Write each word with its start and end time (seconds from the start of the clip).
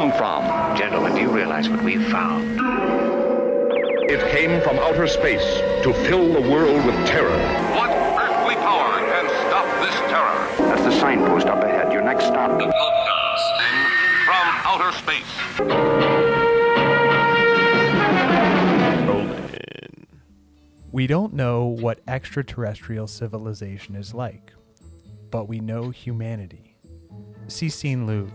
come 0.00 0.12
from? 0.12 0.42
Gentlemen, 0.78 1.14
do 1.14 1.20
you 1.20 1.28
realize 1.30 1.68
what 1.68 1.82
we've 1.82 2.06
found? 2.10 2.58
It 4.10 4.34
came 4.34 4.62
from 4.62 4.78
outer 4.78 5.06
space 5.06 5.60
to 5.82 5.92
fill 5.92 6.32
the 6.32 6.40
world 6.40 6.86
with 6.86 6.94
terror. 7.06 7.36
What 7.76 7.90
earthly 7.90 8.54
power 8.54 8.98
can 8.98 9.28
stop 9.46 9.66
this 9.82 9.94
terror? 10.10 10.48
That's 10.70 10.84
the 10.84 10.98
signpost 10.98 11.48
up 11.48 11.62
ahead. 11.62 11.92
Your 11.92 12.00
next 12.00 12.24
stop. 12.24 12.58
The 12.58 12.64
broadcasting 12.64 13.76
from 14.24 14.46
outer 14.64 14.90
space. 14.96 15.36
We 20.92 21.06
don't 21.06 21.34
know 21.34 21.66
what 21.66 22.00
extraterrestrial 22.08 23.06
civilization 23.06 23.96
is 23.96 24.14
like, 24.14 24.54
but 25.30 25.46
we 25.46 25.60
know 25.60 25.90
humanity. 25.90 26.78
Cixin 27.48 28.06
Liu. 28.06 28.32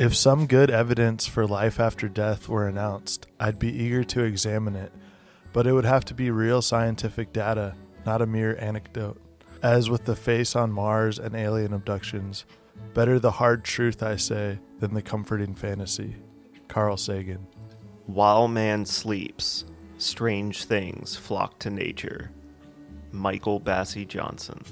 If 0.00 0.16
some 0.16 0.46
good 0.46 0.70
evidence 0.70 1.26
for 1.26 1.46
life 1.46 1.78
after 1.78 2.08
death 2.08 2.48
were 2.48 2.66
announced, 2.66 3.26
I'd 3.38 3.58
be 3.58 3.70
eager 3.70 4.02
to 4.04 4.22
examine 4.22 4.74
it, 4.74 4.94
but 5.52 5.66
it 5.66 5.74
would 5.74 5.84
have 5.84 6.06
to 6.06 6.14
be 6.14 6.30
real 6.30 6.62
scientific 6.62 7.34
data, 7.34 7.74
not 8.06 8.22
a 8.22 8.26
mere 8.26 8.56
anecdote. 8.58 9.20
As 9.62 9.90
with 9.90 10.06
the 10.06 10.16
face 10.16 10.56
on 10.56 10.72
Mars 10.72 11.18
and 11.18 11.34
alien 11.34 11.74
abductions, 11.74 12.46
better 12.94 13.18
the 13.18 13.32
hard 13.32 13.62
truth, 13.62 14.02
I 14.02 14.16
say, 14.16 14.58
than 14.78 14.94
the 14.94 15.02
comforting 15.02 15.54
fantasy. 15.54 16.16
Carl 16.66 16.96
Sagan. 16.96 17.46
While 18.06 18.48
man 18.48 18.86
sleeps, 18.86 19.66
strange 19.98 20.64
things 20.64 21.14
flock 21.14 21.58
to 21.58 21.68
nature. 21.68 22.30
Michael 23.12 23.60
Bassey 23.60 24.08
Johnson. 24.08 24.62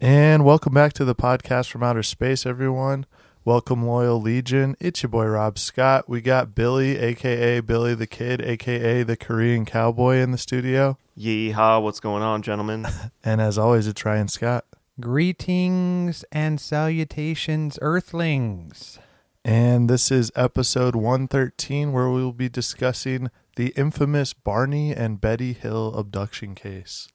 And 0.00 0.46
welcome 0.46 0.72
back 0.72 0.94
to 0.94 1.04
the 1.04 1.14
podcast 1.14 1.68
from 1.68 1.82
outer 1.82 2.02
space, 2.02 2.46
everyone. 2.46 3.04
Welcome, 3.46 3.84
Loyal 3.84 4.18
Legion. 4.22 4.74
It's 4.80 5.02
your 5.02 5.10
boy 5.10 5.26
Rob 5.26 5.58
Scott. 5.58 6.08
We 6.08 6.22
got 6.22 6.54
Billy, 6.54 6.96
aka 6.96 7.60
Billy 7.60 7.94
the 7.94 8.06
Kid, 8.06 8.40
aka 8.40 9.02
the 9.02 9.18
Korean 9.18 9.66
Cowboy, 9.66 10.16
in 10.16 10.30
the 10.30 10.38
studio. 10.38 10.96
Yeehaw, 11.14 11.82
what's 11.82 12.00
going 12.00 12.22
on, 12.22 12.40
gentlemen? 12.40 12.86
And 13.22 13.42
as 13.42 13.58
always, 13.58 13.86
it's 13.86 14.02
Ryan 14.02 14.28
Scott. 14.28 14.64
Greetings 14.98 16.24
and 16.32 16.58
salutations, 16.58 17.78
Earthlings. 17.82 18.98
And 19.44 19.90
this 19.90 20.10
is 20.10 20.32
episode 20.34 20.96
113, 20.96 21.92
where 21.92 22.08
we 22.08 22.22
will 22.22 22.32
be 22.32 22.48
discussing 22.48 23.30
the 23.56 23.74
infamous 23.76 24.32
Barney 24.32 24.94
and 24.94 25.20
Betty 25.20 25.52
Hill 25.52 25.94
abduction 25.94 26.54
case. 26.54 27.08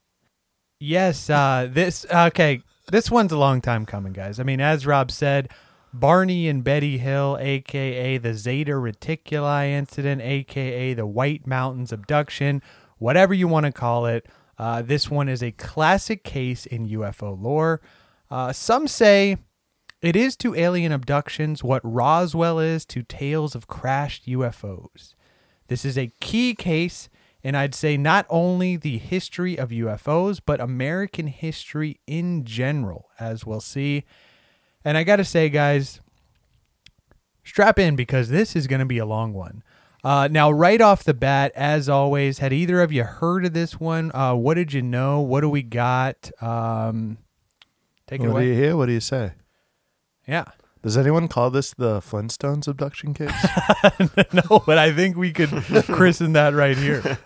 Yes, 0.80 1.27
uh, 1.27 1.67
this 1.72 2.05
okay. 2.13 2.61
This 2.91 3.09
one's 3.09 3.31
a 3.31 3.38
long 3.38 3.61
time 3.61 3.88
coming, 3.88 4.13
guys. 4.13 4.39
I 4.39 4.44
mean, 4.44 4.61
as 4.61 4.85
Rob 4.85 5.09
said, 5.09 5.50
Barney 5.94 6.48
and 6.48 6.64
Betty 6.64 6.98
Hill, 6.98 7.38
aka 7.40 8.18
the 8.18 8.34
Zeta 8.34 8.73
Reticuli 8.73 9.70
incident, 9.70 10.22
aka 10.22 10.94
the 10.94 11.08
White 11.08 11.48
Mountains 11.48 11.92
abduction, 11.92 12.62
whatever 12.98 13.34
you 13.34 13.48
want 13.48 13.66
to 13.66 13.72
call 13.72 14.06
it. 14.06 14.28
Uh, 14.58 14.81
this 14.81 15.09
one 15.09 15.30
is 15.30 15.42
a 15.42 15.52
classic 15.52 16.23
case 16.23 16.66
in 16.66 16.88
UFO 16.90 17.40
lore. 17.42 17.81
Uh, 18.30 18.52
some 18.52 18.88
say 18.88 19.38
it 20.02 20.16
is 20.16 20.36
to 20.38 20.56
alien 20.56 20.92
abductions 20.92 21.64
what 21.64 21.81
Roswell 21.84 22.59
is 22.59 22.86
to 22.88 23.02
tales 23.03 23.56
of 23.56 23.68
crashed 23.68 24.28
UFOs. 24.28 25.16
This 25.68 25.86
is 25.86 25.98
a 25.98 26.12
key 26.20 26.56
case, 26.56 27.09
and 27.44 27.58
I'd 27.58 27.76
say 27.76 27.98
not 27.98 28.26
only 28.30 28.76
the 28.76 28.98
history 28.98 29.58
of 29.58 29.70
UFOs, 29.70 30.40
but 30.46 30.62
American 30.62 31.28
history 31.28 32.00
in 32.06 32.44
general, 32.44 33.09
as 33.20 33.46
we'll 33.46 33.62
see. 33.62 34.06
And 34.85 34.97
I 34.97 35.03
got 35.03 35.17
to 35.17 35.25
say, 35.25 35.49
guys, 35.49 36.00
strap 37.44 37.79
in 37.79 37.95
because 37.95 38.29
this 38.29 38.56
is 38.56 38.67
going 38.67 38.79
to 38.79 38.85
be 38.85 38.97
a 38.97 39.06
long 39.06 39.34
one. 39.34 39.63
Uh, 40.03 40.29
now, 40.31 40.50
right 40.50 40.79
off 40.79 41.03
the 41.03 41.13
bat, 41.13 41.51
as 41.56 41.90
always, 41.90 42.40
had 42.40 42.53
either 42.53 42.81
of 42.81 42.91
you 42.94 43.03
heard 43.03 43.45
of 43.45 43.53
this 43.53 43.79
one? 43.79 44.12
Uh, 44.13 44.34
what 44.34 44.53
did 44.53 44.72
you 44.72 44.81
know? 44.81 45.19
What 45.19 45.41
do 45.41 45.50
we 45.50 45.62
got? 45.62 46.31
Um, 46.41 47.18
take 48.07 48.22
it 48.22 48.23
What 48.23 48.28
do 48.29 48.31
away. 48.38 48.47
you 48.47 48.53
hear? 48.53 48.78
What 48.78 48.85
do 48.85 48.94
you 48.94 49.01
say? 49.01 49.34
Yeah. 50.25 50.45
Does 50.81 50.95
anyone 50.97 51.28
call 51.28 51.50
this 51.50 51.73
the 51.73 52.00
Flintstones 52.00 52.66
abduction 52.69 53.13
case? 53.13 53.34
no, 54.34 54.59
but 54.66 54.78
I 54.78 54.94
think 54.94 55.18
we 55.18 55.34
could 55.34 55.50
christen 55.88 56.31
that 56.34 56.53
right 56.53 56.78
here. 56.78 57.18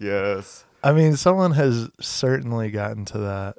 yes. 0.00 0.64
I 0.82 0.92
mean, 0.92 1.16
someone 1.16 1.52
has 1.52 1.90
certainly 2.00 2.70
gotten 2.70 3.04
to 3.06 3.18
that 3.18 3.56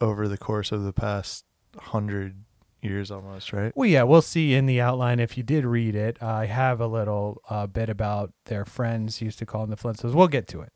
over 0.00 0.26
the 0.28 0.38
course 0.38 0.72
of 0.72 0.84
the 0.84 0.92
past 0.94 1.44
hundred 1.78 2.44
years 2.82 3.10
almost, 3.10 3.52
right? 3.52 3.72
Well, 3.76 3.88
yeah, 3.88 4.02
we'll 4.04 4.22
see 4.22 4.54
in 4.54 4.66
the 4.66 4.80
outline 4.80 5.18
if 5.20 5.36
you 5.36 5.42
did 5.42 5.64
read 5.64 5.94
it. 5.94 6.22
I 6.22 6.46
have 6.46 6.80
a 6.80 6.86
little 6.86 7.42
uh, 7.50 7.66
bit 7.66 7.88
about 7.88 8.32
their 8.44 8.64
friends 8.64 9.20
used 9.20 9.38
to 9.40 9.46
call 9.46 9.62
them 9.66 9.70
the 9.70 9.76
Flintstones. 9.76 10.14
We'll 10.14 10.28
get 10.28 10.46
to 10.48 10.60
it. 10.62 10.72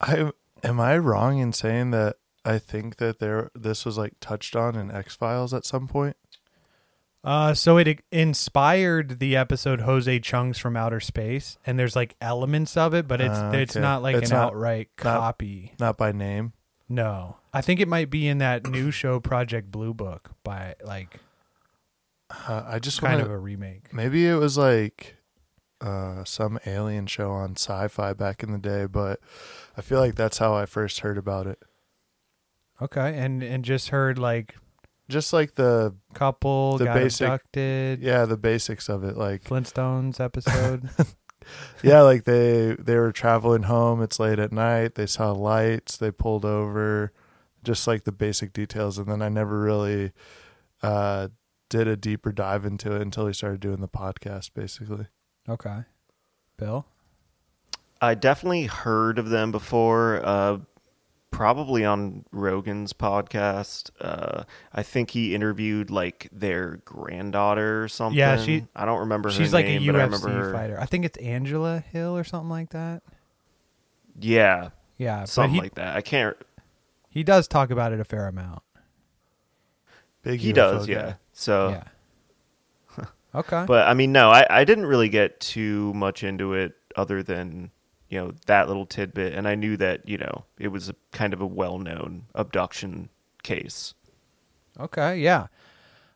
I 0.00 0.30
am 0.64 0.80
I 0.80 0.98
wrong 0.98 1.38
in 1.38 1.52
saying 1.52 1.90
that 1.92 2.16
I 2.44 2.58
think 2.58 2.96
that 2.96 3.18
there 3.20 3.50
this 3.54 3.84
was 3.84 3.96
like 3.98 4.14
touched 4.20 4.56
on 4.56 4.74
in 4.74 4.90
X 4.90 5.14
Files 5.14 5.54
at 5.54 5.64
some 5.64 5.86
point? 5.86 6.16
Uh, 7.24 7.54
so 7.54 7.76
it 7.78 8.00
inspired 8.10 9.20
the 9.20 9.36
episode 9.36 9.82
Jose 9.82 10.18
Chung's 10.20 10.58
from 10.58 10.76
Outer 10.76 10.98
Space, 10.98 11.56
and 11.64 11.78
there's 11.78 11.94
like 11.94 12.16
elements 12.20 12.76
of 12.76 12.94
it, 12.94 13.06
but 13.06 13.20
it's 13.20 13.38
Ah, 13.38 13.52
it's 13.52 13.76
not 13.76 14.02
like 14.02 14.16
It's 14.16 14.30
an 14.32 14.36
not- 14.36 14.48
outright 14.54 14.88
not- 14.98 15.18
copy. 15.20 15.72
Not 15.78 15.96
by 15.96 16.10
name. 16.10 16.52
No, 16.88 17.36
I 17.54 17.60
think 17.60 17.80
it 17.80 17.88
might 17.88 18.08
be 18.10 18.26
in 18.28 18.38
that 18.38 18.66
new 18.66 18.90
show 18.90 19.20
Project 19.20 19.70
Blue 19.70 19.92
Book 19.94 20.30
by 20.42 20.74
like 20.84 21.20
Uh, 22.30 22.62
I 22.66 22.78
just 22.78 23.00
kind 23.00 23.14
wanna, 23.14 23.24
of 23.26 23.30
a 23.30 23.38
remake. 23.38 23.92
maybe 23.92 24.26
it 24.26 24.36
was 24.36 24.56
like 24.56 25.16
uh, 25.80 26.24
some 26.24 26.58
alien 26.64 27.06
show 27.06 27.30
on 27.32 27.56
Sci-Fi 27.56 28.12
back 28.14 28.42
in 28.42 28.52
the 28.52 28.58
day, 28.58 28.86
but 28.86 29.20
I 29.76 29.80
feel 29.82 29.98
like 29.98 30.14
that's 30.14 30.38
how 30.38 30.54
I 30.54 30.64
first 30.64 31.00
heard 31.00 31.18
about 31.18 31.46
it. 31.46 31.58
Okay, 32.80 33.16
and 33.18 33.42
and 33.42 33.64
just 33.64 33.90
heard 33.90 34.18
like 34.18 34.56
Just 35.08 35.32
like 35.32 35.54
the 35.56 35.94
couple 36.14 36.78
The 36.78 36.84
got 36.86 36.94
basic- 36.94 37.26
abducted. 37.26 38.00
yeah 38.00 38.24
the 38.24 38.36
basics 38.38 38.88
of 38.88 39.04
it, 39.04 39.16
like 39.16 39.44
Flintstones 39.44 40.18
episode. 40.20 40.88
yeah, 41.82 42.00
like 42.00 42.24
they 42.24 42.76
they 42.78 42.96
were 42.96 43.12
traveling 43.12 43.64
home. 43.64 44.00
It's 44.02 44.18
late 44.18 44.38
at 44.38 44.52
night. 44.52 44.94
They 44.94 45.06
saw 45.06 45.32
lights. 45.32 45.96
They 45.98 46.10
pulled 46.10 46.44
over, 46.44 47.12
just 47.64 47.86
like 47.86 48.04
the 48.04 48.12
basic 48.12 48.52
details. 48.52 48.98
And 48.98 49.06
then 49.08 49.22
I 49.22 49.28
never 49.28 49.58
really 49.60 50.12
uh, 50.82 51.28
did 51.68 51.86
a 51.88 51.96
deeper 51.96 52.32
dive 52.32 52.64
into 52.64 52.94
it 52.94 53.02
until 53.02 53.26
we 53.26 53.32
started 53.32 53.60
doing 53.60 53.80
the 53.80 53.88
podcast. 53.88 54.50
Basically, 54.54 55.06
okay, 55.48 55.80
Bill. 56.56 56.86
I 58.00 58.14
definitely 58.14 58.66
heard 58.66 59.18
of 59.18 59.28
them 59.28 59.52
before, 59.52 60.20
uh, 60.24 60.58
probably 61.30 61.84
on 61.84 62.24
Rogan's 62.32 62.92
podcast. 62.92 63.90
Uh, 64.00 64.42
I 64.72 64.82
think 64.82 65.10
he 65.12 65.34
interviewed 65.36 65.88
like 65.88 66.28
their 66.32 66.80
granddaughter 66.84 67.84
or 67.84 67.86
something. 67.88 68.18
Yeah, 68.18 68.36
she- 68.38 68.66
I 68.74 68.84
don't 68.86 68.98
remember 69.00 69.30
her 69.30 69.34
She's 69.36 69.52
like 69.52 69.66
name, 69.66 69.82
a 69.88 69.92
but 69.92 70.00
I 70.00 70.04
remember 70.04 70.28
UFC 70.28 70.32
her. 70.34 70.52
fighter. 70.52 70.80
I 70.80 70.86
think 70.86 71.04
it's 71.04 71.16
Angela 71.18 71.78
Hill 71.78 72.16
or 72.16 72.24
something 72.24 72.50
like 72.50 72.70
that. 72.70 73.02
Yeah, 74.18 74.70
Yeah, 74.98 75.24
something 75.24 75.54
he, 75.54 75.60
like 75.60 75.74
that. 75.76 75.96
I 75.96 76.00
can't. 76.02 76.36
He 77.12 77.22
does 77.22 77.46
talk 77.46 77.70
about 77.70 77.92
it 77.92 78.00
a 78.00 78.04
fair 78.04 78.26
amount. 78.26 78.62
big 80.22 80.40
He 80.40 80.52
UFO 80.52 80.54
does, 80.54 80.86
guy. 80.86 80.92
yeah. 80.92 81.14
So, 81.32 81.80
Yeah. 82.98 83.04
okay. 83.34 83.64
but 83.66 83.86
I 83.86 83.94
mean, 83.94 84.12
no, 84.12 84.30
I, 84.30 84.46
I 84.48 84.64
didn't 84.64 84.86
really 84.86 85.08
get 85.08 85.38
too 85.40 85.92
much 85.94 86.24
into 86.24 86.54
it 86.54 86.72
other 86.96 87.22
than 87.22 87.70
you 88.08 88.18
know 88.18 88.32
that 88.46 88.66
little 88.68 88.86
tidbit, 88.86 89.34
and 89.34 89.46
I 89.46 89.54
knew 89.54 89.76
that 89.76 90.08
you 90.08 90.18
know 90.18 90.44
it 90.58 90.68
was 90.68 90.88
a 90.88 90.94
kind 91.12 91.32
of 91.32 91.40
a 91.40 91.46
well-known 91.46 92.24
abduction 92.34 93.08
case. 93.42 93.94
Okay, 94.80 95.18
yeah. 95.18 95.46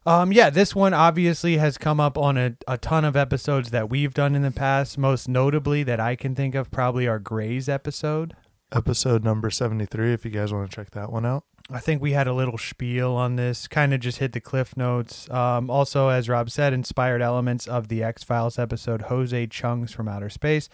Um, 0.07 0.33
yeah, 0.33 0.51
this 0.51 0.75
one 0.75 0.95
obviously 0.95 1.57
has 1.57 1.77
come 1.77 1.99
up 1.99 2.17
on 2.17 2.39
a, 2.39 2.57
a 2.69 2.79
ton 2.79 3.05
of 3.05 3.17
episodes 3.17 3.71
that 3.73 3.91
we've 3.91 4.15
done 4.15 4.35
in 4.37 4.43
the 4.43 4.53
past. 4.53 4.97
Most 4.97 5.29
notably, 5.29 5.83
that 5.83 5.99
I 5.99 6.15
can 6.15 6.35
think 6.35 6.55
of, 6.55 6.71
probably 6.71 7.09
our 7.09 7.19
Grays 7.19 7.69
episode. 7.69 8.35
Episode 8.73 9.23
number 9.23 9.49
seventy 9.51 9.87
three. 9.87 10.13
If 10.13 10.25
you 10.25 10.31
guys 10.31 10.53
want 10.53 10.69
to 10.71 10.75
check 10.75 10.91
that 10.91 11.13
one 11.13 11.25
out. 11.25 11.45
I 11.71 11.81
think 11.81 12.01
we 12.01 12.13
had 12.13 12.27
a 12.27 12.33
little 12.33 12.59
spiel 12.59 13.13
on 13.13 13.37
this, 13.37 13.67
kind 13.67 13.93
of 13.93 14.01
just 14.01 14.19
hit 14.19 14.33
the 14.33 14.41
cliff 14.41 14.77
notes. 14.77 15.29
Um, 15.31 15.69
also, 15.69 16.09
as 16.09 16.29
Rob 16.29 16.49
said, 16.51 16.73
inspired 16.73 17.23
elements 17.23 17.67
of 17.67 17.89
the 17.89 18.03
X 18.03 18.23
Files 18.23 18.59
episode 18.59 19.03
Jose 19.03 19.47
Chung's 19.49 19.93
from 19.93 20.09
Outer 20.09 20.31
Space. 20.31 20.69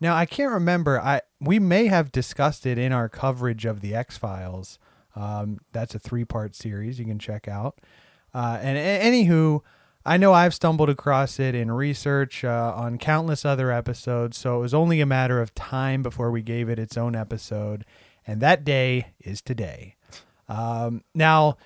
Now, 0.00 0.14
I 0.14 0.26
can't 0.26 0.52
remember. 0.52 1.00
I 1.00 1.22
we 1.40 1.58
may 1.58 1.86
have 1.86 2.12
discussed 2.12 2.66
it 2.66 2.78
in 2.78 2.92
our 2.92 3.08
coverage 3.08 3.64
of 3.64 3.80
the 3.80 3.94
X 3.94 4.16
Files. 4.18 4.78
Um, 5.16 5.60
that's 5.72 5.94
a 5.94 5.98
three 5.98 6.24
part 6.24 6.54
series 6.54 6.98
you 6.98 7.04
can 7.04 7.18
check 7.18 7.46
out. 7.46 7.80
Uh, 8.34 8.58
and 8.60 8.76
a- 8.76 9.00
anywho, 9.00 9.60
I 10.06 10.16
know 10.18 10.34
I've 10.34 10.52
stumbled 10.52 10.90
across 10.90 11.40
it 11.40 11.54
in 11.54 11.70
research 11.70 12.44
uh, 12.44 12.72
on 12.76 12.98
countless 12.98 13.44
other 13.44 13.72
episodes, 13.72 14.36
so 14.36 14.56
it 14.56 14.60
was 14.60 14.74
only 14.74 15.00
a 15.00 15.06
matter 15.06 15.40
of 15.40 15.54
time 15.54 16.02
before 16.02 16.30
we 16.30 16.42
gave 16.42 16.68
it 16.68 16.78
its 16.78 16.98
own 16.98 17.16
episode, 17.16 17.86
and 18.26 18.40
that 18.40 18.64
day 18.64 19.12
is 19.20 19.40
today. 19.40 19.96
Um, 20.46 21.04
now, 21.14 21.56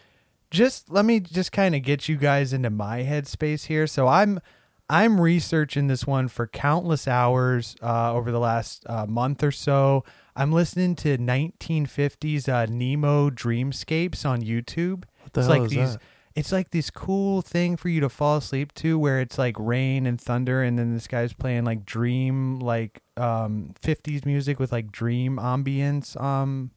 just 0.51 0.89
let 0.91 1.05
me 1.05 1.21
just 1.21 1.51
kind 1.51 1.75
of 1.75 1.83
get 1.83 2.09
you 2.09 2.17
guys 2.17 2.53
into 2.53 2.71
my 2.71 3.03
headspace 3.03 3.67
here. 3.67 3.87
So 3.87 4.07
I'm 4.07 4.41
I'm 4.89 5.21
researching 5.21 5.89
this 5.89 6.07
one 6.07 6.29
for 6.29 6.47
countless 6.47 7.07
hours 7.07 7.77
uh, 7.83 8.15
over 8.15 8.31
the 8.31 8.39
last 8.39 8.85
uh, 8.89 9.05
month 9.07 9.43
or 9.43 9.51
so. 9.51 10.05
I'm 10.35 10.53
listening 10.53 10.95
to 10.97 11.19
1950s 11.19 12.49
uh, 12.49 12.67
Nemo 12.71 13.29
Dreamscapes 13.29 14.25
on 14.25 14.43
YouTube. 14.43 15.05
What 15.23 15.33
the 15.33 15.41
it's 15.41 15.49
hell 15.49 15.59
like 15.59 15.63
is 15.65 15.71
these. 15.71 15.93
that? 15.95 16.03
It's 16.39 16.53
like 16.53 16.71
this 16.71 16.91
cool 16.91 17.43
thing 17.43 17.77
for 17.77 17.89
you 17.89 18.01
to 18.01 18.09
fall 18.09 18.37
asleep 18.37 18.73
to, 18.75 18.99
where 18.99 19.21
it's 19.21 19.39
like 19.39 19.57
rain 19.59 20.07
and 20.07 20.21
thunder, 20.21 20.63
and 20.63 20.79
then 20.79 20.95
this 20.95 21.07
guy's 21.09 21.33
playing 21.33 21.65
like 21.65 21.85
dream, 21.85 22.61
like 22.61 23.03
um, 23.17 23.75
50s 23.83 24.25
music 24.25 24.59
with 24.61 24.71
like 24.73 24.93
dream 24.93 25.37
ambience 25.37 26.19
um, 26.21 26.71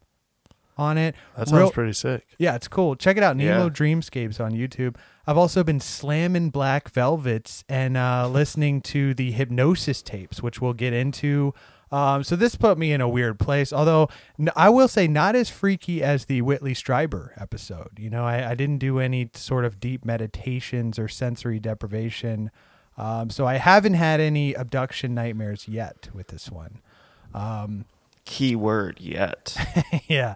on 0.78 0.98
it. 0.98 1.16
That 1.38 1.48
sounds 1.48 1.62
Real- 1.62 1.72
pretty 1.72 1.94
sick. 1.94 2.26
yeah, 2.38 2.56
it's 2.56 2.68
cool. 2.68 2.96
Check 2.96 3.18
it 3.18 3.24
out, 3.24 3.38
Nemo 3.38 3.66
Yeah. 3.66 3.70
Dreamscapes 3.70 4.40
on 4.44 4.52
YouTube. 4.54 4.96
I've 5.28 5.38
also 5.38 5.64
been 5.64 5.80
slamming 5.80 6.50
Black 6.50 6.90
Velvets 6.90 7.64
and 7.70 7.96
uh, 7.96 8.28
listening 8.28 8.82
to 8.82 9.14
the 9.14 9.32
Hypnosis 9.32 10.02
tapes, 10.02 10.42
which 10.42 10.60
we'll 10.60 10.74
get 10.74 10.94
into. 10.94 11.54
Um, 11.92 12.24
so 12.24 12.36
this 12.36 12.56
put 12.56 12.78
me 12.78 12.94
in 12.94 13.02
a 13.02 13.10
weird 13.10 13.40
place. 13.40 13.74
Although 13.74 14.10
I 14.56 14.70
will 14.70 14.88
say, 14.88 15.08
not 15.08 15.36
as 15.36 15.50
freaky 15.50 16.04
as 16.04 16.26
the 16.26 16.42
Whitley 16.42 16.74
Strieber 16.74 17.32
episode. 17.42 18.00
You 18.00 18.10
know, 18.10 18.26
I, 18.26 18.52
I 18.52 18.56
didn't 18.56 18.80
do 18.80 19.00
any 19.00 19.30
sort 19.34 19.66
of 19.66 19.80
deep 19.80 20.06
meditations 20.06 21.00
or 21.00 21.08
sensory 21.08 21.60
deprivation. 21.60 22.52
Um, 22.98 23.30
so 23.30 23.46
I 23.48 23.56
haven't 23.56 23.96
had 23.96 24.20
any 24.20 24.54
abduction 24.54 25.16
nightmares 25.16 25.68
yet 25.68 26.10
with 26.14 26.28
this 26.28 26.52
one. 26.52 26.82
Key 28.26 28.56
word 28.56 29.00
yet. 29.02 29.58
yeah. 30.08 30.36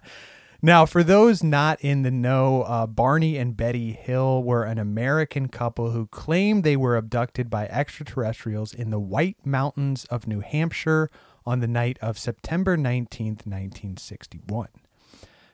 Now, 0.62 0.86
for 0.86 1.04
those 1.04 1.42
not 1.42 1.80
in 1.82 2.02
the 2.02 2.10
know, 2.10 2.62
uh, 2.62 2.86
Barney 2.86 3.38
and 3.38 3.56
Betty 3.56 3.92
Hill 3.92 4.42
were 4.42 4.64
an 4.64 4.78
American 4.78 5.48
couple 5.48 5.92
who 5.92 6.06
claimed 6.06 6.64
they 6.64 6.76
were 6.76 6.96
abducted 6.96 7.50
by 7.50 7.66
extraterrestrials 7.66 8.74
in 8.74 8.90
the 8.90 9.00
White 9.00 9.38
Mountains 9.44 10.06
of 10.06 10.26
New 10.26 10.40
Hampshire 10.40 11.10
on 11.46 11.60
the 11.60 11.68
night 11.68 11.98
of 12.02 12.18
September 12.18 12.76
19th, 12.76 13.46
1961. 13.46 14.68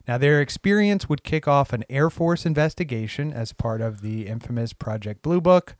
Now, 0.09 0.19
their 0.19 0.41
experience 0.41 1.09
would 1.09 1.23
kick 1.23 1.47
off 1.47 1.73
an 1.73 1.85
Air 1.89 2.11
Force 2.11 2.45
investigation 2.45 3.33
as 3.33 3.53
part 3.53 3.81
of 3.81 4.01
the 4.01 4.27
infamous 4.27 4.73
Project 4.73 5.23
Blue 5.23 5.41
Book. 5.41 5.77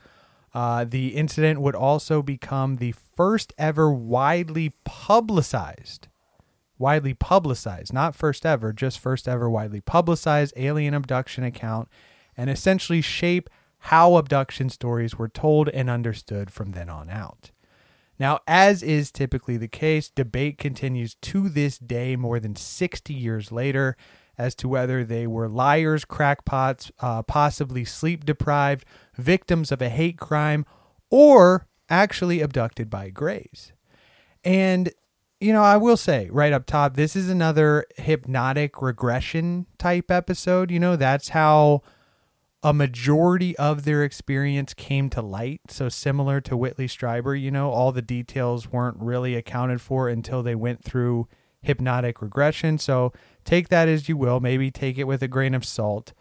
Uh, 0.55 0.85
the 0.85 1.17
incident 1.17 1.61
would 1.61 1.75
also 1.75 2.23
become 2.23 2.77
the 2.77 2.93
first 2.93 3.53
ever 3.59 3.93
widely 3.93 4.75
publicized 4.85 6.09
widely 6.83 7.15
publicized, 7.15 7.93
not 7.93 8.15
first 8.15 8.45
ever, 8.45 8.73
just 8.73 8.99
first 8.99 9.29
ever 9.29 9.49
widely 9.49 9.81
publicized 9.81 10.53
alien 10.57 10.93
abduction 10.93 11.45
account, 11.45 11.89
and 12.37 12.51
essentially 12.51 13.01
shape 13.01 13.49
how 13.79 14.17
abduction 14.17 14.69
stories 14.69 15.17
were 15.17 15.29
told 15.29 15.69
and 15.71 15.89
understood 15.89 16.51
from 16.51 16.73
then 16.73 16.91
on 16.91 17.09
out. 17.09 17.52
Now, 18.23 18.39
as 18.47 18.85
is 18.85 19.11
typically 19.11 19.57
the 19.57 19.67
case, 19.67 20.09
debate 20.09 20.57
continues 20.57 21.17
to 21.23 21.49
this 21.49 21.77
day, 21.77 22.15
more 22.15 22.39
than 22.39 22.55
60 22.55 23.13
years 23.13 23.51
later, 23.51 23.97
as 24.39 24.55
to 24.55 24.69
whether 24.69 25.03
they 25.03 25.27
were 25.27 25.49
liars, 25.49 26.05
crackpots, 26.05 26.93
uh, 27.01 27.25
possibly 27.25 27.85
sleep 27.85 28.25
deprived, 28.25 28.85
victims 29.17 29.73
of 29.73 29.83
a 29.83 29.89
hate 29.89 30.19
crime, 30.19 30.65
or 31.11 31.67
actually 31.91 32.41
abducted 32.41 32.89
by 32.89 33.11
Greys. 33.11 33.73
And 34.45 34.93
you 35.41 35.53
know, 35.53 35.65
I 35.65 35.77
will 35.77 35.97
say 35.97 36.29
right 36.31 36.53
up 36.53 36.65
top, 36.65 36.95
this 36.95 37.17
is 37.17 37.29
another 37.29 37.87
hypnotic 37.97 38.81
regression 38.81 39.67
type 39.79 40.13
episode. 40.13 40.71
You 40.71 40.79
know, 40.79 40.95
that's 40.95 41.31
how 41.31 41.83
a 42.63 42.73
majority 42.73 43.57
of 43.59 43.85
their 43.85 44.05
experience 44.05 44.75
came 44.75 45.11
to 45.11 45.21
light. 45.21 45.61
So 45.69 45.89
similar 45.89 46.41
to 46.43 46.57
Whitley 46.57 46.87
Strieber, 46.87 47.41
you 47.41 47.51
know, 47.51 47.71
all 47.71 47.93
the 47.93 48.03
details 48.03 48.71
weren't 48.71 48.99
really 49.01 49.35
accounted 49.35 49.81
for 49.81 50.09
until 50.09 50.43
they 50.43 50.55
went 50.55 50.85
through 50.85 51.29
hypnotic 51.61 52.23
regression. 52.23 52.79
So 52.79 53.13
take 53.45 53.69
that 53.69 53.89
as 53.89 54.09
you 54.09 54.17
will. 54.17 54.41
Maybe 54.41 54.71
take 54.71 54.99
it 54.99 55.05
with 55.05 55.23
a 55.23 55.29
grain 55.29 55.55
of 55.55 55.65
salt. 55.65 56.13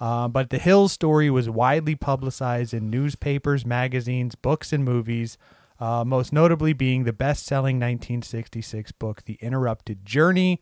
Uh, 0.00 0.26
but 0.26 0.50
the 0.50 0.58
Hill 0.58 0.88
story 0.88 1.30
was 1.30 1.48
widely 1.48 1.94
publicized 1.94 2.74
in 2.74 2.90
newspapers, 2.90 3.64
magazines, 3.64 4.34
books, 4.34 4.72
and 4.72 4.84
movies 4.84 5.38
uh, 5.80 6.04
most 6.04 6.32
notably 6.32 6.72
being 6.72 7.04
the 7.04 7.12
best 7.12 7.44
selling 7.44 7.76
1966 7.76 8.92
book, 8.92 9.22
The 9.22 9.38
Interrupted 9.40 10.04
Journey, 10.04 10.60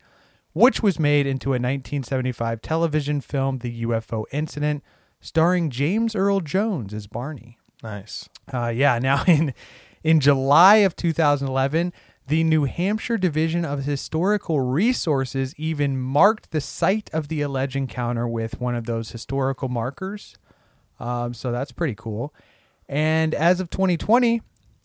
which 0.53 0.83
was 0.83 0.99
made 0.99 1.27
into 1.27 1.51
a 1.51 1.61
1975 1.61 2.63
television 2.63 3.21
film, 3.21 3.59
The 3.59 3.85
UFO 3.85 4.25
Incident, 4.33 4.83
starring 5.23 5.71
James 5.71 6.15
Earl 6.15 6.41
Jones 6.41 6.93
as 6.93 7.07
Barney. 7.07 7.57
Nice. 7.83 8.29
Uh, 8.53 8.69
yeah, 8.69 8.99
now 8.99 9.25
in 9.27 9.55
in 10.05 10.21
July 10.21 10.77
of 10.77 10.97
2011, 10.97 11.93
the 12.27 12.45
New 12.45 12.65
Hampshire 12.65 13.17
Division 13.17 13.65
of 13.65 13.85
Historical 13.85 14.61
Resources 14.61 15.55
even 15.57 15.99
marked 15.99 16.51
the 16.51 16.61
site 16.61 17.09
of 17.13 17.29
the 17.29 17.41
alleged 17.41 17.77
encounter 17.77 18.27
with 18.29 18.61
one 18.61 18.75
of 18.75 18.85
those 18.85 19.13
historical 19.13 19.69
markers. 19.69 20.37
Um, 21.01 21.35
so 21.35 21.51
that's 21.51 21.73
pretty 21.73 21.95
cool. 21.95 22.35
And 22.89 23.35
as 23.35 23.61
of 23.61 23.71
2020, 23.71 24.43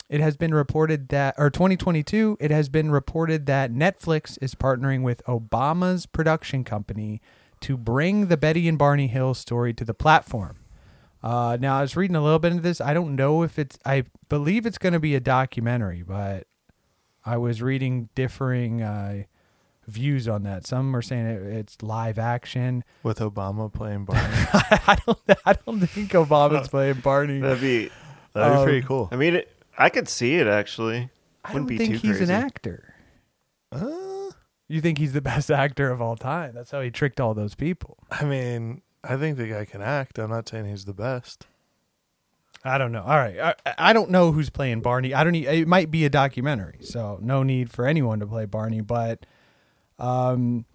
it 0.10 0.20
has 0.22 0.38
been 0.38 0.54
reported 0.54 1.10
that, 1.10 1.36
or 1.38 1.50
2022, 1.50 2.38
it 2.40 2.50
has 2.50 2.70
been 2.70 2.92
reported 2.92 3.46
that 3.48 3.72
Netflix 3.72 4.38
is 4.42 4.56
partnering 4.56 5.04
with 5.04 5.24
Obama's 5.26 6.06
production 6.06 6.64
company 6.64 7.22
to 7.62 7.78
bring 7.78 8.28
the 8.28 8.38
Betty 8.38 8.68
and 8.68 8.78
Barney 8.78 9.08
Hill 9.08 9.34
story 9.34 9.74
to 9.74 9.86
the 9.86 9.94
platform. 9.94 10.58
Uh, 11.24 11.58
now, 11.60 11.78
I 11.80 11.82
was 11.82 11.96
reading 11.96 12.16
a 12.16 12.22
little 12.22 12.40
bit 12.40 12.52
into 12.52 12.64
this. 12.64 12.80
I 12.80 12.94
don't 12.94 13.16
know 13.16 13.42
if 13.44 13.58
it's, 13.58 13.78
I 13.86 14.04
believe 14.30 14.66
it's 14.66 14.78
going 14.78 14.94
to 14.94 15.00
be 15.00 15.16
a 15.16 15.20
documentary, 15.20 16.04
but 16.04 16.46
I 17.26 17.38
was 17.38 17.62
reading 17.62 18.10
differing 18.16 18.82
uh, 18.82 19.24
views 19.88 20.28
on 20.28 20.44
that. 20.44 20.66
Some 20.68 20.96
are 20.96 21.02
saying 21.02 21.26
it, 21.26 21.42
it's 21.42 21.82
live 21.82 22.20
action. 22.20 22.84
With 23.04 23.20
Obama 23.20 23.74
playing 23.74 24.06
Barney. 24.06 24.22
I 24.54 24.98
don't, 25.06 25.20
I 25.46 25.54
don't 25.54 25.80
think 25.88 26.12
Obama's 26.12 26.68
playing 26.70 27.00
Barney. 27.02 27.40
That'd 27.40 27.62
be. 27.62 27.90
That'd 28.34 28.54
be 28.54 28.58
Um, 28.60 28.64
pretty 28.64 28.82
cool. 28.84 29.10
I 29.12 29.16
mean, 29.16 29.36
it, 29.38 29.52
I 29.78 29.90
could 29.90 30.08
see 30.08 30.36
it 30.36 30.48
actually. 30.48 31.10
I 31.44 31.54
Wouldn't 31.54 31.68
don't 31.70 31.78
be 31.78 31.78
think 31.78 32.02
too 32.02 32.08
he's 32.08 32.18
crazy. 32.18 32.32
an 32.34 32.44
actor. 32.44 32.94
Uh, 33.72 33.90
You 34.68 34.82
think 34.82 34.98
he's 34.98 35.14
the 35.14 35.22
best 35.34 35.50
actor 35.52 35.90
of 35.90 36.02
all 36.02 36.16
time? 36.16 36.54
That's 36.54 36.72
how 36.72 36.82
he 36.82 36.92
tricked 36.92 37.20
all 37.20 37.34
those 37.34 37.56
people. 37.56 37.98
I 38.12 38.26
mean, 38.26 38.82
I 39.04 39.18
think 39.18 39.38
the 39.38 39.48
guy 39.48 39.66
can 39.66 39.82
act. 39.82 40.18
I'm 40.18 40.30
not 40.30 40.48
saying 40.50 40.66
he's 40.66 40.86
the 40.86 40.94
best. 40.94 41.48
I 42.64 42.78
don't 42.78 42.92
know. 42.92 43.04
All 43.04 43.18
right, 43.18 43.40
I, 43.40 43.74
I 43.78 43.94
don't 43.94 44.10
know 44.10 44.32
who's 44.32 44.50
playing 44.50 44.82
Barney. 44.82 45.14
I 45.14 45.24
don't. 45.24 45.34
Need, 45.34 45.48
it 45.48 45.68
might 45.68 45.92
be 45.92 46.06
a 46.06 46.10
documentary, 46.10 46.80
so 46.82 47.20
no 47.22 47.44
need 47.44 47.70
for 47.70 47.86
anyone 47.86 48.20
to 48.20 48.28
play 48.28 48.46
Barney. 48.46 48.82
But, 48.82 49.26
um, 50.00 50.66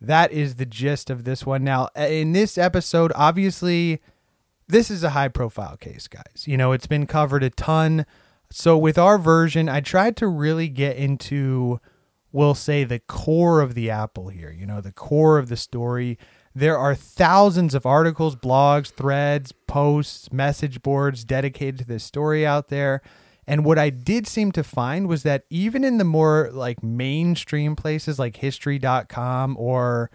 that 0.00 0.32
is 0.32 0.56
the 0.56 0.66
gist 0.66 1.10
of 1.10 1.24
this 1.24 1.46
one. 1.46 1.64
Now, 1.64 1.88
in 1.96 2.32
this 2.32 2.58
episode, 2.58 3.10
obviously, 3.16 4.00
this 4.68 4.90
is 4.90 5.02
a 5.02 5.10
high 5.10 5.28
profile 5.28 5.76
case, 5.76 6.08
guys. 6.08 6.44
You 6.46 6.56
know, 6.56 6.72
it's 6.72 6.86
been 6.86 7.06
covered 7.06 7.42
a 7.42 7.50
ton. 7.50 8.06
So 8.50 8.76
with 8.76 8.98
our 8.98 9.18
version, 9.18 9.68
I 9.68 9.80
tried 9.80 10.16
to 10.18 10.28
really 10.28 10.68
get 10.68 10.96
into, 10.96 11.80
we'll 12.34 12.54
say, 12.54 12.82
the 12.82 12.98
core 12.98 13.60
of 13.60 13.74
the 13.74 13.88
apple 13.88 14.28
here. 14.28 14.50
You 14.50 14.66
know, 14.66 14.80
the 14.80 14.92
core 14.92 15.38
of 15.38 15.48
the 15.48 15.56
story. 15.56 16.18
There 16.54 16.76
are 16.76 16.94
thousands 16.94 17.74
of 17.74 17.86
articles, 17.86 18.34
blogs, 18.36 18.92
threads, 18.92 19.52
posts, 19.52 20.32
message 20.32 20.82
boards 20.82 21.24
dedicated 21.24 21.78
to 21.78 21.84
this 21.86 22.04
story 22.04 22.44
out 22.44 22.68
there. 22.68 23.02
And 23.46 23.64
what 23.64 23.78
I 23.78 23.90
did 23.90 24.26
seem 24.26 24.52
to 24.52 24.64
find 24.64 25.06
was 25.06 25.22
that 25.22 25.44
even 25.48 25.84
in 25.84 25.98
the 25.98 26.04
more 26.04 26.50
like 26.52 26.82
mainstream 26.82 27.76
places 27.76 28.18
like 28.18 28.36
history.com 28.36 29.56
or 29.58 30.10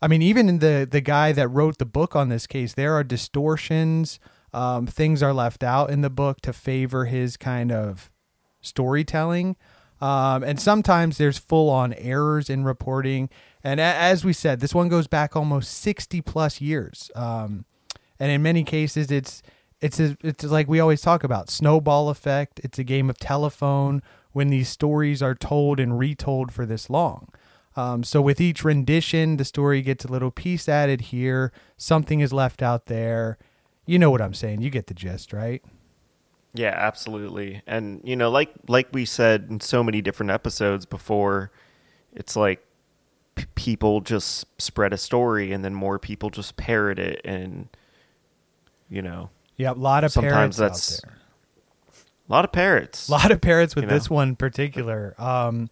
I 0.00 0.08
mean 0.08 0.22
even 0.22 0.48
in 0.48 0.58
the 0.60 0.88
the 0.90 1.00
guy 1.00 1.32
that 1.32 1.48
wrote 1.48 1.78
the 1.78 1.84
book 1.84 2.14
on 2.14 2.28
this 2.28 2.46
case 2.46 2.74
there 2.74 2.94
are 2.94 3.02
distortions 3.02 4.20
um, 4.52 4.86
things 4.86 5.20
are 5.22 5.32
left 5.34 5.64
out 5.64 5.90
in 5.90 6.00
the 6.00 6.10
book 6.10 6.40
to 6.42 6.52
favor 6.52 7.06
his 7.06 7.36
kind 7.36 7.72
of 7.72 8.10
storytelling 8.60 9.56
um, 10.00 10.42
and 10.42 10.60
sometimes 10.60 11.18
there's 11.18 11.38
full 11.38 11.68
on 11.68 11.92
errors 11.94 12.48
in 12.48 12.64
reporting. 12.64 13.28
And 13.62 13.78
a- 13.80 13.82
as 13.82 14.24
we 14.24 14.32
said 14.32 14.60
this 14.60 14.74
one 14.74 14.88
goes 14.88 15.06
back 15.06 15.36
almost 15.36 15.72
60 15.78 16.20
plus 16.22 16.60
years. 16.60 17.10
Um, 17.14 17.64
and 18.18 18.30
in 18.30 18.42
many 18.42 18.64
cases 18.64 19.10
it's 19.10 19.42
it's 19.80 19.98
a, 19.98 20.16
it's 20.22 20.44
like 20.44 20.68
we 20.68 20.78
always 20.80 21.00
talk 21.00 21.24
about 21.24 21.48
snowball 21.48 22.10
effect. 22.10 22.60
It's 22.62 22.78
a 22.78 22.84
game 22.84 23.08
of 23.08 23.18
telephone 23.18 24.02
when 24.32 24.48
these 24.48 24.68
stories 24.68 25.22
are 25.22 25.34
told 25.34 25.80
and 25.80 25.98
retold 25.98 26.52
for 26.52 26.66
this 26.66 26.90
long. 26.90 27.28
Um, 27.76 28.02
so 28.04 28.20
with 28.20 28.40
each 28.40 28.64
rendition 28.64 29.36
the 29.36 29.44
story 29.44 29.80
gets 29.82 30.04
a 30.04 30.12
little 30.12 30.30
piece 30.30 30.68
added 30.68 31.00
here. 31.02 31.52
Something 31.76 32.20
is 32.20 32.32
left 32.32 32.62
out 32.62 32.86
there. 32.86 33.38
You 33.86 33.98
know 33.98 34.10
what 34.10 34.22
i'm 34.22 34.34
saying. 34.34 34.62
You 34.62 34.70
get 34.70 34.86
the 34.86 34.94
gist 34.94 35.32
right 35.32 35.62
Yeah, 36.52 36.74
absolutely. 36.76 37.62
And 37.66 38.00
you 38.04 38.16
know, 38.16 38.30
like 38.30 38.50
like 38.68 38.88
we 38.92 39.04
said 39.04 39.46
in 39.50 39.60
so 39.60 39.82
many 39.84 40.02
different 40.02 40.30
episodes 40.32 40.84
before, 40.86 41.52
it's 42.12 42.34
like 42.36 42.64
p- 43.36 43.46
people 43.54 44.00
just 44.00 44.46
spread 44.60 44.92
a 44.92 44.96
story 44.98 45.52
and 45.52 45.64
then 45.64 45.74
more 45.74 45.98
people 45.98 46.28
just 46.30 46.56
parrot 46.56 46.98
it 46.98 47.20
and 47.24 47.68
you 48.88 49.00
know, 49.02 49.30
yeah 49.56 49.70
a 49.70 49.74
lot 49.74 50.02
of 50.02 50.10
Sometimes 50.10 50.56
parrots 50.56 50.56
that's- 50.58 51.04
out 51.04 51.10
there 51.10 51.18
A 52.28 52.32
lot 52.32 52.44
of 52.44 52.50
parrots. 52.52 53.08
A 53.08 53.12
lot 53.12 53.30
of 53.30 53.40
parrots 53.40 53.76
with 53.76 53.84
You 53.84 53.88
know? 53.90 53.94
this 53.94 54.10
one 54.10 54.30
in 54.30 54.36
particular. 54.36 55.14
Um, 55.18 55.70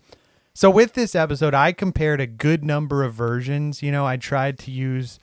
so 0.54 0.70
with 0.70 0.94
this 0.94 1.14
episode, 1.16 1.54
I 1.54 1.72
compared 1.72 2.20
a 2.20 2.26
good 2.26 2.64
number 2.64 3.02
of 3.04 3.14
versions. 3.14 3.82
You 3.82 3.90
know, 3.92 4.04
I 4.06 4.16
tried 4.16 4.58
to 4.60 4.70
use 4.72 5.18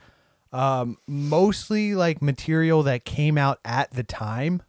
um, 0.53 0.97
mostly 1.07 1.93
like 1.95 2.21
material 2.21 2.83
that 2.83 3.03
came 3.05 3.37
out 3.37 3.59
at 3.65 3.91
the 3.91 4.03
time. 4.03 4.61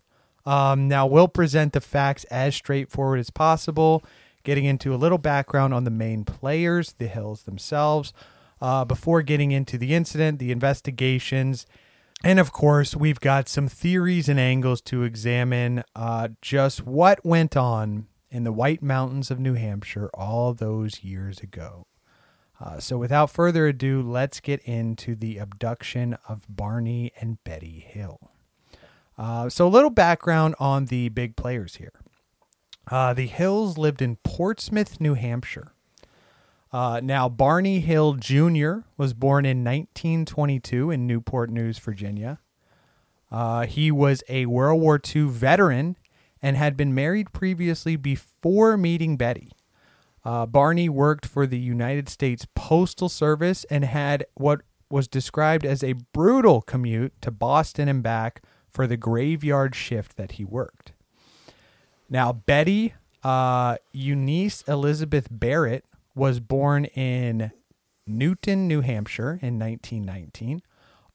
Um, 0.46 0.88
now 0.88 1.06
we'll 1.06 1.28
present 1.28 1.72
the 1.72 1.80
facts 1.80 2.24
as 2.24 2.54
straightforward 2.54 3.18
as 3.18 3.30
possible, 3.30 4.04
getting 4.44 4.64
into 4.64 4.94
a 4.94 4.96
little 4.96 5.18
background 5.18 5.74
on 5.74 5.84
the 5.84 5.90
main 5.90 6.24
players, 6.24 6.94
the 6.98 7.08
hills 7.08 7.42
themselves, 7.42 8.12
uh, 8.60 8.84
before 8.84 9.22
getting 9.22 9.50
into 9.50 9.76
the 9.76 9.92
incident, 9.94 10.38
the 10.38 10.52
investigations, 10.52 11.66
and 12.24 12.40
of 12.40 12.52
course, 12.52 12.96
we've 12.96 13.20
got 13.20 13.48
some 13.48 13.68
theories 13.68 14.28
and 14.28 14.40
angles 14.40 14.80
to 14.82 15.02
examine 15.02 15.84
uh, 15.94 16.28
just 16.40 16.86
what 16.86 17.24
went 17.24 17.56
on 17.56 18.06
in 18.30 18.44
the 18.44 18.52
White 18.52 18.82
Mountains 18.82 19.30
of 19.30 19.38
New 19.38 19.54
Hampshire 19.54 20.10
all 20.14 20.54
those 20.54 21.04
years 21.04 21.40
ago. 21.40 21.86
Uh, 22.58 22.80
so, 22.80 22.96
without 22.96 23.30
further 23.30 23.66
ado, 23.66 24.00
let's 24.00 24.40
get 24.40 24.60
into 24.62 25.14
the 25.14 25.36
abduction 25.36 26.16
of 26.26 26.46
Barney 26.48 27.12
and 27.20 27.42
Betty 27.44 27.80
Hill. 27.86 28.32
Uh, 29.18 29.48
so, 29.48 29.66
a 29.66 29.68
little 29.68 29.90
background 29.90 30.54
on 30.58 30.86
the 30.86 31.08
big 31.08 31.36
players 31.36 31.76
here. 31.76 31.92
Uh, 32.90 33.14
the 33.14 33.26
Hills 33.26 33.78
lived 33.78 34.02
in 34.02 34.16
Portsmouth, 34.16 35.00
New 35.00 35.14
Hampshire. 35.14 35.72
Uh, 36.72 37.00
now, 37.02 37.28
Barney 37.28 37.80
Hill 37.80 38.14
Jr. 38.14 38.80
was 38.96 39.14
born 39.14 39.44
in 39.44 39.64
1922 39.64 40.90
in 40.90 41.06
Newport 41.06 41.50
News, 41.50 41.78
Virginia. 41.78 42.38
Uh, 43.30 43.66
he 43.66 43.90
was 43.90 44.22
a 44.28 44.46
World 44.46 44.80
War 44.80 45.00
II 45.14 45.22
veteran 45.22 45.96
and 46.42 46.56
had 46.56 46.76
been 46.76 46.94
married 46.94 47.32
previously 47.32 47.96
before 47.96 48.76
meeting 48.76 49.16
Betty. 49.16 49.50
Uh, 50.24 50.44
Barney 50.44 50.88
worked 50.88 51.24
for 51.24 51.46
the 51.46 51.58
United 51.58 52.08
States 52.08 52.46
Postal 52.54 53.08
Service 53.08 53.64
and 53.64 53.84
had 53.84 54.26
what 54.34 54.62
was 54.90 55.08
described 55.08 55.64
as 55.64 55.82
a 55.82 55.94
brutal 56.12 56.60
commute 56.60 57.14
to 57.22 57.30
Boston 57.30 57.88
and 57.88 58.02
back 58.02 58.42
for 58.76 58.86
the 58.86 58.98
graveyard 58.98 59.74
shift 59.74 60.18
that 60.18 60.32
he 60.32 60.44
worked. 60.44 60.92
Now, 62.10 62.34
Betty 62.34 62.92
uh, 63.24 63.78
Eunice 63.92 64.60
Elizabeth 64.68 65.28
Barrett 65.30 65.86
was 66.14 66.40
born 66.40 66.84
in 66.84 67.52
Newton, 68.06 68.68
New 68.68 68.82
Hampshire 68.82 69.38
in 69.40 69.58
1919. 69.58 70.60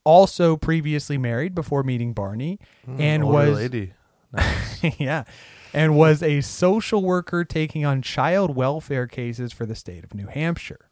Also 0.04 0.58
previously 0.58 1.20
married 1.20 1.54
before 1.54 1.84
meeting 1.84 2.14
Barney 2.14 2.58
and 2.98 3.24
Older 3.24 3.38
was 3.38 3.56
lady. 3.56 3.94
yeah, 4.98 5.26
and 5.72 5.96
was 5.96 6.24
a 6.24 6.42
social 6.42 7.04
worker 7.04 7.46
taking 7.46 7.86
on 7.86 8.02
child 8.02 8.56
welfare 8.56 9.06
cases 9.06 9.54
for 9.54 9.68
the 9.68 9.76
state 9.76 10.04
of 10.04 10.16
New 10.16 10.26
Hampshire. 10.26 10.90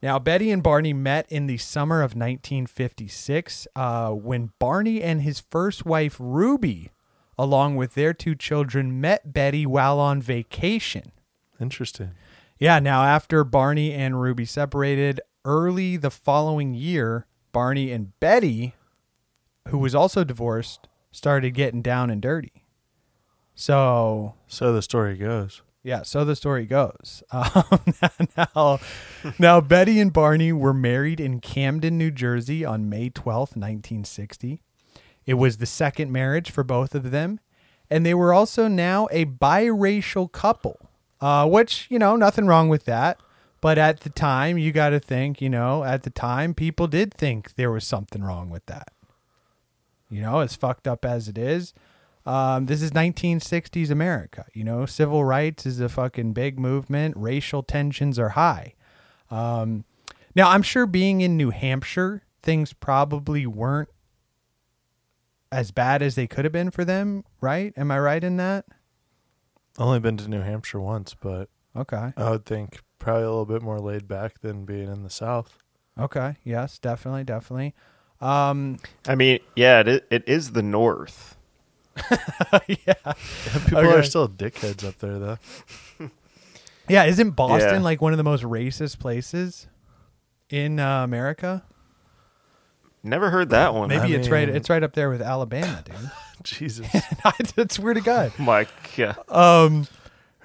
Now, 0.00 0.18
Betty 0.18 0.50
and 0.50 0.62
Barney 0.62 0.92
met 0.92 1.26
in 1.28 1.46
the 1.46 1.58
summer 1.58 1.98
of 2.02 2.12
1956 2.14 3.66
uh, 3.74 4.10
when 4.10 4.52
Barney 4.58 5.02
and 5.02 5.22
his 5.22 5.40
first 5.40 5.84
wife, 5.84 6.16
Ruby, 6.20 6.90
along 7.36 7.76
with 7.76 7.94
their 7.94 8.12
two 8.14 8.36
children, 8.36 9.00
met 9.00 9.32
Betty 9.32 9.66
while 9.66 9.98
on 9.98 10.22
vacation. 10.22 11.10
Interesting. 11.60 12.12
Yeah, 12.58 12.78
now 12.78 13.02
after 13.02 13.42
Barney 13.42 13.92
and 13.92 14.20
Ruby 14.20 14.44
separated 14.44 15.20
early 15.44 15.96
the 15.96 16.10
following 16.10 16.74
year, 16.74 17.26
Barney 17.50 17.90
and 17.90 18.18
Betty, 18.20 18.74
who 19.68 19.78
was 19.78 19.94
also 19.94 20.22
divorced, 20.22 20.86
started 21.10 21.50
getting 21.52 21.82
down 21.82 22.10
and 22.10 22.22
dirty. 22.22 22.64
So, 23.54 24.34
So 24.46 24.72
the 24.72 24.82
story 24.82 25.16
goes. 25.16 25.62
Yeah, 25.88 26.02
so 26.02 26.22
the 26.22 26.36
story 26.36 26.66
goes. 26.66 27.22
Um, 27.32 27.80
now, 28.36 28.78
now, 29.38 29.60
Betty 29.60 30.00
and 30.00 30.12
Barney 30.12 30.52
were 30.52 30.74
married 30.74 31.18
in 31.18 31.40
Camden, 31.40 31.96
New 31.96 32.10
Jersey 32.10 32.64
on 32.64 32.90
May 32.90 33.08
12th, 33.08 33.56
1960. 33.56 34.60
It 35.24 35.34
was 35.34 35.56
the 35.56 35.66
second 35.66 36.12
marriage 36.12 36.50
for 36.50 36.62
both 36.62 36.94
of 36.94 37.10
them. 37.10 37.40
And 37.90 38.04
they 38.04 38.12
were 38.12 38.34
also 38.34 38.68
now 38.68 39.08
a 39.10 39.24
biracial 39.24 40.30
couple, 40.30 40.90
uh, 41.22 41.48
which, 41.48 41.86
you 41.88 41.98
know, 41.98 42.16
nothing 42.16 42.46
wrong 42.46 42.68
with 42.68 42.84
that. 42.84 43.18
But 43.62 43.78
at 43.78 44.00
the 44.00 44.10
time, 44.10 44.58
you 44.58 44.72
got 44.72 44.90
to 44.90 45.00
think, 45.00 45.40
you 45.40 45.48
know, 45.48 45.84
at 45.84 46.02
the 46.02 46.10
time, 46.10 46.52
people 46.52 46.86
did 46.86 47.14
think 47.14 47.54
there 47.54 47.70
was 47.70 47.86
something 47.86 48.22
wrong 48.22 48.50
with 48.50 48.66
that. 48.66 48.92
You 50.10 50.20
know, 50.20 50.40
as 50.40 50.54
fucked 50.54 50.86
up 50.86 51.04
as 51.04 51.28
it 51.28 51.38
is, 51.38 51.72
um, 52.28 52.66
this 52.66 52.82
is 52.82 52.90
1960s 52.90 53.90
America. 53.90 54.44
You 54.52 54.64
know, 54.64 54.84
civil 54.86 55.24
rights 55.24 55.64
is 55.66 55.80
a 55.80 55.88
fucking 55.88 56.32
big 56.34 56.58
movement. 56.58 57.16
Racial 57.16 57.62
tensions 57.62 58.18
are 58.18 58.30
high. 58.30 58.74
Um, 59.30 59.84
now, 60.34 60.50
I'm 60.50 60.62
sure 60.62 60.86
being 60.86 61.20
in 61.20 61.36
New 61.36 61.50
Hampshire, 61.50 62.22
things 62.42 62.72
probably 62.72 63.46
weren't 63.46 63.88
as 65.50 65.70
bad 65.70 66.02
as 66.02 66.14
they 66.14 66.26
could 66.26 66.44
have 66.44 66.52
been 66.52 66.70
for 66.70 66.84
them, 66.84 67.24
right? 67.40 67.72
Am 67.76 67.90
I 67.90 67.98
right 67.98 68.22
in 68.22 68.36
that? 68.36 68.66
Only 69.78 69.98
been 70.00 70.16
to 70.18 70.28
New 70.28 70.42
Hampshire 70.42 70.80
once, 70.80 71.14
but 71.18 71.48
Okay. 71.74 72.12
I 72.16 72.30
would 72.30 72.44
think 72.44 72.82
probably 72.98 73.22
a 73.22 73.28
little 73.30 73.46
bit 73.46 73.62
more 73.62 73.78
laid 73.78 74.06
back 74.08 74.40
than 74.40 74.64
being 74.64 74.92
in 74.92 75.02
the 75.04 75.10
South. 75.10 75.58
Okay. 75.98 76.36
Yes, 76.44 76.78
definitely, 76.78 77.24
definitely. 77.24 77.74
Um, 78.20 78.78
I 79.06 79.14
mean, 79.14 79.38
yeah, 79.56 79.80
it, 79.80 80.06
it 80.10 80.24
is 80.26 80.52
the 80.52 80.62
North. 80.62 81.36
yeah. 82.68 83.12
People 83.64 83.78
Okay. 83.78 83.92
are 83.98 84.02
still 84.02 84.28
dickheads 84.28 84.86
up 84.86 84.98
there, 84.98 85.18
though. 85.18 85.38
Yeah, 86.90 87.04
isn't 87.04 87.32
Boston 87.32 87.74
Yeah. 87.74 87.80
like 87.82 88.00
one 88.00 88.14
of 88.14 88.16
the 88.16 88.24
most 88.24 88.42
racist 88.42 88.98
places 88.98 89.66
in 90.48 90.80
uh, 90.80 91.04
America? 91.04 91.62
Never 93.02 93.28
heard 93.28 93.50
that 93.50 93.74
one. 93.74 93.90
Maybe 93.90 94.14
I 94.14 94.18
it's 94.18 94.30
right. 94.30 94.48
It's 94.48 94.70
right 94.70 94.82
up 94.82 94.94
there 94.94 95.10
with 95.10 95.20
Alabama, 95.20 95.82
dude. 95.84 96.10
Jesus. 96.44 96.86
I 97.24 97.32
swear 97.70 97.92
to 97.92 98.00
God. 98.00 98.32
My 98.38 98.66
God. 98.96 99.18
Um, 99.28 99.86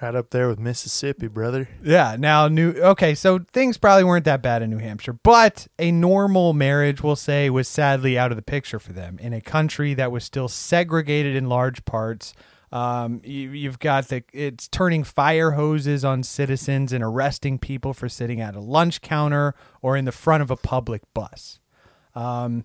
right 0.04 0.14
up 0.14 0.30
there 0.30 0.48
with 0.48 0.58
Mississippi, 0.58 1.28
brother. 1.28 1.68
yeah. 1.82 2.16
Now, 2.18 2.46
new. 2.48 2.72
Okay, 2.72 3.14
so 3.14 3.40
things 3.52 3.78
probably 3.78 4.04
weren't 4.04 4.26
that 4.26 4.42
bad 4.42 4.62
in 4.62 4.70
New 4.70 4.78
Hampshire, 4.78 5.14
but 5.14 5.66
a 5.78 5.90
normal 5.90 6.52
marriage, 6.52 7.02
we'll 7.02 7.16
say, 7.16 7.48
was 7.48 7.68
sadly 7.68 8.18
out 8.18 8.30
of 8.30 8.36
the 8.36 8.42
picture 8.42 8.78
for 8.78 8.92
them 8.92 9.18
in 9.18 9.32
a 9.32 9.40
country 9.40 9.94
that 9.94 10.12
was 10.12 10.22
still 10.22 10.48
segregated 10.48 11.34
in 11.34 11.48
large 11.48 11.84
parts. 11.86 12.34
Um, 12.70 13.22
you, 13.24 13.50
you've 13.50 13.78
got 13.78 14.08
the 14.08 14.24
it's 14.32 14.68
turning 14.68 15.04
fire 15.04 15.52
hoses 15.52 16.04
on 16.04 16.22
citizens 16.22 16.92
and 16.92 17.02
arresting 17.02 17.58
people 17.58 17.94
for 17.94 18.08
sitting 18.08 18.40
at 18.40 18.54
a 18.56 18.60
lunch 18.60 19.00
counter 19.00 19.54
or 19.80 19.96
in 19.96 20.04
the 20.04 20.12
front 20.12 20.42
of 20.42 20.50
a 20.50 20.56
public 20.56 21.02
bus. 21.14 21.60
Um, 22.14 22.64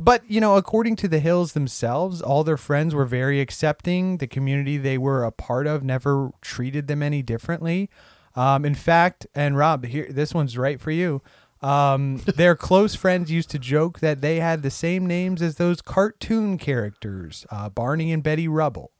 but 0.00 0.28
you 0.28 0.40
know, 0.40 0.56
according 0.56 0.96
to 0.96 1.08
the 1.08 1.20
Hills 1.20 1.52
themselves, 1.52 2.22
all 2.22 2.44
their 2.44 2.56
friends 2.56 2.94
were 2.94 3.04
very 3.04 3.40
accepting. 3.40 4.18
The 4.18 4.26
community 4.26 4.76
they 4.76 4.98
were 4.98 5.24
a 5.24 5.32
part 5.32 5.66
of 5.66 5.82
never 5.82 6.30
treated 6.40 6.86
them 6.86 7.02
any 7.02 7.22
differently. 7.22 7.90
Um, 8.36 8.64
in 8.64 8.74
fact, 8.74 9.26
and 9.34 9.56
Rob, 9.56 9.84
here 9.86 10.06
this 10.10 10.32
one's 10.32 10.56
right 10.56 10.80
for 10.80 10.90
you. 10.90 11.22
Um, 11.62 12.18
their 12.36 12.56
close 12.56 12.94
friends 12.94 13.30
used 13.30 13.50
to 13.50 13.58
joke 13.58 14.00
that 14.00 14.20
they 14.20 14.40
had 14.40 14.62
the 14.62 14.70
same 14.70 15.06
names 15.06 15.42
as 15.42 15.56
those 15.56 15.82
cartoon 15.82 16.56
characters, 16.56 17.46
uh, 17.50 17.68
Barney 17.68 18.12
and 18.12 18.22
Betty 18.22 18.48
Rubble, 18.48 18.92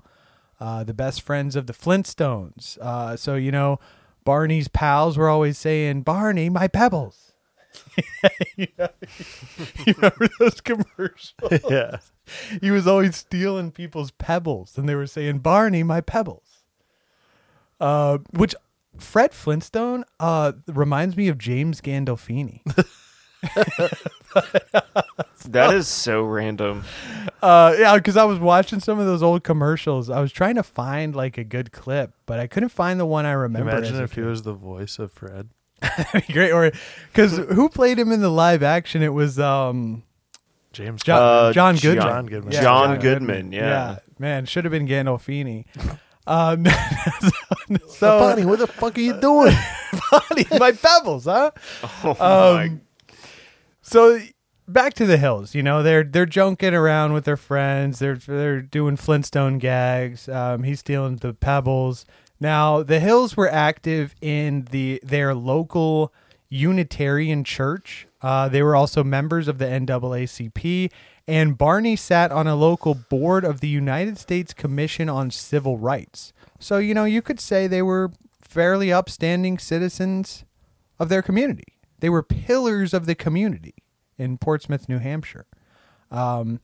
uh, 0.59 0.85
the 0.85 0.95
best 0.95 1.23
friends 1.23 1.57
of 1.57 1.67
the 1.67 1.73
Flintstones. 1.73 2.79
Uh, 2.79 3.17
so 3.17 3.37
you 3.37 3.53
know, 3.53 3.79
Barney's 4.25 4.69
pals 4.69 5.17
were 5.17 5.29
always 5.29 5.57
saying, 5.57 6.03
"Barney, 6.03 6.49
my 6.49 6.69
pebbles." 6.69 7.30
you 8.57 8.67
remember 9.87 10.29
those 10.39 10.61
commercials? 10.61 11.35
yeah. 11.71 11.99
he 12.61 12.71
was 12.71 12.87
always 12.87 13.17
stealing 13.17 13.71
people's 13.71 14.11
pebbles, 14.13 14.77
and 14.79 14.89
they 14.89 14.95
were 14.95 15.07
saying, 15.07 15.39
"Barney, 15.39 15.83
my 15.83 16.01
pebbles." 16.01 16.65
Uh, 17.81 18.19
which 18.33 18.55
Fred 18.99 19.33
Flintstone 19.33 20.05
uh 20.19 20.53
reminds 20.67 21.17
me 21.17 21.29
of 21.29 21.39
James 21.39 21.81
Gandolfini. 21.81 22.63
That 25.49 25.75
is 25.75 25.89
so 25.89 26.23
random. 26.23 26.85
Uh, 27.43 27.75
yeah, 27.79 27.97
because 27.97 28.17
I 28.17 28.25
was 28.25 28.39
watching 28.39 28.81
some 28.81 28.99
of 28.99 29.07
those 29.07 29.23
old 29.23 29.43
commercials. 29.43 30.11
I 30.11 30.21
was 30.21 30.33
trying 30.33 30.57
to 30.57 30.63
find 30.63 31.17
like 31.17 31.39
a 31.39 31.45
good 31.45 31.73
clip, 31.73 32.13
but 32.27 32.39
I 32.39 32.47
couldn't 32.47 32.69
find 32.69 33.01
the 33.01 33.07
one 33.07 33.27
I 33.27 33.33
remember. 33.33 33.71
Imagine 33.71 34.03
if 34.03 34.15
he 34.15 34.21
was 34.21 34.43
the 34.43 34.53
voice 34.53 34.99
of 34.99 35.13
Fred. 35.13 35.49
That'd 35.97 36.27
be 36.27 36.33
great. 36.33 36.53
Or 36.53 36.71
because 37.13 37.37
who 37.37 37.69
played 37.69 37.99
him 37.99 38.13
in 38.13 38.21
the 38.21 38.31
live 38.31 38.63
action? 38.63 39.03
It 39.03 39.13
was 39.15 39.39
um 39.39 40.03
James 40.73 41.03
John, 41.03 41.21
Uh, 41.21 41.53
John 41.53 41.77
John- 41.77 41.95
Goodman. 41.95 42.13
John 42.13 42.27
Goodman. 42.27 42.53
Yeah, 42.53 42.63
John 42.63 42.99
Goodman, 43.01 43.53
yeah. 43.53 43.99
man, 44.19 44.47
should 44.47 44.65
have 44.65 44.73
been 44.73 44.87
Gandolfini. 44.87 45.65
Um, 46.27 46.65
so 47.89 48.21
Bonnie, 48.21 48.45
what 48.45 48.61
the 48.61 48.67
fuck 48.69 48.97
are 48.97 49.01
you 49.01 49.15
doing? 49.21 49.53
Bonnie, 50.13 50.47
my 50.61 50.71
pebbles, 50.71 51.25
huh? 51.25 51.51
Oh 52.05 52.15
my. 52.21 52.65
Um, 52.67 52.81
So 53.83 54.21
back 54.69 54.95
to 54.95 55.07
the 55.07 55.17
hills. 55.17 55.55
You 55.57 55.63
know, 55.65 55.83
they're 55.83 56.05
they're 56.05 56.27
junking 56.27 56.73
around 56.75 57.15
with 57.15 57.25
their 57.25 57.39
friends. 57.39 57.99
They're 57.99 58.15
they're 58.17 58.61
doing 58.61 58.97
Flintstone 58.97 59.59
gags. 59.59 60.29
Um, 60.29 60.63
he's 60.63 60.81
stealing 60.81 61.17
the 61.17 61.33
pebbles. 61.35 62.05
Now, 62.41 62.83
the 62.83 63.01
hills 63.01 63.37
were 63.37 63.51
active 63.51 64.15
in 64.21 64.67
the 64.71 65.01
their 65.05 65.35
local 65.35 66.13
Unitarian 66.49 67.45
church. 67.45 68.09
Uh, 68.23 68.49
they 68.49 68.63
were 68.63 68.75
also 68.75 69.05
members 69.05 69.47
of 69.47 69.59
the 69.59 69.67
NAACP, 69.67 70.91
and 71.29 71.57
Barney 71.57 71.97
sat 71.97 72.33
on 72.33 72.47
a 72.47 72.57
local 72.57 72.95
board 72.95 73.45
of 73.45 73.61
the 73.61 73.69
United 73.69 74.19
States 74.19 74.53
Commission 74.53 75.09
on 75.09 75.31
Civil 75.31 75.79
Rights. 75.79 76.33
So, 76.59 76.79
you 76.79 76.95
know, 76.95 77.05
you 77.05 77.23
could 77.23 77.41
say 77.41 77.67
they 77.67 77.83
were 77.83 78.11
fairly 78.41 78.93
upstanding 78.93 79.59
citizens 79.59 80.45
of 80.99 81.09
their 81.09 81.23
community. 81.23 81.79
They 82.01 82.11
were 82.11 82.23
pillars 82.23 82.93
of 82.93 83.07
the 83.07 83.15
community 83.15 83.75
in 84.19 84.39
Portsmouth, 84.39 84.89
New 84.89 84.99
Hampshire. 84.99 85.47
Um, 86.11 86.61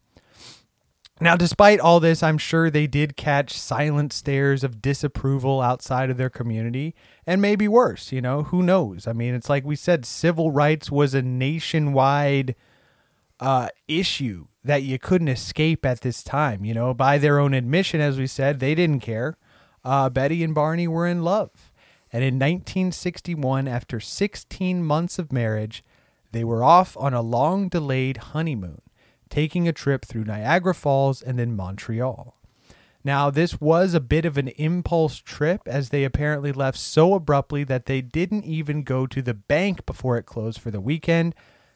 now, 1.18 1.34
despite 1.34 1.80
all 1.80 1.98
this, 1.98 2.22
I'm 2.22 2.36
sure 2.36 2.68
they 2.68 2.86
did 2.86 3.16
catch 3.16 3.58
silent 3.58 4.12
stares 4.12 4.62
of 4.62 4.82
disapproval 4.82 5.62
outside 5.62 6.10
of 6.10 6.18
their 6.18 6.28
community, 6.28 6.94
and 7.26 7.40
maybe 7.40 7.66
worse. 7.66 8.12
You 8.12 8.20
know, 8.20 8.42
who 8.44 8.62
knows? 8.62 9.06
I 9.06 9.14
mean, 9.14 9.34
it's 9.34 9.48
like 9.48 9.64
we 9.64 9.76
said, 9.76 10.04
civil 10.04 10.50
rights 10.50 10.90
was 10.90 11.14
a 11.14 11.22
nationwide 11.22 12.54
uh, 13.40 13.68
issue 13.88 14.48
that 14.62 14.82
you 14.82 14.98
couldn't 14.98 15.28
escape 15.28 15.86
at 15.86 16.02
this 16.02 16.22
time. 16.22 16.66
You 16.66 16.74
know, 16.74 16.92
by 16.92 17.16
their 17.16 17.38
own 17.38 17.54
admission, 17.54 18.00
as 18.00 18.18
we 18.18 18.26
said, 18.26 18.60
they 18.60 18.74
didn't 18.74 19.00
care. 19.00 19.38
Uh, 19.82 20.10
Betty 20.10 20.44
and 20.44 20.54
Barney 20.54 20.86
were 20.86 21.06
in 21.06 21.22
love. 21.22 21.72
And 22.12 22.22
in 22.24 22.34
1961, 22.34 23.66
after 23.66 24.00
16 24.00 24.84
months 24.84 25.18
of 25.18 25.32
marriage, 25.32 25.82
they 26.32 26.44
were 26.44 26.62
off 26.62 26.94
on 26.98 27.14
a 27.14 27.22
long 27.22 27.68
delayed 27.68 28.18
honeymoon 28.18 28.82
taking 29.28 29.66
a 29.66 29.72
trip 29.72 30.04
through 30.04 30.24
Niagara 30.24 30.74
Falls 30.74 31.22
and 31.22 31.38
then 31.38 31.56
Montreal. 31.56 32.36
Now, 33.06 33.30
this 33.30 33.60
was 33.60 33.94
a 33.94 34.00
bit 34.00 34.24
of 34.24 34.36
an 34.36 34.48
impulse 34.48 35.18
trip 35.18 35.62
as 35.66 35.90
they 35.90 36.02
apparently 36.02 36.50
left 36.50 36.76
so 36.76 37.14
abruptly 37.14 37.62
that 37.62 37.86
they 37.86 38.00
didn't 38.00 38.44
even 38.44 38.82
go 38.82 39.06
to 39.06 39.22
the 39.22 39.32
bank 39.32 39.86
before 39.86 40.16
it 40.18 40.26
closed 40.26 40.60
for 40.60 40.72
the 40.72 40.80
weekend. 40.80 41.32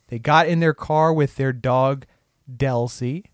They 0.09 0.19
got 0.19 0.49
in 0.49 0.59
their 0.59 0.75
car 0.75 1.13
with 1.13 1.37
their 1.37 1.53
dog, 1.53 2.05
Delsey, 2.53 3.27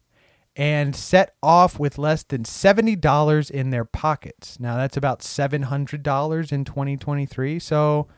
and 0.54 0.94
set 0.94 1.36
off 1.42 1.78
with 1.78 1.96
less 1.96 2.22
than 2.22 2.42
$70 2.42 3.50
in 3.50 3.70
their 3.70 3.86
pockets. 3.86 4.60
Now, 4.60 4.76
that's 4.76 4.98
about 4.98 5.20
$700 5.20 6.52
in 6.52 6.64
2023. 6.66 7.58
So, 7.58 8.08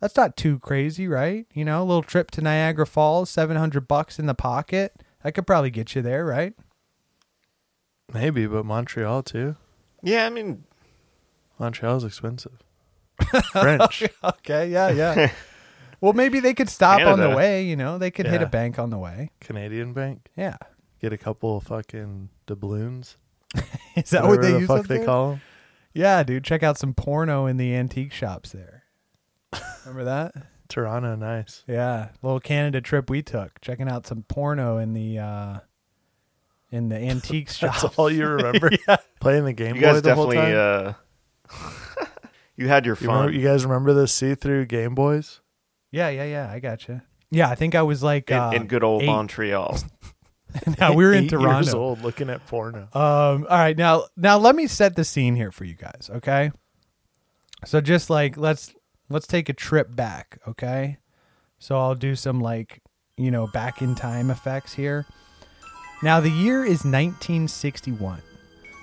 that's 0.00 0.16
not 0.16 0.36
too 0.36 0.58
crazy, 0.58 1.08
right? 1.08 1.46
You 1.54 1.64
know, 1.64 1.82
a 1.82 1.84
little 1.84 2.02
trip 2.02 2.30
to 2.32 2.40
Niagara 2.40 2.86
Falls, 2.86 3.30
700 3.30 3.86
bucks 3.88 4.18
in 4.18 4.26
the 4.26 4.34
pocket. 4.34 5.02
That 5.26 5.32
could 5.32 5.44
probably 5.44 5.70
get 5.70 5.92
you 5.96 6.02
there, 6.02 6.24
right? 6.24 6.52
Maybe, 8.14 8.46
but 8.46 8.64
Montreal 8.64 9.24
too. 9.24 9.56
Yeah, 10.00 10.24
I 10.24 10.30
mean, 10.30 10.62
Montreal's 11.58 12.04
expensive. 12.04 12.62
French. 13.50 14.04
Okay, 14.24 14.70
yeah, 14.70 14.88
yeah. 14.90 15.32
well, 16.00 16.12
maybe 16.12 16.38
they 16.38 16.54
could 16.54 16.68
stop 16.68 17.00
on 17.00 17.18
the 17.18 17.30
way, 17.34 17.64
you 17.64 17.74
know. 17.74 17.98
They 17.98 18.12
could 18.12 18.26
hit 18.26 18.40
a 18.40 18.44
Yeah. 18.44 18.50
bank 18.50 18.78
on 18.78 18.90
the 18.90 18.98
way. 18.98 19.32
Canadian 19.40 19.92
bank. 19.94 20.28
Yeah. 20.36 20.58
Get 21.00 21.12
a 21.12 21.18
couple 21.18 21.60
fucking 21.60 22.28
doubloons. 22.46 23.16
Is 23.96 24.10
that 24.10 24.22
what 24.22 24.36
Whatever 24.38 24.42
they 24.46 24.52
the 24.52 24.58
use 24.60 24.68
fuck 24.68 24.78
up 24.78 24.86
they 24.86 24.98
there? 24.98 25.06
call 25.06 25.30
them? 25.30 25.40
Yeah, 25.92 26.22
dude, 26.22 26.44
check 26.44 26.62
out 26.62 26.78
some 26.78 26.94
porno 26.94 27.46
in 27.46 27.56
the 27.56 27.74
antique 27.74 28.12
shops 28.12 28.52
there. 28.52 28.84
Remember 29.84 30.04
that? 30.04 30.34
Toronto, 30.68 31.14
nice. 31.16 31.64
Yeah, 31.66 32.08
little 32.22 32.40
Canada 32.40 32.80
trip 32.80 33.10
we 33.10 33.22
took, 33.22 33.60
checking 33.60 33.88
out 33.88 34.06
some 34.06 34.22
porno 34.22 34.78
in 34.78 34.92
the 34.92 35.18
uh 35.18 35.58
in 36.70 36.88
the 36.88 36.96
antique 37.10 37.50
shop. 37.50 37.80
That's 37.80 37.98
all 37.98 38.10
you 38.10 38.26
remember. 38.26 38.70
yeah. 38.88 38.96
Playing 39.20 39.44
the 39.44 39.52
Game 39.52 39.76
you 39.76 39.82
Boy 39.82 39.92
guys 39.92 40.02
the 40.02 40.14
whole 40.14 40.30
definitely 40.30 40.54
time. 40.54 40.96
uh, 42.00 42.06
you 42.56 42.68
had 42.68 42.86
your 42.86 42.96
you, 43.00 43.08
remember, 43.08 43.32
fun. 43.32 43.34
you 43.40 43.46
guys 43.46 43.64
remember 43.64 43.92
the 43.92 44.08
see-through 44.08 44.66
Game 44.66 44.94
Boys? 44.94 45.40
Yeah, 45.90 46.08
yeah, 46.08 46.24
yeah. 46.24 46.50
I 46.50 46.58
got 46.60 46.86
you. 46.88 47.00
Yeah, 47.30 47.48
I 47.48 47.54
think 47.54 47.74
I 47.74 47.82
was 47.82 48.02
like 48.02 48.30
in, 48.30 48.36
uh, 48.36 48.50
in 48.50 48.66
good 48.66 48.84
old 48.84 49.02
eight. 49.02 49.06
Montreal. 49.06 49.78
now 50.78 50.94
we 50.94 51.04
were 51.04 51.12
in 51.12 51.24
Eight 51.24 51.30
Toronto. 51.30 51.58
Years 51.58 51.74
old, 51.74 52.02
looking 52.02 52.30
at 52.30 52.46
porno. 52.46 52.82
Um, 52.92 53.46
all 53.48 53.58
right, 53.58 53.76
now 53.76 54.04
now 54.16 54.38
let 54.38 54.54
me 54.54 54.66
set 54.66 54.94
the 54.94 55.04
scene 55.04 55.34
here 55.34 55.50
for 55.50 55.64
you 55.64 55.74
guys, 55.74 56.08
okay? 56.14 56.52
So 57.64 57.80
just 57.80 58.10
like 58.10 58.36
let's 58.36 58.74
let's 59.08 59.26
take 59.26 59.48
a 59.48 59.52
trip 59.52 59.94
back, 59.94 60.38
okay? 60.46 60.98
So 61.58 61.78
I'll 61.78 61.94
do 61.94 62.14
some 62.14 62.40
like, 62.40 62.82
you 63.16 63.30
know, 63.30 63.46
back 63.46 63.82
in 63.82 63.94
time 63.94 64.30
effects 64.30 64.74
here. 64.74 65.06
Now 66.02 66.20
the 66.20 66.30
year 66.30 66.64
is 66.64 66.84
1961. 66.84 68.22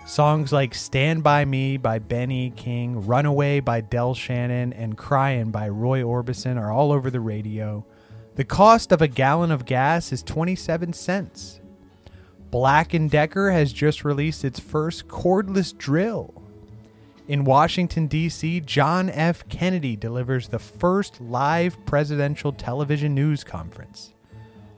Songs 0.06 0.52
like 0.52 0.74
Stand 0.74 1.24
By 1.24 1.46
Me 1.46 1.78
by 1.78 1.98
Benny 2.00 2.52
King, 2.52 3.06
Runaway 3.06 3.62
by 3.62 3.80
Del 3.80 4.14
Shannon, 4.14 4.74
and 4.74 4.98
Cryin' 4.98 5.52
by 5.52 5.70
Roy 5.70 6.02
Orbison 6.02 6.60
are 6.60 6.72
all 6.72 6.92
over 6.92 7.10
the 7.10 7.22
radio. 7.22 7.86
The 8.36 8.44
cost 8.44 8.92
of 8.92 9.02
a 9.02 9.08
gallon 9.08 9.50
of 9.52 9.66
gas 9.66 10.12
is 10.12 10.22
27 10.24 10.92
cents. 10.92 11.62
Black 12.52 12.94
& 13.02 13.10
Decker 13.10 13.52
has 13.52 13.72
just 13.72 14.04
released 14.04 14.44
its 14.44 14.60
first 14.60 15.08
cordless 15.08 15.76
drill. 15.76 16.43
In 17.26 17.46
Washington, 17.46 18.08
D.C., 18.08 18.60
John 18.62 19.10
F. 19.10 19.48
Kennedy 19.48 19.96
delivers 19.96 20.50
the 20.50 20.60
first 20.60 21.22
live 21.22 21.78
presidential 21.86 22.52
television 22.52 23.16
news 23.16 23.46
conference. 23.46 24.14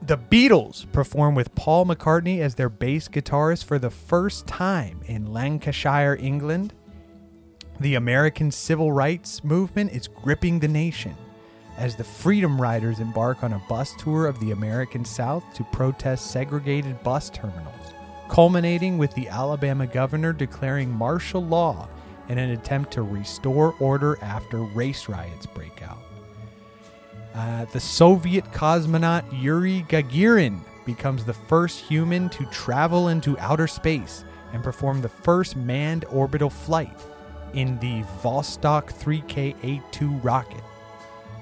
The 0.00 0.16
Beatles 0.16 0.90
perform 0.92 1.34
with 1.34 1.52
Paul 1.56 1.86
McCartney 1.86 2.38
as 2.38 2.54
their 2.54 2.68
bass 2.68 3.08
guitarist 3.08 3.64
for 3.64 3.80
the 3.80 3.90
first 3.90 4.46
time 4.46 5.00
in 5.06 5.32
Lancashire, 5.32 6.16
England. 6.20 6.72
The 7.80 7.96
American 7.96 8.52
civil 8.52 8.92
rights 8.92 9.42
movement 9.42 9.90
is 9.90 10.06
gripping 10.06 10.60
the 10.60 10.68
nation 10.68 11.16
as 11.76 11.96
the 11.96 12.04
Freedom 12.04 12.62
Riders 12.62 13.00
embark 13.00 13.42
on 13.42 13.54
a 13.54 13.62
bus 13.68 13.92
tour 13.98 14.26
of 14.26 14.38
the 14.38 14.52
American 14.52 15.04
South 15.04 15.42
to 15.54 15.64
protest 15.64 16.30
segregated 16.30 17.02
bus 17.02 17.28
terminals, 17.28 17.92
culminating 18.28 18.98
with 18.98 19.12
the 19.14 19.28
Alabama 19.28 19.86
governor 19.88 20.32
declaring 20.32 20.90
martial 20.90 21.44
law 21.44 21.88
in 22.28 22.38
an 22.38 22.50
attempt 22.50 22.92
to 22.92 23.02
restore 23.02 23.74
order 23.78 24.18
after 24.22 24.58
race 24.58 25.08
riots 25.08 25.46
break 25.46 25.82
out. 25.82 26.02
Uh, 27.34 27.66
the 27.66 27.80
Soviet 27.80 28.44
cosmonaut 28.46 29.24
Yuri 29.42 29.84
Gagarin 29.88 30.60
becomes 30.86 31.24
the 31.24 31.34
first 31.34 31.80
human 31.80 32.28
to 32.30 32.46
travel 32.46 33.08
into 33.08 33.38
outer 33.38 33.66
space 33.66 34.24
and 34.52 34.62
perform 34.62 35.02
the 35.02 35.08
first 35.08 35.56
manned 35.56 36.04
orbital 36.06 36.48
flight 36.48 36.98
in 37.52 37.78
the 37.78 38.02
Vostok 38.22 38.92
3K-A2 38.92 40.24
rocket. 40.24 40.62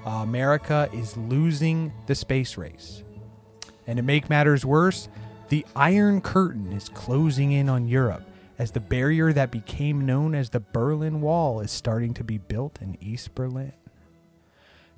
Uh, 0.05 0.09
America 0.09 0.89
is 0.93 1.15
losing 1.17 1.93
the 2.07 2.15
space 2.15 2.57
race. 2.57 3.03
And 3.87 3.97
to 3.97 4.03
make 4.03 4.29
matters 4.29 4.65
worse, 4.65 5.07
the 5.49 5.65
Iron 5.75 6.21
Curtain 6.21 6.73
is 6.73 6.89
closing 6.89 7.51
in 7.51 7.69
on 7.69 7.87
Europe 7.87 8.23
as 8.57 8.71
the 8.71 8.79
barrier 8.79 9.33
that 9.33 9.51
became 9.51 10.05
known 10.05 10.33
as 10.33 10.49
the 10.49 10.59
Berlin 10.59 11.21
Wall 11.21 11.59
is 11.59 11.71
starting 11.71 12.13
to 12.13 12.23
be 12.23 12.37
built 12.37 12.79
in 12.81 12.97
East 13.01 13.35
Berlin. 13.35 13.73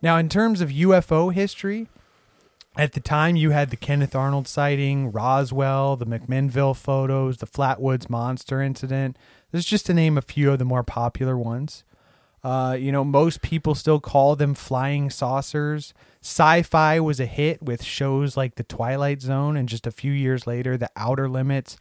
Now, 0.02 0.17
in 0.17 0.30
terms 0.30 0.62
of 0.62 0.70
UFO 0.70 1.34
history, 1.34 1.88
at 2.78 2.93
the 2.93 3.00
time 3.00 3.36
you 3.36 3.50
had 3.50 3.72
the 3.72 3.76
Kenneth 3.76 4.15
Arnold 4.15 4.48
sighting, 4.48 5.12
Roswell, 5.12 5.96
the 5.96 6.06
McMinnville 6.06 6.76
photos, 6.76 7.38
the 7.38 7.48
Flatwoods 7.48 8.10
monster 8.10 8.62
incident. 8.62 9.17
This 9.52 9.60
is 9.60 9.65
just 9.65 9.88
to 9.88 9.93
name 9.96 10.17
a 10.17 10.22
few 10.22 10.52
of 10.52 10.60
the 10.60 10.65
more 10.65 10.84
popular 10.84 11.36
ones. 11.36 11.84
Uh, 12.43 12.78
you 12.80 12.91
know, 12.91 13.04
most 13.04 13.41
people 13.41 13.74
still 13.74 14.00
call 14.00 14.36
them 14.36 14.54
flying 14.54 15.10
saucers. 15.10 15.93
Sci 16.21 16.62
fi 16.63 16.99
was 16.99 17.19
a 17.19 17.25
hit 17.25 17.62
with 17.62 17.84
shows 17.84 18.36
like 18.36 18.56
The 18.56 18.63
Twilight 18.63 19.21
Zone, 19.21 19.56
and 19.56 19.69
just 19.69 19.88
a 19.88 19.91
few 19.91 20.12
years 20.12 20.47
later, 20.47 20.77
The 20.77 20.89
Outer 20.95 21.30
Limits 21.30 21.77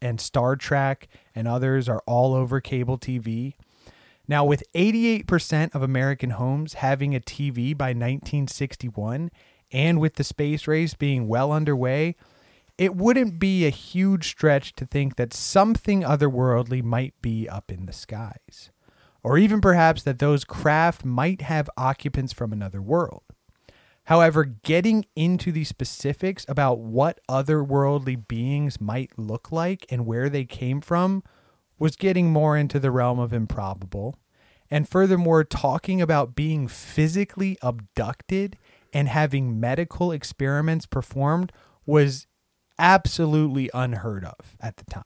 and 0.00 0.20
Star 0.20 0.56
Trek 0.56 1.08
and 1.34 1.48
others 1.48 1.88
are 1.88 2.02
all 2.06 2.34
over 2.34 2.60
cable 2.60 2.98
TV. 2.98 3.54
Now, 4.28 4.44
with 4.44 4.62
88% 4.74 5.74
of 5.74 5.82
American 5.82 6.30
homes 6.30 6.74
having 6.74 7.14
a 7.14 7.20
TV 7.20 7.76
by 7.76 7.88
1961, 7.88 9.30
and 9.72 10.00
with 10.00 10.14
the 10.14 10.24
space 10.24 10.66
race 10.66 10.94
being 10.94 11.28
well 11.28 11.50
underway, 11.50 12.14
it 12.76 12.94
wouldn't 12.94 13.38
be 13.38 13.66
a 13.66 13.70
huge 13.70 14.28
stretch 14.28 14.74
to 14.76 14.86
think 14.86 15.16
that 15.16 15.34
something 15.34 16.02
otherworldly 16.02 16.82
might 16.82 17.14
be 17.20 17.48
up 17.48 17.72
in 17.72 17.86
the 17.86 17.92
skies. 17.92 18.70
Or 19.22 19.36
even 19.36 19.60
perhaps 19.60 20.02
that 20.04 20.20
those 20.20 20.44
craft 20.44 21.04
might 21.04 21.42
have 21.42 21.68
occupants 21.76 22.32
from 22.32 22.52
another 22.52 22.80
world. 22.80 23.22
However, 24.08 24.46
getting 24.46 25.04
into 25.14 25.52
the 25.52 25.64
specifics 25.64 26.46
about 26.48 26.78
what 26.78 27.20
otherworldly 27.28 28.26
beings 28.26 28.80
might 28.80 29.10
look 29.18 29.52
like 29.52 29.84
and 29.90 30.06
where 30.06 30.30
they 30.30 30.46
came 30.46 30.80
from 30.80 31.22
was 31.78 31.94
getting 31.94 32.32
more 32.32 32.56
into 32.56 32.80
the 32.80 32.90
realm 32.90 33.18
of 33.18 33.34
improbable. 33.34 34.16
And 34.70 34.88
furthermore, 34.88 35.44
talking 35.44 36.00
about 36.00 36.34
being 36.34 36.68
physically 36.68 37.58
abducted 37.60 38.56
and 38.94 39.08
having 39.08 39.60
medical 39.60 40.10
experiments 40.10 40.86
performed 40.86 41.52
was 41.84 42.26
absolutely 42.78 43.68
unheard 43.74 44.24
of 44.24 44.56
at 44.58 44.78
the 44.78 44.86
time. 44.86 45.02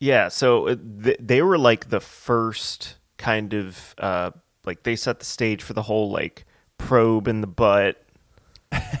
Yeah, 0.00 0.26
so 0.26 0.66
uh, 0.66 0.76
th- 1.04 1.18
they 1.20 1.40
were 1.40 1.56
like 1.56 1.90
the 1.90 2.00
first 2.00 2.96
kind 3.16 3.54
of 3.54 3.94
uh, 3.98 4.32
like 4.64 4.82
they 4.82 4.96
set 4.96 5.20
the 5.20 5.24
stage 5.24 5.62
for 5.62 5.72
the 5.72 5.82
whole 5.82 6.10
like 6.10 6.46
probe 6.78 7.28
in 7.28 7.40
the 7.40 7.46
butt, 7.46 8.02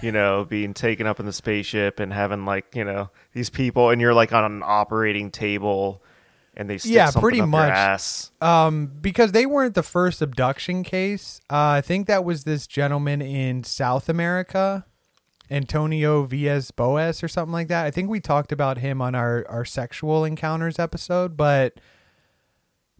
you 0.02 0.12
know, 0.12 0.44
being 0.48 0.74
taken 0.74 1.06
up 1.06 1.20
in 1.20 1.26
the 1.26 1.32
spaceship 1.32 2.00
and 2.00 2.12
having 2.12 2.44
like 2.44 2.74
you 2.74 2.84
know 2.84 3.10
these 3.32 3.50
people, 3.50 3.90
and 3.90 4.00
you're 4.00 4.14
like 4.14 4.32
on 4.32 4.44
an 4.44 4.62
operating 4.64 5.30
table, 5.30 6.02
and 6.56 6.68
they 6.70 6.78
stick 6.78 6.92
Yeah, 6.92 7.06
something 7.06 7.20
pretty 7.22 7.40
much. 7.42 7.70
ass. 7.70 8.30
Um, 8.40 8.90
because 9.00 9.32
they 9.32 9.46
weren't 9.46 9.74
the 9.74 9.82
first 9.82 10.22
abduction 10.22 10.82
case. 10.82 11.40
Uh, 11.50 11.78
I 11.78 11.80
think 11.80 12.06
that 12.06 12.24
was 12.24 12.44
this 12.44 12.66
gentleman 12.66 13.20
in 13.20 13.62
South 13.64 14.08
America, 14.08 14.86
Antonio 15.50 16.24
Villas 16.24 16.70
Boas 16.70 17.22
or 17.22 17.28
something 17.28 17.52
like 17.52 17.68
that. 17.68 17.84
I 17.86 17.90
think 17.90 18.08
we 18.10 18.20
talked 18.20 18.52
about 18.52 18.78
him 18.78 19.00
on 19.02 19.14
our 19.14 19.44
our 19.48 19.64
sexual 19.64 20.24
encounters 20.24 20.78
episode, 20.78 21.36
but 21.36 21.74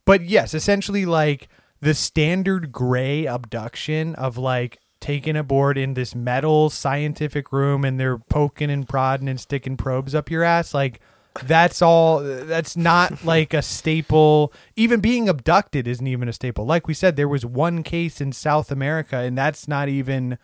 but 0.04 0.22
yes, 0.22 0.54
essentially 0.54 1.04
like 1.06 1.48
the 1.86 1.94
standard 1.94 2.72
gray 2.72 3.26
abduction 3.26 4.16
of 4.16 4.36
like 4.36 4.80
taken 4.98 5.36
aboard 5.36 5.78
in 5.78 5.94
this 5.94 6.16
metal 6.16 6.68
scientific 6.68 7.52
room 7.52 7.84
and 7.84 8.00
they're 8.00 8.18
poking 8.18 8.70
and 8.70 8.88
prodding 8.88 9.28
and 9.28 9.38
sticking 9.38 9.76
probes 9.76 10.12
up 10.12 10.28
your 10.28 10.42
ass 10.42 10.74
like 10.74 10.98
that's 11.44 11.80
all 11.80 12.18
that's 12.18 12.76
not 12.76 13.24
like 13.24 13.54
a 13.54 13.62
staple. 13.62 14.52
Even 14.74 14.98
being 14.98 15.28
abducted 15.28 15.86
isn't 15.86 16.08
even 16.08 16.28
a 16.28 16.32
staple. 16.32 16.66
Like 16.66 16.88
we 16.88 16.94
said 16.94 17.14
there 17.14 17.28
was 17.28 17.46
one 17.46 17.84
case 17.84 18.20
in 18.20 18.32
south 18.32 18.72
america 18.72 19.18
and 19.18 19.38
that's 19.38 19.68
not 19.68 19.88
even 19.88 20.38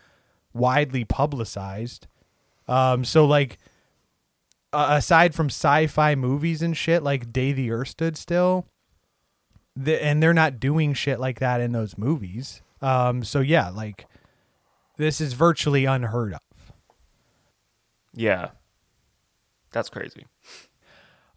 widely 0.52 1.05
publicized. 1.05 2.07
Um 2.68 3.05
so 3.05 3.24
like 3.24 3.59
uh, 4.72 4.87
aside 4.90 5.35
from 5.35 5.46
sci-fi 5.46 6.14
movies 6.14 6.62
and 6.62 6.76
shit 6.76 7.02
like 7.02 7.33
day 7.33 7.50
the 7.50 7.72
earth 7.72 7.88
stood 7.88 8.16
still 8.16 8.68
the, 9.74 10.02
and 10.02 10.22
they're 10.22 10.35
not 10.35 10.61
doing 10.61 10.94
shit 10.94 11.18
like 11.18 11.40
that 11.40 11.61
in 11.61 11.72
those 11.72 11.96
movies 11.96 12.62
um 12.80 13.24
so 13.24 13.40
yeah 13.40 13.68
like 13.68 14.06
this 14.98 15.20
is 15.20 15.32
virtually 15.32 15.85
unheard 15.85 16.35
of 16.35 16.40
Yeah, 18.14 18.50
that's 19.72 19.88
crazy. 19.88 20.26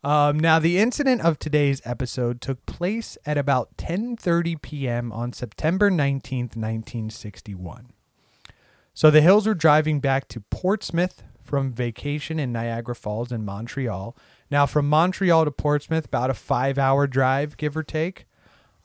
Um, 0.04 0.40
now, 0.40 0.60
the 0.60 0.78
incident 0.78 1.22
of 1.22 1.40
today's 1.40 1.82
episode 1.84 2.40
took 2.42 2.64
place 2.66 3.18
at 3.26 3.38
about 3.38 3.76
10:30 3.78 4.62
p.m. 4.62 5.12
on 5.12 5.34
September 5.34 5.90
19th, 5.90 6.56
1961. 6.56 7.88
So 8.94 9.10
the 9.10 9.22
Hills 9.22 9.48
were 9.48 9.56
driving 9.56 10.00
back 10.00 10.28
to 10.30 10.42
Portsmouth 10.42 11.24
from 11.42 11.74
vacation 11.74 12.40
in 12.40 12.52
Niagara 12.52 12.96
Falls 12.96 13.32
in 13.32 13.44
Montreal. 13.46 14.16
Now, 14.56 14.66
from 14.66 14.88
Montreal 14.88 15.44
to 15.44 15.52
Portsmouth, 15.52 16.06
about 16.06 16.30
a 16.30 16.34
five-hour 16.34 17.08
drive, 17.08 17.58
give 17.58 17.76
or 17.76 17.84
take. 17.84 18.26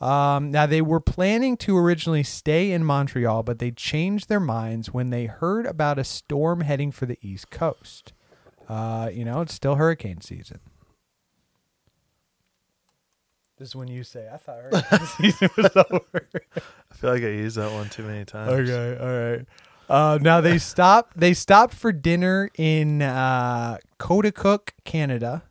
Um, 0.00 0.50
now, 0.50 0.66
they 0.66 0.82
were 0.82 0.98
planning 0.98 1.56
to 1.58 1.78
originally 1.78 2.24
stay 2.24 2.72
in 2.72 2.82
Montreal, 2.82 3.44
but 3.44 3.60
they 3.60 3.70
changed 3.70 4.28
their 4.28 4.40
minds 4.40 4.92
when 4.92 5.10
they 5.10 5.26
heard 5.26 5.66
about 5.66 5.96
a 5.96 6.02
storm 6.02 6.62
heading 6.62 6.90
for 6.90 7.06
the 7.06 7.18
East 7.22 7.50
Coast. 7.52 8.12
Uh, 8.68 9.10
you 9.12 9.24
know, 9.24 9.42
it's 9.42 9.54
still 9.54 9.76
hurricane 9.76 10.20
season. 10.20 10.58
This 13.56 13.68
is 13.68 13.76
when 13.76 13.86
you 13.86 14.02
say, 14.02 14.28
I 14.28 14.38
thought 14.38 14.58
hurricane 14.72 15.06
season 15.18 15.50
was 15.56 15.70
over. 15.76 16.28
I 16.90 16.94
feel 16.96 17.10
like 17.12 17.22
I 17.22 17.28
used 17.28 17.58
that 17.58 17.70
one 17.70 17.88
too 17.90 18.02
many 18.02 18.24
times. 18.24 18.68
Okay, 18.68 18.98
all 19.00 19.36
right. 19.36 19.46
Uh, 19.88 20.18
now 20.20 20.40
they 20.40 20.58
stopped. 20.72 21.16
They 21.16 21.32
stopped 21.32 21.74
for 21.74 21.92
dinner 21.92 22.50
in 22.56 23.02
uh, 23.02 23.76
Coaticook, 24.00 24.70
Canada. 24.82 25.44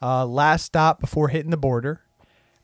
Uh, 0.00 0.24
last 0.24 0.64
stop 0.64 1.00
before 1.00 1.28
hitting 1.28 1.50
the 1.50 1.56
border, 1.56 2.02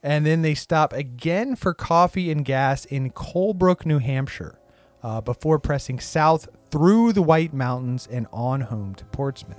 and 0.03 0.25
then 0.25 0.42
they 0.42 0.55
stop 0.55 0.92
again 0.92 1.57
for 1.57 1.75
coffee 1.75 2.31
and 2.31 2.44
gas 2.44 2.85
in 2.85 3.11
Colebrook, 3.11 3.85
New 3.85 3.99
Hampshire, 3.99 4.61
uh, 5.03 5.20
before 5.20 5.59
pressing 5.59 5.99
south 5.99 6.49
through 6.70 7.12
the 7.12 7.23
White 7.23 7.53
Mountains 7.53 8.07
and 8.11 8.27
on 8.33 8.61
home 8.61 8.94
to 8.94 9.05
Portsmouth. 9.07 9.59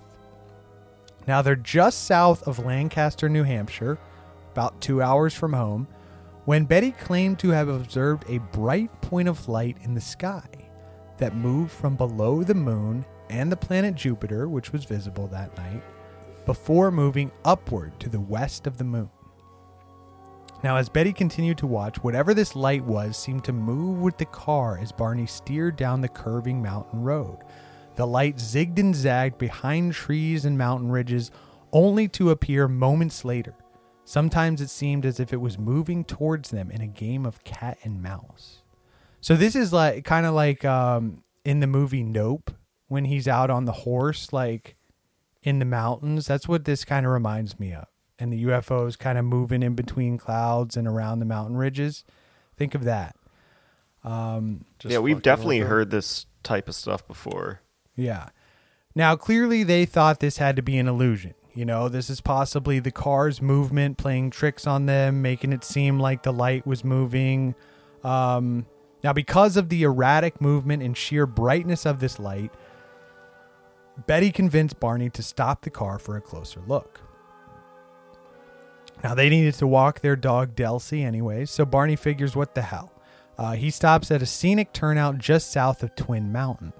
Now 1.27 1.41
they're 1.41 1.55
just 1.55 2.05
south 2.05 2.47
of 2.47 2.59
Lancaster, 2.59 3.27
New 3.27 3.43
Hampshire, 3.43 3.97
about 4.51 4.79
two 4.79 5.01
hours 5.01 5.33
from 5.33 5.51
home, 5.51 5.87
when 6.45 6.65
Betty 6.65 6.91
claimed 6.91 7.39
to 7.39 7.49
have 7.49 7.67
observed 7.67 8.23
a 8.29 8.37
bright 8.37 9.01
point 9.01 9.27
of 9.27 9.49
light 9.49 9.77
in 9.81 9.95
the 9.95 10.01
sky 10.01 10.47
that 11.17 11.35
moved 11.35 11.71
from 11.71 11.95
below 11.95 12.43
the 12.43 12.53
moon 12.53 13.03
and 13.29 13.51
the 13.51 13.57
planet 13.57 13.95
Jupiter, 13.95 14.47
which 14.47 14.71
was 14.71 14.85
visible 14.85 15.27
that 15.27 15.57
night, 15.57 15.81
before 16.45 16.91
moving 16.91 17.31
upward 17.43 17.99
to 17.99 18.09
the 18.09 18.19
west 18.19 18.67
of 18.67 18.77
the 18.77 18.83
moon. 18.83 19.09
Now, 20.63 20.77
as 20.77 20.89
Betty 20.89 21.13
continued 21.13 21.57
to 21.59 21.67
watch, 21.67 22.03
whatever 22.03 22.33
this 22.33 22.55
light 22.55 22.83
was 22.83 23.17
seemed 23.17 23.43
to 23.43 23.53
move 23.53 23.99
with 23.99 24.17
the 24.17 24.25
car 24.25 24.79
as 24.79 24.91
Barney 24.91 25.27
steered 25.27 25.75
down 25.75 26.01
the 26.01 26.07
curving 26.07 26.61
mountain 26.61 27.03
road. 27.03 27.37
The 27.95 28.07
light 28.07 28.37
zigged 28.37 28.79
and 28.79 28.95
zagged 28.95 29.37
behind 29.37 29.93
trees 29.93 30.45
and 30.45 30.57
mountain 30.57 30.89
ridges, 30.89 31.31
only 31.71 32.07
to 32.09 32.31
appear 32.31 32.67
moments 32.67 33.23
later. 33.23 33.53
Sometimes 34.05 34.61
it 34.61 34.69
seemed 34.69 35.05
as 35.05 35.19
if 35.19 35.33
it 35.33 35.41
was 35.41 35.57
moving 35.57 36.03
towards 36.03 36.49
them 36.49 36.71
in 36.71 36.81
a 36.81 36.87
game 36.87 37.25
of 37.25 37.43
cat 37.43 37.77
and 37.83 38.01
mouse. 38.01 38.63
So 39.19 39.35
this 39.35 39.55
is 39.55 39.73
like 39.73 40.05
kind 40.05 40.25
of 40.25 40.33
like 40.33 40.63
um, 40.63 41.23
in 41.43 41.59
the 41.59 41.67
movie 41.67 42.03
Nope 42.03 42.51
when 42.87 43.05
he's 43.05 43.27
out 43.27 43.49
on 43.49 43.65
the 43.65 43.71
horse, 43.71 44.31
like 44.31 44.74
in 45.45 45.59
the 45.59 45.65
mountains. 45.65 46.27
That's 46.27 46.49
what 46.49 46.65
this 46.65 46.83
kind 46.83 47.05
of 47.05 47.13
reminds 47.13 47.57
me 47.59 47.71
of. 47.73 47.85
And 48.19 48.33
the 48.33 48.43
UFOs 48.45 48.97
kind 48.97 49.17
of 49.17 49.23
moving 49.23 49.63
in 49.63 49.75
between 49.75 50.17
clouds 50.17 50.75
and 50.75 50.87
around 50.87 51.19
the 51.19 51.25
mountain 51.25 51.55
ridges. 51.55 52.03
Think 52.57 52.75
of 52.75 52.83
that. 52.83 53.15
Just 54.79 54.91
yeah, 54.91 54.99
we've 54.99 55.21
definitely 55.21 55.59
with 55.59 55.67
it. 55.67 55.69
heard 55.69 55.91
this 55.91 56.25
type 56.43 56.67
of 56.67 56.75
stuff 56.75 57.07
before. 57.07 57.61
Yeah. 57.95 58.29
Now, 58.95 59.15
clearly, 59.15 59.63
they 59.63 59.85
thought 59.85 60.19
this 60.19 60.37
had 60.37 60.55
to 60.55 60.61
be 60.61 60.77
an 60.77 60.87
illusion. 60.87 61.33
You 61.53 61.65
know, 61.65 61.89
this 61.89 62.09
is 62.09 62.21
possibly 62.21 62.79
the 62.79 62.91
car's 62.91 63.41
movement 63.41 63.97
playing 63.97 64.31
tricks 64.31 64.67
on 64.67 64.85
them, 64.85 65.21
making 65.21 65.53
it 65.53 65.63
seem 65.63 65.99
like 65.99 66.23
the 66.23 66.33
light 66.33 66.65
was 66.65 66.83
moving. 66.83 67.55
Um, 68.03 68.65
now, 69.03 69.13
because 69.13 69.57
of 69.57 69.69
the 69.69 69.83
erratic 69.83 70.41
movement 70.41 70.83
and 70.83 70.97
sheer 70.97 71.25
brightness 71.25 71.85
of 71.85 71.99
this 71.99 72.19
light, 72.19 72.51
Betty 74.07 74.31
convinced 74.31 74.79
Barney 74.79 75.09
to 75.11 75.23
stop 75.23 75.61
the 75.61 75.69
car 75.69 75.97
for 75.99 76.17
a 76.17 76.21
closer 76.21 76.61
look. 76.67 77.01
Now, 79.03 79.13
they 79.13 79.29
needed 79.29 79.53
to 79.55 79.67
walk 79.67 80.01
their 80.01 80.15
dog 80.15 80.55
Delsey 80.55 81.03
anyway, 81.03 81.45
so 81.45 81.65
Barney 81.65 81.95
figures 81.95 82.35
what 82.35 82.55
the 82.55 82.61
hell. 82.61 82.91
Uh, 83.37 83.53
he 83.53 83.69
stops 83.69 84.09
at 84.11 84.21
a 84.21 84.25
scenic 84.25 84.73
turnout 84.73 85.17
just 85.17 85.51
south 85.51 85.83
of 85.83 85.95
Twin 85.95 86.31
Mountain. 86.31 86.73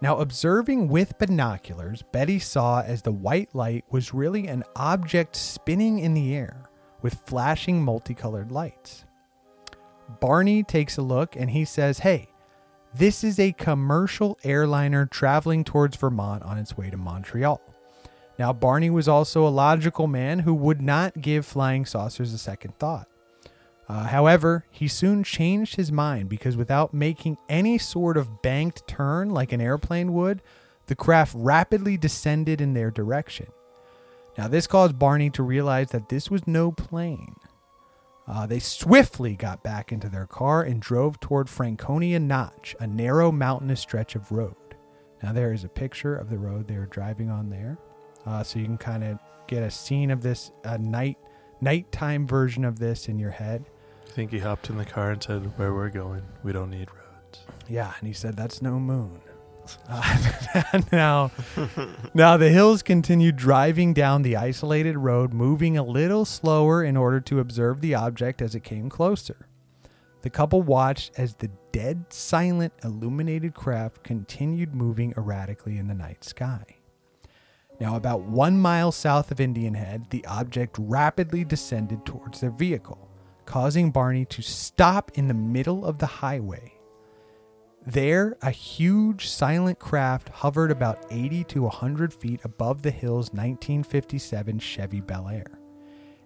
Now, 0.00 0.18
observing 0.18 0.88
with 0.88 1.18
binoculars, 1.18 2.02
Betty 2.12 2.38
saw 2.38 2.82
as 2.82 3.02
the 3.02 3.12
white 3.12 3.54
light 3.54 3.84
was 3.90 4.12
really 4.12 4.48
an 4.48 4.64
object 4.76 5.36
spinning 5.36 5.98
in 5.98 6.14
the 6.14 6.34
air 6.34 6.68
with 7.00 7.22
flashing 7.26 7.82
multicolored 7.82 8.52
lights. 8.52 9.04
Barney 10.20 10.62
takes 10.62 10.98
a 10.98 11.02
look 11.02 11.36
and 11.36 11.50
he 11.50 11.64
says, 11.64 12.00
Hey, 12.00 12.28
this 12.96 13.24
is 13.24 13.38
a 13.38 13.52
commercial 13.52 14.38
airliner 14.44 15.06
traveling 15.06 15.64
towards 15.64 15.96
Vermont 15.96 16.42
on 16.42 16.58
its 16.58 16.76
way 16.76 16.90
to 16.90 16.96
Montreal. 16.96 17.60
Now, 18.38 18.52
Barney 18.52 18.90
was 18.90 19.08
also 19.08 19.46
a 19.46 19.48
logical 19.48 20.06
man 20.06 20.40
who 20.40 20.54
would 20.54 20.80
not 20.80 21.20
give 21.20 21.46
flying 21.46 21.86
saucers 21.86 22.32
a 22.32 22.38
second 22.38 22.78
thought. 22.78 23.08
Uh, 23.88 24.04
however, 24.04 24.64
he 24.70 24.88
soon 24.88 25.22
changed 25.22 25.76
his 25.76 25.92
mind 25.92 26.28
because 26.28 26.56
without 26.56 26.94
making 26.94 27.36
any 27.48 27.78
sort 27.78 28.16
of 28.16 28.42
banked 28.42 28.86
turn 28.88 29.30
like 29.30 29.52
an 29.52 29.60
airplane 29.60 30.12
would, 30.14 30.42
the 30.86 30.94
craft 30.94 31.34
rapidly 31.36 31.96
descended 31.96 32.60
in 32.60 32.74
their 32.74 32.90
direction. 32.90 33.46
Now, 34.36 34.48
this 34.48 34.66
caused 34.66 34.98
Barney 34.98 35.30
to 35.30 35.42
realize 35.42 35.90
that 35.90 36.08
this 36.08 36.30
was 36.30 36.46
no 36.46 36.72
plane. 36.72 37.36
Uh, 38.26 38.46
they 38.46 38.58
swiftly 38.58 39.36
got 39.36 39.62
back 39.62 39.92
into 39.92 40.08
their 40.08 40.26
car 40.26 40.62
and 40.62 40.80
drove 40.80 41.20
toward 41.20 41.48
Franconia 41.48 42.18
Notch, 42.18 42.74
a 42.80 42.86
narrow 42.86 43.30
mountainous 43.30 43.80
stretch 43.80 44.14
of 44.14 44.32
road. 44.32 44.56
Now, 45.22 45.32
there 45.32 45.52
is 45.52 45.64
a 45.64 45.68
picture 45.68 46.16
of 46.16 46.30
the 46.30 46.38
road 46.38 46.66
they 46.66 46.78
were 46.78 46.86
driving 46.86 47.30
on 47.30 47.50
there, 47.50 47.78
uh, 48.26 48.42
so 48.42 48.58
you 48.58 48.64
can 48.64 48.78
kind 48.78 49.04
of 49.04 49.18
get 49.46 49.62
a 49.62 49.70
scene 49.70 50.10
of 50.10 50.22
this, 50.22 50.50
a 50.64 50.78
night 50.78 51.18
nighttime 51.60 52.26
version 52.26 52.64
of 52.64 52.78
this 52.78 53.08
in 53.08 53.18
your 53.18 53.30
head. 53.30 53.64
I 54.06 54.10
think 54.10 54.30
he 54.30 54.38
hopped 54.38 54.68
in 54.68 54.76
the 54.76 54.84
car 54.84 55.10
and 55.12 55.22
said, 55.22 55.56
"Where 55.58 55.72
we're 55.72 55.88
going, 55.88 56.22
we 56.42 56.52
don't 56.52 56.70
need 56.70 56.88
roads." 56.90 57.44
Yeah, 57.68 57.92
and 57.98 58.06
he 58.06 58.12
said 58.12 58.36
that's 58.36 58.60
no 58.60 58.78
moon. 58.78 59.20
Now, 60.92 61.30
now 62.14 62.36
the 62.36 62.50
hills 62.50 62.82
continued 62.82 63.36
driving 63.36 63.92
down 63.92 64.22
the 64.22 64.36
isolated 64.36 64.96
road, 64.96 65.32
moving 65.32 65.76
a 65.76 65.82
little 65.82 66.24
slower 66.24 66.82
in 66.84 66.96
order 66.96 67.20
to 67.22 67.40
observe 67.40 67.80
the 67.80 67.94
object 67.94 68.40
as 68.40 68.54
it 68.54 68.62
came 68.64 68.88
closer. 68.88 69.48
The 70.22 70.30
couple 70.30 70.62
watched 70.62 71.12
as 71.18 71.34
the 71.34 71.50
dead 71.72 72.06
silent 72.10 72.72
illuminated 72.82 73.54
craft 73.54 74.04
continued 74.04 74.74
moving 74.74 75.12
erratically 75.16 75.76
in 75.76 75.88
the 75.88 75.94
night 75.94 76.24
sky. 76.24 76.64
Now, 77.80 77.96
about 77.96 78.22
one 78.22 78.58
mile 78.58 78.92
south 78.92 79.30
of 79.30 79.40
Indian 79.40 79.74
Head, 79.74 80.06
the 80.10 80.24
object 80.26 80.76
rapidly 80.78 81.44
descended 81.44 82.06
towards 82.06 82.40
their 82.40 82.52
vehicle, 82.52 83.10
causing 83.44 83.90
Barney 83.90 84.24
to 84.26 84.42
stop 84.42 85.10
in 85.14 85.26
the 85.28 85.34
middle 85.34 85.84
of 85.84 85.98
the 85.98 86.06
highway. 86.06 86.73
There, 87.86 88.36
a 88.40 88.50
huge 88.50 89.28
silent 89.28 89.78
craft 89.78 90.30
hovered 90.30 90.70
about 90.70 91.04
80 91.10 91.44
to 91.44 91.62
100 91.62 92.14
feet 92.14 92.40
above 92.44 92.82
the 92.82 92.90
hill's 92.90 93.30
1957 93.32 94.58
Chevy 94.58 95.00
Bel 95.00 95.28
Air. 95.28 95.58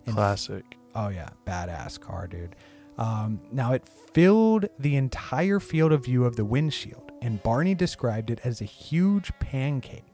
Classic. 0.07 0.65
Oh 0.95 1.09
yeah, 1.09 1.31
badass 1.47 1.99
car, 2.01 2.27
dude. 2.29 2.55
Um, 2.97 3.41
now 3.53 3.73
it 3.73 3.89
filled 4.13 4.67
the 4.79 4.97
entire 4.97 5.61
field 5.61 5.93
of 5.93 6.05
view 6.05 6.25
of 6.25 6.37
the 6.37 6.45
windshield, 6.45 7.13
and 7.23 7.43
Barney 7.43 7.75
described 7.75 8.31
it 8.31 8.41
as 8.45 8.61
a 8.61 8.65
huge 8.65 9.33
pancake. 9.41 10.05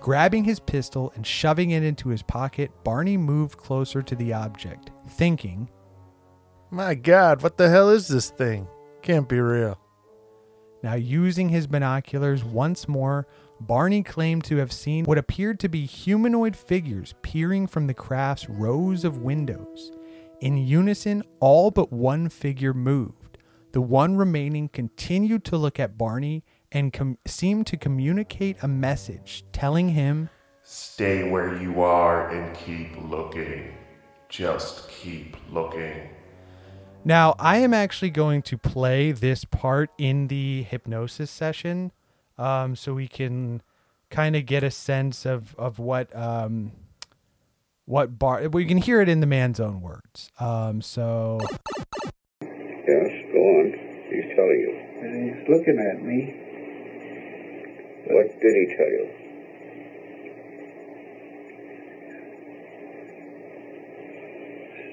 Grabbing 0.00 0.44
his 0.44 0.60
pistol 0.60 1.12
and 1.16 1.26
shoving 1.26 1.70
it 1.70 1.82
into 1.82 2.10
his 2.10 2.22
pocket, 2.22 2.70
Barney 2.84 3.16
moved 3.16 3.56
closer 3.56 4.02
to 4.02 4.14
the 4.14 4.32
object, 4.32 4.90
thinking, 5.10 5.70
My 6.70 6.94
God, 6.94 7.42
what 7.42 7.56
the 7.56 7.68
hell 7.68 7.90
is 7.90 8.06
this 8.06 8.30
thing? 8.30 8.68
Can't 9.02 9.28
be 9.28 9.40
real. 9.40 9.78
Now, 10.84 10.96
using 10.96 11.48
his 11.48 11.66
binoculars 11.66 12.44
once 12.44 12.86
more, 12.86 13.26
Barney 13.58 14.02
claimed 14.02 14.44
to 14.44 14.58
have 14.58 14.70
seen 14.70 15.06
what 15.06 15.16
appeared 15.16 15.58
to 15.60 15.68
be 15.70 15.86
humanoid 15.86 16.54
figures 16.54 17.14
peering 17.22 17.66
from 17.66 17.86
the 17.86 17.94
craft's 17.94 18.50
rows 18.50 19.02
of 19.02 19.16
windows. 19.16 19.92
In 20.42 20.58
unison, 20.58 21.22
all 21.40 21.70
but 21.70 21.90
one 21.90 22.28
figure 22.28 22.74
moved. 22.74 23.38
The 23.72 23.80
one 23.80 24.16
remaining 24.16 24.68
continued 24.68 25.42
to 25.44 25.56
look 25.56 25.80
at 25.80 25.96
Barney 25.96 26.44
and 26.70 26.92
com- 26.92 27.16
seemed 27.24 27.66
to 27.68 27.78
communicate 27.78 28.62
a 28.62 28.68
message 28.68 29.42
telling 29.52 29.88
him, 29.88 30.28
Stay 30.64 31.30
where 31.30 31.62
you 31.62 31.80
are 31.80 32.28
and 32.28 32.54
keep 32.54 32.94
looking. 33.02 33.72
Just 34.28 34.90
keep 34.90 35.38
looking. 35.50 36.10
Now, 37.06 37.34
I 37.38 37.58
am 37.58 37.74
actually 37.74 38.08
going 38.08 38.40
to 38.42 38.56
play 38.56 39.12
this 39.12 39.44
part 39.44 39.90
in 39.98 40.28
the 40.28 40.62
hypnosis 40.62 41.30
session 41.30 41.92
um, 42.38 42.74
so 42.76 42.94
we 42.94 43.08
can 43.08 43.60
kind 44.08 44.34
of 44.34 44.46
get 44.46 44.62
a 44.62 44.70
sense 44.70 45.26
of, 45.26 45.54
of 45.56 45.78
what 45.78 46.14
um, 46.16 46.72
what 47.84 48.18
bar 48.18 48.48
we 48.48 48.64
can 48.64 48.78
hear 48.78 49.02
it 49.02 49.10
in 49.10 49.20
the 49.20 49.26
man's 49.26 49.60
own 49.60 49.82
words. 49.82 50.30
Um, 50.40 50.80
so 50.80 51.38
Yes, 52.40 53.10
go 53.32 53.38
on. 53.38 53.72
He's 54.08 54.34
telling 54.34 54.60
you. 54.64 54.72
And 55.02 55.28
he's 55.28 55.48
looking 55.48 55.78
at 55.78 56.02
me. 56.02 56.40
What 58.06 58.40
did 58.40 58.54
he 58.54 58.76
tell 58.76 58.88
you? 58.88 59.10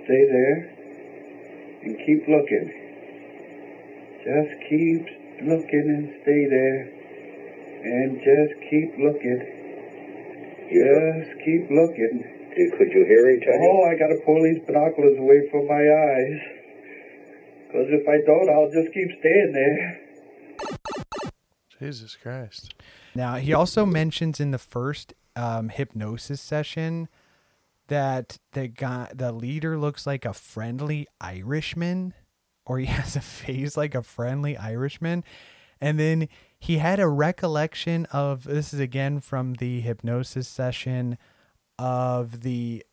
Stay 0.03 0.25
there 0.29 0.80
and 1.83 1.97
keep 2.05 2.27
looking. 2.27 2.67
Just 4.21 4.53
keep 4.69 5.03
looking 5.41 5.85
and 5.89 6.05
stay 6.21 6.45
there. 6.49 6.81
And 7.81 8.21
just 8.21 8.53
keep 8.69 8.93
looking. 9.01 9.41
Just 10.69 11.31
keep 11.43 11.65
looking. 11.73 12.41
Could 12.77 12.91
you 12.93 13.05
hear 13.05 13.29
him 13.31 13.39
tell 13.41 13.53
you? 13.53 13.69
Oh, 13.71 13.89
I 13.89 13.97
gotta 13.97 14.19
pull 14.25 14.43
these 14.43 14.61
binoculars 14.65 15.17
away 15.17 15.49
from 15.49 15.67
my 15.67 15.81
eyes. 15.81 16.39
Because 17.67 17.87
if 17.89 18.07
I 18.07 18.21
don't, 18.25 18.49
I'll 18.49 18.69
just 18.69 18.93
keep 18.93 19.09
staying 19.19 19.51
there. 19.53 20.01
Jesus 21.79 22.15
Christ. 22.21 22.75
now 23.15 23.37
he 23.37 23.53
also 23.53 23.87
mentions 23.87 24.39
in 24.39 24.51
the 24.51 24.59
first 24.59 25.13
um, 25.35 25.69
hypnosis 25.69 26.39
session 26.39 27.07
that 27.91 28.37
the 28.53 28.69
guy, 28.69 29.09
the 29.13 29.33
leader, 29.33 29.77
looks 29.77 30.07
like 30.07 30.23
a 30.23 30.33
friendly 30.33 31.07
Irishman, 31.19 32.13
or 32.65 32.79
he 32.79 32.85
has 32.97 33.17
a 33.17 33.21
face 33.21 33.75
like 33.75 33.93
a 33.93 34.01
friendly 34.01 34.55
Irishman, 34.55 35.25
and 35.81 35.99
then 35.99 36.29
he 36.57 36.77
had 36.77 37.01
a 37.01 37.09
recollection 37.09 38.05
of 38.13 38.45
this 38.45 38.73
is 38.73 38.79
again 38.79 39.19
from 39.19 39.55
the 39.55 39.81
hypnosis 39.81 40.47
session 40.47 41.17
of 41.77 42.41
the 42.41 42.85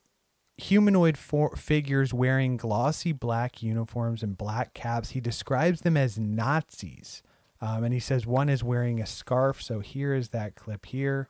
humanoid 0.57 1.17
for- 1.17 1.55
figures 1.55 2.13
wearing 2.13 2.57
glossy 2.57 3.13
black 3.13 3.63
uniforms 3.63 4.25
and 4.25 4.37
black 4.37 4.75
caps. 4.75 5.11
He 5.11 5.21
describes 5.21 5.83
them 5.83 5.97
as 5.97 6.19
Nazis. 6.19 7.23
Um, 7.61 7.85
and 7.85 7.95
he 7.95 8.01
says 8.01 8.27
one 8.27 8.49
is 8.49 8.65
wearing 8.65 9.01
a 9.01 9.07
scarf. 9.07 9.63
So 9.63 9.79
here 9.79 10.13
is 10.13 10.31
that 10.31 10.57
clip 10.57 10.87
here. 10.87 11.29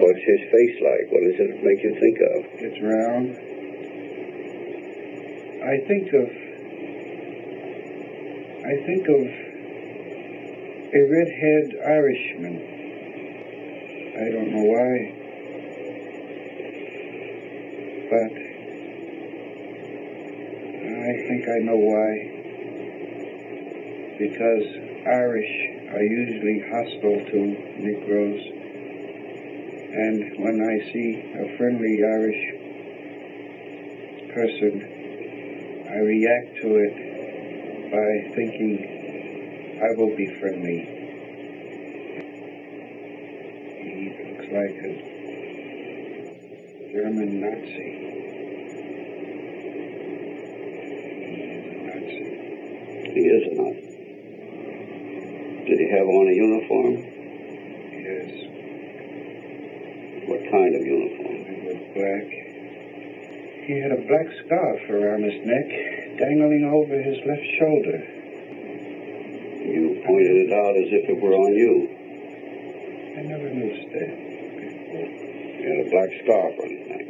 What's 0.00 0.24
his 0.24 0.40
face 0.50 0.80
like? 0.80 1.12
What 1.12 1.20
does 1.28 1.36
it 1.38 1.62
make 1.62 1.82
you 1.84 1.92
think 2.00 2.16
of? 2.24 2.44
It's 2.56 2.80
round. 2.80 3.36
I 5.60 5.76
think 5.86 6.08
of. 6.14 6.28
I 8.64 8.76
think 8.86 9.08
of 9.08 9.28
a 10.94 11.00
red-haired 11.04 11.76
Irishman. 11.84 12.56
I 14.16 14.30
don't 14.30 14.50
know 14.52 14.64
why, 14.64 15.12
but 18.08 18.32
I 20.96 21.12
think 21.28 21.44
I 21.46 21.58
know 21.60 21.76
why. 21.76 22.12
Because 24.18 24.66
Irish 25.06 25.52
are 25.92 26.02
usually 26.02 26.60
hostile 26.70 27.20
to 27.32 27.38
Negroes. 27.78 28.59
And 29.92 30.38
when 30.38 30.60
I 30.60 30.78
see 30.92 31.20
a 31.34 31.56
friendly 31.56 32.02
Irish 32.04 32.54
person, 34.32 34.82
I 35.90 35.96
react 35.98 36.56
to 36.62 36.76
it 36.76 36.94
by 37.90 38.22
thinking 38.34 39.80
I 39.82 39.90
will 39.96 40.14
be 40.14 40.26
friendly. 40.38 40.86
He 43.82 44.10
looks 44.30 44.46
like 44.52 44.76
a 44.78 44.92
German 46.92 47.40
Nazi. 47.40 47.90
He 51.24 51.34
is 51.50 51.64
a 51.66 51.78
Nazi. 51.86 52.28
He 53.14 53.20
is 53.26 53.44
not. 53.58 53.74
Did 55.66 55.78
he 55.78 55.88
have 55.90 56.06
on 56.06 56.28
a 56.28 56.32
uniform? 56.34 56.94
Yes, 57.92 58.32
What 60.26 60.39
kind 60.50 60.74
of 60.74 60.82
uniform? 60.82 61.40
it 61.46 61.60
was 61.70 61.80
black. 61.94 62.26
He 63.70 63.78
had 63.78 63.92
a 63.94 64.02
black 64.02 64.26
scarf 64.44 64.80
around 64.90 65.22
his 65.22 65.38
neck, 65.46 65.68
dangling 66.18 66.66
over 66.66 66.98
his 67.00 67.18
left 67.24 67.46
shoulder. 67.58 67.98
You 69.62 70.02
pointed 70.04 70.36
it 70.48 70.50
out 70.50 70.74
as 70.74 70.90
if 70.90 71.06
it 71.08 71.18
were 71.22 71.34
on 71.38 71.54
you. 71.54 71.74
I 73.16 73.22
never 73.22 73.46
noticed 73.46 73.88
that 73.94 74.10
before. 74.10 75.06
He 75.06 75.62
had 75.70 75.86
a 75.86 75.90
black 75.90 76.10
scarf 76.24 76.54
on 76.58 76.68
his 76.74 76.82
neck. 76.90 77.06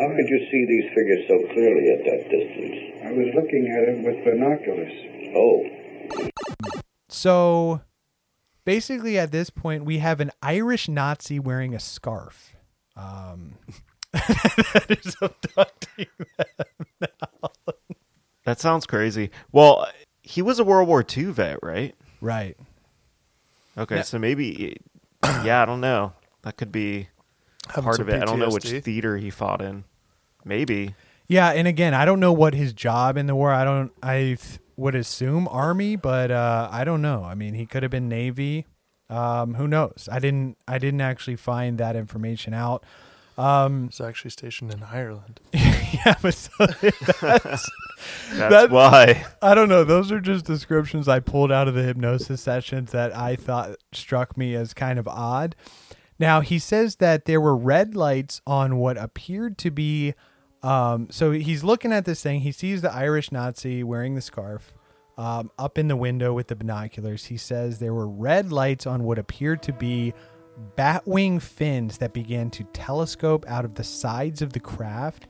How 0.00 0.08
could 0.08 0.28
you 0.32 0.40
see 0.48 0.64
these 0.64 0.88
figures 0.96 1.28
so 1.28 1.36
clearly 1.52 1.92
at 1.92 2.00
that 2.08 2.22
distance? 2.32 3.04
I 3.04 3.12
was 3.12 3.28
looking 3.34 3.68
at 3.68 3.92
him 3.92 4.00
with 4.04 4.24
binoculars. 4.24 4.96
Oh, 5.36 5.68
So 7.10 7.82
basically, 8.64 9.18
at 9.18 9.32
this 9.32 9.50
point, 9.50 9.84
we 9.84 9.98
have 9.98 10.20
an 10.20 10.30
Irish 10.42 10.88
Nazi 10.88 11.38
wearing 11.38 11.74
a 11.74 11.80
scarf. 11.80 12.54
Um, 12.96 13.54
that 14.12 14.86
is 14.88 15.16
abducting 15.20 16.06
them. 16.98 17.08
That 18.44 18.58
sounds 18.60 18.86
crazy. 18.86 19.30
Well, 19.52 19.86
he 20.22 20.42
was 20.42 20.58
a 20.58 20.64
World 20.64 20.88
War 20.88 21.04
II 21.16 21.24
vet, 21.26 21.58
right? 21.62 21.94
Right. 22.20 22.56
Okay, 23.78 23.96
Yeah. 23.96 24.02
so 24.02 24.18
maybe, 24.18 24.76
yeah, 25.44 25.62
I 25.62 25.66
don't 25.66 25.80
know. 25.80 26.12
That 26.42 26.56
could 26.56 26.72
be 26.72 27.08
Having 27.68 27.84
part 27.84 28.00
of 28.00 28.08
it. 28.08 28.20
I 28.22 28.24
don't 28.24 28.38
know 28.38 28.48
which 28.48 28.68
theater 28.70 29.16
he 29.16 29.30
fought 29.30 29.60
in. 29.62 29.84
Maybe. 30.44 30.94
Yeah, 31.28 31.50
and 31.50 31.68
again, 31.68 31.94
I 31.94 32.04
don't 32.04 32.18
know 32.18 32.32
what 32.32 32.54
his 32.54 32.72
job 32.72 33.16
in 33.16 33.26
the 33.26 33.34
war. 33.36 33.52
I 33.52 33.62
don't. 33.62 33.92
I 34.02 34.36
would 34.80 34.94
assume 34.94 35.46
army, 35.48 35.94
but 35.96 36.30
uh, 36.30 36.68
I 36.72 36.84
don't 36.84 37.02
know. 37.02 37.22
I 37.22 37.34
mean, 37.34 37.54
he 37.54 37.66
could 37.66 37.82
have 37.82 37.90
been 37.92 38.08
navy. 38.08 38.66
Um, 39.08 39.54
who 39.54 39.68
knows? 39.68 40.08
I 40.10 40.18
didn't. 40.20 40.56
I 40.66 40.78
didn't 40.78 41.00
actually 41.02 41.36
find 41.36 41.78
that 41.78 41.96
information 41.96 42.54
out. 42.54 42.84
Um, 43.36 43.86
It's 43.88 44.00
actually 44.00 44.30
stationed 44.30 44.72
in 44.72 44.82
Ireland. 44.82 45.40
yeah, 45.52 46.14
but 46.22 46.34
so 46.34 46.50
that's, 46.66 47.20
That's 47.20 47.68
That- 48.32 48.70
why. 48.70 49.24
I 49.42 49.54
don't 49.54 49.68
know. 49.68 49.84
Those 49.84 50.10
are 50.12 50.20
just 50.20 50.44
descriptions 50.44 51.08
I 51.08 51.20
pulled 51.20 51.50
out 51.52 51.66
of 51.68 51.74
the 51.74 51.82
hypnosis 51.82 52.40
sessions 52.40 52.92
that 52.92 53.16
I 53.16 53.36
thought 53.36 53.76
struck 53.92 54.36
me 54.36 54.54
as 54.54 54.72
kind 54.74 54.98
of 54.98 55.06
odd. 55.08 55.56
Now, 56.18 56.40
he 56.40 56.58
says 56.58 56.96
that 56.96 57.24
there 57.24 57.40
were 57.40 57.56
red 57.56 57.94
lights 57.96 58.40
on 58.46 58.76
what 58.76 58.96
appeared 58.98 59.56
to 59.58 59.70
be. 59.70 60.14
Um, 60.62 61.08
so 61.10 61.30
he's 61.30 61.64
looking 61.64 61.92
at 61.92 62.04
this 62.04 62.22
thing. 62.22 62.40
He 62.40 62.52
sees 62.52 62.82
the 62.82 62.92
Irish 62.92 63.32
Nazi 63.32 63.82
wearing 63.82 64.14
the 64.14 64.20
scarf 64.20 64.74
um, 65.16 65.50
up 65.58 65.78
in 65.78 65.88
the 65.88 65.96
window 65.96 66.32
with 66.32 66.48
the 66.48 66.56
binoculars. 66.56 67.26
He 67.26 67.36
says 67.36 67.78
there 67.78 67.94
were 67.94 68.08
red 68.08 68.52
lights 68.52 68.86
on 68.86 69.04
what 69.04 69.18
appeared 69.18 69.62
to 69.64 69.72
be 69.72 70.12
batwing 70.76 71.40
fins 71.40 71.98
that 71.98 72.12
began 72.12 72.50
to 72.50 72.64
telescope 72.72 73.44
out 73.48 73.64
of 73.64 73.74
the 73.74 73.84
sides 73.84 74.42
of 74.42 74.52
the 74.52 74.60
craft, 74.60 75.26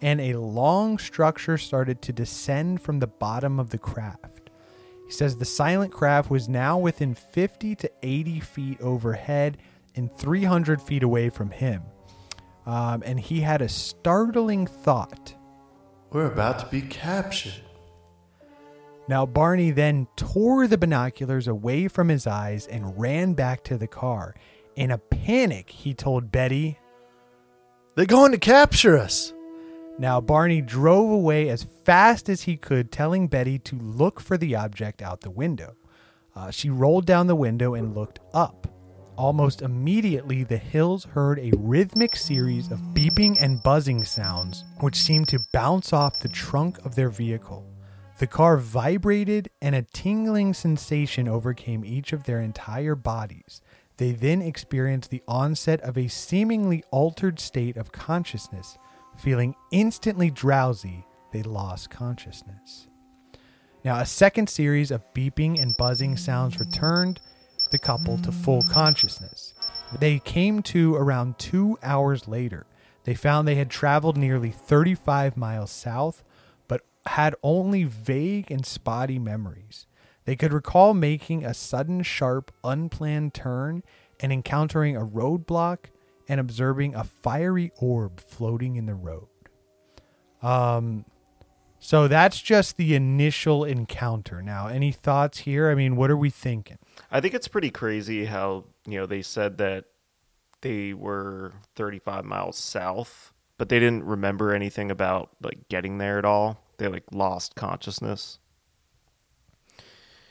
and 0.00 0.20
a 0.20 0.34
long 0.34 0.98
structure 0.98 1.58
started 1.58 2.00
to 2.02 2.12
descend 2.12 2.80
from 2.80 3.00
the 3.00 3.06
bottom 3.06 3.58
of 3.58 3.70
the 3.70 3.78
craft. 3.78 4.50
He 5.06 5.12
says 5.12 5.36
the 5.36 5.44
silent 5.44 5.92
craft 5.92 6.30
was 6.30 6.48
now 6.48 6.78
within 6.78 7.14
50 7.14 7.74
to 7.76 7.90
80 8.02 8.40
feet 8.40 8.80
overhead 8.80 9.58
and 9.96 10.12
300 10.12 10.82
feet 10.82 11.02
away 11.02 11.30
from 11.30 11.50
him. 11.50 11.82
Um, 12.68 13.02
and 13.06 13.18
he 13.18 13.40
had 13.40 13.62
a 13.62 13.68
startling 13.68 14.66
thought. 14.66 15.34
We're 16.10 16.30
about 16.30 16.58
to 16.58 16.66
be 16.66 16.82
captured. 16.82 17.62
Now, 19.08 19.24
Barney 19.24 19.70
then 19.70 20.06
tore 20.16 20.66
the 20.66 20.76
binoculars 20.76 21.48
away 21.48 21.88
from 21.88 22.10
his 22.10 22.26
eyes 22.26 22.66
and 22.66 23.00
ran 23.00 23.32
back 23.32 23.64
to 23.64 23.78
the 23.78 23.86
car. 23.86 24.34
In 24.76 24.90
a 24.90 24.98
panic, 24.98 25.70
he 25.70 25.94
told 25.94 26.30
Betty, 26.30 26.78
They're 27.94 28.04
going 28.04 28.32
to 28.32 28.38
capture 28.38 28.98
us. 28.98 29.32
Now, 29.98 30.20
Barney 30.20 30.60
drove 30.60 31.10
away 31.10 31.48
as 31.48 31.66
fast 31.86 32.28
as 32.28 32.42
he 32.42 32.58
could, 32.58 32.92
telling 32.92 33.28
Betty 33.28 33.58
to 33.60 33.76
look 33.76 34.20
for 34.20 34.36
the 34.36 34.54
object 34.56 35.00
out 35.00 35.22
the 35.22 35.30
window. 35.30 35.74
Uh, 36.36 36.50
she 36.50 36.68
rolled 36.68 37.06
down 37.06 37.28
the 37.28 37.34
window 37.34 37.72
and 37.72 37.96
looked 37.96 38.20
up. 38.34 38.66
Almost 39.18 39.62
immediately, 39.62 40.44
the 40.44 40.58
hills 40.58 41.04
heard 41.04 41.40
a 41.40 41.50
rhythmic 41.58 42.14
series 42.14 42.70
of 42.70 42.94
beeping 42.94 43.36
and 43.42 43.60
buzzing 43.60 44.04
sounds, 44.04 44.64
which 44.78 44.94
seemed 44.94 45.26
to 45.30 45.44
bounce 45.52 45.92
off 45.92 46.20
the 46.20 46.28
trunk 46.28 46.78
of 46.86 46.94
their 46.94 47.08
vehicle. 47.08 47.66
The 48.20 48.28
car 48.28 48.56
vibrated, 48.58 49.50
and 49.60 49.74
a 49.74 49.82
tingling 49.82 50.54
sensation 50.54 51.26
overcame 51.26 51.84
each 51.84 52.12
of 52.12 52.24
their 52.24 52.40
entire 52.40 52.94
bodies. 52.94 53.60
They 53.96 54.12
then 54.12 54.40
experienced 54.40 55.10
the 55.10 55.24
onset 55.26 55.80
of 55.80 55.98
a 55.98 56.06
seemingly 56.06 56.84
altered 56.92 57.40
state 57.40 57.76
of 57.76 57.90
consciousness. 57.90 58.78
Feeling 59.16 59.56
instantly 59.72 60.30
drowsy, 60.30 61.04
they 61.32 61.42
lost 61.42 61.90
consciousness. 61.90 62.86
Now, 63.84 63.98
a 63.98 64.06
second 64.06 64.48
series 64.48 64.92
of 64.92 65.02
beeping 65.12 65.60
and 65.60 65.76
buzzing 65.76 66.16
sounds 66.16 66.60
returned 66.60 67.20
the 67.70 67.78
couple 67.78 68.18
to 68.18 68.32
full 68.32 68.62
consciousness. 68.62 69.54
They 69.98 70.18
came 70.18 70.62
to 70.64 70.94
around 70.96 71.38
two 71.38 71.78
hours 71.82 72.28
later. 72.28 72.66
They 73.04 73.14
found 73.14 73.48
they 73.48 73.54
had 73.54 73.70
traveled 73.70 74.16
nearly 74.16 74.50
35 74.50 75.36
miles 75.36 75.70
south, 75.70 76.22
but 76.66 76.82
had 77.06 77.34
only 77.42 77.84
vague 77.84 78.50
and 78.50 78.66
spotty 78.66 79.18
memories. 79.18 79.86
They 80.24 80.36
could 80.36 80.52
recall 80.52 80.92
making 80.92 81.44
a 81.44 81.54
sudden, 81.54 82.02
sharp, 82.02 82.52
unplanned 82.62 83.32
turn 83.32 83.82
and 84.20 84.30
encountering 84.30 84.96
a 84.96 85.06
roadblock 85.06 85.86
and 86.28 86.38
observing 86.38 86.94
a 86.94 87.04
fiery 87.04 87.72
orb 87.80 88.20
floating 88.20 88.76
in 88.76 88.84
the 88.84 88.94
road. 88.94 89.28
Um, 90.42 91.06
so 91.78 92.08
that's 92.08 92.40
just 92.40 92.76
the 92.76 92.94
initial 92.94 93.64
encounter. 93.64 94.42
Now, 94.42 94.66
any 94.66 94.92
thoughts 94.92 95.38
here? 95.38 95.70
I 95.70 95.74
mean, 95.74 95.96
what 95.96 96.10
are 96.10 96.16
we 96.16 96.30
thinking? 96.30 96.78
I 97.10 97.20
think 97.20 97.34
it's 97.34 97.48
pretty 97.48 97.70
crazy 97.70 98.24
how, 98.26 98.64
you 98.86 98.98
know, 98.98 99.06
they 99.06 99.22
said 99.22 99.58
that 99.58 99.84
they 100.60 100.92
were 100.92 101.52
35 101.76 102.24
miles 102.24 102.56
south, 102.56 103.32
but 103.56 103.68
they 103.68 103.78
didn't 103.78 104.04
remember 104.04 104.52
anything 104.52 104.90
about 104.90 105.30
like 105.42 105.68
getting 105.68 105.98
there 105.98 106.18
at 106.18 106.24
all. 106.24 106.62
They 106.78 106.88
like 106.88 107.04
lost 107.12 107.54
consciousness. 107.54 108.38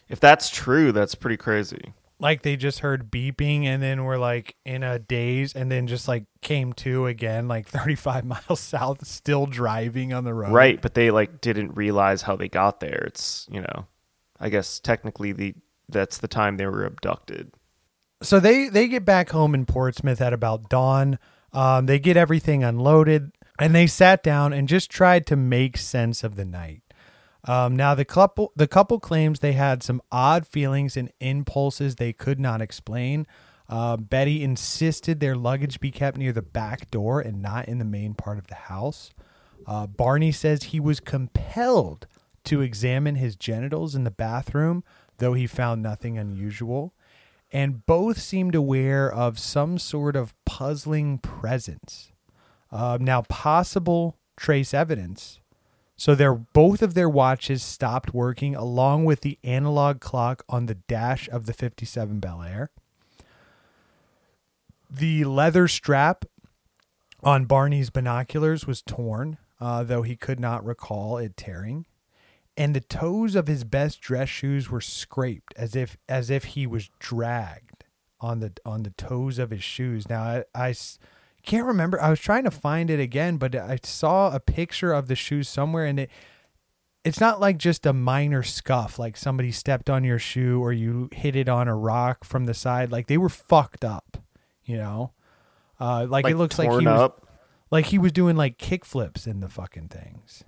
If 0.09 0.19
that's 0.19 0.49
true, 0.49 0.91
that's 0.91 1.15
pretty 1.15 1.37
crazy. 1.37 1.93
Like 2.19 2.41
they 2.41 2.55
just 2.55 2.79
heard 2.79 3.11
beeping 3.11 3.65
and 3.65 3.83
then 3.83 4.03
were 4.03 4.17
like 4.17 4.55
in 4.65 4.81
a 4.81 4.97
daze 4.97 5.53
and 5.53 5.71
then 5.71 5.85
just 5.85 6.07
like 6.07 6.23
came 6.41 6.73
to 6.73 7.05
again, 7.05 7.47
like 7.47 7.67
35 7.69 8.25
miles 8.25 8.59
south, 8.59 9.05
still 9.05 9.45
driving 9.45 10.13
on 10.13 10.23
the 10.23 10.33
road. 10.33 10.51
Right, 10.51 10.81
but 10.81 10.93
they 10.93 11.11
like 11.11 11.41
didn't 11.41 11.75
realize 11.75 12.23
how 12.23 12.35
they 12.35 12.49
got 12.49 12.79
there. 12.79 13.03
It's, 13.05 13.47
you 13.51 13.61
know, 13.61 13.87
I 14.39 14.49
guess 14.49 14.79
technically 14.79 15.31
the 15.31 15.55
that's 15.89 16.17
the 16.17 16.27
time 16.27 16.57
they 16.57 16.65
were 16.65 16.85
abducted. 16.85 17.51
So 18.21 18.39
they 18.39 18.69
they 18.69 18.87
get 18.87 19.05
back 19.05 19.29
home 19.29 19.53
in 19.53 19.65
Portsmouth 19.65 20.21
at 20.21 20.33
about 20.33 20.69
dawn. 20.69 21.19
Um, 21.53 21.85
they 21.85 21.99
get 21.99 22.17
everything 22.17 22.63
unloaded 22.63 23.31
and 23.59 23.73
they 23.73 23.87
sat 23.87 24.23
down 24.23 24.53
and 24.53 24.67
just 24.67 24.89
tried 24.89 25.25
to 25.27 25.35
make 25.35 25.77
sense 25.77 26.23
of 26.23 26.35
the 26.35 26.45
night. 26.45 26.81
Um, 27.45 27.75
now 27.75 27.95
the 27.95 28.05
couple 28.05 28.51
the 28.55 28.67
couple 28.67 28.99
claims 28.99 29.39
they 29.39 29.53
had 29.53 29.83
some 29.83 30.01
odd 30.11 30.45
feelings 30.45 30.97
and 30.97 31.11
impulses 31.19 31.95
they 31.95 32.13
could 32.13 32.39
not 32.39 32.61
explain. 32.61 33.25
Uh, 33.69 33.97
Betty 33.97 34.43
insisted 34.43 35.19
their 35.19 35.35
luggage 35.35 35.79
be 35.79 35.91
kept 35.91 36.17
near 36.17 36.31
the 36.31 36.41
back 36.41 36.89
door 36.89 37.19
and 37.19 37.41
not 37.41 37.67
in 37.67 37.79
the 37.79 37.85
main 37.85 38.13
part 38.13 38.37
of 38.37 38.47
the 38.47 38.55
house. 38.55 39.11
Uh, 39.65 39.85
Barney 39.85 40.31
says 40.31 40.63
he 40.63 40.79
was 40.79 40.99
compelled 40.99 42.07
to 42.45 42.61
examine 42.61 43.15
his 43.15 43.35
genitals 43.35 43.93
in 43.93 44.05
the 44.05 44.11
bathroom, 44.11 44.83
though 45.17 45.33
he 45.33 45.47
found 45.47 45.81
nothing 45.81 46.17
unusual. 46.17 46.93
And 47.51 47.85
both 47.85 48.19
seemed 48.19 48.55
aware 48.55 49.11
of 49.11 49.39
some 49.39 49.77
sort 49.77 50.15
of 50.15 50.33
puzzling 50.45 51.17
presence. 51.19 52.11
Uh, 52.71 52.97
now, 52.99 53.21
possible 53.21 54.17
trace 54.35 54.73
evidence. 54.73 55.39
So 55.95 56.13
their 56.13 56.35
both 56.35 56.81
of 56.81 56.93
their 56.93 57.09
watches 57.09 57.63
stopped 57.63 58.13
working 58.13 58.55
along 58.55 59.05
with 59.05 59.21
the 59.21 59.39
analog 59.43 59.99
clock 59.99 60.43
on 60.47 60.67
the 60.67 60.75
dash 60.75 61.27
of 61.29 61.47
the 61.47 61.53
57 61.53 62.19
Bel 62.19 62.43
Air. 62.43 62.69
The 64.89 65.25
leather 65.25 65.67
strap 65.67 66.25
on 67.23 67.45
Barney's 67.45 67.89
binoculars 67.89 68.67
was 68.67 68.81
torn, 68.83 69.37
uh, 69.59 69.83
though 69.83 70.03
he 70.03 70.15
could 70.15 70.39
not 70.39 70.63
recall 70.63 71.17
it 71.17 71.35
tearing. 71.35 71.85
And 72.57 72.75
the 72.75 72.81
toes 72.81 73.35
of 73.35 73.47
his 73.47 73.63
best 73.63 74.01
dress 74.01 74.29
shoes 74.29 74.69
were 74.69 74.81
scraped 74.81 75.53
as 75.55 75.75
if 75.75 75.95
as 76.09 76.29
if 76.29 76.43
he 76.45 76.65
was 76.65 76.89
dragged 76.99 77.85
on 78.19 78.39
the 78.39 78.51
on 78.65 78.83
the 78.83 78.89
toes 78.91 79.37
of 79.37 79.51
his 79.51 79.63
shoes. 79.63 80.09
Now 80.09 80.23
I, 80.23 80.43
I 80.55 80.75
can't 81.43 81.67
remember. 81.67 82.01
I 82.01 82.09
was 82.09 82.19
trying 82.19 82.45
to 82.45 82.51
find 82.51 82.89
it 82.89 82.99
again, 82.99 83.37
but 83.37 83.55
I 83.55 83.77
saw 83.83 84.33
a 84.33 84.39
picture 84.39 84.91
of 84.91 85.07
the 85.07 85.15
shoes 85.15 85.47
somewhere, 85.47 85.85
and 85.85 85.99
it 85.99 86.09
it's 87.07 87.21
not 87.21 87.39
like 87.39 87.57
just 87.57 87.85
a 87.85 87.93
minor 87.93 88.43
scuff, 88.43 88.99
like 88.99 89.15
somebody 89.15 89.51
stepped 89.51 89.89
on 89.89 90.03
your 90.03 90.19
shoe 90.19 90.61
or 90.61 90.73
you 90.73 91.09
hit 91.13 91.37
it 91.37 91.47
on 91.47 91.69
a 91.69 91.75
rock 91.75 92.25
from 92.25 92.45
the 92.45 92.53
side. 92.53 92.91
Like 92.91 93.07
they 93.07 93.17
were 93.17 93.29
fucked 93.29 93.85
up, 93.85 94.17
you 94.65 94.75
know. 94.77 95.13
Uh, 95.79 96.05
like, 96.09 96.25
Like 96.25 96.33
it 96.33 96.37
looks 96.37 96.59
like 96.59 96.69
he 96.69 96.85
was 96.85 97.11
like 97.71 97.85
he 97.85 97.97
was 97.97 98.11
doing 98.11 98.35
like 98.35 98.57
kick 98.57 98.83
flips 98.83 99.25
in 99.25 99.39
the 99.39 99.47
fucking 99.47 99.87
things. 99.87 100.43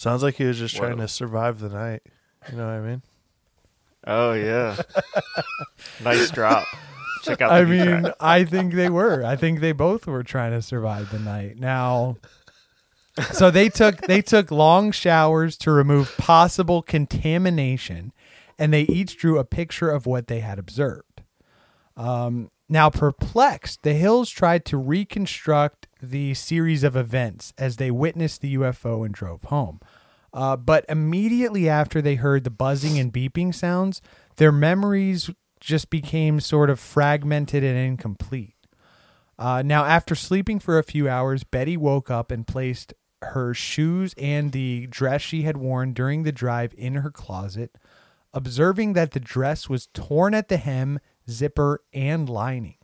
Sounds 0.00 0.22
like 0.22 0.36
he 0.36 0.44
was 0.44 0.58
just 0.58 0.74
trying 0.74 0.96
Whoa. 0.96 1.02
to 1.02 1.08
survive 1.08 1.60
the 1.60 1.68
night. 1.68 2.00
You 2.50 2.56
know 2.56 2.64
what 2.64 2.72
I 2.72 2.80
mean? 2.80 3.02
Oh 4.06 4.32
yeah. 4.32 4.80
nice 6.02 6.30
drop. 6.30 6.64
Check 7.22 7.42
out 7.42 7.50
the 7.50 7.54
I 7.54 7.64
mean, 7.66 8.00
track. 8.04 8.14
I 8.18 8.44
think 8.44 8.72
they 8.72 8.88
were. 8.88 9.22
I 9.22 9.36
think 9.36 9.60
they 9.60 9.72
both 9.72 10.06
were 10.06 10.22
trying 10.22 10.52
to 10.52 10.62
survive 10.62 11.10
the 11.10 11.18
night. 11.18 11.58
Now, 11.58 12.16
so 13.30 13.50
they 13.50 13.68
took 13.68 14.00
they 14.06 14.22
took 14.22 14.50
long 14.50 14.90
showers 14.90 15.58
to 15.58 15.70
remove 15.70 16.16
possible 16.16 16.80
contamination, 16.80 18.14
and 18.58 18.72
they 18.72 18.84
each 18.84 19.18
drew 19.18 19.38
a 19.38 19.44
picture 19.44 19.90
of 19.90 20.06
what 20.06 20.28
they 20.28 20.40
had 20.40 20.58
observed. 20.58 21.24
Um, 21.94 22.50
now, 22.70 22.88
perplexed, 22.88 23.82
the 23.82 23.94
Hills 23.94 24.30
tried 24.30 24.64
to 24.66 24.78
reconstruct 24.78 25.88
the 26.00 26.34
series 26.34 26.84
of 26.84 26.94
events 26.94 27.52
as 27.58 27.76
they 27.76 27.90
witnessed 27.90 28.40
the 28.40 28.54
UFO 28.54 29.04
and 29.04 29.12
drove 29.12 29.42
home. 29.42 29.80
Uh, 30.32 30.56
but 30.56 30.84
immediately 30.88 31.68
after 31.68 32.00
they 32.00 32.14
heard 32.14 32.44
the 32.44 32.50
buzzing 32.50 32.98
and 32.98 33.12
beeping 33.12 33.54
sounds, 33.54 34.00
their 34.36 34.52
memories 34.52 35.30
just 35.60 35.90
became 35.90 36.40
sort 36.40 36.70
of 36.70 36.80
fragmented 36.80 37.62
and 37.62 37.76
incomplete. 37.76 38.54
Uh, 39.38 39.62
now, 39.62 39.84
after 39.84 40.14
sleeping 40.14 40.58
for 40.58 40.78
a 40.78 40.84
few 40.84 41.08
hours, 41.08 41.44
Betty 41.44 41.76
woke 41.76 42.10
up 42.10 42.30
and 42.30 42.46
placed 42.46 42.92
her 43.22 43.54
shoes 43.54 44.14
and 44.16 44.52
the 44.52 44.86
dress 44.88 45.22
she 45.22 45.42
had 45.42 45.56
worn 45.56 45.92
during 45.92 46.22
the 46.22 46.32
drive 46.32 46.74
in 46.76 46.94
her 46.96 47.10
closet, 47.10 47.76
observing 48.32 48.92
that 48.94 49.12
the 49.12 49.20
dress 49.20 49.68
was 49.68 49.88
torn 49.88 50.34
at 50.34 50.48
the 50.48 50.56
hem, 50.56 51.00
zipper, 51.28 51.82
and 51.92 52.28
lining. 52.28 52.76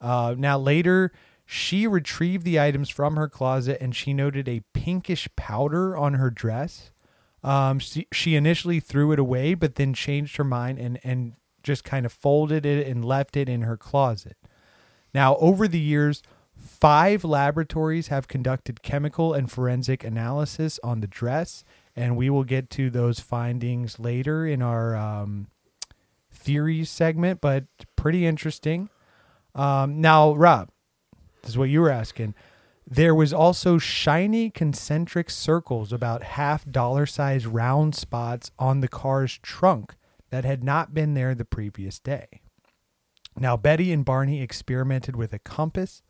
Uh, 0.00 0.34
now, 0.36 0.58
later, 0.58 1.12
she 1.46 1.86
retrieved 1.86 2.44
the 2.44 2.58
items 2.58 2.88
from 2.88 3.16
her 3.16 3.28
closet 3.28 3.78
and 3.80 3.94
she 3.94 4.14
noted 4.14 4.48
a 4.48 4.62
pinkish 4.72 5.28
powder 5.36 5.96
on 5.96 6.14
her 6.14 6.30
dress. 6.30 6.90
Um, 7.42 7.78
she, 7.78 8.06
she 8.12 8.36
initially 8.36 8.80
threw 8.80 9.12
it 9.12 9.18
away, 9.18 9.54
but 9.54 9.74
then 9.74 9.92
changed 9.92 10.36
her 10.36 10.44
mind 10.44 10.78
and, 10.78 10.98
and 11.04 11.34
just 11.62 11.84
kind 11.84 12.06
of 12.06 12.12
folded 12.12 12.64
it 12.64 12.86
and 12.86 13.04
left 13.04 13.36
it 13.36 13.48
in 13.48 13.62
her 13.62 13.76
closet. 13.76 14.36
Now, 15.12 15.36
over 15.36 15.68
the 15.68 15.80
years, 15.80 16.22
five 16.56 17.24
laboratories 17.24 18.08
have 18.08 18.28
conducted 18.28 18.82
chemical 18.82 19.34
and 19.34 19.50
forensic 19.50 20.02
analysis 20.02 20.80
on 20.82 21.00
the 21.00 21.06
dress, 21.06 21.64
and 21.94 22.16
we 22.16 22.30
will 22.30 22.44
get 22.44 22.70
to 22.70 22.90
those 22.90 23.20
findings 23.20 23.98
later 23.98 24.46
in 24.46 24.62
our 24.62 24.96
um, 24.96 25.48
theories 26.30 26.90
segment, 26.90 27.40
but 27.40 27.64
pretty 27.96 28.26
interesting. 28.26 28.88
Um, 29.54 30.00
now, 30.00 30.34
Rob, 30.34 30.70
this 31.44 31.50
is 31.50 31.58
what 31.58 31.68
you 31.68 31.82
were 31.82 31.90
asking. 31.90 32.34
There 32.86 33.14
was 33.14 33.32
also 33.32 33.78
shiny 33.78 34.50
concentric 34.50 35.30
circles, 35.30 35.92
about 35.92 36.22
half 36.22 36.70
dollar 36.70 37.06
size 37.06 37.46
round 37.46 37.94
spots 37.94 38.50
on 38.58 38.80
the 38.80 38.88
car's 38.88 39.38
trunk 39.38 39.94
that 40.30 40.44
had 40.44 40.64
not 40.64 40.94
been 40.94 41.14
there 41.14 41.34
the 41.34 41.44
previous 41.44 41.98
day. 41.98 42.40
Now, 43.36 43.56
Betty 43.56 43.92
and 43.92 44.04
Barney 44.04 44.40
experimented 44.40 45.16
with 45.16 45.32
a 45.32 45.38
compass, 45.38 46.02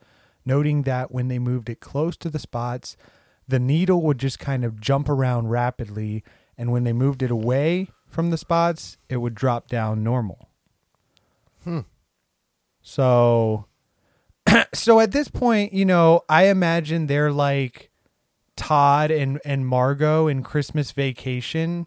noting 0.45 0.83
that 0.83 1.11
when 1.11 1.29
they 1.29 1.39
moved 1.39 1.69
it 1.69 1.81
close 1.81 2.17
to 2.19 2.31
the 2.31 2.39
spots, 2.39 2.97
the 3.49 3.59
needle 3.59 4.03
would 4.03 4.19
just 4.19 4.39
kind 4.39 4.65
of 4.65 4.81
jump 4.81 5.09
around 5.09 5.49
rapidly, 5.49 6.23
and 6.57 6.71
when 6.71 6.85
they 6.85 6.93
moved 6.93 7.23
it 7.23 7.31
away 7.31 7.89
from 8.09 8.31
the 8.31 8.39
spots, 8.39 8.99
it 9.09 9.17
would 9.17 9.35
drop 9.35 9.69
down 9.69 10.05
normal. 10.05 10.49
Hmm. 11.65 11.81
So, 12.83 13.67
so 14.75 15.01
at 15.01 15.13
this 15.13 15.29
point, 15.29 15.73
you 15.73 15.85
know, 15.85 16.23
I 16.29 16.45
imagine 16.47 17.07
they're 17.07 17.33
like 17.33 17.91
Todd 18.57 19.11
and 19.11 19.41
and 19.45 19.67
Margot 19.67 20.27
in 20.29 20.43
Christmas 20.43 20.93
Vacation. 20.93 21.87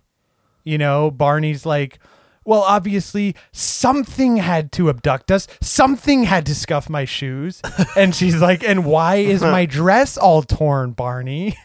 You 0.63 0.77
know, 0.77 1.09
Barney's 1.11 1.65
like, 1.65 1.99
well, 2.43 2.61
obviously 2.61 3.35
something 3.53 4.37
had 4.37 4.71
to 4.73 4.89
abduct 4.89 5.31
us. 5.31 5.47
Something 5.61 6.23
had 6.23 6.45
to 6.47 6.55
scuff 6.55 6.89
my 6.89 7.05
shoes. 7.05 7.61
and 7.97 8.13
she's 8.13 8.41
like, 8.41 8.63
and 8.63 8.85
why 8.85 9.15
is 9.17 9.41
my 9.41 9.65
dress 9.77 10.17
all 10.17 10.41
torn, 10.43 10.91
Barney? 10.91 11.55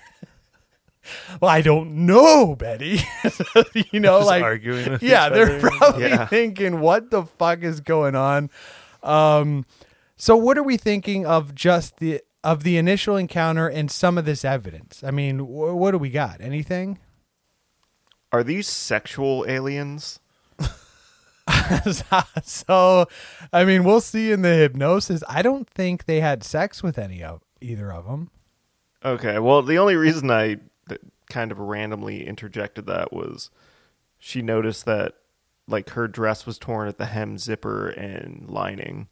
well, 1.40 1.50
I 1.50 1.62
don't 1.62 2.06
know, 2.06 2.54
Betty. 2.54 3.00
you 3.90 3.98
know, 3.98 4.20
like 4.20 4.42
arguing 4.42 4.98
yeah, 5.00 5.28
they're 5.28 5.56
other. 5.56 5.60
probably 5.60 6.02
Yeah. 6.10 6.26
thinking, 6.26 6.78
what 6.80 7.10
the 7.10 7.24
fuck 7.24 7.62
is 7.62 7.80
going 7.80 8.14
on? 8.14 8.50
Um, 9.02 9.64
so 10.22 10.36
what 10.36 10.56
are 10.56 10.62
we 10.62 10.76
thinking 10.76 11.26
of 11.26 11.52
just 11.52 11.96
the 11.96 12.20
of 12.44 12.62
the 12.62 12.76
initial 12.76 13.16
encounter 13.16 13.66
and 13.66 13.90
some 13.90 14.16
of 14.16 14.24
this 14.24 14.44
evidence? 14.44 15.02
I 15.02 15.10
mean, 15.10 15.40
wh- 15.40 15.76
what 15.76 15.90
do 15.90 15.98
we 15.98 16.10
got? 16.10 16.40
Anything? 16.40 17.00
Are 18.30 18.44
these 18.44 18.68
sexual 18.68 19.44
aliens? 19.48 20.20
so, 22.44 23.08
I 23.52 23.64
mean, 23.64 23.82
we'll 23.82 24.00
see 24.00 24.30
in 24.30 24.42
the 24.42 24.54
hypnosis. 24.54 25.24
I 25.28 25.42
don't 25.42 25.68
think 25.68 26.04
they 26.04 26.20
had 26.20 26.44
sex 26.44 26.84
with 26.84 27.00
any 27.00 27.20
of 27.24 27.40
either 27.60 27.92
of 27.92 28.06
them. 28.06 28.30
Okay. 29.04 29.40
Well, 29.40 29.60
the 29.62 29.78
only 29.78 29.96
reason 29.96 30.30
I 30.30 30.58
kind 31.30 31.50
of 31.50 31.58
randomly 31.58 32.28
interjected 32.28 32.86
that 32.86 33.12
was 33.12 33.50
she 34.20 34.40
noticed 34.40 34.84
that 34.84 35.14
like 35.66 35.90
her 35.90 36.06
dress 36.06 36.46
was 36.46 36.58
torn 36.58 36.86
at 36.86 36.98
the 36.98 37.06
hem 37.06 37.38
zipper 37.38 37.88
and 37.88 38.48
lining, 38.48 39.08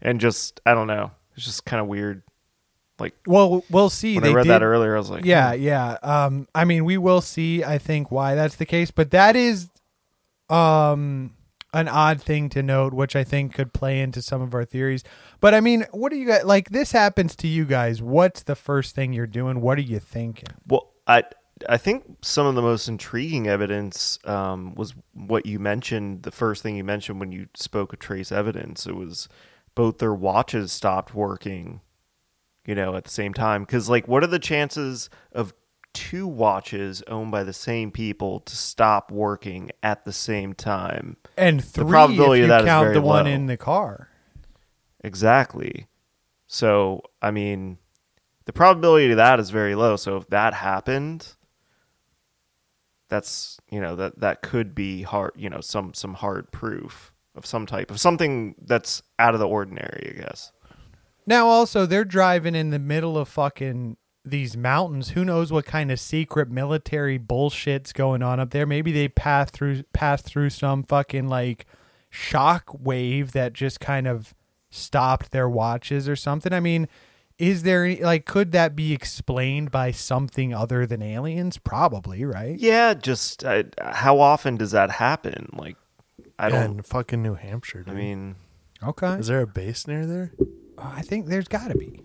and 0.00 0.20
just 0.20 0.60
I 0.66 0.74
don't 0.74 0.86
know, 0.86 1.10
it's 1.36 1.44
just 1.44 1.64
kind 1.64 1.80
of 1.80 1.86
weird. 1.86 2.22
Like 2.98 3.14
Well, 3.26 3.64
we'll 3.70 3.90
see. 3.90 4.14
when 4.14 4.24
they 4.24 4.30
I 4.30 4.34
read 4.34 4.42
did, 4.44 4.50
that 4.50 4.62
earlier, 4.62 4.94
I 4.94 4.98
was 4.98 5.10
like, 5.10 5.24
yeah, 5.24 5.54
hmm. 5.54 5.62
yeah. 5.62 5.96
Um, 6.02 6.48
I 6.54 6.64
mean, 6.64 6.84
we 6.84 6.98
will 6.98 7.20
see. 7.20 7.64
I 7.64 7.78
think 7.78 8.10
why 8.10 8.34
that's 8.34 8.56
the 8.56 8.66
case, 8.66 8.90
but 8.90 9.10
that 9.10 9.34
is, 9.34 9.68
um, 10.48 11.34
an 11.72 11.88
odd 11.88 12.20
thing 12.20 12.48
to 12.50 12.62
note, 12.62 12.92
which 12.92 13.16
I 13.16 13.24
think 13.24 13.54
could 13.54 13.72
play 13.72 14.00
into 14.00 14.20
some 14.20 14.42
of 14.42 14.54
our 14.54 14.64
theories. 14.64 15.02
But 15.40 15.54
I 15.54 15.60
mean, 15.60 15.86
what 15.90 16.10
do 16.12 16.18
you 16.18 16.26
guys 16.26 16.44
like? 16.44 16.70
This 16.70 16.92
happens 16.92 17.34
to 17.36 17.48
you 17.48 17.64
guys. 17.64 18.02
What's 18.02 18.42
the 18.42 18.54
first 18.54 18.94
thing 18.94 19.12
you're 19.12 19.26
doing? 19.26 19.60
What 19.60 19.78
are 19.78 19.82
you 19.82 19.98
thinking? 19.98 20.48
Well, 20.68 20.90
I 21.06 21.24
I 21.68 21.78
think 21.78 22.18
some 22.22 22.46
of 22.46 22.54
the 22.54 22.62
most 22.62 22.88
intriguing 22.88 23.46
evidence 23.46 24.18
um, 24.24 24.74
was 24.74 24.94
what 25.14 25.46
you 25.46 25.58
mentioned. 25.58 26.24
The 26.24 26.30
first 26.30 26.62
thing 26.62 26.76
you 26.76 26.84
mentioned 26.84 27.20
when 27.20 27.32
you 27.32 27.48
spoke 27.54 27.92
of 27.92 27.98
trace 27.98 28.30
evidence, 28.32 28.86
it 28.86 28.96
was 28.96 29.28
both 29.74 29.98
their 29.98 30.14
watches 30.14 30.72
stopped 30.72 31.14
working, 31.14 31.80
you 32.66 32.74
know, 32.74 32.94
at 32.96 33.04
the 33.04 33.10
same 33.10 33.34
time. 33.34 33.62
Because 33.62 33.88
like, 33.88 34.08
what 34.08 34.22
are 34.22 34.28
the 34.28 34.38
chances 34.38 35.10
of 35.32 35.54
two 35.92 36.26
watches 36.26 37.02
owned 37.06 37.30
by 37.30 37.44
the 37.44 37.52
same 37.52 37.90
people 37.90 38.40
to 38.40 38.56
stop 38.56 39.10
working 39.10 39.70
at 39.82 40.04
the 40.04 40.12
same 40.12 40.52
time? 40.54 41.16
And 41.36 41.64
three, 41.64 41.84
the 41.84 41.90
probability 41.90 42.42
if 42.42 42.44
of 42.44 42.48
you 42.48 42.48
that 42.48 42.60
is 42.62 42.66
count 42.66 42.84
very 42.84 42.94
the 42.94 43.02
one 43.02 43.24
low. 43.24 43.30
in 43.30 43.46
the 43.46 43.56
car. 43.56 44.08
Exactly. 45.04 45.86
So, 46.46 47.02
I 47.20 47.30
mean, 47.30 47.78
the 48.44 48.52
probability 48.52 49.10
of 49.10 49.16
that 49.16 49.40
is 49.40 49.50
very 49.50 49.74
low. 49.74 49.96
So 49.96 50.16
if 50.16 50.28
that 50.28 50.54
happened, 50.54 51.34
that's, 53.08 53.58
you 53.70 53.80
know, 53.80 53.96
that 53.96 54.20
that 54.20 54.42
could 54.42 54.74
be 54.74 55.02
hard, 55.02 55.32
you 55.36 55.50
know, 55.50 55.60
some 55.60 55.94
some 55.94 56.14
hard 56.14 56.50
proof 56.52 57.11
of 57.34 57.46
some 57.46 57.66
type 57.66 57.90
of 57.90 58.00
something 58.00 58.54
that's 58.60 59.02
out 59.18 59.34
of 59.34 59.40
the 59.40 59.48
ordinary, 59.48 60.14
I 60.14 60.20
guess. 60.20 60.52
Now, 61.26 61.46
also, 61.46 61.86
they're 61.86 62.04
driving 62.04 62.54
in 62.54 62.70
the 62.70 62.78
middle 62.78 63.16
of 63.16 63.28
fucking 63.28 63.96
these 64.24 64.56
mountains. 64.56 65.10
Who 65.10 65.24
knows 65.24 65.52
what 65.52 65.64
kind 65.64 65.90
of 65.90 66.00
secret 66.00 66.50
military 66.50 67.18
bullshit's 67.18 67.92
going 67.92 68.22
on 68.22 68.40
up 68.40 68.50
there? 68.50 68.66
Maybe 68.66 68.92
they 68.92 69.08
pass 69.08 69.50
through 69.50 69.84
pass 69.92 70.22
through 70.22 70.50
some 70.50 70.82
fucking 70.82 71.28
like 71.28 71.66
shock 72.10 72.64
wave 72.78 73.32
that 73.32 73.52
just 73.52 73.80
kind 73.80 74.06
of 74.06 74.34
stopped 74.70 75.30
their 75.30 75.48
watches 75.48 76.08
or 76.08 76.16
something. 76.16 76.52
I 76.52 76.60
mean, 76.60 76.88
is 77.38 77.62
there 77.62 77.96
like 77.96 78.24
could 78.26 78.52
that 78.52 78.76
be 78.76 78.92
explained 78.92 79.70
by 79.70 79.90
something 79.90 80.54
other 80.54 80.86
than 80.86 81.02
aliens? 81.02 81.58
Probably, 81.58 82.24
right? 82.24 82.58
Yeah, 82.58 82.94
just 82.94 83.44
uh, 83.44 83.64
how 83.80 84.20
often 84.20 84.56
does 84.56 84.70
that 84.72 84.90
happen? 84.90 85.48
Like 85.52 85.76
I 86.42 86.48
Yeah, 86.48 86.66
don't 86.66 86.76
in 86.78 86.82
fucking 86.82 87.22
New 87.22 87.34
Hampshire. 87.34 87.84
I 87.86 87.90
Dude. 87.90 87.98
mean, 87.98 88.34
Okay. 88.82 89.14
is 89.14 89.28
there 89.28 89.40
a 89.42 89.46
base 89.46 89.86
near 89.86 90.04
there? 90.06 90.32
I 90.76 91.00
think 91.02 91.26
there's 91.26 91.48
got 91.48 91.68
to 91.68 91.76
be. 91.78 92.00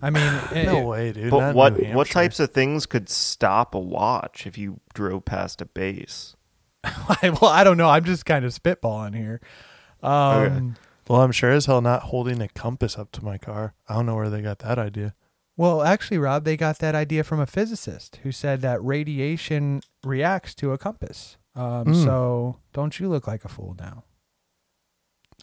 I 0.00 0.10
mean, 0.10 0.32
No 0.66 0.78
eh, 0.78 0.84
way, 0.84 1.12
dude. 1.12 1.30
but 1.30 1.50
in 1.50 1.56
what 1.56 1.72
New 1.76 1.88
what 1.88 2.06
Hampshire. 2.06 2.12
types 2.12 2.40
of 2.40 2.50
things 2.52 2.86
could 2.86 3.08
stop 3.08 3.74
a 3.74 3.78
watch 3.78 4.46
if 4.46 4.56
you 4.56 4.80
drove 4.94 5.24
past 5.24 5.60
a 5.60 5.66
base? 5.66 6.36
well, 7.22 7.46
I 7.46 7.64
don't 7.64 7.76
know. 7.78 7.88
I'm 7.88 8.04
just 8.04 8.24
kind 8.26 8.44
of 8.44 8.52
spitballing 8.52 9.16
here. 9.16 9.40
Um, 10.02 10.76
Well, 11.08 11.20
I'm 11.22 11.32
sure 11.32 11.50
as 11.50 11.66
hell 11.66 11.80
not 11.80 12.04
holding 12.04 12.40
a 12.40 12.48
compass 12.48 12.98
up 12.98 13.10
to 13.12 13.24
my 13.24 13.36
car. 13.38 13.74
I 13.88 13.94
don't 13.94 14.06
know 14.06 14.14
where 14.16 14.30
they 14.30 14.42
got 14.42 14.60
that 14.60 14.78
idea. 14.78 15.14
Well, 15.56 15.82
actually, 15.82 16.18
Rob, 16.18 16.44
they 16.44 16.56
got 16.56 16.78
that 16.80 16.94
idea 16.94 17.22
from 17.24 17.40
a 17.40 17.46
physicist 17.46 18.16
who 18.22 18.32
said 18.32 18.60
that 18.62 18.82
radiation 18.82 19.80
reacts 20.02 20.54
to 20.56 20.72
a 20.72 20.78
compass. 20.78 21.36
Um, 21.54 21.84
Hmm. 21.86 22.04
So 22.04 22.56
don't 22.72 22.98
you 22.98 23.08
look 23.08 23.26
like 23.26 23.44
a 23.44 23.48
fool 23.48 23.76
now? 23.78 24.04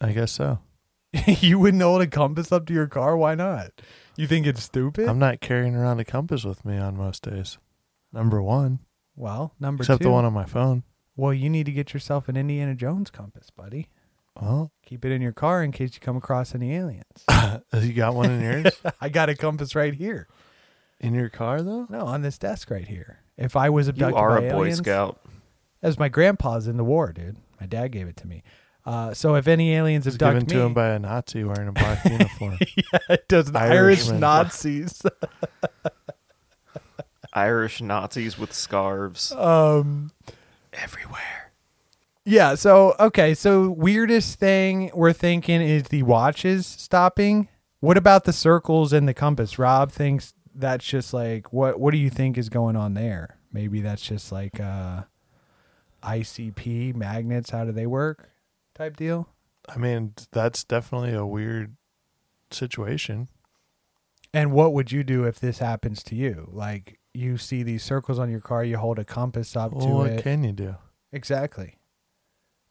I 0.00 0.12
guess 0.12 0.32
so. 0.32 0.58
you 1.26 1.58
wouldn't 1.58 1.82
hold 1.82 2.02
a 2.02 2.06
compass 2.06 2.50
up 2.52 2.66
to 2.66 2.72
your 2.74 2.86
car? 2.86 3.16
Why 3.16 3.34
not? 3.34 3.70
You 4.16 4.26
think 4.26 4.46
it's 4.46 4.62
stupid? 4.62 5.08
I'm 5.08 5.18
not 5.18 5.40
carrying 5.40 5.74
around 5.74 6.00
a 6.00 6.04
compass 6.04 6.44
with 6.44 6.64
me 6.64 6.78
on 6.78 6.96
most 6.96 7.22
days. 7.22 7.58
Number 8.12 8.42
one, 8.42 8.80
well, 9.16 9.54
number 9.60 9.82
except 9.82 10.00
two. 10.02 10.08
the 10.08 10.12
one 10.12 10.24
on 10.24 10.32
my 10.32 10.44
phone. 10.44 10.84
well, 11.16 11.32
you 11.32 11.48
need 11.50 11.66
to 11.66 11.72
get 11.72 11.92
yourself 11.94 12.28
an 12.28 12.36
Indiana 12.36 12.74
Jones 12.74 13.10
compass, 13.10 13.50
buddy. 13.50 13.88
Well, 14.40 14.72
Keep 14.86 15.04
it 15.04 15.12
in 15.12 15.20
your 15.22 15.32
car 15.32 15.62
in 15.62 15.72
case 15.72 15.94
you 15.94 16.00
come 16.00 16.16
across 16.16 16.54
any 16.54 16.74
aliens. 16.74 17.24
you 17.74 17.92
got 17.92 18.14
one 18.14 18.30
in 18.30 18.40
yours? 18.40 18.72
I 19.00 19.08
got 19.10 19.28
a 19.28 19.34
compass 19.34 19.74
right 19.74 19.94
here. 19.94 20.28
in 21.00 21.14
your 21.14 21.28
car 21.28 21.60
though? 21.62 21.86
No, 21.90 22.06
on 22.06 22.22
this 22.22 22.38
desk 22.38 22.70
right 22.70 22.86
here. 22.88 23.18
If 23.36 23.56
I 23.56 23.68
was 23.70 23.88
abducted, 23.88 24.14
You 24.16 24.22
are 24.22 24.40
by 24.40 24.46
a 24.46 24.52
boy 24.52 24.72
scout. 24.72 25.20
That 25.82 25.88
was 25.88 25.98
my 25.98 26.08
grandpa's 26.08 26.66
in 26.66 26.78
the 26.78 26.84
war, 26.84 27.12
dude. 27.12 27.36
My 27.60 27.66
dad 27.66 27.88
gave 27.92 28.08
it 28.08 28.16
to 28.18 28.26
me. 28.26 28.42
Uh, 28.86 29.12
so 29.14 29.34
if 29.36 29.46
any 29.46 29.74
aliens 29.74 30.06
It 30.06 30.10
was 30.10 30.14
abduct 30.16 30.32
given 30.34 30.46
me, 30.46 30.54
to 30.60 30.66
him 30.66 30.74
by 30.74 30.88
a 30.88 30.98
Nazi 30.98 31.44
wearing 31.44 31.68
a 31.68 31.72
black 31.72 32.04
uniform. 32.10 32.58
yeah, 32.76 32.98
it 33.10 33.28
does 33.28 33.52
the 33.52 33.58
Irish 33.60 34.08
Nazis. 34.10 35.02
Irish 37.32 37.80
Nazis 37.80 38.38
with 38.38 38.52
scarves 38.52 39.32
um, 39.32 40.10
everywhere. 40.72 41.52
yeah. 42.24 42.54
So 42.54 42.94
okay. 43.00 43.34
So 43.34 43.70
weirdest 43.70 44.38
thing 44.38 44.90
we're 44.94 45.12
thinking 45.14 45.62
is 45.62 45.84
the 45.84 46.02
watches 46.02 46.66
stopping. 46.66 47.48
What 47.80 47.96
about 47.96 48.24
the 48.24 48.32
circles 48.32 48.92
and 48.92 49.08
the 49.08 49.14
compass? 49.14 49.58
Rob 49.58 49.90
thinks 49.90 50.34
that's 50.54 50.84
just 50.84 51.14
like 51.14 51.52
what. 51.52 51.80
What 51.80 51.92
do 51.92 51.98
you 51.98 52.10
think 52.10 52.36
is 52.36 52.48
going 52.50 52.76
on 52.76 52.94
there? 52.94 53.38
Maybe 53.52 53.80
that's 53.80 54.02
just 54.02 54.30
like 54.30 54.60
uh, 54.60 55.02
ICP 56.02 56.94
magnets. 56.94 57.50
How 57.50 57.64
do 57.64 57.72
they 57.72 57.86
work? 57.86 58.28
Type 58.74 58.96
deal. 58.96 59.28
I 59.68 59.76
mean, 59.78 60.14
that's 60.32 60.64
definitely 60.64 61.14
a 61.14 61.26
weird 61.26 61.76
situation. 62.50 63.28
And 64.34 64.52
what 64.52 64.72
would 64.72 64.90
you 64.90 65.04
do 65.04 65.24
if 65.24 65.38
this 65.38 65.58
happens 65.58 66.02
to 66.04 66.14
you? 66.14 66.48
Like 66.52 66.98
you 67.14 67.36
see 67.36 67.62
these 67.62 67.82
circles 67.84 68.18
on 68.18 68.30
your 68.30 68.40
car, 68.40 68.64
you 68.64 68.78
hold 68.78 68.98
a 68.98 69.04
compass 69.04 69.54
up 69.56 69.72
Well, 69.72 69.86
to 69.86 69.92
what 69.94 70.10
it. 70.10 70.22
can 70.22 70.42
you 70.44 70.52
do? 70.52 70.76
Exactly. 71.12 71.76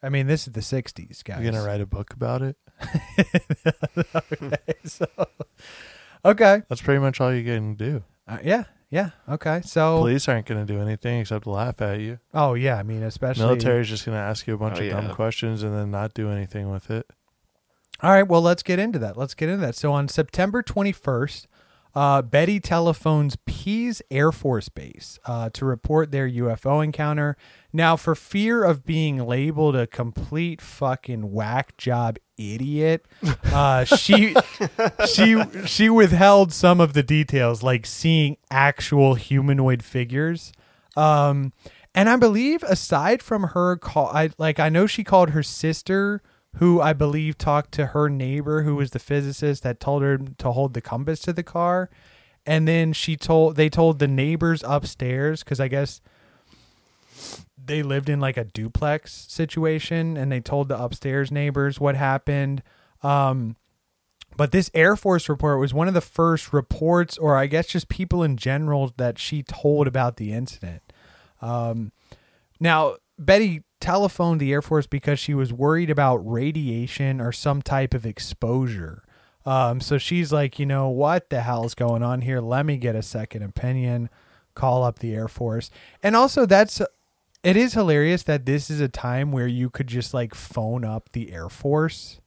I 0.02 0.08
mean, 0.08 0.26
this 0.26 0.48
is 0.48 0.52
the 0.52 0.60
'60s, 0.60 1.22
guys. 1.22 1.40
You're 1.42 1.52
gonna 1.52 1.64
write 1.64 1.80
a 1.80 1.86
book 1.86 2.12
about 2.12 2.42
it? 2.42 2.56
okay, 4.16 4.56
so, 4.84 5.06
okay. 6.24 6.62
That's 6.68 6.82
pretty 6.82 6.98
much 6.98 7.20
all 7.20 7.32
you 7.32 7.44
can 7.44 7.76
do. 7.76 8.02
Uh, 8.26 8.38
yeah, 8.42 8.64
yeah. 8.92 9.10
Okay, 9.28 9.60
so 9.64 9.98
Police 9.98 10.28
aren't 10.28 10.46
gonna 10.46 10.64
do 10.64 10.80
anything 10.80 11.18
except 11.20 11.46
laugh 11.48 11.82
at 11.82 11.98
you. 11.98 12.20
oh 12.32 12.54
yeah, 12.54 12.76
I 12.76 12.84
mean, 12.84 13.02
especially 13.02 13.44
Military's 13.46 13.88
just 13.88 14.04
gonna 14.06 14.18
ask 14.18 14.46
you 14.46 14.54
a 14.54 14.58
bunch 14.58 14.78
Oh, 14.78 14.84
of 14.84 14.90
dumb 14.90 15.06
yeah. 15.08 15.14
questions 15.14 15.64
and 15.64 15.74
then 15.74 15.90
not 15.90 16.14
do 16.14 16.30
anything 16.30 16.70
with 16.70 16.90
it. 16.90 17.06
All 18.02 18.10
right, 18.10 18.26
well, 18.28 18.42
let's 18.42 18.62
get 18.62 18.78
into 18.78 18.98
that. 19.00 19.16
Let's 19.16 19.34
get 19.34 19.48
into 19.48 19.64
that. 19.66 19.74
So 19.76 19.92
on 19.92 20.08
September 20.08 20.62
21st, 20.62 21.46
uh, 21.94 22.22
Betty 22.22 22.58
telephones 22.58 23.36
Pease 23.46 24.02
Air 24.10 24.32
Force 24.32 24.68
Base 24.68 25.18
uh, 25.26 25.50
to 25.50 25.64
report 25.64 26.10
their 26.10 26.28
UFO 26.28 26.82
encounter. 26.82 27.36
Now, 27.72 27.96
for 27.96 28.14
fear 28.14 28.64
of 28.64 28.84
being 28.84 29.18
labeled 29.26 29.76
a 29.76 29.86
complete 29.86 30.60
fucking 30.60 31.32
whack 31.32 31.76
job 31.76 32.16
idiot, 32.42 33.06
uh, 33.46 33.84
she 33.84 34.34
she 35.06 35.42
she 35.66 35.88
withheld 35.88 36.52
some 36.52 36.80
of 36.80 36.92
the 36.92 37.02
details, 37.02 37.62
like 37.62 37.86
seeing 37.86 38.36
actual 38.50 39.14
humanoid 39.14 39.82
figures. 39.82 40.52
Um, 40.96 41.52
and 41.94 42.08
I 42.08 42.16
believe, 42.16 42.62
aside 42.64 43.22
from 43.22 43.44
her 43.54 43.76
call, 43.76 44.08
I 44.08 44.30
like 44.38 44.58
I 44.58 44.68
know 44.68 44.86
she 44.86 45.04
called 45.04 45.30
her 45.30 45.42
sister 45.42 46.22
who 46.56 46.80
I 46.80 46.92
believe 46.92 47.38
talked 47.38 47.72
to 47.72 47.86
her 47.86 48.08
neighbor, 48.08 48.62
who 48.62 48.76
was 48.76 48.90
the 48.90 48.98
physicist 48.98 49.62
that 49.62 49.80
told 49.80 50.02
her 50.02 50.18
to 50.18 50.52
hold 50.52 50.74
the 50.74 50.82
compass 50.82 51.20
to 51.20 51.32
the 51.32 51.42
car. 51.42 51.88
And 52.44 52.66
then 52.66 52.92
she 52.92 53.16
told 53.16 53.56
they 53.56 53.68
told 53.68 53.98
the 53.98 54.08
neighbors 54.08 54.62
upstairs 54.66 55.42
because 55.42 55.60
I 55.60 55.68
guess 55.68 56.00
they 57.64 57.82
lived 57.82 58.08
in 58.08 58.20
like 58.20 58.36
a 58.36 58.44
duplex 58.44 59.26
situation, 59.28 60.16
and 60.16 60.30
they 60.30 60.40
told 60.40 60.68
the 60.68 60.78
upstairs 60.78 61.30
neighbors 61.30 61.80
what 61.80 61.96
happened. 61.96 62.62
Um, 63.02 63.56
but 64.36 64.52
this 64.52 64.70
Air 64.72 64.96
Force 64.96 65.28
report 65.28 65.60
was 65.60 65.74
one 65.74 65.88
of 65.88 65.94
the 65.94 66.00
first 66.00 66.52
reports, 66.52 67.18
or 67.18 67.36
I 67.36 67.46
guess 67.46 67.66
just 67.66 67.88
people 67.88 68.22
in 68.22 68.36
general, 68.36 68.92
that 68.96 69.18
she 69.18 69.42
told 69.42 69.86
about 69.86 70.16
the 70.16 70.32
incident. 70.32 70.82
Um, 71.40 71.92
now, 72.58 72.96
Betty 73.18 73.62
telephoned 73.80 74.40
the 74.40 74.52
Air 74.52 74.62
Force 74.62 74.86
because 74.86 75.18
she 75.18 75.34
was 75.34 75.52
worried 75.52 75.90
about 75.90 76.16
radiation 76.18 77.20
or 77.20 77.32
some 77.32 77.60
type 77.60 77.94
of 77.94 78.06
exposure. 78.06 79.02
Um, 79.44 79.80
so 79.80 79.98
she's 79.98 80.32
like, 80.32 80.58
you 80.58 80.66
know, 80.66 80.88
what 80.88 81.28
the 81.28 81.42
hell's 81.42 81.74
going 81.74 82.02
on 82.02 82.22
here? 82.22 82.40
Let 82.40 82.64
me 82.64 82.76
get 82.76 82.94
a 82.94 83.02
second 83.02 83.42
opinion. 83.42 84.08
Call 84.54 84.84
up 84.84 85.00
the 85.00 85.14
Air 85.14 85.28
Force. 85.28 85.70
And 86.02 86.14
also, 86.14 86.46
that's 86.46 86.80
it 87.42 87.56
is 87.56 87.74
hilarious 87.74 88.22
that 88.24 88.46
this 88.46 88.70
is 88.70 88.80
a 88.80 88.88
time 88.88 89.32
where 89.32 89.46
you 89.48 89.68
could 89.70 89.86
just 89.88 90.14
like 90.14 90.34
phone 90.34 90.84
up 90.84 91.10
the 91.12 91.32
Air 91.32 91.48
Force, 91.48 92.20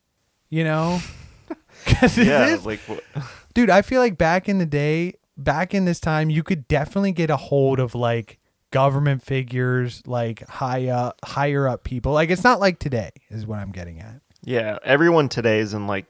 you 0.50 0.64
know? 0.64 1.00
'Cause 1.86 2.18
Yeah, 2.18 2.48
is- 2.48 2.66
like 2.66 2.80
what? 2.82 3.04
dude 3.54 3.70
i 3.70 3.82
feel 3.82 4.02
like 4.02 4.18
back 4.18 4.48
in 4.50 4.58
the 4.58 4.66
day 4.66 5.14
back 5.38 5.74
in 5.74 5.86
this 5.86 6.00
time 6.00 6.30
you 6.30 6.42
could 6.44 6.68
definitely 6.68 7.12
get 7.12 7.30
a 7.30 7.38
hold 7.38 7.80
of 7.80 7.94
like 7.96 8.40
government 8.72 9.22
figures 9.24 10.02
like 10.08 10.46
high 10.48 10.88
up 10.88 11.18
higher 11.24 11.68
up 11.68 11.84
people 11.84 12.12
like 12.14 12.30
it's 12.30 12.44
not 12.44 12.60
like 12.60 12.80
today 12.80 13.12
is 13.30 13.46
what 13.46 13.60
i'm 13.60 13.72
getting 13.72 14.00
at 14.00 14.22
Yeah, 14.44 14.80
everyone 14.84 15.30
today 15.30 15.60
is 15.60 15.74
in 15.74 15.86
like 15.88 16.06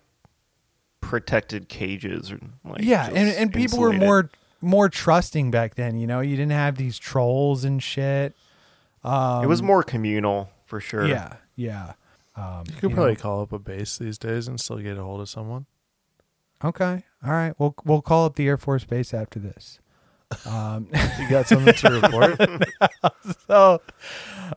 protected 1.01 1.69
cages 1.69 2.31
or 2.31 2.39
like 2.63 2.81
yeah 2.81 3.07
and, 3.07 3.29
and 3.29 3.53
people 3.53 3.79
were 3.79 3.93
more 3.93 4.29
more 4.61 4.89
trusting 4.89 5.51
back 5.51 5.75
then 5.75 5.97
you 5.97 6.07
know 6.07 6.19
you 6.21 6.35
didn't 6.35 6.51
have 6.53 6.77
these 6.77 6.97
trolls 6.97 7.63
and 7.63 7.81
shit 7.83 8.33
um, 9.05 9.43
it 9.43 9.47
was 9.47 9.61
more 9.61 9.83
communal 9.83 10.49
for 10.65 10.79
sure. 10.79 11.05
yeah 11.07 11.35
yeah 11.55 11.93
um, 12.35 12.63
You 12.67 12.73
could 12.73 12.89
you 12.89 12.95
probably 12.95 13.13
know. 13.13 13.19
call 13.19 13.41
up 13.43 13.53
a 13.53 13.59
base 13.59 13.97
these 13.97 14.17
days 14.17 14.47
and 14.47 14.59
still 14.59 14.77
get 14.79 14.97
a 14.97 15.03
hold 15.03 15.21
of 15.21 15.29
someone. 15.29 15.65
okay 16.63 17.03
all 17.25 17.31
right 17.31 17.53
we'll 17.59 17.75
we'll 17.85 18.01
call 18.01 18.25
up 18.25 18.35
the 18.35 18.47
air 18.47 18.57
force 18.57 18.83
base 18.83 19.13
after 19.13 19.39
this 19.39 19.79
um, 20.47 20.87
You 21.19 21.29
got 21.29 21.47
something 21.47 21.73
to 21.73 21.89
report? 22.01 22.59
so 23.47 23.79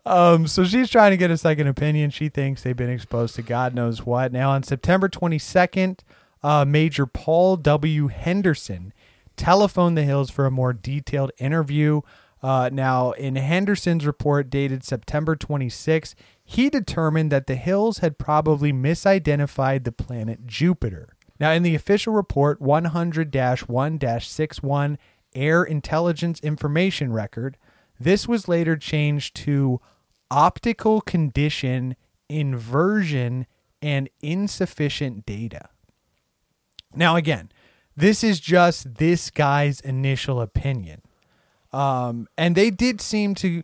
um 0.06 0.46
so 0.46 0.64
she's 0.64 0.88
trying 0.90 1.10
to 1.12 1.16
get 1.16 1.30
a 1.30 1.36
second 1.38 1.66
opinion 1.66 2.10
she 2.10 2.28
thinks 2.28 2.62
they've 2.62 2.76
been 2.76 2.90
exposed 2.90 3.34
to 3.36 3.42
god 3.42 3.74
knows 3.74 4.04
what 4.04 4.32
now 4.32 4.50
on 4.50 4.62
september 4.62 5.08
22nd 5.08 6.00
uh 6.42 6.64
major 6.64 7.06
paul 7.06 7.56
w 7.56 8.08
henderson 8.08 8.92
telephoned 9.36 9.96
the 9.96 10.02
hills 10.04 10.30
for 10.30 10.46
a 10.46 10.50
more 10.50 10.72
detailed 10.72 11.30
interview 11.38 12.00
uh, 12.42 12.68
now 12.72 13.12
in 13.12 13.36
henderson's 13.36 14.04
report 14.06 14.50
dated 14.50 14.82
september 14.84 15.36
26 15.36 16.14
he 16.44 16.68
determined 16.70 17.32
that 17.32 17.46
the 17.46 17.56
hills 17.56 17.98
had 17.98 18.18
probably 18.18 18.72
misidentified 18.72 19.84
the 19.84 19.92
planet 19.92 20.46
jupiter 20.46 21.14
now 21.40 21.52
in 21.52 21.62
the 21.62 21.74
official 21.74 22.12
report 22.12 22.60
100-1-61 22.60 24.96
air 25.34 25.62
intelligence 25.62 26.40
information 26.40 27.12
record 27.12 27.56
this 28.00 28.28
was 28.28 28.48
later 28.48 28.76
changed 28.76 29.34
to 29.36 29.80
optical 30.30 31.00
condition, 31.00 31.96
inversion, 32.28 33.46
and 33.82 34.08
insufficient 34.20 35.26
data. 35.26 35.70
Now, 36.94 37.16
again, 37.16 37.50
this 37.96 38.22
is 38.22 38.40
just 38.40 38.96
this 38.96 39.30
guy's 39.30 39.80
initial 39.80 40.40
opinion. 40.40 41.02
Um, 41.72 42.28
and 42.36 42.54
they 42.54 42.70
did 42.70 43.00
seem 43.00 43.34
to 43.36 43.62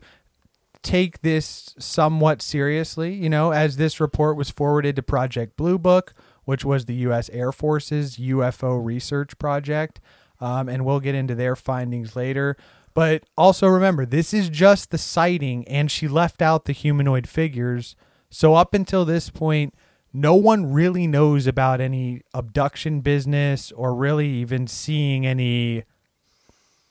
take 0.83 1.21
this 1.21 1.73
somewhat 1.79 2.41
seriously, 2.41 3.13
you 3.13 3.29
know, 3.29 3.51
as 3.51 3.77
this 3.77 3.99
report 3.99 4.37
was 4.37 4.51
forwarded 4.51 4.95
to 4.95 5.03
Project 5.03 5.57
Blue 5.57 5.79
Book, 5.79 6.13
which 6.43 6.63
was 6.63 6.85
the 6.85 6.93
U.S. 6.95 7.29
Air 7.31 7.51
Force's 7.51 8.17
UFO 8.17 8.83
research 8.83 9.37
project. 9.39 9.99
Um, 10.39 10.69
and 10.69 10.85
we'll 10.85 10.99
get 10.99 11.15
into 11.15 11.33
their 11.33 11.55
findings 11.55 12.15
later. 12.15 12.55
But 12.93 13.23
also 13.37 13.67
remember, 13.67 14.05
this 14.05 14.33
is 14.33 14.49
just 14.49 14.91
the 14.91 14.97
sighting, 14.97 15.67
and 15.67 15.89
she 15.89 16.07
left 16.07 16.41
out 16.41 16.65
the 16.65 16.71
humanoid 16.73 17.27
figures. 17.27 17.95
So 18.29 18.53
up 18.53 18.73
until 18.73 19.05
this 19.05 19.29
point, 19.29 19.73
no 20.13 20.35
one 20.35 20.71
really 20.71 21.07
knows 21.07 21.45
about 21.45 21.81
any 21.81 22.21
abduction 22.33 23.01
business 23.01 23.71
or 23.73 23.93
really 23.93 24.27
even 24.29 24.65
seeing 24.67 25.25
any 25.25 25.83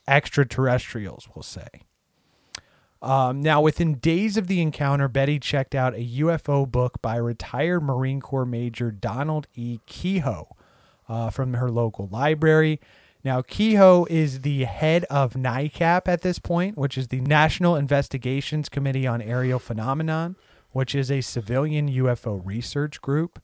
extraterrestrials, 0.07 1.29
we'll 1.35 1.43
say. 1.43 1.69
Um, 3.05 3.43
now, 3.43 3.61
within 3.61 3.97
days 3.97 4.39
of 4.39 4.47
the 4.47 4.63
encounter, 4.63 5.09
Betty 5.09 5.39
checked 5.39 5.75
out 5.75 5.95
a 5.95 6.07
UFO 6.21 6.71
book 6.71 7.03
by 7.03 7.17
retired 7.17 7.83
Marine 7.83 8.21
Corps 8.21 8.47
Major 8.47 8.91
Donald 8.91 9.47
E. 9.55 9.79
Keyhoe 9.85 10.49
uh, 11.07 11.29
from 11.29 11.53
her 11.53 11.71
local 11.71 12.09
library. 12.09 12.81
Now, 13.23 13.43
Keyhoe 13.43 14.07
is 14.07 14.41
the 14.41 14.65
head 14.65 15.05
of 15.05 15.35
NICAP 15.35 16.03
at 16.07 16.23
this 16.23 16.39
point, 16.39 16.79
which 16.79 16.97
is 16.97 17.09
the 17.09 17.21
National 17.21 17.77
Investigations 17.77 18.71
Committee 18.71 19.07
on 19.07 19.21
Aerial 19.21 19.59
Phenomenon, 19.59 20.37
which 20.73 20.95
is 20.95 21.11
a 21.11 21.21
civilian 21.21 21.91
UFO 21.91 22.41
research 22.45 23.03
group. 23.03 23.39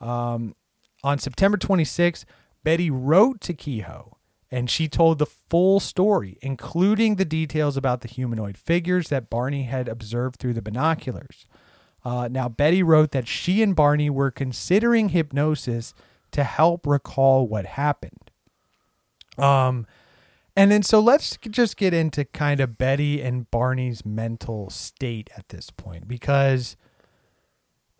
Um, 0.00 0.54
on 1.02 1.18
September 1.18 1.56
26, 1.56 2.24
Betty 2.62 2.90
wrote 2.90 3.40
to 3.42 3.54
Keyhoe 3.54 4.16
and 4.50 4.68
she 4.68 4.88
told 4.88 5.18
the 5.18 5.26
full 5.26 5.78
story, 5.78 6.36
including 6.42 7.16
the 7.16 7.24
details 7.24 7.76
about 7.76 8.00
the 8.00 8.08
humanoid 8.08 8.58
figures 8.58 9.08
that 9.08 9.30
Barney 9.30 9.64
had 9.64 9.88
observed 9.88 10.36
through 10.36 10.54
the 10.54 10.62
binoculars. 10.62 11.46
Uh, 12.04 12.28
now, 12.30 12.48
Betty 12.48 12.82
wrote 12.82 13.12
that 13.12 13.28
she 13.28 13.62
and 13.62 13.76
Barney 13.76 14.10
were 14.10 14.30
considering 14.30 15.10
hypnosis 15.10 15.94
to 16.32 16.44
help 16.44 16.86
recall 16.86 17.46
what 17.46 17.66
happened. 17.66 18.30
Um, 19.38 19.86
and 20.56 20.70
then 20.70 20.82
so 20.82 21.00
let's 21.00 21.38
just 21.48 21.76
get 21.76 21.94
into 21.94 22.24
kind 22.24 22.60
of 22.60 22.76
Betty 22.76 23.22
and 23.22 23.50
Barney's 23.50 24.04
mental 24.04 24.68
state 24.70 25.30
at 25.36 25.48
this 25.50 25.70
point 25.70 26.08
because 26.08 26.76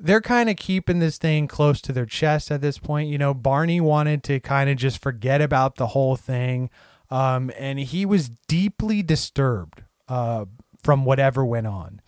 they're 0.01 0.23
kind 0.23 0.49
of 0.49 0.57
keeping 0.57 0.99
this 0.99 1.19
thing 1.19 1.47
close 1.47 1.81
to 1.83 1.93
their 1.93 2.07
chest 2.07 2.51
at 2.51 2.63
this 2.63 2.79
point. 2.79 3.11
You 3.11 3.19
know, 3.19 3.35
Barney 3.35 3.81
wanted 3.81 4.25
to 4.25 4.41
kind 4.41 4.71
of 4.71 4.77
just 4.77 5.03
forget 5.03 5.43
about 5.43 5.77
the 5.77 5.89
whole 5.89 6.17
thing. 6.17 6.71
Um, 7.11 7.51
and 7.59 7.79
he 7.79 8.07
was 8.07 8.31
deeply 8.49 9.03
disturbed 9.03 9.83
uh, 10.09 10.47
from 10.83 11.05
whatever 11.05 11.45
went 11.45 11.67
on. 11.67 12.01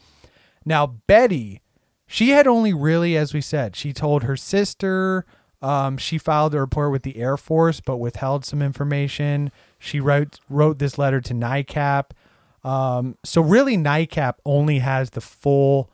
Now, 0.64 0.86
Betty, 0.86 1.60
she 2.06 2.30
had 2.30 2.46
only 2.46 2.72
really, 2.72 3.16
as 3.16 3.34
we 3.34 3.40
said, 3.40 3.76
she 3.76 3.92
told 3.92 4.22
her 4.22 4.36
sister. 4.36 5.26
Um, 5.60 5.96
she 5.96 6.18
filed 6.18 6.54
a 6.54 6.60
report 6.60 6.92
with 6.92 7.02
the 7.02 7.16
Air 7.16 7.36
Force, 7.36 7.80
but 7.80 7.98
withheld 7.98 8.44
some 8.44 8.62
information. 8.62 9.52
She 9.78 10.00
wrote 10.00 10.40
wrote 10.48 10.78
this 10.78 10.98
letter 10.98 11.20
to 11.20 11.34
NICAP. 11.34 12.10
Um, 12.64 13.16
so 13.24 13.42
really, 13.42 13.76
NICAP 13.76 14.34
only 14.44 14.78
has 14.78 15.10
the 15.10 15.20
full, 15.20 15.90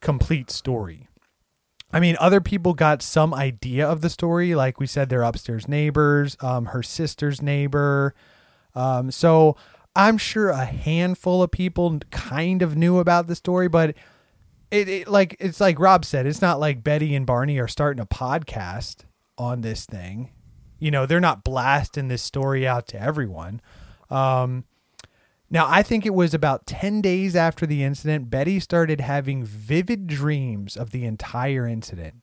complete 0.00 0.50
story. 0.50 1.08
I 1.92 2.00
mean, 2.00 2.16
other 2.18 2.40
people 2.40 2.74
got 2.74 3.00
some 3.00 3.32
idea 3.32 3.88
of 3.88 4.00
the 4.00 4.10
story, 4.10 4.54
like 4.54 4.80
we 4.80 4.86
said, 4.86 5.08
their 5.08 5.22
upstairs 5.22 5.68
neighbors, 5.68 6.36
um, 6.40 6.66
her 6.66 6.82
sister's 6.82 7.40
neighbor. 7.40 8.14
Um, 8.74 9.10
so 9.10 9.56
I'm 9.94 10.18
sure 10.18 10.50
a 10.50 10.64
handful 10.64 11.42
of 11.42 11.50
people 11.50 11.98
kind 12.10 12.60
of 12.60 12.76
knew 12.76 12.98
about 12.98 13.28
the 13.28 13.34
story, 13.34 13.68
but 13.68 13.94
it, 14.70 14.88
it 14.88 15.08
like 15.08 15.36
it's 15.38 15.60
like 15.60 15.78
Rob 15.78 16.04
said, 16.04 16.26
it's 16.26 16.42
not 16.42 16.60
like 16.60 16.84
Betty 16.84 17.14
and 17.14 17.24
Barney 17.24 17.58
are 17.58 17.68
starting 17.68 18.02
a 18.02 18.06
podcast 18.06 19.04
on 19.38 19.60
this 19.60 19.86
thing. 19.86 20.30
You 20.78 20.90
know, 20.90 21.06
they're 21.06 21.20
not 21.20 21.44
blasting 21.44 22.08
this 22.08 22.22
story 22.22 22.66
out 22.66 22.88
to 22.88 23.00
everyone. 23.00 23.62
Um, 24.10 24.64
now, 25.48 25.66
I 25.68 25.82
think 25.82 26.04
it 26.04 26.14
was 26.14 26.34
about 26.34 26.66
10 26.66 27.00
days 27.00 27.36
after 27.36 27.66
the 27.66 27.84
incident, 27.84 28.30
Betty 28.30 28.58
started 28.58 29.00
having 29.00 29.44
vivid 29.44 30.06
dreams 30.06 30.76
of 30.76 30.90
the 30.90 31.04
entire 31.04 31.66
incident. 31.66 32.22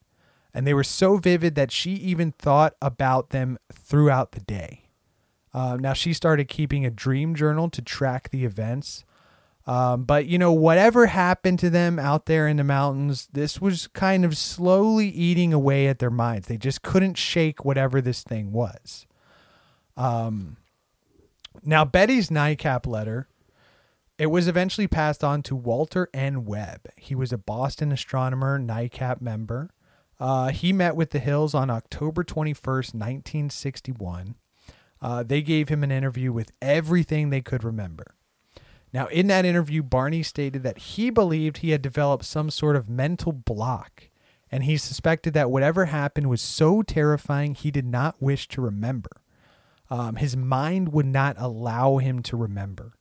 And 0.53 0.67
they 0.67 0.73
were 0.73 0.83
so 0.83 1.17
vivid 1.17 1.55
that 1.55 1.71
she 1.71 1.91
even 1.93 2.33
thought 2.33 2.75
about 2.81 3.29
them 3.29 3.57
throughout 3.71 4.33
the 4.33 4.41
day. 4.41 4.89
Uh, 5.53 5.77
now, 5.79 5.93
she 5.93 6.13
started 6.13 6.47
keeping 6.47 6.85
a 6.85 6.91
dream 6.91 7.33
journal 7.33 7.69
to 7.69 7.81
track 7.81 8.29
the 8.29 8.43
events. 8.43 9.05
Um, 9.65 10.03
but, 10.03 10.25
you 10.25 10.37
know, 10.37 10.51
whatever 10.51 11.05
happened 11.05 11.59
to 11.59 11.69
them 11.69 11.97
out 11.97 12.25
there 12.25 12.47
in 12.47 12.57
the 12.57 12.63
mountains, 12.65 13.29
this 13.31 13.61
was 13.61 13.87
kind 13.87 14.25
of 14.25 14.35
slowly 14.35 15.07
eating 15.07 15.53
away 15.53 15.87
at 15.87 15.99
their 15.99 16.09
minds. 16.09 16.47
They 16.47 16.57
just 16.57 16.81
couldn't 16.81 17.17
shake 17.17 17.63
whatever 17.63 18.01
this 18.01 18.23
thing 18.23 18.51
was. 18.51 19.07
Um, 19.95 20.57
now, 21.65 21.85
Betty's 21.85 22.29
NICAP 22.29 22.85
letter, 22.85 23.27
it 24.17 24.27
was 24.27 24.47
eventually 24.47 24.87
passed 24.87 25.23
on 25.23 25.41
to 25.43 25.55
Walter 25.55 26.09
N. 26.13 26.45
Webb. 26.45 26.87
He 26.97 27.15
was 27.15 27.33
a 27.33 27.37
Boston 27.37 27.91
astronomer, 27.91 28.59
NICAP 28.59 29.21
member. 29.21 29.69
Uh, 30.19 30.49
he 30.49 30.71
met 30.71 30.95
with 30.95 31.09
the 31.09 31.19
Hills 31.19 31.53
on 31.53 31.69
October 31.69 32.23
21st, 32.23 32.93
1961. 32.93 34.35
Uh, 35.01 35.23
they 35.23 35.41
gave 35.41 35.69
him 35.69 35.83
an 35.83 35.91
interview 35.91 36.31
with 36.31 36.51
everything 36.61 37.29
they 37.29 37.41
could 37.41 37.63
remember. 37.63 38.15
Now, 38.93 39.07
in 39.07 39.27
that 39.27 39.43
interview, 39.43 39.81
Barney 39.81 40.21
stated 40.21 40.61
that 40.63 40.77
he 40.77 41.09
believed 41.09 41.57
he 41.57 41.71
had 41.71 41.81
developed 41.81 42.25
some 42.25 42.51
sort 42.51 42.75
of 42.75 42.87
mental 42.87 43.31
block, 43.31 44.09
and 44.51 44.63
he 44.63 44.77
suspected 44.77 45.33
that 45.33 45.49
whatever 45.49 45.85
happened 45.85 46.29
was 46.29 46.41
so 46.41 46.83
terrifying 46.83 47.55
he 47.55 47.71
did 47.71 47.85
not 47.85 48.21
wish 48.21 48.47
to 48.49 48.61
remember. 48.61 49.22
Um, 49.93 50.15
his 50.15 50.35
mind 50.35 50.91
would 50.91 51.05
not 51.05 51.35
allow 51.37 51.97
him 51.97 52.23
to 52.23 52.35
remember. 52.35 52.93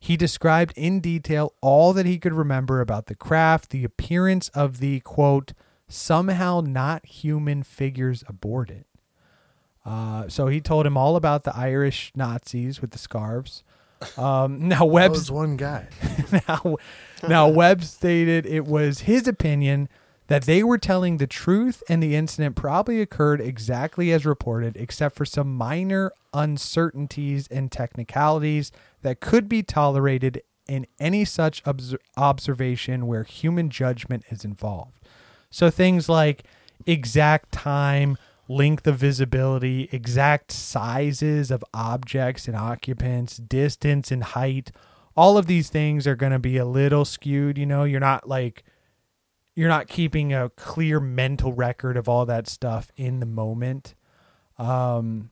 He 0.00 0.16
described 0.16 0.72
in 0.76 0.98
detail 0.98 1.54
all 1.60 1.92
that 1.92 2.06
he 2.06 2.18
could 2.18 2.32
remember 2.32 2.80
about 2.80 3.06
the 3.06 3.14
craft, 3.14 3.70
the 3.70 3.84
appearance 3.84 4.48
of 4.48 4.80
the 4.80 4.98
quote, 5.00 5.52
somehow 5.86 6.60
not 6.60 7.06
human 7.06 7.62
figures 7.62 8.24
aboard 8.26 8.68
it. 8.68 8.86
Uh, 9.86 10.28
so 10.28 10.48
he 10.48 10.60
told 10.60 10.86
him 10.86 10.96
all 10.96 11.14
about 11.14 11.44
the 11.44 11.56
Irish 11.56 12.10
Nazis 12.16 12.80
with 12.80 12.90
the 12.90 12.98
scarves. 12.98 13.62
Um, 14.18 14.58
now 14.68 14.86
Webb 14.86 15.12
was 15.12 15.30
one 15.30 15.56
guy. 15.56 15.86
now, 16.48 16.76
now 17.28 17.48
Webb 17.48 17.84
stated 17.84 18.44
it 18.44 18.66
was 18.66 19.02
his 19.02 19.28
opinion 19.28 19.88
that 20.30 20.44
they 20.44 20.62
were 20.62 20.78
telling 20.78 21.16
the 21.16 21.26
truth 21.26 21.82
and 21.88 22.00
the 22.00 22.14
incident 22.14 22.54
probably 22.54 23.00
occurred 23.00 23.40
exactly 23.40 24.12
as 24.12 24.24
reported, 24.24 24.76
except 24.76 25.16
for 25.16 25.24
some 25.24 25.56
minor 25.56 26.12
uncertainties 26.32 27.48
and 27.48 27.72
technicalities 27.72 28.70
that 29.02 29.18
could 29.18 29.48
be 29.48 29.60
tolerated 29.60 30.40
in 30.68 30.86
any 31.00 31.24
such 31.24 31.66
obs- 31.66 31.96
observation 32.16 33.08
where 33.08 33.24
human 33.24 33.70
judgment 33.70 34.22
is 34.30 34.44
involved. 34.44 35.00
So 35.50 35.68
things 35.68 36.08
like 36.08 36.44
exact 36.86 37.50
time, 37.50 38.16
length 38.46 38.86
of 38.86 38.98
visibility, 38.98 39.88
exact 39.90 40.52
sizes 40.52 41.50
of 41.50 41.64
objects 41.74 42.46
and 42.46 42.56
occupants, 42.56 43.36
distance 43.36 44.12
and 44.12 44.22
height, 44.22 44.70
all 45.16 45.36
of 45.36 45.46
these 45.46 45.70
things 45.70 46.06
are 46.06 46.14
going 46.14 46.30
to 46.30 46.38
be 46.38 46.56
a 46.56 46.64
little 46.64 47.04
skewed, 47.04 47.58
you 47.58 47.66
know, 47.66 47.82
you're 47.82 47.98
not 47.98 48.28
like 48.28 48.62
you're 49.54 49.68
not 49.68 49.88
keeping 49.88 50.32
a 50.32 50.50
clear 50.50 51.00
mental 51.00 51.52
record 51.52 51.96
of 51.96 52.08
all 52.08 52.24
that 52.26 52.48
stuff 52.48 52.90
in 52.96 53.20
the 53.20 53.26
moment. 53.26 53.94
Um 54.58 55.30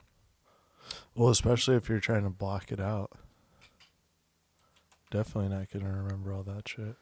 Well, 1.14 1.28
especially 1.28 1.76
if 1.76 1.88
you're 1.88 2.00
trying 2.00 2.24
to 2.24 2.30
block 2.30 2.72
it 2.72 2.80
out. 2.80 3.12
Definitely 5.10 5.56
not 5.56 5.70
going 5.72 5.84
to 5.84 5.90
remember 5.90 6.32
all 6.32 6.42
that 6.42 6.68
shit. 6.68 6.96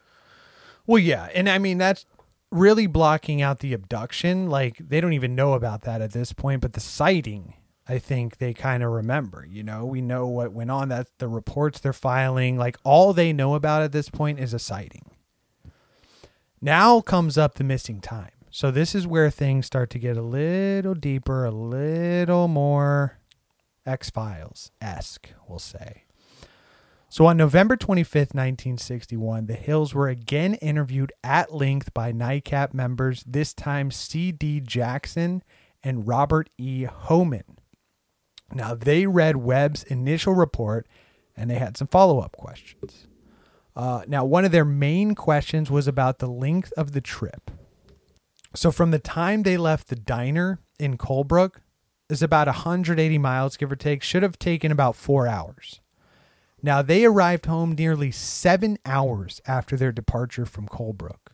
Well, 0.85 0.99
yeah, 0.99 1.27
and 1.33 1.49
I 1.49 1.57
mean 1.57 1.77
that's 1.77 2.05
really 2.51 2.87
blocking 2.87 3.41
out 3.41 3.59
the 3.59 3.73
abduction. 3.73 4.49
Like 4.49 4.77
they 4.77 5.01
don't 5.01 5.13
even 5.13 5.35
know 5.35 5.53
about 5.53 5.81
that 5.81 6.01
at 6.01 6.13
this 6.13 6.31
point, 6.33 6.61
but 6.61 6.73
the 6.73 6.79
sighting, 6.79 7.55
I 7.87 7.99
think 7.99 8.37
they 8.37 8.53
kind 8.53 8.83
of 8.83 8.91
remember. 8.91 9.45
You 9.49 9.63
know, 9.63 9.85
we 9.85 10.01
know 10.01 10.27
what 10.27 10.53
went 10.53 10.71
on. 10.71 10.89
That's 10.89 11.11
the 11.17 11.27
reports 11.27 11.79
they're 11.79 11.91
filing. 11.93 12.57
Like 12.57 12.77
all 12.83 13.11
they 13.11 13.33
know 13.33 13.55
about 13.55 13.81
at 13.81 13.91
this 13.91 14.09
point 14.09 14.39
is 14.39 14.53
a 14.53 14.59
sighting. 14.59 15.11
Now 16.61 17.01
comes 17.01 17.37
up 17.37 17.55
the 17.55 17.63
missing 17.63 18.01
time. 18.01 18.31
So 18.49 18.71
this 18.71 18.95
is 18.95 19.05
where 19.05 19.29
things 19.29 19.67
start 19.67 19.89
to 19.91 19.99
get 19.99 20.17
a 20.17 20.21
little 20.21 20.95
deeper, 20.95 21.45
a 21.45 21.51
little 21.51 22.47
more 22.47 23.19
X 23.85 24.09
Files 24.09 24.71
esque, 24.81 25.29
we'll 25.47 25.59
say. 25.59 26.05
So 27.09 27.25
on 27.25 27.37
November 27.37 27.77
25th, 27.77 28.33
1961, 28.33 29.45
the 29.45 29.53
Hills 29.53 29.93
were 29.93 30.09
again 30.09 30.55
interviewed 30.55 31.13
at 31.23 31.53
length 31.53 31.93
by 31.93 32.11
NICAP 32.11 32.73
members, 32.73 33.23
this 33.25 33.53
time 33.53 33.91
C.D. 33.91 34.61
Jackson 34.61 35.43
and 35.83 36.07
Robert 36.07 36.49
E. 36.57 36.83
Hohmann. 36.83 37.59
Now, 38.51 38.75
they 38.75 39.05
read 39.05 39.37
Webb's 39.37 39.83
initial 39.83 40.33
report 40.33 40.87
and 41.35 41.49
they 41.49 41.55
had 41.55 41.77
some 41.77 41.87
follow 41.87 42.19
up 42.19 42.35
questions. 42.35 43.07
Uh, 43.77 44.01
now, 44.07 44.25
one 44.25 44.43
of 44.43 44.51
their 44.51 44.65
main 44.65 45.13
questions 45.13 45.69
was 45.69 45.87
about 45.87 46.17
the 46.17 46.27
length 46.27 46.73
of 46.75 46.93
the 46.93 47.01
trip. 47.01 47.51
So, 48.55 48.71
from 48.71 48.89
the 48.89 48.97
time 48.97 49.43
they 49.43 49.55
left 49.55 49.89
the 49.89 49.95
diner 49.95 50.59
in 50.79 50.97
Colebrook, 50.97 51.57
is 52.09 52.23
about 52.23 52.47
180 52.47 53.17
miles, 53.19 53.55
give 53.55 53.71
or 53.71 53.75
take, 53.75 54.01
should 54.01 54.23
have 54.23 54.39
taken 54.39 54.71
about 54.71 54.95
four 54.95 55.27
hours. 55.27 55.79
Now, 56.63 56.81
they 56.81 57.05
arrived 57.05 57.45
home 57.45 57.73
nearly 57.73 58.09
seven 58.09 58.79
hours 58.83 59.41
after 59.45 59.77
their 59.77 59.91
departure 59.91 60.47
from 60.47 60.67
Colebrook. 60.67 61.33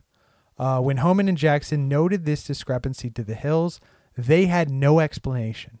Uh, 0.58 0.80
when 0.80 0.98
Hohmann 0.98 1.30
and 1.30 1.38
Jackson 1.38 1.88
noted 1.88 2.26
this 2.26 2.44
discrepancy 2.44 3.08
to 3.08 3.24
the 3.24 3.34
Hills, 3.34 3.80
they 4.18 4.46
had 4.46 4.68
no 4.68 5.00
explanation. 5.00 5.78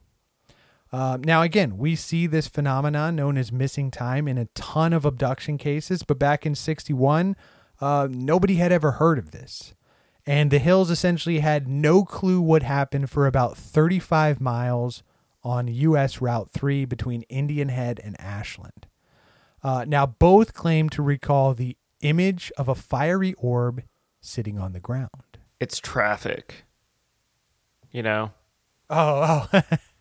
Uh, 0.94 1.18
now, 1.24 1.42
again, 1.42 1.76
we 1.76 1.96
see 1.96 2.28
this 2.28 2.46
phenomenon 2.46 3.16
known 3.16 3.36
as 3.36 3.50
missing 3.50 3.90
time 3.90 4.28
in 4.28 4.38
a 4.38 4.44
ton 4.54 4.92
of 4.92 5.04
abduction 5.04 5.58
cases, 5.58 6.04
but 6.04 6.20
back 6.20 6.46
in 6.46 6.54
61, 6.54 7.34
uh, 7.80 8.06
nobody 8.08 8.54
had 8.54 8.70
ever 8.70 8.92
heard 8.92 9.18
of 9.18 9.32
this. 9.32 9.74
And 10.24 10.52
the 10.52 10.60
Hills 10.60 10.92
essentially 10.92 11.40
had 11.40 11.66
no 11.66 12.04
clue 12.04 12.40
what 12.40 12.62
happened 12.62 13.10
for 13.10 13.26
about 13.26 13.56
35 13.56 14.40
miles 14.40 15.02
on 15.42 15.66
US 15.66 16.20
Route 16.20 16.50
3 16.52 16.84
between 16.84 17.22
Indian 17.22 17.70
Head 17.70 18.00
and 18.04 18.14
Ashland. 18.20 18.86
Uh, 19.64 19.84
now, 19.88 20.06
both 20.06 20.54
claim 20.54 20.88
to 20.90 21.02
recall 21.02 21.54
the 21.54 21.76
image 22.02 22.52
of 22.56 22.68
a 22.68 22.76
fiery 22.76 23.34
orb 23.38 23.82
sitting 24.20 24.60
on 24.60 24.72
the 24.74 24.78
ground. 24.78 25.38
It's 25.58 25.80
traffic. 25.80 26.66
You 27.90 28.04
know? 28.04 28.30
Oh, 28.88 29.48
oh. 29.52 29.62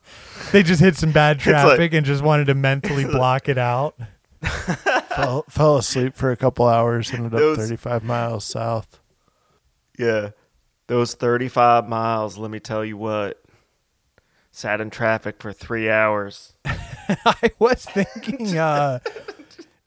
they 0.51 0.63
just 0.63 0.81
hit 0.81 0.95
some 0.95 1.11
bad 1.11 1.37
It's 1.37 1.45
like- 1.47 1.55
traffic 1.65 1.93
and 1.93 2.05
just 2.05 2.23
wanted 2.23 2.45
to 2.47 2.55
mentally 2.55 3.05
block 3.11 3.49
it 3.49 3.57
out. 3.57 3.95
fell, 4.43 5.45
fell 5.49 5.77
asleep 5.77 6.15
for 6.15 6.31
a 6.31 6.35
couple 6.37 6.67
hours, 6.67 7.13
ended 7.13 7.33
up 7.33 7.55
35 7.57 8.03
miles 8.03 8.43
south. 8.43 8.99
Yeah. 9.97 10.31
Those 10.87 11.13
35 11.13 11.87
miles, 11.87 12.37
let 12.37 12.51
me 12.51 12.59
tell 12.59 12.83
you 12.83 12.97
what. 12.97 13.41
Sat 14.51 14.81
in 14.81 14.89
traffic 14.89 15.41
for 15.41 15.51
three 15.53 15.89
hours. 15.89 16.53
I 16.65 17.51
was 17.57 17.85
thinking, 17.85 18.57
uh, 18.57 18.99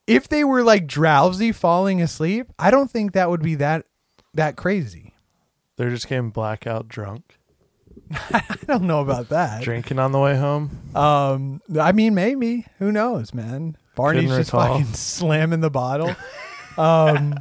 if 0.06 0.26
they 0.28 0.42
were 0.42 0.62
like 0.64 0.86
drowsy, 0.86 1.52
falling 1.52 2.00
asleep, 2.02 2.48
I 2.58 2.70
don't 2.70 2.90
think 2.90 3.12
that 3.12 3.30
would 3.30 3.42
be 3.42 3.54
that 3.56 3.86
that 4.34 4.56
crazy. 4.56 5.14
They 5.76 5.88
just 5.90 6.08
came 6.08 6.30
blackout 6.30 6.88
drunk, 6.88 7.35
I 8.32 8.56
don't 8.66 8.84
know 8.84 9.00
about 9.00 9.28
that. 9.30 9.62
drinking 9.62 9.98
on 9.98 10.12
the 10.12 10.18
way 10.20 10.36
home. 10.36 10.70
Um, 10.94 11.60
I 11.80 11.92
mean, 11.92 12.14
maybe. 12.14 12.66
Who 12.78 12.92
knows, 12.92 13.34
man? 13.34 13.76
Barney's 13.94 14.24
Couldn't 14.24 14.38
just 14.38 14.52
recall. 14.52 14.78
fucking 14.78 14.84
slamming 14.94 15.60
the 15.60 15.70
bottle. 15.70 16.14
Um, 16.78 17.34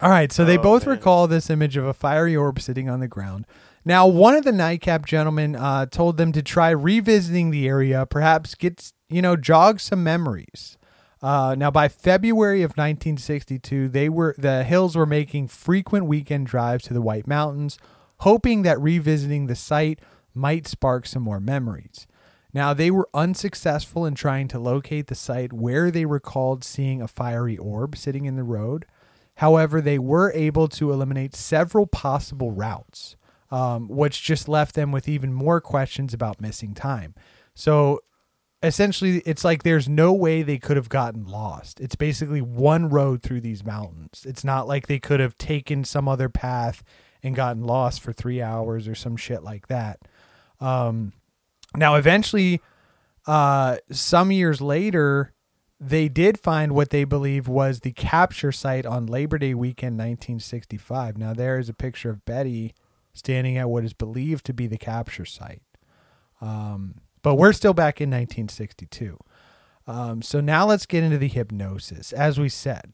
all 0.00 0.10
right, 0.10 0.30
so 0.32 0.44
they 0.44 0.58
Oh, 0.58 0.62
both 0.62 0.86
man. 0.86 0.96
recall 0.96 1.26
this 1.26 1.48
image 1.48 1.76
of 1.76 1.86
a 1.86 1.94
fiery 1.94 2.36
orb 2.36 2.60
sitting 2.60 2.88
on 2.88 3.00
the 3.00 3.08
ground. 3.08 3.46
Now, 3.84 4.06
one 4.06 4.34
of 4.34 4.44
the 4.44 4.50
NICAP 4.50 5.06
gentlemen 5.06 5.54
uh, 5.56 5.86
told 5.86 6.16
them 6.16 6.32
to 6.32 6.42
try 6.42 6.70
revisiting 6.70 7.50
the 7.50 7.66
area, 7.68 8.04
perhaps 8.04 8.54
get 8.54 8.92
you 9.08 9.22
know 9.22 9.36
jog 9.36 9.80
some 9.80 10.02
memories. 10.02 10.76
Uh, 11.22 11.54
now, 11.56 11.70
by 11.70 11.88
February 11.88 12.62
of 12.62 12.72
1962, 12.72 13.88
they 13.88 14.08
were 14.08 14.34
the 14.36 14.64
Hills 14.64 14.96
were 14.96 15.06
making 15.06 15.48
frequent 15.48 16.06
weekend 16.06 16.46
drives 16.46 16.84
to 16.84 16.94
the 16.94 17.00
White 17.00 17.26
Mountains, 17.26 17.78
hoping 18.20 18.62
that 18.62 18.80
revisiting 18.80 19.46
the 19.46 19.54
site 19.54 20.00
might 20.34 20.66
spark 20.66 21.06
some 21.06 21.22
more 21.22 21.40
memories. 21.40 22.06
Now, 22.52 22.72
they 22.72 22.90
were 22.90 23.08
unsuccessful 23.12 24.06
in 24.06 24.14
trying 24.14 24.48
to 24.48 24.58
locate 24.58 25.08
the 25.08 25.14
site 25.14 25.52
where 25.52 25.90
they 25.90 26.06
recalled 26.06 26.64
seeing 26.64 27.02
a 27.02 27.08
fiery 27.08 27.58
orb 27.58 27.96
sitting 27.96 28.24
in 28.24 28.36
the 28.36 28.42
road. 28.42 28.86
However, 29.36 29.80
they 29.82 29.98
were 29.98 30.32
able 30.32 30.66
to 30.68 30.92
eliminate 30.92 31.34
several 31.34 31.86
possible 31.86 32.52
routes, 32.52 33.16
um, 33.50 33.88
which 33.88 34.22
just 34.22 34.48
left 34.48 34.74
them 34.74 34.90
with 34.90 35.06
even 35.08 35.34
more 35.34 35.60
questions 35.60 36.14
about 36.14 36.40
missing 36.40 36.72
time. 36.72 37.14
So 37.54 38.00
essentially, 38.62 39.18
it's 39.26 39.44
like 39.44 39.62
there's 39.62 39.88
no 39.88 40.14
way 40.14 40.42
they 40.42 40.58
could 40.58 40.78
have 40.78 40.88
gotten 40.88 41.26
lost. 41.26 41.80
It's 41.80 41.96
basically 41.96 42.40
one 42.40 42.88
road 42.88 43.22
through 43.22 43.42
these 43.42 43.64
mountains. 43.64 44.24
It's 44.26 44.44
not 44.44 44.66
like 44.66 44.86
they 44.86 44.98
could 44.98 45.20
have 45.20 45.36
taken 45.36 45.84
some 45.84 46.08
other 46.08 46.30
path 46.30 46.82
and 47.22 47.34
gotten 47.34 47.62
lost 47.62 48.00
for 48.00 48.12
three 48.12 48.42
hours 48.42 48.88
or 48.88 48.94
some 48.94 49.16
shit 49.16 49.42
like 49.42 49.68
that. 49.68 50.00
Um, 50.60 51.12
now, 51.74 51.96
eventually, 51.96 52.60
uh, 53.26 53.76
some 53.90 54.30
years 54.30 54.60
later, 54.60 55.32
they 55.78 56.08
did 56.08 56.38
find 56.40 56.72
what 56.72 56.90
they 56.90 57.04
believe 57.04 57.48
was 57.48 57.80
the 57.80 57.92
capture 57.92 58.52
site 58.52 58.86
on 58.86 59.06
Labor 59.06 59.38
Day 59.38 59.54
weekend 59.54 59.94
1965. 59.94 61.18
Now, 61.18 61.34
there 61.34 61.58
is 61.58 61.68
a 61.68 61.74
picture 61.74 62.10
of 62.10 62.24
Betty 62.24 62.74
standing 63.12 63.56
at 63.56 63.68
what 63.68 63.84
is 63.84 63.92
believed 63.92 64.44
to 64.46 64.54
be 64.54 64.66
the 64.66 64.78
capture 64.78 65.24
site. 65.24 65.62
Um, 66.40 66.96
but 67.22 67.34
we're 67.36 67.52
still 67.52 67.74
back 67.74 68.00
in 68.00 68.10
1962. 68.10 69.18
Um, 69.86 70.22
so 70.22 70.40
now 70.40 70.66
let's 70.66 70.86
get 70.86 71.04
into 71.04 71.18
the 71.18 71.28
hypnosis. 71.28 72.12
As 72.12 72.38
we 72.38 72.48
said, 72.48 72.92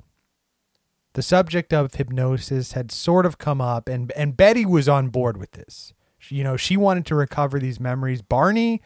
the 1.14 1.22
subject 1.22 1.72
of 1.72 1.94
hypnosis 1.94 2.72
had 2.72 2.90
sort 2.90 3.26
of 3.26 3.38
come 3.38 3.60
up, 3.60 3.88
and 3.88 4.12
and 4.12 4.36
Betty 4.36 4.64
was 4.64 4.88
on 4.88 5.08
board 5.08 5.36
with 5.36 5.52
this. 5.52 5.92
She, 6.18 6.36
you 6.36 6.44
know, 6.44 6.56
she 6.56 6.76
wanted 6.76 7.06
to 7.06 7.14
recover 7.14 7.58
these 7.58 7.80
memories. 7.80 8.22
Barney, 8.22 8.80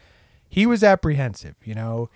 he 0.48 0.66
was 0.66 0.82
apprehensive. 0.82 1.56
You 1.64 1.74
know, 1.74 2.10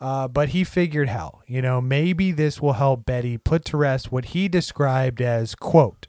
uh, 0.00 0.26
but 0.26 0.48
he 0.48 0.64
figured, 0.64 1.08
hell, 1.08 1.42
you 1.46 1.62
know, 1.62 1.80
maybe 1.80 2.32
this 2.32 2.60
will 2.60 2.72
help 2.72 3.04
Betty 3.06 3.38
put 3.38 3.64
to 3.66 3.76
rest 3.76 4.10
what 4.10 4.26
he 4.26 4.48
described 4.48 5.20
as 5.20 5.54
quote 5.54 6.08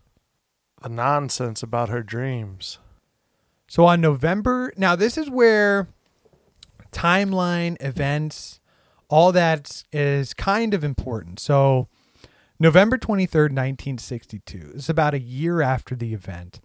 The 0.81 0.89
nonsense 0.89 1.61
about 1.61 1.89
her 1.89 2.01
dreams. 2.01 2.79
So 3.67 3.85
on 3.85 4.01
November, 4.01 4.73
now 4.77 4.95
this 4.95 5.15
is 5.17 5.29
where 5.29 5.89
timeline, 6.91 7.77
events, 7.81 8.59
all 9.09 9.31
that 9.31 9.83
is 9.91 10.33
kind 10.33 10.73
of 10.73 10.83
important. 10.83 11.39
So 11.39 11.87
November 12.59 12.97
23rd, 12.97 13.51
1962, 13.51 14.71
is 14.75 14.89
about 14.89 15.13
a 15.13 15.19
year 15.19 15.61
after 15.61 15.95
the 15.95 16.13
event. 16.13 16.61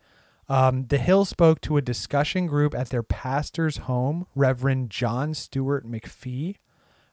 Um, 0.48 0.86
the 0.86 0.98
Hill 0.98 1.24
spoke 1.24 1.60
to 1.62 1.76
a 1.76 1.82
discussion 1.82 2.46
group 2.46 2.74
at 2.74 2.90
their 2.90 3.02
pastor's 3.02 3.78
home, 3.78 4.26
Reverend 4.34 4.90
John 4.90 5.34
Stewart 5.34 5.86
McPhee. 5.86 6.56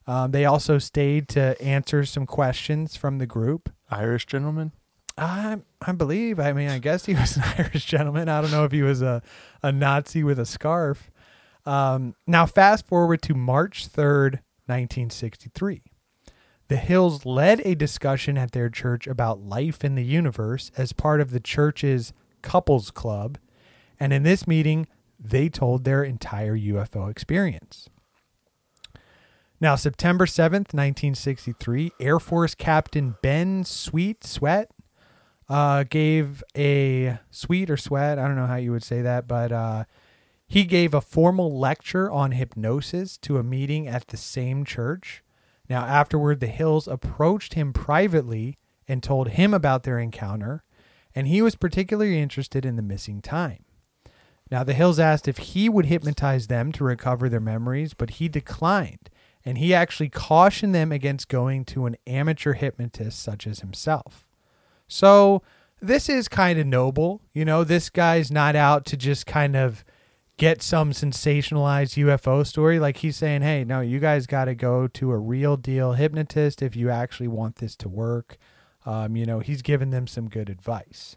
Um, 0.06 0.30
they 0.30 0.44
also 0.44 0.78
stayed 0.78 1.28
to 1.30 1.60
answer 1.60 2.04
some 2.04 2.26
questions 2.26 2.96
from 2.96 3.18
the 3.18 3.26
group. 3.26 3.70
Irish 3.90 4.26
gentleman? 4.26 4.72
I 5.18 5.58
I 5.80 5.92
believe. 5.92 6.38
I 6.38 6.52
mean, 6.52 6.68
I 6.68 6.78
guess 6.78 7.06
he 7.06 7.14
was 7.14 7.36
an 7.36 7.44
Irish 7.58 7.86
gentleman. 7.86 8.28
I 8.28 8.40
don't 8.40 8.50
know 8.50 8.64
if 8.64 8.72
he 8.72 8.82
was 8.82 9.02
a, 9.02 9.22
a 9.62 9.72
Nazi 9.72 10.22
with 10.22 10.38
a 10.38 10.46
scarf. 10.46 11.10
Um, 11.64 12.14
now, 12.26 12.46
fast 12.46 12.86
forward 12.86 13.22
to 13.22 13.34
March 13.34 13.88
3rd, 13.88 14.40
1963. 14.66 15.82
The 16.68 16.76
Hills 16.76 17.24
led 17.24 17.60
a 17.64 17.74
discussion 17.74 18.36
at 18.36 18.52
their 18.52 18.68
church 18.68 19.06
about 19.06 19.40
life 19.40 19.84
in 19.84 19.94
the 19.94 20.04
universe 20.04 20.72
as 20.76 20.92
part 20.92 21.20
of 21.20 21.30
the 21.30 21.40
church's 21.40 22.12
couples 22.42 22.90
club. 22.90 23.38
And 24.00 24.12
in 24.12 24.24
this 24.24 24.46
meeting, 24.46 24.88
they 25.18 25.48
told 25.48 25.84
their 25.84 26.02
entire 26.02 26.56
UFO 26.56 27.10
experience. 27.10 27.88
Now, 29.60 29.74
September 29.74 30.26
7th, 30.26 30.74
1963, 30.74 31.92
Air 31.98 32.18
Force 32.18 32.54
Captain 32.54 33.16
Ben 33.22 33.64
Sweet 33.64 34.22
Sweat 34.22 34.70
uh, 35.48 35.84
gave 35.84 36.42
a 36.56 37.18
sweet 37.30 37.70
or 37.70 37.76
sweat. 37.76 38.18
I 38.18 38.26
don't 38.26 38.36
know 38.36 38.46
how 38.46 38.56
you 38.56 38.72
would 38.72 38.82
say 38.82 39.00
that, 39.02 39.26
but 39.26 39.52
uh, 39.52 39.84
he 40.46 40.64
gave 40.64 40.92
a 40.92 41.00
formal 41.00 41.58
lecture 41.58 42.10
on 42.10 42.32
hypnosis 42.32 43.16
to 43.18 43.38
a 43.38 43.42
meeting 43.42 43.88
at 43.88 44.08
the 44.08 44.16
same 44.16 44.64
church. 44.64 45.22
Now, 45.68 45.84
afterward, 45.84 46.40
the 46.40 46.46
Hills 46.46 46.86
approached 46.86 47.54
him 47.54 47.72
privately 47.72 48.58
and 48.86 49.02
told 49.02 49.30
him 49.30 49.52
about 49.52 49.82
their 49.82 49.98
encounter, 49.98 50.62
and 51.14 51.26
he 51.26 51.42
was 51.42 51.56
particularly 51.56 52.20
interested 52.20 52.64
in 52.64 52.76
the 52.76 52.82
missing 52.82 53.20
time. 53.20 53.64
Now, 54.50 54.62
the 54.62 54.74
Hills 54.74 55.00
asked 55.00 55.26
if 55.26 55.38
he 55.38 55.68
would 55.68 55.86
hypnotize 55.86 56.46
them 56.46 56.70
to 56.72 56.84
recover 56.84 57.28
their 57.28 57.40
memories, 57.40 57.94
but 57.94 58.10
he 58.10 58.28
declined, 58.28 59.10
and 59.44 59.58
he 59.58 59.74
actually 59.74 60.08
cautioned 60.08 60.74
them 60.74 60.92
against 60.92 61.28
going 61.28 61.64
to 61.66 61.86
an 61.86 61.96
amateur 62.06 62.52
hypnotist 62.52 63.18
such 63.18 63.46
as 63.46 63.60
himself. 63.60 64.28
So, 64.86 65.42
this 65.82 66.08
is 66.08 66.28
kind 66.28 66.58
of 66.58 66.66
noble. 66.66 67.22
You 67.32 67.44
know, 67.44 67.64
this 67.64 67.90
guy's 67.90 68.30
not 68.30 68.56
out 68.56 68.86
to 68.86 68.96
just 68.96 69.26
kind 69.26 69.56
of 69.56 69.84
get 70.36 70.62
some 70.62 70.92
sensationalized 70.92 71.96
UFO 72.04 72.46
story. 72.46 72.78
Like 72.78 72.98
he's 72.98 73.16
saying, 73.16 73.42
hey, 73.42 73.64
no, 73.64 73.80
you 73.80 73.98
guys 73.98 74.26
got 74.26 74.46
to 74.46 74.54
go 74.54 74.86
to 74.88 75.10
a 75.10 75.18
real 75.18 75.56
deal 75.56 75.92
hypnotist 75.92 76.62
if 76.62 76.76
you 76.76 76.90
actually 76.90 77.28
want 77.28 77.56
this 77.56 77.76
to 77.76 77.88
work. 77.88 78.36
Um, 78.84 79.16
you 79.16 79.26
know, 79.26 79.40
he's 79.40 79.62
giving 79.62 79.90
them 79.90 80.06
some 80.06 80.28
good 80.28 80.48
advice. 80.48 81.16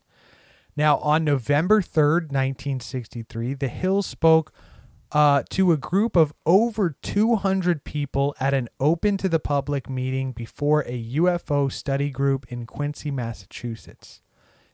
Now, 0.76 0.97
on 0.99 1.24
November 1.24 1.82
3rd, 1.82 2.32
1963, 2.32 3.53
the 3.55 3.67
Hills 3.67 4.05
spoke 4.05 4.53
uh, 5.11 5.43
to 5.49 5.72
a 5.72 5.78
group 5.78 6.15
of 6.15 6.34
over 6.45 6.95
200 7.01 7.84
people 7.84 8.36
at 8.39 8.53
an 8.53 8.70
open 8.80 9.17
to 9.17 9.28
the 9.28 9.39
public 9.39 9.89
meeting 9.89 10.32
before 10.32 10.82
a 10.82 11.03
UFO 11.15 11.72
study 11.72 12.09
group 12.09 12.45
in 12.49 12.65
Quincy, 12.65 13.11
Massachusetts. 13.11 14.22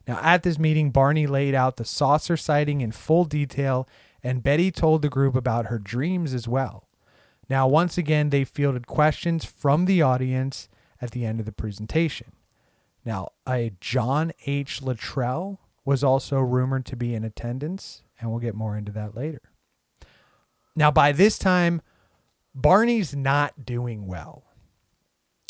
Now, 0.06 0.20
at 0.22 0.42
this 0.42 0.58
meeting, 0.58 0.90
Barney 0.90 1.26
laid 1.26 1.54
out 1.54 1.76
the 1.76 1.84
saucer 1.84 2.36
sighting 2.36 2.80
in 2.80 2.92
full 2.92 3.24
detail, 3.24 3.88
and 4.26 4.42
Betty 4.42 4.72
told 4.72 5.02
the 5.02 5.08
group 5.08 5.36
about 5.36 5.66
her 5.66 5.78
dreams 5.78 6.34
as 6.34 6.48
well. 6.48 6.88
Now, 7.48 7.68
once 7.68 7.96
again, 7.96 8.30
they 8.30 8.42
fielded 8.42 8.88
questions 8.88 9.44
from 9.44 9.84
the 9.84 10.02
audience 10.02 10.68
at 11.00 11.12
the 11.12 11.24
end 11.24 11.38
of 11.38 11.46
the 11.46 11.52
presentation. 11.52 12.32
Now, 13.04 13.28
a 13.48 13.70
John 13.80 14.32
H. 14.44 14.82
Luttrell 14.82 15.60
was 15.84 16.02
also 16.02 16.40
rumored 16.40 16.84
to 16.86 16.96
be 16.96 17.14
in 17.14 17.22
attendance, 17.22 18.02
and 18.18 18.28
we'll 18.28 18.40
get 18.40 18.56
more 18.56 18.76
into 18.76 18.90
that 18.92 19.14
later. 19.14 19.42
Now, 20.74 20.90
by 20.90 21.12
this 21.12 21.38
time, 21.38 21.80
Barney's 22.52 23.14
not 23.14 23.64
doing 23.64 24.08
well. 24.08 24.42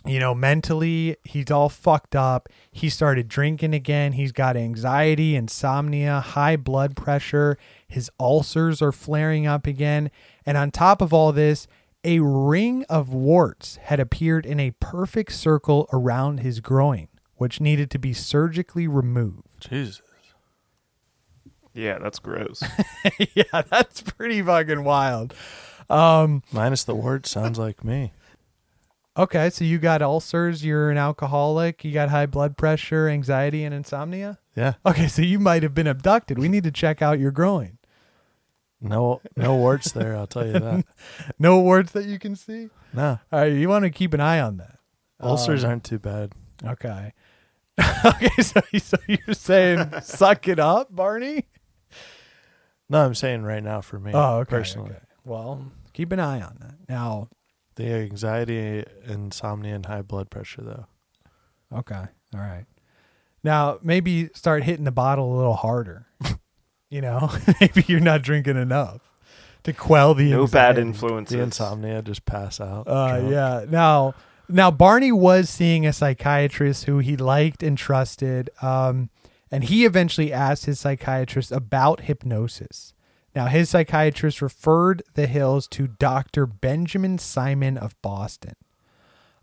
You 0.04 0.20
know, 0.20 0.34
mentally, 0.34 1.16
he's 1.24 1.50
all 1.50 1.68
fucked 1.68 2.14
up. 2.14 2.48
He 2.70 2.88
started 2.88 3.26
drinking 3.26 3.74
again. 3.74 4.12
He's 4.12 4.30
got 4.30 4.56
anxiety, 4.56 5.34
insomnia, 5.34 6.20
high 6.20 6.56
blood 6.56 6.94
pressure. 6.94 7.58
His 7.88 8.10
ulcers 8.20 8.80
are 8.80 8.92
flaring 8.92 9.48
up 9.48 9.66
again. 9.66 10.10
And 10.44 10.56
on 10.56 10.70
top 10.70 11.02
of 11.02 11.12
all 11.12 11.32
this, 11.32 11.66
a 12.04 12.20
ring 12.20 12.84
of 12.88 13.12
warts 13.12 13.76
had 13.82 13.98
appeared 13.98 14.46
in 14.46 14.60
a 14.60 14.70
perfect 14.78 15.32
circle 15.32 15.88
around 15.92 16.38
his 16.38 16.60
groin, 16.60 17.08
which 17.34 17.60
needed 17.60 17.90
to 17.90 17.98
be 17.98 18.12
surgically 18.12 18.86
removed. 18.86 19.68
Jesus. 19.68 20.02
Yeah, 21.74 21.98
that's 21.98 22.20
gross. 22.20 22.62
yeah, 23.34 23.62
that's 23.68 24.00
pretty 24.00 24.40
fucking 24.40 24.82
wild. 24.84 25.34
Um, 25.90 26.42
Minus 26.50 26.84
the 26.84 26.94
word 26.94 27.26
sounds 27.26 27.58
like 27.58 27.84
me. 27.84 28.12
Okay, 29.16 29.50
so 29.50 29.64
you 29.64 29.78
got 29.78 30.02
ulcers, 30.02 30.64
you're 30.64 30.90
an 30.90 30.98
alcoholic, 30.98 31.84
you 31.84 31.92
got 31.92 32.08
high 32.10 32.26
blood 32.26 32.56
pressure, 32.56 33.08
anxiety, 33.08 33.64
and 33.64 33.74
insomnia. 33.74 34.38
Yeah. 34.54 34.74
Okay, 34.84 35.08
so 35.08 35.22
you 35.22 35.38
might 35.38 35.62
have 35.62 35.74
been 35.74 35.86
abducted. 35.86 36.38
We 36.38 36.48
need 36.48 36.64
to 36.64 36.70
check 36.70 37.02
out 37.02 37.18
your 37.18 37.30
groin. 37.30 37.78
No 38.80 39.22
no 39.36 39.56
warts 39.56 39.92
there, 39.92 40.14
I'll 40.16 40.26
tell 40.26 40.46
you 40.46 40.52
that. 40.52 40.84
No 41.38 41.60
warts 41.60 41.92
that 41.92 42.04
you 42.04 42.18
can 42.18 42.36
see. 42.36 42.68
No. 42.92 43.18
All 43.32 43.40
right, 43.40 43.52
you 43.52 43.68
want 43.68 43.84
to 43.84 43.90
keep 43.90 44.12
an 44.14 44.20
eye 44.20 44.40
on 44.40 44.58
that. 44.58 44.78
Ulcers 45.20 45.64
Um, 45.64 45.70
aren't 45.70 45.84
too 45.84 45.98
bad. 45.98 46.32
Okay. 46.64 47.12
okay, 48.04 48.42
so, 48.42 48.60
so 48.78 48.96
you're 49.06 49.34
saying 49.34 49.92
suck 50.02 50.46
it 50.48 50.58
up, 50.58 50.94
Barney? 50.94 51.46
No, 52.88 53.04
I'm 53.04 53.14
saying 53.14 53.42
right 53.42 53.62
now 53.62 53.80
for 53.80 53.98
me. 53.98 54.12
Oh, 54.14 54.38
okay. 54.40 54.50
Personally. 54.50 54.90
okay. 54.90 55.00
Well, 55.24 55.72
keep 55.92 56.12
an 56.12 56.20
eye 56.20 56.40
on 56.40 56.56
that. 56.60 56.74
Now, 56.88 57.28
The 57.76 57.86
anxiety, 57.86 58.84
insomnia, 59.06 59.74
and 59.74 59.86
high 59.86 60.02
blood 60.02 60.30
pressure 60.30 60.62
though. 60.62 60.86
Okay. 61.72 62.04
All 62.34 62.40
right. 62.40 62.64
Now, 63.44 63.78
maybe 63.82 64.30
start 64.34 64.64
hitting 64.64 64.84
the 64.84 64.92
bottle 64.92 65.34
a 65.34 65.36
little 65.36 65.54
harder. 65.54 66.06
you 66.90 67.00
know, 67.00 67.30
maybe 67.60 67.84
you're 67.86 68.00
not 68.00 68.22
drinking 68.22 68.56
enough 68.56 69.00
to 69.64 69.72
quell 69.72 70.14
the 70.14 70.30
no 70.30 70.46
bad 70.46 70.78
anxiety. 70.78 70.80
influences. 70.82 71.36
The 71.36 71.42
insomnia, 71.42 72.02
just 72.02 72.24
pass 72.24 72.60
out. 72.60 72.88
Uh, 72.88 73.18
drunk. 73.18 73.32
yeah. 73.32 73.64
Now, 73.68 74.14
now 74.48 74.70
Barney 74.70 75.12
was 75.12 75.50
seeing 75.50 75.86
a 75.86 75.92
psychiatrist 75.92 76.84
who 76.84 76.98
he 76.98 77.16
liked 77.16 77.62
and 77.62 77.76
trusted, 77.76 78.48
um, 78.62 79.10
and 79.50 79.64
he 79.64 79.84
eventually 79.84 80.32
asked 80.32 80.66
his 80.66 80.80
psychiatrist 80.80 81.52
about 81.52 82.02
hypnosis. 82.02 82.94
Now, 83.36 83.48
his 83.48 83.68
psychiatrist 83.68 84.40
referred 84.40 85.02
the 85.12 85.26
Hills 85.26 85.68
to 85.68 85.86
Dr. 85.86 86.46
Benjamin 86.46 87.18
Simon 87.18 87.76
of 87.76 87.94
Boston. 88.00 88.54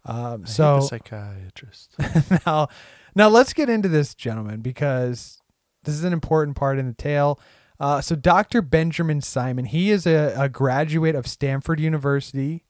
Um, 0.04 0.48
so 0.48 0.80
psychiatrist. 0.80 1.96
now, 2.48 2.70
now 3.14 3.30
let's 3.30 3.54
get 3.54 3.70
into 3.70 3.88
this, 3.88 4.16
gentlemen, 4.16 4.62
because 4.62 5.44
this 5.84 5.94
is 5.94 6.04
an 6.04 6.12
important 6.12 6.58
part 6.58 6.80
in 6.80 6.88
the 6.88 6.96
tale. 6.96 7.40
Uh, 7.80 8.02
so, 8.02 8.16
Dr. 8.16 8.64
Benjamin 8.64 9.22
Simon, 9.22 9.66
he 9.66 9.92
is 9.92 10.08
a, 10.08 10.34
a 10.36 10.50
graduate 10.50 11.14
of 11.14 11.28
Stanford 11.28 11.80
University 11.80 12.66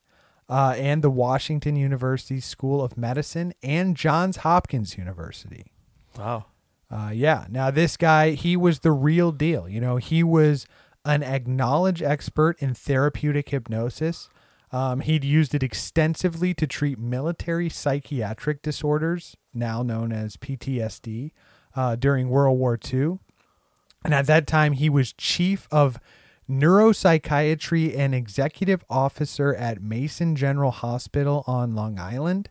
uh, 0.50 0.74
and 0.76 1.02
the 1.02 1.10
Washington 1.10 1.74
University 1.74 2.38
School 2.38 2.82
of 2.82 2.98
Medicine 2.98 3.54
and 3.62 3.96
Johns 3.96 4.38
Hopkins 4.38 4.98
University. 4.98 5.72
wow. 6.18 6.44
Uh, 6.90 7.10
yeah. 7.12 7.46
Now, 7.48 7.70
this 7.70 7.96
guy, 7.96 8.32
he 8.32 8.56
was 8.56 8.80
the 8.80 8.92
real 8.92 9.32
deal. 9.32 9.66
You 9.68 9.80
know, 9.80 9.96
he 9.96 10.22
was 10.22 10.66
an 11.04 11.22
acknowledged 11.22 12.02
expert 12.02 12.56
in 12.60 12.74
therapeutic 12.74 13.50
hypnosis. 13.50 14.28
Um, 14.72 15.00
he'd 15.00 15.24
used 15.24 15.54
it 15.54 15.62
extensively 15.62 16.54
to 16.54 16.66
treat 16.66 16.98
military 16.98 17.68
psychiatric 17.68 18.62
disorders, 18.62 19.36
now 19.52 19.82
known 19.82 20.12
as 20.12 20.36
PTSD, 20.36 21.30
uh, 21.76 21.96
during 21.96 22.28
World 22.28 22.58
War 22.58 22.78
II. 22.92 23.18
And 24.04 24.12
at 24.12 24.26
that 24.26 24.46
time, 24.46 24.72
he 24.72 24.90
was 24.90 25.12
chief 25.12 25.68
of 25.70 25.98
neuropsychiatry 26.50 27.96
and 27.96 28.14
executive 28.14 28.84
officer 28.90 29.54
at 29.54 29.82
Mason 29.82 30.36
General 30.36 30.70
Hospital 30.70 31.44
on 31.46 31.74
Long 31.74 31.98
Island. 31.98 32.50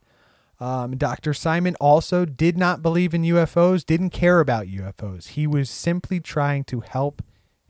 Um, 0.60 0.98
Dr. 0.98 1.34
Simon 1.34 1.76
also 1.76 2.26
did 2.26 2.58
not 2.58 2.82
believe 2.82 3.14
in 3.14 3.24
UFOs, 3.24 3.86
didn't 3.86 4.12
care 4.12 4.40
about 4.40 4.68
UFOs. 4.68 5.30
He 5.30 5.46
was 5.46 5.70
simply 5.70 6.20
trying 6.20 6.64
to 6.66 6.80
help 6.80 7.22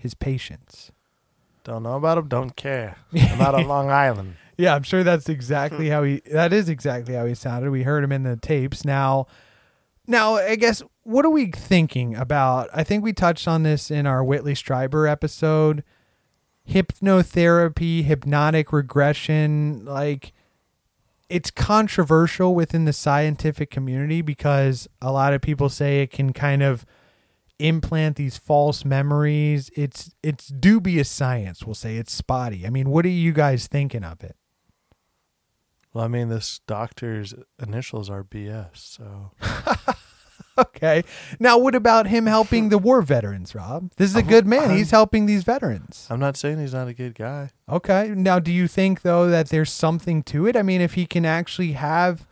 his 0.04 0.14
patients. 0.14 0.91
Don't 1.64 1.84
know 1.84 1.95
about 1.95 2.18
him. 2.18 2.28
Don't 2.28 2.56
care. 2.56 2.97
I'm 3.14 3.41
out 3.41 3.56
on 3.56 3.68
Long 3.68 3.89
Island. 3.89 4.36
Yeah, 4.58 4.76
I'm 4.76 4.84
sure 4.84 5.04
that's 5.04 5.30
exactly 5.30 5.89
how 5.89 6.04
he. 6.04 6.22
That 6.32 6.54
is 6.54 6.70
exactly 6.70 7.16
how 7.16 7.26
he 7.26 7.34
sounded. 7.34 7.72
We 7.72 7.84
heard 7.84 8.04
him 8.04 8.12
in 8.12 8.24
the 8.24 8.36
tapes. 8.36 8.86
Now, 8.86 9.28
now 10.06 10.36
I 10.36 10.56
guess 10.56 10.84
what 11.04 11.26
are 11.26 11.30
we 11.30 11.47
thinking 11.47 12.16
about? 12.16 12.70
I 12.74 12.84
think 12.84 13.04
we 13.04 13.14
touched 13.14 13.47
on 13.47 13.64
this 13.64 13.89
in 13.89 14.06
our 14.06 14.24
Whitley 14.24 14.54
Strieber 14.54 15.10
episode. 15.10 15.84
Hypnotherapy, 16.70 18.04
hypnotic 18.04 18.72
regression, 18.72 19.86
like 19.86 20.34
it's 21.30 21.49
controversial 21.49 22.54
within 22.54 22.86
the 22.86 22.93
scientific 22.93 23.72
community 23.72 24.22
because 24.22 24.88
a 25.01 25.12
lot 25.12 25.34
of 25.34 25.41
people 25.41 25.70
say 25.70 26.01
it 26.01 26.12
can 26.12 26.34
kind 26.34 26.62
of 26.62 26.86
implant 27.60 28.16
these 28.16 28.38
false 28.38 28.84
memories. 28.86 29.70
It's 29.76 30.12
it's 30.22 30.47
dubious 30.47 31.10
science, 31.10 31.66
we'll 31.66 31.76
say. 31.76 31.97
It's 31.97 32.14
spotty. 32.14 32.66
I 32.66 32.70
mean, 32.70 32.89
what 32.89 33.06
are 33.06 33.10
you 33.10 33.32
guys 33.32 33.68
thinking 33.68 34.04
of 34.04 34.24
it? 34.24 34.36
Well, 35.93 36.04
I 36.04 36.08
mean, 36.08 36.30
this 36.30 36.60
doctor's 36.66 37.36
initials 37.62 38.10
are 38.10 38.24
BS, 38.24 38.70
so 38.74 39.32
Okay. 40.58 41.04
Now, 41.39 41.58
what 41.58 41.76
about 41.76 42.08
him 42.08 42.26
helping 42.26 42.70
the 42.70 42.78
war 42.78 43.01
veterans, 43.01 43.56
Rob? 43.56 43.91
This 43.97 44.10
is 44.10 44.16
a 44.16 44.24
good 44.24 44.45
man. 44.45 44.76
He's 44.76 44.91
helping 44.91 45.26
these 45.26 45.43
veterans. 45.43 46.08
I'm 46.10 46.20
not 46.20 46.38
saying 46.38 46.60
he's 46.60 46.74
not 46.74 46.88
a 46.88 46.93
good 46.93 47.16
guy. 47.16 47.51
Okay. 47.68 48.10
Now, 48.16 48.39
do 48.39 48.51
you 48.51 48.68
think, 48.68 49.01
though, 49.01 49.28
that 49.30 49.49
there's 49.49 49.72
something 49.72 50.22
to 50.24 50.47
it? 50.47 50.56
I 50.56 50.62
mean, 50.62 50.82
if 50.82 50.93
he 50.93 51.06
can 51.06 51.26
actually 51.26 51.74
have, 51.74 52.28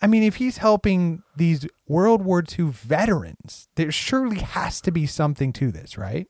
I 0.00 0.06
mean, 0.06 0.22
if 0.22 0.36
he's 0.36 0.58
helping 0.58 1.22
these 1.36 1.66
World 1.88 2.22
War 2.22 2.42
II 2.56 2.66
veterans, 2.66 3.68
there 3.74 3.90
surely 3.90 4.38
has 4.38 4.80
to 4.82 4.92
be 4.92 5.06
something 5.06 5.52
to 5.54 5.72
this, 5.72 5.98
right? 5.98 6.28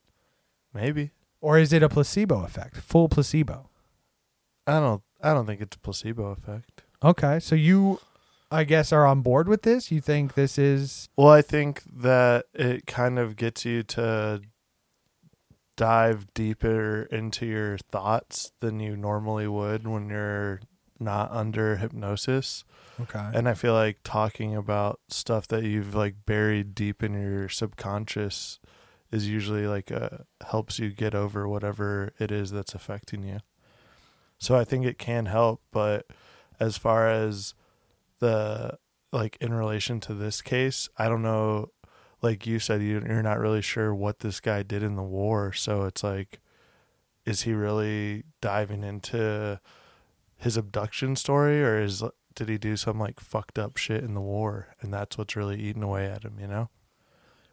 Maybe. 0.73 1.11
Or 1.41 1.59
is 1.59 1.73
it 1.73 1.83
a 1.83 1.89
placebo 1.89 2.45
effect, 2.45 2.79
full 2.79 3.09
placebo? 3.09 3.69
I 4.67 4.81
don't. 4.81 5.03
I 5.23 5.33
don't 5.35 5.47
think 5.47 5.61
it's 5.61 5.77
a 5.77 5.81
placebo 5.81 6.27
effect. 6.27 6.83
Okay. 7.03 7.41
So 7.41 7.55
you, 7.55 8.01
I 8.51 8.65
guess, 8.65 8.93
are 8.93 9.07
on 9.07 9.23
board 9.23 9.49
with 9.49 9.63
this? 9.63 9.91
You 9.91 10.01
think 10.01 10.35
this 10.35 10.59
is. 10.59 11.09
Well, 11.17 11.29
I 11.29 11.43
think 11.43 11.83
that 12.01 12.47
it 12.55 12.87
kind 12.87 13.19
of 13.19 13.37
gets 13.37 13.65
you 13.65 13.83
to 13.85 14.41
dive 15.77 16.27
deeper 16.35 17.03
into 17.05 17.47
your 17.47 17.79
thoughts 17.91 18.53
than 18.61 18.81
you 18.81 18.97
normally 18.97 19.47
would 19.47 19.87
when 19.87 20.09
you're 20.09 20.61
not 21.01 21.31
under 21.31 21.77
hypnosis. 21.77 22.65
Okay. 23.01 23.31
And 23.33 23.49
I 23.49 23.55
feel 23.55 23.75
like 23.75 23.99
talking 24.03 24.55
about 24.55 25.01
stuff 25.09 25.47
that 25.49 25.65
you've 25.65 25.95
like 25.95 26.27
buried 26.27 26.75
deep 26.75 27.03
in 27.03 27.15
your 27.15 27.49
subconscious 27.49 28.59
is 29.11 29.29
usually 29.29 29.67
like 29.67 29.91
uh 29.91 30.19
helps 30.47 30.79
you 30.79 30.91
get 30.91 31.15
over 31.15 31.49
whatever 31.49 32.13
it 32.19 32.31
is 32.31 32.51
that's 32.51 32.75
affecting 32.75 33.23
you. 33.23 33.39
So 34.39 34.57
I 34.57 34.65
think 34.65 34.85
it 34.85 34.99
can 34.99 35.27
help, 35.27 35.63
but 35.73 36.07
as 36.61 36.77
far 36.77 37.09
as 37.09 37.55
the 38.19 38.79
like 39.13 39.37
in 39.41 39.55
relation 39.55 40.01
to 40.01 40.15
this 40.15 40.43
case, 40.43 40.89
I 40.99 41.09
don't 41.09 41.23
know 41.23 41.71
like 42.21 42.47
you 42.47 42.59
said 42.59 42.83
you're 42.83 43.23
not 43.23 43.39
really 43.39 43.63
sure 43.63 43.95
what 43.95 44.19
this 44.21 44.41
guy 44.41 44.65
did 44.65 44.83
in 44.83 44.97
the 44.97 45.03
war, 45.03 45.53
so 45.53 45.85
it's 45.85 46.03
like 46.03 46.41
is 47.25 47.43
he 47.43 47.53
really 47.53 48.25
diving 48.41 48.83
into 48.83 49.61
his 50.39 50.57
abduction 50.57 51.17
story 51.17 51.63
or 51.63 51.81
is 51.81 52.03
did 52.35 52.49
he 52.49 52.57
do 52.57 52.77
some 52.77 52.99
like 52.99 53.21
fucked 53.21 53.59
up 53.59 53.77
shit 53.77 54.05
in 54.05 54.15
the 54.15 54.21
war 54.21 54.69
and 54.81 54.95
that's 54.95 55.19
what's 55.19 55.37
really 55.37 55.61
eating 55.61 55.83
away 55.83 56.07
at 56.07 56.23
him, 56.25 56.39
you 56.41 56.47
know? 56.47 56.71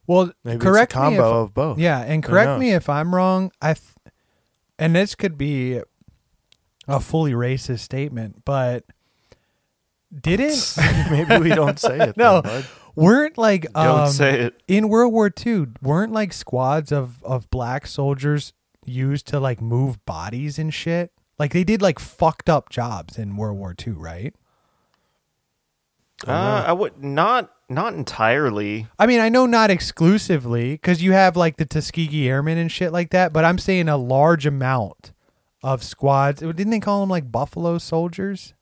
Well, 0.08 0.32
Maybe 0.44 0.60
correct 0.60 0.92
it's 0.92 0.98
a 0.98 1.00
combo 1.00 1.28
if, 1.28 1.48
of 1.48 1.54
both. 1.56 1.80
Yeah, 1.80 2.00
and 2.00 2.24
correct 2.24 2.60
me 2.60 2.74
if 2.74 2.88
I'm 2.88 3.16
wrong. 3.16 3.52
I, 3.60 3.74
th- 3.74 4.14
and 4.78 4.96
this 4.96 5.16
could 5.16 5.36
be 5.36 5.82
a 6.88 7.00
fully 7.00 7.32
racist 7.32 7.80
statement, 7.80 8.46
but 8.46 8.86
didn't 10.22 10.76
Maybe 11.12 11.38
we 11.40 11.50
don't 11.50 11.80
say 11.80 12.00
it. 12.00 12.18
no 12.18 12.42
then, 12.42 12.64
weren't 12.96 13.38
like 13.38 13.72
Don't 13.74 14.00
um, 14.02 14.10
say 14.10 14.42
it. 14.42 14.64
in 14.68 14.88
World 14.88 15.12
War 15.12 15.32
II 15.46 15.68
weren't 15.82 16.14
like 16.14 16.32
squads 16.34 16.92
of 16.92 17.24
of 17.24 17.50
black 17.50 17.88
soldiers 17.88 18.54
used 18.86 19.28
to 19.28 19.40
like 19.40 19.62
move 19.62 20.04
bodies 20.06 20.60
and 20.60 20.74
shit. 20.74 21.12
Like 21.38 21.52
they 21.54 21.64
did 21.64 21.82
like 21.82 22.00
fucked 22.00 22.50
up 22.50 22.70
jobs 22.70 23.18
in 23.18 23.36
World 23.36 23.58
War 23.58 23.76
II, 23.86 23.94
right? 23.94 24.34
Uh, 26.26 26.64
I 26.68 26.74
would 26.74 27.04
not 27.04 27.52
not 27.70 27.94
entirely. 27.94 28.88
I 28.98 29.06
mean, 29.06 29.20
I 29.20 29.30
know 29.30 29.46
not 29.46 29.70
exclusively 29.70 30.74
because 30.74 31.02
you 31.02 31.12
have 31.12 31.36
like 31.36 31.58
the 31.58 31.66
Tuskegee 31.66 32.30
Airmen 32.30 32.58
and 32.58 32.72
shit 32.72 32.92
like 32.92 33.10
that, 33.12 33.34
but 33.34 33.44
I'm 33.44 33.58
saying 33.58 33.90
a 33.90 33.98
large 33.98 34.46
amount 34.46 35.12
of 35.64 35.84
squads. 35.84 36.42
Didn't 36.42 36.70
they 36.70 36.80
call 36.80 37.02
them 37.02 37.10
like 37.10 37.32
Buffalo 37.32 37.78
Soldiers? 37.78 38.54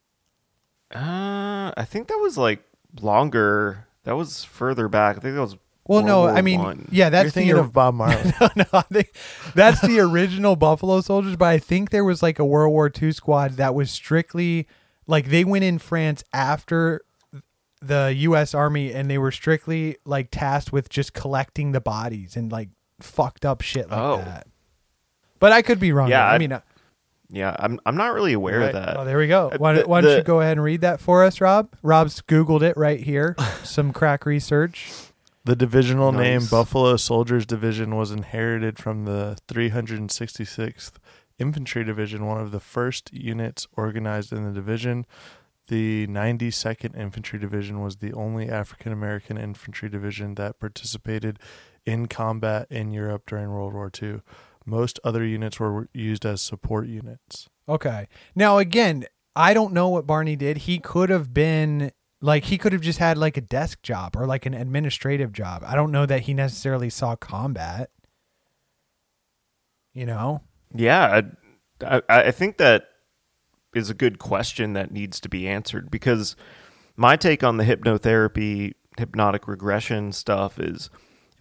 Uh, 0.94 1.74
I 1.76 1.86
think 1.86 2.08
that 2.08 2.20
was 2.22 2.38
like 2.38 2.64
longer. 3.02 3.88
That 4.04 4.16
was 4.16 4.44
further 4.44 4.88
back. 4.88 5.18
I 5.18 5.20
think 5.20 5.36
that 5.36 5.42
was. 5.42 5.58
Well, 5.86 5.98
World 6.00 6.06
no, 6.08 6.20
War 6.22 6.30
I 6.32 6.42
mean, 6.42 6.62
One. 6.62 6.88
yeah, 6.92 7.06
You're 7.06 7.10
that's 7.12 7.26
the 7.28 7.32
thinking 7.32 7.58
of 7.58 7.74
Bob 7.74 7.94
Marley. 7.96 8.32
no, 8.40 8.50
no, 8.56 8.66
I 8.74 8.82
think 8.84 9.14
that's 9.54 9.82
the 9.82 10.00
original 10.00 10.56
Buffalo 10.56 11.02
Soldiers, 11.02 11.36
but 11.36 11.46
I 11.50 11.60
think 11.60 11.90
there 11.90 12.06
was 12.06 12.24
like 12.24 12.40
a 12.40 12.46
World 12.46 12.72
War 12.72 12.90
II 13.02 13.12
squad 13.12 13.52
that 13.58 13.76
was 13.76 13.92
strictly 13.92 14.68
like 15.08 15.26
they 15.28 15.44
went 15.44 15.66
in 15.66 15.80
France 15.80 16.24
after 16.32 17.02
the 17.82 18.14
U.S. 18.18 18.54
Army, 18.54 18.94
and 18.94 19.10
they 19.10 19.18
were 19.18 19.32
strictly 19.32 19.98
like 20.06 20.30
tasked 20.32 20.72
with 20.72 20.88
just 20.88 21.14
collecting 21.14 21.74
the 21.74 21.82
bodies 21.82 22.38
and 22.38 22.50
like 22.50 22.70
fucked 23.02 23.44
up 23.44 23.60
shit 23.62 23.90
like 23.90 24.00
Oh. 24.00 24.18
that. 24.20 24.48
But 25.40 25.52
I 25.52 25.62
could 25.62 25.82
be 25.82 25.92
wrong. 25.92 26.10
Yeah, 26.10 26.26
I 26.26 26.36
I- 26.36 26.38
mean, 26.38 26.54
uh, 26.54 26.62
Yeah, 27.30 27.54
I'm. 27.60 27.82
I'm 27.86 27.98
not 27.98 28.14
really 28.14 28.32
aware 28.32 28.60
Right. 28.60 28.68
of 28.68 28.74
that. 28.86 28.96
oh, 28.98 29.04
there 29.04 29.18
we 29.18 29.28
go. 29.28 29.50
Uh, 29.50 29.58
Why, 29.58 29.74
the- 29.74 29.86
why 29.88 30.00
don't 30.00 30.16
you 30.16 30.24
go 30.24 30.40
ahead 30.40 30.54
and 30.54 30.64
read 30.64 30.80
that 30.82 31.02
for 31.02 31.26
us, 31.26 31.42
Rob? 31.42 31.68
Rob's 31.82 32.22
googled 32.22 32.62
it 32.62 32.78
right 32.78 33.02
here. 33.02 33.36
Some 33.66 33.92
crack 33.92 34.26
research. 34.26 34.90
The 35.46 35.58
divisional 35.58 36.14
name 36.14 36.46
Buffalo 36.50 36.96
Soldiers 36.96 37.46
Division 37.46 37.98
was 37.98 38.12
inherited 38.12 38.80
from 38.80 39.04
the 39.04 39.38
366th 39.50 40.94
Infantry 41.38 41.84
Division, 41.84 42.26
one 42.26 42.40
of 42.40 42.52
the 42.52 42.62
first 42.62 43.12
units 43.12 43.68
organized 43.74 44.32
in 44.32 44.46
the 44.46 44.54
division. 44.54 45.06
The 45.68 46.08
92nd 46.08 46.98
Infantry 46.98 47.40
Division 47.40 47.82
was 47.82 47.98
the 47.98 48.14
only 48.14 48.48
African 48.48 48.94
American 48.94 49.38
infantry 49.38 49.90
division 49.90 50.36
that 50.36 50.62
participated 50.62 51.40
in 51.86 52.08
combat 52.08 52.68
in 52.70 52.92
Europe 52.92 53.24
during 53.28 53.50
World 53.50 53.74
War 53.74 53.92
II. 54.02 54.22
Most 54.66 54.98
other 55.04 55.26
units 55.26 55.60
were 55.60 55.90
used 55.94 56.26
as 56.26 56.42
support 56.42 56.88
units. 56.88 57.50
Okay. 57.68 58.08
Now 58.34 58.60
again, 58.60 59.04
I 59.36 59.54
don't 59.54 59.74
know 59.74 59.90
what 59.90 60.08
Barney 60.08 60.38
did. 60.38 60.60
He 60.60 60.80
could 60.80 61.10
have 61.10 61.34
been 61.34 61.92
like 62.24 62.46
he 62.46 62.58
could 62.58 62.72
have 62.72 62.82
just 62.82 63.00
had 63.00 63.18
like 63.18 63.36
a 63.36 63.42
desk 63.42 63.82
job 63.84 64.16
or 64.16 64.26
like 64.26 64.46
an 64.46 64.54
administrative 64.54 65.34
job. 65.34 65.62
I 65.68 65.76
don't 65.76 65.92
know 65.92 66.06
that 66.06 66.22
he 66.22 66.34
necessarily 66.34 66.90
saw 66.90 67.18
combat. 67.18 67.92
You 69.94 70.06
know? 70.06 70.42
Yeah, 70.74 71.22
I, 71.86 71.98
I, 71.98 72.02
I 72.08 72.32
think 72.32 72.58
that 72.58 72.86
is 73.76 73.90
a 73.90 73.94
good 73.94 74.20
question 74.20 74.72
that 74.72 74.90
needs 74.90 75.20
to 75.20 75.28
be 75.28 75.50
answered 75.50 75.92
because 75.92 76.38
my 76.96 77.18
take 77.18 77.44
on 77.44 77.58
the 77.58 77.66
hypnotherapy, 77.66 78.76
hypnotic 78.98 79.46
regression 79.46 80.14
stuff 80.14 80.60
is, 80.60 80.90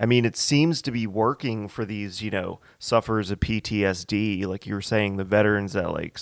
I 0.00 0.06
mean, 0.06 0.24
it 0.24 0.36
seems 0.36 0.82
to 0.82 0.90
be 0.90 1.06
working 1.06 1.68
for 1.68 1.84
these, 1.84 2.22
you 2.22 2.32
know, 2.32 2.58
sufferers 2.80 3.30
of 3.30 3.38
PTSD, 3.38 4.46
like 4.46 4.66
you 4.66 4.74
were 4.74 4.82
saying, 4.82 5.16
the 5.16 5.24
veterans 5.24 5.74
that 5.74 5.92
like 5.92 6.18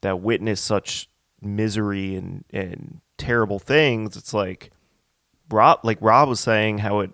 that 0.00 0.20
witness 0.20 0.60
such 0.60 1.08
misery 1.40 2.16
and 2.16 2.44
and 2.50 3.00
terrible 3.20 3.58
things. 3.58 4.16
It's 4.16 4.34
like 4.34 4.70
Rob, 5.50 5.80
like 5.84 5.98
Rob 6.00 6.28
was 6.28 6.40
saying, 6.40 6.78
how 6.78 7.00
it, 7.00 7.10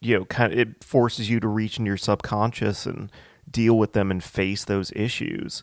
you 0.00 0.18
know, 0.18 0.24
kind 0.26 0.52
of 0.52 0.58
it 0.58 0.84
forces 0.84 1.30
you 1.30 1.40
to 1.40 1.48
reach 1.48 1.78
into 1.78 1.88
your 1.88 1.96
subconscious 1.96 2.84
and 2.84 3.10
deal 3.50 3.78
with 3.78 3.92
them 3.92 4.10
and 4.10 4.22
face 4.22 4.64
those 4.64 4.92
issues. 4.92 5.62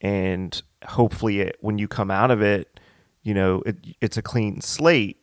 And 0.00 0.60
hopefully, 0.84 1.40
it, 1.40 1.56
when 1.60 1.78
you 1.78 1.86
come 1.86 2.10
out 2.10 2.30
of 2.30 2.42
it, 2.42 2.80
you 3.22 3.34
know, 3.34 3.62
it, 3.66 3.76
it's 4.00 4.16
a 4.16 4.22
clean 4.22 4.60
slate. 4.60 5.18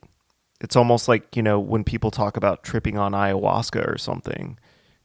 it's 0.62 0.76
almost 0.76 1.08
like, 1.08 1.36
you 1.36 1.44
know, 1.44 1.60
when 1.60 1.84
people 1.84 2.12
talk 2.12 2.38
about 2.38 2.64
tripping 2.64 2.98
on 2.98 3.12
ayahuasca 3.12 3.86
or 3.86 3.98
something 3.98 4.58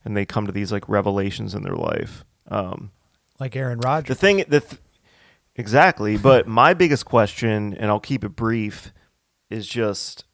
and 0.04 0.16
they 0.16 0.24
come 0.24 0.46
to 0.46 0.52
these 0.52 0.70
like 0.72 0.88
revelations 0.88 1.54
in 1.54 1.62
their 1.62 1.74
life. 1.74 2.24
Um, 2.48 2.90
like 3.40 3.56
Aaron 3.56 3.80
Rodgers. 3.80 4.16
the 4.16 4.20
thing, 4.20 4.44
the 4.48 4.60
th- 4.60 4.80
exactly. 5.56 6.16
But 6.16 6.46
my 6.46 6.74
biggest 6.74 7.04
question, 7.04 7.74
and 7.74 7.90
I'll 7.90 8.00
keep 8.00 8.24
it 8.24 8.30
brief, 8.30 8.92
is 9.50 9.66
just 9.66 10.24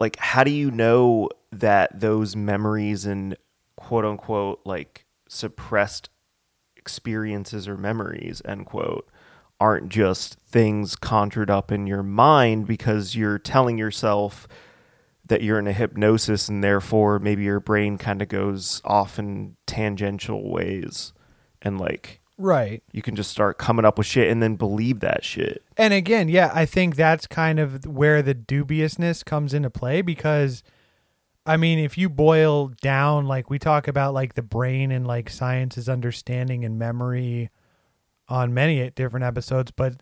like, 0.00 0.16
how 0.18 0.44
do 0.44 0.50
you 0.50 0.70
know 0.70 1.28
that 1.52 2.00
those 2.00 2.36
memories 2.36 3.04
and 3.06 3.36
quote 3.76 4.04
unquote 4.04 4.60
like 4.64 5.06
suppressed 5.28 6.10
experiences 6.76 7.68
or 7.68 7.76
memories 7.76 8.42
end 8.44 8.66
quote 8.66 9.08
aren't 9.60 9.88
just 9.88 10.34
things 10.40 10.94
conjured 10.96 11.50
up 11.50 11.72
in 11.72 11.86
your 11.86 12.02
mind 12.02 12.66
because 12.66 13.14
you're 13.16 13.38
telling 13.38 13.78
yourself 13.78 14.46
that 15.26 15.42
you're 15.42 15.58
in 15.58 15.66
a 15.66 15.72
hypnosis 15.72 16.48
and 16.48 16.62
therefore 16.62 17.18
maybe 17.18 17.42
your 17.44 17.60
brain 17.60 17.98
kind 17.98 18.22
of 18.22 18.28
goes 18.28 18.80
off 18.84 19.18
in 19.18 19.56
tangential 19.66 20.50
ways 20.50 21.12
and 21.60 21.78
like 21.78 22.20
right. 22.38 22.82
you 22.92 23.02
can 23.02 23.14
just 23.16 23.30
start 23.30 23.58
coming 23.58 23.84
up 23.84 23.98
with 23.98 24.06
shit 24.06 24.30
and 24.30 24.42
then 24.42 24.56
believe 24.56 25.00
that 25.00 25.24
shit. 25.24 25.62
And 25.76 25.92
again, 25.92 26.28
yeah, 26.28 26.50
I 26.54 26.64
think 26.64 26.96
that's 26.96 27.26
kind 27.26 27.58
of 27.58 27.84
where 27.84 28.22
the 28.22 28.34
dubiousness 28.34 29.22
comes 29.24 29.52
into 29.52 29.68
play 29.70 30.00
because 30.00 30.62
I 31.44 31.56
mean, 31.56 31.78
if 31.78 31.96
you 31.96 32.08
boil 32.08 32.68
down 32.82 33.26
like 33.26 33.48
we 33.50 33.58
talk 33.58 33.88
about 33.88 34.12
like 34.14 34.34
the 34.34 34.42
brain 34.42 34.90
and 34.90 35.06
like 35.06 35.30
science's 35.30 35.88
understanding 35.88 36.64
and 36.64 36.78
memory 36.78 37.50
on 38.28 38.52
many 38.52 38.88
different 38.90 39.24
episodes, 39.24 39.70
but 39.70 39.94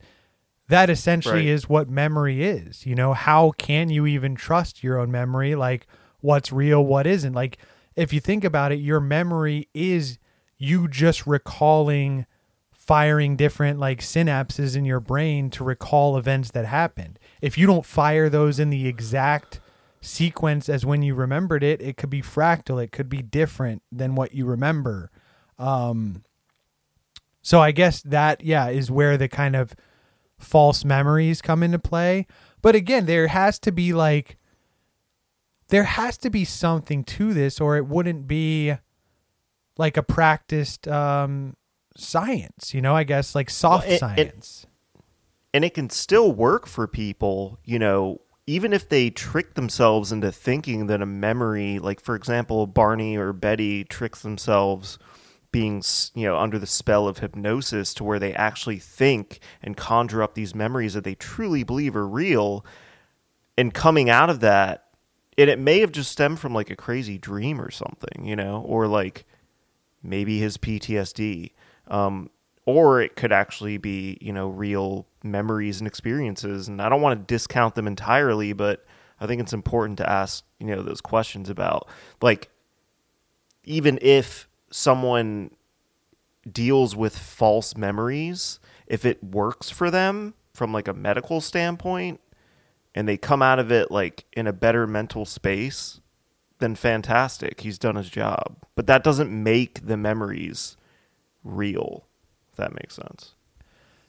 that 0.68 0.90
essentially 0.90 1.46
Right. 1.46 1.46
is 1.46 1.68
what 1.68 1.88
memory 1.88 2.42
is. 2.44 2.84
You 2.84 2.96
know, 2.96 3.12
how 3.12 3.52
can 3.52 3.88
you 3.90 4.06
even 4.06 4.34
trust 4.34 4.82
your 4.82 4.98
own 4.98 5.12
memory? 5.12 5.54
Like 5.54 5.86
what's 6.20 6.50
real, 6.52 6.84
what 6.84 7.06
isn't? 7.06 7.32
Like 7.34 7.58
if 7.94 8.12
you 8.12 8.18
think 8.20 8.42
about 8.42 8.72
it, 8.72 8.80
your 8.80 8.98
memory 8.98 9.68
is 9.72 10.18
you 10.58 10.88
just 10.88 11.26
recalling 11.26 12.26
firing 12.72 13.36
different 13.36 13.80
like 13.80 14.00
synapses 14.00 14.76
in 14.76 14.84
your 14.84 15.00
brain 15.00 15.50
to 15.50 15.64
recall 15.64 16.16
events 16.16 16.52
that 16.52 16.64
happened. 16.64 17.18
If 17.42 17.58
you 17.58 17.66
don't 17.66 17.84
fire 17.84 18.28
those 18.28 18.60
in 18.60 18.70
the 18.70 18.86
exact 18.86 19.60
sequence 20.00 20.68
as 20.68 20.86
when 20.86 21.02
you 21.02 21.14
remembered 21.14 21.64
it, 21.64 21.82
it 21.82 21.96
could 21.96 22.10
be 22.10 22.22
fractal, 22.22 22.82
it 22.82 22.92
could 22.92 23.08
be 23.08 23.22
different 23.22 23.82
than 23.90 24.14
what 24.14 24.34
you 24.34 24.46
remember. 24.46 25.10
Um 25.58 26.22
so 27.42 27.60
I 27.60 27.72
guess 27.72 28.02
that 28.02 28.44
yeah 28.44 28.68
is 28.68 28.90
where 28.90 29.16
the 29.16 29.28
kind 29.28 29.56
of 29.56 29.74
false 30.38 30.84
memories 30.84 31.42
come 31.42 31.62
into 31.62 31.78
play. 31.78 32.26
But 32.62 32.74
again, 32.74 33.06
there 33.06 33.26
has 33.28 33.58
to 33.60 33.72
be 33.72 33.92
like 33.92 34.36
there 35.68 35.84
has 35.84 36.16
to 36.18 36.30
be 36.30 36.44
something 36.44 37.02
to 37.02 37.34
this 37.34 37.60
or 37.60 37.76
it 37.76 37.86
wouldn't 37.86 38.28
be 38.28 38.74
like 39.78 39.96
a 39.96 40.02
practiced 40.02 40.86
um 40.88 41.56
science, 41.96 42.74
you 42.74 42.80
know, 42.82 42.94
I 42.94 43.04
guess 43.04 43.34
like 43.34 43.48
soft 43.50 43.84
Well, 43.86 43.92
it- 43.92 43.96
it- 43.96 44.00
science. 44.00 44.66
and 45.54 45.64
it 45.64 45.74
can 45.74 45.88
still 45.90 46.30
work 46.32 46.66
for 46.66 46.86
people, 46.86 47.58
you 47.64 47.78
know, 47.78 48.20
even 48.46 48.72
if 48.72 48.88
they 48.88 49.10
trick 49.10 49.54
themselves 49.54 50.12
into 50.12 50.30
thinking 50.30 50.86
that 50.88 51.00
a 51.02 51.06
memory, 51.06 51.78
like 51.78 52.00
for 52.00 52.14
example, 52.14 52.66
Barney 52.66 53.16
or 53.16 53.32
Betty 53.32 53.82
tricks 53.84 54.20
themselves 54.22 54.98
being, 55.52 55.82
you 56.14 56.26
know, 56.26 56.36
under 56.36 56.58
the 56.58 56.66
spell 56.66 57.08
of 57.08 57.18
hypnosis 57.18 57.94
to 57.94 58.04
where 58.04 58.18
they 58.18 58.34
actually 58.34 58.78
think 58.78 59.40
and 59.62 59.74
conjure 59.76 60.22
up 60.22 60.34
these 60.34 60.54
memories 60.54 60.92
that 60.94 61.02
they 61.04 61.14
truly 61.14 61.62
believe 61.62 61.96
are 61.96 62.06
real. 62.06 62.64
And 63.56 63.72
coming 63.72 64.10
out 64.10 64.28
of 64.28 64.40
that, 64.40 64.84
and 65.38 65.48
it 65.48 65.58
may 65.58 65.80
have 65.80 65.92
just 65.92 66.12
stemmed 66.12 66.38
from 66.40 66.52
like 66.52 66.70
a 66.70 66.76
crazy 66.76 67.16
dream 67.16 67.58
or 67.60 67.70
something, 67.70 68.24
you 68.26 68.36
know, 68.36 68.60
or 68.66 68.86
like 68.86 69.24
maybe 70.06 70.38
his 70.38 70.56
PTSD. 70.56 71.52
Um, 71.88 72.30
or 72.66 73.00
it 73.00 73.14
could 73.14 73.32
actually 73.32 73.78
be, 73.78 74.18
you 74.20 74.32
know, 74.32 74.48
real 74.48 75.06
memories 75.22 75.78
and 75.80 75.86
experiences. 75.86 76.68
And 76.68 76.82
I 76.82 76.88
don't 76.88 77.00
want 77.00 77.18
to 77.18 77.32
discount 77.32 77.76
them 77.76 77.86
entirely, 77.86 78.52
but 78.52 78.84
I 79.20 79.26
think 79.26 79.40
it's 79.40 79.52
important 79.52 79.98
to 79.98 80.10
ask, 80.10 80.44
you 80.58 80.66
know, 80.66 80.82
those 80.82 81.00
questions 81.00 81.48
about 81.48 81.88
like, 82.20 82.50
even 83.64 83.98
if 84.02 84.48
someone 84.70 85.50
deals 86.50 86.94
with 86.94 87.16
false 87.16 87.76
memories, 87.76 88.58
if 88.86 89.04
it 89.04 89.22
works 89.22 89.70
for 89.70 89.90
them 89.90 90.34
from 90.54 90.72
like 90.72 90.88
a 90.88 90.92
medical 90.92 91.40
standpoint 91.40 92.20
and 92.94 93.08
they 93.08 93.16
come 93.16 93.42
out 93.42 93.58
of 93.58 93.70
it 93.70 93.90
like 93.90 94.24
in 94.32 94.46
a 94.46 94.52
better 94.52 94.86
mental 94.86 95.24
space, 95.24 96.00
then 96.58 96.74
fantastic. 96.74 97.60
He's 97.60 97.78
done 97.78 97.96
his 97.96 98.08
job. 98.08 98.56
But 98.74 98.86
that 98.86 99.04
doesn't 99.04 99.30
make 99.30 99.86
the 99.86 99.96
memories 99.96 100.76
real, 101.44 102.06
if 102.50 102.56
that 102.56 102.74
makes 102.74 102.94
sense. 102.94 103.34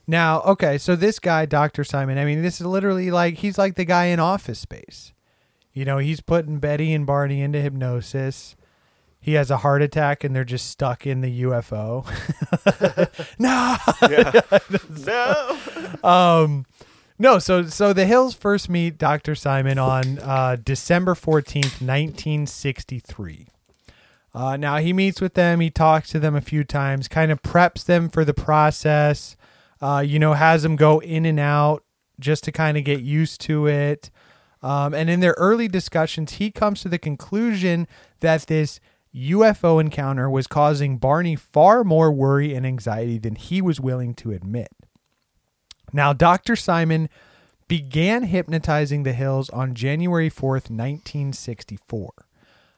Now, 0.07 0.41
okay, 0.43 0.77
so 0.77 0.95
this 0.95 1.19
guy, 1.19 1.45
Dr. 1.45 1.83
Simon, 1.83 2.17
I 2.17 2.23
mean, 2.23 2.41
this 2.41 2.61
is 2.61 2.67
literally 2.67 3.11
like 3.11 3.35
he's 3.35 3.57
like 3.57 3.75
the 3.75 3.85
guy 3.85 4.05
in 4.05 4.19
office 4.19 4.59
space. 4.59 5.11
You 5.73 5.85
know, 5.85 5.97
he's 5.97 6.21
putting 6.21 6.59
Betty 6.59 6.93
and 6.93 7.05
Barney 7.05 7.41
into 7.41 7.59
hypnosis. 7.59 8.55
He 9.19 9.33
has 9.33 9.51
a 9.51 9.57
heart 9.57 9.81
attack 9.81 10.23
and 10.23 10.33
they're 10.33 10.45
just 10.45 10.69
stuck 10.69 11.05
in 11.05 11.21
the 11.21 11.41
UFO. 11.43 12.05
no. 13.39 13.77
no. 16.03 16.09
Um 16.09 16.65
no, 17.19 17.39
so 17.39 17.63
so 17.67 17.93
the 17.93 18.05
Hills 18.05 18.33
first 18.33 18.69
meet 18.69 18.97
Dr. 18.97 19.35
Simon 19.35 19.77
on 19.77 20.19
uh, 20.19 20.57
December 20.63 21.13
14th, 21.13 21.81
1963. 21.81 23.47
Uh, 24.33 24.55
now 24.55 24.77
he 24.77 24.93
meets 24.93 25.19
with 25.19 25.33
them, 25.33 25.59
he 25.59 25.71
talks 25.71 26.09
to 26.09 26.19
them 26.19 26.35
a 26.35 26.41
few 26.41 26.63
times, 26.63 27.07
kind 27.07 27.31
of 27.31 27.41
preps 27.41 27.83
them 27.85 28.07
for 28.07 28.23
the 28.23 28.35
process, 28.35 29.35
uh, 29.81 30.03
you 30.05 30.19
know, 30.19 30.33
has 30.33 30.61
them 30.63 30.75
go 30.75 30.99
in 30.99 31.25
and 31.25 31.39
out 31.39 31.83
just 32.19 32.43
to 32.43 32.51
kind 32.51 32.77
of 32.77 32.83
get 32.83 33.01
used 33.01 33.41
to 33.41 33.67
it. 33.67 34.11
Um, 34.61 34.93
and 34.93 35.09
in 35.09 35.19
their 35.19 35.35
early 35.37 35.67
discussions, 35.67 36.33
he 36.33 36.51
comes 36.51 36.81
to 36.81 36.89
the 36.89 36.97
conclusion 36.99 37.87
that 38.19 38.47
this 38.47 38.79
UFO 39.15 39.79
encounter 39.79 40.29
was 40.29 40.45
causing 40.45 40.97
Barney 40.97 41.35
far 41.35 41.83
more 41.83 42.11
worry 42.11 42.53
and 42.53 42.65
anxiety 42.65 43.17
than 43.17 43.35
he 43.35 43.61
was 43.61 43.79
willing 43.79 44.13
to 44.15 44.31
admit. 44.31 44.69
Now, 45.97 46.13
Dr. 46.13 46.55
Simon 46.55 47.09
began 47.67 48.21
hypnotizing 48.21 49.01
the 49.01 49.13
Hills 49.13 49.49
on 49.49 49.73
January 49.73 50.29
4th, 50.29 50.69
1964. 50.69 52.13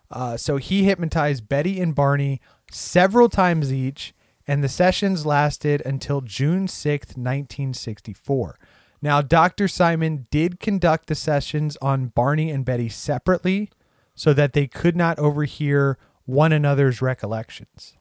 Uh, 0.10 0.38
so 0.38 0.56
he 0.56 0.86
hypnotized 0.86 1.50
Betty 1.50 1.82
and 1.82 1.94
Barney 1.94 2.40
several 2.72 3.28
times 3.28 3.74
each, 3.74 4.14
and 4.48 4.64
the 4.64 4.70
sessions 4.70 5.26
lasted 5.26 5.82
until 5.86 6.22
June 6.22 6.68
6th, 6.68 7.18
1964. 7.18 8.58
Now, 9.02 9.22
Dr. 9.22 9.68
Simon 9.68 10.28
did 10.32 10.62
conduct 10.62 11.08
the 11.08 11.14
sessions 11.16 11.76
on 11.82 12.14
Barney 12.16 12.50
and 12.50 12.64
Betty 12.64 12.88
separately 12.88 13.70
so 14.16 14.32
that 14.32 14.54
they 14.54 14.66
could 14.66 14.96
not 14.96 15.20
overhear 15.20 15.98
one 16.24 16.54
another's 16.54 17.02
recollections. 17.02 17.98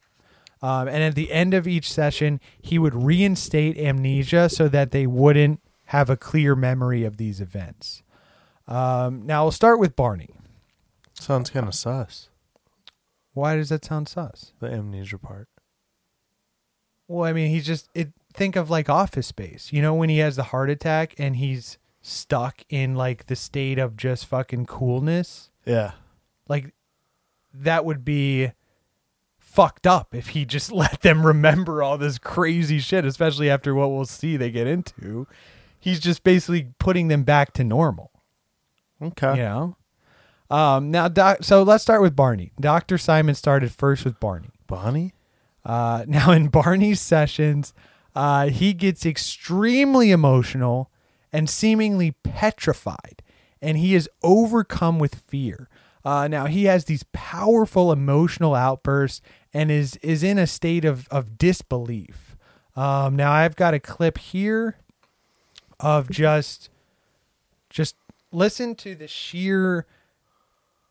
Um, 0.61 0.89
and 0.89 1.03
at 1.03 1.15
the 1.15 1.33
end 1.33 1.55
of 1.55 1.69
each 1.69 1.93
session, 1.93 2.41
he 2.61 2.79
would 2.79 2.95
reinstate 2.95 3.79
amnesia 3.79 4.49
so 4.49 4.69
that 4.69 4.91
they 4.91 5.07
wouldn't 5.07 5.61
have 5.87 6.11
a 6.11 6.17
clear 6.17 6.57
memory 6.57 7.05
of 7.05 7.17
these 7.17 7.41
events. 7.41 8.03
Um, 8.67 9.25
now, 9.25 9.45
we'll 9.45 9.53
start 9.53 9.79
with 9.79 9.97
Barney. 9.97 10.31
Sounds 11.15 11.51
kind 11.51 11.67
of 11.67 11.75
sus. 11.75 12.29
Why 13.33 13.57
does 13.57 13.69
that 13.69 13.85
sound 13.85 14.09
sus? 14.09 14.53
The 14.61 14.67
amnesia 14.67 15.19
part. 15.19 15.49
Well, 17.07 17.25
I 17.25 17.33
mean, 17.33 17.51
he's 17.51 17.67
just 17.67 17.89
it. 17.95 18.13
Think 18.35 18.57
of 18.57 18.69
like 18.69 18.89
Office 18.89 19.27
Space. 19.27 19.73
You 19.73 19.81
know, 19.81 19.95
when 19.95 20.11
he 20.11 20.19
has 20.19 20.37
the 20.37 20.45
heart 20.45 20.71
attack 20.71 21.15
and 21.19 21.37
he's 21.37 21.79
stuck 22.03 22.63
in 22.69 22.95
like 22.95 23.27
the 23.27 23.37
state 23.37 23.79
of 23.79 23.97
just 23.97 24.27
fucking 24.27 24.67
coolness. 24.67 25.51
Yeah. 25.65 25.93
Like 26.49 26.75
that 27.55 27.85
would 27.85 28.05
be 28.05 28.53
fucked 29.49 29.87
up 29.87 30.15
if 30.15 30.29
he 30.29 30.45
just 30.45 30.71
let 30.85 31.01
them 31.01 31.27
remember 31.27 31.83
all 31.83 31.99
this 31.99 32.19
crazy 32.19 32.79
shit, 32.79 33.05
especially 33.05 33.51
after 33.51 33.75
what 33.75 33.91
we'll 33.91 34.05
see 34.05 34.37
they 34.37 34.51
get 34.51 34.67
into. 34.67 35.27
He's 35.81 36.01
just 36.01 36.23
basically 36.25 36.73
putting 36.79 37.09
them 37.09 37.23
back 37.23 37.53
to 37.55 37.65
normal. 37.65 38.11
Okay. 39.01 39.37
You 39.37 39.43
know. 39.43 39.77
Um, 40.51 40.91
now, 40.91 41.09
doc, 41.09 41.39
so 41.43 41.63
let's 41.63 41.83
start 41.83 42.01
with 42.01 42.17
Barney. 42.17 42.53
Doctor 42.59 42.99
Simon 42.99 43.35
started 43.35 43.71
first 43.71 44.05
with 44.05 44.19
Barney. 44.19 44.51
Barney? 44.67 45.13
Uh, 45.65 46.05
now, 46.09 46.31
in 46.31 46.49
Barney's 46.49 47.01
sessions, 47.01 47.75
uh, 48.15 48.49
he 48.49 48.73
gets 48.73 49.05
extremely 49.05 50.11
emotional 50.11 50.91
and 51.33 51.51
seemingly 51.51 52.13
petrified, 52.23 53.23
and 53.61 53.77
he 53.77 53.95
is 53.95 54.09
overcome 54.23 54.99
with 54.99 55.15
fear. 55.15 55.69
Uh, 56.05 56.27
now, 56.27 56.47
he 56.47 56.65
has 56.65 56.87
these 56.87 57.05
powerful 57.13 57.93
emotional 57.93 58.55
outbursts 58.55 59.21
and 59.53 59.71
is 59.71 59.97
is 59.97 60.23
in 60.23 60.39
a 60.39 60.47
state 60.47 60.85
of 60.85 61.09
of 61.09 61.39
disbelief. 61.39 62.37
Um, 62.77 63.17
now, 63.17 63.33
I've 63.33 63.57
got 63.57 63.75
a 63.75 63.81
clip 63.81 64.19
here 64.19 64.77
of 65.81 66.11
just 66.11 66.71
just 67.71 67.97
listen 68.31 68.75
to 68.77 68.95
the 68.95 69.09
sheer 69.09 69.87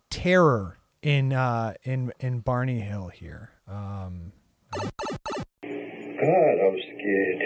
terror 0.10 0.78
in 1.01 1.34
uh 1.34 1.74
in 1.84 2.12
in 2.20 2.39
Barney 2.39 2.80
Hill 2.80 3.10
here. 3.10 3.51
Um 3.68 4.32
God, 4.74 6.55
I 6.60 6.68
was 6.74 6.82
scared. 6.82 7.41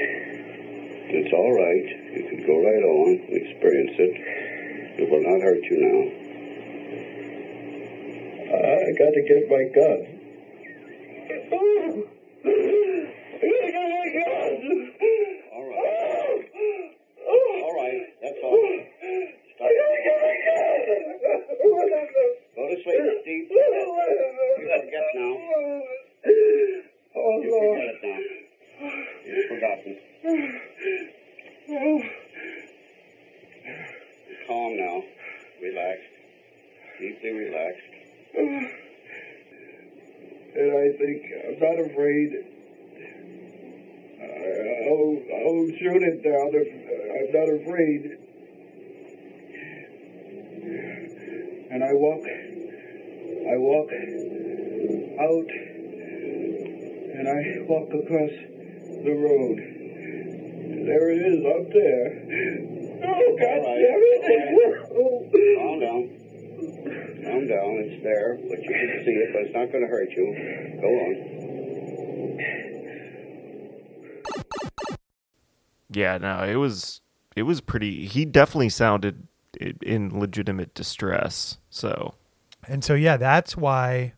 It's 1.13 1.33
all 1.33 1.51
right. 1.51 1.87
You 2.15 2.23
can 2.29 2.47
go 2.47 2.55
right 2.63 2.83
on 2.83 3.19
experience 3.29 3.95
it. 3.99 5.01
It 5.01 5.09
will 5.09 5.21
not 5.21 5.41
hurt 5.41 5.63
you 5.63 5.77
now. 5.77 6.31
I 8.51 8.91
got 8.97 9.11
to 9.11 9.21
get 9.27 9.49
my 9.49 9.63
gun. 9.75 10.20
Calm 34.47 34.77
now. 34.77 35.03
Relaxed. 35.61 36.03
Deeply 36.99 37.29
relaxed. 37.29 38.90
And 40.53 40.71
I 40.71 40.89
think 40.97 41.21
I'm 41.47 41.59
not 41.59 41.79
afraid. 41.79 42.43
I'll, 44.19 45.21
I'll 45.33 45.67
shoot 45.79 46.03
it 46.03 46.21
down 46.23 46.53
if 46.53 46.67
I'm 47.15 47.31
not 47.31 47.47
afraid. 47.49 48.17
And 51.71 51.81
I 51.83 51.93
walk, 51.93 52.25
I 52.27 53.55
walk 53.55 53.91
out, 55.19 55.49
and 57.15 57.27
I 57.27 57.61
walk 57.61 57.93
across 57.93 58.31
the 59.03 59.13
road. 59.15 59.57
There 60.85 61.09
it 61.11 61.17
is 61.17 61.45
up 61.45 61.71
there. 61.71 62.19
Oh, 63.03 63.35
God 63.39 63.61
damn 63.63 64.01
it! 64.03 65.55
Calm 65.55 65.79
down. 65.79 66.20
Calm 66.61 67.47
down. 67.47 67.77
It's 67.85 68.03
there, 68.03 68.37
but 68.37 68.61
you 68.61 68.69
can 68.69 69.01
see 69.05 69.11
it, 69.11 69.33
but 69.33 69.41
it's 69.43 69.53
not 69.55 69.71
going 69.71 69.83
to 69.83 69.89
hurt 69.89 70.11
you. 70.11 70.25
Go 70.81 70.87
on. 70.87 71.15
Yeah, 75.89 76.17
no, 76.17 76.43
it 76.43 76.55
was 76.55 77.01
it 77.35 77.43
was 77.43 77.61
pretty. 77.61 78.05
He 78.05 78.25
definitely 78.25 78.69
sounded 78.69 79.27
in 79.81 80.19
legitimate 80.19 80.73
distress. 80.73 81.57
So 81.69 82.13
And 82.67 82.83
so 82.83 82.93
yeah, 82.93 83.17
that's 83.17 83.57
why 83.57 84.13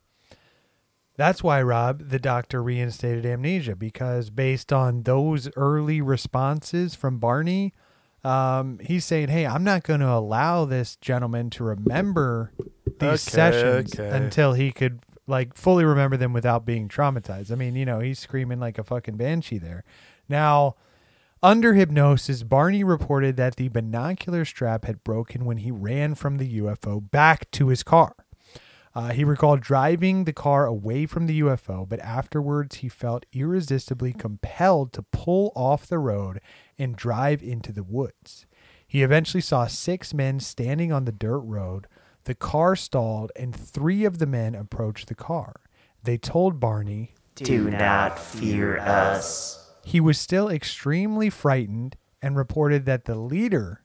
that's 1.15 1.43
why 1.43 1.61
Rob 1.61 2.09
the 2.09 2.19
doctor 2.19 2.61
reinstated 2.61 3.25
amnesia 3.25 3.75
because 3.75 4.29
based 4.29 4.71
on 4.73 5.03
those 5.03 5.49
early 5.55 6.01
responses 6.01 6.95
from 6.95 7.19
Barney, 7.19 7.73
um, 8.23 8.79
he's 8.79 9.05
saying, 9.05 9.29
"Hey, 9.29 9.45
I'm 9.45 9.63
not 9.63 9.83
going 9.83 9.99
to 9.99 10.09
allow 10.11 10.65
this 10.65 10.95
gentleman 10.97 11.49
to 11.51 11.63
remember 11.63 12.51
these 12.85 13.03
Okay, 13.03 13.17
sessions 13.17 13.99
okay. 13.99 14.15
until 14.15 14.53
he 14.53 14.71
could 14.71 14.99
like 15.27 15.55
fully 15.55 15.85
remember 15.85 16.17
them 16.17 16.33
without 16.33 16.65
being 16.65 16.87
traumatized." 16.87 17.51
I 17.51 17.55
mean, 17.55 17.75
you 17.75 17.85
know, 17.85 17.99
he's 17.99 18.19
screaming 18.19 18.59
like 18.59 18.77
a 18.77 18.83
fucking 18.83 19.17
banshee 19.17 19.57
there. 19.57 19.83
Now, 20.29 20.75
under 21.41 21.73
hypnosis, 21.73 22.43
Barney 22.43 22.83
reported 22.85 23.35
that 23.35 23.57
the 23.57 23.67
binocular 23.67 24.45
strap 24.45 24.85
had 24.85 25.03
broken 25.03 25.43
when 25.43 25.57
he 25.57 25.71
ran 25.71 26.15
from 26.15 26.37
the 26.37 26.59
UFO 26.59 27.11
back 27.11 27.51
to 27.51 27.67
his 27.67 27.83
car. 27.83 28.15
Uh, 28.95 29.09
he 29.09 29.23
recalled 29.23 29.59
driving 29.59 30.23
the 30.23 30.31
car 30.33 30.65
away 30.65 31.05
from 31.07 31.25
the 31.25 31.41
UFO, 31.41 31.87
but 31.89 31.99
afterwards 31.99 32.77
he 32.77 32.87
felt 32.87 33.25
irresistibly 33.33 34.13
compelled 34.13 34.93
to 34.93 35.01
pull 35.01 35.51
off 35.55 35.87
the 35.87 35.97
road 35.97 36.39
and 36.77 36.95
drive 36.95 37.41
into 37.43 37.71
the 37.71 37.83
woods. 37.83 38.45
He 38.87 39.03
eventually 39.03 39.41
saw 39.41 39.67
six 39.67 40.13
men 40.13 40.39
standing 40.39 40.91
on 40.91 41.05
the 41.05 41.11
dirt 41.11 41.39
road. 41.39 41.87
The 42.25 42.35
car 42.35 42.75
stalled, 42.75 43.31
and 43.35 43.55
three 43.55 44.05
of 44.05 44.19
the 44.19 44.25
men 44.27 44.55
approached 44.55 45.07
the 45.07 45.15
car. 45.15 45.61
They 46.03 46.17
told 46.17 46.59
Barney 46.59 47.13
Do 47.35 47.69
not 47.69 48.19
fear 48.19 48.77
us. 48.77 49.71
he 49.83 49.99
was 49.99 50.17
still 50.19 50.49
extremely 50.49 51.29
frightened 51.29 51.95
and 52.21 52.35
reported 52.37 52.85
that 52.85 53.05
the 53.05 53.15
leader 53.15 53.83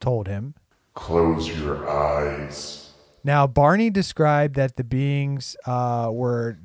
told 0.00 0.26
him. 0.26 0.54
Close 0.94 1.48
your 1.48 1.88
eyes. 1.88 2.85
Now, 3.26 3.48
Barney 3.48 3.90
described 3.90 4.54
that 4.54 4.76
the 4.76 4.84
beings 4.84 5.56
uh, 5.66 6.10
were. 6.12 6.58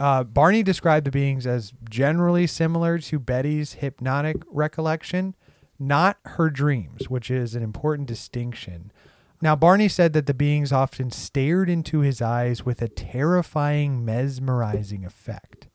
Uh, 0.00 0.24
Barney 0.24 0.64
described 0.64 1.06
the 1.06 1.12
beings 1.12 1.46
as 1.46 1.72
generally 1.88 2.44
similar 2.48 2.98
to 2.98 3.20
Betty's 3.20 3.74
hypnotic 3.74 4.38
recollection, 4.50 5.36
not 5.78 6.16
her 6.24 6.50
dreams, 6.50 7.08
which 7.08 7.30
is 7.30 7.54
an 7.54 7.62
important 7.62 8.08
distinction. 8.08 8.90
Now, 9.40 9.54
Barney 9.54 9.86
said 9.86 10.12
that 10.14 10.26
the 10.26 10.34
beings 10.34 10.72
often 10.72 11.12
stared 11.12 11.70
into 11.70 12.00
his 12.00 12.20
eyes 12.20 12.66
with 12.66 12.82
a 12.82 12.88
terrifying, 12.88 14.04
mesmerizing 14.04 15.04
effect. 15.04 15.68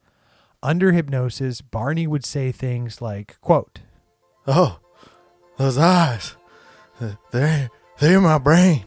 Under 0.61 0.91
hypnosis, 0.91 1.61
Barney 1.61 2.05
would 2.05 2.25
say 2.25 2.51
things 2.51 3.01
like, 3.01 3.39
quote, 3.39 3.79
Oh, 4.45 4.81
those 5.55 5.77
eyes. 5.77 6.35
They're, 7.31 7.69
they're 7.99 8.19
my 8.19 8.39
brain. 8.39 8.83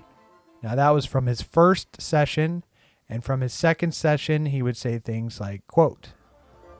Now 0.66 0.74
that 0.74 0.90
was 0.90 1.06
from 1.06 1.26
his 1.26 1.42
first 1.42 2.02
session, 2.02 2.64
and 3.08 3.22
from 3.22 3.40
his 3.40 3.52
second 3.52 3.94
session, 3.94 4.46
he 4.46 4.62
would 4.62 4.76
say 4.76 4.98
things 4.98 5.38
like, 5.38 5.64
quote, 5.68 6.08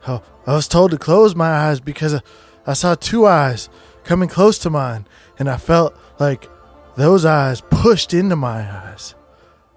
Oh, 0.09 0.24
I 0.45 0.55
was 0.55 0.66
told 0.66 0.91
to 0.91 0.99
close 0.99 1.37
my 1.37 1.49
eyes 1.49 1.78
because 1.78 2.20
I- 2.66 2.72
saw 2.72 2.97
two 2.97 3.28
eyes 3.28 3.68
coming 4.03 4.28
close 4.28 4.59
to 4.59 4.70
mine, 4.70 5.07
and 5.39 5.49
I 5.49 5.57
felt 5.57 5.97
like 6.18 6.51
those 6.97 7.24
eyes 7.24 7.61
pushed 7.70 8.12
into 8.12 8.34
my 8.34 8.68
eyes. 8.68 9.14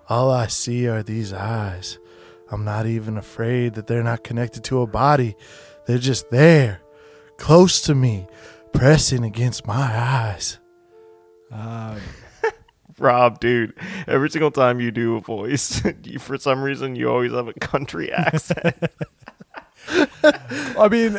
All 0.09 0.31
I 0.31 0.47
see 0.47 0.87
are 0.87 1.03
these 1.03 1.31
eyes. 1.31 1.99
I'm 2.51 2.65
not 2.65 2.87
even 2.87 3.15
afraid 3.15 3.75
that 3.75 3.85
they're 3.85 4.01
not 4.01 4.23
connected 4.23 4.63
to 4.63 4.81
a 4.81 4.87
body. 4.87 5.35
They're 5.85 5.99
just 5.99 6.31
there, 6.31 6.81
close 7.37 7.79
to 7.83 7.93
me, 7.93 8.25
pressing 8.73 9.23
against 9.23 9.67
my 9.67 9.87
eyes. 9.95 10.57
uh, 11.51 11.99
Rob, 12.99 13.39
dude, 13.39 13.73
every 14.07 14.29
single 14.29 14.51
time 14.51 14.79
you 14.79 14.91
do 14.91 15.15
a 15.15 15.21
voice, 15.21 15.81
you, 16.03 16.19
for 16.19 16.37
some 16.37 16.61
reason 16.61 16.95
you 16.95 17.09
always 17.09 17.31
have 17.31 17.47
a 17.47 17.53
country 17.53 18.11
accent. 18.13 18.75
I 20.77 20.87
mean, 20.89 21.17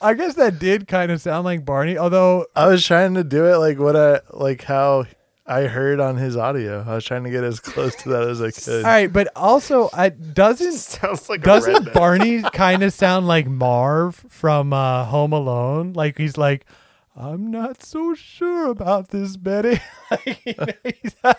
I 0.00 0.14
guess 0.14 0.34
that 0.34 0.58
did 0.58 0.86
kind 0.86 1.10
of 1.10 1.20
sound 1.20 1.44
like 1.44 1.64
Barney, 1.64 1.98
although 1.98 2.46
I 2.54 2.66
was 2.66 2.84
trying 2.86 3.14
to 3.14 3.24
do 3.24 3.46
it 3.46 3.56
like 3.56 3.78
what 3.78 3.96
I 3.96 4.20
like 4.30 4.62
how 4.62 5.06
I 5.44 5.62
heard 5.62 5.98
on 5.98 6.16
his 6.16 6.36
audio. 6.36 6.84
I 6.86 6.94
was 6.94 7.04
trying 7.04 7.24
to 7.24 7.30
get 7.30 7.42
as 7.42 7.58
close 7.58 7.96
to 7.96 8.10
that 8.10 8.28
as 8.28 8.40
I 8.40 8.52
could. 8.52 8.84
all 8.84 8.90
right, 8.90 9.12
but 9.12 9.28
also 9.34 9.90
I 9.92 10.10
doesn't 10.10 10.72
Sounds 10.74 11.28
like 11.28 11.42
doesn't. 11.42 11.92
Barney 11.92 12.42
kind 12.42 12.82
of 12.84 12.92
sound 12.92 13.26
like 13.26 13.48
Marv 13.48 14.24
from 14.28 14.72
uh, 14.72 15.04
Home 15.06 15.32
Alone? 15.32 15.94
Like 15.94 16.16
he's 16.16 16.36
like, 16.38 16.64
I'm 17.14 17.50
not 17.50 17.82
so 17.82 18.14
sure 18.14 18.70
about 18.70 19.08
this, 19.08 19.36
Betty. 19.36 19.80
like, 20.10 20.40
he's- 20.44 21.14
like, 21.22 21.36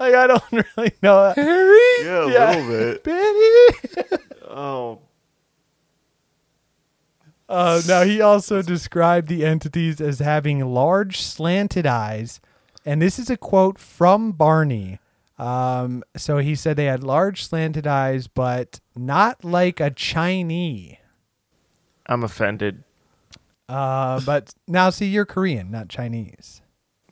I 0.00 0.26
don't 0.26 0.42
really 0.52 0.92
know. 1.02 1.32
Harry, 1.34 1.78
Yeah, 2.04 2.24
a 2.24 2.30
Yeah. 2.30 2.50
little 2.50 2.68
bit. 2.68 3.04
Betty. 3.04 4.22
Oh, 4.48 5.00
Uh, 7.48 7.80
now 7.88 8.02
he 8.04 8.20
also 8.20 8.60
described 8.62 9.28
the 9.28 9.44
entities 9.44 10.00
as 10.02 10.18
having 10.18 10.60
large 10.64 11.18
slanted 11.20 11.86
eyes, 11.86 12.40
and 12.84 13.00
this 13.00 13.18
is 13.18 13.30
a 13.30 13.36
quote 13.38 13.78
from 13.78 14.32
Barney. 14.32 14.98
Um, 15.38 16.02
so 16.16 16.38
he 16.38 16.54
said 16.54 16.76
they 16.76 16.84
had 16.86 17.02
large 17.02 17.44
slanted 17.44 17.86
eyes, 17.86 18.26
but 18.28 18.80
not 18.94 19.44
like 19.44 19.80
a 19.80 19.90
Chinese. 19.90 20.96
I'm 22.06 22.22
offended. 22.22 22.84
Uh, 23.68 24.20
but 24.24 24.54
now 24.66 24.90
see, 24.90 25.06
you're 25.06 25.26
Korean, 25.26 25.70
not 25.70 25.88
Chinese, 25.88 26.62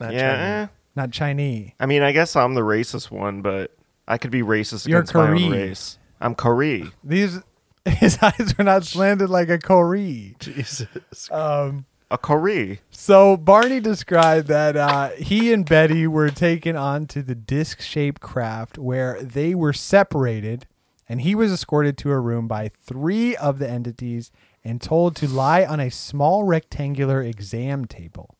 Not 0.00 0.12
yeah, 0.12 0.36
Chinese. 0.66 0.68
not 0.94 1.10
Chinese. 1.10 1.72
I 1.78 1.86
mean, 1.86 2.02
I 2.02 2.12
guess 2.12 2.34
I'm 2.36 2.54
the 2.54 2.62
racist 2.62 3.10
one, 3.10 3.42
but 3.42 3.72
I 4.08 4.18
could 4.18 4.30
be 4.30 4.40
racist 4.42 4.86
You're 4.88 5.00
against 5.00 5.14
my 5.14 5.30
own 5.30 5.50
race. 5.50 5.98
I'm 6.20 6.34
Korean. 6.34 6.92
These 7.04 7.40
his 7.84 8.18
eyes 8.22 8.54
are 8.58 8.64
not 8.64 8.84
slanted 8.84 9.28
like 9.28 9.48
a 9.50 9.58
Korean. 9.58 10.34
Jesus. 10.38 11.30
Um, 11.30 11.84
A 12.10 12.16
Korean. 12.18 12.78
So 12.90 13.36
Barney 13.36 13.80
described 13.80 14.48
that 14.48 14.76
uh, 14.76 15.10
he 15.10 15.52
and 15.52 15.64
Betty 15.68 16.06
were 16.06 16.30
taken 16.30 16.74
onto 16.74 17.20
the 17.22 17.34
disc-shaped 17.34 18.20
craft 18.22 18.78
where 18.78 19.22
they 19.22 19.54
were 19.54 19.72
separated, 19.74 20.66
and 21.08 21.20
he 21.20 21.34
was 21.34 21.52
escorted 21.52 21.98
to 21.98 22.10
a 22.12 22.18
room 22.18 22.48
by 22.48 22.68
three 22.68 23.36
of 23.36 23.58
the 23.58 23.68
entities 23.68 24.30
and 24.66 24.82
told 24.82 25.14
to 25.14 25.28
lie 25.28 25.64
on 25.64 25.78
a 25.78 25.90
small 25.90 26.42
rectangular 26.42 27.22
exam 27.22 27.84
table. 27.84 28.36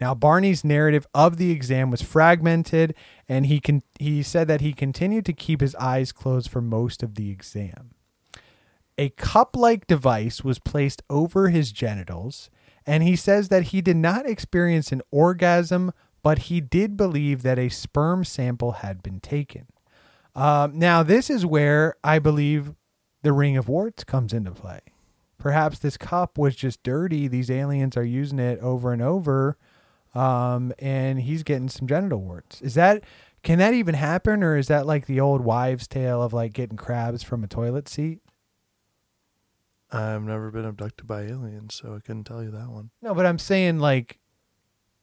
Now, 0.00 0.12
Barney's 0.12 0.64
narrative 0.64 1.06
of 1.14 1.36
the 1.36 1.52
exam 1.52 1.90
was 1.90 2.02
fragmented, 2.02 2.94
and 3.28 3.46
he 3.46 3.60
con- 3.60 3.84
he 3.98 4.22
said 4.24 4.48
that 4.48 4.60
he 4.60 4.72
continued 4.72 5.24
to 5.26 5.32
keep 5.32 5.60
his 5.60 5.76
eyes 5.76 6.10
closed 6.10 6.50
for 6.50 6.60
most 6.60 7.02
of 7.02 7.14
the 7.14 7.30
exam. 7.30 7.90
A 8.96 9.10
cup 9.10 9.56
like 9.56 9.86
device 9.86 10.42
was 10.42 10.58
placed 10.58 11.02
over 11.08 11.48
his 11.48 11.70
genitals, 11.70 12.50
and 12.84 13.04
he 13.04 13.14
says 13.14 13.48
that 13.48 13.64
he 13.64 13.80
did 13.80 13.96
not 13.96 14.26
experience 14.26 14.90
an 14.90 15.02
orgasm, 15.12 15.92
but 16.22 16.38
he 16.50 16.60
did 16.60 16.96
believe 16.96 17.42
that 17.42 17.58
a 17.58 17.68
sperm 17.68 18.24
sample 18.24 18.72
had 18.72 19.00
been 19.00 19.20
taken. 19.20 19.66
Um, 20.34 20.76
now, 20.76 21.04
this 21.04 21.30
is 21.30 21.46
where 21.46 21.94
I 22.02 22.18
believe 22.18 22.74
the 23.22 23.32
Ring 23.32 23.56
of 23.56 23.68
Warts 23.68 24.02
comes 24.02 24.32
into 24.32 24.50
play. 24.50 24.80
Perhaps 25.38 25.78
this 25.78 25.96
cup 25.96 26.36
was 26.36 26.56
just 26.56 26.82
dirty. 26.82 27.28
These 27.28 27.50
aliens 27.50 27.96
are 27.96 28.04
using 28.04 28.38
it 28.38 28.58
over 28.60 28.92
and 28.92 29.00
over, 29.00 29.56
um, 30.14 30.72
and 30.78 31.20
he's 31.20 31.42
getting 31.42 31.68
some 31.68 31.86
genital 31.86 32.20
warts. 32.20 32.60
Is 32.60 32.74
that 32.74 33.04
can 33.42 33.58
that 33.60 33.72
even 33.72 33.94
happen, 33.94 34.42
or 34.42 34.56
is 34.56 34.66
that 34.68 34.86
like 34.86 35.06
the 35.06 35.20
old 35.20 35.42
wives' 35.42 35.86
tale 35.86 36.22
of 36.22 36.32
like 36.32 36.52
getting 36.52 36.76
crabs 36.76 37.22
from 37.22 37.44
a 37.44 37.46
toilet 37.46 37.88
seat? 37.88 38.20
I've 39.90 40.22
never 40.22 40.50
been 40.50 40.64
abducted 40.64 41.06
by 41.06 41.22
aliens, 41.22 41.76
so 41.76 41.94
I 41.94 42.00
couldn't 42.00 42.24
tell 42.24 42.42
you 42.42 42.50
that 42.50 42.68
one. 42.68 42.90
No, 43.00 43.14
but 43.14 43.24
I'm 43.24 43.38
saying 43.38 43.78
like 43.78 44.18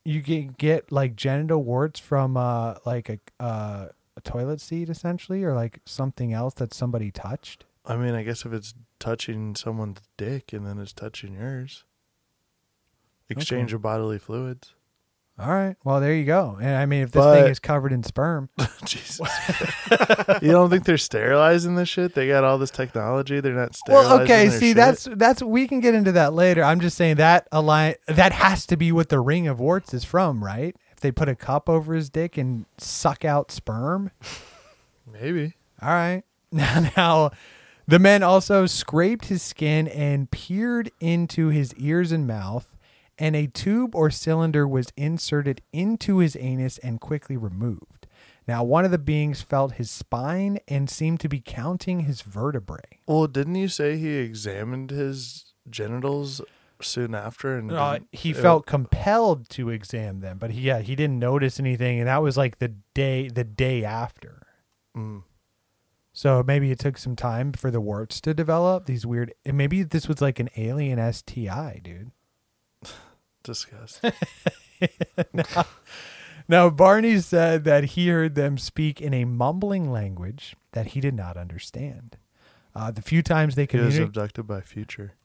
you 0.03 0.21
get 0.21 0.57
get 0.57 0.91
like 0.91 1.15
genital 1.15 1.63
warts 1.63 1.99
from 1.99 2.37
uh 2.37 2.75
like 2.85 3.09
a 3.09 3.19
uh, 3.43 3.87
a 4.17 4.21
toilet 4.21 4.61
seat 4.61 4.89
essentially, 4.89 5.43
or 5.43 5.53
like 5.53 5.79
something 5.85 6.33
else 6.33 6.53
that 6.55 6.73
somebody 6.73 7.11
touched. 7.11 7.64
I 7.87 7.95
mean, 7.97 8.15
I 8.15 8.23
guess 8.23 8.45
if 8.45 8.53
it's 8.53 8.73
touching 8.99 9.55
someone's 9.55 9.99
dick 10.17 10.53
and 10.53 10.65
then 10.65 10.79
it's 10.79 10.93
touching 10.93 11.33
yours, 11.35 11.83
exchange 13.29 13.73
of 13.73 13.81
bodily 13.81 14.19
fluids. 14.19 14.73
All 15.37 15.49
right. 15.49 15.75
Well, 15.83 15.99
there 15.99 16.13
you 16.13 16.23
go. 16.23 16.57
And 16.61 16.77
I 16.77 16.85
mean, 16.85 17.01
if 17.03 17.11
this 17.11 17.21
But- 17.21 17.41
thing 17.41 17.51
is 17.51 17.59
covered 17.59 17.91
in 17.91 18.03
sperm, 18.03 18.49
Jesus. 18.85 19.19
you 20.41 20.51
don't 20.51 20.69
think 20.69 20.85
they're 20.85 20.97
sterilizing 20.97 21.75
this 21.75 21.89
shit? 21.89 22.15
They 22.15 22.27
got 22.29 22.45
all 22.45 22.57
this 22.57 22.71
technology. 22.71 23.41
They're 23.41 23.53
not 23.53 23.75
sterilizing. 23.75 24.09
well, 24.11 24.21
okay. 24.21 24.49
See, 24.49 24.67
shit? 24.69 24.77
that's 24.77 25.09
that's 25.11 25.43
we 25.43 25.67
can 25.67 25.81
get 25.81 25.93
into 25.93 26.13
that 26.13 26.31
later. 26.33 26.63
I'm 26.63 26.79
just 26.79 26.95
saying 26.95 27.17
that 27.17 27.49
align 27.51 27.95
that 28.07 28.31
has 28.31 28.65
to 28.67 28.77
be 28.77 28.93
what 28.93 29.09
the 29.09 29.19
ring 29.19 29.47
of 29.49 29.59
warts 29.59 29.93
is 29.93 30.05
from, 30.05 30.41
right? 30.41 30.73
If 30.93 31.01
they 31.01 31.11
put 31.11 31.27
a 31.27 31.35
cup 31.35 31.67
over 31.69 31.93
his 31.93 32.09
dick 32.09 32.37
and 32.37 32.65
suck 32.77 33.25
out 33.25 33.51
sperm. 33.51 34.11
maybe. 35.11 35.53
All 35.81 35.89
right. 35.89 36.23
Now, 36.51 36.89
now, 36.95 37.31
the 37.87 37.99
men 37.99 38.23
also 38.23 38.65
scraped 38.65 39.25
his 39.25 39.41
skin 39.41 39.87
and 39.87 40.31
peered 40.31 40.91
into 40.99 41.49
his 41.49 41.73
ears 41.75 42.11
and 42.11 42.25
mouth, 42.27 42.75
and 43.17 43.35
a 43.35 43.47
tube 43.47 43.95
or 43.95 44.09
cylinder 44.09 44.67
was 44.67 44.91
inserted 44.97 45.61
into 45.71 46.17
his 46.17 46.35
anus 46.39 46.77
and 46.79 46.99
quickly 46.99 47.37
removed. 47.37 48.07
Now, 48.47 48.63
one 48.63 48.85
of 48.85 48.91
the 48.91 48.97
beings 48.99 49.41
felt 49.41 49.73
his 49.73 49.89
spine 49.89 50.59
and 50.67 50.89
seemed 50.89 51.19
to 51.21 51.29
be 51.29 51.39
counting 51.39 52.01
his 52.01 52.21
vertebrae. 52.21 52.99
Well, 53.07 53.27
didn't 53.27 53.55
you 53.55 53.67
say 53.67 53.97
he 53.97 54.15
examined 54.17 54.91
his 54.91 55.53
genitals 55.69 56.41
soon 56.81 57.15
after? 57.15 57.57
And 57.57 57.71
Uh, 57.71 57.99
he 58.11 58.33
felt 58.33 58.65
compelled 58.67 59.49
to 59.49 59.69
examine 59.69 60.21
them, 60.21 60.37
but 60.37 60.51
he, 60.51 60.61
yeah, 60.61 60.81
he 60.81 60.95
didn't 60.95 61.17
notice 61.17 61.59
anything, 61.59 61.99
and 61.99 62.07
that 62.07 62.21
was 62.21 62.37
like 62.37 62.59
the 62.59 62.73
day 62.93 63.29
the 63.29 63.43
day 63.43 63.83
after. 63.83 64.45
Mm. 64.95 65.23
So 66.17 66.41
maybe 66.47 66.71
it 66.71 66.79
took 66.79 66.97
some 66.97 67.17
time 67.17 67.51
for 67.51 67.69
the 67.69 67.81
warts 67.81 68.21
to 68.21 68.33
develop. 68.33 68.85
These 68.85 69.05
weird, 69.05 69.33
and 69.43 69.57
maybe 69.57 69.83
this 69.83 70.07
was 70.07 70.21
like 70.21 70.39
an 70.39 70.49
alien 70.55 70.97
STI, 71.11 71.81
dude. 71.83 72.11
disgusting. 73.43 74.13
now, 75.33 75.65
now, 76.47 76.69
Barney 76.69 77.19
said 77.19 77.65
that 77.65 77.83
he 77.83 78.07
heard 78.07 78.35
them 78.35 78.57
speak 78.57 79.01
in 79.01 79.13
a 79.13 79.25
mumbling 79.25 79.91
language 79.91 80.55
that 80.71 80.87
he 80.87 81.01
did 81.01 81.15
not 81.15 81.35
understand. 81.35 82.15
Uh, 82.73 82.91
the 82.91 83.01
few 83.01 83.21
times 83.21 83.55
they 83.55 83.67
he 83.69 83.77
was 83.77 83.97
abducted 83.97 84.47
by 84.47 84.61
Future. 84.61 85.15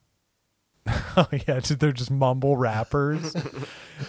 oh 1.16 1.28
yeah, 1.46 1.60
they're 1.60 1.92
just 1.92 2.10
mumble 2.10 2.56
rappers. 2.56 3.36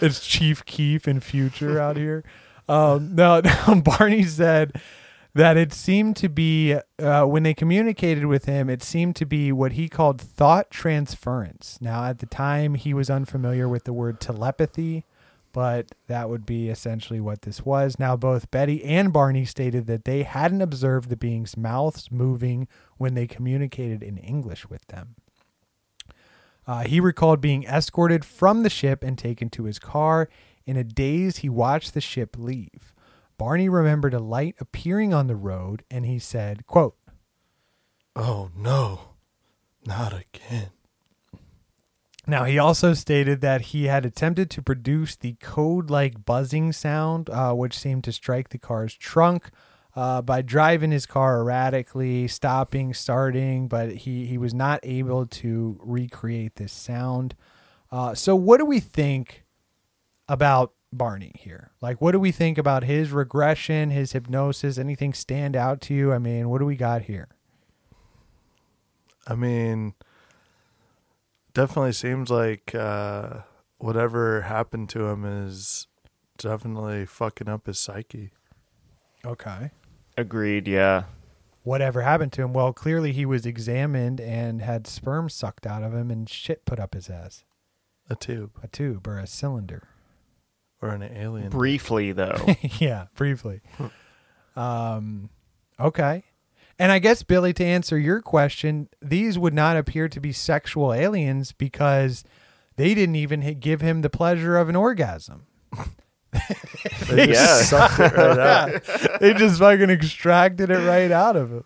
it's 0.00 0.26
Chief 0.26 0.64
Keef 0.64 1.06
and 1.06 1.22
Future 1.22 1.78
out 1.78 1.96
here. 1.96 2.24
Um, 2.68 3.14
no, 3.14 3.40
no, 3.40 3.80
Barney 3.82 4.24
said 4.24 4.80
that 5.34 5.56
it 5.56 5.72
seemed 5.72 6.16
to 6.16 6.28
be 6.28 6.76
uh, 6.98 7.24
when 7.24 7.42
they 7.42 7.54
communicated 7.54 8.26
with 8.26 8.44
him, 8.44 8.68
it 8.68 8.82
seemed 8.82 9.16
to 9.16 9.24
be 9.24 9.50
what 9.50 9.72
he 9.72 9.88
called 9.88 10.20
thought 10.20 10.70
transference. 10.70 11.78
Now, 11.80 12.04
at 12.04 12.18
the 12.18 12.26
time, 12.26 12.74
he 12.74 12.92
was 12.92 13.08
unfamiliar 13.08 13.68
with 13.68 13.84
the 13.84 13.94
word 13.94 14.20
telepathy, 14.20 15.04
but 15.52 15.92
that 16.06 16.28
would 16.28 16.44
be 16.44 16.68
essentially 16.68 17.20
what 17.20 17.42
this 17.42 17.64
was. 17.64 17.98
Now, 17.98 18.16
both 18.16 18.50
Betty 18.50 18.84
and 18.84 19.12
Barney 19.12 19.46
stated 19.46 19.86
that 19.86 20.04
they 20.04 20.22
hadn't 20.22 20.62
observed 20.62 21.08
the 21.08 21.16
beings' 21.16 21.56
mouths 21.56 22.10
moving 22.10 22.68
when 22.98 23.14
they 23.14 23.26
communicated 23.26 24.02
in 24.02 24.18
English 24.18 24.68
with 24.68 24.86
them. 24.88 25.14
Uh, 26.66 26.84
he 26.84 27.00
recalled 27.00 27.40
being 27.40 27.64
escorted 27.64 28.24
from 28.24 28.62
the 28.62 28.70
ship 28.70 29.02
and 29.02 29.18
taken 29.18 29.48
to 29.50 29.64
his 29.64 29.78
car. 29.78 30.28
In 30.64 30.76
a 30.76 30.84
daze, 30.84 31.38
he 31.38 31.48
watched 31.48 31.92
the 31.92 32.00
ship 32.00 32.36
leave. 32.38 32.91
Barney 33.42 33.68
remembered 33.68 34.14
a 34.14 34.20
light 34.20 34.54
appearing 34.60 35.12
on 35.12 35.26
the 35.26 35.34
road, 35.34 35.82
and 35.90 36.06
he 36.06 36.20
said, 36.20 36.64
quote, 36.64 36.94
Oh 38.14 38.52
no, 38.56 39.16
not 39.84 40.12
again. 40.12 40.70
Now, 42.24 42.44
he 42.44 42.56
also 42.56 42.94
stated 42.94 43.40
that 43.40 43.62
he 43.62 43.86
had 43.86 44.06
attempted 44.06 44.48
to 44.50 44.62
produce 44.62 45.16
the 45.16 45.32
code 45.40 45.90
like 45.90 46.24
buzzing 46.24 46.70
sound, 46.70 47.28
uh, 47.30 47.52
which 47.52 47.76
seemed 47.76 48.04
to 48.04 48.12
strike 48.12 48.50
the 48.50 48.58
car's 48.58 48.94
trunk 48.94 49.50
uh, 49.96 50.22
by 50.22 50.40
driving 50.40 50.92
his 50.92 51.04
car 51.04 51.40
erratically, 51.40 52.28
stopping, 52.28 52.94
starting, 52.94 53.66
but 53.66 53.90
he, 53.90 54.24
he 54.24 54.38
was 54.38 54.54
not 54.54 54.78
able 54.84 55.26
to 55.26 55.80
recreate 55.82 56.54
this 56.54 56.72
sound. 56.72 57.34
Uh, 57.90 58.14
so, 58.14 58.36
what 58.36 58.58
do 58.58 58.64
we 58.64 58.78
think 58.78 59.42
about 60.28 60.74
Barney 60.92 61.32
here? 61.38 61.70
Like, 61.80 62.00
what 62.00 62.12
do 62.12 62.20
we 62.20 62.32
think 62.32 62.58
about 62.58 62.84
his 62.84 63.10
regression, 63.10 63.90
his 63.90 64.12
hypnosis? 64.12 64.78
Anything 64.78 65.14
stand 65.14 65.56
out 65.56 65.80
to 65.82 65.94
you? 65.94 66.12
I 66.12 66.18
mean, 66.18 66.48
what 66.50 66.58
do 66.58 66.64
we 66.66 66.76
got 66.76 67.02
here? 67.02 67.28
I 69.26 69.34
mean, 69.34 69.94
definitely 71.54 71.92
seems 71.92 72.30
like 72.30 72.74
uh, 72.74 73.40
whatever 73.78 74.42
happened 74.42 74.88
to 74.90 75.06
him 75.06 75.24
is 75.24 75.86
definitely 76.38 77.06
fucking 77.06 77.48
up 77.48 77.66
his 77.66 77.78
psyche. 77.78 78.32
Okay. 79.24 79.70
Agreed. 80.16 80.66
Yeah. 80.66 81.04
whatever 81.62 82.02
happened 82.02 82.32
to 82.32 82.42
him. 82.42 82.52
Well, 82.52 82.72
clearly 82.72 83.12
he 83.12 83.24
was 83.24 83.46
examined 83.46 84.20
and 84.20 84.60
had 84.60 84.86
sperm 84.88 85.28
sucked 85.28 85.66
out 85.66 85.82
of 85.84 85.94
him 85.94 86.10
and 86.10 86.28
shit 86.28 86.64
put 86.64 86.80
up 86.80 86.94
his 86.94 87.08
ass. 87.08 87.44
A 88.10 88.16
tube 88.16 88.50
A 88.62 88.66
tube 88.68 89.06
or 89.06 89.18
a 89.18 89.26
cylinder. 89.28 89.88
Or 90.82 90.90
an 90.90 91.02
alien. 91.02 91.48
Briefly 91.48 92.12
though. 92.12 92.44
yeah, 92.78 93.06
briefly. 93.14 93.60
um, 94.56 95.30
okay. 95.80 96.24
And 96.78 96.90
I 96.90 96.98
guess, 96.98 97.22
Billy, 97.22 97.52
to 97.54 97.64
answer 97.64 97.96
your 97.98 98.20
question, 98.20 98.88
these 99.00 99.38
would 99.38 99.54
not 99.54 99.76
appear 99.76 100.08
to 100.08 100.18
be 100.20 100.32
sexual 100.32 100.92
aliens 100.92 101.52
because 101.52 102.24
they 102.76 102.94
didn't 102.94 103.14
even 103.16 103.42
hit, 103.42 103.60
give 103.60 103.80
him 103.82 104.00
the 104.02 104.10
pleasure 104.10 104.56
of 104.58 104.68
an 104.68 104.76
orgasm. 104.76 105.46
They 107.10 107.26
just 107.26 107.40
Yeah. 107.40 107.62
sucked 107.88 107.98
it 108.00 108.16
right 108.16 108.38
out. 108.38 109.20
they 109.20 109.34
just 109.34 109.58
fucking 109.58 109.90
extracted 109.90 110.70
it 110.70 110.78
right 110.78 111.10
out 111.10 111.36
of 111.36 111.50
him. 111.50 111.64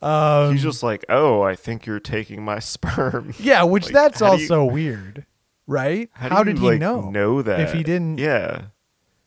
Um, 0.00 0.52
He's 0.54 0.62
just 0.62 0.82
like, 0.82 1.04
oh, 1.10 1.42
I 1.42 1.54
think 1.54 1.84
you're 1.84 2.00
taking 2.00 2.42
my 2.42 2.60
sperm. 2.60 3.34
yeah, 3.38 3.62
which 3.64 3.84
Like, 3.86 3.92
that's 3.92 4.20
how 4.20 4.36
do 4.36 4.42
you- 4.42 4.48
also 4.48 4.64
weird, 4.64 5.26
right? 5.70 6.10
How, 6.12 6.42
do 6.42 6.52
did 6.52 6.58
you, 6.58 6.64
he 6.64 6.70
like, 6.72 6.80
know? 6.80 7.10
Know 7.10 7.42
that 7.42 7.60
if 7.60 7.72
he 7.72 7.82
didn't? 7.82 8.18
Yeah. 8.18 8.64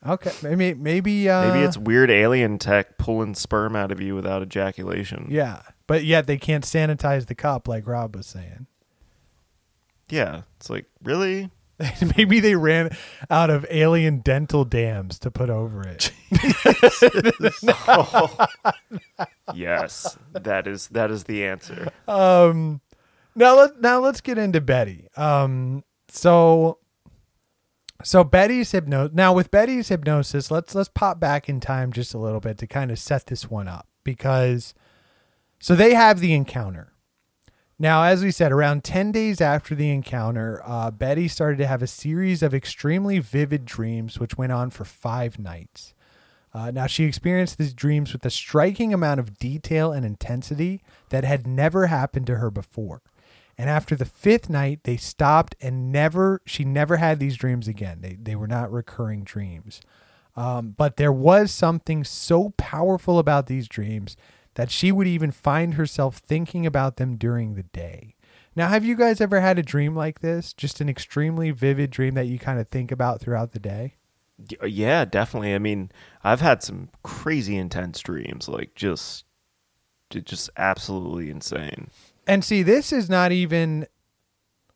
Okay, 0.06 0.34
maybe 0.44 0.74
maybe 0.74 1.30
uh, 1.30 1.53
Maybe 1.53 1.65
it's 1.65 1.78
weird 1.78 2.11
alien 2.11 2.60
tech 2.60 2.98
pulling 2.98 3.36
sperm 3.36 3.76
out 3.76 3.91
of 3.91 4.02
you 4.02 4.15
without 4.15 4.41
ejaculation. 4.41 5.28
yeah, 5.32 5.61
but 5.88 6.03
yet 6.03 6.28
they 6.28 6.38
can't 6.38 6.65
sanitize 6.65 7.28
the 7.28 7.36
cup 7.36 7.70
like 7.70 7.88
Rob 7.88 8.15
was 8.15 8.28
saying. 8.28 8.68
Yeah. 10.10 10.41
It's 10.57 10.70
like 10.70 10.86
really. 11.02 11.49
maybe 12.18 12.40
they 12.40 12.56
ran 12.56 12.95
out 13.30 13.49
of 13.49 13.65
alien 13.70 14.20
dental 14.20 14.65
dams 14.65 15.18
to 15.20 15.32
put 15.32 15.49
over 15.49 15.88
it. 15.88 16.11
Yes, 19.53 20.18
that 20.32 20.68
is 20.68 20.88
that 20.90 21.11
is 21.11 21.26
the 21.26 21.45
answer. 21.45 21.91
um, 22.07 22.80
now 23.36 23.57
let 23.57 23.82
now 23.82 23.99
let's 23.99 24.22
get 24.22 24.38
into 24.38 24.61
Betty. 24.61 25.07
Um, 25.18 25.84
so 26.14 26.80
so 28.03 28.23
Betty's 28.23 28.72
hypnosis. 28.72 29.15
Now 29.15 29.34
with 29.34 29.52
Betty's 29.52 29.90
hypnosis, 29.90 30.52
let's 30.52 30.76
let's 30.76 30.90
pop 30.90 31.19
back 31.19 31.49
in 31.49 31.60
time 31.60 31.91
just 31.91 32.14
a 32.14 32.19
little 32.19 32.40
bit 32.40 32.57
to 32.60 32.68
kind 32.68 32.91
of 32.91 32.99
set 32.99 33.27
this 33.27 33.49
one 33.49 33.68
up 33.68 33.88
because 34.03 34.73
so 35.60 35.76
they 35.76 35.94
have 35.94 36.19
the 36.19 36.34
encounter. 36.34 36.94
Now, 37.80 38.03
as 38.03 38.23
we 38.23 38.31
said, 38.31 38.52
around 38.52 38.84
10 38.84 39.11
days 39.11 39.41
after 39.41 39.73
the 39.73 39.90
encounter, 39.90 40.61
uh, 40.64 40.91
Betty 40.91 41.27
started 41.27 41.57
to 41.57 41.68
have 41.68 41.81
a 41.81 41.88
series 41.88 42.44
of 42.44 42.53
extremely 42.53 43.19
vivid 43.19 43.65
dreams, 43.65 44.19
which 44.19 44.38
went 44.38 44.52
on 44.52 44.69
for 44.69 44.85
five 44.85 45.40
nights. 45.40 45.94
Uh, 46.53 46.69
now, 46.69 46.85
she 46.85 47.03
experienced 47.03 47.57
these 47.57 47.73
dreams 47.73 48.14
with 48.14 48.23
a 48.26 48.30
striking 48.30 48.94
amount 48.94 49.19
of 49.19 49.40
detail 49.40 49.91
and 49.91 50.06
intensity 50.06 50.84
that 51.10 51.23
had 51.23 51.48
never 51.48 51.88
happened 51.88 52.27
to 52.27 52.38
her 52.38 52.52
before. 52.52 53.02
And 53.64 53.69
after 53.69 53.95
the 53.95 54.03
fifth 54.03 54.49
night, 54.49 54.81
they 54.84 54.98
stopped 54.98 55.56
and 55.61 55.90
never, 55.90 56.41
she 56.45 56.65
never 56.65 56.98
had 56.98 57.18
these 57.22 57.38
dreams 57.38 57.65
again. 57.65 57.99
They, 58.02 58.18
they 58.22 58.35
were 58.35 58.45
not 58.45 58.69
recurring 58.69 59.23
dreams. 59.23 59.80
Um, 60.35 60.76
but 60.77 60.98
there 60.98 61.14
was 61.14 61.49
something 61.49 62.03
so 62.03 62.49
powerful 62.57 63.19
about 63.19 63.48
these 63.48 63.69
dreams 63.69 64.18
that 64.56 64.69
she 64.69 64.91
would 64.91 65.07
even 65.07 65.31
find 65.31 65.76
herself 65.76 66.18
thinking 66.18 66.65
about 66.65 66.98
them 66.98 67.15
during 67.15 67.56
the 67.56 67.64
day. 67.64 68.15
Now, 68.53 68.68
have 68.68 68.84
you 68.84 68.98
guys 68.98 69.22
ever 69.22 69.40
had 69.40 69.57
a 69.57 69.64
dream 69.64 69.95
like 69.95 70.19
this? 70.19 70.52
Just 70.52 70.81
an 70.81 70.90
extremely 70.90 71.52
vivid 71.52 71.90
dream 71.90 72.15
that 72.15 72.27
you 72.27 72.38
kind 72.38 72.60
of 72.60 72.68
think 72.68 72.91
about 72.91 73.22
throughout 73.22 73.53
the 73.53 73.60
day? 73.60 73.95
Yeah, 74.61 75.06
definitely. 75.06 75.56
I 75.56 75.60
mean, 75.60 75.90
I've 76.22 76.41
had 76.41 76.61
some 76.64 76.90
crazy 77.02 77.56
intense 77.56 78.02
dreams, 78.02 78.49
like 78.49 78.76
just, 78.76 79.23
just 80.10 80.49
absolutely 80.57 81.30
insane. 81.30 81.88
And 82.28 82.44
see, 82.44 82.64
this 82.64 82.94
is 82.94 83.10
not 83.10 83.32
even, 83.32 83.86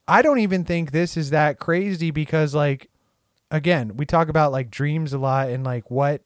I 0.07 0.21
don't 0.21 0.39
even 0.39 0.63
think 0.65 0.91
this 0.91 1.15
is 1.15 1.29
that 1.29 1.59
crazy 1.59 2.11
because, 2.11 2.53
like, 2.53 2.89
again, 3.51 3.95
we 3.95 4.05
talk 4.05 4.29
about 4.29 4.51
like 4.51 4.69
dreams 4.69 5.13
a 5.13 5.17
lot 5.17 5.49
and 5.49 5.63
like 5.63 5.89
what, 5.89 6.23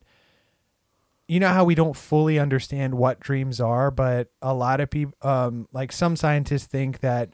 you 1.27 1.39
know, 1.39 1.49
how 1.49 1.63
we 1.63 1.75
don't 1.75 1.95
fully 1.95 2.39
understand 2.39 2.95
what 2.95 3.19
dreams 3.19 3.59
are, 3.59 3.91
but 3.91 4.31
a 4.41 4.53
lot 4.53 4.81
of 4.81 4.89
people, 4.89 5.15
um, 5.21 5.67
like 5.71 5.91
some 5.91 6.15
scientists 6.15 6.65
think 6.65 6.99
that 6.99 7.33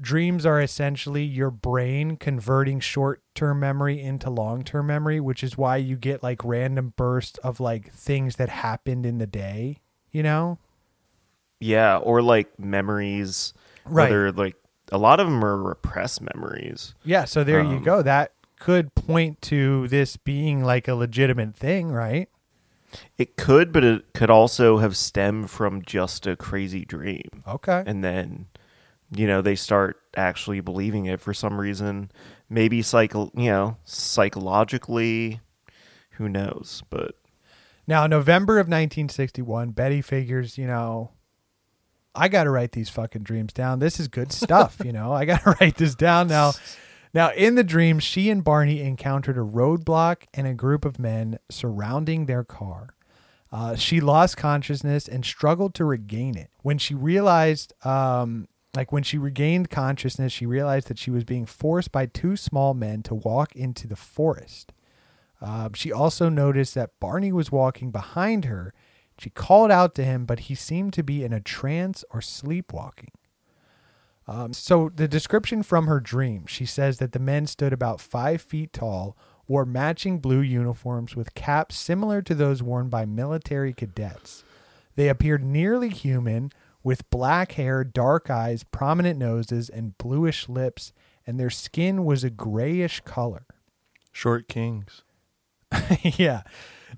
dreams 0.00 0.44
are 0.44 0.60
essentially 0.60 1.22
your 1.22 1.50
brain 1.50 2.16
converting 2.16 2.80
short 2.80 3.22
term 3.34 3.60
memory 3.60 4.00
into 4.00 4.30
long 4.30 4.62
term 4.62 4.86
memory, 4.86 5.20
which 5.20 5.44
is 5.44 5.56
why 5.56 5.76
you 5.76 5.96
get 5.96 6.22
like 6.22 6.44
random 6.44 6.94
bursts 6.96 7.38
of 7.38 7.60
like 7.60 7.92
things 7.92 8.36
that 8.36 8.48
happened 8.48 9.06
in 9.06 9.18
the 9.18 9.26
day, 9.26 9.78
you 10.10 10.22
know? 10.22 10.58
Yeah, 11.60 11.98
or 11.98 12.22
like 12.22 12.58
memories, 12.58 13.54
Right. 13.84 14.04
Whether 14.10 14.32
like 14.32 14.56
a 14.92 14.98
lot 14.98 15.20
of 15.20 15.26
them 15.28 15.44
are 15.44 15.56
repressed 15.56 16.20
memories. 16.20 16.94
Yeah, 17.04 17.24
so 17.24 17.44
there 17.44 17.62
you 17.62 17.76
Um, 17.76 17.82
go. 17.84 18.02
That 18.02 18.32
could 18.58 18.94
point 18.94 19.40
to 19.42 19.86
this 19.88 20.16
being 20.16 20.64
like 20.64 20.88
a 20.88 20.94
legitimate 20.94 21.54
thing, 21.54 21.90
right? 21.92 22.28
It 23.18 23.36
could, 23.36 23.72
but 23.72 23.84
it 23.84 24.12
could 24.14 24.30
also 24.30 24.78
have 24.78 24.96
stemmed 24.96 25.50
from 25.50 25.82
just 25.82 26.26
a 26.26 26.34
crazy 26.36 26.84
dream. 26.84 27.28
Okay. 27.46 27.82
And 27.86 28.02
then, 28.02 28.46
you 29.14 29.26
know, 29.26 29.40
they 29.42 29.54
start 29.54 30.00
actually 30.16 30.60
believing 30.60 31.06
it 31.06 31.20
for 31.20 31.34
some 31.34 31.60
reason. 31.60 32.10
Maybe 32.48 32.82
psycho, 32.82 33.30
you 33.36 33.50
know, 33.50 33.76
psychologically, 33.84 35.40
who 36.12 36.28
knows? 36.28 36.82
But 36.90 37.16
Now, 37.86 38.06
November 38.06 38.54
of 38.58 38.66
1961, 38.66 39.70
Betty 39.70 40.00
figures, 40.02 40.56
you 40.58 40.66
know, 40.66 41.10
I 42.16 42.28
got 42.28 42.44
to 42.44 42.50
write 42.50 42.72
these 42.72 42.88
fucking 42.88 43.22
dreams 43.22 43.52
down. 43.52 43.78
This 43.78 44.00
is 44.00 44.08
good 44.08 44.32
stuff, 44.32 44.80
you 44.84 44.92
know. 44.92 45.12
I 45.12 45.24
got 45.24 45.42
to 45.42 45.56
write 45.60 45.76
this 45.76 45.94
down 45.94 46.28
now. 46.28 46.52
Now, 47.14 47.30
in 47.32 47.54
the 47.54 47.64
dream, 47.64 47.98
she 47.98 48.30
and 48.30 48.42
Barney 48.42 48.80
encountered 48.80 49.38
a 49.38 49.42
roadblock 49.42 50.24
and 50.34 50.46
a 50.46 50.54
group 50.54 50.84
of 50.84 50.98
men 50.98 51.38
surrounding 51.50 52.26
their 52.26 52.44
car. 52.44 52.94
Uh, 53.52 53.76
she 53.76 54.00
lost 54.00 54.36
consciousness 54.36 55.08
and 55.08 55.24
struggled 55.24 55.74
to 55.74 55.84
regain 55.84 56.36
it. 56.36 56.50
When 56.62 56.78
she 56.78 56.94
realized, 56.94 57.72
um, 57.86 58.48
like 58.74 58.92
when 58.92 59.02
she 59.02 59.18
regained 59.18 59.70
consciousness, 59.70 60.32
she 60.32 60.46
realized 60.46 60.88
that 60.88 60.98
she 60.98 61.10
was 61.10 61.24
being 61.24 61.46
forced 61.46 61.92
by 61.92 62.06
two 62.06 62.36
small 62.36 62.74
men 62.74 63.02
to 63.04 63.14
walk 63.14 63.54
into 63.56 63.86
the 63.86 63.96
forest. 63.96 64.72
Um, 65.40 65.72
she 65.74 65.92
also 65.92 66.28
noticed 66.28 66.74
that 66.74 66.98
Barney 67.00 67.32
was 67.32 67.52
walking 67.52 67.90
behind 67.90 68.46
her. 68.46 68.74
She 69.18 69.30
called 69.30 69.70
out 69.70 69.94
to 69.94 70.04
him, 70.04 70.26
but 70.26 70.40
he 70.40 70.54
seemed 70.54 70.92
to 70.94 71.02
be 71.02 71.24
in 71.24 71.32
a 71.32 71.40
trance 71.40 72.04
or 72.10 72.20
sleepwalking. 72.20 73.12
Um, 74.28 74.52
so, 74.52 74.90
the 74.94 75.06
description 75.06 75.62
from 75.62 75.86
her 75.86 76.00
dream 76.00 76.46
she 76.46 76.66
says 76.66 76.98
that 76.98 77.12
the 77.12 77.18
men 77.18 77.46
stood 77.46 77.72
about 77.72 78.00
five 78.00 78.42
feet 78.42 78.72
tall, 78.72 79.16
wore 79.46 79.64
matching 79.64 80.18
blue 80.18 80.40
uniforms 80.40 81.14
with 81.14 81.34
caps 81.34 81.76
similar 81.76 82.20
to 82.22 82.34
those 82.34 82.62
worn 82.62 82.88
by 82.88 83.04
military 83.04 83.72
cadets. 83.72 84.42
They 84.96 85.08
appeared 85.08 85.44
nearly 85.44 85.90
human, 85.90 86.50
with 86.86 87.10
black 87.10 87.52
hair, 87.52 87.82
dark 87.82 88.30
eyes, 88.30 88.62
prominent 88.62 89.18
noses, 89.18 89.68
and 89.68 89.98
bluish 89.98 90.48
lips, 90.48 90.92
and 91.26 91.38
their 91.38 91.50
skin 91.50 92.04
was 92.04 92.22
a 92.22 92.30
grayish 92.30 93.00
color. 93.00 93.44
Short 94.12 94.46
kings. 94.46 95.02
yeah. 96.02 96.42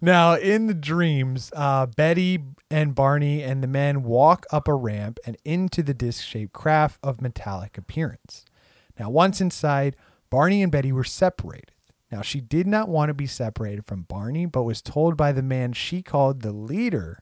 Now, 0.01 0.35
in 0.35 0.69
the 0.69 0.75
dreams, 0.75 1.51
uh, 1.57 1.87
Betty 1.87 2.41
and 2.71 2.95
Barney 2.95 3.43
and 3.43 3.63
the 3.63 3.67
men 3.69 4.05
walk 4.05 4.47
up 4.53 4.69
a 4.69 4.75
ramp 4.75 5.19
and 5.27 5.37
into 5.45 5.83
the 5.83 5.95
disc 5.95 6.25
shaped 6.25 6.53
craft 6.53 7.01
of 7.03 7.21
metallic 7.21 7.77
appearance. 7.77 8.45
Now, 8.99 9.11
once 9.11 9.41
inside, 9.41 9.97
Barney 10.31 10.63
and 10.63 10.71
Betty 10.71 10.93
were 10.93 11.05
separated. 11.05 11.73
Now, 12.13 12.23
she 12.23 12.41
did 12.41 12.67
not 12.67 12.89
want 12.89 13.11
to 13.11 13.15
be 13.15 13.27
separated 13.27 13.87
from 13.87 14.03
Barney, 14.03 14.47
but 14.47 14.63
was 14.63 14.81
told 14.81 15.17
by 15.17 15.33
the 15.33 15.43
man 15.43 15.73
she 15.73 16.03
called 16.03 16.43
the 16.43 16.53
leader 16.53 17.21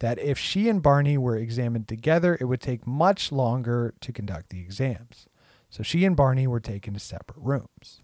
that 0.00 0.18
if 0.18 0.38
she 0.38 0.68
and 0.68 0.82
Barney 0.82 1.18
were 1.18 1.36
examined 1.36 1.88
together, 1.88 2.36
it 2.40 2.44
would 2.44 2.60
take 2.60 2.86
much 2.86 3.32
longer 3.32 3.94
to 4.00 4.12
conduct 4.12 4.50
the 4.50 4.60
exams. 4.60 5.26
So 5.70 5.82
she 5.82 6.04
and 6.04 6.16
Barney 6.16 6.46
were 6.46 6.60
taken 6.60 6.94
to 6.94 7.00
separate 7.00 7.42
rooms. 7.42 8.02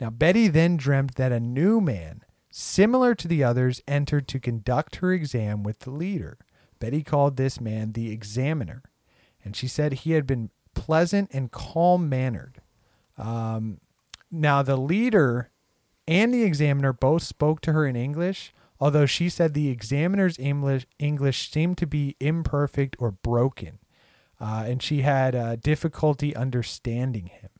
Now, 0.00 0.10
Betty 0.10 0.48
then 0.48 0.76
dreamt 0.76 1.16
that 1.16 1.32
a 1.32 1.40
new 1.40 1.80
man, 1.80 2.22
similar 2.58 3.14
to 3.14 3.28
the 3.28 3.44
others, 3.44 3.80
entered 3.86 4.26
to 4.28 4.40
conduct 4.40 4.96
her 4.96 5.12
exam 5.12 5.62
with 5.62 5.80
the 5.80 5.90
leader. 5.90 6.38
Betty 6.80 7.02
called 7.02 7.36
this 7.36 7.60
man 7.60 7.92
the 7.92 8.10
examiner, 8.10 8.82
and 9.44 9.54
she 9.54 9.68
said 9.68 9.92
he 9.92 10.12
had 10.12 10.26
been 10.26 10.50
pleasant 10.74 11.30
and 11.32 11.52
calm 11.52 12.08
mannered. 12.08 12.60
Um, 13.16 13.80
now, 14.30 14.62
the 14.62 14.76
leader 14.76 15.50
and 16.06 16.34
the 16.34 16.42
examiner 16.42 16.92
both 16.92 17.22
spoke 17.22 17.60
to 17.62 17.72
her 17.72 17.86
in 17.86 17.96
English, 17.96 18.52
although 18.80 19.06
she 19.06 19.28
said 19.28 19.54
the 19.54 19.68
examiner's 19.68 20.38
English, 20.38 20.86
English 20.98 21.50
seemed 21.50 21.78
to 21.78 21.86
be 21.86 22.16
imperfect 22.20 22.96
or 22.98 23.12
broken, 23.12 23.78
uh, 24.40 24.64
and 24.66 24.82
she 24.82 25.02
had 25.02 25.34
uh, 25.34 25.56
difficulty 25.56 26.34
understanding 26.34 27.26
him. 27.26 27.50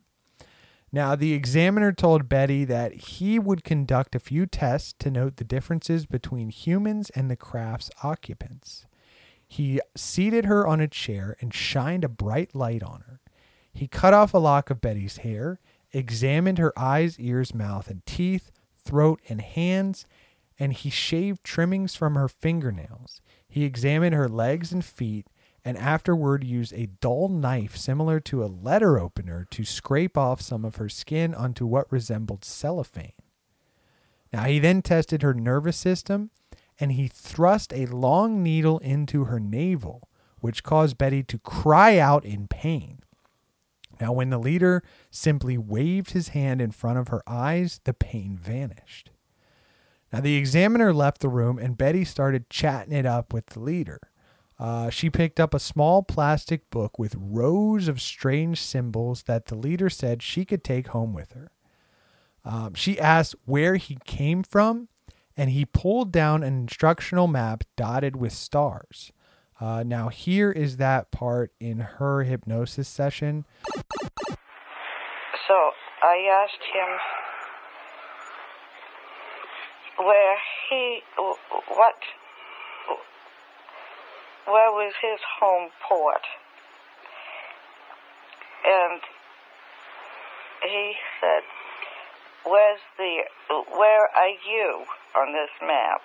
Now, 0.91 1.15
the 1.15 1.35
examiner 1.35 1.93
told 1.93 2.29
Betty 2.29 2.65
that 2.65 2.95
he 2.95 3.39
would 3.39 3.63
conduct 3.63 4.15
a 4.15 4.21
few 4.21 4.47
tests 4.47 4.95
to 5.01 5.11
note 5.11 5.37
the 5.37 5.45
differences 5.45 6.07
between 6.07 6.49
humans 6.49 7.11
and 7.11 7.31
the 7.31 7.37
craft's 7.37 7.91
occupants. 8.03 8.87
He 9.47 9.81
seated 9.97 10.47
her 10.47 10.67
on 10.67 10.81
a 10.81 10.89
chair 10.89 11.37
and 11.41 11.53
shined 11.53 12.05
a 12.05 12.09
bright 12.09 12.55
light 12.55 12.83
on 12.83 13.03
her. 13.07 13.21
He 13.73 13.87
cut 13.87 14.15
off 14.15 14.35
a 14.35 14.39
lock 14.39 14.71
of 14.71 14.81
Betty's 14.81 15.19
hair, 15.19 15.61
examined 15.93 16.59
her 16.59 16.79
eyes, 16.79 17.19
ears, 17.19 17.55
mouth, 17.55 17.89
and 17.89 18.05
teeth, 18.07 18.51
throat, 18.75 19.21
and 19.29 19.41
hands, 19.41 20.07
and 20.59 20.73
he 20.73 20.91
shaved 20.91 21.45
trimmings 21.45 21.95
from 21.95 22.15
her 22.15 22.29
fingernails. 22.29 23.21
He 23.47 23.65
examined 23.65 24.15
her 24.15 24.29
legs 24.29 24.73
and 24.73 24.85
feet, 24.85 25.27
and 25.69 25.77
afterward 25.77 26.43
used 26.43 26.73
a 26.73 26.87
dull 27.03 27.29
knife 27.29 27.77
similar 27.77 28.21
to 28.21 28.43
a 28.43 28.47
letter 28.47 28.99
opener 28.99 29.47
to 29.51 29.67
scrape 29.67 30.17
off 30.17 30.41
some 30.41 30.65
of 30.65 30.77
her 30.77 30.89
skin 30.89 31.35
onto 31.35 31.67
what 31.67 31.93
resembled 31.93 32.43
cellophane. 32.43 33.13
Now, 34.33 34.45
he 34.45 34.61
then 34.61 34.81
tested 34.81 35.21
her 35.21 35.35
nervous 35.35 35.77
system 35.77 36.31
and 36.81 36.93
he 36.93 37.07
thrust 37.07 37.75
a 37.75 37.85
long 37.85 38.43
needle 38.43 38.79
into 38.79 39.25
her 39.25 39.39
navel, 39.39 40.09
which 40.41 40.63
caused 40.63 40.97
Betty 40.97 41.23
to 41.25 41.39
cry 41.39 41.99
out 41.99 42.25
in 42.25 42.49
pain. 42.49 43.01
Now, 44.01 44.15
when 44.15 44.31
the 44.31 44.39
leader 44.39 44.83
simply 45.11 45.59
waved 45.59 46.13
his 46.13 46.29
hand 46.29 46.63
in 46.63 46.71
front 46.71 46.99
of 46.99 47.09
her 47.09 47.23
eyes, 47.27 47.83
the 47.85 47.93
pain 47.93 48.39
vanished. 48.41 49.11
Now, 50.15 50.21
the 50.21 50.37
examiner 50.37 50.95
left 50.95 51.21
the 51.21 51.29
room 51.29 51.59
and 51.59 51.77
Betty 51.77 52.07
started 52.07 52.49
chatting 52.49 52.95
it 52.95 53.05
up 53.05 53.35
with 53.35 53.45
the 53.49 53.61
leader. 53.61 54.01
Uh, 54.59 54.91
she 54.91 55.09
picked 55.09 55.39
up 55.39 55.55
a 55.55 55.61
small 55.61 56.03
plastic 56.03 56.69
book 56.71 56.99
with 56.99 57.15
rows 57.17 57.87
of 57.87 58.01
strange 58.01 58.61
symbols 58.61 59.23
that 59.25 59.47
the 59.47 59.55
leader 59.55 59.89
said 59.89 60.23
she 60.23 60.45
could 60.45 60.65
take 60.65 60.89
home 60.89 61.13
with 61.13 61.33
her. 61.33 61.51
Um, 62.45 62.75
she 62.75 62.99
asked 62.99 63.37
where 63.45 63.77
he 63.77 63.99
came 64.05 64.43
from, 64.43 64.89
and 65.37 65.51
he 65.51 65.65
pulled 65.65 66.11
down 66.11 66.43
an 66.43 66.55
instructional 66.55 67.29
map 67.29 67.63
dotted 67.77 68.17
with 68.17 68.33
stars. 68.33 69.13
Uh, 69.61 69.83
now, 69.85 70.09
here 70.09 70.51
is 70.51 70.77
that 70.77 71.11
part 71.11 71.53
in 71.61 71.79
her 71.81 72.23
hypnosis 72.23 72.89
session. 72.89 73.45
So 75.47 75.71
I 76.03 76.45
asked 76.45 76.65
him 76.75 76.99
where 80.07 80.37
he, 80.71 81.01
what, 81.77 81.95
where 84.49 84.73
was 84.73 84.95
his 85.01 85.21
home 85.41 85.71
port. 85.87 86.25
and 88.69 89.01
he 90.63 90.95
said, 91.21 91.43
"Where's 92.45 92.81
the? 92.97 93.25
Where 93.77 94.09
are 94.17 94.29
you 94.29 94.85
on 95.17 95.33
this 95.33 95.51
map?" 95.63 96.03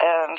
And 0.00 0.38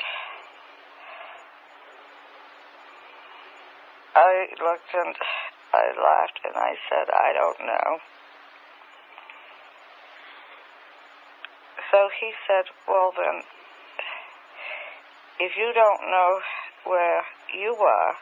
I 4.14 4.48
looked 4.62 4.94
and 4.94 5.16
I 5.72 5.86
laughed 5.96 6.40
and 6.44 6.56
I 6.56 6.76
said, 6.88 7.10
"I 7.10 7.32
don't 7.32 7.60
know." 7.60 8.00
So 11.90 12.10
he 12.20 12.32
said, 12.46 12.64
"Well 12.88 13.12
then, 13.16 13.44
if 15.40 15.52
you 15.56 15.72
don't 15.74 16.02
know 16.10 16.40
where 16.84 17.22
you 17.52 17.74
are, 17.74 18.14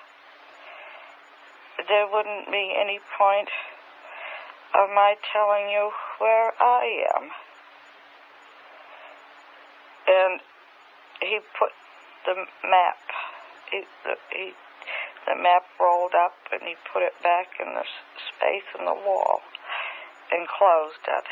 there 1.89 2.07
wouldn't 2.11 2.51
be 2.51 2.75
any 2.79 3.01
point 3.19 3.49
of 4.75 4.89
my 4.91 5.17
telling 5.33 5.69
you 5.69 5.91
where 6.19 6.53
I 6.61 7.05
am. 7.17 7.31
And 10.09 10.41
he 11.21 11.39
put 11.59 11.71
the 12.25 12.35
map, 12.69 12.99
he, 13.71 13.85
the, 14.05 14.17
he, 14.35 14.53
the 15.27 15.41
map 15.41 15.65
rolled 15.81 16.15
up 16.15 16.35
and 16.53 16.63
he 16.63 16.75
put 16.93 17.03
it 17.03 17.15
back 17.23 17.49
in 17.61 17.75
the 17.75 17.85
space 18.35 18.67
in 18.79 18.85
the 18.85 18.95
wall 18.95 19.41
and 20.33 20.49
closed 20.49 21.05
it. 21.07 21.27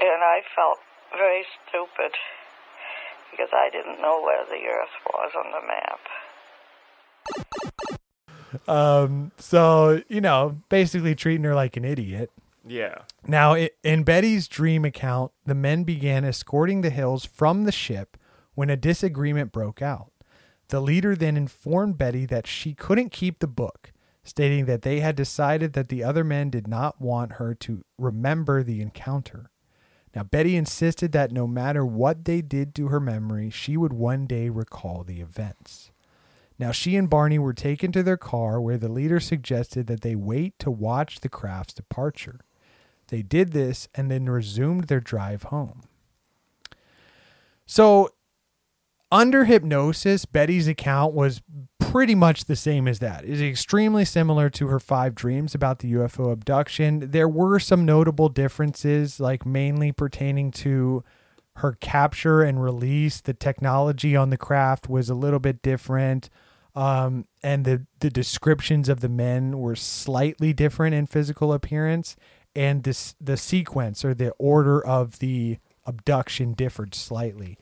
And 0.00 0.22
I 0.22 0.40
felt 0.54 0.78
very 1.12 1.44
stupid 1.68 2.12
because 3.30 3.48
I 3.52 3.68
didn't 3.70 4.00
know 4.00 4.20
where 4.22 4.44
the 4.46 4.66
Earth 4.66 4.94
was 5.12 5.32
on 5.36 5.50
the 5.52 5.66
map. 5.66 6.00
Um, 8.68 9.32
so 9.38 10.02
you 10.08 10.20
know, 10.20 10.60
basically 10.68 11.14
treating 11.14 11.44
her 11.44 11.54
like 11.54 11.76
an 11.76 11.84
idiot. 11.84 12.30
Yeah. 12.66 12.98
Now, 13.26 13.54
i- 13.54 13.70
in 13.84 14.02
Betty's 14.02 14.48
dream 14.48 14.84
account, 14.84 15.32
the 15.44 15.54
men 15.54 15.84
began 15.84 16.24
escorting 16.24 16.80
the 16.80 16.90
Hills 16.90 17.24
from 17.24 17.64
the 17.64 17.72
ship 17.72 18.16
when 18.54 18.70
a 18.70 18.76
disagreement 18.76 19.52
broke 19.52 19.80
out. 19.82 20.10
The 20.68 20.80
leader 20.80 21.14
then 21.14 21.36
informed 21.36 21.96
Betty 21.98 22.26
that 22.26 22.46
she 22.46 22.74
couldn't 22.74 23.10
keep 23.10 23.38
the 23.38 23.46
book, 23.46 23.92
stating 24.24 24.64
that 24.66 24.82
they 24.82 24.98
had 24.98 25.14
decided 25.14 25.74
that 25.74 25.88
the 25.88 26.02
other 26.02 26.24
men 26.24 26.50
did 26.50 26.66
not 26.66 27.00
want 27.00 27.34
her 27.34 27.54
to 27.54 27.84
remember 27.98 28.64
the 28.64 28.80
encounter. 28.80 29.50
Now, 30.16 30.22
Betty 30.22 30.56
insisted 30.56 31.12
that 31.12 31.30
no 31.30 31.46
matter 31.46 31.84
what 31.84 32.24
they 32.24 32.40
did 32.40 32.74
to 32.76 32.88
her 32.88 33.00
memory, 33.00 33.50
she 33.50 33.76
would 33.76 33.92
one 33.92 34.26
day 34.26 34.48
recall 34.48 35.04
the 35.04 35.20
events. 35.20 35.90
Now, 36.58 36.72
she 36.72 36.96
and 36.96 37.10
Barney 37.10 37.38
were 37.38 37.52
taken 37.52 37.92
to 37.92 38.02
their 38.02 38.16
car 38.16 38.58
where 38.58 38.78
the 38.78 38.88
leader 38.88 39.20
suggested 39.20 39.88
that 39.88 40.00
they 40.00 40.14
wait 40.14 40.58
to 40.60 40.70
watch 40.70 41.20
the 41.20 41.28
craft's 41.28 41.74
departure. 41.74 42.40
They 43.08 43.20
did 43.20 43.52
this 43.52 43.88
and 43.94 44.10
then 44.10 44.24
resumed 44.24 44.84
their 44.84 45.00
drive 45.00 45.42
home. 45.44 45.82
So, 47.66 48.08
under 49.12 49.44
hypnosis, 49.44 50.24
Betty's 50.24 50.66
account 50.66 51.12
was 51.12 51.42
pretty 51.96 52.14
much 52.14 52.44
the 52.44 52.54
same 52.54 52.86
as 52.86 52.98
that. 52.98 53.24
It 53.24 53.30
is 53.30 53.40
extremely 53.40 54.04
similar 54.04 54.50
to 54.50 54.66
her 54.66 54.78
five 54.78 55.14
dreams 55.14 55.54
about 55.54 55.78
the 55.78 55.94
UFO 55.94 56.30
abduction. 56.30 57.10
There 57.10 57.26
were 57.26 57.58
some 57.58 57.86
notable 57.86 58.28
differences, 58.28 59.18
like 59.18 59.46
mainly 59.46 59.92
pertaining 59.92 60.50
to 60.50 61.02
her 61.54 61.72
capture 61.80 62.42
and 62.42 62.62
release. 62.62 63.22
The 63.22 63.32
technology 63.32 64.14
on 64.14 64.28
the 64.28 64.36
craft 64.36 64.90
was 64.90 65.08
a 65.08 65.14
little 65.14 65.38
bit 65.38 65.62
different. 65.62 66.28
Um, 66.74 67.24
and 67.42 67.64
the, 67.64 67.86
the 68.00 68.10
descriptions 68.10 68.90
of 68.90 69.00
the 69.00 69.08
men 69.08 69.58
were 69.58 69.74
slightly 69.74 70.52
different 70.52 70.94
in 70.94 71.06
physical 71.06 71.50
appearance. 71.50 72.14
And 72.54 72.82
this 72.82 73.14
the 73.18 73.38
sequence 73.38 74.04
or 74.04 74.12
the 74.12 74.32
order 74.32 74.84
of 74.84 75.20
the 75.20 75.56
abduction 75.86 76.52
differed 76.52 76.94
slightly. 76.94 77.56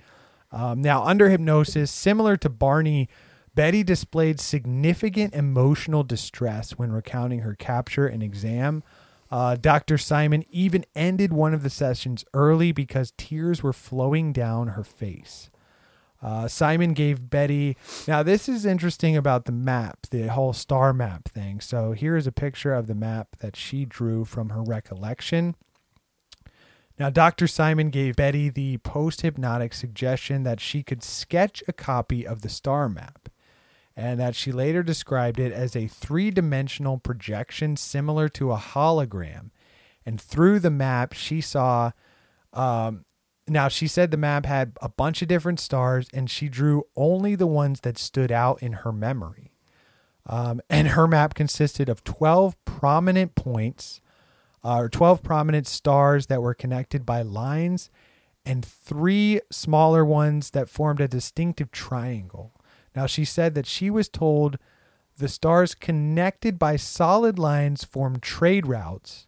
Um, 0.51 0.82
now, 0.82 1.05
under 1.05 1.31
hypnosis, 1.31 1.93
similar 1.93 2.36
to 2.39 2.48
Barney, 2.48 3.09
Betty 3.55 3.82
displayed 3.82 4.40
significant 4.40 5.35
emotional 5.35 6.02
distress 6.02 6.72
when 6.72 6.93
recounting 6.93 7.40
her 7.40 7.55
capture 7.55 8.06
and 8.06 8.22
exam. 8.22 8.82
Uh, 9.31 9.56
Dr. 9.56 9.98
Simon 9.98 10.44
even 10.51 10.85
ended 10.94 11.32
one 11.32 11.55
of 11.55 11.62
the 11.62 11.70
sessions 11.70 12.24
early 12.35 12.72
because 12.72 13.12
tears 13.16 13.62
were 13.62 13.72
flowing 13.72 14.32
down 14.32 14.68
her 14.68 14.85
face. 14.85 15.51
Uh, 16.22 16.48
Simon 16.48 16.94
gave 16.94 17.28
Betty. 17.28 17.76
Now, 18.09 18.22
this 18.22 18.48
is 18.48 18.64
interesting 18.64 19.14
about 19.16 19.44
the 19.44 19.52
map, 19.52 20.06
the 20.10 20.28
whole 20.28 20.55
star 20.55 20.93
map 20.93 21.28
thing. 21.28 21.60
So, 21.60 21.93
here's 21.93 22.26
a 22.26 22.32
picture 22.32 22.72
of 22.72 22.86
the 22.86 22.94
map 22.94 23.36
that 23.40 23.56
she 23.56 23.85
drew 23.85 24.24
from 24.24 24.48
her 24.48 24.62
recollection. 24.62 25.55
Now, 26.98 27.10
Dr. 27.10 27.47
Simon 27.47 27.90
gave 27.90 28.16
Betty 28.16 28.48
the 28.48 28.78
post 28.78 29.20
hypnotic 29.20 29.74
suggestion 29.74 30.44
that 30.44 30.60
she 30.60 30.82
could 30.82 31.02
sketch 31.02 31.62
a 31.68 31.72
copy 31.72 32.26
of 32.26 32.43
the 32.43 32.48
star 32.48 32.89
map, 32.89 33.28
and 33.96 34.18
that 34.18 34.34
she 34.34 34.52
later 34.52 34.82
described 34.82 35.38
it 35.38 35.52
as 35.52 35.76
a 35.76 35.86
three 35.86 36.30
dimensional 36.30 36.98
projection 36.98 37.76
similar 37.76 38.28
to 38.30 38.52
a 38.52 38.56
hologram. 38.56 39.50
And 40.04 40.20
through 40.20 40.60
the 40.60 40.70
map, 40.70 41.12
she 41.12 41.40
saw. 41.40 41.92
Um, 42.52 43.04
now, 43.46 43.68
she 43.68 43.86
said 43.86 44.10
the 44.10 44.16
map 44.16 44.46
had 44.46 44.72
a 44.80 44.88
bunch 44.88 45.20
of 45.20 45.28
different 45.28 45.60
stars, 45.60 46.08
and 46.14 46.30
she 46.30 46.48
drew 46.48 46.84
only 46.96 47.34
the 47.34 47.46
ones 47.46 47.80
that 47.80 47.98
stood 47.98 48.32
out 48.32 48.62
in 48.62 48.72
her 48.72 48.92
memory. 48.92 49.52
Um, 50.26 50.60
and 50.70 50.88
her 50.88 51.06
map 51.06 51.34
consisted 51.34 51.88
of 51.88 52.02
12 52.04 52.56
prominent 52.64 53.34
points 53.34 54.00
uh, 54.64 54.78
or 54.78 54.88
12 54.88 55.22
prominent 55.22 55.66
stars 55.66 56.26
that 56.26 56.40
were 56.40 56.54
connected 56.54 57.04
by 57.04 57.20
lines 57.20 57.90
and 58.46 58.64
three 58.64 59.40
smaller 59.50 60.04
ones 60.04 60.50
that 60.50 60.70
formed 60.70 61.00
a 61.00 61.08
distinctive 61.08 61.70
triangle. 61.70 62.52
Now, 62.94 63.06
she 63.06 63.24
said 63.24 63.54
that 63.54 63.66
she 63.66 63.90
was 63.90 64.08
told 64.08 64.58
the 65.16 65.28
stars 65.28 65.74
connected 65.74 66.58
by 66.58 66.76
solid 66.76 67.38
lines 67.38 67.84
formed 67.84 68.22
trade 68.22 68.66
routes, 68.66 69.26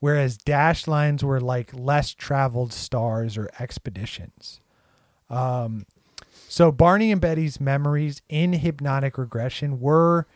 whereas 0.00 0.36
dashed 0.36 0.86
lines 0.86 1.24
were 1.24 1.40
like 1.40 1.72
less 1.74 2.12
traveled 2.12 2.72
stars 2.72 3.36
or 3.36 3.48
expeditions. 3.58 4.60
Um, 5.30 5.86
so, 6.48 6.70
Barney 6.70 7.10
and 7.10 7.20
Betty's 7.20 7.60
memories 7.60 8.22
in 8.28 8.52
hypnotic 8.52 9.18
regression 9.18 9.80
were 9.80 10.26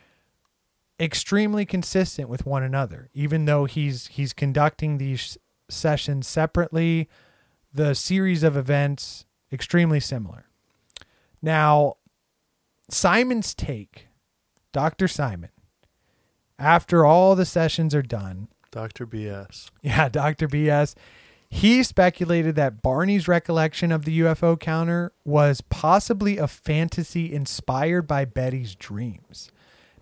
extremely 1.01 1.65
consistent 1.65 2.29
with 2.29 2.45
one 2.45 2.63
another 2.63 3.09
even 3.15 3.45
though 3.45 3.67
he's 3.67 4.09
he's 4.09 4.33
conducting 4.33 4.99
these 4.99 5.39
sessions 5.69 6.27
separately 6.27 7.09
the 7.73 7.95
series 7.95 8.43
of 8.43 8.57
events 8.57 9.25
extremely 9.53 10.01
similar 10.01 10.47
now 11.41 11.95
simon's 12.89 13.55
take 13.55 14.09
dr 14.73 15.09
simon 15.09 15.51
after 16.59 17.05
all 17.05 17.35
the 17.35 17.47
sessions 17.47 17.95
are 17.95 18.03
done 18.03 18.49
Dr. 18.71 19.07
BS. 19.07 19.71
yeah 19.83 20.09
dr 20.13 20.49
bs 20.49 20.95
he 21.51 21.83
speculated 21.83 22.55
that 22.57 22.83
barney's 22.83 23.27
recollection 23.27 23.91
of 23.93 24.05
the 24.05 24.21
ufo 24.21 24.59
counter 24.59 25.13
was 25.25 25.61
possibly 25.63 26.39
a 26.39 26.47
fantasy 26.47 27.33
inspired 27.33 28.07
by 28.07 28.25
betty's 28.25 28.75
dreams 28.75 29.51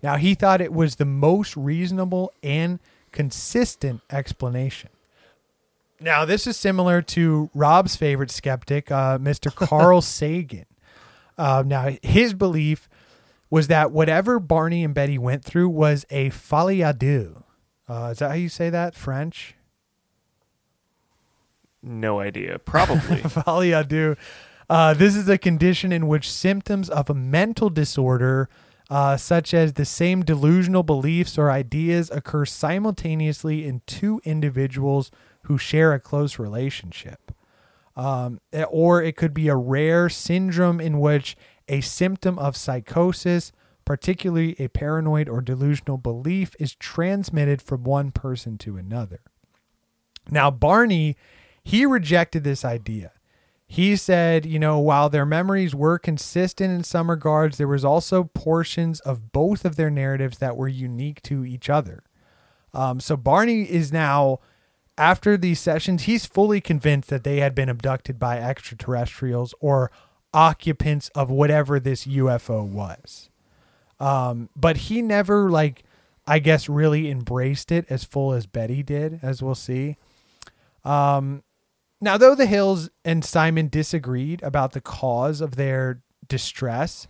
now, 0.01 0.17
he 0.17 0.35
thought 0.35 0.61
it 0.61 0.73
was 0.73 0.95
the 0.95 1.05
most 1.05 1.55
reasonable 1.57 2.31
and 2.43 2.79
consistent 3.11 4.01
explanation. 4.11 4.89
Now, 5.99 6.25
this 6.25 6.45
is 6.45 6.57
similar 6.57 7.01
to 7.01 7.49
Rob's 7.55 7.95
favorite 7.95 8.29
skeptic, 8.29 8.91
uh, 8.91 9.17
Mr. 9.17 9.53
Carl 9.67 10.01
Sagan. 10.01 10.65
Uh, 11.37 11.63
now, 11.65 11.89
his 12.01 12.33
belief 12.33 12.89
was 13.49 13.67
that 13.67 13.91
whatever 13.91 14.39
Barney 14.39 14.83
and 14.83 14.93
Betty 14.93 15.17
went 15.17 15.43
through 15.43 15.69
was 15.69 16.05
a 16.09 16.29
folie 16.29 16.79
à 16.79 16.97
deux. 16.97 17.43
Uh, 17.87 18.09
is 18.11 18.19
that 18.19 18.29
how 18.29 18.35
you 18.35 18.49
say 18.49 18.69
that? 18.69 18.95
French? 18.95 19.55
No 21.81 22.19
idea. 22.19 22.59
Probably. 22.59 23.21
folie 23.29 23.71
à 23.71 23.87
deux. 23.87 24.17
Uh, 24.69 24.93
this 24.93 25.15
is 25.15 25.29
a 25.29 25.37
condition 25.37 25.91
in 25.93 26.07
which 26.07 26.29
symptoms 26.29 26.89
of 26.89 27.09
a 27.09 27.13
mental 27.13 27.69
disorder 27.69 28.49
uh, 28.89 29.17
such 29.17 29.53
as 29.53 29.73
the 29.73 29.85
same 29.85 30.23
delusional 30.23 30.83
beliefs 30.83 31.37
or 31.37 31.51
ideas 31.51 32.09
occur 32.11 32.45
simultaneously 32.45 33.65
in 33.65 33.81
two 33.85 34.21
individuals 34.23 35.11
who 35.43 35.57
share 35.57 35.93
a 35.93 35.99
close 35.99 36.39
relationship. 36.39 37.31
Um, 37.97 38.39
or 38.69 39.01
it 39.01 39.17
could 39.17 39.33
be 39.33 39.47
a 39.47 39.55
rare 39.55 40.07
syndrome 40.07 40.79
in 40.79 40.99
which 40.99 41.35
a 41.67 41.81
symptom 41.81 42.37
of 42.37 42.55
psychosis, 42.55 43.51
particularly 43.85 44.55
a 44.59 44.67
paranoid 44.67 45.27
or 45.27 45.41
delusional 45.41 45.97
belief, 45.97 46.55
is 46.59 46.75
transmitted 46.75 47.59
from 47.59 47.83
one 47.83 48.11
person 48.11 48.59
to 48.59 48.77
another. 48.77 49.21
Now, 50.29 50.51
Barney, 50.51 51.17
he 51.63 51.87
rejected 51.87 52.43
this 52.43 52.63
idea. 52.63 53.13
he 53.69 53.97
said, 53.97 54.45
you 54.45 54.59
know, 54.59 54.79
while 54.79 55.09
their 55.09 55.25
memories 55.25 55.75
were 55.75 55.99
consistent 55.99 56.71
in 56.71 56.83
some 56.85 57.09
regards, 57.09 57.57
there 57.57 57.67
was 57.67 57.83
also 57.83 58.23
portions 58.23 59.01
of 59.01 59.33
both 59.33 59.65
of 59.65 59.75
their 59.75 59.89
narratives 59.89 60.37
that 60.37 60.55
were 60.55 60.69
unique 60.69 61.21
to 61.23 61.43
each 61.43 61.69
other. 61.69 62.03
Um, 62.73 63.01
so 63.01 63.17
Barney 63.17 63.63
is 63.63 63.91
now, 63.91 64.39
after 64.97 65.37
these 65.37 65.59
sessions, 65.59 66.03
he's 66.03 66.25
fully 66.25 66.59
convinced 66.59 67.09
that 67.09 67.23
they 67.23 67.39
had 67.39 67.53
been 67.53 67.69
abducted 67.69 68.19
by 68.19 68.39
extraterrestrials 68.39 69.53
or 69.59 69.91
occupants 70.33 71.09
of 71.09 71.29
whatever 71.29 71.79
this 71.79 72.05
UFO 72.05 72.65
was. 72.67 73.29
Um, 73.99 74.49
but 74.55 74.77
he 74.77 75.01
never, 75.01 75.49
like, 75.49 75.83
I 76.25 76.39
guess, 76.39 76.67
really 76.67 77.09
embraced 77.09 77.71
it 77.71 77.85
as 77.89 78.03
full 78.03 78.33
as 78.33 78.45
Betty 78.45 78.83
did, 78.83 79.19
as 79.21 79.41
we'll 79.41 79.55
see. 79.55 79.97
Um, 80.83 81.43
now, 81.99 82.17
though 82.17 82.35
the 82.35 82.45
Hills 82.45 82.89
and 83.03 83.25
Simon 83.25 83.69
disagreed 83.69 84.41
about 84.43 84.73
the 84.73 84.81
cause 84.81 85.41
of 85.41 85.55
their 85.55 86.01
distress, 86.27 87.07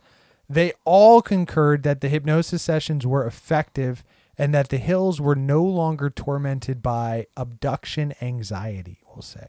they 0.50 0.74
all 0.86 1.22
concurred 1.22 1.84
that 1.84 2.00
the 2.02 2.10
hypnosis 2.10 2.62
sessions 2.62 3.06
were 3.06 3.26
effective 3.26 4.04
and 4.38 4.54
that 4.54 4.70
the 4.70 4.78
Hills 4.78 5.20
were 5.20 5.36
no 5.36 5.64
longer 5.64 6.10
tormented 6.10 6.82
by 6.82 7.26
abduction 7.36 8.14
anxiety, 8.22 9.00
we'll 9.08 9.22
say. 9.22 9.48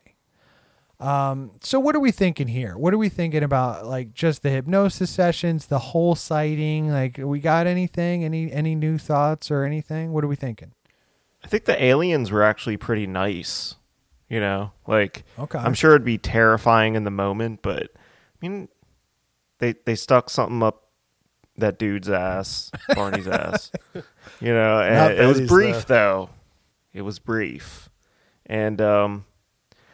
Um, 1.00 1.52
so 1.62 1.78
what 1.78 1.94
are 1.94 2.00
we 2.00 2.10
thinking 2.10 2.48
here? 2.48 2.76
What 2.76 2.92
are 2.92 2.98
we 2.98 3.08
thinking 3.08 3.44
about 3.44 3.86
like 3.86 4.14
just 4.14 4.42
the 4.42 4.50
hypnosis 4.50 5.10
sessions, 5.10 5.66
the 5.66 5.78
whole 5.78 6.16
sighting? 6.16 6.90
Like 6.90 7.18
we 7.18 7.38
got 7.38 7.66
anything? 7.68 8.24
Any 8.24 8.50
any 8.50 8.74
new 8.74 8.98
thoughts 8.98 9.50
or 9.50 9.62
anything? 9.62 10.12
What 10.12 10.24
are 10.24 10.28
we 10.28 10.34
thinking? 10.36 10.72
I 11.44 11.46
think 11.46 11.66
the 11.66 11.80
aliens 11.80 12.32
were 12.32 12.42
actually 12.42 12.78
pretty 12.78 13.06
nice. 13.06 13.76
You 14.28 14.40
know, 14.40 14.72
like 14.86 15.24
Okay. 15.38 15.58
I'm 15.58 15.72
sure 15.72 15.92
it'd 15.92 16.04
be 16.04 16.18
terrifying 16.18 16.96
in 16.96 17.04
the 17.04 17.10
moment, 17.12 17.60
but 17.62 17.90
I 17.94 17.98
mean, 18.40 18.68
they 19.58 19.74
they 19.84 19.94
stuck 19.94 20.28
something 20.30 20.62
up 20.64 20.82
that 21.56 21.78
dude's 21.78 22.10
ass, 22.10 22.70
Barney's 22.94 23.26
ass. 23.28 23.70
You 24.40 24.52
know, 24.52 24.80
and 24.80 25.14
it 25.18 25.26
was 25.26 25.40
brief 25.48 25.86
though. 25.86 26.28
though. 26.28 26.30
It 26.92 27.02
was 27.02 27.18
brief, 27.18 27.88
and 28.46 28.80
um, 28.80 29.24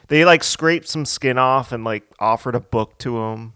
they 0.07 0.25
like 0.25 0.43
scraped 0.43 0.87
some 0.87 1.05
skin 1.05 1.37
off 1.37 1.71
and 1.71 1.83
like 1.83 2.03
offered 2.19 2.55
a 2.55 2.59
book 2.59 2.97
to 2.99 3.17
him. 3.23 3.53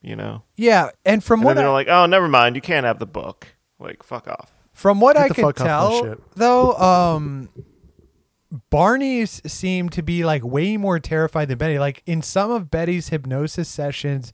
You 0.00 0.16
know, 0.16 0.42
Yeah, 0.56 0.90
and 1.04 1.22
from 1.22 1.40
and 1.40 1.44
what 1.46 1.54
they're 1.56 1.68
I, 1.68 1.72
like, 1.72 1.86
"Oh, 1.88 2.06
never 2.06 2.26
mind, 2.26 2.56
you 2.56 2.62
can't 2.62 2.84
have 2.84 2.98
the 2.98 3.06
book." 3.06 3.46
Like, 3.78 4.02
fuck 4.02 4.26
off. 4.26 4.50
From 4.72 5.00
what 5.00 5.14
Get 5.14 5.22
I 5.24 5.28
the 5.28 5.34
could 5.34 5.42
fuck 5.44 5.60
off 5.60 5.66
my 5.66 6.00
tell, 6.08 6.16
though, 6.34 6.72
um, 6.74 7.48
Barney's 8.70 9.40
seemed 9.50 9.92
to 9.92 10.02
be 10.02 10.24
like 10.24 10.42
way 10.44 10.76
more 10.76 10.98
terrified 10.98 11.48
than 11.48 11.58
Betty. 11.58 11.78
Like 11.78 12.02
in 12.04 12.20
some 12.22 12.50
of 12.50 12.70
Betty's 12.70 13.08
hypnosis 13.10 13.68
sessions, 13.68 14.32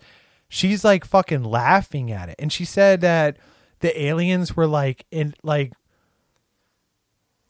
she's 0.48 0.84
like 0.84 1.04
fucking 1.04 1.44
laughing 1.44 2.10
at 2.10 2.28
it, 2.28 2.36
and 2.38 2.52
she 2.52 2.64
said 2.64 3.00
that 3.02 3.36
the 3.80 4.00
aliens 4.00 4.56
were 4.56 4.66
like 4.66 5.06
in 5.10 5.34
like 5.42 5.72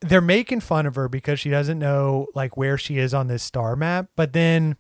they're 0.01 0.21
making 0.21 0.61
fun 0.61 0.87
of 0.87 0.95
her 0.95 1.09
because 1.09 1.41
she 1.41 1.51
doesn't 1.51 1.79
know 1.79 2.29
like 2.35 2.57
where 2.57 2.79
she 2.79 2.99
is 2.99 3.13
on 3.13 3.27
this 3.27 3.43
star 3.43 3.75
map, 3.75 4.09
but 4.15 4.33
then 4.33 4.77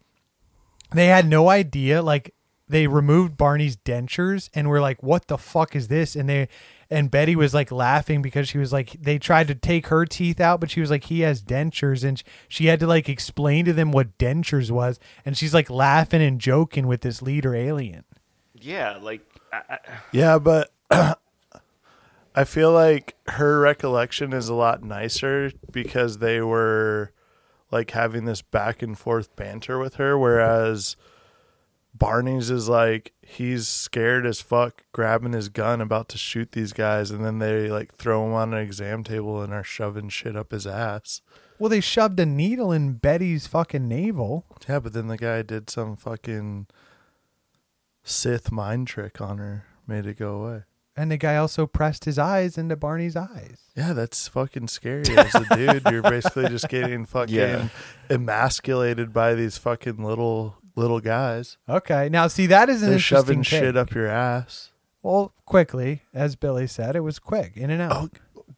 they 0.92 1.06
had 1.06 1.26
no 1.26 1.48
idea 1.48 2.02
like 2.02 2.34
they 2.68 2.86
removed 2.86 3.36
Barney's 3.36 3.76
dentures 3.76 4.50
and 4.54 4.68
were 4.68 4.80
like 4.80 5.02
what 5.02 5.26
the 5.28 5.38
fuck 5.38 5.74
is 5.74 5.88
this 5.88 6.14
and 6.14 6.28
they 6.28 6.48
and 6.90 7.10
Betty 7.10 7.36
was 7.36 7.52
like 7.52 7.70
laughing 7.70 8.22
because 8.22 8.48
she 8.48 8.58
was 8.58 8.72
like 8.72 8.92
they 9.00 9.18
tried 9.18 9.48
to 9.48 9.54
take 9.54 9.88
her 9.88 10.04
teeth 10.04 10.40
out 10.40 10.60
but 10.60 10.70
she 10.70 10.80
was 10.80 10.90
like 10.90 11.04
he 11.04 11.20
has 11.20 11.42
dentures 11.42 12.04
and 12.04 12.22
she 12.48 12.66
had 12.66 12.80
to 12.80 12.86
like 12.86 13.08
explain 13.08 13.64
to 13.64 13.72
them 13.72 13.92
what 13.92 14.16
dentures 14.18 14.70
was 14.70 14.98
and 15.24 15.36
she's 15.36 15.54
like 15.54 15.70
laughing 15.70 16.22
and 16.22 16.40
joking 16.40 16.86
with 16.86 17.00
this 17.00 17.22
leader 17.22 17.54
alien. 17.54 18.04
Yeah, 18.60 18.98
like 19.00 19.22
I, 19.52 19.62
I, 19.68 19.78
Yeah, 20.12 20.38
but 20.38 20.70
I 22.38 22.44
feel 22.44 22.70
like 22.70 23.16
her 23.26 23.58
recollection 23.58 24.32
is 24.32 24.48
a 24.48 24.54
lot 24.54 24.84
nicer 24.84 25.50
because 25.72 26.18
they 26.18 26.40
were 26.40 27.10
like 27.72 27.90
having 27.90 28.26
this 28.26 28.42
back 28.42 28.80
and 28.80 28.96
forth 28.96 29.34
banter 29.34 29.76
with 29.76 29.96
her, 29.96 30.16
whereas 30.16 30.94
Barney's 31.92 32.48
is 32.48 32.68
like 32.68 33.12
he's 33.22 33.66
scared 33.66 34.24
as 34.24 34.40
fuck, 34.40 34.84
grabbing 34.92 35.32
his 35.32 35.48
gun, 35.48 35.80
about 35.80 36.08
to 36.10 36.16
shoot 36.16 36.52
these 36.52 36.72
guys, 36.72 37.10
and 37.10 37.24
then 37.24 37.40
they 37.40 37.68
like 37.72 37.92
throw 37.96 38.24
him 38.24 38.34
on 38.34 38.54
an 38.54 38.60
exam 38.60 39.02
table 39.02 39.42
and 39.42 39.52
are 39.52 39.64
shoving 39.64 40.08
shit 40.08 40.36
up 40.36 40.52
his 40.52 40.64
ass. 40.64 41.22
Well, 41.58 41.70
they 41.70 41.80
shoved 41.80 42.20
a 42.20 42.26
needle 42.26 42.70
in 42.70 42.92
Betty's 42.92 43.48
fucking 43.48 43.88
navel. 43.88 44.44
Yeah, 44.68 44.78
but 44.78 44.92
then 44.92 45.08
the 45.08 45.18
guy 45.18 45.42
did 45.42 45.70
some 45.70 45.96
fucking 45.96 46.68
Sith 48.04 48.52
mind 48.52 48.86
trick 48.86 49.20
on 49.20 49.38
her, 49.38 49.64
made 49.88 50.06
it 50.06 50.20
go 50.20 50.40
away. 50.40 50.62
And 51.00 51.12
the 51.12 51.16
guy 51.16 51.36
also 51.36 51.66
pressed 51.66 52.06
his 52.06 52.18
eyes 52.18 52.58
into 52.58 52.74
Barney's 52.76 53.14
eyes. 53.14 53.58
Yeah, 53.76 53.92
that's 53.92 54.26
fucking 54.26 54.66
scary 54.66 55.04
as 55.16 55.32
a 55.34 55.46
dude. 55.56 55.82
You're 55.90 56.02
basically 56.02 56.48
just 56.48 56.68
getting 56.70 57.06
fucking 57.06 57.34
Yeah. 57.36 57.68
emasculated 58.10 59.12
by 59.12 59.34
these 59.34 59.56
fucking 59.58 60.02
little 60.02 60.56
little 60.76 61.00
guys. 61.00 61.56
Okay, 61.68 62.08
now 62.08 62.26
see 62.26 62.46
that 62.46 62.68
is 62.68 62.82
an 62.82 62.88
They're 62.88 62.96
interesting 62.96 63.16
shoving 63.16 63.42
take. 63.42 63.60
shit 63.60 63.76
up 63.76 63.94
your 63.94 64.06
ass. 64.06 64.72
Well, 65.02 65.32
quickly, 65.46 66.02
as 66.12 66.34
Billy 66.36 66.66
said, 66.66 66.96
it 66.96 67.00
was 67.00 67.18
quick, 67.18 67.52
in 67.56 67.70
and 67.70 67.80
out. 67.82 67.92
Oh, 67.94 68.08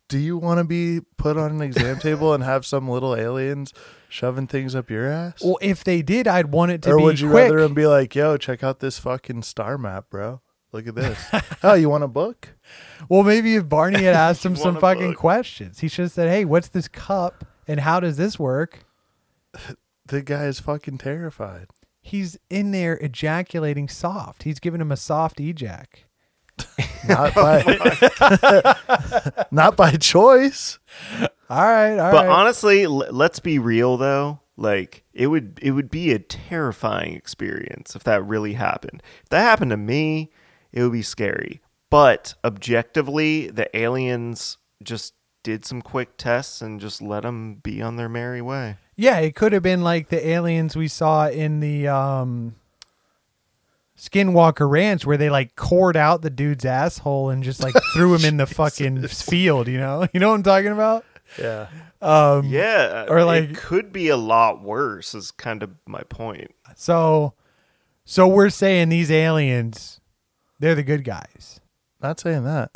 do 0.09 0.19
you 0.19 0.37
want 0.37 0.59
to 0.59 0.65
be 0.65 1.01
put 1.19 1.37
on 1.37 1.51
an 1.51 1.61
exam 1.63 1.99
table 2.01 2.33
and 2.35 2.43
have 2.43 2.65
some 2.67 2.89
little 2.89 3.15
aliens 3.15 3.73
shoving 4.09 4.47
things 4.47 4.75
up 4.75 4.91
your 4.91 5.07
ass? 5.07 5.43
Well, 5.43 5.59
if 5.63 5.85
they 5.85 6.03
did, 6.03 6.27
I'd 6.27 6.47
want 6.53 6.73
it 6.73 6.83
to 6.83 6.89
be 6.89 6.93
quick. 6.93 6.95
or 6.95 6.99
be 6.99 7.05
would 7.05 7.21
you 7.21 7.31
quick. 7.31 7.43
rather 7.51 7.61
them 7.61 7.75
be 7.75 7.87
like, 7.87 8.15
"Yo, 8.15 8.37
check 8.37 8.63
out 8.65 8.81
this 8.81 8.99
fucking 8.99 9.43
star 9.43 9.77
map, 9.79 10.07
bro. 10.11 10.41
Look 10.73 10.87
at 10.87 10.95
this. 10.95 11.19
oh, 11.63 11.75
you 11.75 11.89
want 11.89 12.05
a 12.05 12.09
book? 12.09 12.49
Well, 13.09 13.23
maybe 13.23 13.57
if 13.57 13.69
Barney 13.69 14.03
had 14.03 14.15
asked 14.29 14.45
him 14.45 14.57
some 14.57 14.79
fucking 14.79 15.13
book? 15.13 15.19
questions, 15.19 15.81
he 15.81 15.89
should 15.89 16.05
have 16.05 16.13
said, 16.13 16.29
"Hey, 16.29 16.45
what's 16.45 16.69
this 16.69 16.89
cup 16.89 17.45
and 17.67 17.81
how 17.81 18.01
does 18.01 18.17
this 18.17 18.39
work?" 18.39 18.85
The 20.07 20.23
guy 20.23 20.47
is 20.47 20.59
fucking 20.59 20.99
terrified. 20.99 21.69
He's 22.01 22.37
in 22.49 22.73
there 22.73 22.95
ejaculating 22.95 23.87
soft. 23.87 24.43
He's 24.43 24.59
giving 24.59 24.81
him 24.81 24.91
a 24.91 24.97
soft 24.97 25.39
ejac. 25.39 25.87
Not 27.07 27.33
by, 27.33 27.63
oh 28.21 29.45
not 29.53 29.77
by 29.77 29.93
choice. 29.93 30.81
All 31.49 31.63
right, 31.63 31.93
all 31.93 31.97
right. 31.97 32.13
but 32.13 32.29
honestly, 32.29 32.83
l- 32.85 33.07
let's 33.11 33.39
be 33.39 33.61
real 33.61 33.97
though. 33.97 34.41
Like 34.57 35.05
it 35.15 35.29
would 35.29 35.59
it 35.63 35.71
would 35.71 35.91
be 35.91 36.13
a 36.13 36.19
terrifying 36.19 37.15
experience 37.15 37.95
if 37.95 38.03
that 38.05 38.27
really 38.27 38.55
happened. 38.55 39.03
If 39.23 39.29
that 39.31 39.43
happened 39.43 39.71
to 39.71 39.77
me, 39.77 40.31
it 40.73 40.83
would 40.83 40.93
be 40.93 41.03
scary. 41.03 41.61
But 41.91 42.35
objectively, 42.45 43.49
the 43.49 43.75
aliens 43.77 44.59
just 44.83 45.15
did 45.43 45.65
some 45.65 45.83
quick 45.83 46.17
tests 46.17 46.61
and 46.63 46.81
just 46.81 47.01
let 47.03 47.23
them 47.23 47.55
be 47.57 47.81
on 47.83 47.97
their 47.97 48.09
merry 48.09 48.43
way. 48.43 48.77
yeah, 48.97 49.19
it 49.19 49.35
could 49.35 49.53
have 49.53 49.63
been 49.63 49.83
like 49.83 50.09
the 50.09 50.27
aliens 50.29 50.77
we 50.77 50.87
saw 50.89 51.29
in 51.29 51.61
the 51.61 51.89
um, 51.89 52.55
Skinwalker 53.97 54.69
Ranch, 54.71 55.05
where 55.05 55.17
they 55.17 55.29
like 55.31 55.57
cored 55.57 55.97
out 55.97 56.23
the 56.23 56.31
dude's 56.31 56.65
asshole 56.65 57.31
and 57.31 57.43
just 57.43 57.63
like 57.63 57.75
threw 57.95 58.15
him 58.15 58.25
in 58.25 58.37
the 58.39 58.47
fucking 58.55 59.07
field. 59.09 59.69
You 59.69 59.79
know, 59.79 60.07
you 60.13 60.21
know 60.21 60.29
what 60.31 60.37
I'm 60.37 60.43
talking 60.43 60.73
about? 60.73 61.05
Yeah. 61.39 61.69
Um, 62.03 62.47
Yeah, 62.47 63.07
or 63.09 63.25
like- 63.25 63.51
it 63.51 63.57
could 63.57 63.93
be 63.93 64.09
a 64.09 64.17
lot 64.17 64.63
worse. 64.63 65.15
Is 65.15 65.31
kind 65.31 65.63
of 65.63 65.71
my 65.87 66.03
point. 66.09 66.55
So, 66.77 67.35
so 68.05 68.27
we're 68.27 68.49
saying 68.51 68.89
these 68.89 69.11
aliens, 69.11 70.00
they're 70.61 70.77
the 70.77 70.83
good 70.85 71.03
guys. 71.05 71.61
Not 72.01 72.21
saying 72.21 72.45
that. 72.45 72.71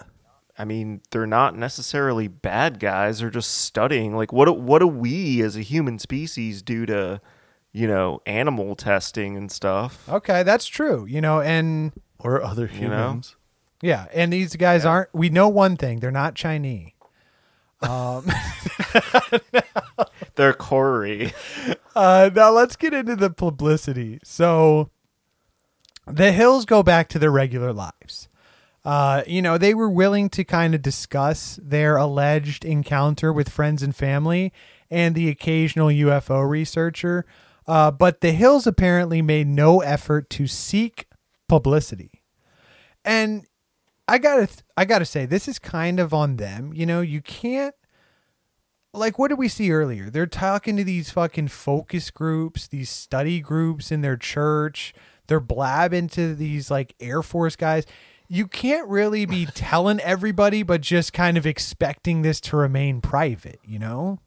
I 0.59 0.65
mean, 0.65 1.01
they're 1.11 1.27
not 1.27 1.56
necessarily 1.56 2.27
bad 2.28 2.78
guys. 2.81 3.20
They're 3.20 3.31
just 3.31 3.51
studying. 3.52 4.16
Like, 4.16 4.32
what 4.32 4.44
do- 4.47 4.52
what 4.52 4.81
do 4.81 4.86
we 4.89 5.40
as 5.43 5.56
a 5.56 5.62
human 5.62 5.98
species 5.98 6.62
do 6.62 6.86
to, 6.86 7.20
you 7.73 7.86
know, 7.89 8.20
animal 8.27 8.74
testing 8.77 9.36
and 9.36 9.51
stuff? 9.51 10.09
Okay, 10.09 10.43
that's 10.43 10.66
true. 10.66 11.06
You 11.06 11.20
know, 11.20 11.40
and 11.40 11.93
Or 12.19 12.43
other 12.43 12.70
You 12.73 12.89
know? 12.89 13.09
humans. 13.09 13.36
yeah, 13.82 14.06
and 14.15 14.32
these 14.32 14.55
guys 14.56 14.85
aren't. 14.85 15.09
We 15.12 15.28
know 15.28 15.48
one 15.48 15.77
thing: 15.77 15.98
they're 16.01 16.11
not 16.12 16.35
Chinese. 16.36 16.90
Um, 17.82 18.27
They're 20.36 20.55
Corey. 20.55 21.32
uh, 21.97 22.31
now 22.35 22.51
let's 22.51 22.77
get 22.77 22.94
into 22.94 23.15
the 23.16 23.31
publicity. 23.31 24.19
So, 24.24 24.90
the 26.06 26.32
Hills 26.32 26.64
go 26.64 26.82
back 26.82 27.09
to 27.10 27.18
their 27.18 27.31
regular 27.31 27.72
lives. 27.72 28.28
Uh, 28.85 29.22
you 29.26 29.40
know, 29.40 29.56
they 29.56 29.72
were 29.72 29.89
willing 29.89 30.28
to 30.28 30.44
kind 30.44 30.74
of 30.74 30.82
discuss 30.82 31.59
their 31.62 31.97
alleged 31.97 32.64
encounter 32.64 33.32
with 33.32 33.48
friends 33.48 33.82
and 33.82 33.97
family 33.97 34.52
and 34.90 35.14
the 35.14 35.28
occasional 35.31 35.89
UFO 35.89 36.47
researcher. 36.48 37.24
Uh, 37.66 37.90
but 37.90 38.20
the 38.20 38.32
Hills 38.32 38.66
apparently 38.66 39.22
made 39.22 39.47
no 39.47 39.81
effort 39.81 40.28
to 40.31 40.47
seek 40.47 41.06
publicity. 41.48 42.22
And 43.06 43.47
I 44.06 44.18
gotta, 44.18 44.48
I 44.76 44.85
gotta 44.85 45.06
say, 45.06 45.24
this 45.24 45.48
is 45.48 45.59
kind 45.59 45.98
of 45.98 46.12
on 46.12 46.36
them. 46.36 46.72
You 46.74 46.85
know, 46.85 47.01
you 47.01 47.22
can't. 47.22 47.74
like 48.93 49.18
what 49.18 49.28
did 49.28 49.39
we 49.39 49.48
see 49.48 49.72
earlier? 49.72 50.10
They're 50.10 50.26
talking 50.26 50.76
to 50.76 50.85
these 50.85 51.10
fucking 51.10 51.48
focus 51.48 52.10
groups, 52.10 52.68
these 52.68 52.90
study 52.90 53.40
groups 53.40 53.90
in 53.90 54.02
their 54.02 54.16
church. 54.18 54.93
They're 55.27 55.41
blabbing 55.41 56.09
to 56.11 56.35
these 56.35 56.71
like 56.71 56.95
Air 57.01 57.23
Force 57.23 57.57
guys. 57.57 57.87
You 58.29 58.47
can't 58.47 58.89
really 58.89 59.27
be 59.27 59.47
telling 59.55 60.01
everybody, 60.01 60.63
but 60.63 60.81
just 60.81 61.13
kind 61.13 61.37
of 61.37 61.47
expecting 61.47 62.23
this 62.23 62.41
to 62.43 62.57
remain 62.57 63.01
private, 63.01 63.61
you 63.65 63.79
know? 63.79 64.21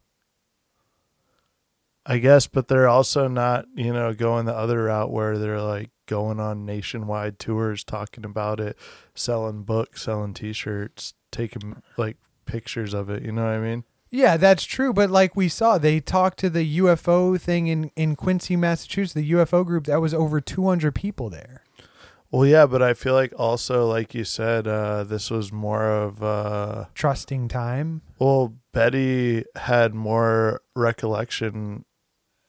I 2.06 2.18
guess, 2.18 2.46
but 2.46 2.68
they're 2.68 2.88
also 2.88 3.28
not, 3.28 3.66
you 3.74 3.92
know, 3.92 4.14
going 4.14 4.46
the 4.46 4.56
other 4.56 4.84
route 4.84 5.10
where 5.10 5.36
they're 5.36 5.60
like 5.60 5.90
going 6.06 6.40
on 6.40 6.64
nationwide 6.64 7.38
tours, 7.38 7.84
talking 7.84 8.24
about 8.24 8.60
it, 8.60 8.78
selling 9.14 9.62
books, 9.62 10.04
selling 10.04 10.32
T-shirts, 10.32 11.12
taking 11.30 11.82
like 11.98 12.16
pictures 12.46 12.94
of 12.94 13.10
it. 13.10 13.22
You 13.22 13.32
know 13.32 13.44
what 13.44 13.52
I 13.52 13.60
mean? 13.60 13.84
Yeah, 14.10 14.36
that's 14.36 14.64
true. 14.64 14.92
But 14.92 15.10
like 15.10 15.36
we 15.36 15.48
saw, 15.48 15.78
they 15.78 16.00
talked 16.00 16.38
to 16.40 16.50
the 16.50 16.78
UFO 16.78 17.40
thing 17.40 17.66
in, 17.66 17.90
in 17.96 18.16
Quincy, 18.16 18.56
Massachusetts, 18.56 19.14
the 19.14 19.30
UFO 19.32 19.64
group. 19.64 19.84
That 19.84 20.00
was 20.00 20.14
over 20.14 20.40
200 20.40 20.94
people 20.94 21.28
there. 21.30 21.62
Well, 22.30 22.44
yeah, 22.44 22.66
but 22.66 22.82
I 22.82 22.92
feel 22.92 23.14
like 23.14 23.32
also, 23.38 23.86
like 23.86 24.14
you 24.14 24.24
said, 24.24 24.66
uh, 24.68 25.04
this 25.04 25.30
was 25.30 25.50
more 25.50 25.88
of 25.90 26.22
uh, 26.22 26.86
Trusting 26.94 27.48
time. 27.48 28.02
well, 28.18 28.54
Betty 28.72 29.44
had 29.56 29.94
more 29.94 30.60
recollection 30.76 31.86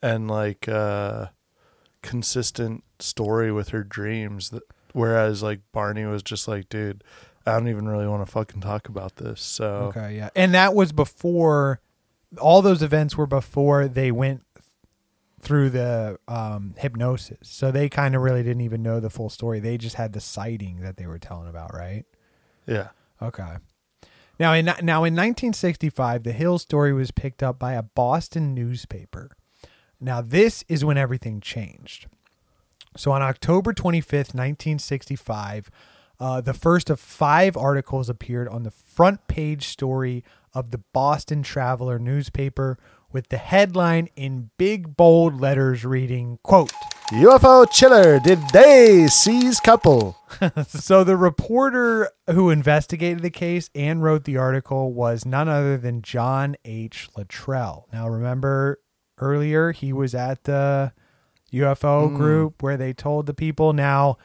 and 0.01 0.29
like 0.29 0.67
uh, 0.67 1.27
consistent 2.03 2.83
story 2.99 3.53
with 3.53 3.69
her 3.69 3.83
dreams, 3.83 4.49
that, 4.49 4.63
whereas 4.91 5.41
like 5.41 5.61
Barney 5.71 6.05
was 6.05 6.23
just 6.23 6.47
like, 6.47 6.67
dude, 6.67 7.01
I 7.49 7.59
don't 7.59 7.69
even 7.69 7.87
really 7.87 8.07
want 8.07 8.25
to 8.25 8.31
fucking 8.31 8.61
talk 8.61 8.89
about 8.89 9.17
this. 9.17 9.41
So 9.41 9.91
Okay, 9.95 10.15
yeah. 10.17 10.29
And 10.35 10.53
that 10.53 10.73
was 10.73 10.91
before 10.91 11.81
all 12.39 12.61
those 12.61 12.83
events 12.83 13.17
were 13.17 13.27
before 13.27 13.87
they 13.87 14.11
went 14.11 14.43
through 15.41 15.69
the 15.69 16.19
um, 16.27 16.75
hypnosis. 16.77 17.37
So 17.43 17.71
they 17.71 17.89
kind 17.89 18.15
of 18.15 18.21
really 18.21 18.43
didn't 18.43 18.61
even 18.61 18.83
know 18.83 18.99
the 18.99 19.09
full 19.09 19.29
story. 19.29 19.59
They 19.59 19.77
just 19.77 19.95
had 19.95 20.13
the 20.13 20.19
sighting 20.19 20.81
that 20.81 20.97
they 20.97 21.07
were 21.07 21.19
telling 21.19 21.47
about, 21.49 21.73
right? 21.73 22.05
yeah, 22.67 22.89
Okay. 23.21 23.57
Now 24.39 24.53
in 24.53 24.65
now 24.65 25.03
in 25.03 25.15
1965, 25.15 26.23
the 26.23 26.31
Hill 26.31 26.59
story 26.59 26.93
was 26.93 27.11
picked 27.11 27.43
up 27.43 27.59
by 27.59 27.73
a 27.73 27.83
Boston 27.83 28.53
newspaper. 28.53 29.31
Now 29.99 30.21
this 30.21 30.63
is 30.69 30.85
when 30.85 30.97
everything 30.97 31.41
changed. 31.41 32.07
So 32.95 33.11
on 33.11 33.21
October 33.21 33.73
25th, 33.73 34.33
1965, 34.33 35.69
uh, 36.19 36.41
the 36.41 36.53
first 36.53 36.89
of 36.89 36.99
five 36.99 37.55
articles 37.55 38.09
appeared 38.09 38.47
on 38.49 38.63
the 38.63 38.71
front 38.71 39.27
page 39.27 39.67
story 39.67 40.23
of 40.53 40.71
the 40.71 40.79
Boston 40.93 41.43
Traveler 41.43 41.99
newspaper 41.99 42.77
with 43.11 43.29
the 43.29 43.37
headline 43.37 44.09
in 44.15 44.49
big 44.57 44.95
bold 44.95 45.39
letters 45.39 45.83
reading, 45.85 46.37
quote, 46.43 46.71
UFO 47.11 47.65
chiller 47.71 48.19
did 48.19 48.37
they 48.53 49.07
seize 49.07 49.59
couple? 49.59 50.15
so 50.67 51.03
the 51.03 51.17
reporter 51.17 52.11
who 52.29 52.51
investigated 52.51 53.23
the 53.23 53.31
case 53.31 53.71
and 53.73 54.03
wrote 54.03 54.25
the 54.25 54.37
article 54.37 54.93
was 54.93 55.25
none 55.25 55.47
other 55.49 55.75
than 55.77 56.03
John 56.03 56.55
H. 56.65 57.09
Luttrell. 57.17 57.87
Now 57.91 58.07
remember 58.07 58.79
earlier 59.17 59.71
he 59.71 59.91
was 59.91 60.13
at 60.13 60.43
the 60.43 60.91
UFO 61.51 62.09
Mm. 62.11 62.15
group 62.15 62.61
where 62.61 62.77
they 62.77 62.93
told 62.93 63.25
the 63.25 63.33
people 63.33 63.73
now 63.73 64.17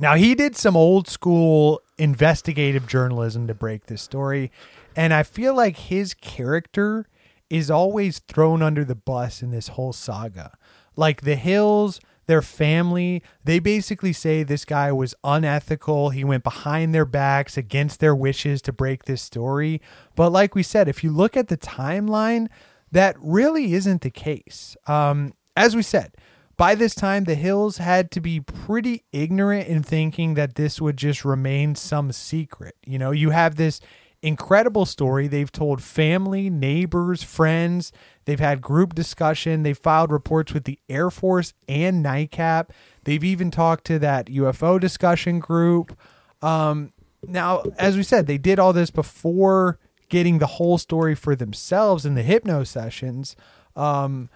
now 0.00 0.14
he 0.14 0.34
did 0.34 0.56
some 0.56 0.76
old 0.76 1.08
school 1.08 1.80
investigative 1.98 2.86
journalism 2.86 3.46
to 3.46 3.54
break 3.54 3.86
this 3.86 4.02
story 4.02 4.50
and 4.96 5.14
I 5.14 5.22
feel 5.22 5.54
like 5.54 5.76
his 5.76 6.14
character 6.14 7.06
is 7.48 7.70
always 7.70 8.18
thrown 8.20 8.62
under 8.62 8.84
the 8.84 8.94
bus 8.94 9.42
in 9.42 9.50
this 9.50 9.68
whole 9.68 9.92
saga. 9.92 10.56
Like 10.96 11.22
the 11.22 11.36
Hills, 11.36 12.00
their 12.26 12.42
family, 12.42 13.22
they 13.44 13.58
basically 13.58 14.12
say 14.12 14.42
this 14.42 14.64
guy 14.64 14.92
was 14.92 15.14
unethical. 15.24 16.10
He 16.10 16.24
went 16.24 16.44
behind 16.44 16.94
their 16.94 17.04
backs 17.04 17.56
against 17.56 18.00
their 18.00 18.14
wishes 18.14 18.62
to 18.62 18.72
break 18.72 19.04
this 19.04 19.22
story. 19.22 19.80
But 20.14 20.30
like 20.30 20.54
we 20.54 20.62
said, 20.62 20.88
if 20.88 21.02
you 21.02 21.10
look 21.10 21.36
at 21.36 21.48
the 21.48 21.58
timeline, 21.58 22.48
that 22.90 23.16
really 23.18 23.74
isn't 23.74 24.02
the 24.02 24.10
case. 24.10 24.76
Um, 24.86 25.34
as 25.56 25.76
we 25.76 25.82
said, 25.82 26.16
by 26.62 26.76
this 26.76 26.94
time, 26.94 27.24
the 27.24 27.34
Hills 27.34 27.78
had 27.78 28.12
to 28.12 28.20
be 28.20 28.38
pretty 28.38 29.02
ignorant 29.10 29.66
in 29.66 29.82
thinking 29.82 30.34
that 30.34 30.54
this 30.54 30.80
would 30.80 30.96
just 30.96 31.24
remain 31.24 31.74
some 31.74 32.12
secret. 32.12 32.76
You 32.86 33.00
know, 33.00 33.10
you 33.10 33.30
have 33.30 33.56
this 33.56 33.80
incredible 34.22 34.86
story. 34.86 35.26
They've 35.26 35.50
told 35.50 35.82
family, 35.82 36.48
neighbors, 36.50 37.24
friends. 37.24 37.90
They've 38.26 38.38
had 38.38 38.62
group 38.62 38.94
discussion. 38.94 39.64
They 39.64 39.74
filed 39.74 40.12
reports 40.12 40.54
with 40.54 40.62
the 40.62 40.78
Air 40.88 41.10
Force 41.10 41.52
and 41.66 42.04
NICAP. 42.04 42.68
They've 43.02 43.24
even 43.24 43.50
talked 43.50 43.84
to 43.86 43.98
that 43.98 44.26
UFO 44.26 44.78
discussion 44.78 45.40
group. 45.40 45.98
Um, 46.42 46.92
now, 47.26 47.64
as 47.76 47.96
we 47.96 48.04
said, 48.04 48.28
they 48.28 48.38
did 48.38 48.60
all 48.60 48.72
this 48.72 48.92
before 48.92 49.80
getting 50.08 50.38
the 50.38 50.46
whole 50.46 50.78
story 50.78 51.16
for 51.16 51.34
themselves 51.34 52.06
in 52.06 52.14
the 52.14 52.22
hypno 52.22 52.62
sessions. 52.62 53.34
Um, 53.74 54.30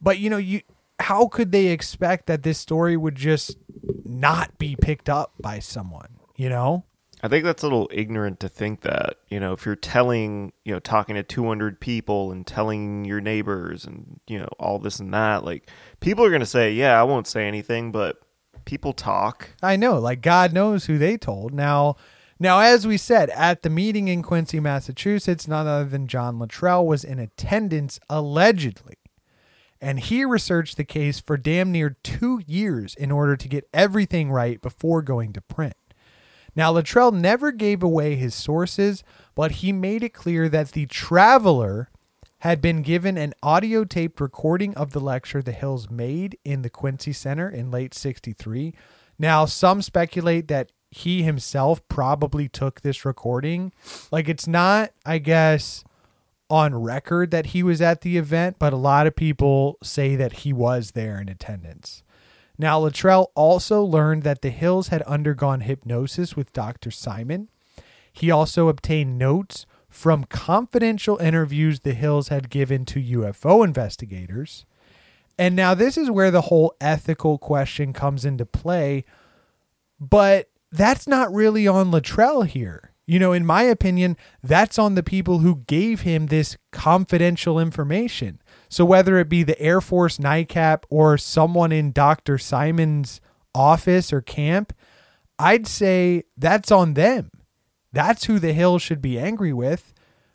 but 0.00 0.18
you 0.18 0.28
know, 0.28 0.38
you 0.38 0.62
how 1.02 1.28
could 1.28 1.52
they 1.52 1.68
expect 1.68 2.26
that 2.26 2.42
this 2.42 2.58
story 2.58 2.96
would 2.96 3.16
just 3.16 3.56
not 4.04 4.56
be 4.58 4.76
picked 4.76 5.08
up 5.08 5.32
by 5.40 5.58
someone? 5.58 6.16
You 6.36 6.48
know? 6.48 6.84
I 7.24 7.28
think 7.28 7.44
that's 7.44 7.62
a 7.62 7.66
little 7.66 7.88
ignorant 7.92 8.40
to 8.40 8.48
think 8.48 8.80
that, 8.80 9.18
you 9.28 9.38
know, 9.38 9.52
if 9.52 9.64
you're 9.64 9.76
telling, 9.76 10.52
you 10.64 10.72
know, 10.72 10.80
talking 10.80 11.14
to 11.14 11.22
200 11.22 11.80
people 11.80 12.32
and 12.32 12.44
telling 12.44 13.04
your 13.04 13.20
neighbors 13.20 13.84
and, 13.84 14.18
you 14.26 14.40
know, 14.40 14.48
all 14.58 14.80
this 14.80 14.98
and 14.98 15.14
that, 15.14 15.44
like, 15.44 15.70
people 16.00 16.24
are 16.24 16.30
going 16.30 16.40
to 16.40 16.46
say, 16.46 16.72
yeah, 16.72 16.98
I 17.00 17.04
won't 17.04 17.28
say 17.28 17.46
anything, 17.46 17.92
but 17.92 18.20
people 18.64 18.92
talk. 18.92 19.50
I 19.62 19.76
know, 19.76 19.98
like 20.00 20.20
God 20.20 20.52
knows 20.52 20.86
who 20.86 20.98
they 20.98 21.16
told. 21.16 21.54
Now, 21.54 21.96
now 22.40 22.58
as 22.58 22.88
we 22.88 22.96
said 22.96 23.30
at 23.30 23.62
the 23.62 23.70
meeting 23.70 24.08
in 24.08 24.22
Quincy, 24.22 24.58
Massachusetts, 24.58 25.46
none 25.46 25.68
other 25.68 25.88
than 25.88 26.08
John 26.08 26.40
Luttrell 26.40 26.84
was 26.84 27.04
in 27.04 27.20
attendance 27.20 28.00
allegedly. 28.10 28.96
And 29.82 29.98
he 29.98 30.24
researched 30.24 30.76
the 30.76 30.84
case 30.84 31.18
for 31.18 31.36
damn 31.36 31.72
near 31.72 31.96
2 32.04 32.42
years 32.46 32.94
in 32.94 33.10
order 33.10 33.36
to 33.36 33.48
get 33.48 33.68
everything 33.74 34.30
right 34.30 34.62
before 34.62 35.02
going 35.02 35.32
to 35.32 35.40
print. 35.40 35.74
Now, 36.54 36.70
Luttrell 36.70 37.10
never 37.10 37.50
gave 37.50 37.82
away 37.82 38.14
his 38.14 38.32
sources, 38.32 39.02
but 39.34 39.52
he 39.52 39.72
made 39.72 40.04
it 40.04 40.14
clear 40.14 40.48
that 40.48 40.72
the 40.72 40.86
traveler 40.86 41.90
had 42.38 42.60
been 42.60 42.82
given 42.82 43.16
an 43.16 43.34
audio 43.42 43.84
taped 43.84 44.20
recording 44.20 44.72
of 44.76 44.92
the 44.92 45.00
lecture 45.00 45.42
the 45.42 45.50
Hills 45.50 45.90
made 45.90 46.38
in 46.44 46.62
the 46.62 46.70
Quincy 46.70 47.12
Center 47.12 47.48
in 47.48 47.70
late 47.70 47.92
63. 47.92 48.74
Now, 49.18 49.46
some 49.46 49.82
speculate 49.82 50.46
that 50.48 50.70
he 50.90 51.22
himself 51.22 51.86
probably 51.88 52.48
took 52.48 52.82
this 52.82 53.04
recording. 53.04 53.72
Like, 54.12 54.28
it's 54.28 54.46
not, 54.46 54.90
I 55.04 55.18
guess, 55.18 55.84
on 56.50 56.74
record 56.74 57.30
that 57.30 57.46
he 57.46 57.62
was 57.62 57.80
at 57.80 58.02
the 58.02 58.16
event, 58.16 58.56
but 58.58 58.72
a 58.72 58.76
lot 58.76 59.06
of 59.06 59.16
people 59.16 59.78
say 59.82 60.16
that 60.16 60.32
he 60.32 60.52
was 60.52 60.90
there 60.90 61.20
in 61.20 61.28
attendance. 61.28 62.02
Now, 62.58 62.78
Luttrell 62.78 63.32
also 63.34 63.82
learned 63.82 64.22
that 64.22 64.42
the 64.42 64.50
Hills 64.50 64.88
had 64.88 65.02
undergone 65.02 65.62
hypnosis 65.62 66.36
with 66.36 66.52
Dr. 66.52 66.90
Simon. 66.90 67.48
He 68.12 68.30
also 68.30 68.68
obtained 68.68 69.18
notes 69.18 69.66
from 69.88 70.24
confidential 70.24 71.18
interviews 71.18 71.80
the 71.80 71.94
Hills 71.94 72.28
had 72.28 72.50
given 72.50 72.84
to 72.86 73.02
UFO 73.02 73.64
investigators. 73.64 74.64
And 75.38 75.56
now, 75.56 75.74
this 75.74 75.96
is 75.96 76.10
where 76.10 76.30
the 76.30 76.42
whole 76.42 76.74
ethical 76.80 77.38
question 77.38 77.92
comes 77.92 78.24
into 78.24 78.46
play, 78.46 79.04
but 79.98 80.50
that's 80.70 81.06
not 81.06 81.32
really 81.32 81.66
on 81.66 81.90
Luttrell 81.90 82.42
here. 82.42 82.91
You 83.04 83.18
know, 83.18 83.32
in 83.32 83.44
my 83.44 83.62
opinion, 83.62 84.16
that's 84.42 84.78
on 84.78 84.94
the 84.94 85.02
people 85.02 85.40
who 85.40 85.64
gave 85.66 86.02
him 86.02 86.26
this 86.26 86.56
confidential 86.70 87.58
information. 87.58 88.40
So 88.68 88.84
whether 88.84 89.18
it 89.18 89.28
be 89.28 89.42
the 89.42 89.60
Air 89.60 89.80
Force 89.80 90.18
NICAP 90.18 90.84
or 90.88 91.18
someone 91.18 91.72
in 91.72 91.92
Dr. 91.92 92.38
Simon's 92.38 93.20
office 93.54 94.12
or 94.12 94.20
camp, 94.20 94.72
I'd 95.38 95.66
say 95.66 96.24
that's 96.36 96.70
on 96.70 96.94
them. 96.94 97.30
That's 97.92 98.24
who 98.24 98.38
the 98.38 98.52
Hill 98.52 98.78
should 98.78 99.02
be 99.02 99.18
angry 99.18 99.52
with. 99.52 99.92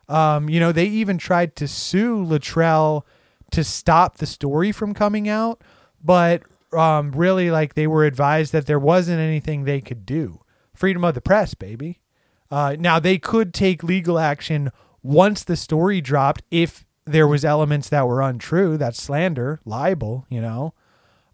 Um, 0.10 0.50
you 0.50 0.60
know, 0.60 0.72
they 0.72 0.86
even 0.86 1.18
tried 1.18 1.56
to 1.58 1.68
sue 1.68 2.24
Luttrell 2.24 3.06
to 3.52 3.64
stop 3.64 4.18
the 4.18 4.26
story 4.26 4.72
from 4.72 4.94
coming 4.94 5.28
out, 5.28 5.62
but 6.04 6.44
um, 6.74 7.12
really, 7.12 7.50
like 7.50 7.74
they 7.74 7.88
were 7.88 8.06
advised 8.06 8.52
that 8.54 8.66
there 8.66 8.80
wasn't 8.80 9.20
anything 9.20 9.64
they 9.64 9.82
could 9.82 10.06
do. 10.06 10.42
Freedom 10.74 11.04
of 11.04 11.16
the 11.16 11.22
press, 11.22 11.54
baby. 11.54 12.02
Uh, 12.50 12.76
now 12.80 13.00
they 13.00 13.18
could 13.18 13.54
take 13.54 13.84
legal 13.84 14.18
action 14.20 14.72
once 15.04 15.44
the 15.44 15.56
story 15.56 16.02
dropped 16.02 16.44
if 16.52 16.86
there 17.06 17.28
was 17.28 17.46
elements 17.46 17.90
that 17.90 18.08
were 18.08 18.22
untrue. 18.22 18.78
That's 18.78 19.02
slander, 19.02 19.60
libel. 19.66 20.26
You 20.30 20.42
know. 20.42 20.74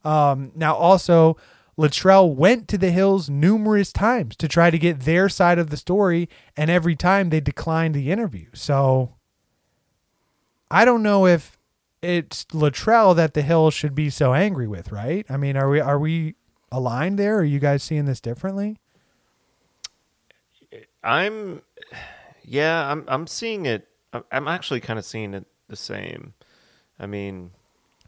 Um, 0.04 0.52
now 0.56 0.76
also, 0.76 1.38
Luttrell 1.78 2.34
went 2.34 2.68
to 2.70 2.78
the 2.78 2.92
Hills 2.92 3.30
numerous 3.30 3.92
times 3.92 4.36
to 4.38 4.48
try 4.48 4.70
to 4.70 4.78
get 4.78 5.02
their 5.02 5.30
side 5.30 5.58
of 5.60 5.70
the 5.70 5.78
story, 5.78 6.30
and 6.56 6.70
every 6.70 6.96
time 6.96 7.30
they 7.30 7.40
declined 7.40 7.96
the 7.96 8.12
interview. 8.12 8.48
So, 8.54 9.16
I 10.70 10.86
don't 10.86 11.04
know 11.04 11.26
if 11.26 11.58
it's 12.02 12.46
Luttrell 12.54 13.16
that 13.16 13.34
the 13.34 13.42
Hills 13.42 13.74
should 13.74 13.96
be 13.96 14.10
so 14.10 14.34
angry 14.34 14.68
with, 14.68 14.92
right? 14.92 15.26
I 15.30 15.38
mean, 15.38 15.58
are 15.58 15.70
we 15.70 15.80
are 15.80 16.00
we 16.00 16.36
aligned 16.72 17.18
there? 17.18 17.38
Are 17.38 17.44
you 17.44 17.60
guys 17.60 17.82
seeing 17.82 18.06
this 18.06 18.20
differently? 18.20 18.78
I'm, 21.04 21.62
yeah, 22.44 22.90
I'm 22.90 23.04
I'm 23.08 23.28
seeing 23.28 23.66
it. 23.66 23.88
I'm- 24.14 24.24
I'm 24.32 24.48
actually 24.48 24.80
kind 24.80 24.98
of 25.00 25.06
seeing 25.06 25.34
it 25.34 25.46
the 25.68 25.76
same. 25.76 26.34
I 27.00 27.06
mean, 27.08 27.52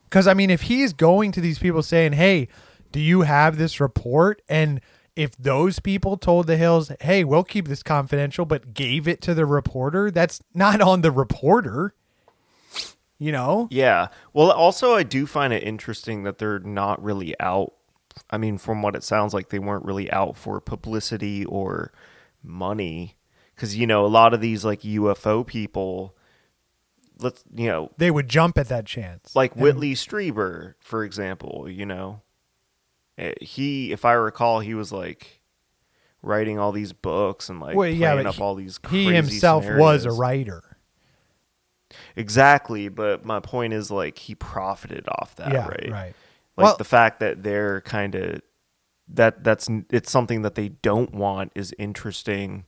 Because 0.03 0.27
I 0.27 0.33
mean, 0.33 0.49
if 0.49 0.63
he's 0.63 0.93
going 0.93 1.31
to 1.33 1.41
these 1.41 1.59
people 1.59 1.81
saying, 1.83 2.13
"Hey, 2.13 2.47
do 2.91 2.99
you 2.99 3.21
have 3.21 3.57
this 3.57 3.79
report?" 3.79 4.41
and 4.47 4.79
if 5.15 5.35
those 5.37 5.79
people 5.79 6.17
told 6.17 6.45
the 6.45 6.57
Hills, 6.57 6.91
"Hey, 7.01 7.23
we'll 7.23 7.43
keep 7.45 7.67
this 7.67 7.81
confidential," 7.83 8.45
but 8.45 8.73
gave 8.73 9.07
it 9.07 9.21
to 9.21 9.33
the 9.33 9.45
reporter, 9.45 10.11
that's 10.11 10.41
not 10.53 10.81
on 10.81 11.01
the 11.01 11.11
reporter. 11.11 11.93
You 13.17 13.31
know? 13.31 13.69
Yeah. 13.71 14.09
Well, 14.33 14.51
also, 14.51 14.93
I 14.93 15.03
do 15.03 15.25
find 15.25 15.53
it 15.53 15.63
interesting 15.63 16.23
that 16.23 16.37
they're 16.37 16.59
not 16.59 17.01
really 17.01 17.33
out. 17.39 17.73
I 18.29 18.37
mean, 18.37 18.57
from 18.57 18.81
what 18.81 18.93
it 18.95 19.03
sounds 19.03 19.33
like, 19.33 19.49
they 19.49 19.59
weren't 19.59 19.85
really 19.85 20.11
out 20.11 20.35
for 20.35 20.59
publicity 20.59 21.45
or 21.45 21.93
money. 22.45 23.15
Because, 23.55 23.75
you 23.77 23.87
know, 23.87 24.05
a 24.05 24.07
lot 24.07 24.33
of 24.33 24.41
these, 24.41 24.65
like, 24.65 24.81
UFO 24.81 25.45
people, 25.45 26.15
let's, 27.19 27.43
you 27.55 27.67
know, 27.67 27.91
They 27.97 28.11
would 28.11 28.27
jump 28.27 28.57
at 28.57 28.67
that 28.67 28.85
chance. 28.85 29.33
like 29.35 29.53
And- 29.53 29.61
Whitley 29.61 29.93
Strieber, 29.93 30.73
for 30.79 31.03
example, 31.03 31.67
you 31.69 31.85
know, 31.85 32.21
Eh, 33.17 33.31
he, 33.39 33.93
if 33.93 34.03
I 34.03 34.11
recall, 34.11 34.59
he 34.59 34.73
was 34.73 34.91
like 34.91 35.39
writing 36.21 36.59
all 36.59 36.73
these 36.73 36.91
books 36.91 37.47
and 37.47 37.61
like 37.61 37.73
Well, 37.77 37.87
yeah, 37.87 38.11
playing 38.11 38.27
up 38.27 38.35
he- 38.35 38.41
all 38.41 38.55
these. 38.55 38.77
he 38.89 39.05
himself 39.13 39.65
was 39.65 40.03
a 40.03 40.11
writer. 40.11 40.75
Exactly, 42.17 42.89
but 42.89 43.23
my 43.25 43.39
point 43.39 43.71
is 43.73 43.89
like 43.91 44.17
he 44.17 44.35
profited 44.35 45.05
off 45.07 45.35
that, 45.37 45.51
Yeah, 45.53 45.67
right? 45.67 45.89
right. 45.91 46.15
Like 46.57 46.65
Well- 46.65 46.77
the 46.77 46.83
fact 46.83 47.19
that 47.21 47.43
they're 47.43 47.79
kind 47.81 48.15
of 48.15 48.41
that 49.07 49.43
that's 49.43 49.69
it's 49.89 50.11
something 50.11 50.41
that 50.41 50.55
they 50.55 50.69
don't 50.69 51.13
want 51.13 51.51
is 51.55 51.73
interesting 51.77 52.65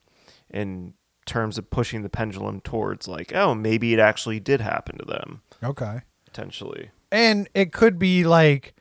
in 0.50 0.94
terms 1.26 1.58
of 1.58 1.70
pushing 1.70 2.04
the 2.04 2.10
pendulum 2.10 2.62
towards 2.62 3.08
like, 3.08 3.34
oh, 3.36 3.54
maybe 3.54 3.94
it 3.94 4.00
actually 4.00 4.40
did 4.40 4.62
happen 4.62 4.98
to 4.98 5.06
them 5.06 5.42
Okay. 5.64 6.02
potentially. 6.26 6.92
And 7.12 7.50
it 7.54 7.74
could 7.74 7.98
be 8.00 8.24
like 8.24 8.74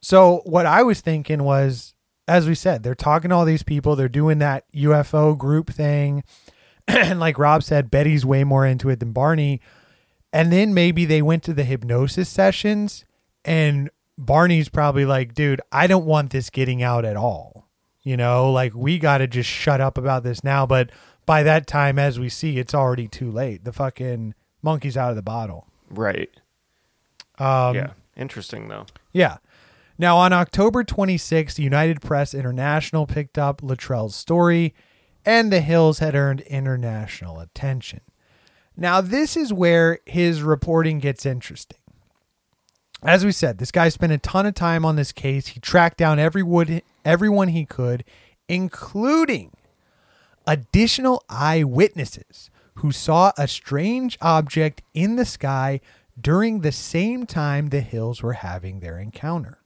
so 0.00 0.42
what 0.44 0.66
I 0.66 0.82
was 0.82 1.00
thinking 1.00 1.42
was 1.44 1.94
as 2.26 2.46
we 2.46 2.54
said, 2.54 2.82
they're 2.82 2.94
talking 2.94 3.30
to 3.30 3.34
all 3.36 3.46
these 3.46 3.62
people, 3.62 3.96
they're 3.96 4.08
doing 4.08 4.38
that 4.38 4.64
UFO 4.74 5.36
group 5.36 5.70
thing. 5.70 6.22
and 6.88 7.18
like 7.18 7.38
Rob 7.38 7.62
said, 7.62 7.90
Betty's 7.90 8.26
way 8.26 8.44
more 8.44 8.66
into 8.66 8.90
it 8.90 9.00
than 9.00 9.12
Barney. 9.12 9.62
And 10.30 10.52
then 10.52 10.74
maybe 10.74 11.06
they 11.06 11.22
went 11.22 11.42
to 11.44 11.54
the 11.54 11.64
hypnosis 11.64 12.28
sessions 12.28 13.06
and 13.46 13.88
Barney's 14.18 14.68
probably 14.68 15.06
like, 15.06 15.32
dude, 15.32 15.60
I 15.70 15.86
don't 15.86 16.04
want 16.04 16.30
this 16.30 16.50
getting 16.50 16.82
out 16.82 17.04
at 17.04 17.16
all. 17.16 17.68
You 18.02 18.16
know, 18.16 18.50
like 18.50 18.74
we 18.74 18.98
got 18.98 19.18
to 19.18 19.26
just 19.26 19.48
shut 19.48 19.80
up 19.80 19.96
about 19.96 20.24
this 20.24 20.42
now. 20.42 20.66
But 20.66 20.90
by 21.24 21.42
that 21.44 21.66
time, 21.66 21.98
as 21.98 22.18
we 22.18 22.28
see, 22.28 22.58
it's 22.58 22.74
already 22.74 23.06
too 23.06 23.30
late. 23.30 23.64
The 23.64 23.72
fucking 23.72 24.34
monkey's 24.60 24.96
out 24.96 25.10
of 25.10 25.16
the 25.16 25.22
bottle. 25.22 25.68
Right. 25.88 26.30
Um, 27.38 27.76
yeah. 27.76 27.92
Interesting 28.16 28.68
though. 28.68 28.86
Yeah. 29.12 29.36
Now, 29.98 30.16
on 30.16 30.32
October 30.32 30.84
26th, 30.84 31.58
United 31.58 32.00
Press 32.00 32.34
International 32.34 33.06
picked 33.06 33.36
up 33.36 33.62
Luttrell's 33.62 34.14
story, 34.14 34.74
and 35.26 35.52
the 35.52 35.60
Hills 35.60 35.98
had 35.98 36.14
earned 36.14 36.40
international 36.42 37.40
attention. 37.40 38.00
Now, 38.76 39.00
this 39.00 39.36
is 39.36 39.52
where 39.52 39.98
his 40.06 40.42
reporting 40.42 41.00
gets 41.00 41.26
interesting. 41.26 41.78
As 43.02 43.24
we 43.24 43.30
said, 43.30 43.58
this 43.58 43.70
guy 43.70 43.88
spent 43.90 44.12
a 44.12 44.18
ton 44.18 44.46
of 44.46 44.54
time 44.54 44.84
on 44.84 44.96
this 44.96 45.12
case. 45.12 45.48
He 45.48 45.60
tracked 45.60 45.98
down 45.98 46.18
everyone, 46.18 46.80
everyone 47.04 47.48
he 47.48 47.64
could, 47.64 48.04
including 48.48 49.52
additional 50.46 51.22
eyewitnesses 51.28 52.50
who 52.76 52.90
saw 52.90 53.32
a 53.38 53.46
strange 53.46 54.18
object 54.20 54.82
in 54.94 55.16
the 55.16 55.24
sky 55.24 55.80
during 56.20 56.60
the 56.60 56.72
same 56.72 57.24
time 57.24 57.68
the 57.68 57.80
Hills 57.80 58.22
were 58.22 58.32
having 58.34 58.80
their 58.80 58.98
encounter. 58.98 59.58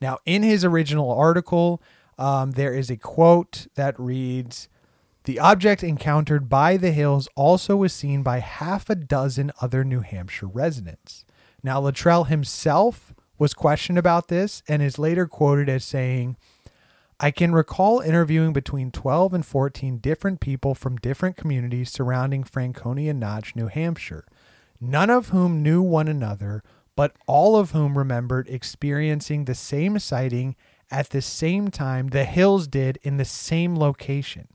Now, 0.00 0.18
in 0.24 0.42
his 0.42 0.64
original 0.64 1.10
article, 1.10 1.82
um, 2.18 2.52
there 2.52 2.72
is 2.72 2.88
a 2.88 2.96
quote 2.96 3.66
that 3.74 3.98
reads 4.00 4.68
The 5.24 5.38
object 5.38 5.82
encountered 5.82 6.48
by 6.48 6.78
the 6.78 6.92
Hills 6.92 7.28
also 7.34 7.76
was 7.76 7.92
seen 7.92 8.22
by 8.22 8.38
half 8.38 8.88
a 8.88 8.94
dozen 8.94 9.52
other 9.60 9.84
New 9.84 10.00
Hampshire 10.00 10.46
residents. 10.46 11.25
Now, 11.66 11.80
Luttrell 11.80 12.24
himself 12.24 13.12
was 13.38 13.52
questioned 13.52 13.98
about 13.98 14.28
this 14.28 14.62
and 14.68 14.80
is 14.80 15.00
later 15.00 15.26
quoted 15.26 15.68
as 15.68 15.84
saying, 15.84 16.36
I 17.18 17.32
can 17.32 17.50
recall 17.50 17.98
interviewing 17.98 18.52
between 18.52 18.92
12 18.92 19.34
and 19.34 19.44
14 19.44 19.98
different 19.98 20.38
people 20.38 20.76
from 20.76 20.96
different 20.98 21.36
communities 21.36 21.90
surrounding 21.90 22.44
Franconia 22.44 23.12
Notch, 23.12 23.56
New 23.56 23.66
Hampshire, 23.66 24.24
none 24.80 25.10
of 25.10 25.30
whom 25.30 25.60
knew 25.60 25.82
one 25.82 26.06
another, 26.06 26.62
but 26.94 27.16
all 27.26 27.56
of 27.56 27.72
whom 27.72 27.98
remembered 27.98 28.48
experiencing 28.48 29.46
the 29.46 29.54
same 29.56 29.98
sighting 29.98 30.54
at 30.88 31.10
the 31.10 31.20
same 31.20 31.72
time 31.72 32.06
the 32.06 32.26
Hills 32.26 32.68
did 32.68 33.00
in 33.02 33.16
the 33.16 33.24
same 33.24 33.74
location. 33.74 34.46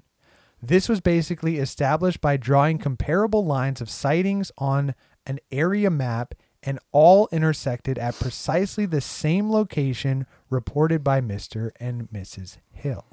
This 0.64 0.88
was 0.88 1.02
basically 1.02 1.58
established 1.58 2.22
by 2.22 2.38
drawing 2.38 2.78
comparable 2.78 3.46
lines 3.46 3.82
of 3.82 3.90
sightings 3.90 4.50
on 4.58 4.96
an 5.28 5.40
area 5.52 5.90
map 5.90 6.36
and 6.64 6.80
all 6.92 7.28
intersected 7.32 7.98
at 7.98 8.20
precisely 8.20 8.86
the 8.86 9.02
same 9.02 9.52
location 9.52 10.26
reported 10.50 11.04
by 11.04 11.22
Mr. 11.22 11.72
and 11.80 12.10
Mrs. 12.10 12.58
Hill. 12.72 13.06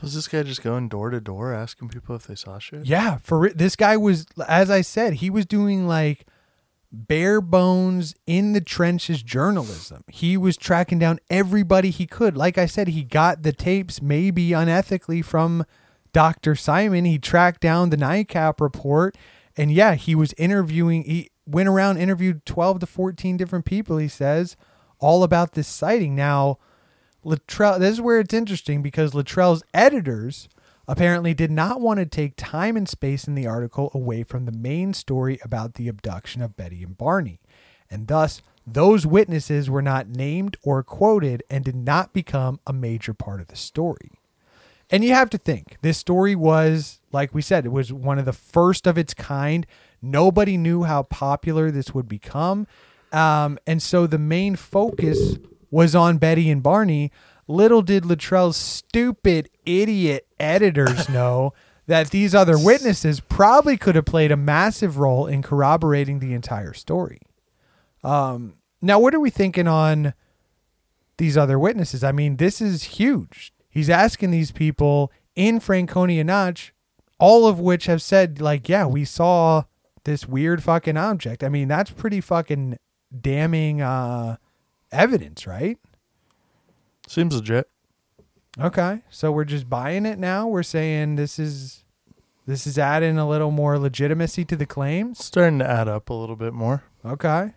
Was 0.00 0.14
this 0.14 0.28
guy 0.28 0.44
just 0.44 0.62
going 0.62 0.88
door 0.88 1.10
to 1.10 1.20
door 1.20 1.52
asking 1.52 1.88
people 1.88 2.14
if 2.14 2.26
they 2.26 2.36
saw 2.36 2.58
shit? 2.58 2.86
Yeah, 2.86 3.18
for 3.18 3.50
this 3.50 3.74
guy 3.74 3.96
was 3.96 4.26
as 4.46 4.70
I 4.70 4.80
said, 4.80 5.14
he 5.14 5.28
was 5.28 5.44
doing 5.44 5.88
like 5.88 6.24
bare 6.92 7.40
bones 7.40 8.14
in 8.26 8.52
the 8.52 8.60
trenches 8.60 9.22
journalism. 9.22 10.04
He 10.08 10.36
was 10.36 10.56
tracking 10.56 11.00
down 11.00 11.18
everybody 11.28 11.90
he 11.90 12.06
could. 12.06 12.36
Like 12.36 12.58
I 12.58 12.66
said, 12.66 12.88
he 12.88 13.02
got 13.02 13.42
the 13.42 13.52
tapes 13.52 14.00
maybe 14.00 14.50
unethically 14.50 15.24
from 15.24 15.66
Dr. 16.12 16.54
Simon. 16.54 17.04
He 17.04 17.18
tracked 17.18 17.60
down 17.60 17.90
the 17.90 17.96
NICAP 17.96 18.60
report 18.60 19.16
and 19.56 19.72
yeah, 19.72 19.96
he 19.96 20.14
was 20.14 20.32
interviewing 20.38 21.02
he 21.02 21.30
went 21.48 21.68
around 21.68 21.98
interviewed 21.98 22.44
12 22.44 22.80
to 22.80 22.86
14 22.86 23.36
different 23.36 23.64
people 23.64 23.96
he 23.98 24.08
says 24.08 24.56
all 24.98 25.22
about 25.22 25.52
this 25.52 25.68
sighting. 25.68 26.14
Now, 26.14 26.58
Luttrell, 27.24 27.78
this 27.78 27.92
is 27.92 28.00
where 28.00 28.20
it's 28.20 28.34
interesting 28.34 28.82
because 28.82 29.14
Luttrell's 29.14 29.62
editors 29.72 30.48
apparently 30.86 31.34
did 31.34 31.50
not 31.50 31.80
want 31.80 32.00
to 32.00 32.06
take 32.06 32.32
time 32.36 32.76
and 32.76 32.88
space 32.88 33.28
in 33.28 33.34
the 33.34 33.46
article 33.46 33.90
away 33.94 34.22
from 34.22 34.44
the 34.44 34.52
main 34.52 34.94
story 34.94 35.38
about 35.44 35.74
the 35.74 35.88
abduction 35.88 36.40
of 36.40 36.56
Betty 36.56 36.82
and 36.82 36.96
Barney. 36.96 37.40
And 37.90 38.08
thus, 38.08 38.42
those 38.66 39.06
witnesses 39.06 39.70
were 39.70 39.82
not 39.82 40.08
named 40.08 40.56
or 40.62 40.82
quoted 40.82 41.42
and 41.50 41.64
did 41.64 41.76
not 41.76 42.12
become 42.12 42.60
a 42.66 42.72
major 42.72 43.14
part 43.14 43.40
of 43.40 43.48
the 43.48 43.56
story. 43.56 44.12
And 44.90 45.04
you 45.04 45.12
have 45.12 45.30
to 45.30 45.38
think, 45.38 45.76
this 45.82 45.98
story 45.98 46.34
was, 46.34 47.00
like 47.12 47.34
we 47.34 47.42
said, 47.42 47.66
it 47.66 47.72
was 47.72 47.92
one 47.92 48.18
of 48.18 48.24
the 48.24 48.32
first 48.32 48.86
of 48.86 48.96
its 48.96 49.12
kind. 49.12 49.66
Nobody 50.00 50.56
knew 50.56 50.84
how 50.84 51.04
popular 51.04 51.70
this 51.70 51.94
would 51.94 52.08
become. 52.08 52.66
Um, 53.12 53.58
and 53.66 53.82
so 53.82 54.06
the 54.06 54.18
main 54.18 54.56
focus 54.56 55.38
was 55.70 55.94
on 55.94 56.18
Betty 56.18 56.50
and 56.50 56.62
Barney. 56.62 57.10
Little 57.46 57.82
did 57.82 58.04
Luttrell's 58.04 58.56
stupid 58.56 59.50
idiot 59.64 60.26
editors 60.38 61.08
know 61.08 61.52
that 61.86 62.10
these 62.10 62.34
other 62.34 62.58
witnesses 62.58 63.20
probably 63.20 63.76
could 63.78 63.94
have 63.94 64.04
played 64.04 64.30
a 64.30 64.36
massive 64.36 64.98
role 64.98 65.26
in 65.26 65.42
corroborating 65.42 66.18
the 66.18 66.34
entire 66.34 66.74
story. 66.74 67.20
Um, 68.04 68.54
now, 68.82 68.98
what 68.98 69.14
are 69.14 69.20
we 69.20 69.30
thinking 69.30 69.66
on 69.66 70.12
these 71.16 71.36
other 71.36 71.58
witnesses? 71.58 72.04
I 72.04 72.12
mean, 72.12 72.36
this 72.36 72.60
is 72.60 72.82
huge. 72.84 73.52
He's 73.70 73.88
asking 73.90 74.30
these 74.30 74.52
people 74.52 75.10
in 75.34 75.60
Franconia 75.60 76.24
Notch, 76.24 76.74
all 77.18 77.46
of 77.46 77.58
which 77.58 77.86
have 77.86 78.02
said, 78.02 78.40
like, 78.40 78.68
yeah, 78.68 78.84
we 78.84 79.04
saw 79.04 79.64
this 80.04 80.26
weird 80.26 80.62
fucking 80.62 80.96
object. 80.96 81.42
I 81.44 81.48
mean, 81.48 81.68
that's 81.68 81.90
pretty 81.90 82.20
fucking 82.20 82.78
damning 83.20 83.80
uh, 83.80 84.36
evidence, 84.92 85.46
right? 85.46 85.78
Seems 87.06 87.34
legit. 87.34 87.68
Okay, 88.60 89.02
so 89.08 89.30
we're 89.30 89.44
just 89.44 89.70
buying 89.70 90.04
it 90.04 90.18
now. 90.18 90.46
We're 90.48 90.62
saying 90.62 91.16
this 91.16 91.38
is 91.38 91.84
this 92.46 92.66
is 92.66 92.78
adding 92.78 93.18
a 93.18 93.28
little 93.28 93.50
more 93.50 93.78
legitimacy 93.78 94.44
to 94.46 94.56
the 94.56 94.66
claims. 94.66 95.24
Starting 95.24 95.58
to 95.60 95.70
add 95.70 95.86
up 95.86 96.10
a 96.10 96.14
little 96.14 96.34
bit 96.34 96.52
more. 96.52 96.82
Okay. 97.04 97.52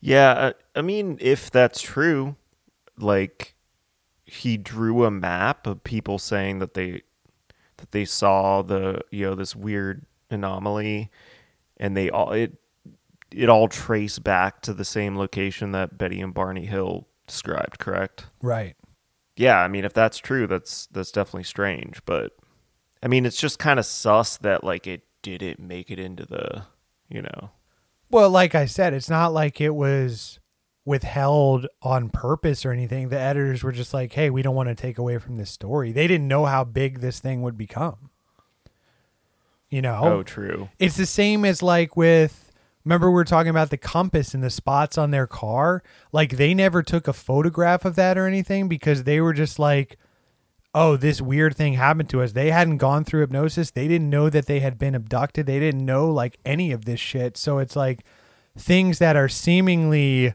Yeah, 0.00 0.52
I, 0.74 0.78
I 0.78 0.82
mean, 0.82 1.16
if 1.20 1.50
that's 1.50 1.80
true, 1.80 2.36
like 2.98 3.54
he 4.24 4.56
drew 4.56 5.04
a 5.04 5.10
map 5.10 5.66
of 5.66 5.82
people 5.84 6.18
saying 6.18 6.58
that 6.58 6.74
they 6.74 7.02
that 7.78 7.92
they 7.92 8.04
saw 8.04 8.62
the 8.62 9.00
you 9.10 9.26
know 9.26 9.34
this 9.34 9.56
weird 9.56 10.04
anomaly, 10.30 11.10
and 11.80 11.96
they 11.96 12.10
all 12.10 12.30
it 12.30 12.52
it 13.32 13.48
all 13.48 13.66
trace 13.66 14.20
back 14.20 14.60
to 14.60 14.72
the 14.72 14.84
same 14.84 15.16
location 15.16 15.72
that 15.72 15.98
Betty 15.98 16.20
and 16.20 16.34
Barney 16.34 16.66
Hill 16.66 17.08
described, 17.26 17.78
correct? 17.78 18.26
Right. 18.42 18.76
Yeah, 19.36 19.58
I 19.58 19.68
mean 19.68 19.84
if 19.84 19.92
that's 19.92 20.18
true, 20.18 20.46
that's 20.46 20.86
that's 20.88 21.10
definitely 21.10 21.44
strange, 21.44 22.00
but 22.04 22.32
I 23.02 23.08
mean 23.08 23.26
it's 23.26 23.40
just 23.40 23.58
kind 23.58 23.80
of 23.80 23.86
sus 23.86 24.36
that 24.38 24.62
like 24.62 24.86
it 24.86 25.02
didn't 25.22 25.58
make 25.58 25.90
it 25.90 25.98
into 25.98 26.26
the, 26.26 26.64
you 27.08 27.22
know. 27.22 27.50
Well, 28.10 28.30
like 28.30 28.54
I 28.54 28.66
said, 28.66 28.92
it's 28.92 29.10
not 29.10 29.32
like 29.32 29.60
it 29.60 29.74
was 29.74 30.38
withheld 30.84 31.66
on 31.82 32.08
purpose 32.10 32.64
or 32.64 32.72
anything. 32.72 33.08
The 33.08 33.18
editors 33.18 33.62
were 33.62 33.72
just 33.72 33.94
like, 33.94 34.12
"Hey, 34.12 34.30
we 34.30 34.42
don't 34.42 34.56
want 34.56 34.68
to 34.68 34.74
take 34.74 34.98
away 34.98 35.18
from 35.18 35.36
this 35.36 35.50
story." 35.50 35.92
They 35.92 36.08
didn't 36.08 36.26
know 36.26 36.46
how 36.46 36.64
big 36.64 37.00
this 37.00 37.20
thing 37.20 37.42
would 37.42 37.56
become. 37.56 38.10
You 39.70 39.82
know? 39.82 40.00
Oh, 40.02 40.22
true. 40.22 40.68
It's 40.78 40.96
the 40.96 41.06
same 41.06 41.44
as 41.44 41.62
like 41.62 41.96
with 41.96 42.52
remember 42.84 43.08
we 43.08 43.14
were 43.14 43.24
talking 43.24 43.50
about 43.50 43.70
the 43.70 43.76
compass 43.76 44.34
and 44.34 44.42
the 44.42 44.50
spots 44.50 44.98
on 44.98 45.10
their 45.10 45.26
car? 45.26 45.82
Like 46.12 46.36
they 46.36 46.54
never 46.54 46.82
took 46.82 47.06
a 47.06 47.12
photograph 47.12 47.84
of 47.84 47.94
that 47.96 48.18
or 48.18 48.26
anything 48.26 48.68
because 48.68 49.04
they 49.04 49.20
were 49.20 49.32
just 49.32 49.58
like 49.58 49.96
oh, 50.74 50.96
this 50.96 51.20
weird 51.20 51.56
thing 51.56 51.74
happened 51.74 52.08
to 52.10 52.22
us. 52.22 52.32
They 52.32 52.50
hadn't 52.50 52.78
gone 52.78 53.04
through 53.04 53.20
hypnosis. 53.20 53.70
They 53.70 53.88
didn't 53.88 54.10
know 54.10 54.30
that 54.30 54.46
they 54.46 54.60
had 54.60 54.78
been 54.78 54.94
abducted. 54.94 55.46
They 55.46 55.58
didn't 55.58 55.84
know 55.84 56.08
like 56.10 56.38
any 56.44 56.72
of 56.72 56.84
this 56.84 57.00
shit. 57.00 57.36
So 57.36 57.58
it's 57.58 57.76
like 57.76 58.04
things 58.56 58.98
that 58.98 59.16
are 59.16 59.28
seemingly 59.28 60.34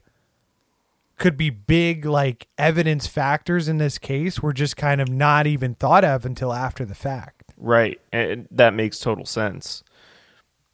could 1.17 1.37
be 1.37 1.49
big 1.49 2.05
like 2.05 2.47
evidence 2.57 3.07
factors 3.07 3.69
in 3.69 3.77
this 3.77 3.97
case 3.97 4.41
were 4.41 4.51
just 4.51 4.75
kind 4.75 4.99
of 4.99 5.07
not 5.07 5.47
even 5.47 5.73
thought 5.73 6.03
of 6.03 6.25
until 6.25 6.51
after 6.51 6.83
the 6.83 6.95
fact. 6.95 7.34
Right. 7.57 7.99
And 8.11 8.47
that 8.51 8.73
makes 8.73 8.99
total 8.99 9.25
sense. 9.25 9.83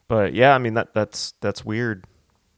But 0.07 0.33
yeah, 0.33 0.53
I 0.53 0.57
mean 0.57 0.73
that 0.73 0.93
that's 0.93 1.33
that's 1.39 1.63
weird. 1.63 2.05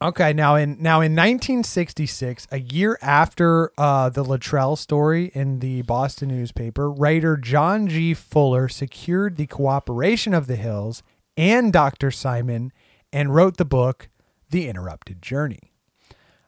Okay, 0.01 0.33
now 0.33 0.55
in 0.55 0.81
now 0.81 0.99
in 0.99 1.13
1966, 1.13 2.47
a 2.51 2.59
year 2.59 2.97
after 3.01 3.71
uh, 3.77 4.09
the 4.09 4.23
Luttrell 4.23 4.75
story 4.75 5.31
in 5.33 5.59
the 5.59 5.81
Boston 5.83 6.29
newspaper, 6.29 6.91
writer 6.91 7.37
John 7.37 7.87
G. 7.87 8.13
Fuller 8.13 8.67
secured 8.67 9.37
the 9.37 9.47
cooperation 9.47 10.33
of 10.33 10.47
the 10.47 10.57
Hills 10.57 11.03
and 11.37 11.71
Dr. 11.71 12.11
Simon 12.11 12.73
and 13.13 13.33
wrote 13.33 13.57
the 13.57 13.65
book 13.65 14.09
The 14.49 14.67
Interrupted 14.67 15.21
Journey. 15.21 15.71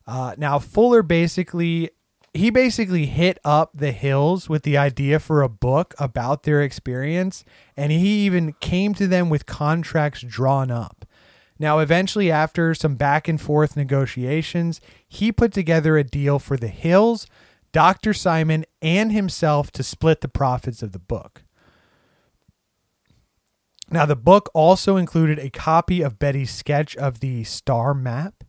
Uh, 0.06 0.36
now 0.38 0.60
Fuller 0.60 1.02
basically 1.02 1.92
he 2.36 2.50
basically 2.50 3.06
hit 3.06 3.40
up 3.46 3.72
the 3.74 3.92
Hills 3.92 4.50
with 4.50 4.64
the 4.64 4.78
idea 4.78 5.20
for 5.20 5.42
a 5.42 5.50
book 5.50 5.94
about 5.98 6.44
their 6.44 6.62
experience, 6.62 7.46
and 7.78 7.92
he 7.92 8.26
even 8.26 8.54
came 8.60 8.94
to 8.96 9.08
them 9.08 9.30
with 9.30 9.46
contracts 9.46 10.22
drawn 10.22 10.70
up. 10.70 11.06
Now, 11.58 11.80
eventually, 11.80 12.30
after 12.30 12.76
some 12.76 12.96
back 12.96 13.30
and 13.30 13.40
forth 13.40 13.78
negotiations, 13.78 14.82
he 15.08 15.32
put 15.32 15.54
together 15.54 15.98
a 15.98 16.04
deal 16.04 16.38
for 16.38 16.58
the 16.58 16.68
Hills, 16.68 17.28
Dr. 17.72 18.14
Simon, 18.14 18.66
and 18.82 19.12
himself 19.12 19.72
to 19.72 19.84
split 19.84 20.20
the 20.20 20.28
profits 20.28 20.84
of 20.84 20.92
the 20.92 21.00
book. 21.00 21.44
Now, 23.90 24.06
the 24.06 24.16
book 24.16 24.50
also 24.54 24.98
included 24.98 25.40
a 25.40 25.50
copy 25.50 26.02
of 26.02 26.20
Betty's 26.20 26.52
sketch 26.52 26.98
of 26.98 27.22
the 27.22 27.46
star 27.46 27.94
map. 27.94 28.44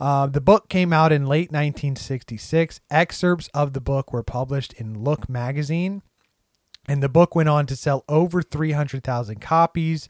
Uh, 0.00 0.26
the 0.26 0.40
book 0.40 0.68
came 0.68 0.92
out 0.92 1.12
in 1.12 1.26
late 1.26 1.50
1966. 1.50 2.80
Excerpts 2.90 3.48
of 3.54 3.72
the 3.72 3.80
book 3.80 4.12
were 4.12 4.22
published 4.22 4.72
in 4.74 5.04
Look 5.04 5.28
magazine, 5.28 6.02
and 6.88 7.02
the 7.02 7.08
book 7.08 7.34
went 7.34 7.48
on 7.48 7.66
to 7.66 7.76
sell 7.76 8.04
over 8.08 8.42
300,000 8.42 9.40
copies 9.40 10.08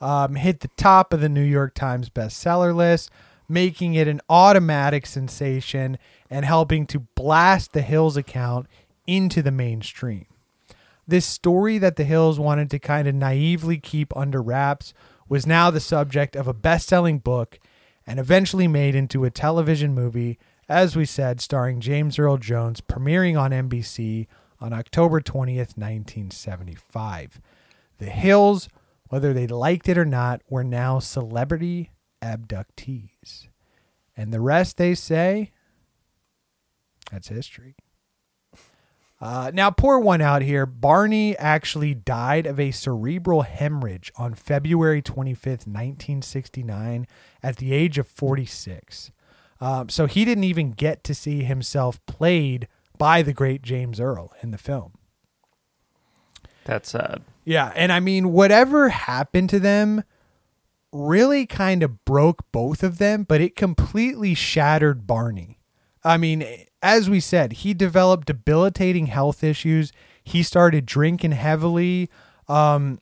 um, 0.00 0.34
hit 0.34 0.60
the 0.60 0.70
top 0.76 1.12
of 1.12 1.20
the 1.20 1.28
New 1.28 1.42
York 1.42 1.74
Times 1.74 2.08
bestseller 2.08 2.74
list, 2.74 3.10
making 3.48 3.94
it 3.94 4.08
an 4.08 4.20
automatic 4.28 5.06
sensation 5.06 5.98
and 6.30 6.44
helping 6.44 6.86
to 6.86 7.00
blast 7.14 7.72
the 7.72 7.82
Hills 7.82 8.16
account 8.16 8.66
into 9.06 9.42
the 9.42 9.50
mainstream. 9.50 10.26
This 11.06 11.26
story 11.26 11.78
that 11.78 11.96
the 11.96 12.04
Hills 12.04 12.38
wanted 12.38 12.70
to 12.70 12.78
kind 12.78 13.08
of 13.08 13.14
naively 13.14 13.78
keep 13.78 14.16
under 14.16 14.40
wraps 14.40 14.94
was 15.28 15.46
now 15.46 15.70
the 15.70 15.80
subject 15.80 16.34
of 16.34 16.48
a 16.48 16.54
best 16.54 16.88
selling 16.88 17.18
book 17.18 17.58
and 18.10 18.18
eventually 18.18 18.68
made 18.68 18.94
into 18.94 19.24
a 19.24 19.30
television 19.30 19.94
movie, 19.94 20.38
as 20.68 20.96
we 20.96 21.06
said, 21.06 21.40
starring 21.40 21.80
James 21.80 22.18
Earl 22.18 22.36
Jones, 22.36 22.80
premiering 22.80 23.40
on 23.40 23.52
NBC 23.52 24.26
on 24.60 24.72
October 24.72 25.20
20th, 25.20 25.78
1975. 25.78 27.40
The 27.98 28.06
Hills 28.06 28.68
whether 29.10 29.32
they 29.32 29.46
liked 29.48 29.88
it 29.88 29.98
or 29.98 30.04
not, 30.04 30.40
were 30.48 30.64
now 30.64 31.00
celebrity 31.00 31.90
abductees. 32.22 33.48
And 34.16 34.32
the 34.32 34.40
rest, 34.40 34.76
they 34.76 34.94
say, 34.94 35.50
that's 37.10 37.26
history. 37.26 37.74
Uh, 39.20 39.50
now, 39.52 39.70
pour 39.70 40.00
one 40.00 40.22
out 40.22 40.40
here. 40.40 40.64
Barney 40.64 41.36
actually 41.36 41.94
died 41.94 42.46
of 42.46 42.58
a 42.58 42.70
cerebral 42.70 43.42
hemorrhage 43.42 44.10
on 44.16 44.34
February 44.34 45.02
25th, 45.02 45.66
1969, 45.66 47.06
at 47.42 47.56
the 47.56 47.74
age 47.74 47.98
of 47.98 48.06
46. 48.06 49.10
Um, 49.60 49.90
so 49.90 50.06
he 50.06 50.24
didn't 50.24 50.44
even 50.44 50.72
get 50.72 51.04
to 51.04 51.14
see 51.14 51.44
himself 51.44 52.04
played 52.06 52.66
by 52.96 53.20
the 53.20 53.34
great 53.34 53.60
James 53.62 54.00
Earl 54.00 54.32
in 54.42 54.52
the 54.52 54.58
film. 54.58 54.92
That's 56.64 56.90
sad. 56.90 57.22
Yeah, 57.44 57.72
and 57.74 57.92
I 57.92 58.00
mean 58.00 58.32
whatever 58.32 58.90
happened 58.90 59.50
to 59.50 59.60
them 59.60 60.04
really 60.92 61.46
kind 61.46 61.82
of 61.82 62.04
broke 62.04 62.50
both 62.52 62.82
of 62.82 62.98
them, 62.98 63.24
but 63.24 63.40
it 63.40 63.56
completely 63.56 64.34
shattered 64.34 65.06
Barney. 65.06 65.59
I 66.02 66.16
mean, 66.16 66.46
as 66.82 67.10
we 67.10 67.20
said, 67.20 67.52
he 67.52 67.74
developed 67.74 68.26
debilitating 68.26 69.06
health 69.06 69.44
issues. 69.44 69.92
He 70.24 70.42
started 70.42 70.86
drinking 70.86 71.32
heavily. 71.32 72.10
Um, 72.48 73.00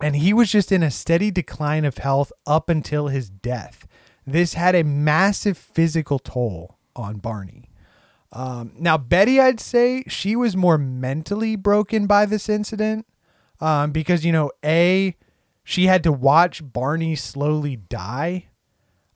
and 0.00 0.16
he 0.16 0.32
was 0.32 0.50
just 0.50 0.72
in 0.72 0.82
a 0.82 0.90
steady 0.90 1.30
decline 1.30 1.84
of 1.84 1.98
health 1.98 2.32
up 2.46 2.68
until 2.68 3.08
his 3.08 3.28
death. 3.28 3.86
This 4.26 4.54
had 4.54 4.74
a 4.74 4.84
massive 4.84 5.58
physical 5.58 6.18
toll 6.18 6.78
on 6.96 7.18
Barney. 7.18 7.70
Um, 8.32 8.72
now, 8.78 8.96
Betty, 8.96 9.40
I'd 9.40 9.60
say 9.60 10.04
she 10.06 10.36
was 10.36 10.56
more 10.56 10.78
mentally 10.78 11.56
broken 11.56 12.06
by 12.06 12.26
this 12.26 12.48
incident 12.48 13.06
um, 13.60 13.90
because, 13.90 14.24
you 14.24 14.32
know, 14.32 14.52
A, 14.64 15.16
she 15.64 15.86
had 15.86 16.02
to 16.04 16.12
watch 16.12 16.62
Barney 16.64 17.16
slowly 17.16 17.76
die. 17.76 18.46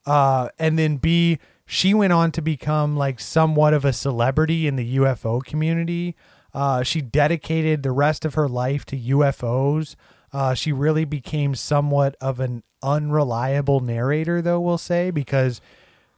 Uh, 0.04 0.48
and 0.58 0.78
then 0.78 0.96
B, 0.96 1.38
she 1.74 1.92
went 1.92 2.12
on 2.12 2.30
to 2.30 2.40
become 2.40 2.96
like 2.96 3.18
somewhat 3.18 3.74
of 3.74 3.84
a 3.84 3.92
celebrity 3.92 4.68
in 4.68 4.76
the 4.76 4.96
UFO 4.96 5.42
community. 5.42 6.14
Uh, 6.54 6.84
she 6.84 7.00
dedicated 7.00 7.82
the 7.82 7.90
rest 7.90 8.24
of 8.24 8.34
her 8.34 8.48
life 8.48 8.84
to 8.86 8.96
UFOs. 8.96 9.96
Uh, 10.32 10.54
she 10.54 10.70
really 10.70 11.04
became 11.04 11.56
somewhat 11.56 12.14
of 12.20 12.38
an 12.38 12.62
unreliable 12.80 13.80
narrator, 13.80 14.40
though, 14.40 14.60
we'll 14.60 14.78
say, 14.78 15.10
because 15.10 15.60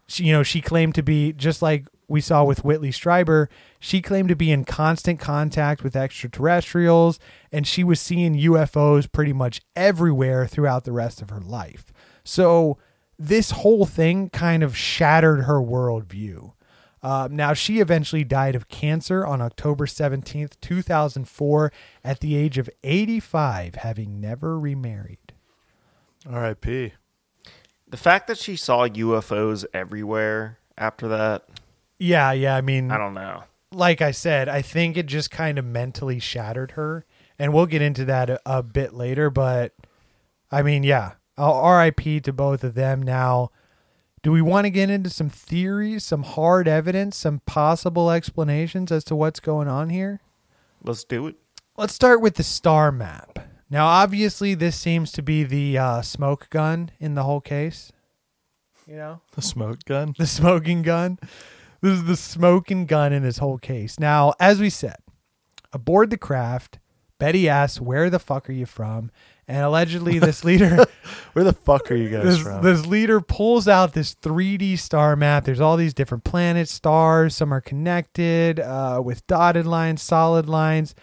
she, 0.06 0.24
you 0.24 0.32
know, 0.34 0.42
she 0.42 0.60
claimed 0.60 0.94
to 0.94 1.02
be 1.02 1.32
just 1.32 1.62
like 1.62 1.86
we 2.06 2.20
saw 2.20 2.44
with 2.44 2.62
Whitley 2.62 2.90
Strieber, 2.90 3.48
she 3.80 4.02
claimed 4.02 4.28
to 4.28 4.36
be 4.36 4.52
in 4.52 4.66
constant 4.66 5.18
contact 5.18 5.82
with 5.82 5.96
extraterrestrials 5.96 7.18
and 7.50 7.66
she 7.66 7.82
was 7.82 7.98
seeing 7.98 8.34
UFOs 8.34 9.10
pretty 9.10 9.32
much 9.32 9.62
everywhere 9.74 10.46
throughout 10.46 10.84
the 10.84 10.92
rest 10.92 11.22
of 11.22 11.30
her 11.30 11.40
life. 11.40 11.94
So 12.24 12.76
this 13.18 13.50
whole 13.50 13.86
thing 13.86 14.30
kind 14.30 14.62
of 14.62 14.76
shattered 14.76 15.44
her 15.44 15.60
worldview. 15.60 16.52
Uh, 17.02 17.28
now, 17.30 17.52
she 17.52 17.78
eventually 17.78 18.24
died 18.24 18.56
of 18.56 18.68
cancer 18.68 19.24
on 19.24 19.40
October 19.40 19.86
17th, 19.86 20.54
2004, 20.60 21.72
at 22.02 22.20
the 22.20 22.34
age 22.36 22.58
of 22.58 22.68
85, 22.82 23.76
having 23.76 24.20
never 24.20 24.58
remarried. 24.58 25.32
R.I.P. 26.28 26.94
The 27.88 27.96
fact 27.96 28.26
that 28.26 28.38
she 28.38 28.56
saw 28.56 28.88
UFOs 28.88 29.64
everywhere 29.72 30.58
after 30.76 31.06
that. 31.08 31.44
Yeah, 31.98 32.32
yeah. 32.32 32.56
I 32.56 32.60
mean, 32.60 32.90
I 32.90 32.98
don't 32.98 33.14
know. 33.14 33.44
Like 33.70 34.02
I 34.02 34.10
said, 34.10 34.48
I 34.48 34.62
think 34.62 34.96
it 34.96 35.06
just 35.06 35.30
kind 35.30 35.58
of 35.58 35.64
mentally 35.64 36.18
shattered 36.18 36.72
her. 36.72 37.04
And 37.38 37.52
we'll 37.52 37.66
get 37.66 37.82
into 37.82 38.04
that 38.06 38.30
a, 38.30 38.40
a 38.46 38.62
bit 38.62 38.94
later. 38.94 39.30
But 39.30 39.74
I 40.50 40.62
mean, 40.62 40.82
yeah, 40.82 41.12
RIP 41.38 42.22
to 42.24 42.32
both 42.32 42.64
of 42.64 42.74
them. 42.74 43.02
Now, 43.02 43.50
do 44.22 44.32
we 44.32 44.42
want 44.42 44.64
to 44.64 44.70
get 44.70 44.90
into 44.90 45.10
some 45.10 45.28
theories, 45.28 46.04
some 46.04 46.22
hard 46.22 46.66
evidence, 46.66 47.16
some 47.16 47.40
possible 47.46 48.10
explanations 48.10 48.90
as 48.90 49.04
to 49.04 49.16
what's 49.16 49.40
going 49.40 49.68
on 49.68 49.90
here? 49.90 50.20
Let's 50.82 51.04
do 51.04 51.26
it. 51.28 51.36
Let's 51.76 51.94
start 51.94 52.20
with 52.20 52.34
the 52.34 52.42
star 52.42 52.90
map. 52.90 53.38
Now, 53.68 53.86
obviously, 53.86 54.54
this 54.54 54.76
seems 54.76 55.12
to 55.12 55.22
be 55.22 55.42
the 55.42 55.78
uh, 55.78 56.02
smoke 56.02 56.48
gun 56.50 56.90
in 56.98 57.14
the 57.14 57.24
whole 57.24 57.40
case. 57.40 57.92
You 58.86 58.96
know, 58.96 59.20
the 59.32 59.42
smoke 59.42 59.84
gun, 59.84 60.14
the 60.16 60.26
smoking 60.26 60.82
gun. 60.82 61.18
This 61.80 61.92
is 61.92 62.04
the 62.04 62.16
smoking 62.16 62.86
gun 62.86 63.12
in 63.12 63.22
this 63.22 63.38
whole 63.38 63.58
case. 63.58 63.98
Now, 63.98 64.34
as 64.40 64.60
we 64.60 64.70
said, 64.70 64.96
aboard 65.72 66.10
the 66.10 66.16
craft, 66.16 66.78
Betty 67.18 67.48
asks, 67.48 67.80
"Where 67.80 68.08
the 68.08 68.18
fuck 68.18 68.48
are 68.48 68.52
you 68.52 68.66
from?" 68.66 69.10
And 69.48 69.58
allegedly, 69.58 70.18
this 70.18 70.44
leader, 70.44 70.86
Where 71.32 71.44
the 71.44 71.52
fuck 71.52 71.90
are 71.92 71.94
you 71.94 72.08
guys 72.08 72.24
this, 72.24 72.38
from? 72.38 72.62
this 72.62 72.84
leader 72.84 73.20
pulls 73.20 73.68
out 73.68 73.92
this 73.92 74.14
3D 74.16 74.76
star 74.78 75.14
map. 75.14 75.44
There's 75.44 75.60
all 75.60 75.76
these 75.76 75.94
different 75.94 76.24
planets, 76.24 76.72
stars. 76.72 77.36
Some 77.36 77.52
are 77.54 77.60
connected 77.60 78.58
uh, 78.58 79.00
with 79.04 79.26
dotted 79.26 79.64
lines, 79.66 80.02
solid 80.02 80.48
lines. 80.48 80.94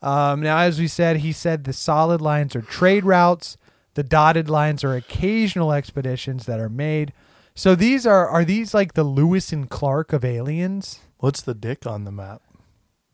Um, 0.00 0.40
now, 0.40 0.58
as 0.58 0.80
we 0.80 0.88
said, 0.88 1.18
he 1.18 1.30
said 1.30 1.62
the 1.62 1.72
solid 1.72 2.20
lines 2.20 2.56
are 2.56 2.62
trade 2.62 3.04
routes. 3.04 3.56
The 3.94 4.02
dotted 4.02 4.50
lines 4.50 4.82
are 4.82 4.96
occasional 4.96 5.72
expeditions 5.72 6.46
that 6.46 6.58
are 6.58 6.68
made. 6.68 7.12
So 7.54 7.74
these 7.74 8.06
are 8.06 8.26
are 8.26 8.44
these 8.44 8.74
like 8.74 8.94
the 8.94 9.04
Lewis 9.04 9.52
and 9.52 9.68
Clark 9.68 10.12
of 10.12 10.24
aliens? 10.24 11.00
What's 11.18 11.42
the 11.42 11.54
dick 11.54 11.86
on 11.86 12.04
the 12.04 12.10
map? 12.10 12.42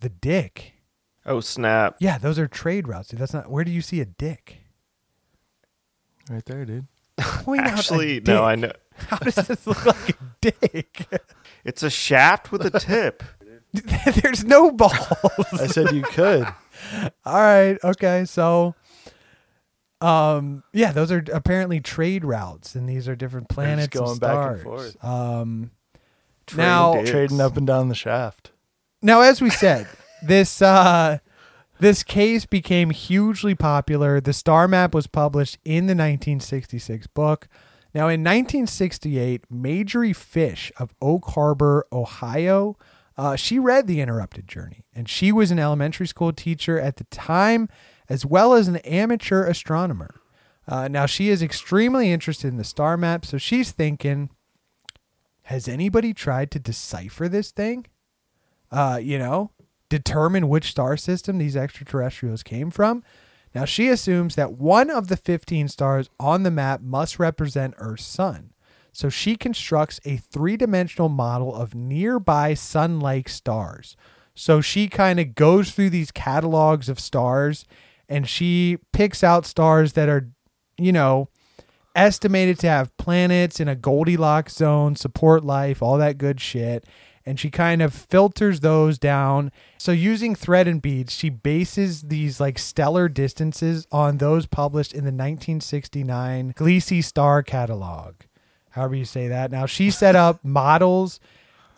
The 0.00 0.08
dick. 0.08 0.74
Oh 1.26 1.40
snap! 1.40 1.96
Yeah, 1.98 2.16
those 2.16 2.38
are 2.38 2.46
trade 2.46 2.88
routes. 2.88 3.10
That's 3.10 3.34
not. 3.34 3.50
Where 3.50 3.64
do 3.64 3.70
you 3.72 3.82
see 3.82 4.00
a 4.00 4.06
dick? 4.06 4.57
Right 6.28 6.44
there, 6.44 6.64
dude. 6.64 6.86
Point 7.18 7.62
out 7.62 7.68
a 7.68 7.72
Actually, 7.72 8.20
no, 8.20 8.44
I 8.44 8.54
know. 8.54 8.72
How 8.96 9.16
does 9.18 9.34
this 9.34 9.66
look 9.66 9.84
like 9.86 10.10
a 10.10 10.14
dick? 10.40 11.06
It's 11.64 11.82
a 11.82 11.90
shaft 11.90 12.52
with 12.52 12.64
a 12.64 12.78
tip. 12.78 13.22
There's 14.22 14.44
no 14.44 14.70
balls. 14.70 14.92
I 15.52 15.66
said 15.66 15.94
you 15.94 16.02
could. 16.02 16.46
All 17.24 17.40
right. 17.40 17.76
Okay. 17.84 18.24
So, 18.24 18.74
um, 20.00 20.62
yeah, 20.72 20.92
those 20.92 21.12
are 21.12 21.24
apparently 21.32 21.80
trade 21.80 22.24
routes, 22.24 22.74
and 22.74 22.88
these 22.88 23.08
are 23.08 23.14
different 23.16 23.48
They're 23.48 23.76
just 23.76 23.90
planets 23.90 23.96
and 23.96 24.04
going 24.04 24.18
back 24.18 24.52
and 24.54 24.62
forth. 24.62 25.04
Um, 25.04 25.70
Trading 26.46 26.66
now, 26.66 26.94
dicks. 26.94 27.10
Trading 27.10 27.40
up 27.40 27.56
and 27.56 27.66
down 27.66 27.88
the 27.88 27.94
shaft. 27.94 28.52
now, 29.02 29.20
as 29.20 29.42
we 29.42 29.50
said, 29.50 29.86
this 30.22 30.62
uh, 30.62 31.18
this 31.80 32.02
case 32.02 32.46
became 32.46 32.90
hugely 32.90 33.54
popular. 33.54 34.20
The 34.20 34.32
star 34.32 34.66
map 34.68 34.94
was 34.94 35.06
published 35.06 35.58
in 35.64 35.86
the 35.86 35.94
1966 35.94 37.06
book. 37.08 37.48
Now, 37.94 38.08
in 38.08 38.22
1968, 38.22 39.44
Marjorie 39.48 40.12
Fish 40.12 40.70
of 40.78 40.94
Oak 41.00 41.30
Harbor, 41.30 41.86
Ohio, 41.92 42.76
uh, 43.16 43.34
she 43.34 43.58
read 43.58 43.86
The 43.86 44.00
Interrupted 44.00 44.46
Journey, 44.46 44.84
and 44.94 45.08
she 45.08 45.32
was 45.32 45.50
an 45.50 45.58
elementary 45.58 46.06
school 46.06 46.32
teacher 46.32 46.78
at 46.78 46.96
the 46.96 47.04
time, 47.04 47.68
as 48.08 48.24
well 48.24 48.54
as 48.54 48.68
an 48.68 48.76
amateur 48.78 49.44
astronomer. 49.44 50.20
Uh, 50.68 50.86
now, 50.86 51.06
she 51.06 51.30
is 51.30 51.42
extremely 51.42 52.12
interested 52.12 52.48
in 52.48 52.58
the 52.58 52.64
star 52.64 52.96
map, 52.96 53.24
so 53.24 53.38
she's 53.38 53.72
thinking, 53.72 54.30
has 55.44 55.66
anybody 55.66 56.12
tried 56.12 56.50
to 56.50 56.58
decipher 56.58 57.26
this 57.26 57.50
thing? 57.50 57.86
Uh, 58.70 59.00
you 59.02 59.18
know, 59.18 59.50
determine 59.88 60.48
which 60.48 60.70
star 60.70 60.96
system 60.96 61.38
these 61.38 61.56
extraterrestrials 61.56 62.42
came 62.42 62.70
from? 62.70 63.02
Now, 63.54 63.64
she 63.64 63.88
assumes 63.88 64.34
that 64.34 64.52
one 64.52 64.90
of 64.90 65.08
the 65.08 65.16
15 65.16 65.68
stars 65.68 66.10
on 66.20 66.42
the 66.42 66.50
map 66.50 66.80
must 66.82 67.18
represent 67.18 67.74
Earth's 67.78 68.04
sun. 68.04 68.52
So 68.92 69.08
she 69.08 69.36
constructs 69.36 70.00
a 70.04 70.16
three 70.16 70.56
dimensional 70.56 71.08
model 71.08 71.54
of 71.54 71.74
nearby 71.74 72.54
sun 72.54 73.00
like 73.00 73.28
stars. 73.28 73.96
So 74.34 74.60
she 74.60 74.88
kind 74.88 75.18
of 75.18 75.34
goes 75.34 75.70
through 75.70 75.90
these 75.90 76.10
catalogs 76.10 76.88
of 76.88 77.00
stars 77.00 77.64
and 78.08 78.28
she 78.28 78.78
picks 78.92 79.22
out 79.22 79.46
stars 79.46 79.92
that 79.94 80.08
are, 80.08 80.30
you 80.76 80.92
know, 80.92 81.28
estimated 81.94 82.58
to 82.60 82.68
have 82.68 82.96
planets 82.96 83.60
in 83.60 83.68
a 83.68 83.74
Goldilocks 83.74 84.54
zone, 84.54 84.96
support 84.96 85.44
life, 85.44 85.82
all 85.82 85.98
that 85.98 86.18
good 86.18 86.40
shit. 86.40 86.84
And 87.28 87.38
she 87.38 87.50
kind 87.50 87.82
of 87.82 87.92
filters 87.92 88.60
those 88.60 88.98
down. 88.98 89.52
So 89.76 89.92
using 89.92 90.34
thread 90.34 90.66
and 90.66 90.80
beads, 90.80 91.12
she 91.14 91.28
bases 91.28 92.00
these 92.00 92.40
like 92.40 92.58
stellar 92.58 93.06
distances 93.06 93.86
on 93.92 94.16
those 94.16 94.46
published 94.46 94.92
in 94.92 95.00
the 95.00 95.12
1969 95.12 96.54
Gliese 96.54 97.04
Star 97.04 97.42
Catalog. 97.42 98.14
However 98.70 98.94
you 98.94 99.04
say 99.04 99.28
that. 99.28 99.50
Now 99.50 99.66
she 99.66 99.90
set 99.90 100.16
up 100.16 100.40
models 100.42 101.20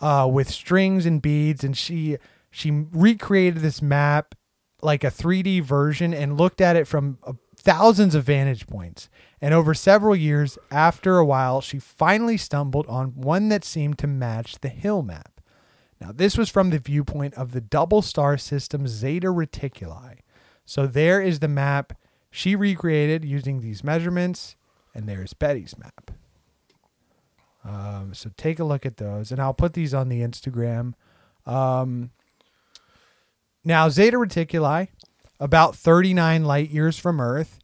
uh, 0.01 0.29
with 0.33 0.49
strings 0.49 1.05
and 1.05 1.21
beads, 1.21 1.65
and 1.65 1.77
she 1.77 2.19
she 2.53 2.71
recreated 2.71 3.61
this 3.61 3.83
map 3.83 4.37
like 4.83 5.03
a 5.03 5.11
3D 5.11 5.63
version 5.63 6.15
and 6.15 6.39
looked 6.39 6.61
at 6.61 6.77
it 6.77 6.87
from 6.87 7.19
uh, 7.25 7.33
thousands 7.57 8.15
of 8.15 8.23
vantage 8.23 8.69
points. 8.69 9.09
And 9.41 9.53
over 9.53 9.75
several 9.75 10.15
years, 10.15 10.59
after 10.71 11.19
a 11.19 11.25
while, 11.25 11.61
she 11.61 11.81
finally 11.81 12.37
stumbled 12.37 12.87
on 12.87 13.09
one 13.17 13.49
that 13.49 13.65
seemed 13.65 13.99
to 13.99 14.07
match 14.07 14.61
the 14.61 14.69
hill 14.69 15.03
map. 15.03 15.40
Now, 16.01 16.13
this 16.13 16.39
was 16.39 16.49
from 16.49 16.71
the 16.71 16.79
viewpoint 16.79 17.35
of 17.35 17.53
the 17.53 17.61
double 17.61 18.03
star 18.03 18.39
system 18.39 18.89
Zeta 18.89 19.29
Reticuli. 19.29 20.21
So 20.65 20.87
there 20.87 21.21
is 21.21 21.41
the 21.41 21.49
map 21.49 21.93
she 22.31 22.57
recreated 22.57 23.25
using 23.25 23.61
these 23.61 23.85
measurements, 23.85 24.57
and 24.95 25.09
there's 25.09 25.35
Betty's 25.35 25.77
map. 25.77 26.11
Um, 27.65 28.15
so 28.15 28.31
take 28.37 28.59
a 28.59 28.65
look 28.65 28.87
at 28.87 28.97
those, 28.97 29.31
and 29.31 29.41
I'll 29.41 29.53
put 29.53 29.75
these 29.75 29.93
on 29.93 30.09
the 30.09 30.21
Instagram. 30.21 30.95
Um, 31.45 32.11
now, 33.65 33.89
Zeta 33.89 34.17
Reticuli, 34.17 34.89
about 35.39 35.77
39 35.77 36.45
light 36.45 36.71
years 36.71 36.99
from 36.99 37.21
Earth. 37.21 37.59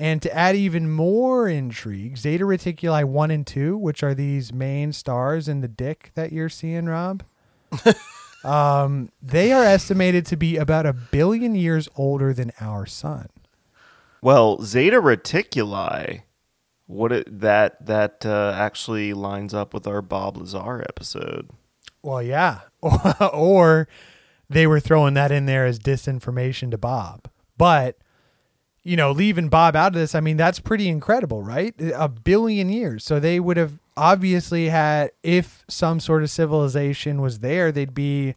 And 0.00 0.22
to 0.22 0.32
add 0.32 0.54
even 0.54 0.90
more 0.90 1.48
intrigue, 1.48 2.18
Zeta 2.18 2.44
Reticuli 2.44 3.04
1 3.04 3.30
and 3.32 3.46
2, 3.46 3.76
which 3.76 4.04
are 4.04 4.14
these 4.14 4.52
main 4.52 4.92
stars 4.92 5.48
in 5.48 5.60
the 5.60 5.66
dick 5.66 6.12
that 6.14 6.30
you're 6.30 6.48
seeing, 6.48 6.86
Rob, 6.86 7.24
um, 8.44 9.10
they 9.22 9.52
are 9.52 9.64
estimated 9.64 10.26
to 10.26 10.36
be 10.36 10.56
about 10.56 10.86
a 10.86 10.92
billion 10.92 11.54
years 11.54 11.88
older 11.96 12.32
than 12.32 12.52
our 12.60 12.86
sun. 12.86 13.28
Well, 14.20 14.62
Zeta 14.62 15.00
Reticuli, 15.00 16.22
what 16.86 17.12
it, 17.12 17.40
that 17.40 17.86
that 17.86 18.26
uh, 18.26 18.52
actually 18.56 19.12
lines 19.12 19.54
up 19.54 19.72
with 19.72 19.86
our 19.86 20.02
Bob 20.02 20.36
Lazar 20.36 20.84
episode. 20.88 21.50
Well, 22.02 22.22
yeah. 22.22 22.60
or 23.32 23.88
they 24.48 24.66
were 24.66 24.80
throwing 24.80 25.14
that 25.14 25.30
in 25.30 25.46
there 25.46 25.66
as 25.66 25.78
disinformation 25.78 26.70
to 26.70 26.78
Bob. 26.78 27.28
But, 27.56 27.98
you 28.82 28.96
know, 28.96 29.10
leaving 29.12 29.48
Bob 29.48 29.76
out 29.76 29.88
of 29.88 30.00
this, 30.00 30.14
I 30.14 30.20
mean, 30.20 30.36
that's 30.36 30.60
pretty 30.60 30.88
incredible, 30.88 31.42
right? 31.42 31.74
A 31.94 32.08
billion 32.08 32.68
years. 32.68 33.04
So 33.04 33.20
they 33.20 33.40
would 33.40 33.56
have 33.56 33.78
obviously 33.98 34.68
had, 34.68 35.10
if 35.22 35.64
some 35.68 36.00
sort 36.00 36.22
of 36.22 36.30
civilization 36.30 37.20
was 37.20 37.40
there, 37.40 37.72
they'd 37.72 37.94
be 37.94 38.36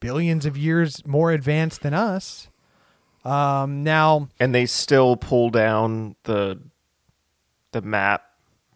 billions 0.00 0.46
of 0.46 0.56
years 0.56 1.04
more 1.06 1.32
advanced 1.32 1.82
than 1.82 1.94
us. 1.94 2.48
Um, 3.24 3.82
now, 3.82 4.28
And 4.38 4.54
they 4.54 4.66
still 4.66 5.16
pull 5.16 5.50
down 5.50 6.16
the 6.24 6.60
the 7.72 7.80
map 7.82 8.22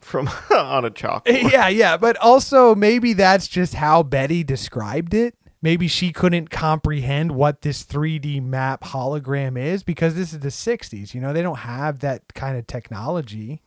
from 0.01 0.29
on 0.51 0.85
a 0.85 0.91
chalkboard. 0.91 1.53
yeah, 1.53 1.69
yeah, 1.69 1.97
but 1.97 2.17
also 2.17 2.75
maybe 2.75 3.13
that's 3.13 3.47
just 3.47 3.75
how 3.75 4.03
Betty 4.03 4.43
described 4.43 5.15
it. 5.15 5.35
Maybe 5.61 5.87
she 5.89 6.13
couldn't 6.13 6.51
comprehend 6.51 7.33
what 7.33 7.63
this 7.63 7.85
3D 7.85 8.43
map 8.43 8.83
hologram 8.85 9.59
is 9.61 9.83
because 9.83 10.15
this 10.15 10.33
is 10.33 10.39
the 10.41 10.49
60s. 10.49 11.15
You 11.15 11.21
know, 11.21 11.33
they 11.33 11.43
don't 11.43 11.59
have 11.59 11.99
that 11.99 12.33
kind 12.35 12.57
of 12.57 12.67
technology. 12.67 13.61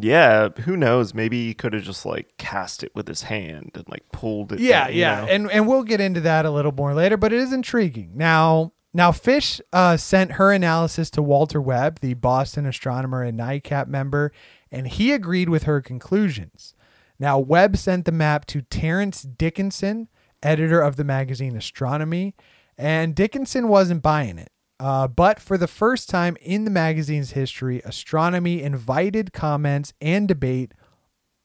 Yeah, 0.00 0.48
who 0.60 0.76
knows? 0.76 1.14
Maybe 1.14 1.46
he 1.46 1.54
could 1.54 1.72
have 1.72 1.82
just 1.82 2.06
like 2.06 2.36
cast 2.38 2.82
it 2.82 2.92
with 2.94 3.08
his 3.08 3.22
hand 3.22 3.72
and 3.74 3.88
like 3.88 4.04
pulled 4.12 4.52
it. 4.52 4.60
Yeah, 4.60 4.84
down, 4.84 4.92
you 4.94 5.00
yeah, 5.00 5.20
know? 5.20 5.26
and 5.26 5.50
and 5.50 5.66
we'll 5.68 5.82
get 5.82 6.00
into 6.00 6.20
that 6.22 6.44
a 6.44 6.50
little 6.50 6.72
more 6.72 6.94
later. 6.94 7.16
But 7.16 7.32
it 7.32 7.40
is 7.40 7.52
intriguing. 7.52 8.12
Now, 8.14 8.72
now 8.92 9.12
Fish 9.12 9.60
uh, 9.72 9.96
sent 9.96 10.32
her 10.32 10.52
analysis 10.52 11.10
to 11.10 11.22
Walter 11.22 11.60
Webb, 11.60 12.00
the 12.00 12.14
Boston 12.14 12.66
astronomer 12.66 13.22
and 13.22 13.38
NICAP 13.38 13.88
member, 13.88 14.32
and 14.70 14.86
he 14.86 15.12
agreed 15.12 15.48
with 15.48 15.64
her 15.64 15.80
conclusions. 15.80 16.74
Now, 17.18 17.38
Webb 17.38 17.76
sent 17.76 18.04
the 18.04 18.12
map 18.12 18.46
to 18.46 18.62
Terence 18.62 19.22
Dickinson, 19.22 20.08
editor 20.42 20.80
of 20.80 20.96
the 20.96 21.04
magazine 21.04 21.56
Astronomy, 21.56 22.36
and 22.76 23.14
Dickinson 23.14 23.68
wasn't 23.68 24.02
buying 24.02 24.38
it. 24.38 24.52
Uh, 24.80 25.08
but 25.08 25.40
for 25.40 25.58
the 25.58 25.66
first 25.66 26.08
time 26.08 26.36
in 26.40 26.64
the 26.64 26.70
magazine's 26.70 27.32
history, 27.32 27.82
Astronomy 27.84 28.62
invited 28.62 29.32
comments 29.32 29.92
and 30.00 30.28
debate 30.28 30.72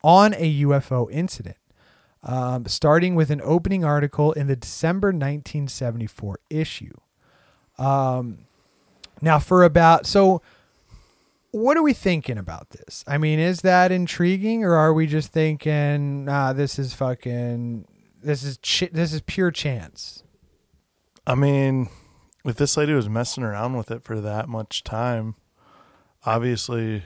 on 0.04 0.34
a 0.36 0.62
UFO 0.62 1.12
incident, 1.12 1.58
um, 2.22 2.66
starting 2.68 3.16
with 3.16 3.32
an 3.32 3.42
opening 3.44 3.84
article 3.84 4.34
in 4.34 4.48
the 4.48 4.56
December 4.56 5.08
1974 5.08 6.40
issue. 6.50 6.94
Um, 7.80 8.46
now, 9.22 9.40
for 9.40 9.64
about 9.64 10.06
so, 10.06 10.42
what 11.52 11.78
are 11.78 11.84
we 11.84 11.94
thinking 11.94 12.38
about 12.38 12.72
this? 12.72 13.04
I 13.08 13.18
mean, 13.18 13.40
is 13.40 13.62
that 13.62 13.92
intriguing, 13.92 14.64
or 14.64 14.76
are 14.76 14.94
we 14.94 15.08
just 15.08 15.32
thinking, 15.32 16.28
ah, 16.30 16.54
this 16.54 16.78
is 16.78 16.94
fucking, 16.94 17.86
this 18.22 18.44
is 18.44 18.58
ch- 18.58 18.92
this 18.92 19.14
is 19.14 19.22
pure 19.22 19.50
chance? 19.50 20.24
I 21.26 21.36
mean, 21.36 21.90
if 22.46 22.56
this 22.56 22.78
lady 22.78 22.94
was 22.94 23.10
messing 23.10 23.44
around 23.44 23.78
with 23.78 23.90
it 23.92 24.04
for 24.04 24.20
that 24.20 24.50
much 24.50 24.84
time, 24.84 25.36
obviously 26.26 27.04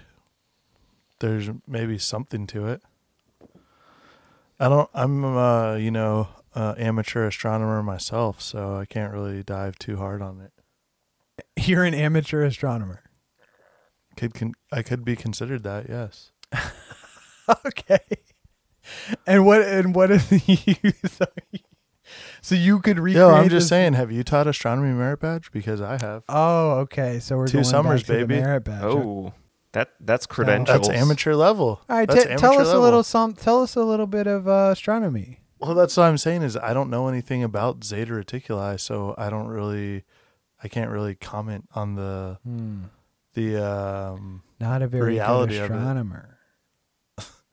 there's 1.19 1.49
maybe 1.67 1.97
something 1.97 2.47
to 2.47 2.67
it. 2.67 2.81
I 4.59 4.69
don't. 4.69 4.89
I'm, 4.93 5.23
uh, 5.23 5.75
you 5.75 5.91
know, 5.91 6.29
uh, 6.55 6.73
amateur 6.77 7.27
astronomer 7.27 7.83
myself, 7.83 8.41
so 8.41 8.75
I 8.75 8.85
can't 8.85 9.13
really 9.13 9.43
dive 9.43 9.77
too 9.77 9.97
hard 9.97 10.21
on 10.21 10.41
it. 10.41 10.51
You're 11.67 11.83
an 11.83 11.93
amateur 11.93 12.43
astronomer. 12.43 13.03
Could 14.15 14.33
con- 14.33 14.55
I 14.71 14.81
could 14.81 15.05
be 15.05 15.15
considered 15.15 15.61
that? 15.63 15.87
Yes. 15.87 16.31
okay. 17.65 17.99
And 19.27 19.45
what 19.45 19.61
and 19.61 19.93
what 19.93 20.09
is 20.09 20.31
you? 20.47 20.93
So, 22.47 22.55
so 22.55 22.61
you 22.61 22.79
could 22.79 22.97
recreate. 22.97 23.17
Yo, 23.27 23.29
I'm 23.35 23.49
just 23.49 23.63
this- 23.65 23.69
saying. 23.69 23.93
Have 23.93 24.11
you 24.11 24.23
taught 24.23 24.47
astronomy 24.47 24.93
merit 24.93 25.19
badge? 25.19 25.51
Because 25.51 25.81
I 25.81 25.97
have. 26.01 26.23
Oh, 26.29 26.71
okay. 26.81 27.19
So 27.19 27.37
we're 27.37 27.47
Two 27.47 27.53
going 27.57 27.63
summers, 27.65 28.01
back 28.03 28.07
to 28.07 28.13
the 28.13 28.25
baby. 28.27 28.41
merit 28.41 28.63
badge. 28.63 28.83
Oh, 28.83 29.33
that 29.73 29.89
that's 29.99 30.25
credentials. 30.25 30.87
That's 30.87 30.97
amateur 30.97 31.33
level. 31.35 31.81
All 31.89 31.97
right, 31.97 32.07
That's 32.07 32.23
t- 32.23 32.35
tell 32.37 32.51
amateur 32.53 32.61
us 32.61 32.67
a 32.67 32.71
level. 32.71 32.81
little 32.83 33.03
some. 33.03 33.33
Tell 33.33 33.61
us 33.63 33.75
a 33.75 33.83
little 33.83 34.07
bit 34.07 34.27
of 34.27 34.47
uh, 34.47 34.69
astronomy. 34.71 35.41
Well, 35.59 35.73
that's 35.75 35.97
what 35.97 36.03
I'm 36.03 36.17
saying 36.17 36.43
is 36.43 36.55
I 36.55 36.73
don't 36.73 36.89
know 36.89 37.07
anything 37.07 37.43
about 37.43 37.83
Zeta 37.83 38.11
Reticuli, 38.13 38.79
so 38.79 39.13
I 39.17 39.29
don't 39.31 39.47
really, 39.47 40.03
I 40.63 40.67
can't 40.67 40.89
really 40.91 41.15
comment 41.15 41.67
on 41.75 41.95
the 41.95 42.37
Hmm. 42.43 42.83
the 43.33 43.57
um, 43.63 44.43
Not 44.59 44.81
a 44.81 44.87
very 44.87 45.13
reality 45.13 45.55
good 45.55 45.65
of 45.65 45.71
it. 45.71 45.73
astronomer. 45.75 46.36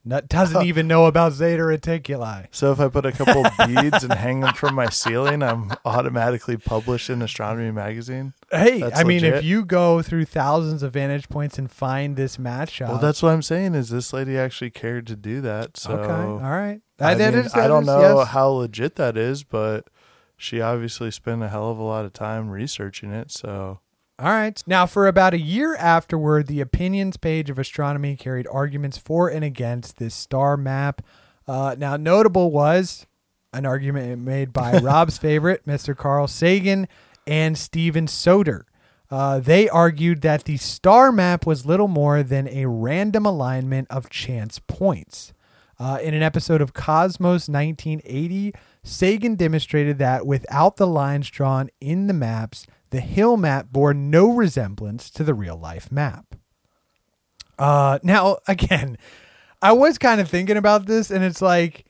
Doesn't 0.07 0.63
even 0.67 0.87
know 0.87 1.07
about 1.07 1.33
Zeta 1.33 1.63
Reticuli. 1.63 2.49
So 2.51 2.73
if 2.73 2.81
I 2.81 2.89
put 2.89 3.07
a 3.07 3.13
couple 3.13 3.43
beads 3.67 4.05
and 4.05 4.13
hang 4.13 4.41
them 4.41 4.55
from 4.55 4.75
my 4.75 4.89
ceiling, 4.89 5.43
I'm 5.43 5.73
automatically 5.85 6.57
published 6.57 7.09
in 7.09 7.23
Astronomy 7.23 7.71
magazine. 7.71 8.35
Hey, 8.51 8.81
That's 8.81 9.01
I 9.01 9.05
mean, 9.05 9.25
if 9.25 9.43
you 9.45 9.65
go 9.65 10.03
through 10.03 10.27
thousands 10.27 10.83
of 10.83 10.93
vantage 10.93 11.29
points 11.29 11.59
and 11.59 11.71
find 11.71 12.17
this 12.17 12.37
matchup, 12.37 12.89
well, 12.89 12.99
that's 12.99 13.23
what 13.23 13.31
I'm 13.31 13.43
saying 13.43 13.75
is 13.75 13.89
this 13.89 14.13
lady 14.13 14.37
actually 14.37 14.71
cared 14.71 15.07
to 15.09 15.17
do 15.17 15.41
that. 15.41 15.77
So 15.77 15.95
okay. 15.97 16.13
All 16.13 16.51
right, 16.51 16.81
I, 17.01 17.15
that 17.15 17.35
mean, 17.35 17.49
I 17.55 17.67
don't 17.67 17.83
is- 17.83 17.87
know 17.87 18.19
yes. 18.19 18.29
how 18.29 18.49
legit 18.49 18.97
that 18.97 19.17
is, 19.17 19.43
but 19.43 19.89
she 20.37 20.61
obviously 20.61 21.11
spent 21.11 21.43
a 21.43 21.49
hell 21.49 21.71
of 21.71 21.79
a 21.79 21.83
lot 21.83 22.05
of 22.05 22.13
time 22.13 22.51
researching 22.51 23.11
it. 23.13 23.31
So 23.31 23.81
All 24.17 24.29
right. 24.29 24.63
Now, 24.67 24.87
for 24.87 25.09
about 25.09 25.35
a 25.35 25.41
year 25.41 25.75
afterward, 25.75 26.47
the 26.47 26.61
opinions 26.61 27.17
page 27.17 27.51
of 27.51 27.59
astronomy 27.59 28.15
carried 28.15 28.47
arguments 28.47 28.97
for 28.97 29.29
and 29.29 29.45
against 29.45 29.97
this 29.97 30.15
star 30.15 30.57
map. 30.57 31.03
Uh, 31.49 31.75
now, 31.77 31.97
notable 31.97 32.53
was 32.53 33.07
an 33.53 33.67
argument 33.67 34.21
made 34.21 34.53
by 34.53 34.79
Rob's 34.83 35.19
favorite, 35.19 35.67
Mr. 35.67 35.97
Carl 35.97 36.29
Sagan, 36.29 36.87
and 37.27 37.59
Steven 37.59 38.07
Soter. 38.07 38.67
Uh, 39.11 39.41
they 39.41 39.69
argued 39.69 40.23
that 40.23 40.45
the 40.45 40.59
star 40.59 41.11
map 41.11 41.45
was 41.45 41.67
little 41.67 41.89
more 41.89 42.23
than 42.23 42.49
a 42.49 42.67
random 42.67 43.27
alignment 43.27 43.89
of 43.91 44.11
chance 44.11 44.61
points. 44.61 45.33
Uh, 45.79 45.99
in 46.01 46.15
an 46.15 46.23
episode 46.23 46.61
of 46.61 46.73
Cosmos 46.73 47.49
1980, 47.49 48.55
Sagan 48.85 49.35
demonstrated 49.35 49.99
that 49.99 50.25
without 50.25 50.77
the 50.77 50.87
lines 50.87 51.29
drawn 51.31 51.69
in 51.81 52.07
the 52.07 52.15
maps, 52.15 52.67
the 52.95 53.01
hill 53.01 53.37
map 53.37 53.73
bore 53.73 53.93
no 53.93 54.29
resemblance 54.29 55.11
to 55.11 55.25
the 55.25 55.35
real 55.35 55.57
life 55.57 55.91
map. 55.91 56.37
Uh, 57.59 57.99
now, 58.05 58.39
again, 58.49 58.97
I 59.61 59.73
was 59.73 59.99
kind 59.99 60.21
of 60.21 60.29
thinking 60.29 60.57
about 60.57 60.87
this, 60.87 61.11
and 61.11 61.25
it's 61.25 61.43
like, 61.43 61.87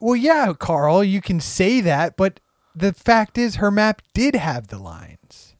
well, 0.00 0.16
yeah, 0.16 0.52
Carl, 0.58 1.04
you 1.04 1.20
can 1.20 1.38
say 1.38 1.80
that, 1.82 2.16
but 2.16 2.40
the 2.74 2.92
fact 2.92 3.38
is, 3.38 3.56
her 3.56 3.70
map 3.70 4.02
did 4.12 4.34
have 4.34 4.66
the 4.66 4.78
lines. 4.78 5.54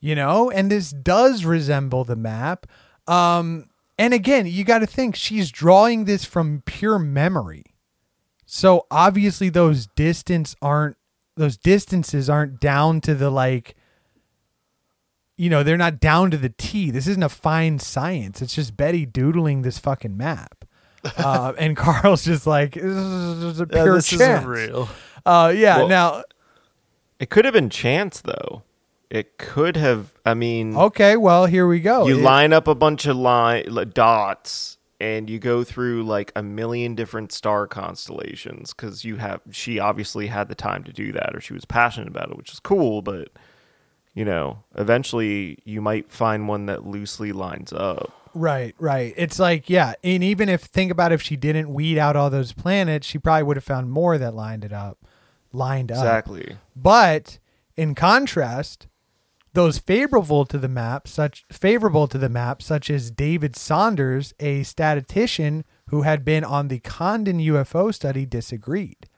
You 0.00 0.16
know, 0.16 0.50
and 0.50 0.68
this 0.68 0.90
does 0.90 1.44
resemble 1.44 2.02
the 2.02 2.16
map. 2.16 2.66
Um, 3.06 3.70
and 3.96 4.12
again, 4.12 4.46
you 4.46 4.64
got 4.64 4.80
to 4.80 4.86
think 4.86 5.14
she's 5.14 5.52
drawing 5.52 6.04
this 6.04 6.24
from 6.24 6.62
pure 6.66 6.98
memory. 6.98 7.64
So 8.44 8.86
obviously 8.90 9.50
those 9.50 9.86
distance 9.86 10.56
aren't 10.60 10.96
those 11.36 11.56
distances 11.56 12.28
aren't 12.30 12.60
down 12.60 13.00
to 13.02 13.14
the 13.14 13.30
like 13.30 13.74
you 15.38 15.50
know, 15.50 15.62
they're 15.62 15.76
not 15.76 16.00
down 16.00 16.30
to 16.30 16.38
the 16.38 16.48
T. 16.48 16.90
This 16.90 17.06
isn't 17.06 17.22
a 17.22 17.28
fine 17.28 17.78
science. 17.78 18.40
It's 18.40 18.54
just 18.54 18.74
Betty 18.74 19.04
doodling 19.04 19.62
this 19.62 19.78
fucking 19.78 20.16
map. 20.16 20.64
Uh, 21.18 21.52
and 21.56 21.76
Carl's 21.76 22.24
just 22.24 22.48
like, 22.48 22.72
this 22.72 22.82
is 22.84 23.60
a 23.60 23.66
Yeah, 23.70 23.82
pure 23.84 23.94
this 23.94 24.12
isn't 24.12 24.26
chance. 24.26 24.44
real. 24.44 24.88
Uh, 25.24 25.52
yeah. 25.54 25.76
Well, 25.78 25.88
now, 25.88 26.22
It 27.20 27.30
could 27.30 27.44
have 27.44 27.54
been 27.54 27.70
chance 27.70 28.20
though. 28.22 28.64
It 29.08 29.38
could 29.38 29.76
have. 29.76 30.14
I 30.24 30.34
mean, 30.34 30.74
okay. 30.76 31.16
Well, 31.16 31.46
here 31.46 31.64
we 31.68 31.78
go. 31.78 32.08
you 32.08 32.18
It- 32.18 32.22
line 32.22 32.52
up 32.52 32.66
a 32.66 32.74
bunch 32.74 33.06
of 33.06 33.16
line 33.16 33.66
dots, 33.94 34.75
and 35.00 35.28
you 35.28 35.38
go 35.38 35.64
through 35.64 36.04
like 36.04 36.32
a 36.34 36.42
million 36.42 36.94
different 36.94 37.32
star 37.32 37.66
constellations 37.66 38.72
because 38.72 39.04
you 39.04 39.16
have. 39.16 39.40
She 39.50 39.78
obviously 39.78 40.26
had 40.28 40.48
the 40.48 40.54
time 40.54 40.84
to 40.84 40.92
do 40.92 41.12
that, 41.12 41.34
or 41.34 41.40
she 41.40 41.54
was 41.54 41.64
passionate 41.64 42.08
about 42.08 42.30
it, 42.30 42.36
which 42.36 42.52
is 42.52 42.60
cool. 42.60 43.02
But 43.02 43.28
you 44.14 44.24
know, 44.24 44.64
eventually 44.76 45.58
you 45.64 45.80
might 45.82 46.10
find 46.10 46.48
one 46.48 46.66
that 46.66 46.86
loosely 46.86 47.32
lines 47.32 47.72
up. 47.72 48.12
Right, 48.34 48.74
right. 48.78 49.14
It's 49.16 49.38
like, 49.38 49.70
yeah, 49.70 49.94
and 50.04 50.22
even 50.22 50.48
if 50.48 50.62
think 50.62 50.90
about 50.90 51.12
if 51.12 51.22
she 51.22 51.36
didn't 51.36 51.72
weed 51.72 51.96
out 51.96 52.16
all 52.16 52.28
those 52.28 52.52
planets, 52.52 53.06
she 53.06 53.18
probably 53.18 53.44
would 53.44 53.56
have 53.56 53.64
found 53.64 53.90
more 53.90 54.18
that 54.18 54.34
lined 54.34 54.64
it 54.64 54.72
up, 54.72 54.98
lined 55.52 55.90
up. 55.90 55.98
Exactly. 55.98 56.56
But 56.74 57.38
in 57.76 57.94
contrast, 57.94 58.88
those 59.56 59.78
favorable 59.78 60.44
to 60.44 60.58
the 60.58 60.68
map, 60.68 61.08
such 61.08 61.46
favorable 61.50 62.06
to 62.06 62.18
the 62.18 62.28
map, 62.28 62.60
such 62.60 62.90
as 62.90 63.10
David 63.10 63.56
Saunders, 63.56 64.34
a 64.38 64.62
statistician 64.62 65.64
who 65.88 66.02
had 66.02 66.26
been 66.26 66.44
on 66.44 66.68
the 66.68 66.78
Condon 66.80 67.38
UFO 67.38 67.92
study, 67.92 68.26
disagreed. 68.26 69.08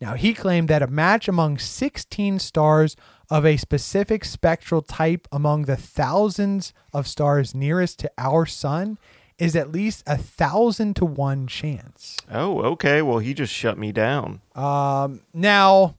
Now, 0.00 0.14
he 0.14 0.32
claimed 0.32 0.68
that 0.68 0.82
a 0.82 0.86
match 0.86 1.28
among 1.28 1.58
16 1.58 2.38
stars 2.38 2.96
of 3.30 3.44
a 3.44 3.58
specific 3.58 4.24
spectral 4.24 4.80
type 4.80 5.28
among 5.30 5.66
the 5.66 5.76
thousands 5.76 6.72
of 6.94 7.06
stars 7.06 7.54
nearest 7.54 7.98
to 8.00 8.10
our 8.16 8.46
sun 8.46 8.98
is 9.38 9.54
at 9.54 9.72
least 9.72 10.04
a 10.06 10.16
thousand 10.16 10.96
to 10.96 11.04
one 11.04 11.46
chance. 11.46 12.16
Oh, 12.30 12.62
okay. 12.62 13.02
Well, 13.02 13.18
he 13.18 13.34
just 13.34 13.52
shut 13.52 13.76
me 13.76 13.92
down. 13.92 14.40
Um, 14.54 15.20
now, 15.34 15.96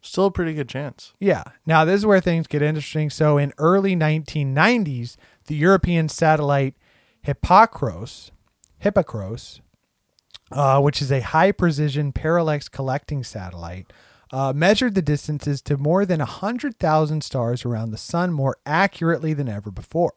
still 0.00 0.26
a 0.26 0.30
pretty 0.30 0.54
good 0.54 0.68
chance. 0.68 1.12
Yeah. 1.18 1.44
Now 1.66 1.84
this 1.84 1.96
is 1.96 2.06
where 2.06 2.20
things 2.20 2.46
get 2.46 2.62
interesting. 2.62 3.10
So 3.10 3.38
in 3.38 3.52
early 3.58 3.96
1990s, 3.96 5.16
the 5.46 5.56
European 5.56 6.08
satellite 6.08 6.74
Hippocros, 7.26 8.30
Hippocros, 8.82 9.60
uh, 10.52 10.80
which 10.80 11.02
is 11.02 11.12
a 11.12 11.20
high 11.20 11.52
precision 11.52 12.12
parallax 12.12 12.68
collecting 12.68 13.22
satellite, 13.24 13.92
uh, 14.32 14.52
measured 14.54 14.94
the 14.94 15.02
distances 15.02 15.60
to 15.62 15.76
more 15.76 16.04
than 16.04 16.20
100,000 16.20 17.22
stars 17.22 17.64
around 17.64 17.90
the 17.90 17.98
sun 17.98 18.32
more 18.32 18.56
accurately 18.66 19.32
than 19.32 19.48
ever 19.48 19.70
before. 19.70 20.14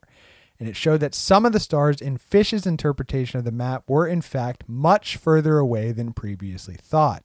And 0.60 0.70
it 0.70 0.76
showed 0.76 1.00
that 1.00 1.16
some 1.16 1.46
of 1.46 1.54
the 1.54 1.60
stars 1.60 2.02
in 2.02 2.18
Fish's 2.18 2.68
interpretation 2.68 3.40
of 3.40 3.46
the 3.46 3.52
map 3.52 3.84
were, 3.88 4.06
in 4.06 4.22
fact, 4.22 4.64
much 4.68 5.18
further 5.18 5.58
away 5.58 5.92
than 5.92 6.14
previously 6.14 6.76
thought. 6.76 7.24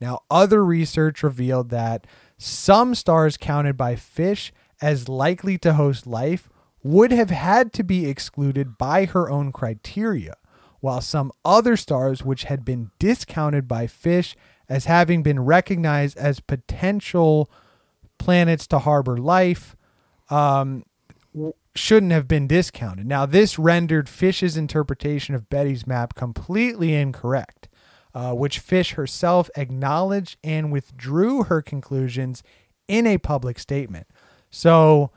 Now, 0.00 0.20
other 0.30 0.64
research 0.64 1.22
revealed 1.22 1.70
that 1.70 2.06
some 2.36 2.94
stars 2.94 3.36
counted 3.36 3.76
by 3.76 3.96
Fish 3.96 4.52
as 4.80 5.08
likely 5.08 5.56
to 5.58 5.74
host 5.74 6.06
life 6.06 6.48
would 6.82 7.10
have 7.10 7.30
had 7.30 7.72
to 7.72 7.82
be 7.82 8.06
excluded 8.06 8.76
by 8.76 9.06
her 9.06 9.30
own 9.30 9.50
criteria, 9.52 10.34
while 10.80 11.00
some 11.00 11.32
other 11.44 11.76
stars, 11.76 12.22
which 12.22 12.44
had 12.44 12.64
been 12.64 12.90
discounted 12.98 13.66
by 13.66 13.86
Fish 13.86 14.36
as 14.68 14.84
having 14.84 15.22
been 15.22 15.40
recognized 15.40 16.16
as 16.18 16.40
potential 16.40 17.50
planets 18.18 18.66
to 18.66 18.80
harbor 18.80 19.16
life, 19.16 19.76
um, 20.28 20.84
shouldn't 21.74 22.12
have 22.12 22.28
been 22.28 22.46
discounted. 22.46 23.06
Now, 23.06 23.26
this 23.26 23.58
rendered 23.58 24.08
Fish's 24.08 24.56
interpretation 24.56 25.34
of 25.34 25.48
Betty's 25.48 25.86
map 25.86 26.14
completely 26.14 26.94
incorrect, 26.94 27.68
uh, 28.14 28.32
which 28.32 28.60
Fish 28.60 28.92
herself 28.92 29.50
acknowledged 29.56 30.36
and 30.44 30.70
withdrew 30.70 31.44
her 31.44 31.60
conclusions 31.60 32.42
in 32.86 33.06
a 33.06 33.18
public 33.18 33.58
statement. 33.58 34.06
So, 34.50 35.10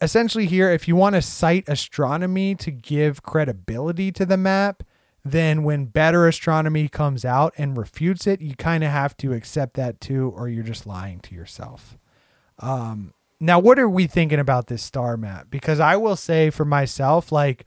essentially, 0.00 0.46
here, 0.46 0.70
if 0.70 0.88
you 0.88 0.96
want 0.96 1.14
to 1.14 1.22
cite 1.22 1.68
astronomy 1.68 2.54
to 2.56 2.70
give 2.70 3.22
credibility 3.22 4.10
to 4.12 4.24
the 4.24 4.36
map, 4.36 4.82
then 5.24 5.64
when 5.64 5.86
better 5.86 6.26
astronomy 6.26 6.88
comes 6.88 7.24
out 7.24 7.52
and 7.58 7.76
refutes 7.76 8.26
it, 8.26 8.40
you 8.40 8.54
kind 8.54 8.84
of 8.84 8.90
have 8.90 9.16
to 9.18 9.32
accept 9.32 9.74
that 9.74 10.00
too, 10.00 10.32
or 10.36 10.48
you're 10.48 10.62
just 10.62 10.86
lying 10.86 11.20
to 11.20 11.34
yourself. 11.34 11.98
Um, 12.60 13.12
now, 13.40 13.58
what 13.58 13.78
are 13.78 13.88
we 13.88 14.06
thinking 14.06 14.38
about 14.38 14.68
this 14.68 14.82
star 14.82 15.16
map? 15.16 15.48
Because 15.50 15.80
I 15.80 15.96
will 15.96 16.16
say 16.16 16.48
for 16.50 16.64
myself, 16.64 17.30
like, 17.30 17.66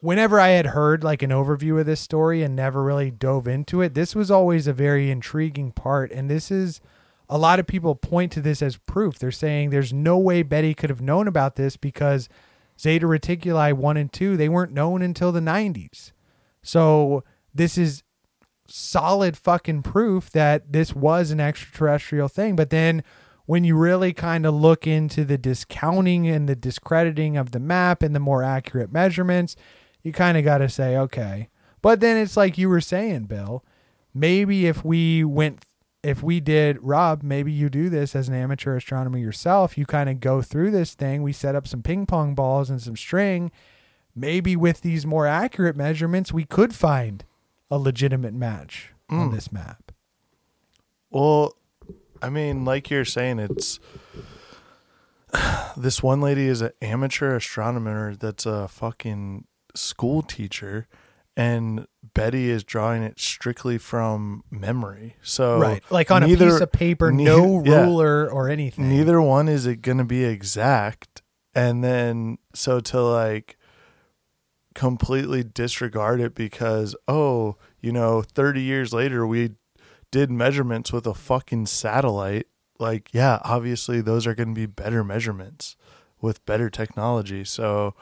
whenever 0.00 0.38
I 0.38 0.48
had 0.48 0.66
heard 0.66 1.02
like 1.02 1.22
an 1.22 1.30
overview 1.30 1.80
of 1.80 1.86
this 1.86 2.00
story 2.00 2.42
and 2.42 2.54
never 2.54 2.82
really 2.82 3.10
dove 3.10 3.48
into 3.48 3.80
it, 3.80 3.94
this 3.94 4.14
was 4.14 4.30
always 4.30 4.66
a 4.66 4.72
very 4.72 5.10
intriguing 5.10 5.72
part. 5.72 6.12
And 6.12 6.30
this 6.30 6.50
is 6.50 6.80
a 7.28 7.38
lot 7.38 7.58
of 7.58 7.66
people 7.66 7.94
point 7.94 8.32
to 8.32 8.40
this 8.40 8.62
as 8.62 8.76
proof. 8.76 9.18
They're 9.18 9.30
saying 9.30 9.70
there's 9.70 9.92
no 9.92 10.16
way 10.18 10.42
Betty 10.42 10.74
could 10.74 10.90
have 10.90 11.00
known 11.00 11.28
about 11.28 11.56
this 11.56 11.76
because 11.76 12.28
Zeta 12.80 13.06
Reticuli 13.06 13.72
1 13.72 13.96
and 13.96 14.12
2, 14.12 14.36
they 14.36 14.48
weren't 14.48 14.72
known 14.72 15.02
until 15.02 15.32
the 15.32 15.40
90s. 15.40 16.12
So 16.62 17.24
this 17.52 17.76
is 17.76 18.02
solid 18.68 19.36
fucking 19.36 19.82
proof 19.82 20.30
that 20.30 20.72
this 20.72 20.94
was 20.94 21.30
an 21.30 21.40
extraterrestrial 21.40 22.28
thing. 22.28 22.54
But 22.54 22.70
then 22.70 23.02
when 23.46 23.64
you 23.64 23.76
really 23.76 24.12
kind 24.12 24.46
of 24.46 24.54
look 24.54 24.86
into 24.86 25.24
the 25.24 25.38
discounting 25.38 26.28
and 26.28 26.48
the 26.48 26.54
discrediting 26.54 27.36
of 27.36 27.50
the 27.50 27.58
map 27.58 28.02
and 28.02 28.14
the 28.14 28.20
more 28.20 28.42
accurate 28.42 28.92
measurements, 28.92 29.56
you 30.08 30.12
kind 30.12 30.36
of 30.36 30.44
got 30.44 30.58
to 30.58 30.68
say, 30.68 30.96
okay. 30.96 31.48
But 31.82 32.00
then 32.00 32.16
it's 32.16 32.36
like 32.36 32.58
you 32.58 32.68
were 32.68 32.80
saying, 32.80 33.24
Bill, 33.24 33.64
maybe 34.12 34.66
if 34.66 34.84
we 34.84 35.22
went, 35.22 35.64
if 36.02 36.22
we 36.22 36.40
did, 36.40 36.82
Rob, 36.82 37.22
maybe 37.22 37.52
you 37.52 37.68
do 37.68 37.88
this 37.88 38.16
as 38.16 38.28
an 38.28 38.34
amateur 38.34 38.76
astronomer 38.76 39.18
yourself. 39.18 39.78
You 39.78 39.86
kind 39.86 40.08
of 40.10 40.20
go 40.20 40.42
through 40.42 40.70
this 40.72 40.94
thing. 40.94 41.22
We 41.22 41.32
set 41.32 41.54
up 41.54 41.66
some 41.68 41.82
ping 41.82 42.06
pong 42.06 42.34
balls 42.34 42.70
and 42.70 42.80
some 42.82 42.96
string. 42.96 43.50
Maybe 44.14 44.56
with 44.56 44.80
these 44.80 45.06
more 45.06 45.26
accurate 45.26 45.76
measurements, 45.76 46.32
we 46.32 46.44
could 46.44 46.74
find 46.74 47.24
a 47.70 47.78
legitimate 47.78 48.34
match 48.34 48.92
on 49.08 49.30
Mm. 49.30 49.34
this 49.34 49.52
map. 49.52 49.92
Well, 51.10 51.54
I 52.20 52.28
mean, 52.30 52.64
like 52.64 52.90
you're 52.90 53.04
saying, 53.04 53.38
it's 53.38 53.78
this 55.76 56.02
one 56.02 56.20
lady 56.20 56.46
is 56.46 56.60
an 56.62 56.72
amateur 56.82 57.36
astronomer 57.36 58.14
that's 58.16 58.46
a 58.46 58.66
fucking 58.68 59.44
school 59.74 60.22
teacher, 60.22 60.88
and 61.36 61.86
Betty 62.14 62.50
is 62.50 62.64
drawing 62.64 63.02
it 63.02 63.20
strictly 63.20 63.78
from 63.78 64.42
memory. 64.50 65.16
So 65.22 65.58
right. 65.58 65.82
Like 65.90 66.10
on 66.10 66.22
a 66.22 66.26
neither- 66.26 66.50
piece 66.50 66.60
of 66.60 66.72
paper, 66.72 67.12
ne- 67.12 67.24
no 67.24 67.62
yeah. 67.64 67.82
ruler 67.82 68.30
or 68.30 68.48
anything. 68.48 68.88
Neither 68.88 69.20
one 69.20 69.48
is 69.48 69.66
it 69.66 69.82
going 69.82 69.98
to 69.98 70.04
be 70.04 70.24
exact, 70.24 71.22
and 71.54 71.82
then 71.84 72.38
so 72.54 72.80
to 72.80 73.00
like 73.00 73.56
completely 74.74 75.42
disregard 75.42 76.20
it 76.20 76.34
because 76.34 76.94
oh, 77.06 77.56
you 77.80 77.92
know, 77.92 78.22
thirty 78.22 78.62
years 78.62 78.92
later 78.92 79.26
we 79.26 79.52
did 80.10 80.30
measurements 80.30 80.92
with 80.92 81.06
a 81.06 81.14
fucking 81.14 81.66
satellite. 81.66 82.46
Like, 82.78 83.10
yeah, 83.12 83.40
obviously 83.42 84.00
those 84.00 84.26
are 84.26 84.34
going 84.34 84.54
to 84.54 84.54
be 84.54 84.66
better 84.66 85.02
measurements 85.02 85.76
with 86.20 86.44
better 86.46 86.70
technology. 86.70 87.44
So 87.44 87.94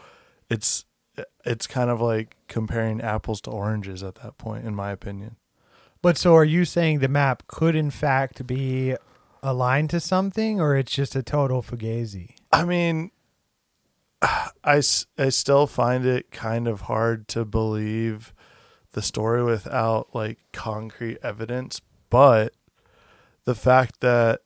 it's 0.51 0.85
it's 1.45 1.67
kind 1.67 1.91
of 1.91 2.01
like 2.01 2.37
comparing 2.49 3.01
apples 3.01 3.41
to 3.43 3.51
oranges 3.51 4.03
at 4.03 4.17
that 4.17 4.39
point, 4.39 4.67
in 4.67 4.75
my 4.75 4.91
opinion. 4.91 5.37
But 6.03 6.19
so 6.19 6.35
are 6.35 6.45
you 6.45 6.65
saying 6.65 6.99
the 6.99 7.09
map 7.09 7.47
could 7.47 7.75
in 7.75 7.91
fact 7.91 8.47
be 8.47 8.97
aligned 9.43 9.91
to 9.91 10.01
something 10.01 10.61
or 10.61 10.77
it's 10.77 10.93
just 10.93 11.17
a 11.17 11.23
total 11.23 11.63
fugazi? 11.63 12.35
I 12.53 12.65
mean, 12.65 13.11
I, 14.23 14.83
I 15.19 15.29
still 15.31 15.67
find 15.67 16.05
it 16.05 16.31
kind 16.31 16.69
of 16.69 16.83
hard 16.83 17.29
to 17.29 17.45
believe 17.45 18.33
the 18.93 19.03
story 19.03 19.43
without 19.43 20.15
like 20.15 20.39
concrete 20.53 21.19
evidence, 21.23 21.81
but 22.11 22.55
the 23.45 23.55
fact 23.55 24.01
that 24.01 24.41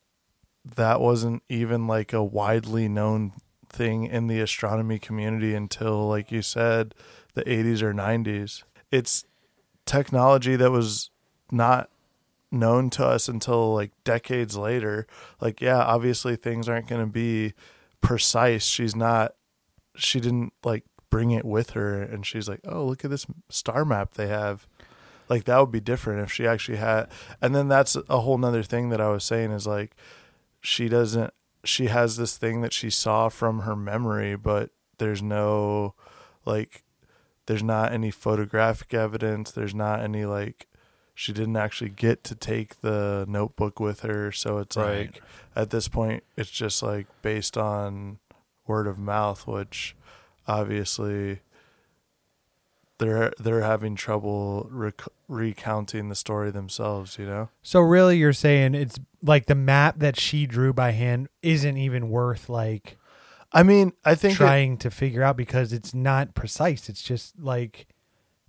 that 0.65 1.01
wasn't 1.01 1.43
even 1.49 1.87
like 1.87 2.13
a 2.13 2.23
widely 2.23 2.89
known 2.89 3.33
thing 3.71 4.05
in 4.07 4.27
the 4.27 4.41
astronomy 4.41 4.99
community 4.99 5.55
until 5.55 6.09
like 6.09 6.31
you 6.31 6.43
said 6.43 6.95
the 7.35 7.45
80s 7.45 7.83
or 7.83 7.95
90s 7.95 8.65
it's 8.91 9.25
technology 9.87 10.57
that 10.57 10.71
was 10.71 11.11
not 11.51 11.91
known 12.53 12.91
to 12.91 13.05
us 13.05 13.29
until 13.29 13.75
like 13.75 13.93
decades 14.05 14.57
later. 14.57 15.07
Like 15.41 15.61
yeah 15.61 15.79
obviously 15.79 16.37
things 16.37 16.69
aren't 16.69 16.89
going 16.89 17.05
to 17.05 17.11
be 17.11 17.55
precise. 18.01 18.65
She's 18.65 18.97
not 18.97 19.35
she 19.97 20.21
didn't 20.21 20.53
like 20.65 20.85
bring 21.11 21.31
it 21.33 21.45
with 21.45 21.71
her 21.71 22.01
and 22.01 22.25
she's 22.25 22.49
like 22.49 22.61
oh 22.65 22.85
look 22.85 23.05
at 23.05 23.11
this 23.11 23.27
star 23.49 23.85
map 23.85 24.15
they 24.15 24.29
have. 24.29 24.67
Like 25.29 25.45
that 25.45 25.59
would 25.59 25.71
be 25.71 25.81
different 25.81 26.23
if 26.23 26.33
she 26.33 26.47
actually 26.47 26.79
had 26.79 27.09
and 27.41 27.55
then 27.55 27.69
that's 27.69 27.97
a 28.09 28.21
whole 28.21 28.39
nother 28.39 28.65
thing 28.65 28.89
that 28.89 29.01
i 29.01 29.09
was 29.09 29.23
saying 29.23 29.53
is 29.53 29.65
like 29.65 29.95
she 30.61 30.89
doesn't 30.89 31.33
she 31.65 31.87
has 31.87 32.17
this 32.17 32.37
thing 32.37 32.61
that 32.63 32.73
she 32.73 32.89
saw 32.91 33.29
from 33.29 33.61
her 33.61 33.77
memory 33.77 34.35
but 34.37 34.71
there's 34.99 35.23
no 35.23 35.95
like 36.45 36.83
there's 37.47 37.63
not 37.63 37.93
any 37.93 38.11
photographic 38.11 38.95
evidence 38.95 39.51
there's 39.51 39.75
not 39.75 40.01
any 40.01 40.25
like 40.25 40.67
she 41.15 41.33
didn't 41.33 41.57
actually 41.57 41.91
get 41.91 42.25
to 42.25 42.35
take 42.35 42.81
the 42.81 43.27
notebook 43.29 43.79
with 43.79 44.01
her 44.01 44.33
so 44.33 44.59
it's 44.59 44.77
Right. 44.77 44.99
like 45.13 45.23
at 45.55 45.71
this 45.71 45.87
point 45.89 46.23
it's 46.37 46.51
just 46.51 46.83
like 46.83 47.07
based 47.23 47.59
on 47.59 48.19
word 48.67 48.87
of 48.87 48.99
mouth 48.99 49.47
which 49.47 49.95
obviously 50.49 51.41
they're 53.01 53.33
they're 53.39 53.63
having 53.63 53.97
trouble 53.97 54.69
rec- 54.71 55.03
recounting 55.27 56.09
the 56.09 56.15
story 56.15 56.53
themselves 56.53 57.19
you 57.19 57.27
know 57.27 57.49
So 57.63 57.81
really 57.81 58.17
you're 58.19 58.33
saying 58.33 58.75
it's 58.77 58.99
like 59.23 59.47
the 59.47 59.55
map 59.57 59.99
that 59.99 60.19
she 60.19 60.47
drew 60.47 60.73
by 60.73 60.93
hand 60.93 61.29
isn't 61.43 61.77
even 61.77 62.09
worth 62.11 62.49
like 62.49 62.97
I 63.53 63.65
mean, 63.65 63.95
I 64.05 64.15
think 64.15 64.35
it- 64.35 64.37
trying 64.37 64.77
to 64.79 64.91
figure 64.93 65.25
out 65.25 65.37
because 65.37 65.73
it's 65.73 65.93
not 65.93 66.35
precise. 66.37 66.89
It's 66.89 67.03
just 67.03 67.37
like 67.37 67.89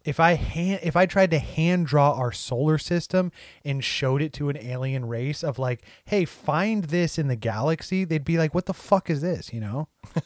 if 0.06 0.19
I 0.19 0.34
hand 0.34 0.82
if 0.84 0.95
I 0.95 1.07
tried 1.07 1.32
to 1.32 1.40
hand 1.40 1.88
draw 1.88 2.11
our 2.11 2.32
solar 2.32 2.78
system 2.78 3.32
and 3.65 3.84
showed 3.84 4.22
it 4.22 4.32
to 4.34 4.49
an 4.49 4.57
alien 4.57 5.06
race 5.06 5.44
of 5.44 5.57
like, 5.57 5.82
hey, 6.06 6.26
find 6.26 6.84
this 6.86 7.18
in 7.18 7.30
the 7.30 7.36
galaxy, 7.36 8.03
they'd 8.06 8.23
be 8.23 8.38
like, 8.38 8.53
what 8.53 8.68
the 8.68 8.76
fuck 8.76 9.10
is 9.10 9.22
this? 9.22 9.52
You 9.52 9.61
know? 9.61 9.88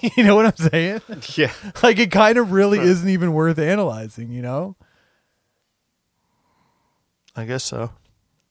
you 0.16 0.24
know 0.24 0.36
what 0.36 0.46
I'm 0.46 0.70
saying? 0.70 1.00
Yeah. 1.36 1.52
like 1.82 1.98
it 1.98 2.10
kind 2.10 2.38
of 2.38 2.52
really 2.52 2.78
isn't 2.78 3.08
even 3.08 3.32
worth 3.32 3.58
analyzing, 3.58 4.30
you 4.30 4.42
know? 4.42 4.76
I 7.34 7.44
guess 7.44 7.64
so. 7.64 7.90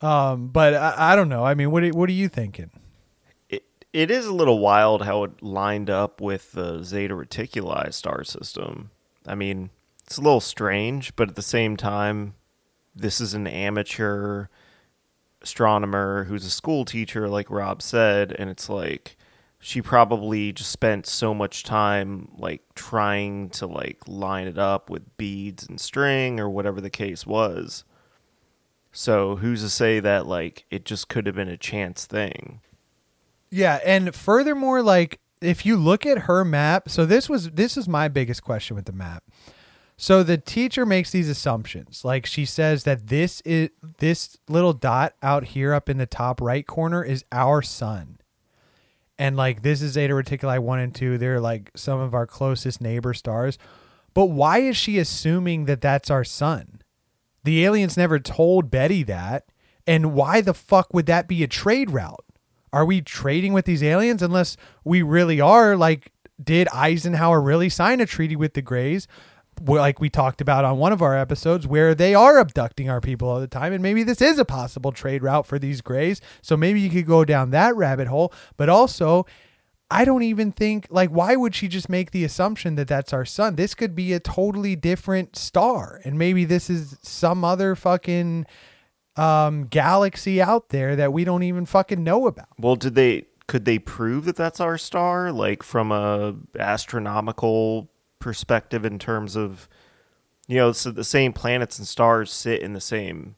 Um, 0.01 0.47
but 0.49 0.73
I, 0.73 1.13
I 1.13 1.15
don't 1.15 1.29
know. 1.29 1.43
I 1.43 1.53
mean, 1.55 1.71
what 1.71 1.83
are, 1.83 1.89
what 1.89 2.09
are 2.09 2.13
you 2.13 2.27
thinking? 2.27 2.69
It 3.49 3.63
it 3.93 4.11
is 4.11 4.25
a 4.25 4.33
little 4.33 4.59
wild 4.59 5.03
how 5.03 5.23
it 5.23 5.41
lined 5.41 5.89
up 5.89 6.21
with 6.21 6.51
the 6.51 6.83
Zeta 6.83 7.15
Reticuli 7.15 7.91
star 7.93 8.23
system. 8.23 8.91
I 9.25 9.33
mean, 9.33 9.71
it's 10.05 10.17
a 10.17 10.21
little 10.21 10.41
strange, 10.41 11.15
but 11.15 11.29
at 11.29 11.35
the 11.35 11.41
same 11.41 11.77
time, 11.77 12.35
this 12.95 13.19
is 13.19 13.33
an 13.33 13.47
amateur 13.47 14.47
astronomer 15.41 16.25
who's 16.25 16.45
a 16.45 16.51
school 16.51 16.85
teacher, 16.85 17.27
like 17.27 17.49
Rob 17.49 17.81
said, 17.81 18.35
and 18.37 18.49
it's 18.49 18.69
like 18.69 19.17
she 19.65 19.81
probably 19.81 20.51
just 20.51 20.71
spent 20.71 21.07
so 21.07 21.33
much 21.33 21.63
time 21.63 22.29
like 22.37 22.61
trying 22.75 23.49
to 23.49 23.65
like 23.65 23.97
line 24.07 24.45
it 24.45 24.59
up 24.59 24.91
with 24.91 25.17
beads 25.17 25.65
and 25.67 25.81
string 25.81 26.39
or 26.39 26.47
whatever 26.47 26.79
the 26.79 26.91
case 26.91 27.25
was. 27.25 27.83
So 28.91 29.37
who's 29.37 29.63
to 29.63 29.69
say 29.69 29.99
that 29.99 30.27
like 30.27 30.65
it 30.69 30.85
just 30.85 31.09
could 31.09 31.25
have 31.25 31.33
been 31.33 31.49
a 31.49 31.57
chance 31.57 32.05
thing? 32.05 32.61
Yeah, 33.49 33.79
and 33.83 34.13
furthermore, 34.13 34.83
like 34.83 35.19
if 35.41 35.65
you 35.65 35.77
look 35.77 36.05
at 36.05 36.19
her 36.19 36.45
map, 36.45 36.87
so 36.87 37.03
this 37.03 37.27
was 37.27 37.49
this 37.49 37.75
is 37.75 37.87
my 37.87 38.07
biggest 38.07 38.43
question 38.43 38.75
with 38.75 38.85
the 38.85 38.93
map. 38.93 39.23
So 39.97 40.21
the 40.21 40.37
teacher 40.37 40.85
makes 40.85 41.09
these 41.09 41.27
assumptions. 41.27 42.05
Like 42.05 42.27
she 42.27 42.45
says 42.45 42.83
that 42.83 43.07
this 43.07 43.41
is 43.41 43.71
this 43.97 44.37
little 44.47 44.73
dot 44.73 45.13
out 45.23 45.43
here 45.43 45.73
up 45.73 45.89
in 45.89 45.97
the 45.97 46.05
top 46.05 46.39
right 46.39 46.67
corner 46.67 47.03
is 47.03 47.25
our 47.31 47.63
sun. 47.63 48.19
And 49.17 49.37
like 49.37 49.61
this 49.61 49.81
is 49.81 49.93
Zeta 49.93 50.13
Reticuli 50.13 50.59
1 50.59 50.79
and 50.79 50.93
2. 50.93 51.17
They're 51.17 51.39
like 51.39 51.71
some 51.75 51.99
of 51.99 52.13
our 52.13 52.27
closest 52.27 52.81
neighbor 52.81 53.13
stars. 53.13 53.57
But 54.13 54.25
why 54.25 54.59
is 54.59 54.77
she 54.77 54.97
assuming 54.97 55.65
that 55.65 55.81
that's 55.81 56.09
our 56.09 56.23
sun? 56.23 56.81
The 57.43 57.63
aliens 57.65 57.97
never 57.97 58.19
told 58.19 58.71
Betty 58.71 59.03
that. 59.03 59.45
And 59.87 60.13
why 60.13 60.41
the 60.41 60.53
fuck 60.53 60.93
would 60.93 61.05
that 61.05 61.27
be 61.27 61.43
a 61.43 61.47
trade 61.47 61.91
route? 61.91 62.25
Are 62.73 62.85
we 62.85 63.01
trading 63.01 63.53
with 63.53 63.65
these 63.65 63.83
aliens 63.83 64.21
unless 64.21 64.57
we 64.83 65.01
really 65.01 65.39
are? 65.39 65.77
Like, 65.77 66.11
did 66.43 66.67
Eisenhower 66.73 67.39
really 67.39 67.69
sign 67.69 68.01
a 68.01 68.05
treaty 68.05 68.35
with 68.35 68.53
the 68.53 68.61
Greys? 68.61 69.07
Like 69.61 69.99
we 69.99 70.09
talked 70.09 70.41
about 70.41 70.65
on 70.65 70.77
one 70.77 70.91
of 70.91 71.01
our 71.01 71.17
episodes, 71.17 71.67
where 71.67 71.95
they 71.95 72.13
are 72.15 72.39
abducting 72.39 72.89
our 72.89 73.01
people 73.01 73.29
all 73.29 73.39
the 73.39 73.47
time, 73.47 73.73
and 73.73 73.81
maybe 73.81 74.03
this 74.03 74.21
is 74.21 74.39
a 74.39 74.45
possible 74.45 74.91
trade 74.91 75.23
route 75.23 75.45
for 75.45 75.59
these 75.59 75.81
Greys. 75.81 76.21
So 76.41 76.55
maybe 76.57 76.79
you 76.79 76.89
could 76.89 77.05
go 77.05 77.25
down 77.25 77.51
that 77.51 77.75
rabbit 77.75 78.07
hole. 78.07 78.33
But 78.57 78.69
also, 78.69 79.25
I 79.89 80.03
don't 80.03 80.23
even 80.23 80.51
think 80.51 80.87
like 80.89 81.09
why 81.09 81.35
would 81.35 81.55
she 81.55 81.67
just 81.67 81.89
make 81.89 82.11
the 82.11 82.23
assumption 82.23 82.75
that 82.75 82.87
that's 82.87 83.13
our 83.13 83.25
sun? 83.25 83.55
This 83.55 83.75
could 83.75 83.95
be 83.95 84.13
a 84.13 84.19
totally 84.19 84.75
different 84.75 85.35
star, 85.35 86.01
and 86.03 86.17
maybe 86.17 86.45
this 86.45 86.69
is 86.69 86.97
some 87.01 87.43
other 87.43 87.75
fucking 87.75 88.45
um 89.17 89.67
galaxy 89.67 90.41
out 90.41 90.69
there 90.69 90.95
that 90.97 91.13
we 91.13 91.23
don't 91.23 91.43
even 91.43 91.65
fucking 91.65 92.03
know 92.03 92.27
about. 92.27 92.49
Well, 92.59 92.75
did 92.75 92.95
they 92.95 93.25
could 93.47 93.65
they 93.65 93.79
prove 93.79 94.25
that 94.25 94.35
that's 94.35 94.59
our 94.59 94.77
star 94.77 95.31
like 95.31 95.61
from 95.61 95.91
a 95.91 96.35
astronomical 96.57 97.89
perspective 98.25 98.83
in 98.83 98.97
terms 98.97 99.35
of 99.35 99.69
you 100.47 100.57
know, 100.57 100.71
so 100.71 100.89
the 100.89 101.03
same 101.03 101.31
planets 101.31 101.77
and 101.77 101.87
stars 101.87 102.31
sit 102.31 102.61
in 102.61 102.73
the 102.73 102.81
same 102.81 103.35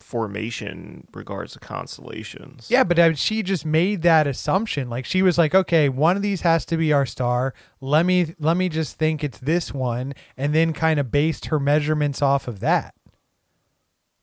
formation 0.00 1.06
regards 1.14 1.52
to 1.52 1.60
constellations. 1.60 2.68
Yeah, 2.68 2.82
but 2.82 2.98
uh, 2.98 3.14
she 3.14 3.44
just 3.44 3.64
made 3.64 4.02
that 4.02 4.26
assumption. 4.26 4.90
Like 4.90 5.04
she 5.04 5.22
was 5.22 5.38
like, 5.38 5.54
"Okay, 5.54 5.88
one 5.88 6.16
of 6.16 6.22
these 6.22 6.40
has 6.40 6.64
to 6.66 6.76
be 6.76 6.92
our 6.92 7.06
star. 7.06 7.54
Let 7.80 8.04
me 8.04 8.34
let 8.40 8.56
me 8.56 8.68
just 8.68 8.96
think 8.96 9.22
it's 9.22 9.38
this 9.38 9.72
one," 9.72 10.12
and 10.36 10.52
then 10.52 10.72
kind 10.72 10.98
of 10.98 11.12
based 11.12 11.46
her 11.46 11.60
measurements 11.60 12.20
off 12.20 12.48
of 12.48 12.58
that. 12.58 12.94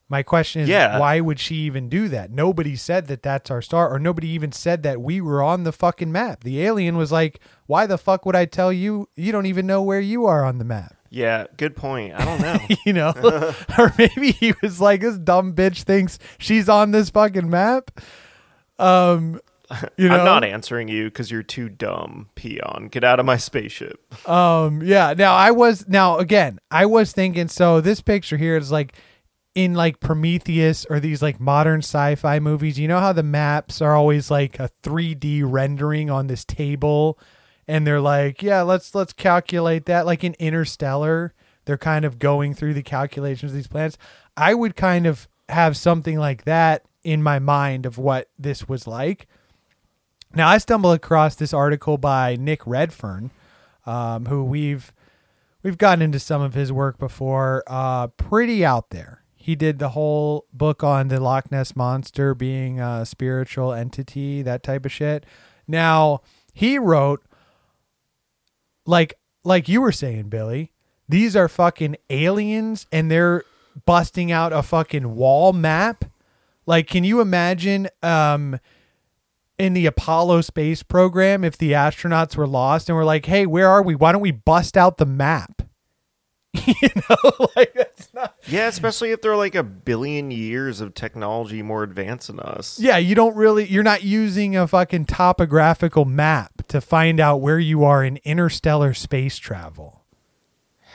My 0.10 0.24
question 0.24 0.62
is, 0.62 0.70
Yeah. 0.70 1.00
why 1.00 1.20
would 1.20 1.38
she 1.40 1.56
even 1.56 1.90
do 1.90 2.08
that? 2.08 2.32
Nobody 2.32 2.76
said 2.78 3.08
that 3.08 3.24
that's 3.24 3.52
our 3.52 3.62
star, 3.62 3.90
or 3.90 4.00
nobody 4.00 4.30
even 4.30 4.52
said 4.54 4.84
that 4.84 5.02
we 5.02 5.20
were 5.20 5.44
on 5.44 5.64
the 5.64 5.74
fucking 5.74 6.12
map. 6.12 6.44
The 6.46 6.62
alien 6.64 6.96
was 6.96 7.12
like, 7.12 7.40
"Why 7.66 7.86
the 7.86 7.98
fuck 7.98 8.26
would 8.26 8.36
I 8.36 8.46
tell 8.46 8.72
you? 8.72 9.10
You 9.18 9.32
don't 9.34 9.46
even 9.48 9.68
know 9.68 9.82
where 9.82 10.00
you 10.00 10.26
are 10.26 10.46
on 10.46 10.60
the 10.60 10.64
map." 10.66 10.94
Yeah, 11.10 11.48
good 11.58 11.76
point. 11.76 12.14
I 12.16 12.24
don't 12.26 12.42
know. 12.42 12.58
you 12.86 12.94
know, 12.94 13.14
or 13.78 13.94
maybe 13.98 14.32
he 14.32 14.54
was 14.62 14.80
like, 14.80 15.02
"This 15.02 15.18
dumb 15.18 15.54
bitch 15.54 15.84
thinks 15.84 16.20
she's 16.38 16.70
on 16.70 16.92
this 16.92 17.10
fucking 17.10 17.50
map." 17.50 17.92
Um, 18.80 19.42
you 19.98 20.08
know, 20.08 20.20
I'm 20.20 20.26
not 20.26 20.44
answering 20.46 20.88
you 20.88 21.06
because 21.06 21.30
you're 21.30 21.44
too 21.44 21.68
dumb, 21.68 22.30
peon. 22.36 22.88
Get 22.92 23.04
out 23.04 23.20
of 23.20 23.26
my 23.26 23.38
spaceship. 23.38 24.02
Um, 24.28 24.82
yeah. 24.84 25.14
Now 25.18 25.36
I 25.36 25.52
was 25.52 25.88
now 25.88 26.18
again, 26.18 26.60
I 26.72 26.86
was 26.86 27.12
thinking. 27.12 27.48
So 27.50 27.82
this 27.82 28.00
picture 28.02 28.38
here 28.38 28.56
is 28.56 28.72
like 28.72 28.94
in 29.58 29.74
like 29.74 30.00
Prometheus 30.00 30.86
or 30.88 31.00
these 31.00 31.24
like 31.24 31.40
modern 31.40 31.80
sci-fi 31.80 32.38
movies. 32.38 32.78
You 32.78 32.88
know 32.88 33.00
how 33.00 33.12
the 33.12 33.24
maps 33.24 33.82
are 33.82 33.96
always 33.96 34.30
like 34.30 34.60
a 34.60 34.70
3D 34.84 35.42
rendering 35.44 36.12
on 36.12 36.28
this 36.28 36.46
table, 36.46 37.18
and 37.68 37.86
they're 37.86 38.00
like, 38.00 38.44
yeah, 38.44 38.62
let's 38.62 38.94
let's 38.94 39.14
calculate 39.14 39.88
that. 39.88 40.06
Like 40.06 40.24
in 40.24 40.36
Interstellar, 40.36 41.34
they're 41.66 41.76
kind 41.76 42.06
of 42.06 42.20
going 42.20 42.54
through 42.54 42.76
the 42.76 42.84
calculations 42.84 43.52
of 43.52 43.56
these 43.56 43.66
planets. 43.66 43.98
I 44.38 44.54
would 44.54 44.76
kind 44.76 45.08
of 45.08 45.28
have 45.50 45.76
something 45.76 46.20
like 46.20 46.44
that 46.44 46.86
in 47.04 47.24
my 47.24 47.40
mind 47.40 47.88
of 47.88 47.98
what 47.98 48.30
this 48.38 48.70
was 48.70 48.86
like. 48.86 49.26
Now 50.36 50.50
I 50.50 50.60
stumbled 50.60 50.94
across 50.94 51.34
this 51.34 51.52
article 51.52 51.98
by 51.98 52.36
Nick 52.36 52.62
Redfern, 52.68 53.32
um, 53.88 54.28
who 54.28 54.44
we've 54.44 54.94
we've 55.64 55.80
gotten 55.80 56.04
into 56.04 56.20
some 56.20 56.44
of 56.44 56.54
his 56.54 56.72
work 56.72 57.00
before. 57.00 57.64
Uh, 57.66 58.06
pretty 58.06 58.64
out 58.64 58.92
there. 58.92 59.24
He 59.48 59.56
did 59.56 59.80
the 59.80 59.92
whole 59.92 60.46
book 60.52 60.84
on 60.84 61.08
the 61.08 61.22
Loch 61.22 61.50
Ness 61.54 61.74
monster 61.74 62.36
being 62.36 62.82
a 62.82 63.06
spiritual 63.06 63.72
entity, 63.72 64.42
that 64.42 64.62
type 64.62 64.86
of 64.86 64.92
shit. 64.92 65.26
Now 65.66 66.20
he 66.54 66.78
wrote 66.78 67.24
like 68.86 69.14
like 69.46 69.70
you 69.70 69.80
were 69.80 69.94
saying, 69.94 70.28
Billy. 70.28 70.74
These 71.08 71.38
are 71.38 71.48
fucking 71.48 71.96
aliens, 72.10 72.88
and 72.92 73.10
they're 73.10 73.46
busting 73.86 74.34
out 74.34 74.52
a 74.52 74.62
fucking 74.62 75.16
wall 75.16 75.54
map. 75.54 76.04
Like, 76.66 76.88
can 76.88 77.06
you 77.06 77.22
imagine? 77.22 77.88
Um, 78.04 78.60
in 79.58 79.74
the 79.74 79.86
Apollo 79.86 80.42
space 80.42 80.84
program 80.84 81.46
if 81.46 81.58
the 81.58 81.72
astronauts 81.72 82.36
were 82.36 82.48
lost 82.48 82.90
and 82.90 82.98
were 82.98 83.06
like, 83.06 83.26
"Hey, 83.28 83.46
where 83.46 83.70
are 83.70 83.82
we? 83.82 83.96
Why 83.96 84.12
don't 84.12 84.20
we 84.20 84.32
bust 84.32 84.76
out 84.76 84.98
the 84.98 85.06
map?" 85.06 85.57
you 86.82 86.90
know, 87.10 87.48
like 87.56 87.74
that's 87.74 88.14
not. 88.14 88.36
Yeah, 88.48 88.68
especially 88.68 89.12
if 89.12 89.22
they're 89.22 89.36
like 89.36 89.56
a 89.56 89.64
billion 89.64 90.32
years 90.32 90.82
of 90.82 90.94
technology 90.94 91.62
more 91.62 91.84
advanced 91.84 92.28
than 92.28 92.40
us. 92.40 92.80
Yeah, 92.80 92.98
you 92.98 93.16
don't 93.16 93.36
really. 93.36 93.66
You're 93.68 93.84
not 93.84 94.04
using 94.04 94.56
a 94.56 94.68
fucking 94.68 95.06
topographical 95.06 96.06
map 96.06 96.68
to 96.68 96.82
find 96.82 97.20
out 97.20 97.42
where 97.42 97.60
you 97.60 97.84
are 97.84 98.04
in 98.04 98.18
interstellar 98.24 98.94
space 98.94 99.38
travel. 99.38 100.04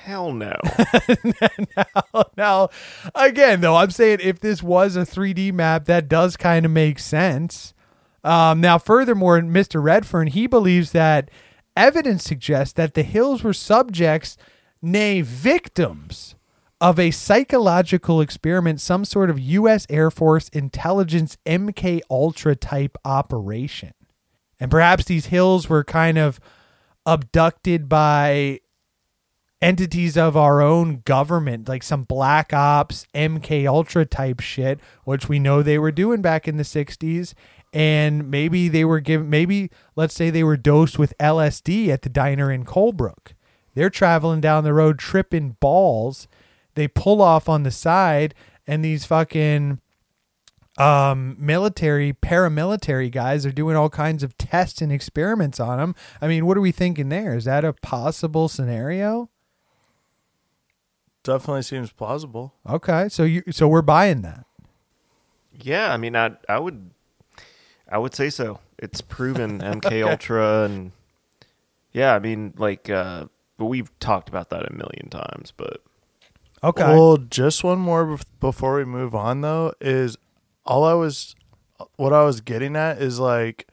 Hell 0.02 0.32
no. 0.32 0.56
now, 1.76 2.24
now, 2.36 2.68
again, 3.14 3.60
though, 3.60 3.76
I'm 3.76 3.92
saying 3.92 4.18
if 4.20 4.40
this 4.40 4.60
was 4.60 4.96
a 4.96 5.02
3D 5.02 5.52
map, 5.52 5.84
that 5.84 6.08
does 6.08 6.36
kind 6.36 6.66
of 6.66 6.72
make 6.72 6.98
sense. 6.98 7.72
Um, 8.24 8.60
now, 8.60 8.78
furthermore, 8.78 9.40
Mr. 9.40 9.80
Redfern, 9.80 10.28
he 10.28 10.48
believes 10.48 10.90
that 10.90 11.30
evidence 11.76 12.24
suggests 12.24 12.72
that 12.74 12.94
the 12.94 13.04
hills 13.04 13.44
were 13.44 13.52
subjects, 13.52 14.36
nay, 14.82 15.22
victims 15.22 16.34
of 16.80 16.98
a 16.98 17.12
psychological 17.12 18.20
experiment, 18.20 18.80
some 18.80 19.04
sort 19.04 19.30
of 19.30 19.38
U.S. 19.38 19.86
Air 19.88 20.10
Force 20.10 20.48
intelligence 20.48 21.38
MK 21.46 22.00
Ultra 22.10 22.56
type 22.56 22.98
operation. 23.04 23.94
And 24.58 24.70
perhaps 24.70 25.04
these 25.04 25.26
hills 25.26 25.68
were 25.68 25.84
kind 25.84 26.18
of 26.18 26.40
abducted 27.06 27.88
by 27.88 28.60
entities 29.60 30.16
of 30.16 30.36
our 30.36 30.60
own 30.60 31.02
government, 31.04 31.68
like 31.68 31.84
some 31.84 32.02
black 32.02 32.52
ops, 32.52 33.06
MK 33.14 33.66
Ultra 33.66 34.04
type 34.04 34.40
shit, 34.40 34.80
which 35.04 35.28
we 35.28 35.38
know 35.38 35.62
they 35.62 35.78
were 35.78 35.92
doing 35.92 36.20
back 36.20 36.48
in 36.48 36.56
the 36.56 36.64
60s. 36.64 37.34
And 37.72 38.28
maybe 38.30 38.68
they 38.68 38.84
were 38.84 39.00
given, 39.00 39.30
maybe 39.30 39.70
let's 39.96 40.14
say 40.14 40.30
they 40.30 40.44
were 40.44 40.56
dosed 40.56 40.98
with 40.98 41.16
LSD 41.18 41.88
at 41.88 42.02
the 42.02 42.08
diner 42.08 42.50
in 42.50 42.64
Colebrook. 42.64 43.34
They're 43.74 43.90
traveling 43.90 44.40
down 44.40 44.64
the 44.64 44.74
road, 44.74 44.98
tripping 44.98 45.56
balls. 45.60 46.28
They 46.74 46.88
pull 46.88 47.20
off 47.22 47.48
on 47.48 47.62
the 47.62 47.70
side, 47.70 48.34
and 48.66 48.84
these 48.84 49.04
fucking 49.04 49.80
um 50.78 51.36
military 51.38 52.14
paramilitary 52.14 53.10
guys 53.12 53.44
are 53.44 53.52
doing 53.52 53.76
all 53.76 53.90
kinds 53.90 54.22
of 54.22 54.38
tests 54.38 54.80
and 54.80 54.90
experiments 54.90 55.60
on 55.60 55.76
them 55.76 55.94
i 56.22 56.26
mean 56.26 56.46
what 56.46 56.56
are 56.56 56.62
we 56.62 56.72
thinking 56.72 57.10
there 57.10 57.36
is 57.36 57.44
that 57.44 57.62
a 57.62 57.74
possible 57.74 58.48
scenario 58.48 59.28
Definitely 61.22 61.60
seems 61.60 61.92
plausible. 61.92 62.54
okay 62.66 63.10
so 63.10 63.22
you 63.22 63.42
so 63.50 63.68
we're 63.68 63.82
buying 63.82 64.22
that 64.22 64.46
yeah, 65.60 65.92
I 65.92 65.96
mean, 65.96 66.16
I 66.16 66.32
I 66.48 66.58
would 66.58 66.90
I 67.88 67.98
would 67.98 68.14
say 68.14 68.30
so. 68.30 68.60
It's 68.78 69.00
proven 69.00 69.58
MK 69.60 70.06
Ultra 70.10 70.64
and 70.64 70.92
yeah, 71.92 72.14
I 72.14 72.18
mean, 72.18 72.54
like 72.56 72.88
uh, 72.88 73.26
but 73.62 73.66
we've 73.66 73.96
talked 74.00 74.28
about 74.28 74.50
that 74.50 74.68
a 74.68 74.74
million 74.74 75.08
times, 75.08 75.52
but 75.56 75.80
okay. 76.64 76.82
Well, 76.82 77.16
just 77.16 77.62
one 77.62 77.78
more 77.78 78.18
before 78.40 78.74
we 78.74 78.84
move 78.84 79.14
on, 79.14 79.40
though, 79.40 79.72
is 79.80 80.16
all 80.66 80.82
I 80.82 80.94
was, 80.94 81.36
what 81.94 82.12
I 82.12 82.24
was 82.24 82.40
getting 82.40 82.74
at 82.74 83.00
is 83.00 83.20
like, 83.20 83.68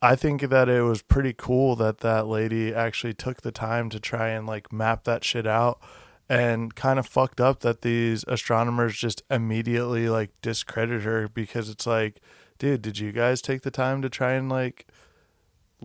I 0.00 0.14
think 0.14 0.42
that 0.42 0.68
it 0.68 0.82
was 0.82 1.02
pretty 1.02 1.34
cool 1.36 1.74
that 1.74 1.98
that 1.98 2.28
lady 2.28 2.72
actually 2.72 3.14
took 3.14 3.42
the 3.42 3.50
time 3.50 3.90
to 3.90 3.98
try 3.98 4.28
and 4.28 4.46
like 4.46 4.72
map 4.72 5.02
that 5.04 5.24
shit 5.24 5.44
out 5.48 5.80
and 6.28 6.76
kind 6.76 7.00
of 7.00 7.06
fucked 7.08 7.40
up 7.40 7.62
that 7.62 7.82
these 7.82 8.24
astronomers 8.28 8.96
just 8.96 9.24
immediately 9.28 10.08
like 10.08 10.30
discredit 10.40 11.02
her 11.02 11.26
because 11.26 11.68
it's 11.68 11.84
like, 11.84 12.20
dude, 12.58 12.82
did 12.82 13.00
you 13.00 13.10
guys 13.10 13.42
take 13.42 13.62
the 13.62 13.72
time 13.72 14.02
to 14.02 14.08
try 14.08 14.34
and 14.34 14.48
like 14.48 14.86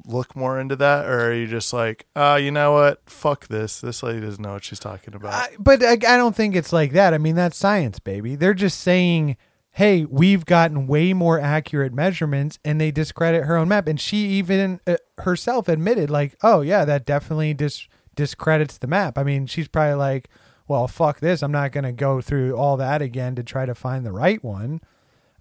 look 0.06 0.36
more 0.36 0.60
into 0.60 0.76
that 0.76 1.06
or 1.06 1.28
are 1.30 1.34
you 1.34 1.48
just 1.48 1.74
like, 1.74 2.06
oh, 2.16 2.36
you 2.36 2.52
know 2.52 2.74
what? 2.74 3.02
Fuck 3.10 3.48
this. 3.48 3.82
This 3.82 4.04
lady 4.04 4.22
doesn't 4.22 4.42
know 4.42 4.54
what 4.54 4.64
she's 4.64 4.80
talking 4.80 5.14
about. 5.16 5.34
I, 5.34 5.50
but 5.58 5.84
I, 5.84 5.92
I 5.94 6.18
don't 6.18 6.36
think 6.36 6.56
it's 6.56 6.72
like 6.74 6.92
that 6.94 7.14
i 7.14 7.18
mean 7.18 7.36
that's 7.36 7.58
science 7.58 8.00
baby 8.00 8.36
they're 8.36 8.54
just 8.54 8.80
saying 8.80 9.38
hey 9.72 10.06
we've 10.06 10.46
gotten 10.46 10.88
way 10.88 11.14
more 11.14 11.40
accurate 11.40 11.94
measurements 11.94 12.58
and 12.66 12.80
they 12.82 12.92
discredit 12.92 13.46
her 13.46 13.56
own 13.58 13.68
map 13.68 13.88
and 13.88 14.00
she 14.00 14.18
even 14.28 14.80
uh, 14.88 14.96
herself 15.20 15.68
admitted 15.68 16.10
like 16.10 16.36
oh 16.44 16.62
yeah 16.62 16.84
that 16.86 17.06
definitely 17.06 17.54
dis- 17.54 17.88
discredits 18.16 18.78
the 18.80 18.88
map 18.88 19.18
i 19.18 19.24
mean 19.24 19.46
she's 19.46 19.68
probably 19.68 19.94
like 19.96 20.30
well 20.68 20.88
fuck 20.88 21.20
this 21.20 21.42
i'm 21.44 21.52
not 21.52 21.72
going 21.72 21.84
to 21.84 21.92
go 21.92 22.22
through 22.22 22.56
all 22.56 22.78
that 22.78 23.02
again 23.02 23.36
to 23.36 23.44
try 23.44 23.66
to 23.66 23.76
find 23.76 24.06
the 24.06 24.12
right 24.12 24.44
one 24.44 24.80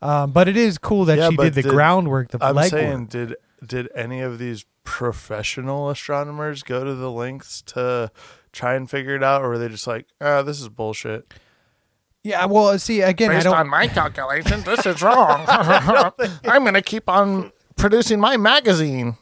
um, 0.03 0.33
but 0.33 0.47
it 0.47 0.59
is 0.59 0.77
cool 0.77 1.07
that 1.07 1.17
Yeah, 1.17 1.31
she 1.31 1.37
did 1.37 1.55
the 1.55 1.63
did- 1.63 1.71
groundwork 1.73 2.29
the 2.31 2.39
I'm 2.45 2.55
legwork. 2.55 2.71
saying, 2.71 3.07
did 3.07 3.35
did 3.65 3.89
any 3.95 4.21
of 4.21 4.39
these 4.39 4.65
professional 4.85 5.91
astronomers 5.91 6.63
go 6.63 6.85
to 6.85 6.95
the 6.95 7.11
lengths 7.11 7.63
to 7.63 8.11
try 8.53 8.75
and 8.75 8.91
figure 8.91 9.15
it 9.15 9.23
out, 9.23 9.43
or 9.43 9.51
were 9.51 9.59
they 9.59 9.69
just 9.69 9.87
like, 9.87 10.07
ah, 10.21 10.43
this 10.43 10.61
is 10.61 10.69
bullshit? 10.69 11.33
yeah 12.27 12.45
well 12.45 12.77
see 12.77 13.03
again 13.03 13.31
i 13.31 13.35
Based 13.35 13.45
don't 13.45 13.57
on 13.57 13.69
my 13.69 13.87
calculations, 13.87 14.65
this 14.65 14.85
is 14.85 15.01
wrong. 15.01 15.45
I'm 16.45 16.63
going 16.63 16.75
to 16.75 16.83
keep 16.83 17.09
on 17.09 17.53
producing 17.77 18.19
my 18.19 18.37
magazine. 18.37 19.17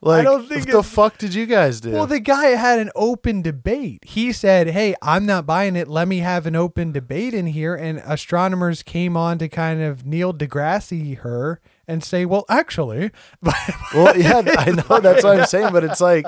Like, 0.00 0.24
don't 0.24 0.46
think 0.48 0.66
what 0.66 0.72
the 0.72 0.82
fuck 0.82 1.18
did 1.18 1.34
you 1.34 1.46
guys 1.46 1.80
do? 1.80 1.92
Well, 1.92 2.06
the 2.06 2.20
guy 2.20 2.46
had 2.48 2.80
an 2.80 2.90
open 2.96 3.42
debate. 3.42 4.04
He 4.04 4.32
said, 4.32 4.68
"Hey, 4.68 4.94
I'm 5.00 5.24
not 5.24 5.46
buying 5.46 5.76
it. 5.76 5.86
Let 5.86 6.08
me 6.08 6.18
have 6.18 6.46
an 6.46 6.56
open 6.56 6.90
debate 6.92 7.32
in 7.32 7.46
here." 7.46 7.74
And 7.74 8.02
astronomers 8.04 8.82
came 8.82 9.16
on 9.16 9.38
to 9.38 9.48
kind 9.48 9.80
of 9.80 10.04
Neil 10.04 10.34
deGrasse 10.34 11.18
her 11.18 11.60
and 11.88 12.02
say, 12.02 12.24
"Well, 12.24 12.44
actually, 12.48 13.10
well, 13.42 14.16
yeah, 14.16 14.42
I 14.58 14.70
know 14.70 15.00
that's 15.00 15.24
what 15.24 15.40
I'm 15.40 15.46
saying, 15.46 15.72
but 15.72 15.84
it's 15.84 16.00
like, 16.00 16.26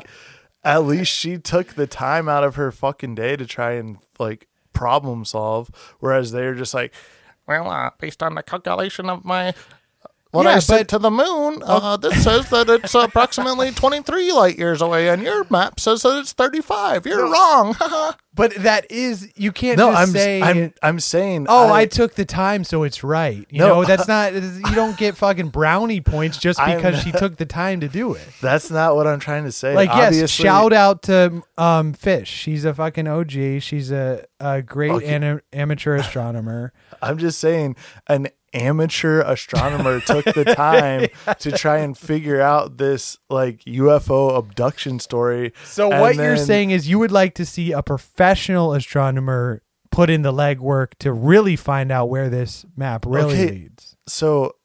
at 0.63 0.85
least 0.85 1.13
she 1.13 1.39
took 1.39 1.75
the 1.75 1.87
time 1.87 2.29
out 2.29 2.45
of 2.45 2.57
her 2.57 2.73
fucking 2.73 3.15
day 3.15 3.37
to 3.37 3.47
try 3.47 3.73
and 3.73 3.99
like 4.19 4.49
problem 4.73 5.25
solve, 5.25 5.71
whereas 6.01 6.33
they're 6.33 6.55
just 6.55 6.75
like, 6.75 6.93
Well, 7.47 7.71
uh, 7.71 7.91
based 7.99 8.23
on 8.23 8.35
the 8.35 8.43
calculation 8.43 9.09
of 9.09 9.25
my 9.25 9.55
What 10.35 10.47
Yeah, 10.47 10.57
I 10.57 10.61
but- 10.67 10.89
to 10.89 10.99
the 10.99 11.11
moon, 11.11 11.63
uh, 11.65 11.97
this 11.97 12.25
says 12.25 12.51
that 12.51 12.69
it's 12.69 12.95
approximately 12.95 13.71
23 13.71 14.33
light 14.33 14.59
years 14.59 14.83
away, 14.83 15.09
and 15.09 15.23
your 15.23 15.47
map 15.49 15.79
says 15.79 16.03
that 16.03 16.19
it's 16.19 16.33
35. 16.33 17.07
You're 17.07 17.31
wrong. 17.31 17.77
But 18.37 18.53
that 18.65 18.91
is 18.91 19.31
you 19.37 19.53
can't 19.53 19.79
No, 19.79 19.93
just 19.93 20.01
I'm 20.03 20.09
say 20.09 20.43
I'm 20.43 20.75
I'm 20.83 20.99
saying. 20.99 21.47
Oh, 21.49 21.73
I, 21.73 21.87
took 21.87 22.17
the 22.17 22.25
time, 22.25 22.65
so 22.65 22.83
it's 22.83 23.05
right. 23.05 23.47
You 23.49 23.61
No. 23.61 23.69
know, 23.69 23.85
that's 23.85 24.09
not. 24.17 24.33
You 24.33 24.75
don't 24.75 24.97
get 24.97 25.17
fucking 25.17 25.51
brownie 25.51 26.01
points 26.01 26.39
just 26.39 26.59
because 26.59 27.01
she 27.01 27.13
took 27.13 27.37
the 27.37 27.47
time 27.47 27.79
to 27.79 27.87
do 27.87 28.13
it. 28.15 28.27
That's 28.43 28.73
not 28.73 28.97
what 28.97 29.07
I'm 29.07 29.21
trying 29.21 29.45
to 29.45 29.53
say. 29.53 29.77
Like, 29.77 29.89
yes, 29.91 30.29
shout 30.31 30.73
out 30.73 31.03
to 31.05 31.45
um 31.57 31.93
Fish. 31.93 32.29
She's 32.29 32.65
a 32.65 32.75
fucking 32.75 33.07
OG. 33.07 33.61
She's 33.63 33.93
a 33.93 34.25
a 34.41 34.63
great 34.63 34.91
Okay. 34.91 35.07
ana- 35.15 35.41
amateur 35.53 35.95
astronomer. 35.95 36.73
I'm 37.01 37.19
just 37.19 37.39
saying, 37.39 37.77
an 38.09 38.27
amateur 38.55 39.21
astronomer 39.23 40.01
took 40.01 40.25
the 40.25 40.45
time 40.57 41.09
to 41.41 41.53
try 41.53 41.79
and 41.79 41.97
figure 41.99 42.41
out 42.41 42.77
this 42.79 43.19
like 43.29 43.61
UFO 43.65 44.39
abduction 44.39 44.99
story. 45.01 45.53
So 45.65 45.91
and 45.91 46.01
what 46.01 46.15
you're 46.17 46.37
then- 46.37 46.47
saying 46.47 46.71
is 46.71 46.89
you 46.89 46.99
would 46.99 47.13
like 47.13 47.35
to 47.35 47.45
see 47.45 47.73
a 47.73 47.83
professional 47.83 48.73
astronomer 48.73 49.63
put 49.91 50.11
in 50.11 50.23
the 50.23 50.33
legwork 50.33 50.95
to 51.01 51.13
really 51.13 51.57
find 51.57 51.93
out 51.93 52.07
where 52.09 52.29
this 52.29 52.65
map 52.77 53.05
really 53.07 53.35
Okay, 53.35 53.51
leads, 53.51 53.97
So 54.09 54.57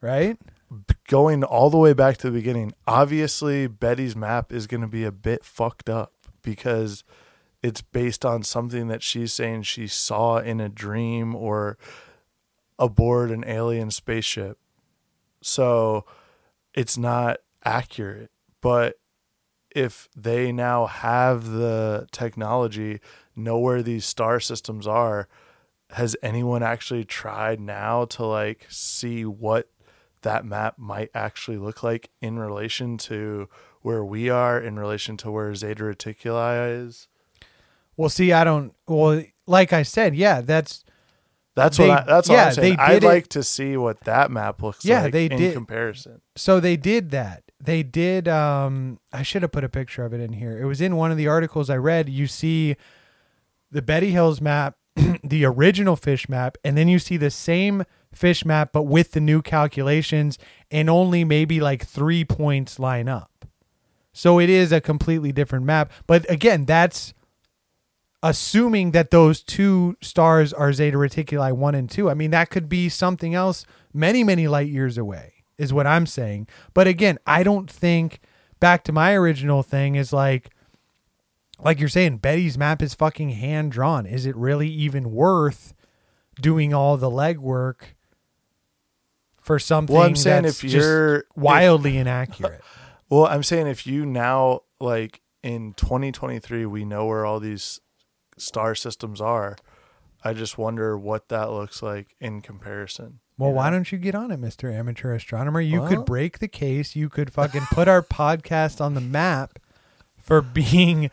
right? 0.00 0.38
going 1.08 1.42
all 1.44 1.70
the 1.70 1.78
way 1.78 1.92
back 1.92 2.16
to 2.18 2.28
the 2.30 2.32
beginning, 2.32 2.72
obviously 2.86 3.66
Betty's 3.66 4.14
map 4.16 4.52
is 4.52 4.66
going 4.66 4.80
to 4.82 4.86
be 4.88 5.04
a 5.04 5.12
bit 5.12 5.44
fucked 5.44 5.88
up 5.88 6.12
because 6.42 7.02
it's 7.62 7.80
based 7.80 8.24
on 8.24 8.42
something 8.44 8.86
that 8.88 9.02
she's 9.02 9.32
saying 9.32 9.62
she 9.62 9.86
saw 9.88 10.38
in 10.38 10.60
a 10.60 10.68
dream 10.68 11.34
or 11.34 11.78
aboard 12.78 13.30
an 13.30 13.44
alien 13.46 13.90
spaceship. 13.90 14.58
So 15.42 16.04
it's 16.74 16.98
not 16.98 17.38
accurate. 17.64 18.30
But 18.60 18.98
if 19.70 20.08
they 20.16 20.52
now 20.52 20.86
have 20.86 21.48
the 21.50 22.06
technology, 22.10 23.00
know 23.34 23.58
where 23.58 23.82
these 23.82 24.04
star 24.04 24.40
systems 24.40 24.86
are, 24.86 25.28
has 25.90 26.16
anyone 26.22 26.62
actually 26.62 27.04
tried 27.04 27.60
now 27.60 28.04
to 28.06 28.24
like 28.24 28.66
see 28.68 29.24
what 29.24 29.68
that 30.22 30.44
map 30.44 30.78
might 30.78 31.10
actually 31.14 31.58
look 31.58 31.82
like 31.82 32.10
in 32.20 32.38
relation 32.38 32.98
to 32.98 33.48
where 33.82 34.04
we 34.04 34.28
are 34.28 34.58
in 34.58 34.78
relation 34.78 35.16
to 35.16 35.30
where 35.30 35.54
Zeta 35.54 35.84
Reticuli 35.84 36.84
is? 36.84 37.06
Well, 37.96 38.08
see, 38.08 38.32
I 38.32 38.42
don't. 38.42 38.74
Well, 38.88 39.22
like 39.46 39.72
I 39.72 39.84
said, 39.84 40.16
yeah, 40.16 40.40
that's 40.40 40.84
That's 41.56 41.78
They- 41.78 41.88
what 41.88 42.02
I, 42.02 42.04
that's 42.06 42.28
yeah, 42.28 42.36
what 42.36 42.46
I'm 42.46 42.52
saying. 42.52 42.76
they 42.76 42.82
I'd 42.82 43.02
it- 43.02 43.06
like 43.06 43.26
to 43.28 43.42
see 43.42 43.76
what 43.76 44.00
that 44.00 44.30
map 44.30 44.62
looks 44.62 44.84
Yeah, 44.84 45.02
like 45.04 45.12
they 45.12 45.26
in 45.26 45.38
did. 45.38 45.54
comparison. 45.54 46.20
So 46.36 46.60
they 46.60 46.76
did 46.76 47.10
that. 47.10 47.42
They 47.58 47.82
did. 47.82 48.28
Um, 48.28 49.00
I 49.12 49.22
should 49.22 49.40
have 49.42 49.52
put 49.52 49.64
a 49.64 49.68
picture 49.68 50.04
of 50.04 50.12
it 50.12 50.20
in 50.20 50.34
here. 50.34 50.58
It 50.60 50.66
was 50.66 50.80
in 50.82 50.96
one 50.96 51.10
of 51.10 51.16
the 51.16 51.26
articles 51.26 51.70
I 51.70 51.78
read. 51.78 52.08
You 52.10 52.26
see 52.26 52.76
the 53.72 53.80
Betty 53.82 54.10
Hills 54.12 54.40
map, 54.42 54.76
the 55.24 55.44
original 55.46 55.96
fish 55.96 56.28
map, 56.28 56.58
and 56.62 56.76
then 56.76 56.88
you 56.88 56.98
see 56.98 57.16
the 57.16 57.30
same 57.30 57.84
fish 58.12 58.44
map, 58.44 58.70
but 58.72 58.82
with 58.82 59.12
the 59.12 59.20
new 59.20 59.40
calculations, 59.42 60.38
and 60.70 60.90
only 60.90 61.24
maybe 61.24 61.60
like 61.60 61.86
three 61.86 62.24
points 62.24 62.78
line 62.78 63.08
up. 63.08 63.46
So 64.12 64.38
it 64.38 64.48
is 64.50 64.72
a 64.72 64.80
completely 64.80 65.32
different 65.32 65.64
map. 65.64 65.90
But 66.06 66.30
again, 66.30 66.64
that's 66.66 67.14
assuming 68.30 68.90
that 68.92 69.10
those 69.10 69.42
two 69.42 69.96
stars 70.00 70.52
are 70.52 70.72
Zeta 70.72 70.96
Reticuli 70.96 71.52
1 71.52 71.74
and 71.74 71.90
2. 71.90 72.10
I 72.10 72.14
mean, 72.14 72.30
that 72.32 72.50
could 72.50 72.68
be 72.68 72.88
something 72.88 73.34
else 73.34 73.64
many, 73.92 74.24
many 74.24 74.48
light 74.48 74.68
years 74.68 74.98
away, 74.98 75.34
is 75.58 75.72
what 75.72 75.86
I'm 75.86 76.06
saying. 76.06 76.46
But 76.74 76.86
again, 76.86 77.18
I 77.26 77.42
don't 77.42 77.70
think, 77.70 78.20
back 78.60 78.84
to 78.84 78.92
my 78.92 79.14
original 79.14 79.62
thing, 79.62 79.94
is 79.94 80.12
like, 80.12 80.50
like 81.58 81.78
you're 81.80 81.88
saying, 81.88 82.18
Betty's 82.18 82.58
map 82.58 82.82
is 82.82 82.94
fucking 82.94 83.30
hand 83.30 83.72
drawn. 83.72 84.06
Is 84.06 84.26
it 84.26 84.36
really 84.36 84.68
even 84.68 85.12
worth 85.12 85.72
doing 86.40 86.74
all 86.74 86.96
the 86.96 87.10
legwork 87.10 87.94
for 89.40 89.58
something 89.58 89.94
Well, 89.94 90.04
I'm 90.06 90.16
saying 90.16 90.42
that's 90.42 90.62
if 90.64 90.70
you're- 90.72 91.22
wildly 91.34 91.96
inaccurate? 91.96 92.60
Well, 93.08 93.26
I'm 93.26 93.44
saying 93.44 93.68
if 93.68 93.86
you 93.86 94.04
now 94.04 94.62
like 94.80 95.20
in 95.44 95.74
2023 95.74 96.66
we 96.66 96.84
know 96.84 97.06
where 97.06 97.24
all 97.24 97.38
these 97.38 97.80
star 98.36 98.74
systems 98.74 99.20
are, 99.20 99.56
I 100.24 100.32
just 100.32 100.58
wonder 100.58 100.96
what 100.98 101.28
that 101.28 101.50
looks 101.50 101.82
like 101.82 102.16
in 102.20 102.40
comparison. 102.40 103.20
Well, 103.38 103.52
why 103.52 103.70
don't 103.70 103.90
you 103.92 103.98
get 103.98 104.14
on 104.14 104.30
it, 104.30 104.40
Mr. 104.40 104.72
Amateur 104.72 105.12
Astronomer? 105.14 105.60
You 105.60 105.80
Well- 105.80 105.88
could 105.90 106.04
break 106.06 106.38
the 106.38 106.48
case. 106.48 106.96
You 106.96 107.08
could 107.08 107.32
fucking 107.32 107.62
put 107.72 107.86
our 107.86 108.02
podcast 108.20 108.80
on 108.80 108.94
the 108.94 109.00
map 109.00 109.58
for 110.20 110.40
being. 110.40 111.10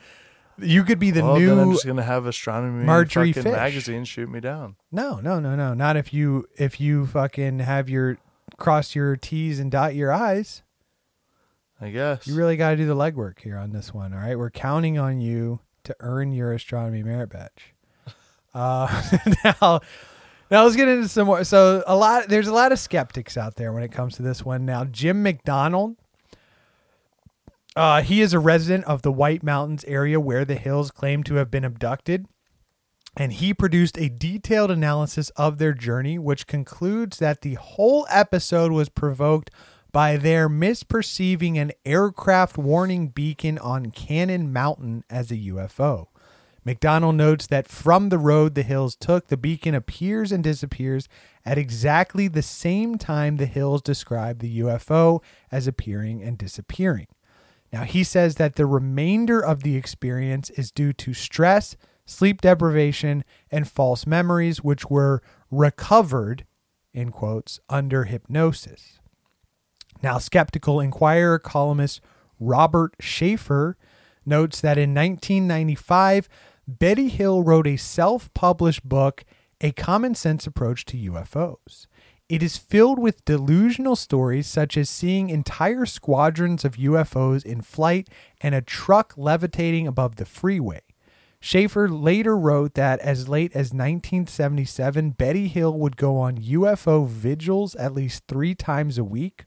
You 0.57 0.83
could 0.83 0.99
be 0.99 1.11
the 1.11 1.23
well, 1.23 1.37
new. 1.37 1.47
then 1.49 1.59
I'm 1.59 1.71
just 1.71 1.85
gonna 1.85 2.03
have 2.03 2.25
astronomy 2.27 2.85
Marjorie 2.85 3.31
fucking 3.33 3.43
Fish. 3.51 3.51
magazine 3.51 4.05
shoot 4.05 4.29
me 4.29 4.39
down. 4.39 4.75
No, 4.91 5.19
no, 5.19 5.39
no, 5.39 5.55
no. 5.55 5.73
Not 5.73 5.97
if 5.97 6.13
you 6.13 6.45
if 6.57 6.79
you 6.79 7.07
fucking 7.07 7.59
have 7.59 7.89
your 7.89 8.17
cross 8.57 8.93
your 8.95 9.15
T's 9.17 9.59
and 9.59 9.71
dot 9.71 9.95
your 9.95 10.13
I's. 10.13 10.61
I 11.81 11.89
guess. 11.89 12.27
You 12.27 12.35
really 12.35 12.55
got 12.55 12.69
to 12.69 12.77
do 12.77 12.85
the 12.85 12.95
legwork 12.95 13.39
here 13.39 13.57
on 13.57 13.71
this 13.71 13.93
one. 13.93 14.13
All 14.13 14.19
right, 14.19 14.37
we're 14.37 14.51
counting 14.51 14.97
on 14.97 15.19
you 15.19 15.59
to 15.83 15.95
earn 15.99 16.33
your 16.33 16.53
astronomy 16.53 17.03
merit 17.03 17.29
badge. 17.29 17.73
Uh, 18.53 19.01
now, 19.43 19.81
now 20.51 20.63
let's 20.63 20.75
get 20.75 20.87
into 20.87 21.07
some 21.07 21.27
more. 21.27 21.43
So 21.43 21.83
a 21.87 21.95
lot, 21.95 22.29
there's 22.29 22.47
a 22.47 22.53
lot 22.53 22.71
of 22.71 22.79
skeptics 22.79 23.37
out 23.37 23.55
there 23.55 23.73
when 23.73 23.83
it 23.83 23.91
comes 23.91 24.15
to 24.17 24.21
this 24.21 24.45
one. 24.45 24.65
Now, 24.65 24.85
Jim 24.85 25.23
McDonald, 25.23 25.95
uh, 27.75 28.01
he 28.01 28.21
is 28.21 28.33
a 28.33 28.39
resident 28.39 28.85
of 28.85 29.01
the 29.01 29.11
White 29.11 29.43
Mountains 29.43 29.83
area 29.85 30.19
where 30.19 30.45
the 30.45 30.55
Hills 30.55 30.91
claim 30.91 31.23
to 31.23 31.35
have 31.35 31.49
been 31.49 31.65
abducted. 31.65 32.27
And 33.15 33.33
he 33.33 33.53
produced 33.53 33.97
a 33.97 34.09
detailed 34.09 34.71
analysis 34.71 35.29
of 35.31 35.59
their 35.59 35.73
journey, 35.73 36.17
which 36.17 36.47
concludes 36.47 37.17
that 37.19 37.41
the 37.41 37.53
whole 37.55 38.07
episode 38.09 38.71
was 38.71 38.89
provoked 38.89 39.51
by 39.93 40.17
their 40.17 40.49
misperceiving 40.49 41.55
an 41.57 41.71
aircraft 41.85 42.57
warning 42.57 43.07
beacon 43.09 43.59
on 43.59 43.91
Cannon 43.91 44.51
Mountain 44.51 45.03
as 45.07 45.31
a 45.31 45.37
UFO. 45.37 46.07
McDonald 46.65 47.15
notes 47.15 47.45
that 47.47 47.67
from 47.67 48.09
the 48.09 48.17
road 48.17 48.55
the 48.55 48.63
hills 48.63 48.95
took, 48.95 49.27
the 49.27 49.37
beacon 49.37 49.75
appears 49.75 50.31
and 50.31 50.43
disappears 50.43 51.07
at 51.45 51.59
exactly 51.59 52.27
the 52.27 52.41
same 52.41 52.97
time 52.97 53.35
the 53.35 53.45
hills 53.45 53.81
describe 53.81 54.39
the 54.39 54.59
UFO 54.61 55.21
as 55.51 55.67
appearing 55.67 56.23
and 56.23 56.37
disappearing. 56.39 57.07
Now, 57.71 57.83
he 57.83 58.03
says 58.03 58.35
that 58.35 58.55
the 58.55 58.65
remainder 58.65 59.39
of 59.39 59.61
the 59.61 59.75
experience 59.75 60.49
is 60.51 60.71
due 60.71 60.93
to 60.93 61.13
stress, 61.13 61.75
sleep 62.05 62.41
deprivation, 62.41 63.23
and 63.51 63.67
false 63.67 64.07
memories, 64.07 64.63
which 64.63 64.89
were 64.89 65.21
recovered, 65.51 66.45
in 66.93 67.11
quotes, 67.11 67.59
under 67.69 68.05
hypnosis. 68.05 68.99
Now, 70.03 70.17
skeptical 70.17 70.81
Inquirer 70.81 71.39
columnist 71.39 72.01
Robert 72.37 72.93
Sheaffer 73.01 73.75
notes 74.25 74.59
that 74.59 74.77
in 74.77 74.93
1995, 74.93 76.27
Betty 76.67 77.07
Hill 77.07 77.41
wrote 77.41 77.67
a 77.67 77.77
self 77.77 78.31
published 78.33 78.83
book, 78.83 79.23
A 79.61 79.71
Common 79.71 80.13
Sense 80.13 80.45
Approach 80.45 80.83
to 80.85 80.97
UFOs. 80.97 81.87
It 82.27 82.43
is 82.43 82.57
filled 82.57 82.99
with 82.99 83.23
delusional 83.23 83.95
stories 83.95 84.45
such 84.47 84.75
as 84.75 84.89
seeing 84.89 85.29
entire 85.29 85.85
squadrons 85.85 86.65
of 86.65 86.75
UFOs 86.75 87.45
in 87.45 87.61
flight 87.61 88.09
and 88.41 88.53
a 88.53 88.61
truck 88.61 89.13
levitating 89.15 89.87
above 89.87 90.17
the 90.17 90.25
freeway. 90.25 90.81
Sheaffer 91.41 91.87
later 91.89 92.37
wrote 92.37 92.73
that 92.73 92.99
as 92.99 93.29
late 93.29 93.51
as 93.51 93.73
1977, 93.73 95.11
Betty 95.11 95.47
Hill 95.47 95.77
would 95.77 95.95
go 95.95 96.17
on 96.17 96.37
UFO 96.37 97.07
vigils 97.07 97.75
at 97.75 97.93
least 97.93 98.23
three 98.27 98.55
times 98.55 98.97
a 98.97 99.03
week. 99.03 99.45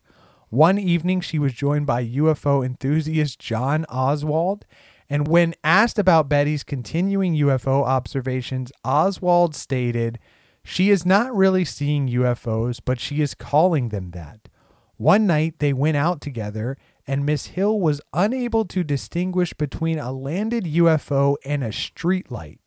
One 0.50 0.78
evening, 0.78 1.20
she 1.20 1.38
was 1.38 1.52
joined 1.52 1.86
by 1.86 2.04
UFO 2.06 2.64
enthusiast 2.64 3.38
John 3.38 3.84
Oswald. 3.88 4.64
And 5.08 5.28
when 5.28 5.54
asked 5.62 5.98
about 5.98 6.28
Betty's 6.28 6.64
continuing 6.64 7.34
UFO 7.34 7.84
observations, 7.84 8.72
Oswald 8.84 9.54
stated, 9.54 10.18
She 10.64 10.90
is 10.90 11.06
not 11.06 11.34
really 11.34 11.64
seeing 11.64 12.08
UFOs, 12.08 12.80
but 12.84 13.00
she 13.00 13.20
is 13.20 13.34
calling 13.34 13.88
them 13.90 14.10
that. 14.12 14.48
One 14.96 15.26
night, 15.26 15.58
they 15.58 15.72
went 15.72 15.96
out 15.96 16.20
together, 16.20 16.76
and 17.06 17.26
Miss 17.26 17.46
Hill 17.48 17.78
was 17.78 18.00
unable 18.12 18.64
to 18.66 18.82
distinguish 18.82 19.52
between 19.52 19.98
a 19.98 20.10
landed 20.10 20.64
UFO 20.64 21.36
and 21.44 21.62
a 21.62 21.68
streetlight. 21.68 22.58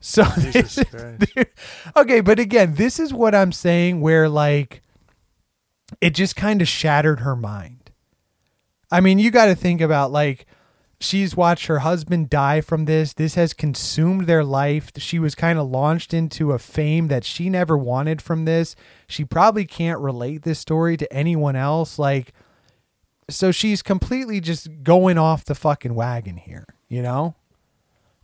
So, 0.00 0.24
this 0.36 0.78
is- 0.78 0.84
okay, 1.96 2.20
but 2.20 2.38
again, 2.38 2.74
this 2.74 2.98
is 2.98 3.14
what 3.14 3.34
I'm 3.34 3.52
saying 3.52 4.00
where 4.00 4.28
like 4.28 4.82
it 6.00 6.14
just 6.14 6.36
kind 6.36 6.60
of 6.62 6.68
shattered 6.68 7.20
her 7.20 7.36
mind. 7.36 7.90
I 8.90 9.00
mean, 9.00 9.18
you 9.18 9.30
got 9.30 9.46
to 9.46 9.54
think 9.54 9.80
about 9.80 10.10
like 10.10 10.46
she's 11.00 11.36
watched 11.36 11.66
her 11.66 11.80
husband 11.80 12.30
die 12.30 12.60
from 12.60 12.84
this. 12.84 13.12
This 13.12 13.34
has 13.34 13.54
consumed 13.54 14.26
their 14.26 14.44
life. 14.44 14.92
She 14.96 15.18
was 15.18 15.34
kind 15.34 15.58
of 15.58 15.68
launched 15.68 16.12
into 16.12 16.52
a 16.52 16.58
fame 16.58 17.08
that 17.08 17.24
she 17.24 17.48
never 17.48 17.76
wanted 17.76 18.20
from 18.20 18.44
this. 18.44 18.76
She 19.06 19.24
probably 19.24 19.64
can't 19.64 20.00
relate 20.00 20.42
this 20.42 20.58
story 20.58 20.96
to 20.98 21.12
anyone 21.12 21.56
else. 21.56 21.98
Like, 21.98 22.32
so 23.28 23.50
she's 23.50 23.82
completely 23.82 24.40
just 24.40 24.82
going 24.82 25.18
off 25.18 25.44
the 25.44 25.54
fucking 25.54 25.94
wagon 25.94 26.36
here, 26.36 26.66
you 26.88 27.02
know? 27.02 27.36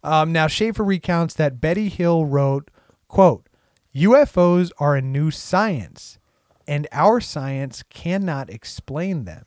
Um, 0.02 0.32
now, 0.32 0.47
Sheaffer 0.47 0.86
recounts 0.86 1.34
that 1.34 1.60
Betty 1.60 1.88
Hill 1.88 2.26
wrote, 2.26 2.70
quote, 3.09 3.48
UFOs 3.94 4.70
are 4.78 4.94
a 4.94 5.02
new 5.02 5.30
science, 5.30 6.18
and 6.66 6.86
our 6.93 7.20
science 7.20 7.82
cannot 7.90 8.51
explain 8.51 9.24
them. 9.24 9.44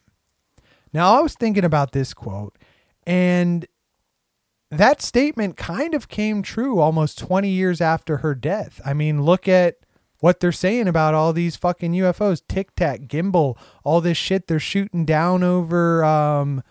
Now, 0.93 1.17
I 1.17 1.21
was 1.21 1.35
thinking 1.35 1.63
about 1.63 1.91
this 1.91 2.13
quote, 2.13 2.57
and 3.05 3.67
that 4.71 5.01
statement 5.01 5.57
kind 5.57 5.93
of 5.93 6.07
came 6.07 6.41
true 6.41 6.79
almost 6.79 7.17
20 7.19 7.49
years 7.49 7.81
after 7.81 8.17
her 8.17 8.35
death. 8.35 8.79
I 8.85 8.93
mean, 8.93 9.23
look 9.23 9.47
at 9.47 9.77
what 10.19 10.39
they're 10.39 10.51
saying 10.51 10.87
about 10.87 11.13
all 11.13 11.33
these 11.33 11.55
fucking 11.55 11.93
UFOs, 11.93 12.41
Tic 12.47 12.75
Tac, 12.75 13.01
Gimbal, 13.01 13.57
all 13.83 14.01
this 14.01 14.17
shit 14.17 14.47
they're 14.47 14.59
shooting 14.59 15.05
down 15.05 15.43
over 15.43 16.03
um 16.03 16.61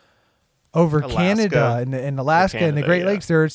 over 0.75 1.01
Alaska. 1.01 1.17
Canada 1.17 1.79
and, 1.81 1.95
and 1.95 2.19
Alaska 2.19 2.61
and 2.61 2.77
the 2.77 2.83
Great 2.83 3.01
yeah. 3.01 3.07
Lakes. 3.07 3.27
They're 3.27 3.49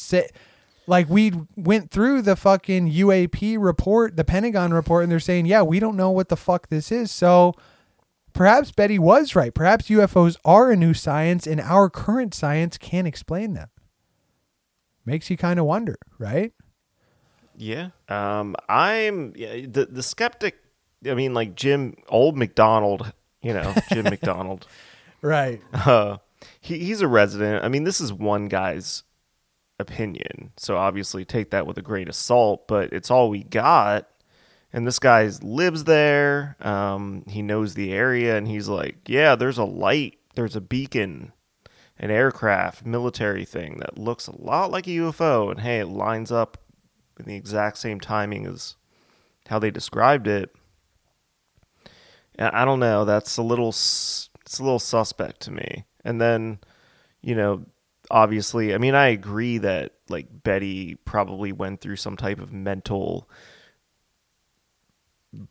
like 0.88 1.10
we 1.10 1.31
went 1.55 1.91
through 1.91 2.22
the 2.22 2.35
fucking 2.35 2.91
UAP 2.91 3.57
report, 3.60 4.15
the 4.15 4.23
Pentagon 4.23 4.73
report, 4.73 5.03
and 5.03 5.11
they're 5.11 5.19
saying, 5.19 5.45
yeah, 5.45 5.61
we 5.61 5.80
don't 5.80 5.95
know 5.95 6.11
what 6.11 6.30
the 6.30 6.35
fuck 6.35 6.69
this 6.69 6.91
is. 6.91 7.11
So 7.11 7.53
perhaps 8.34 8.72
Betty 8.72 8.99
was 8.99 9.35
right. 9.35 9.53
Perhaps 9.53 9.89
UFOs 9.89 10.38
are 10.43 10.72
a 10.72 10.76
new 10.76 10.93
science, 10.93 11.47
and 11.47 11.61
our 11.61 11.89
current 11.89 12.34
science 12.34 12.77
can't 12.77 13.07
explain 13.07 13.53
them. 13.53 13.69
Makes 15.05 15.30
you 15.30 15.38
kind 15.38 15.60
of 15.60 15.65
wonder, 15.65 15.97
right? 16.18 16.53
Yeah. 17.57 17.89
Um, 18.10 18.55
I'm 18.69 19.34
yeah, 19.35 19.65
the 19.68 19.85
the 19.89 20.03
skeptic. 20.03 20.57
I 21.05 21.14
mean, 21.14 21.34
like 21.34 21.55
Jim, 21.55 21.97
old 22.10 22.38
McDonald. 22.38 23.11
You 23.41 23.53
know, 23.53 23.73
Jim 23.89 24.03
McDonald. 24.05 24.65
Right. 25.22 25.61
Uh, 25.73 26.18
he 26.61 26.80
he's 26.80 27.01
a 27.01 27.07
resident. 27.07 27.64
I 27.64 27.68
mean, 27.68 27.84
this 27.84 27.99
is 27.99 28.14
one 28.14 28.47
guy's 28.47 29.03
opinion, 29.80 30.52
so 30.58 30.78
obviously 30.78 31.26
take 31.26 31.52
that 31.52 31.68
with 31.68 31.78
a 31.78 31.82
grain 31.82 32.08
of 32.08 32.16
salt. 32.16 32.68
But 32.68 32.94
it's 32.94 33.12
all 33.12 33.30
we 33.30 33.44
got. 33.44 34.10
And 34.72 34.88
this 34.88 35.00
guy 35.00 35.30
lives 35.44 35.84
there. 35.84 36.56
Um, 36.60 37.24
he 37.28 37.41
knows 37.41 37.74
the 37.74 37.94
area, 37.94 38.38
and 38.38 38.48
he's 38.48 38.68
like, 38.68 38.98
"Yeah, 39.08 39.36
there's 39.36 39.58
a 39.58 39.66
light. 39.66 40.18
There's 40.36 40.56
a 40.56 40.62
beacon." 40.62 41.34
An 42.00 42.10
aircraft, 42.10 42.86
military 42.86 43.45
thing 43.45 43.78
that 43.78 44.00
looks 44.00 44.26
a 44.28 44.36
lot 44.36 44.72
like 44.72 44.88
a 44.88 44.91
UFO, 44.91 45.52
and 45.52 45.60
hey, 45.60 45.80
it 45.80 45.88
lines 45.88 46.32
up 46.32 46.58
in 47.20 47.26
the 47.26 47.36
exact 47.36 47.78
same 47.78 48.00
timing 48.00 48.48
as 48.48 48.76
how 49.48 49.60
they 49.60 49.70
described 49.70 50.28
it. 50.28 50.54
I 52.40 52.66
don't 52.66 52.80
know. 52.80 53.06
That's 53.06 53.38
a 53.38 53.44
little. 53.44 53.70
It's 53.70 54.60
a 54.60 54.64
little 54.64 54.80
suspect 54.80 55.41
to 55.41 55.52
me. 55.52 55.86
And 56.04 56.20
then, 56.20 56.60
you 57.22 57.36
know, 57.36 57.66
obviously, 58.14 58.73
I 58.73 58.77
mean, 58.77 58.95
I 58.95 59.07
agree 59.07 59.57
that 59.57 59.94
like 60.07 60.27
Betty 60.44 60.95
probably 61.03 61.52
went 61.52 61.81
through 61.81 61.98
some 61.98 62.15
type 62.15 62.40
of 62.40 62.53
mental 62.53 63.27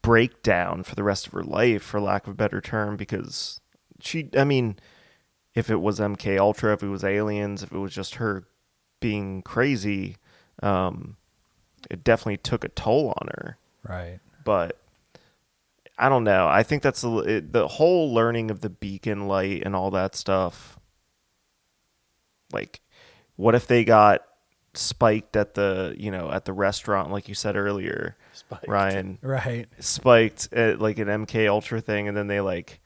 breakdown 0.00 0.84
for 0.84 0.94
the 0.94 1.02
rest 1.02 1.26
of 1.26 1.32
her 1.32 1.42
life, 1.42 1.82
for 1.82 2.00
lack 2.00 2.26
of 2.26 2.32
a 2.32 2.36
better 2.36 2.62
term, 2.62 2.96
because 2.96 3.60
she. 4.00 4.30
I 4.34 4.44
mean, 4.44 4.78
if 5.54 5.68
it 5.68 5.80
was 5.80 5.98
MK 5.98 6.38
Ultra, 6.38 6.72
if 6.72 6.82
it 6.82 6.88
was 6.88 7.04
aliens, 7.04 7.62
if 7.62 7.72
it 7.72 7.78
was 7.78 7.92
just 7.92 8.14
her 8.14 8.44
being 9.00 9.42
crazy, 9.42 10.16
um, 10.62 11.16
it 11.90 12.04
definitely 12.04 12.38
took 12.38 12.64
a 12.64 12.68
toll 12.68 13.12
on 13.20 13.28
her. 13.34 13.58
Right. 13.86 14.20
But 14.44 14.80
I 15.98 16.08
don't 16.08 16.24
know. 16.24 16.46
I 16.46 16.62
think 16.62 16.82
that's 16.82 17.02
a, 17.02 17.18
it, 17.18 17.52
the 17.52 17.66
whole 17.66 18.14
learning 18.14 18.52
of 18.52 18.60
the 18.60 18.70
beacon 18.70 19.26
light 19.26 19.62
and 19.64 19.74
all 19.74 19.90
that 19.90 20.14
stuff. 20.14 20.78
Like, 22.52 22.80
what 23.36 23.54
if 23.54 23.66
they 23.66 23.84
got 23.84 24.22
spiked 24.74 25.36
at 25.36 25.52
the 25.52 25.94
you 25.98 26.10
know 26.10 26.30
at 26.30 26.46
the 26.46 26.52
restaurant 26.52 27.10
like 27.10 27.28
you 27.28 27.34
said 27.34 27.56
earlier, 27.56 28.16
Spiked. 28.32 28.68
Ryan? 28.68 29.18
Right. 29.22 29.68
Spiked 29.78 30.52
at 30.52 30.80
like 30.80 30.98
an 30.98 31.08
MK 31.08 31.48
Ultra 31.48 31.80
thing, 31.80 32.08
and 32.08 32.16
then 32.16 32.26
they 32.26 32.40
like 32.40 32.80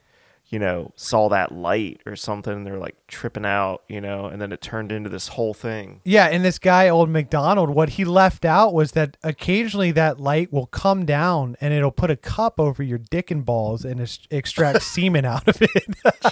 you 0.49 0.59
know 0.59 0.91
saw 0.95 1.27
that 1.29 1.51
light 1.51 2.01
or 2.05 2.15
something. 2.15 2.63
They're 2.63 2.77
like 2.77 2.95
tripping 3.07 3.45
out, 3.45 3.83
you 3.87 3.99
know, 3.99 4.25
and 4.25 4.41
then 4.41 4.51
it 4.51 4.61
turned 4.61 4.91
into 4.91 5.09
this 5.09 5.29
whole 5.29 5.53
thing. 5.53 6.01
Yeah, 6.05 6.27
and 6.27 6.43
this 6.43 6.59
guy, 6.59 6.89
old 6.89 7.09
McDonald, 7.09 7.69
what 7.69 7.89
he 7.89 8.05
left 8.05 8.45
out 8.45 8.73
was 8.73 8.93
that 8.93 9.17
occasionally 9.23 9.91
that 9.91 10.19
light 10.19 10.51
will 10.53 10.67
come 10.67 11.05
down 11.05 11.57
and 11.59 11.73
it'll 11.73 11.91
put 11.91 12.09
a 12.09 12.15
cup 12.15 12.59
over 12.59 12.81
your 12.81 12.97
dick 12.97 13.29
and 13.31 13.45
balls 13.45 13.83
and 13.83 13.99
es- 13.99 14.27
extract 14.31 14.83
semen 14.93 15.25
out 15.25 15.47
of 15.47 15.61
it. 15.61 15.85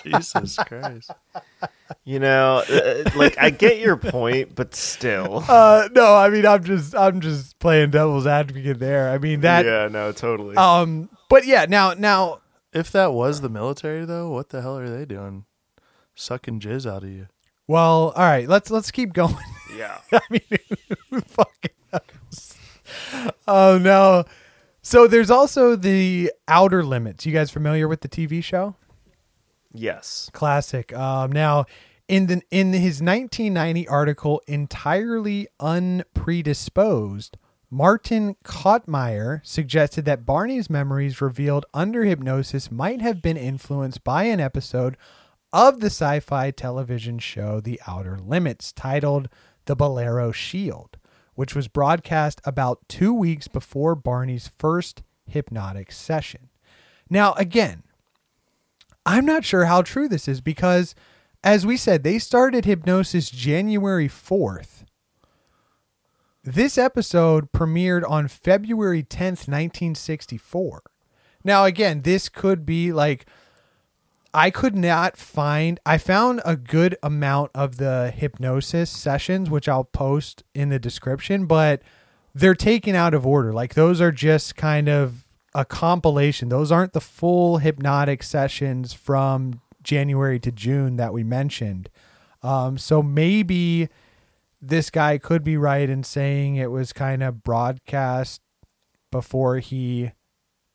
Jesus 0.04 0.58
Christ. 0.66 1.12
You 2.04 2.20
know, 2.20 2.64
uh, 2.70 3.10
like 3.16 3.38
I 3.38 3.50
get 3.50 3.80
your 3.80 3.98
point, 3.98 4.56
but 4.56 4.74
still. 4.76 5.44
uh, 5.50 5.90
no, 5.94 6.16
I 6.16 6.30
mean 6.30 6.46
I'm 6.46 6.64
just 6.64 6.96
I'm 6.96 7.20
just 7.20 7.60
playing 7.60 7.92
devil's 7.92 8.26
advocate 8.26 8.80
there. 8.80 9.10
I 9.10 9.18
mean 9.18 9.42
that. 9.42 9.66
yeah, 9.66 9.88
no, 9.88 10.12
totally. 10.12 10.56
Um, 10.56 11.10
but 11.30 11.46
yeah, 11.46 11.66
now 11.68 11.94
now 11.94 12.42
If 12.76 12.92
that 12.92 13.14
was 13.14 13.40
the 13.40 13.48
military, 13.48 14.04
though, 14.04 14.30
what 14.30 14.50
the 14.50 14.62
hell 14.62 14.78
are 14.78 14.90
they 14.90 15.06
doing? 15.06 15.46
Sucking 16.14 16.60
jizz 16.60 16.86
out 16.86 17.04
of 17.04 17.10
you. 17.10 17.28
well, 17.68 18.12
all 18.16 18.24
right, 18.24 18.48
let's 18.50 18.70
let's 18.70 18.92
keep 18.92 19.14
going. 19.14 19.36
yeah. 19.76 20.00
I 20.12 20.20
mean, 20.30 20.42
who 21.10 21.22
fucking 21.22 21.72
knows? 21.94 22.58
Oh 23.48 23.78
no. 23.82 24.26
So 24.82 25.08
there's 25.08 25.32
also 25.32 25.76
the 25.78 26.32
Outer 26.50 26.84
Limits. 26.84 27.26
You 27.26 27.32
guys 27.32 27.50
familiar 27.50 27.88
with 27.88 28.02
the 28.02 28.10
TV 28.10 28.44
show? 28.44 28.76
Yes. 29.74 30.30
Classic. 30.34 30.94
Um, 30.94 31.32
now, 31.32 31.66
in 32.08 32.28
the 32.28 32.42
in 32.52 32.74
his 32.74 33.02
1990 33.02 33.88
article, 33.88 34.42
entirely 34.48 35.48
unpredisposed, 35.62 37.32
Martin 37.70 38.36
Kottmeyer 38.44 39.46
suggested 39.46 40.06
that 40.06 40.26
Barney's 40.26 40.70
memories 40.70 41.20
revealed 41.20 41.66
under 41.74 42.04
hypnosis 42.04 42.72
might 42.72 43.02
have 43.02 43.22
been 43.22 43.38
influenced 43.38 44.04
by 44.04 44.26
an 44.26 44.40
episode 44.40 44.96
of 45.52 45.80
the 45.80 45.88
sci-fi 45.88 46.52
television 46.52 47.18
show 47.20 47.60
The 47.60 47.82
Outer 47.88 48.18
Limits, 48.20 48.72
titled 48.72 49.30
"The 49.66 49.76
Bellero 49.76 50.34
Shield," 50.34 50.98
which 51.34 51.56
was 51.56 51.68
broadcast 51.68 52.40
about 52.46 52.88
two 52.88 53.14
weeks 53.14 53.48
before 53.48 53.96
Barney's 53.96 54.48
first 54.48 55.02
hypnotic 55.28 55.92
session. 55.92 56.50
Now, 57.10 57.34
again, 57.34 57.84
I'm 59.06 59.26
not 59.26 59.44
sure 59.44 59.66
how 59.66 59.82
true 59.82 60.08
this 60.08 60.28
is 60.28 60.40
because, 60.40 60.96
as 61.44 61.66
we 61.66 61.78
said, 61.78 62.04
they 62.04 62.20
started 62.20 62.66
hypnosis 62.66 63.30
January 63.30 64.08
4th. 64.08 64.85
This 66.48 66.78
episode 66.78 67.52
premiered 67.52 68.08
on 68.08 68.28
February 68.28 69.02
10th, 69.02 69.48
1964. 69.48 70.84
Now, 71.44 71.66
again, 71.66 72.04
this 72.04 72.30
could 72.30 72.68
be 72.68 72.94
like, 72.94 73.26
I 74.32 74.52
could 74.52 74.76
not 74.76 75.18
find, 75.18 75.80
I 75.88 75.98
found 75.98 76.44
a 76.46 76.56
good 76.56 76.98
amount 77.02 77.50
of 77.56 77.78
the 77.78 78.14
hypnosis 78.16 78.92
sessions, 78.92 79.50
which 79.50 79.68
I'll 79.68 79.86
post 79.86 80.44
in 80.54 80.70
the 80.70 80.78
description, 80.78 81.48
but 81.48 81.82
they're 82.36 82.54
taken 82.54 82.94
out 82.94 83.16
of 83.16 83.26
order. 83.26 83.52
Like, 83.52 83.74
those 83.74 84.00
are 84.00 84.12
just 84.12 84.56
kind 84.56 84.88
of 84.88 85.24
a 85.56 85.66
compilation. 85.66 86.50
Those 86.50 86.72
aren't 86.72 86.94
the 86.94 87.02
full 87.02 87.58
hypnotic 87.58 88.22
sessions 88.22 88.94
from 88.94 89.62
January 89.82 90.40
to 90.42 90.52
June 90.52 90.98
that 90.98 91.12
we 91.12 91.24
mentioned. 91.24 91.90
Um, 92.44 92.78
so 92.78 93.02
maybe 93.02 93.90
this 94.68 94.90
guy 94.90 95.18
could 95.18 95.44
be 95.44 95.58
right 95.58 95.90
in 95.90 96.04
saying 96.04 96.56
it 96.56 96.72
was 96.72 96.94
kind 96.94 97.22
of 97.22 97.44
broadcast 97.44 98.42
before 99.12 99.60
he 99.60 100.12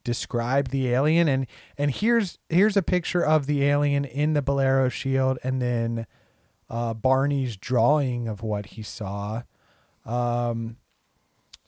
described 0.02 0.70
the 0.70 0.88
alien 0.88 1.28
and 1.28 1.46
and 1.76 1.90
here's 1.90 2.38
here's 2.48 2.76
a 2.76 2.82
picture 2.82 3.22
of 3.22 3.46
the 3.46 3.64
alien 3.64 4.04
in 4.04 4.32
the 4.32 4.42
Bellero 4.42 4.90
shield 4.90 5.38
and 5.42 5.60
then 5.60 6.06
uh, 6.70 6.94
Barney's 6.94 7.56
drawing 7.56 8.28
of 8.28 8.42
what 8.42 8.66
he 8.66 8.82
saw. 8.82 9.42
Um, 10.06 10.76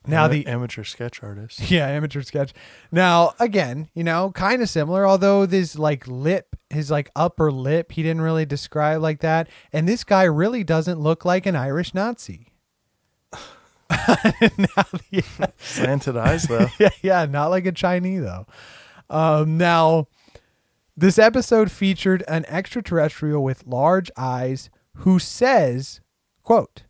now 0.07 0.27
the 0.27 0.45
amateur 0.47 0.83
sketch 0.83 1.23
artist. 1.23 1.59
yeah, 1.71 1.87
amateur 1.87 2.21
sketch. 2.21 2.53
Now, 2.91 3.33
again, 3.39 3.89
you 3.93 4.03
know, 4.03 4.31
kind 4.31 4.61
of 4.61 4.69
similar, 4.69 5.05
although 5.05 5.45
this 5.45 5.77
like 5.77 6.07
lip, 6.07 6.55
his 6.69 6.91
like 6.91 7.09
upper 7.15 7.51
lip, 7.51 7.91
he 7.91 8.03
didn't 8.03 8.21
really 8.21 8.45
describe 8.45 9.01
like 9.01 9.19
that. 9.21 9.49
And 9.71 9.87
this 9.87 10.03
guy 10.03 10.23
really 10.23 10.63
doesn't 10.63 10.99
look 10.99 11.25
like 11.25 11.45
an 11.45 11.55
Irish 11.55 11.93
Nazi. 11.93 12.47
now, 14.57 14.85
yeah, 15.11 15.21
Slanted 15.57 16.17
eyes, 16.17 16.43
though. 16.43 16.67
yeah, 16.79 16.89
yeah, 17.01 17.25
not 17.25 17.47
like 17.47 17.65
a 17.65 17.71
Chinese 17.71 18.21
though. 18.21 18.45
Um, 19.09 19.57
now, 19.57 20.07
this 20.95 21.17
episode 21.19 21.71
featured 21.71 22.23
an 22.27 22.45
extraterrestrial 22.47 23.43
with 23.43 23.65
large 23.65 24.11
eyes 24.17 24.69
who 24.97 25.19
says, 25.19 26.01
quote, 26.43 26.83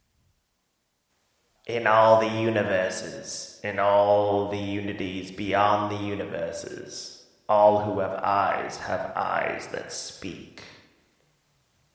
In 1.65 1.88
all 1.88 2.19
the 2.19 2.27
universes, 2.27 3.60
in 3.64 3.80
all 3.80 4.49
the 4.49 4.57
unities 4.57 5.31
beyond 5.31 5.91
the 5.91 6.03
universes, 6.03 7.26
all 7.48 7.84
who 7.84 7.99
have 7.99 8.19
eyes 8.22 8.77
have 8.77 9.14
eyes 9.15 9.68
that 9.68 9.91
speak. 9.94 10.61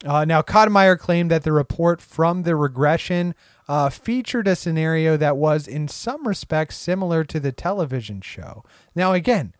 Uh, 0.07 0.24
now, 0.24 0.40
Kottmeyer 0.40 0.99
claimed 0.99 1.31
that 1.31 1.43
the 1.43 1.53
report 1.53 2.01
from 2.01 2.45
the 2.45 2.55
regression 2.57 3.35
uh, 3.69 3.90
featured 3.90 4.47
a 4.49 4.57
scenario 4.57 5.16
that 5.16 5.36
was, 5.36 5.66
in 5.66 5.89
some 5.89 6.27
respects, 6.27 6.77
similar 6.77 7.24
to 7.24 7.40
the 7.40 7.53
television 7.53 8.20
show. 8.20 8.65
Now, 8.95 9.12
again, 9.12 9.55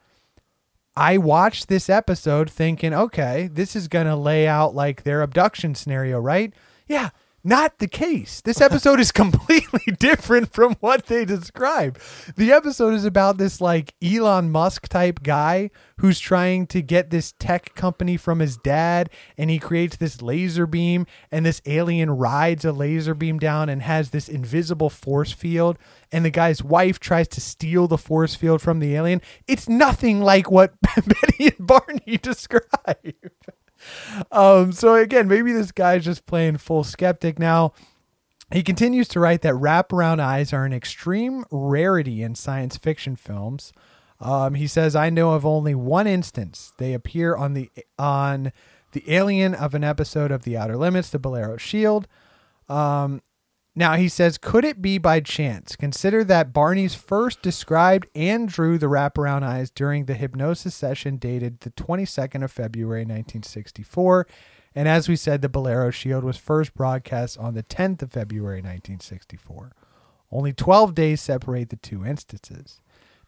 I 0.97 1.19
watched 1.19 1.69
this 1.69 1.91
episode 1.91 2.51
thinking, 2.51 2.95
okay, 2.95 3.49
this 3.53 3.77
is 3.77 3.89
going 3.89 4.07
to 4.07 4.17
lay 4.17 4.49
out 4.49 4.75
like 4.75 5.03
their 5.03 5.23
abduction 5.23 5.75
scenario, 5.75 6.19
right? 6.19 6.53
Yeah, 6.87 7.11
not 7.49 7.79
the 7.79 7.89
case. 7.89 8.43
This 8.43 8.61
episode 8.61 9.01
is 9.01 9.11
completely 9.23 9.93
different 9.99 10.53
from 10.53 10.75
what 10.81 11.07
they 11.07 11.25
describe. 11.25 11.99
The 12.37 12.53
episode 12.53 12.93
is 12.93 13.07
about 13.07 13.39
this 13.39 13.61
like 13.61 13.95
Elon 14.05 14.51
Musk 14.51 14.89
type 14.89 15.23
guy 15.23 15.71
who's 15.97 16.21
trying 16.21 16.67
to 16.69 16.83
get 16.83 17.11
this 17.11 17.33
tech 17.39 17.75
company 17.75 18.17
from 18.17 18.39
his 18.39 18.59
dad 18.59 19.09
and 19.39 19.49
he 19.49 19.59
creates 19.59 19.97
this 19.97 20.21
laser 20.21 20.67
beam 20.67 21.07
and 21.33 21.47
this 21.47 21.63
alien 21.65 22.11
rides 22.11 22.65
a 22.65 22.73
laser 22.73 23.15
beam 23.15 23.39
down 23.39 23.69
and 23.69 23.83
has 23.83 24.11
this 24.11 24.29
invisible 24.29 24.91
force 24.91 25.33
field 25.33 25.79
and 26.13 26.25
the 26.25 26.31
guy's 26.31 26.63
wife 26.63 27.01
tries 27.01 27.29
to 27.29 27.41
steal 27.41 27.89
the 27.89 27.99
force 27.99 28.35
field 28.35 28.61
from 28.61 28.79
the 28.79 28.95
alien. 28.95 29.23
It's 29.47 29.69
nothing 29.69 30.21
like 30.21 30.51
what 30.51 30.75
Betty 30.83 31.55
and 31.57 31.67
Barney 31.67 32.19
describe. 32.19 33.15
Um, 34.33 34.73
so 34.73 34.95
again, 34.95 35.29
maybe 35.29 35.53
this 35.53 35.73
guy's 35.73 36.05
just 36.05 36.27
playing 36.27 36.59
full 36.59 36.85
skeptic. 36.85 37.39
Now, 37.39 37.73
he 38.53 38.63
continues 38.63 39.09
to 39.09 39.21
write 39.21 39.43
that 39.43 39.55
wraparound 39.55 40.21
eyes 40.21 40.53
are 40.53 40.65
an 40.65 40.73
extreme 40.73 41.45
rarity 41.51 42.23
in 42.23 42.35
science 42.35 42.77
fiction 42.77 43.15
films. 43.15 43.73
Um, 44.21 44.55
he 44.55 44.67
says, 44.67 44.97
"I 44.97 45.11
know 45.11 45.33
of 45.33 45.47
only 45.47 45.75
one 45.75 46.07
instance. 46.07 46.73
They 46.79 46.95
appear 46.95 47.37
on 47.37 47.55
the 47.55 47.71
on 47.99 48.53
the 48.93 49.05
alien 49.13 49.55
of 49.55 49.75
an 49.75 49.85
episode 49.85 50.31
of 50.31 50.45
The 50.45 50.57
Outer 50.57 50.77
Limits, 50.77 51.11
the 51.11 51.19
Bellero 51.19 51.59
Shield." 51.59 52.09
Um, 52.69 53.23
now 53.79 53.95
he 53.95 54.09
says, 54.09 54.39
could 54.39 54.65
it 54.65 54.83
be 54.83 54.99
by 54.99 55.21
chance? 55.21 55.77
Consider 55.77 56.25
that 56.25 56.53
Barney's 56.53 56.95
first 56.95 57.43
described 57.43 58.09
and 58.15 58.49
drew 58.49 58.77
the 58.77 58.87
wraparound 58.87 59.43
eyes 59.43 59.71
during 59.71 60.05
the 60.05 60.15
hypnosis 60.15 60.75
session 60.75 61.17
dated 61.17 61.61
the 61.61 61.71
22nd 61.71 62.43
of 62.43 62.51
February 62.51 63.03
1964. 63.03 64.27
And 64.75 64.89
as 64.89 65.09
we 65.09 65.17
said, 65.17 65.43
the 65.43 65.49
Bellero 65.49 65.93
Shield 65.93 66.25
was 66.25 66.37
first 66.37 66.75
broadcast 66.75 67.39
on 67.39 67.55
the 67.55 67.63
10th 67.63 68.03
of 68.03 68.13
February 68.13 68.59
1964. 68.59 69.73
Only 70.31 70.53
12 70.53 70.95
days 70.95 71.21
separate 71.21 71.71
the 71.71 71.77
two 71.77 72.05
instances. 72.05 72.81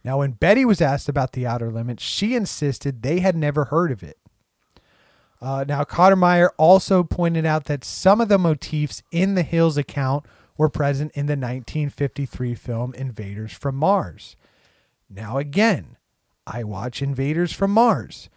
Now, 0.03 0.19
when 0.19 0.31
Betty 0.31 0.65
was 0.65 0.81
asked 0.81 1.09
about 1.09 1.33
the 1.33 1.47
outer 1.47 1.71
limits, 1.71 2.03
she 2.03 2.35
insisted 2.35 3.01
they 3.01 3.19
had 3.19 3.35
never 3.35 3.65
heard 3.65 3.91
of 3.91 4.03
it. 4.03 4.17
Uh, 5.41 5.65
now, 5.67 5.83
Kottmeyer 5.83 6.49
also 6.57 7.03
pointed 7.03 7.45
out 7.45 7.65
that 7.65 7.83
some 7.83 8.21
of 8.21 8.27
the 8.27 8.37
motifs 8.37 9.01
in 9.11 9.33
the 9.35 9.43
Hills 9.43 9.77
account 9.77 10.25
were 10.57 10.69
present 10.69 11.11
in 11.13 11.25
the 11.25 11.33
1953 11.33 12.55
film 12.55 12.93
Invaders 12.93 13.53
from 13.53 13.75
Mars. 13.75 14.35
Now, 15.09 15.37
again, 15.37 15.97
I 16.47 16.63
watch 16.63 17.01
Invaders 17.01 17.53
from 17.53 17.71
Mars. 17.71 18.29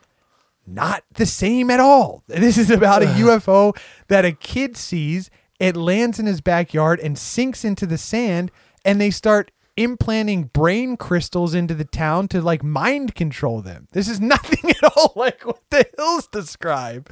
Not 0.67 1.05
the 1.15 1.27
same 1.27 1.71
at 1.71 1.81
all. 1.81 2.23
This 2.27 2.57
is 2.57 2.71
about 2.71 3.03
a 3.03 3.07
UFO 3.07 3.77
that 4.09 4.25
a 4.25 4.33
kid 4.33 4.77
sees. 4.77 5.31
It 5.61 5.77
lands 5.77 6.19
in 6.19 6.27
his 6.27 6.41
backyard 6.41 7.01
and 7.01 7.19
sinks 7.19 7.65
into 7.65 7.87
the 7.87 7.99
sand, 7.99 8.51
and 8.85 9.01
they 9.01 9.11
start 9.11 9.51
implanting 9.77 10.45
brain 10.45 10.97
crystals 10.97 11.55
into 11.55 11.75
the 11.75 11.85
town 11.85 12.29
to 12.29 12.41
like 12.41 12.63
mind 12.63 13.15
control 13.15 13.61
them. 13.61 13.89
This 13.93 14.09
is 14.09 14.21
nothing 14.23 14.71
at 14.71 14.85
all 14.97 15.13
like 15.17 15.45
what 15.45 15.61
the 15.71 15.87
hills 15.97 16.27
describe. 16.29 17.11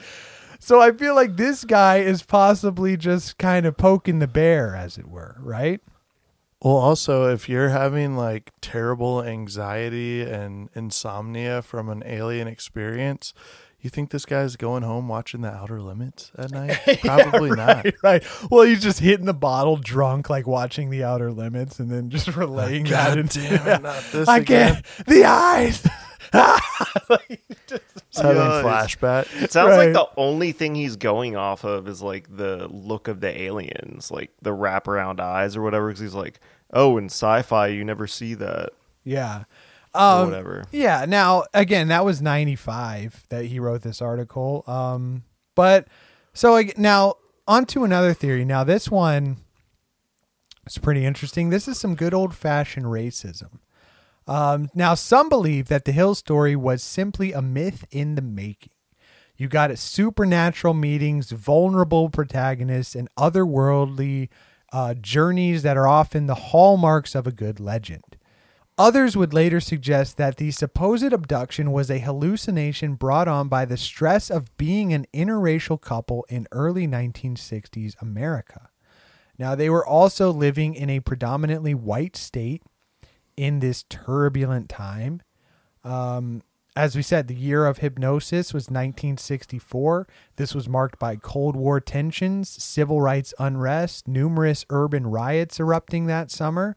So 0.64 0.80
I 0.80 0.92
feel 0.92 1.16
like 1.16 1.36
this 1.36 1.64
guy 1.64 1.96
is 1.98 2.22
possibly 2.22 2.96
just 2.96 3.36
kind 3.36 3.66
of 3.66 3.76
poking 3.76 4.20
the 4.20 4.28
bear, 4.28 4.76
as 4.76 4.96
it 4.96 5.08
were, 5.08 5.34
right? 5.40 5.80
Well, 6.62 6.76
also, 6.76 7.28
if 7.28 7.48
you're 7.48 7.70
having 7.70 8.16
like 8.16 8.52
terrible 8.60 9.24
anxiety 9.24 10.22
and 10.22 10.68
insomnia 10.76 11.62
from 11.62 11.88
an 11.88 12.04
alien 12.06 12.46
experience, 12.46 13.34
you 13.80 13.90
think 13.90 14.10
this 14.10 14.24
guy's 14.24 14.54
going 14.54 14.84
home 14.84 15.08
watching 15.08 15.40
The 15.40 15.50
Outer 15.50 15.80
Limits 15.80 16.30
at 16.38 16.50
night? 16.52 16.78
Probably 17.00 17.48
Yeah, 17.48 17.54
not. 17.56 17.84
right, 17.84 17.94
Right. 18.04 18.24
Well, 18.48 18.62
he's 18.62 18.80
just 18.84 19.00
hitting 19.00 19.26
the 19.26 19.34
bottle 19.34 19.76
drunk, 19.78 20.30
like 20.30 20.46
watching 20.46 20.90
The 20.90 21.02
Outer 21.02 21.32
Limits, 21.32 21.80
and 21.80 21.90
then 21.90 22.08
just 22.08 22.28
relaying 22.36 22.84
that. 22.84 23.08
God 23.08 23.18
into- 23.18 23.40
damn 23.40 23.66
it, 23.66 23.82
not 23.82 24.04
this 24.12 24.28
I 24.28 24.38
again. 24.38 24.74
can't. 24.74 25.06
The 25.08 25.24
eyes. 25.24 25.84
Having 26.32 27.38
flashback. 28.62 29.42
It 29.42 29.52
sounds 29.52 29.70
Right. 29.70 29.86
like 29.86 29.94
the 29.94 30.08
only 30.20 30.52
thing 30.52 30.74
he's 30.74 30.96
going 30.96 31.36
off 31.36 31.64
of 31.64 31.88
is 31.88 32.02
like 32.02 32.34
the 32.34 32.68
look 32.68 33.08
of 33.08 33.20
the 33.20 33.42
aliens, 33.42 34.10
like 34.10 34.30
the 34.42 34.50
wraparound 34.50 35.20
eyes 35.20 35.56
or 35.56 35.62
whatever. 35.62 35.88
Because 35.88 36.00
he's 36.00 36.14
like, 36.14 36.40
oh, 36.72 36.98
in 36.98 37.06
sci-fi, 37.06 37.68
you 37.68 37.84
never 37.84 38.06
see 38.06 38.34
that. 38.34 38.70
Yeah. 39.04 39.44
Um, 39.94 40.28
whatever. 40.30 40.64
Yeah. 40.72 41.04
Now, 41.08 41.44
again, 41.54 41.88
that 41.88 42.04
was 42.04 42.22
95 42.22 43.24
that 43.28 43.46
he 43.46 43.58
wrote 43.60 43.82
this 43.82 44.00
article. 44.02 44.64
Um, 44.66 45.24
but 45.54 45.88
so 46.34 46.56
ag- 46.56 46.78
now 46.78 47.14
on 47.48 47.66
to 47.66 47.84
another 47.84 48.14
theory. 48.14 48.44
Now, 48.44 48.64
this 48.64 48.90
one 48.90 49.38
is 50.66 50.78
pretty 50.78 51.04
interesting. 51.04 51.50
This 51.50 51.66
is 51.68 51.78
some 51.78 51.94
good 51.94 52.14
old 52.14 52.34
fashioned 52.34 52.86
racism. 52.86 53.58
Um, 54.26 54.70
now, 54.74 54.94
some 54.94 55.28
believe 55.28 55.68
that 55.68 55.84
the 55.84 55.92
Hill 55.92 56.14
story 56.14 56.54
was 56.54 56.82
simply 56.82 57.32
a 57.32 57.42
myth 57.42 57.84
in 57.90 58.14
the 58.14 58.22
making. 58.22 58.72
You 59.36 59.48
got 59.48 59.70
it 59.70 59.78
supernatural 59.78 60.74
meetings, 60.74 61.30
vulnerable 61.30 62.08
protagonists, 62.10 62.94
and 62.94 63.08
otherworldly 63.18 64.28
uh, 64.72 64.94
journeys 64.94 65.62
that 65.62 65.76
are 65.76 65.88
often 65.88 66.26
the 66.26 66.34
hallmarks 66.34 67.14
of 67.14 67.26
a 67.26 67.32
good 67.32 67.58
legend. 67.58 68.16
Others 68.78 69.16
would 69.16 69.34
later 69.34 69.60
suggest 69.60 70.16
that 70.16 70.36
the 70.36 70.50
supposed 70.50 71.12
abduction 71.12 71.72
was 71.72 71.90
a 71.90 71.98
hallucination 71.98 72.94
brought 72.94 73.28
on 73.28 73.48
by 73.48 73.64
the 73.64 73.76
stress 73.76 74.30
of 74.30 74.56
being 74.56 74.94
an 74.94 75.06
interracial 75.12 75.78
couple 75.78 76.24
in 76.30 76.48
early 76.52 76.88
1960s 76.88 78.00
America. 78.00 78.70
Now, 79.38 79.54
they 79.54 79.68
were 79.68 79.86
also 79.86 80.30
living 80.30 80.74
in 80.74 80.88
a 80.88 81.00
predominantly 81.00 81.74
white 81.74 82.16
state 82.16 82.62
in 83.36 83.60
this 83.60 83.84
turbulent 83.88 84.68
time. 84.68 85.22
Um, 85.84 86.42
as 86.74 86.96
we 86.96 87.02
said, 87.02 87.28
the 87.28 87.34
year 87.34 87.66
of 87.66 87.78
hypnosis 87.78 88.54
was 88.54 88.64
1964. 88.64 90.06
This 90.36 90.54
was 90.54 90.68
marked 90.68 90.98
by 90.98 91.16
Cold 91.16 91.54
War 91.54 91.80
tensions, 91.80 92.48
civil 92.48 93.00
rights 93.00 93.34
unrest, 93.38 94.08
numerous 94.08 94.64
urban 94.70 95.06
riots 95.06 95.60
erupting 95.60 96.06
that 96.06 96.30
summer. 96.30 96.76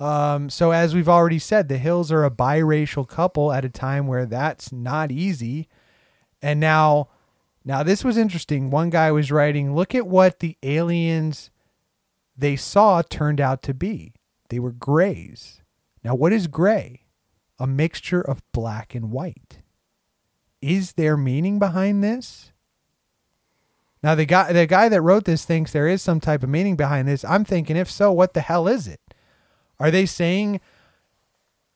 Um, 0.00 0.50
so, 0.50 0.72
as 0.72 0.94
we've 0.94 1.08
already 1.08 1.38
said, 1.38 1.68
the 1.68 1.78
Hills 1.78 2.10
are 2.10 2.24
a 2.24 2.30
biracial 2.30 3.06
couple 3.08 3.52
at 3.52 3.64
a 3.64 3.70
time 3.70 4.06
where 4.06 4.26
that's 4.26 4.72
not 4.72 5.12
easy. 5.12 5.68
And 6.42 6.58
now, 6.58 7.08
now 7.64 7.82
this 7.82 8.04
was 8.04 8.16
interesting. 8.16 8.70
One 8.70 8.90
guy 8.90 9.10
was 9.12 9.32
writing, 9.32 9.74
"Look 9.74 9.94
at 9.94 10.06
what 10.06 10.40
the 10.40 10.58
aliens 10.62 11.50
they 12.36 12.56
saw 12.56 13.02
turned 13.02 13.40
out 13.40 13.62
to 13.62 13.74
be. 13.74 14.12
They 14.50 14.58
were 14.58 14.72
grays. 14.72 15.62
Now, 16.06 16.14
what 16.14 16.32
is 16.32 16.46
gray? 16.46 17.00
A 17.58 17.66
mixture 17.66 18.20
of 18.20 18.40
black 18.52 18.94
and 18.94 19.10
white. 19.10 19.62
Is 20.62 20.92
there 20.92 21.16
meaning 21.16 21.58
behind 21.58 22.04
this? 22.04 22.52
Now, 24.04 24.14
the 24.14 24.24
guy, 24.24 24.52
the 24.52 24.68
guy 24.68 24.88
that 24.88 25.02
wrote 25.02 25.24
this 25.24 25.44
thinks 25.44 25.72
there 25.72 25.88
is 25.88 26.02
some 26.02 26.20
type 26.20 26.44
of 26.44 26.48
meaning 26.48 26.76
behind 26.76 27.08
this. 27.08 27.24
I'm 27.24 27.44
thinking, 27.44 27.76
if 27.76 27.90
so, 27.90 28.12
what 28.12 28.34
the 28.34 28.40
hell 28.40 28.68
is 28.68 28.86
it? 28.86 29.00
Are 29.80 29.90
they 29.90 30.06
saying 30.06 30.60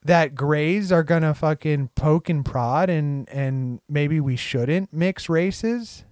that 0.05 0.37
grays 0.37 0.93
are 0.93 1.03
gonna 1.03 1.35
fucking 1.35 1.91
poke 1.97 2.29
and 2.29 2.45
prod 2.45 2.89
and 2.89 3.29
and 3.31 3.81
maybe 3.89 4.21
we 4.21 4.37
shouldn't 4.37 4.93
mix 4.93 5.29
races? 5.29 6.05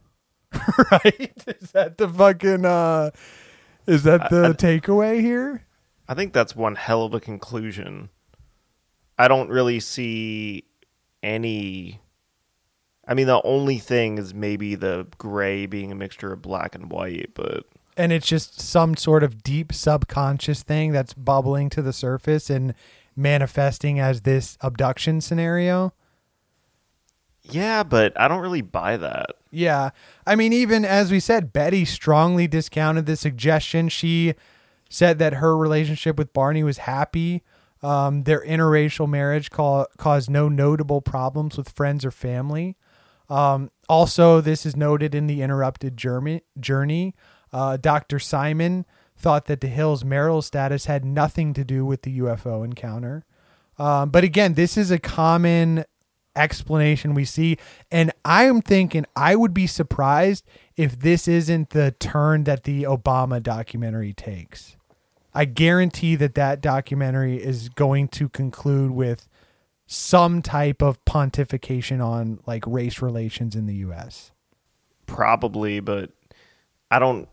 right? 0.90 1.44
Is 1.47 1.70
that 1.70 1.98
the 1.98 2.08
fucking 2.08 2.64
uh 2.64 3.12
is 3.86 4.02
that 4.02 4.28
the 4.28 4.55
takeaway 4.55 5.20
here? 5.20 5.67
I 6.08 6.14
think 6.14 6.32
that's 6.32 6.56
one 6.56 6.76
hell 6.76 7.04
of 7.04 7.14
a 7.14 7.20
conclusion. 7.20 8.08
I 9.18 9.28
don't 9.28 9.50
really 9.50 9.80
see 9.80 10.64
any. 11.22 12.00
I 13.06 13.14
mean, 13.14 13.26
the 13.26 13.42
only 13.42 13.78
thing 13.78 14.18
is 14.18 14.32
maybe 14.34 14.74
the 14.74 15.06
gray 15.18 15.66
being 15.66 15.92
a 15.92 15.94
mixture 15.94 16.32
of 16.32 16.42
black 16.42 16.74
and 16.74 16.90
white, 16.90 17.30
but 17.34 17.66
and 17.96 18.12
it's 18.12 18.26
just 18.26 18.60
some 18.60 18.96
sort 18.96 19.22
of 19.22 19.42
deep 19.42 19.72
subconscious 19.72 20.62
thing 20.62 20.92
that's 20.92 21.14
bubbling 21.14 21.68
to 21.70 21.82
the 21.82 21.92
surface 21.92 22.48
and 22.48 22.74
manifesting 23.16 23.98
as 23.98 24.22
this 24.22 24.56
abduction 24.60 25.20
scenario. 25.20 25.92
Yeah, 27.42 27.82
but 27.82 28.18
I 28.18 28.28
don't 28.28 28.42
really 28.42 28.62
buy 28.62 28.96
that. 28.98 29.30
Yeah. 29.50 29.90
I 30.26 30.36
mean, 30.36 30.52
even 30.52 30.84
as 30.84 31.10
we 31.10 31.18
said, 31.18 31.52
Betty 31.52 31.84
strongly 31.84 32.46
discounted 32.46 33.06
the 33.06 33.16
suggestion. 33.16 33.88
She 33.88 34.34
said 34.89 35.18
that 35.18 35.34
her 35.34 35.57
relationship 35.57 36.17
with 36.17 36.33
Barney 36.33 36.62
was 36.62 36.78
happy. 36.78 37.42
Um, 37.83 38.25
their 38.25 38.44
interracial 38.44 39.08
marriage 39.08 39.50
ca- 39.50 39.86
caused 39.97 40.31
no 40.31 40.49
notable 40.49 41.00
problems 41.00 41.57
with 41.57 41.68
friends 41.68 42.05
or 42.05 42.10
family. 42.10 42.76
Um, 43.28 43.70
also, 43.89 44.41
this 44.41 44.65
is 44.65 44.75
noted 44.75 45.15
in 45.15 45.26
the 45.26 45.42
interrupted 45.42 45.97
journey. 45.97 46.42
journey. 46.58 47.15
Uh, 47.52 47.76
Dr. 47.76 48.18
Simon 48.18 48.84
thought 49.17 49.47
that 49.47 49.60
the 49.60 49.68
Hills' 49.68 50.05
marital 50.05 50.42
status 50.42 50.86
had 50.86 51.05
nothing 51.05 51.52
to 51.55 51.65
do 51.65 51.84
with 51.84 52.02
the 52.02 52.18
UFO 52.20 52.65
encounter. 52.65 53.25
Um, 53.78 54.10
but 54.10 54.25
again, 54.25 54.55
this 54.55 54.76
is 54.76 54.91
a 54.91 54.99
common 54.99 55.84
explanation 56.34 57.15
we 57.15 57.25
see. 57.25 57.58
And 57.91 58.12
I'm 58.25 58.62
thinking 58.62 59.05
I 59.15 59.36
would 59.36 59.52
be 59.52 59.67
surprised 59.67 60.44
if 60.76 60.99
this 60.99 61.28
isn't 61.28 61.70
the 61.70 61.92
turn 61.99 62.44
that 62.44 62.65
the 62.65 62.84
Obama 62.84 63.42
documentary 63.42 64.12
takes. 64.12 64.76
I 65.39 65.44
guarantee 65.44 66.17
that 66.17 66.34
that 66.34 66.60
documentary 66.60 67.36
is 67.36 67.68
going 67.68 68.08
to 68.08 68.28
conclude 68.28 68.91
with 68.91 69.28
some 69.86 70.42
type 70.42 70.83
of 70.83 71.05
pontification 71.05 72.05
on 72.05 72.41
like 72.44 72.65
race 72.67 73.00
relations 73.00 73.55
in 73.55 73.67
the 73.67 73.76
US. 73.76 74.33
Probably, 75.07 75.78
but 75.78 76.10
I 76.91 76.99
don't 76.99 77.28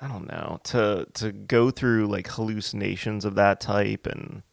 I 0.00 0.06
don't 0.06 0.28
know. 0.28 0.60
To 0.62 1.08
to 1.14 1.32
go 1.32 1.72
through 1.72 2.06
like 2.06 2.28
hallucinations 2.28 3.24
of 3.24 3.34
that 3.34 3.60
type 3.60 4.06
and 4.06 4.44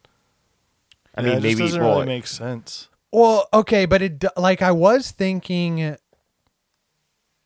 I 1.14 1.20
Yeah, 1.20 1.28
mean 1.28 1.36
it 1.36 1.42
maybe 1.44 1.60
doesn't 1.60 1.80
well, 1.80 2.00
really 2.00 2.06
make 2.06 2.26
sense. 2.26 2.88
Well, 3.12 3.48
okay, 3.54 3.86
but 3.86 4.02
it 4.02 4.24
like 4.36 4.60
I 4.60 4.72
was 4.72 5.12
thinking 5.12 5.96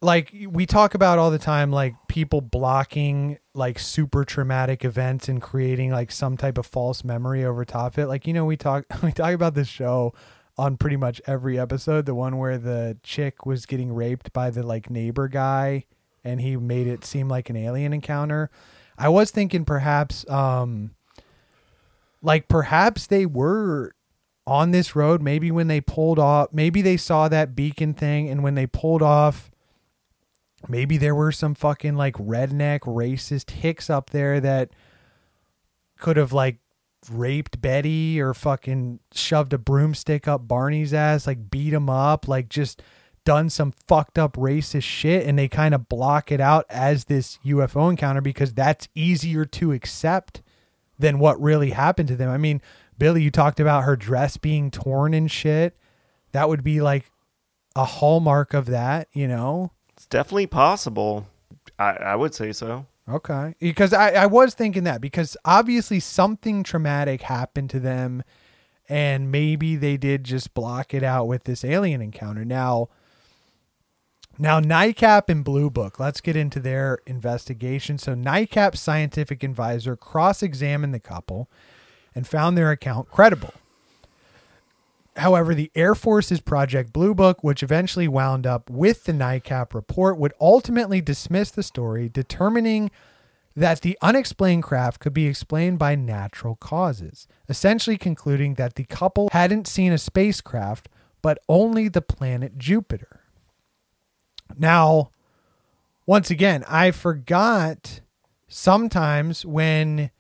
like 0.03 0.35
we 0.49 0.67
talk 0.67 0.95
about 0.95 1.19
all 1.19 1.31
the 1.31 1.39
time 1.39 1.71
like 1.71 1.95
people 2.09 2.41
blocking 2.41 3.39
like 3.55 3.79
super 3.79 4.25
traumatic 4.25 4.85
events 4.85 5.29
and 5.29 5.41
creating 5.41 5.93
like 5.93 6.11
some 6.11 6.37
type 6.37 6.59
of 6.59 6.67
false 6.67 7.05
memory 7.05 7.45
over 7.45 7.65
top 7.65 7.93
of 7.93 7.99
it. 8.01 8.07
Like 8.09 8.27
you 8.27 8.35
know 8.35 8.45
we 8.45 8.57
talk 8.57 8.85
we 9.03 9.13
talk 9.13 9.33
about 9.33 9.55
this 9.55 9.69
show 9.69 10.13
on 10.59 10.77
pretty 10.77 10.97
much 10.97 11.21
every 11.27 11.59
episode, 11.59 12.05
the 12.05 12.15
one 12.15 12.37
where 12.37 12.59
the 12.59 12.99
chick 13.03 13.47
was 13.47 13.65
getting 13.65 13.93
raped 13.95 14.33
by 14.33 14.51
the 14.51 14.63
like 14.63 14.91
neighbor 14.91 15.29
guy 15.29 15.85
and 16.25 16.41
he 16.41 16.57
made 16.57 16.89
it 16.89 17.05
seem 17.05 17.29
like 17.29 17.49
an 17.49 17.57
alien 17.57 17.93
encounter. 17.93 18.51
I 18.99 19.09
was 19.09 19.31
thinking 19.31 19.65
perhaps 19.65 20.29
um 20.29 20.97
like 22.21 22.49
perhaps 22.49 23.07
they 23.07 23.25
were 23.25 23.93
on 24.49 24.73
this 24.73 24.97
road 24.97 25.23
maybe 25.23 25.53
when 25.53 25.69
they 25.69 25.81
pulled 25.81 26.19
off 26.19 26.49
maybe 26.53 26.83
they 26.83 26.97
saw 26.97 27.29
that 27.29 27.55
beacon 27.55 27.95
thing 27.95 28.29
and 28.29 28.43
when 28.43 28.57
they 28.57 28.67
pulled 28.67 29.01
off 29.01 29.52
maybe 30.69 30.97
there 30.97 31.15
were 31.15 31.33
some 31.33 31.55
fucking 31.55 31.97
like 31.97 32.15
redneck 32.15 32.81
racist 32.81 33.51
hicks 33.51 33.91
up 33.91 34.11
there 34.11 34.41
that 34.41 34.71
could 35.99 36.17
have 36.17 36.33
like 36.33 36.59
raped 37.11 37.61
Betty 37.61 38.21
or 38.21 38.35
fucking 38.35 39.01
shoved 39.13 39.53
a 39.53 39.59
broomstick 39.59 40.29
up 40.29 40.47
Barney's 40.47 40.95
ass, 40.95 41.27
like 41.27 41.51
beat 41.51 41.73
him 41.73 41.91
up, 41.91 42.29
like 42.29 42.49
just 42.49 42.83
done 43.25 43.49
some 43.49 43.73
fucked 43.87 44.19
up 44.19 44.37
racist 44.37 44.83
shit 44.83 45.27
and 45.27 45.39
they 45.39 45.49
kind 45.49 45.75
of 45.75 45.89
block 45.89 46.33
it 46.33 46.41
out 46.41 46.67
as 46.69 47.05
this 47.05 47.39
UFO 47.45 47.89
encounter 47.91 48.21
because 48.21 48.53
that's 48.53 48.89
easier 48.95 49.45
to 49.45 49.73
accept 49.73 50.43
than 50.99 51.19
what 51.19 51.41
really 51.41 51.71
happened 51.71 52.09
to 52.09 52.17
them. 52.17 52.31
I 52.31 52.39
mean, 52.39 52.61
Billy, 52.99 53.23
you 53.23 53.31
talked 53.31 53.61
about 53.61 53.85
her 53.85 53.97
dress 53.97 54.37
being 54.37 54.71
torn 54.71 55.15
and 55.15 55.31
shit. 55.31 55.77
That 56.33 56.49
would 56.49 56.65
be 56.65 56.81
like 56.81 57.11
a 57.75 57.85
hallmark 57.85 58.55
of 58.55 58.67
that, 58.67 59.09
you 59.13 59.29
know? 59.29 59.73
Definitely 60.13 60.47
possible. 60.47 61.27
I, 61.79 61.91
I 61.93 62.17
would 62.17 62.35
say 62.35 62.53
so. 62.53 62.87
Okay. 63.09 63.57
Because 63.59 63.93
I, 63.93 64.11
I 64.11 64.27
was 64.27 64.55
thinking 64.55 64.85
that 64.85 65.01
because 65.01 65.37
obviously 65.45 65.99
something 65.99 66.63
traumatic 66.63 67.23
happened 67.23 67.71
to 67.71 67.81
them 67.81 68.23
and 68.89 69.33
maybe 69.33 69.75
they 69.75 69.97
did 69.97 70.23
just 70.23 70.55
block 70.55 70.95
it 70.95 71.03
out 71.03 71.27
with 71.27 71.45
this 71.45 71.65
alien 71.65 72.01
encounter. 72.01 72.45
Now 72.45 72.91
now 74.39 74.61
NICAP 74.61 75.29
and 75.29 75.45
Blue 75.45 75.71
Book, 75.71 75.99
let's 75.99 76.21
get 76.21 76.37
into 76.37 76.61
their 76.61 76.99
investigation. 77.07 77.99
So 77.99 78.15
NICAP's 78.15 78.81
scientific 78.81 79.43
advisor 79.43 79.97
cross-examined 79.97 80.95
the 80.95 81.01
couple 81.01 81.51
and 82.15 82.27
found 82.27 82.57
their 82.57 82.71
account 82.71 83.09
credible. 83.11 83.55
However, 85.17 85.55
the 85.55 85.71
Air 85.75 85.95
Force's 85.95 86.41
Project 86.41 86.93
Blue 86.93 87.15
Book, 87.15 87.45
which 87.45 87.63
eventually 87.63 88.09
wound 88.09 88.47
up 88.47 88.71
with 88.71 89.05
the 89.05 89.13
NICAP 89.13 89.75
report, 89.75 90.19
would 90.19 90.33
ultimately 90.41 91.01
dismiss 91.01 91.51
the 91.51 91.63
story, 91.63 92.09
determining 92.09 92.91
that 93.55 93.83
the 93.83 93.99
unexplained 94.01 94.63
craft 94.63 95.01
could 95.01 95.13
be 95.13 95.27
explained 95.27 95.79
by 95.79 95.95
natural 95.95 96.57
causes, 96.57 97.29
essentially 97.49 97.99
concluding 97.99 98.55
that 98.55 98.77
the 98.77 98.85
couple 98.85 99.29
hadn't 99.33 99.67
seen 99.67 99.93
a 99.93 99.99
spacecraft, 99.99 100.89
but 101.21 101.39
only 101.49 101.89
the 101.89 102.01
planet 102.01 102.57
Jupiter. 102.57 103.21
Now, 104.57 105.11
once 106.07 106.31
again, 106.31 106.65
I 106.67 106.91
forgot 106.91 108.01
sometimes 108.49 109.45
when 109.45 110.11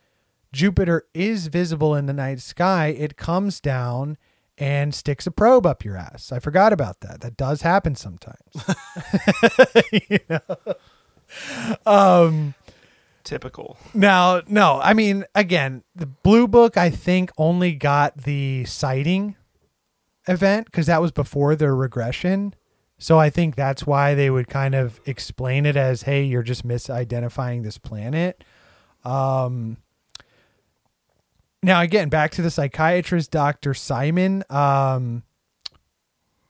Jupiter 0.52 1.06
is 1.14 1.46
visible 1.46 1.94
in 1.94 2.04
the 2.04 2.12
night 2.12 2.40
sky, 2.40 2.88
it 2.88 3.16
comes 3.16 3.58
down 3.58 4.18
and 4.62 4.94
sticks 4.94 5.26
a 5.26 5.30
probe 5.32 5.66
up 5.66 5.84
your 5.84 5.96
ass. 5.96 6.30
I 6.30 6.38
forgot 6.38 6.72
about 6.72 7.00
that. 7.00 7.20
That 7.20 7.36
does 7.36 7.62
happen 7.62 7.96
sometimes. 7.96 8.38
you 9.92 10.20
know? 10.30 10.74
Um 11.84 12.54
Typical. 13.24 13.76
now, 13.92 14.42
no, 14.46 14.80
I 14.82 14.94
mean, 14.94 15.24
again, 15.34 15.82
the 15.96 16.06
Blue 16.06 16.46
Book, 16.46 16.76
I 16.76 16.90
think, 16.90 17.30
only 17.38 17.74
got 17.74 18.18
the 18.18 18.64
sighting 18.64 19.36
event 20.28 20.66
because 20.66 20.86
that 20.86 21.00
was 21.00 21.10
before 21.10 21.56
their 21.56 21.74
regression. 21.74 22.54
So 22.98 23.18
I 23.18 23.30
think 23.30 23.56
that's 23.56 23.84
why 23.84 24.14
they 24.14 24.30
would 24.30 24.48
kind 24.48 24.76
of 24.76 25.00
explain 25.06 25.66
it 25.66 25.76
as, 25.76 26.02
hey, 26.02 26.22
you're 26.22 26.42
just 26.44 26.66
misidentifying 26.66 27.64
this 27.64 27.78
planet. 27.78 28.44
Um, 29.04 29.78
now, 31.62 31.80
again, 31.80 32.08
back 32.08 32.32
to 32.32 32.42
the 32.42 32.50
psychiatrist, 32.50 33.30
Dr. 33.30 33.74
Simon. 33.74 34.42
Um, 34.50 35.22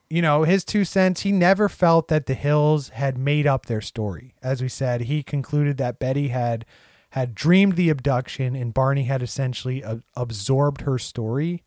you 0.09 0.23
know, 0.23 0.43
his 0.45 0.65
two 0.65 0.85
cents, 0.85 1.23
he 1.23 1.33
never 1.33 1.69
felt 1.69 2.09
that 2.09 2.27
the 2.27 2.35
Hills 2.35 2.91
had 2.91 3.17
made 3.17 3.47
up 3.47 3.67
their 3.67 3.81
story. 3.81 4.35
As 4.43 4.61
we 4.63 4.69
said, 4.69 5.03
he 5.03 5.23
concluded 5.23 5.77
that 5.79 5.99
Betty 5.99 6.29
had 6.29 6.65
had 7.11 7.35
dreamed 7.35 7.77
the 7.77 7.91
abduction 7.91 8.57
and 8.57 8.73
Barney 8.73 9.05
had 9.05 9.23
essentially 9.23 9.85
absorbed 10.17 10.83
her 10.83 10.99
story. 10.99 11.63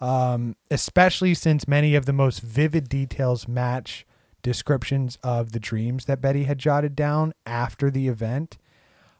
Um, 0.00 0.54
especially 0.70 1.34
since 1.34 1.66
many 1.66 1.94
of 1.94 2.06
the 2.06 2.12
most 2.12 2.40
vivid 2.40 2.88
details 2.88 3.48
match 3.48 4.06
descriptions 4.42 5.18
of 5.24 5.52
the 5.52 5.58
dreams 5.58 6.04
that 6.04 6.20
Betty 6.20 6.44
had 6.44 6.58
jotted 6.58 6.94
down 6.94 7.32
after 7.44 7.90
the 7.90 8.06
event. 8.06 8.58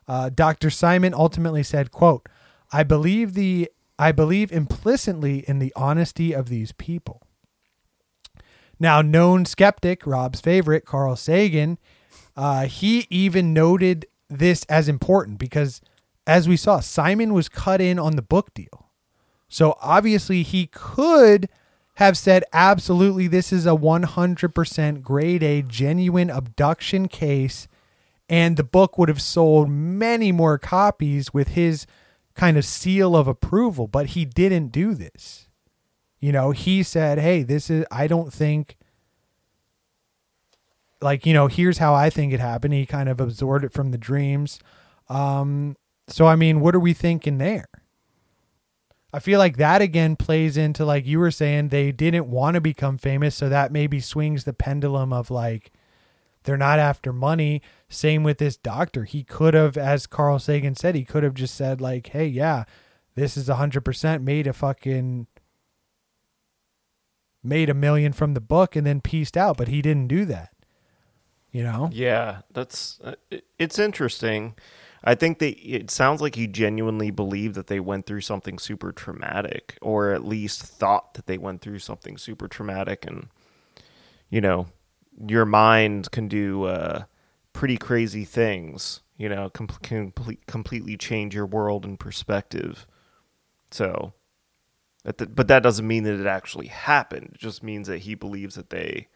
Uh, 0.06 0.28
Dr. 0.28 0.70
Simon 0.70 1.14
ultimately 1.14 1.62
said, 1.64 1.90
quote, 1.90 2.28
I 2.72 2.82
believe 2.82 3.34
the 3.34 3.70
I 3.98 4.12
believe 4.12 4.52
implicitly 4.52 5.44
in 5.48 5.58
the 5.58 5.72
honesty 5.74 6.32
of 6.32 6.48
these 6.48 6.72
people. 6.72 7.22
Now, 8.78 9.00
known 9.00 9.46
skeptic, 9.46 10.06
Rob's 10.06 10.40
favorite, 10.40 10.84
Carl 10.84 11.16
Sagan, 11.16 11.78
uh, 12.36 12.66
he 12.66 13.06
even 13.08 13.54
noted 13.54 14.06
this 14.28 14.64
as 14.64 14.88
important 14.88 15.38
because, 15.38 15.80
as 16.26 16.46
we 16.46 16.58
saw, 16.58 16.80
Simon 16.80 17.32
was 17.32 17.48
cut 17.48 17.80
in 17.80 17.98
on 17.98 18.16
the 18.16 18.22
book 18.22 18.52
deal. 18.52 18.90
So 19.48 19.78
obviously, 19.80 20.42
he 20.42 20.66
could 20.66 21.48
have 21.94 22.18
said, 22.18 22.44
absolutely, 22.52 23.26
this 23.26 23.52
is 23.52 23.64
a 23.64 23.70
100% 23.70 25.02
grade 25.02 25.42
A 25.42 25.62
genuine 25.62 26.28
abduction 26.28 27.08
case. 27.08 27.68
And 28.28 28.58
the 28.58 28.64
book 28.64 28.98
would 28.98 29.08
have 29.08 29.22
sold 29.22 29.70
many 29.70 30.32
more 30.32 30.58
copies 30.58 31.32
with 31.32 31.48
his 31.48 31.86
kind 32.36 32.56
of 32.56 32.64
seal 32.64 33.16
of 33.16 33.26
approval. 33.26 33.88
But 33.88 34.08
he 34.08 34.24
didn't 34.24 34.68
do 34.68 34.94
this. 34.94 35.48
You 36.20 36.32
know, 36.32 36.50
he 36.52 36.82
said, 36.82 37.18
"Hey, 37.18 37.42
this 37.42 37.68
is 37.70 37.84
I 37.90 38.06
don't 38.06 38.32
think 38.32 38.76
like, 41.02 41.26
you 41.26 41.34
know, 41.34 41.46
here's 41.46 41.78
how 41.78 41.94
I 41.94 42.08
think 42.10 42.32
it 42.32 42.40
happened." 42.40 42.74
He 42.74 42.86
kind 42.86 43.08
of 43.08 43.20
absorbed 43.20 43.64
it 43.64 43.72
from 43.72 43.90
the 43.90 43.98
dreams. 43.98 44.60
Um 45.08 45.76
so 46.08 46.26
I 46.26 46.36
mean, 46.36 46.60
what 46.60 46.74
are 46.74 46.80
we 46.80 46.94
thinking 46.94 47.38
there? 47.38 47.66
I 49.12 49.18
feel 49.18 49.38
like 49.38 49.56
that 49.56 49.82
again 49.82 50.16
plays 50.16 50.56
into 50.56 50.84
like 50.84 51.06
you 51.06 51.18
were 51.18 51.30
saying 51.30 51.68
they 51.68 51.90
didn't 51.90 52.26
want 52.28 52.54
to 52.54 52.60
become 52.60 52.98
famous, 52.98 53.34
so 53.34 53.48
that 53.48 53.72
maybe 53.72 53.98
swings 54.00 54.44
the 54.44 54.52
pendulum 54.52 55.12
of 55.12 55.30
like 55.30 55.72
they're 56.44 56.56
not 56.56 56.78
after 56.78 57.12
money. 57.12 57.62
Same 57.88 58.24
with 58.24 58.38
this 58.38 58.56
doctor. 58.56 59.04
He 59.04 59.22
could 59.22 59.54
have, 59.54 59.76
as 59.76 60.06
Carl 60.06 60.38
Sagan 60.38 60.74
said, 60.74 60.94
he 60.94 61.04
could 61.04 61.22
have 61.22 61.34
just 61.34 61.54
said 61.54 61.80
like, 61.80 62.08
"Hey, 62.08 62.26
yeah, 62.26 62.64
this 63.14 63.36
is 63.36 63.48
hundred 63.48 63.84
percent 63.84 64.22
made 64.22 64.46
a 64.46 64.52
fucking 64.52 65.26
made 67.46 67.70
a 67.70 67.74
million 67.74 68.12
from 68.12 68.34
the 68.34 68.40
book 68.40 68.76
and 68.76 68.86
then 68.86 69.00
pieced 69.00 69.36
out, 69.36 69.56
but 69.56 69.68
he 69.68 69.80
didn't 69.80 70.08
do 70.08 70.24
that. 70.26 70.52
You 71.52 71.62
know? 71.62 71.88
Yeah, 71.92 72.42
that's 72.52 73.00
uh, 73.02 73.14
it's 73.58 73.78
interesting. 73.78 74.54
I 75.02 75.14
think 75.14 75.38
they 75.38 75.50
it 75.50 75.90
sounds 75.90 76.20
like 76.20 76.36
you 76.36 76.46
genuinely 76.48 77.10
believe 77.10 77.54
that 77.54 77.68
they 77.68 77.80
went 77.80 78.06
through 78.06 78.22
something 78.22 78.58
super 78.58 78.92
traumatic 78.92 79.78
or 79.80 80.12
at 80.12 80.24
least 80.24 80.62
thought 80.62 81.14
that 81.14 81.26
they 81.26 81.38
went 81.38 81.62
through 81.62 81.78
something 81.78 82.18
super 82.18 82.48
traumatic 82.48 83.06
and 83.06 83.28
you 84.28 84.40
know, 84.40 84.66
your 85.26 85.46
mind 85.46 86.10
can 86.10 86.28
do 86.28 86.64
uh 86.64 87.04
pretty 87.56 87.78
crazy 87.78 88.24
things, 88.26 89.00
you 89.16 89.30
know, 89.30 89.48
com- 89.48 89.66
complete, 89.82 90.44
completely 90.46 90.94
change 90.94 91.34
your 91.34 91.46
world 91.46 91.86
and 91.86 91.98
perspective. 91.98 92.86
So, 93.70 94.12
that 95.04 95.16
th- 95.16 95.30
but 95.34 95.48
that 95.48 95.62
doesn't 95.62 95.86
mean 95.86 96.04
that 96.04 96.20
it 96.20 96.26
actually 96.26 96.66
happened. 96.66 97.30
It 97.32 97.40
just 97.40 97.62
means 97.62 97.88
that 97.88 98.00
he 98.00 98.14
believes 98.14 98.56
that 98.56 98.68
they 98.68 99.08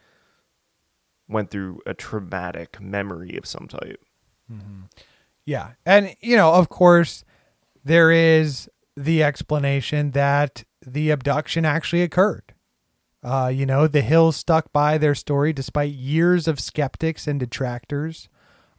went 1.28 1.50
through 1.50 1.80
a 1.84 1.92
traumatic 1.92 2.80
memory 2.80 3.36
of 3.36 3.44
some 3.44 3.68
type. 3.68 4.02
Mm-hmm. 4.50 4.84
Yeah. 5.44 5.72
And, 5.84 6.16
you 6.20 6.36
know, 6.36 6.54
of 6.54 6.70
course, 6.70 7.24
there 7.84 8.10
is 8.10 8.70
the 8.96 9.22
explanation 9.22 10.12
that 10.12 10.64
the 10.84 11.10
abduction 11.10 11.66
actually 11.66 12.02
occurred. 12.02 12.54
Uh, 13.22 13.50
you 13.54 13.66
know, 13.66 13.86
the 13.86 14.00
Hills 14.00 14.36
stuck 14.36 14.72
by 14.72 14.96
their 14.96 15.14
story 15.14 15.52
despite 15.52 15.92
years 15.92 16.48
of 16.48 16.60
skeptics 16.60 17.26
and 17.26 17.38
detractors. 17.38 18.28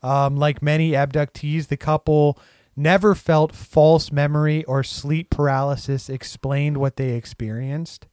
Um, 0.01 0.35
like 0.35 0.61
many 0.61 0.91
abductees, 0.91 1.67
the 1.67 1.77
couple 1.77 2.39
never 2.75 3.13
felt 3.13 3.55
false 3.55 4.11
memory 4.11 4.63
or 4.63 4.83
sleep 4.83 5.29
paralysis 5.29 6.09
explained 6.09 6.77
what 6.77 6.95
they 6.95 7.11
experienced. 7.11 8.07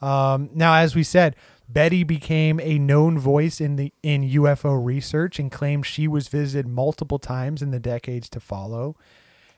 Um, 0.00 0.50
now, 0.54 0.74
as 0.74 0.94
we 0.94 1.02
said, 1.02 1.34
Betty 1.68 2.04
became 2.04 2.60
a 2.60 2.78
known 2.78 3.18
voice 3.18 3.60
in 3.60 3.76
the 3.76 3.92
in 4.02 4.22
UFO 4.22 4.82
research 4.84 5.38
and 5.38 5.50
claimed 5.50 5.86
she 5.86 6.06
was 6.06 6.28
visited 6.28 6.68
multiple 6.68 7.18
times 7.18 7.62
in 7.62 7.70
the 7.70 7.80
decades 7.80 8.28
to 8.30 8.40
follow. 8.40 8.96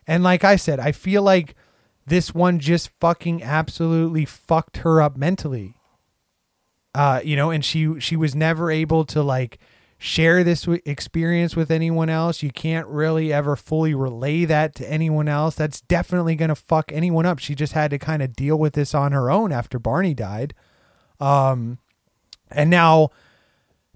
And 0.07 0.23
like 0.23 0.45
I 0.45 0.57
said, 0.57 0.79
I 0.79 0.93
feel 0.93 1.23
like 1.23 1.57
this 2.07 2.33
one 2.33 2.61
just 2.61 2.91
fucking 3.01 3.43
absolutely 3.43 4.25
fucked 4.25 4.79
her 4.79 5.03
up 5.03 5.17
mentally. 5.17 5.76
Uh, 6.97 7.21
you 7.23 7.37
know, 7.37 7.51
and 7.51 7.63
she 7.63 8.01
she 8.01 8.17
was 8.17 8.35
never 8.35 8.71
able 8.71 9.05
to 9.05 9.23
like 9.23 9.59
share 9.99 10.43
this 10.43 10.67
experience 10.87 11.55
with 11.55 11.71
anyone 11.71 12.09
else. 12.09 12.43
You 12.43 12.51
can't 12.51 12.87
really 12.87 13.31
ever 13.35 13.55
fully 13.55 13.93
relay 13.95 14.47
that 14.47 14.75
to 14.77 14.91
anyone 14.91 15.29
else. 15.29 15.57
That's 15.57 15.83
definitely 15.83 16.37
going 16.37 16.49
to 16.49 16.55
fuck 16.55 16.91
anyone 16.91 17.27
up. 17.27 17.39
She 17.39 17.55
just 17.55 17.75
had 17.75 17.91
to 17.91 17.99
kind 17.99 18.23
of 18.23 18.35
deal 18.35 18.59
with 18.59 18.73
this 18.73 18.95
on 18.95 19.13
her 19.13 19.31
own 19.31 19.53
after 19.53 19.79
Barney 19.79 20.15
died. 20.15 20.55
Um 21.21 21.81
and 22.51 22.71
now 22.71 23.11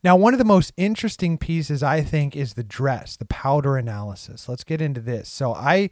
now 0.04 0.14
one 0.14 0.34
of 0.34 0.38
the 0.38 0.44
most 0.44 0.74
interesting 0.76 1.38
pieces 1.38 1.82
I 1.82 2.02
think 2.02 2.36
is 2.36 2.52
the 2.52 2.62
dress, 2.62 3.16
the 3.16 3.24
powder 3.24 3.78
analysis. 3.78 4.46
Let's 4.46 4.64
get 4.64 4.82
into 4.82 5.00
this. 5.00 5.30
So 5.30 5.54
I 5.54 5.88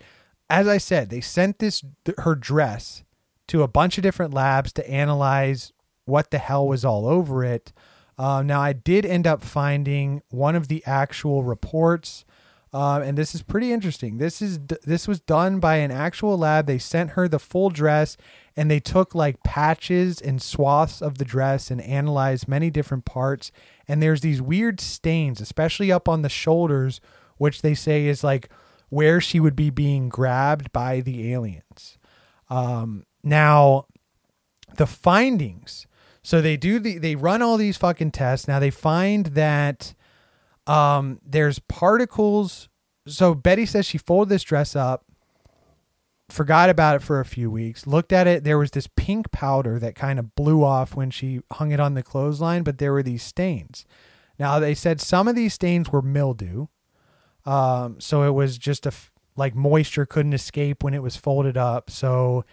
as 0.51 0.69
I 0.69 0.77
said, 0.77 1.09
they 1.09 1.23
sent 1.23 1.59
this 1.59 1.83
her 2.19 2.35
dress 2.35 3.03
to 3.47 3.63
a 3.63 3.69
bunch 3.69 3.97
of 3.97 4.03
different 4.03 4.35
labs 4.35 4.75
to 4.75 4.91
analyze 4.91 5.73
what 6.09 6.31
the 6.31 6.39
hell 6.39 6.67
was 6.67 6.85
all 6.85 7.07
over 7.07 7.45
it. 7.45 7.73
Uh, 8.17 8.43
now, 8.43 8.61
I 8.61 8.73
did 8.73 9.07
end 9.07 9.27
up 9.27 9.43
finding 9.43 10.23
one 10.31 10.57
of 10.57 10.67
the 10.67 10.83
actual 10.87 11.45
reports, 11.45 12.25
uh, 12.73 13.01
and 13.05 13.17
this 13.17 13.35
is 13.35 13.43
pretty 13.43 13.73
interesting. 13.73 14.19
This 14.19 14.43
is 14.43 14.59
this 14.83 15.07
was 15.07 15.21
done 15.21 15.61
by 15.61 15.77
an 15.77 15.93
actual 15.93 16.37
lab. 16.37 16.67
They 16.67 16.79
sent 16.79 17.11
her 17.11 17.29
the 17.29 17.39
full 17.39 17.71
dress, 17.71 18.17
and 18.57 18.69
they 18.69 18.81
took 18.81 19.15
like 19.15 19.45
patches 19.45 20.21
and 20.21 20.43
swaths 20.43 21.01
of 21.01 21.19
the 21.19 21.25
dress 21.25 21.71
and 21.71 21.81
analyzed 21.81 22.49
many 22.49 22.71
different 22.71 23.05
parts. 23.05 23.53
And 23.87 24.03
there's 24.03 24.21
these 24.21 24.43
weird 24.43 24.81
stains, 24.81 25.41
especially 25.41 25.93
up 25.93 26.09
on 26.09 26.23
the 26.23 26.29
shoulders, 26.29 27.01
which 27.37 27.63
they 27.63 27.75
say 27.75 28.07
is 28.07 28.25
like 28.25 28.49
where 28.89 29.21
she 29.21 29.39
would 29.39 29.55
be 29.55 29.71
being 29.71 30.09
grabbed 30.09 30.73
by 30.73 31.01
the 31.01 31.33
aliens. 31.33 31.99
Um, 32.51 33.05
now, 33.23 33.87
the 34.77 34.87
findings. 34.87 35.87
So 36.29 36.43
they 36.43 36.59
do 36.59 36.79
the 36.79 36.99
they 36.99 37.17
run 37.17 37.41
all 37.41 37.57
these 37.57 37.79
fucking 37.79 38.11
tests. 38.11 38.47
Now 38.47 38.59
they 38.59 38.69
find 38.69 39.29
that 39.29 39.95
um, 40.67 41.21
there's 41.25 41.59
particles. 41.59 42.69
So 43.07 43.35
Betty 43.35 43.65
says 43.65 43.87
she 43.87 43.97
folded 43.97 44.29
this 44.29 44.43
dress 44.43 44.77
up, 44.77 45.07
forgot 46.29 46.69
about 46.69 46.97
it 46.97 47.03
for 47.03 47.19
a 47.19 47.25
few 47.25 47.51
weeks, 47.51 47.87
looked 47.87 48.13
at 48.13 48.27
it. 48.27 48.45
There 48.45 48.59
was 48.59 48.73
this 48.73 48.91
pink 48.95 49.31
powder 49.31 49.79
that 49.79 49.95
kind 49.95 50.19
of 50.19 50.35
blew 50.35 50.63
off 50.63 50.95
when 50.95 51.11
she 51.11 51.41
hung 51.53 51.73
it 51.73 51.81
on 51.81 51.95
the 51.95 52.03
clothesline, 52.03 52.63
but 52.63 52.77
there 52.77 52.93
were 52.93 53.03
these 53.03 53.23
stains. 53.23 53.87
Now 54.39 54.59
they 54.59 54.75
said 54.75 55.01
some 55.01 55.29
of 55.29 55.35
these 55.35 55.55
stains 55.55 55.91
were 55.91 56.03
mildew. 56.03 56.67
Um, 57.47 58.03
so 58.03 58.25
it 58.25 58.35
was 58.35 58.59
just 58.59 58.85
a 58.85 58.93
like 59.35 59.55
moisture 59.55 60.05
couldn't 60.05 60.35
escape 60.35 60.85
when 60.85 60.93
it 60.93 61.03
was 61.03 61.17
folded 61.17 61.57
up. 61.57 61.89
So 61.89 62.45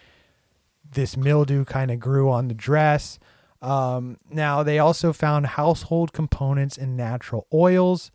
this 0.90 1.18
mildew 1.18 1.66
kind 1.66 1.92
of 1.92 2.00
grew 2.00 2.32
on 2.32 2.48
the 2.48 2.54
dress. 2.54 3.20
Um, 3.62 4.18
now 4.30 4.64
they 4.64 4.80
also 4.80 5.14
found 5.14 5.48
household 5.48 6.14
components 6.14 6.78
and 6.78 6.96
natural 6.96 7.48
oils, 7.54 8.12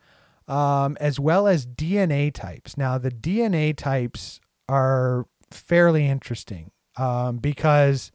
um, 0.47 0.97
as 1.01 1.19
well 1.19 1.47
as 1.47 1.67
DNA 1.67 2.33
types. 2.33 2.77
Now 2.77 2.99
the 2.99 3.11
DNA 3.11 3.77
types 3.77 4.41
are 4.69 5.27
fairly 5.51 6.07
interesting 6.07 6.71
um, 6.97 7.39
because 7.39 8.13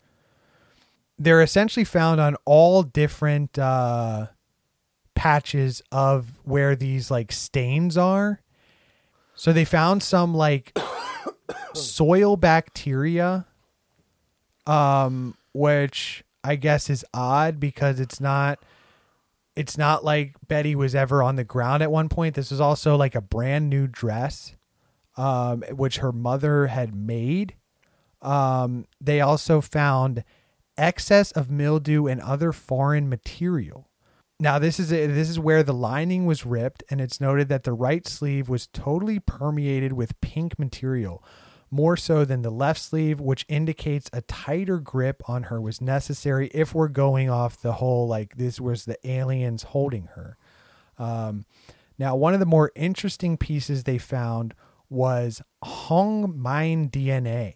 they're 1.17 1.41
essentially 1.41 1.83
found 1.85 2.19
on 2.19 2.35
all 2.45 2.83
different 2.83 3.57
uh, 3.57 4.27
patches 5.15 5.81
of 5.91 6.39
where 6.43 6.75
these 6.75 7.09
like 7.09 7.31
stains 7.31 7.97
are. 7.97 8.41
So 9.33 9.51
they 9.51 9.65
found 9.65 10.03
some 10.03 10.33
like 10.33 10.77
soil 11.73 12.37
bacteria, 12.37 13.45
um, 14.67 15.35
which 15.53 16.24
I 16.45 16.55
guess 16.55 16.89
is 16.89 17.03
odd 17.13 17.59
because 17.59 17.99
it's 17.99 18.21
not 18.21 18.59
it's 19.55 19.77
not 19.77 20.03
like 20.03 20.35
Betty 20.47 20.75
was 20.75 20.93
ever 20.93 21.23
on 21.23 21.37
the 21.37 21.43
ground 21.43 21.81
at 21.81 21.91
one 21.91 22.09
point. 22.09 22.35
This 22.35 22.51
is 22.51 22.59
also 22.59 22.95
like 22.95 23.15
a 23.15 23.21
brand 23.21 23.69
new 23.69 23.87
dress, 23.87 24.55
um, 25.15 25.63
which 25.71 25.97
her 25.97 26.11
mother 26.11 26.67
had 26.67 26.93
made. 26.93 27.55
Um, 28.21 28.85
they 28.99 29.21
also 29.21 29.61
found 29.61 30.23
excess 30.77 31.31
of 31.31 31.49
mildew 31.49 32.05
and 32.07 32.19
other 32.21 32.51
foreign 32.51 33.07
material. 33.07 33.87
Now 34.39 34.59
this 34.59 34.79
is 34.79 34.89
this 34.89 35.29
is 35.29 35.39
where 35.39 35.63
the 35.63 35.73
lining 35.73 36.25
was 36.25 36.45
ripped, 36.45 36.83
and 36.89 36.99
it's 36.99 37.21
noted 37.21 37.47
that 37.47 37.63
the 37.63 37.73
right 37.73 38.05
sleeve 38.05 38.49
was 38.49 38.67
totally 38.67 39.19
permeated 39.19 39.93
with 39.93 40.19
pink 40.19 40.59
material, 40.59 41.23
more 41.75 41.97
so 41.97 42.23
than 42.23 42.41
the 42.41 42.49
left 42.49 42.79
sleeve, 42.79 43.19
which 43.19 43.45
indicates 43.49 44.09
a 44.13 44.21
tighter 44.21 44.79
grip 44.79 45.21
on 45.27 45.43
her 45.43 45.59
was 45.59 45.81
necessary 45.81 46.49
if 46.53 46.73
we're 46.73 46.87
going 46.87 47.29
off 47.29 47.61
the 47.61 47.73
whole 47.73 48.07
like 48.07 48.37
this 48.37 48.61
was 48.61 48.85
the 48.85 48.97
aliens 49.07 49.63
holding 49.63 50.05
her. 50.15 50.37
Um, 50.97 51.45
now, 51.97 52.15
one 52.15 52.33
of 52.33 52.39
the 52.39 52.45
more 52.45 52.71
interesting 52.75 53.35
pieces 53.35 53.83
they 53.83 53.97
found 53.97 54.53
was 54.89 55.41
Hong 55.61 56.37
Mine 56.39 56.89
DNA. 56.89 57.55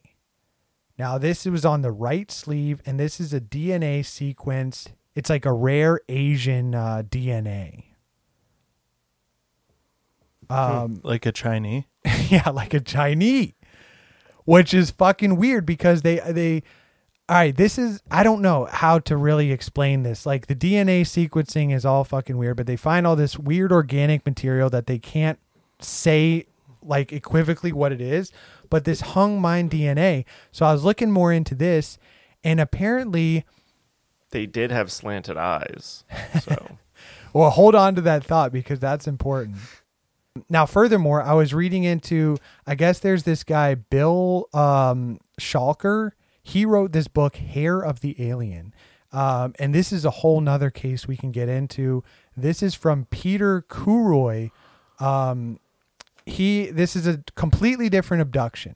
Now, 0.97 1.17
this 1.17 1.45
was 1.45 1.63
on 1.63 1.81
the 1.81 1.91
right 1.91 2.29
sleeve, 2.29 2.81
and 2.85 2.99
this 2.99 3.21
is 3.21 3.33
a 3.33 3.39
DNA 3.39 4.05
sequence. 4.05 4.89
It's 5.15 5.29
like 5.29 5.45
a 5.45 5.53
rare 5.53 6.01
Asian 6.09 6.75
uh, 6.75 7.03
DNA. 7.07 7.85
Um, 10.49 10.99
like 11.03 11.25
a 11.25 11.31
Chinese. 11.31 11.83
yeah, 12.29 12.49
like 12.49 12.73
a 12.73 12.79
Chinese, 12.79 13.53
which 14.49 14.73
is 14.73 14.89
fucking 14.89 15.35
weird 15.35 15.63
because 15.63 16.01
they 16.01 16.19
they. 16.27 16.63
All 17.27 17.35
right, 17.35 17.55
this 17.55 17.77
is 17.77 18.01
I 18.09 18.23
don't 18.23 18.41
know 18.41 18.65
how 18.65 18.97
to 18.97 19.15
really 19.15 19.51
explain 19.51 20.01
this. 20.01 20.25
Like 20.25 20.47
the 20.47 20.55
DNA 20.55 21.01
sequencing 21.01 21.71
is 21.71 21.85
all 21.85 22.03
fucking 22.03 22.35
weird, 22.35 22.57
but 22.57 22.65
they 22.65 22.75
find 22.75 23.05
all 23.05 23.15
this 23.15 23.37
weird 23.37 23.71
organic 23.71 24.25
material 24.25 24.71
that 24.71 24.87
they 24.87 24.97
can't 24.97 25.37
say 25.79 26.45
like 26.81 27.13
equivocally 27.13 27.71
what 27.71 27.91
it 27.91 28.01
is. 28.01 28.31
But 28.71 28.85
this 28.85 29.01
hung 29.01 29.39
mine 29.39 29.69
DNA. 29.69 30.25
So 30.51 30.65
I 30.65 30.73
was 30.73 30.83
looking 30.83 31.11
more 31.11 31.31
into 31.31 31.53
this, 31.53 31.99
and 32.43 32.59
apparently, 32.59 33.45
They 34.31 34.47
did 34.47 34.71
have 34.71 34.91
slanted 34.91 35.37
eyes. 35.37 36.05
So 36.41 36.77
well, 37.33 37.51
hold 37.51 37.75
on 37.75 37.93
to 37.93 38.01
that 38.01 38.23
thought 38.23 38.51
because 38.51 38.79
that's 38.79 39.07
important. 39.07 39.57
Now, 40.49 40.65
furthermore, 40.65 41.21
I 41.21 41.33
was 41.33 41.53
reading 41.53 41.83
into, 41.83 42.37
I 42.65 42.75
guess 42.75 42.99
there's 42.99 43.23
this 43.23 43.43
guy, 43.43 43.75
Bill 43.75 44.47
um, 44.53 45.19
Chalker. 45.39 46.11
He 46.43 46.65
wrote 46.65 46.91
this 46.91 47.07
book, 47.07 47.35
Hair 47.35 47.79
of 47.79 48.01
the 48.01 48.15
Alien. 48.19 48.73
Um, 49.11 49.53
and 49.57 49.73
this 49.73 49.91
is 49.91 50.05
a 50.05 50.11
whole 50.11 50.39
nother 50.39 50.69
case 50.69 51.07
we 51.07 51.17
can 51.17 51.31
get 51.31 51.49
into. 51.49 52.03
This 52.37 52.61
is 52.61 52.75
from 52.75 53.05
Peter 53.05 53.63
Khoury. 53.63 54.51
Um, 54.99 55.59
he, 56.25 56.67
this 56.67 56.95
is 56.95 57.07
a 57.07 57.23
completely 57.35 57.89
different 57.89 58.21
abduction. 58.21 58.75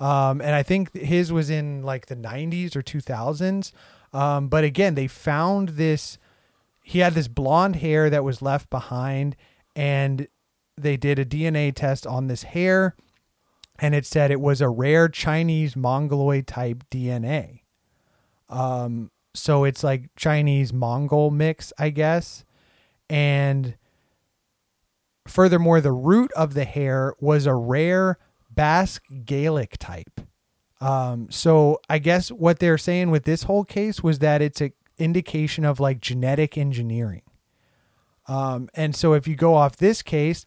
Um, 0.00 0.40
and 0.40 0.54
I 0.54 0.62
think 0.62 0.94
his 0.94 1.32
was 1.32 1.50
in 1.50 1.82
like 1.82 2.06
the 2.06 2.16
90s 2.16 2.76
or 2.76 2.82
2000s. 2.82 3.72
Um, 4.12 4.48
but 4.48 4.64
again, 4.64 4.94
they 4.94 5.06
found 5.06 5.70
this. 5.70 6.18
He 6.82 6.98
had 6.98 7.14
this 7.14 7.28
blonde 7.28 7.76
hair 7.76 8.10
that 8.10 8.22
was 8.22 8.42
left 8.42 8.68
behind, 8.68 9.36
and 9.74 10.28
they 10.76 10.96
did 10.96 11.18
a 11.18 11.24
DNA 11.24 11.74
test 11.74 12.06
on 12.06 12.26
this 12.26 12.44
hair, 12.44 12.94
and 13.78 13.94
it 13.94 14.06
said 14.06 14.30
it 14.30 14.40
was 14.40 14.60
a 14.60 14.68
rare 14.68 15.08
Chinese 15.08 15.76
Mongoloid 15.76 16.46
type 16.46 16.84
DNA. 16.90 17.60
Um, 18.48 19.10
so 19.34 19.64
it's 19.64 19.82
like 19.82 20.10
Chinese 20.16 20.72
Mongol 20.72 21.30
mix, 21.30 21.72
I 21.78 21.90
guess. 21.90 22.44
And 23.10 23.76
furthermore, 25.26 25.80
the 25.80 25.92
root 25.92 26.32
of 26.32 26.54
the 26.54 26.64
hair 26.64 27.14
was 27.20 27.46
a 27.46 27.54
rare 27.54 28.18
Basque 28.50 29.04
Gaelic 29.24 29.76
type. 29.78 30.20
Um, 30.80 31.28
so 31.30 31.80
I 31.88 31.98
guess 31.98 32.30
what 32.30 32.58
they're 32.58 32.78
saying 32.78 33.10
with 33.10 33.24
this 33.24 33.44
whole 33.44 33.64
case 33.64 34.02
was 34.02 34.20
that 34.20 34.42
it's 34.42 34.60
a 34.60 34.72
indication 34.98 35.64
of 35.64 35.80
like 35.80 36.00
genetic 36.00 36.56
engineering. 36.56 37.22
Um, 38.28 38.68
and 38.74 38.94
so 38.94 39.12
if 39.12 39.26
you 39.26 39.34
go 39.34 39.54
off 39.54 39.76
this 39.76 40.02
case, 40.02 40.46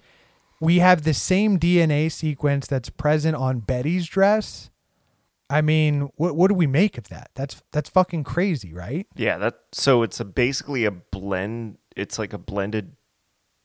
we 0.59 0.79
have 0.79 1.03
the 1.03 1.13
same 1.13 1.59
DNA 1.59 2.11
sequence 2.11 2.67
that's 2.67 2.89
present 2.89 3.35
on 3.35 3.59
Betty's 3.59 4.07
dress. 4.07 4.69
I 5.49 5.61
mean, 5.61 6.09
what 6.15 6.35
what 6.35 6.49
do 6.49 6.55
we 6.55 6.67
make 6.67 6.97
of 6.97 7.07
that? 7.09 7.31
That's 7.35 7.61
that's 7.71 7.89
fucking 7.89 8.25
crazy, 8.25 8.73
right? 8.73 9.07
Yeah, 9.15 9.37
that 9.37 9.59
so 9.71 10.03
it's 10.03 10.19
a 10.19 10.25
basically 10.25 10.83
a 10.85 10.91
blend. 10.91 11.77
It's 11.95 12.19
like 12.19 12.33
a 12.33 12.37
blended 12.37 12.97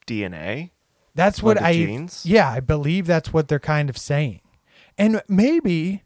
DNA. 0.06 0.70
That's 1.14 1.42
what 1.42 1.60
I 1.60 1.72
genes? 1.74 2.24
Yeah, 2.24 2.48
I 2.48 2.60
believe 2.60 3.06
that's 3.06 3.32
what 3.32 3.48
they're 3.48 3.58
kind 3.58 3.90
of 3.90 3.98
saying. 3.98 4.40
And 4.96 5.22
maybe 5.28 6.04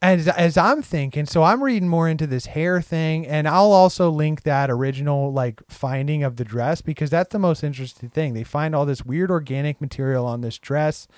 as 0.00 0.28
as 0.28 0.56
I'm 0.56 0.80
thinking, 0.82 1.26
so 1.26 1.42
I'm 1.42 1.62
reading 1.62 1.88
more 1.88 2.08
into 2.08 2.26
this 2.26 2.46
hair 2.46 2.80
thing 2.80 3.26
and 3.26 3.48
I'll 3.48 3.72
also 3.72 4.10
link 4.10 4.42
that 4.42 4.70
original 4.70 5.32
like 5.32 5.60
finding 5.68 6.22
of 6.22 6.36
the 6.36 6.44
dress 6.44 6.82
because 6.82 7.10
that's 7.10 7.32
the 7.32 7.38
most 7.38 7.64
interesting 7.64 8.08
thing. 8.10 8.34
They 8.34 8.44
find 8.44 8.74
all 8.74 8.86
this 8.86 9.04
weird 9.04 9.30
organic 9.30 9.80
material 9.80 10.24
on 10.24 10.40
this 10.40 10.58
dress. 10.58 11.08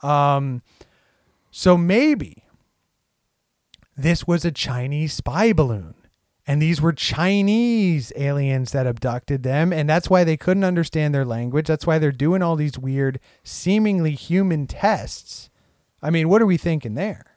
Um 0.00 0.62
so 1.50 1.76
maybe 1.76 2.44
this 3.96 4.26
was 4.26 4.44
a 4.44 4.50
Chinese 4.50 5.12
spy 5.12 5.52
balloon. 5.52 5.94
And 6.44 6.60
these 6.60 6.80
were 6.80 6.92
Chinese 6.92 8.12
aliens 8.16 8.72
that 8.72 8.86
abducted 8.86 9.44
them. 9.44 9.72
And 9.72 9.88
that's 9.88 10.10
why 10.10 10.24
they 10.24 10.36
couldn't 10.36 10.64
understand 10.64 11.14
their 11.14 11.24
language. 11.24 11.68
That's 11.68 11.86
why 11.86 11.98
they're 12.00 12.10
doing 12.10 12.42
all 12.42 12.56
these 12.56 12.76
weird, 12.76 13.20
seemingly 13.44 14.12
human 14.12 14.66
tests. 14.66 15.50
I 16.02 16.10
mean, 16.10 16.28
what 16.28 16.42
are 16.42 16.46
we 16.46 16.56
thinking 16.56 16.94
there? 16.94 17.31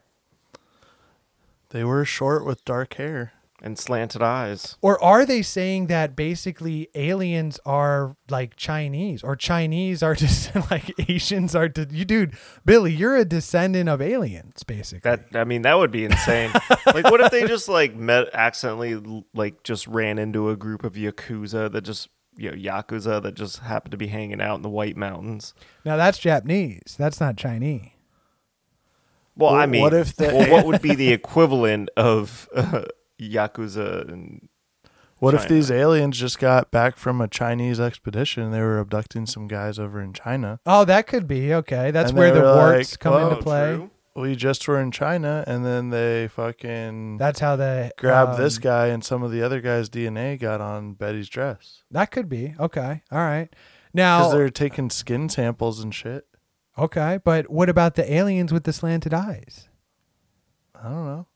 They 1.76 1.84
were 1.84 2.06
short 2.06 2.46
with 2.46 2.64
dark 2.64 2.94
hair 2.94 3.34
and 3.62 3.78
slanted 3.78 4.22
eyes. 4.22 4.78
Or 4.82 5.04
are 5.04 5.26
they 5.26 5.42
saying 5.42 5.88
that 5.88 6.16
basically 6.16 6.88
aliens 6.96 7.60
are 7.66 8.16
like 8.30 8.56
Chinese 8.56 9.22
or 9.22 9.36
Chinese 9.36 10.02
are 10.02 10.16
just 10.16 10.56
like 10.72 10.94
Asians 11.10 11.54
are, 11.54 11.68
de- 11.68 11.94
you 11.94 12.06
dude, 12.06 12.38
Billy, 12.64 12.94
you're 12.94 13.18
a 13.18 13.26
descendant 13.26 13.90
of 13.90 14.02
aliens, 14.02 14.64
basically. 14.64 15.02
That 15.04 15.38
I 15.38 15.44
mean, 15.44 15.64
that 15.64 15.78
would 15.78 15.92
be 15.92 16.06
insane. 16.06 16.50
like, 16.86 17.12
what 17.12 17.20
if 17.20 17.30
they 17.30 17.46
just 17.46 17.68
like 17.68 17.94
met 17.94 18.30
accidentally, 18.34 19.26
like 19.34 19.64
just 19.64 19.86
ran 19.86 20.18
into 20.18 20.50
a 20.50 20.56
group 20.56 20.86
of 20.86 20.94
yakuza 20.94 21.70
that 21.74 21.82
just 21.82 22.08
you 22.38 22.52
know 22.52 22.56
yakuza 22.56 23.22
that 23.22 23.34
just 23.34 23.60
happened 23.60 23.92
to 23.92 23.98
be 23.98 24.08
hanging 24.08 24.40
out 24.40 24.56
in 24.56 24.62
the 24.62 24.70
White 24.70 24.96
Mountains? 24.96 25.54
Now 25.84 25.98
that's 25.98 26.20
Japanese. 26.20 26.96
That's 26.98 27.20
not 27.20 27.36
Chinese. 27.36 27.90
Well, 29.38 29.54
I 29.54 29.66
mean, 29.66 29.82
what 29.82 29.94
if 29.94 30.16
the- 30.16 30.28
well, 30.28 30.50
what 30.52 30.66
would 30.66 30.82
be 30.82 30.96
the 31.04 31.12
equivalent 31.12 31.90
of 31.98 32.48
uh, 32.56 32.84
yakuza 33.20 34.08
and 34.10 34.48
What 35.20 35.34
if 35.34 35.48
these 35.48 35.72
aliens 35.72 36.20
just 36.20 36.40
got 36.40 36.72
back 36.72 36.98
from 36.98 37.22
a 37.22 37.28
Chinese 37.28 37.80
expedition 37.80 38.44
and 38.44 38.54
they 38.54 38.62
were 38.62 38.80
abducting 38.80 39.26
some 39.26 39.48
guys 39.48 39.80
over 39.80 40.02
in 40.02 40.14
China? 40.14 40.60
Oh, 40.66 40.86
that 40.86 41.08
could 41.08 41.28
be. 41.28 41.54
Okay. 41.54 41.92
That's 41.92 42.10
And 42.12 42.20
where 42.20 42.32
the 42.32 42.42
warts 42.42 42.94
like, 42.94 43.00
come 43.00 43.14
"Well, 43.14 43.30
into 43.32 43.44
play. 43.44 43.90
We 44.18 44.38
just 44.38 44.66
were 44.68 44.80
in 44.80 44.92
China 44.92 45.44
and 45.46 45.66
then 45.66 45.90
they 45.90 46.30
fucking 46.30 47.18
That's 47.18 47.42
how 47.42 47.58
they 47.58 47.92
grabbed 47.98 48.38
this 48.40 48.56
um, 48.58 48.62
guy 48.62 48.88
and 48.88 49.04
some 49.04 49.24
of 49.24 49.32
the 49.32 49.42
other 49.42 49.60
guy's 49.60 49.90
DNA 49.90 50.40
got 50.40 50.62
on 50.62 50.94
Betty's 50.94 51.28
dress. 51.28 51.84
That 51.92 52.12
could 52.12 52.30
be. 52.30 52.56
Okay. 52.58 53.02
All 53.12 53.20
right. 53.20 53.50
Because 53.94 53.94
Now, 53.94 54.30
they're 54.32 54.50
taking 54.50 54.90
skin 54.90 55.28
samples 55.28 55.82
and 55.82 55.94
shit. 55.94 56.26
Okay, 56.78 57.20
but 57.24 57.50
what 57.50 57.70
about 57.70 57.96
the 57.96 58.12
aliens 58.12 58.52
with 58.54 58.64
the 58.64 58.74
slanted 58.74 59.14
eyes? 59.14 59.70
I 60.76 60.84
don't 60.84 61.06
know. 61.06 61.28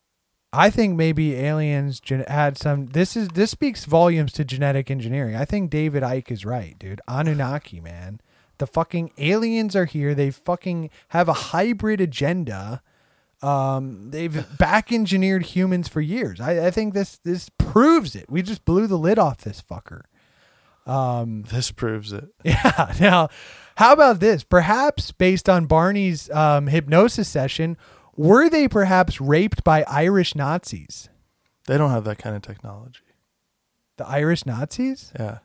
I 0.52 0.68
think 0.70 0.96
maybe 0.96 1.36
aliens 1.36 2.00
gen- 2.00 2.24
had 2.26 2.58
some. 2.58 2.86
This 2.86 3.16
is 3.16 3.28
this 3.28 3.50
speaks 3.52 3.84
volumes 3.84 4.32
to 4.32 4.44
genetic 4.44 4.90
engineering. 4.90 5.36
I 5.36 5.44
think 5.44 5.70
David 5.70 6.02
Icke 6.02 6.32
is 6.32 6.44
right, 6.44 6.76
dude. 6.78 7.00
Anunnaki, 7.06 7.80
man. 7.80 8.20
The 8.58 8.66
fucking 8.66 9.12
aliens 9.16 9.74
are 9.76 9.84
here. 9.86 10.14
They 10.14 10.30
fucking 10.30 10.90
have 11.08 11.28
a 11.28 11.32
hybrid 11.32 12.00
agenda. 12.00 12.82
Um, 13.42 14.10
they've 14.10 14.44
back 14.58 14.92
engineered 14.92 15.46
humans 15.46 15.88
for 15.88 16.00
years. 16.00 16.40
I, 16.40 16.66
I 16.66 16.70
think 16.72 16.94
this 16.94 17.18
this 17.18 17.48
proves 17.56 18.16
it. 18.16 18.28
We 18.28 18.42
just 18.42 18.64
blew 18.64 18.86
the 18.88 18.98
lid 18.98 19.18
off 19.18 19.38
this 19.38 19.62
fucker. 19.62 20.02
Um, 20.86 21.42
This 21.42 21.70
proves 21.70 22.12
it. 22.12 22.28
yeah. 22.44 22.92
Now, 22.98 23.28
how 23.80 23.94
about 23.94 24.20
this? 24.20 24.44
Perhaps 24.44 25.10
based 25.10 25.48
on 25.48 25.64
Barney's 25.64 26.30
um, 26.32 26.66
hypnosis 26.66 27.30
session, 27.30 27.78
were 28.14 28.50
they 28.50 28.68
perhaps 28.68 29.22
raped 29.22 29.64
by 29.64 29.84
Irish 29.84 30.34
Nazis? 30.34 31.08
They 31.66 31.78
don't 31.78 31.90
have 31.90 32.04
that 32.04 32.18
kind 32.18 32.36
of 32.36 32.42
technology. 32.42 33.00
The 33.96 34.06
Irish 34.06 34.44
Nazis? 34.44 35.12
Yeah. 35.18 35.38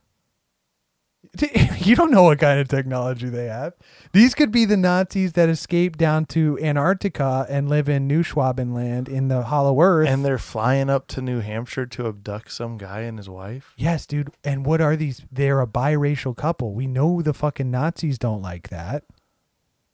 You 1.85 1.95
don't 1.95 2.09
know 2.09 2.23
what 2.23 2.39
kind 2.39 2.59
of 2.59 2.67
technology 2.67 3.29
they 3.29 3.45
have. 3.45 3.73
These 4.11 4.33
could 4.33 4.51
be 4.51 4.65
the 4.65 4.77
Nazis 4.77 5.33
that 5.33 5.49
escaped 5.49 5.99
down 5.99 6.25
to 6.27 6.57
Antarctica 6.59 7.45
and 7.47 7.69
live 7.69 7.87
in 7.87 8.07
New 8.07 8.23
Schwabenland 8.23 9.07
in 9.07 9.27
the 9.27 9.43
Hollow 9.43 9.79
Earth. 9.81 10.07
And 10.09 10.25
they're 10.25 10.39
flying 10.39 10.89
up 10.89 11.05
to 11.09 11.21
New 11.21 11.41
Hampshire 11.41 11.85
to 11.85 12.07
abduct 12.07 12.51
some 12.51 12.77
guy 12.79 13.01
and 13.01 13.19
his 13.19 13.29
wife. 13.29 13.73
yes, 13.77 14.05
dude. 14.07 14.31
And 14.43 14.65
what 14.65 14.81
are 14.81 14.95
these? 14.95 15.23
They're 15.31 15.61
a 15.61 15.67
biracial 15.67 16.35
couple. 16.35 16.73
We 16.73 16.87
know 16.87 17.21
the 17.21 17.33
fucking 17.35 17.69
Nazis 17.69 18.17
don't 18.17 18.41
like 18.41 18.69
that. 18.69 19.03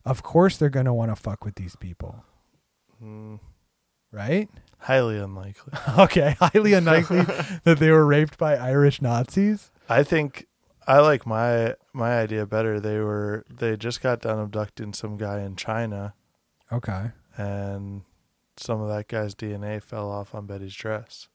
Of 0.05 0.23
course, 0.23 0.55
they're 0.57 0.69
gonna 0.69 0.93
want 0.93 1.11
to 1.11 1.15
fuck 1.15 1.43
with 1.43 1.55
these 1.55 1.75
people, 1.75 2.23
Hmm. 2.99 3.35
right? 4.11 4.49
Highly 4.79 5.17
unlikely. 5.17 5.73
Okay, 5.99 6.35
highly 6.39 6.73
unlikely 6.73 7.21
that 7.65 7.79
they 7.79 7.91
were 7.91 8.05
raped 8.05 8.37
by 8.37 8.55
Irish 8.55 9.01
Nazis. 9.01 9.71
I 9.89 10.03
think 10.03 10.47
I 10.87 10.99
like 10.99 11.25
my 11.25 11.75
my 11.93 12.19
idea 12.19 12.45
better. 12.45 12.79
They 12.79 12.99
were 12.99 13.45
they 13.49 13.77
just 13.77 14.01
got 14.01 14.21
done 14.21 14.39
abducting 14.39 14.93
some 14.93 15.17
guy 15.17 15.41
in 15.41 15.55
China, 15.55 16.13
Okay. 16.71 17.11
and 17.37 18.01
some 18.57 18.81
of 18.81 18.89
that 18.89 19.07
guy's 19.07 19.35
DNA 19.35 19.81
fell 19.81 20.09
off 20.11 20.33
on 20.35 20.45
Betty's 20.45 20.75
dress 20.75 21.27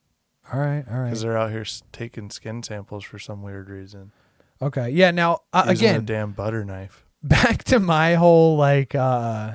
All 0.53 0.61
right. 0.61 0.85
All 0.91 0.99
right. 0.99 1.05
because 1.07 1.23
they're 1.23 1.39
out 1.39 1.51
here 1.51 1.63
s- 1.63 1.83
taking 1.93 2.31
skin 2.31 2.63
samples 2.63 3.05
for 3.05 3.19
some 3.19 3.43
weird 3.43 3.69
reason. 3.71 4.13
Okay. 4.61 4.91
Yeah. 4.91 5.11
Now 5.13 5.41
uh, 5.53 5.67
Using 5.71 5.89
again, 5.89 6.01
a 6.01 6.05
damn 6.05 6.33
butter 6.33 6.65
knife. 6.65 7.05
back 7.23 7.65
to 7.65 7.79
my 7.81 8.15
whole 8.15 8.57
like 8.57 8.95
uh 8.95 9.55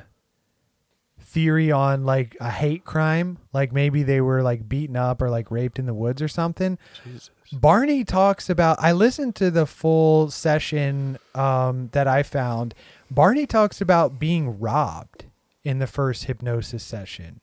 theory 1.19 1.71
on 1.71 2.03
like 2.03 2.35
a 2.41 2.49
hate 2.49 2.83
crime 2.83 3.37
like 3.53 3.71
maybe 3.71 4.03
they 4.03 4.19
were 4.19 4.41
like 4.41 4.67
beaten 4.67 4.97
up 4.97 5.21
or 5.21 5.29
like 5.29 5.49
raped 5.49 5.79
in 5.79 5.85
the 5.85 5.93
woods 5.93 6.21
or 6.21 6.27
something 6.27 6.77
Jesus. 7.05 7.29
Barney 7.51 8.03
talks 8.03 8.49
about 8.49 8.77
i 8.79 8.91
listened 8.91 9.35
to 9.35 9.51
the 9.51 9.65
full 9.65 10.29
session 10.31 11.17
um 11.35 11.89
that 11.91 12.07
i 12.07 12.23
found. 12.23 12.73
Barney 13.09 13.45
talks 13.45 13.81
about 13.81 14.19
being 14.19 14.59
robbed 14.59 15.25
in 15.65 15.79
the 15.79 15.87
first 15.87 16.23
hypnosis 16.25 16.83
session. 16.83 17.41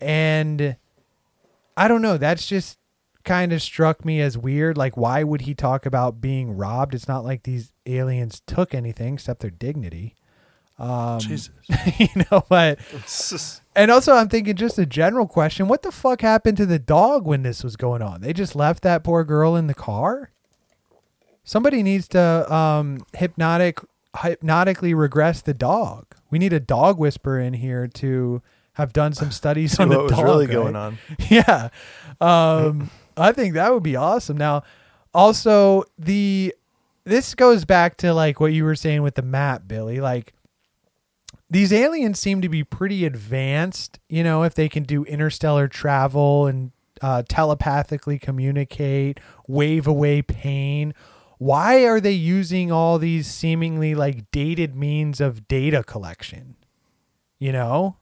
And 0.00 0.76
i 1.76 1.88
don't 1.88 2.02
know 2.02 2.16
that's 2.16 2.46
just 2.46 2.78
kind 3.24 3.52
of 3.52 3.60
struck 3.60 4.04
me 4.04 4.20
as 4.20 4.38
weird. 4.38 4.78
Like 4.78 4.96
why 4.96 5.22
would 5.22 5.42
he 5.42 5.54
talk 5.54 5.84
about 5.84 6.20
being 6.20 6.56
robbed? 6.56 6.94
It's 6.94 7.08
not 7.08 7.24
like 7.24 7.42
these 7.42 7.72
aliens 7.84 8.40
took 8.46 8.74
anything 8.74 9.14
except 9.14 9.40
their 9.40 9.50
dignity 9.50 10.14
um 10.78 11.18
Jesus. 11.20 11.50
you 11.98 12.08
know 12.30 12.44
but 12.48 12.78
and 13.76 13.90
also 13.90 14.12
i'm 14.14 14.28
thinking 14.28 14.54
just 14.54 14.78
a 14.78 14.84
general 14.84 15.26
question 15.26 15.68
what 15.68 15.82
the 15.82 15.90
fuck 15.90 16.20
happened 16.20 16.56
to 16.56 16.66
the 16.66 16.78
dog 16.78 17.24
when 17.24 17.42
this 17.42 17.64
was 17.64 17.76
going 17.76 18.02
on 18.02 18.20
they 18.20 18.32
just 18.32 18.54
left 18.54 18.82
that 18.82 19.02
poor 19.02 19.24
girl 19.24 19.56
in 19.56 19.68
the 19.68 19.74
car 19.74 20.30
somebody 21.44 21.82
needs 21.82 22.08
to 22.08 22.52
um 22.52 22.98
hypnotic 23.14 23.80
hypnotically 24.22 24.92
regress 24.92 25.40
the 25.40 25.54
dog 25.54 26.04
we 26.30 26.38
need 26.38 26.52
a 26.52 26.60
dog 26.60 26.98
whisperer 26.98 27.40
in 27.40 27.54
here 27.54 27.86
to 27.86 28.42
have 28.74 28.92
done 28.92 29.14
some 29.14 29.30
studies 29.40 29.78
on 29.80 29.88
the 29.88 29.96
what 29.96 30.04
was 30.04 30.12
dog 30.12 30.24
really 30.24 30.46
right? 30.46 30.52
going 30.52 30.76
on. 30.76 30.98
yeah 31.30 31.68
um 32.20 32.90
i 33.16 33.32
think 33.32 33.54
that 33.54 33.72
would 33.72 33.82
be 33.82 33.96
awesome 33.96 34.36
now 34.36 34.62
also 35.14 35.84
the 35.98 36.54
this 37.04 37.34
goes 37.34 37.64
back 37.64 37.96
to 37.96 38.12
like 38.12 38.40
what 38.40 38.52
you 38.52 38.64
were 38.64 38.74
saying 38.74 39.02
with 39.02 39.14
the 39.14 39.22
map 39.22 39.62
billy 39.66 40.00
like 40.00 40.34
these 41.48 41.72
aliens 41.72 42.18
seem 42.18 42.40
to 42.42 42.48
be 42.48 42.64
pretty 42.64 43.04
advanced 43.04 43.98
you 44.08 44.24
know 44.24 44.42
if 44.42 44.54
they 44.54 44.68
can 44.68 44.82
do 44.82 45.04
interstellar 45.04 45.68
travel 45.68 46.46
and 46.46 46.72
uh, 47.00 47.22
telepathically 47.28 48.18
communicate, 48.18 49.20
wave 49.46 49.86
away 49.86 50.22
pain. 50.22 50.94
Why 51.38 51.84
are 51.84 52.00
they 52.00 52.12
using 52.12 52.72
all 52.72 52.98
these 52.98 53.26
seemingly 53.26 53.94
like 53.94 54.30
dated 54.30 54.74
means 54.74 55.20
of 55.20 55.46
data 55.48 55.84
collection? 55.84 56.56
You 57.38 57.52
know? 57.52 57.96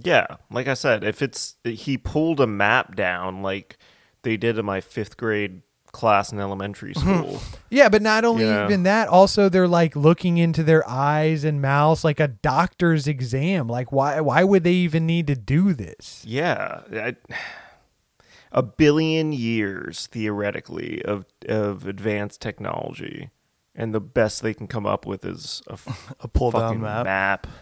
Yeah, 0.00 0.26
like 0.50 0.68
I 0.68 0.74
said, 0.74 1.02
if 1.02 1.22
it's 1.22 1.56
he 1.64 1.98
pulled 1.98 2.40
a 2.40 2.46
map 2.46 2.94
down 2.94 3.42
like 3.42 3.78
they 4.22 4.36
did 4.36 4.58
in 4.58 4.64
my 4.64 4.80
fifth 4.80 5.16
grade 5.16 5.62
class 5.92 6.32
in 6.32 6.38
elementary 6.40 6.94
mm-hmm. 6.94 7.20
school. 7.20 7.40
Yeah, 7.70 7.88
but 7.88 8.02
not 8.02 8.24
only 8.24 8.44
Yeah. 8.44 8.64
even 8.64 8.82
that, 8.84 9.08
also 9.08 9.48
they're 9.48 9.68
like 9.68 9.94
looking 9.96 10.38
into 10.38 10.62
their 10.62 10.88
eyes 10.88 11.44
and 11.44 11.60
mouths 11.62 12.04
like 12.04 12.20
a 12.20 12.28
doctor's 12.28 13.06
exam. 13.06 13.68
Like 13.68 13.90
why 13.92 14.20
why 14.20 14.44
would 14.44 14.64
they 14.64 14.72
even 14.72 15.06
need 15.06 15.26
to 15.28 15.34
do 15.36 15.72
this? 15.72 16.22
yeah, 16.26 16.80
I, 16.92 17.16
a 18.52 18.62
billion 18.62 19.32
years 19.32 20.06
theoretically 20.06 21.02
of 21.04 21.24
of 21.48 21.86
advanced 21.86 22.40
technology, 22.40 23.30
and 23.74 23.94
the 23.94 24.00
best 24.00 24.42
they 24.42 24.54
can 24.54 24.66
come 24.66 24.86
up 24.86 25.04
with 25.06 25.24
is 25.24 25.62
a, 25.68 25.72
f- 25.74 26.14
A 26.20 26.28
pull 26.28 26.50
down 26.50 26.80
map. 26.80 27.04
map. 27.04 27.46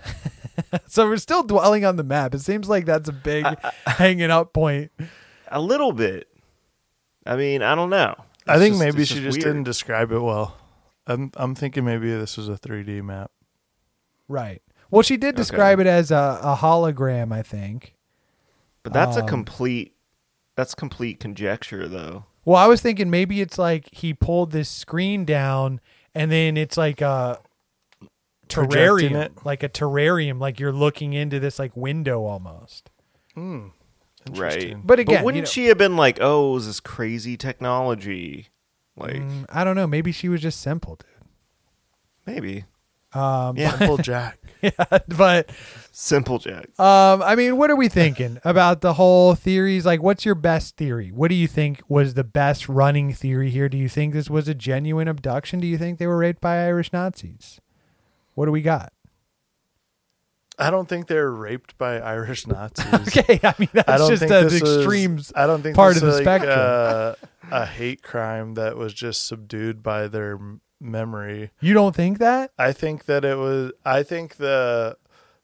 So 0.86 1.06
we're 1.06 1.18
still 1.18 1.42
dwelling 1.42 1.84
on 1.84 1.96
the 1.96 2.02
map. 2.02 2.34
It 2.34 2.38
seems 2.38 2.66
like 2.66 2.86
that's 2.86 3.10
a 3.10 3.12
big 3.12 3.44
hanging 3.86 4.30
up 4.30 4.54
point. 4.54 4.90
A 5.48 5.60
little 5.60 5.92
bit. 5.92 6.28
I 7.26 7.36
mean, 7.36 7.62
I 7.62 7.74
don't 7.74 7.90
know. 7.90 8.14
I 8.46 8.58
think 8.58 8.74
just- 8.74 8.84
maybe 8.84 9.04
she 9.04 9.14
just 9.14 9.24
just 9.36 9.40
didn't 9.40 9.64
describe 9.64 10.12
it 10.12 10.20
well. 10.20 10.56
I'm 11.06 11.30
I'm 11.36 11.54
thinking 11.54 11.84
maybe 11.84 12.10
this 12.10 12.36
was 12.36 12.48
a 12.48 12.56
3D 12.56 13.02
map. 13.02 13.30
Right. 14.28 14.62
Well, 14.90 15.02
she 15.02 15.16
did 15.16 15.34
describe 15.36 15.80
it 15.80 15.86
as 15.86 16.10
a, 16.10 16.40
a 16.42 16.56
hologram, 16.56 17.32
I 17.32 17.42
think. 17.42 17.94
But 18.82 18.92
that's 18.92 19.16
Um, 19.16 19.24
a 19.24 19.28
complete. 19.28 19.94
That's 20.56 20.74
complete 20.74 21.20
conjecture, 21.20 21.86
though. 21.88 22.24
Well, 22.44 22.56
I 22.56 22.66
was 22.66 22.80
thinking 22.80 23.10
maybe 23.10 23.40
it's 23.40 23.58
like 23.58 23.88
he 23.92 24.14
pulled 24.14 24.52
this 24.52 24.68
screen 24.70 25.24
down 25.24 25.80
and 26.14 26.30
then 26.30 26.56
it's 26.56 26.76
like 26.76 27.00
a 27.00 27.40
terrarium, 28.48 29.16
it? 29.16 29.32
like 29.44 29.62
a 29.62 29.68
terrarium, 29.68 30.40
like 30.40 30.60
you're 30.60 30.72
looking 30.72 31.12
into 31.12 31.40
this 31.40 31.58
like 31.58 31.76
window 31.76 32.24
almost. 32.24 32.90
Hmm. 33.34 33.68
Right. 34.32 34.76
But 34.84 34.98
again, 35.00 35.18
you 35.20 35.24
wouldn't 35.24 35.44
know- 35.44 35.50
she 35.50 35.66
have 35.66 35.78
been 35.78 35.96
like, 35.96 36.18
"Oh, 36.20 36.50
it 36.50 36.54
was 36.54 36.66
this 36.66 36.80
crazy 36.80 37.36
technology"? 37.36 38.48
Like, 38.96 39.16
Mm, 39.16 39.44
I 39.50 39.62
don't 39.64 39.76
know. 39.76 39.86
Maybe 39.86 40.10
she 40.12 40.28
was 40.28 40.40
just 40.40 40.60
simple, 40.60 40.96
dude. 40.96 41.28
maybe. 42.26 42.64
Um, 43.12 43.56
Yeah. 43.56 43.70
Simple 43.78 43.96
Jack. 43.98 44.38
yeah, 44.62 44.70
but 45.08 45.50
Simple 45.92 46.38
Jack. 46.38 46.68
Um, 46.78 47.22
I 47.22 47.34
mean, 47.36 47.56
what 47.56 47.70
are 47.70 47.76
we 47.76 47.88
thinking 47.88 48.38
about 48.44 48.80
the 48.80 48.94
whole 48.94 49.34
theories? 49.34 49.86
Like, 49.86 50.02
what's 50.02 50.24
your 50.24 50.34
best 50.34 50.76
theory? 50.76 51.10
What 51.12 51.28
do 51.28 51.34
you 51.34 51.46
think 51.46 51.82
was 51.88 52.14
the 52.14 52.24
best 52.24 52.68
running 52.68 53.12
theory 53.14 53.50
here? 53.50 53.68
Do 53.68 53.78
you 53.78 53.88
think 53.88 54.12
this 54.12 54.28
was 54.28 54.48
a 54.48 54.54
genuine 54.54 55.08
abduction? 55.08 55.60
Do 55.60 55.66
you 55.66 55.78
think 55.78 55.98
they 55.98 56.06
were 56.06 56.18
raped 56.18 56.40
by 56.40 56.64
Irish 56.66 56.92
Nazis? 56.92 57.60
What 58.34 58.46
do 58.46 58.52
we 58.52 58.60
got? 58.60 58.92
I 60.58 60.70
don't 60.70 60.88
think 60.88 61.06
they're 61.06 61.30
raped 61.30 61.76
by 61.78 61.98
Irish 62.14 62.46
Nazis. 62.46 62.86
Okay, 63.16 63.40
I 63.42 63.54
mean 63.58 63.68
that's 63.72 63.88
I 63.88 63.98
don't 63.98 64.10
just 64.10 64.20
think 64.20 64.30
the 64.30 64.44
this 64.48 64.62
extremes 64.62 65.32
I 65.36 65.46
don't 65.46 65.62
think 65.62 65.76
part 65.76 65.94
this 65.94 66.02
of 66.02 66.08
the 66.08 66.20
is 66.20 66.26
like, 66.26 66.40
spectrum. 66.42 66.58
uh, 66.58 67.14
a 67.50 67.66
hate 67.66 68.02
crime 68.02 68.54
that 68.54 68.76
was 68.76 68.94
just 68.94 69.26
subdued 69.26 69.82
by 69.82 70.08
their 70.08 70.38
memory. 70.80 71.50
You 71.60 71.74
don't 71.74 71.94
think 71.94 72.18
that? 72.18 72.52
I 72.58 72.72
think 72.72 73.04
that 73.04 73.24
it 73.24 73.36
was. 73.36 73.72
I 73.84 74.02
think 74.02 74.36
the 74.36 74.96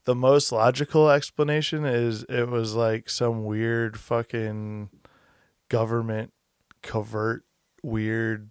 the 0.04 0.14
most 0.14 0.50
logical 0.50 1.10
explanation 1.10 1.84
is 1.84 2.24
it 2.24 2.48
was 2.48 2.74
like 2.74 3.08
some 3.08 3.44
weird 3.44 3.98
fucking 4.00 4.90
government 5.68 6.32
covert 6.82 7.44
weird 7.82 8.50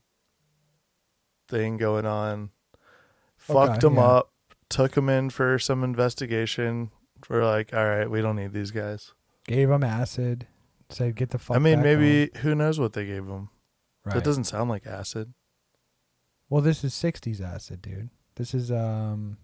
thing 1.48 1.77
going 1.77 2.06
on. 2.06 2.49
Fucked 3.38 3.72
Okay, 3.72 3.80
them 3.80 3.95
yeah. 3.95 4.01
up, 4.01 4.31
took 4.72 4.93
them 4.93 5.09
in 5.09 5.30
for 5.30 5.59
some 5.59 5.83
investigation. 5.83 6.90
We're 7.30 7.45
like, 7.45 7.74
all 7.74 7.85
right, 7.85 8.09
we 8.09 8.22
don't 8.22 8.35
need 8.35 8.53
these 8.53 8.72
guys. 8.72 9.14
Gave 9.45 9.69
them 9.69 9.83
acid. 9.83 10.48
Said 10.90 11.16
get 11.16 11.30
the 11.30 11.38
fuck. 11.38 11.56
I 11.56 11.59
mean, 11.59 11.75
back 11.75 11.83
maybe 11.83 12.19
home." 12.33 12.41
who 12.41 12.56
knows 12.56 12.80
what 12.80 12.93
they 12.93 13.06
gave 13.06 13.25
them. 13.27 13.50
Right. 14.06 14.16
That 14.16 14.24
doesn't 14.24 14.45
sound 14.45 14.69
like 14.69 14.88
acid. 14.88 15.33
Well, 16.50 16.61
this 16.61 16.83
is 16.83 16.93
'60s 16.93 17.41
acid, 17.41 17.82
dude. 17.82 18.09
This 18.35 18.53
is 18.53 18.72
um. 18.72 19.38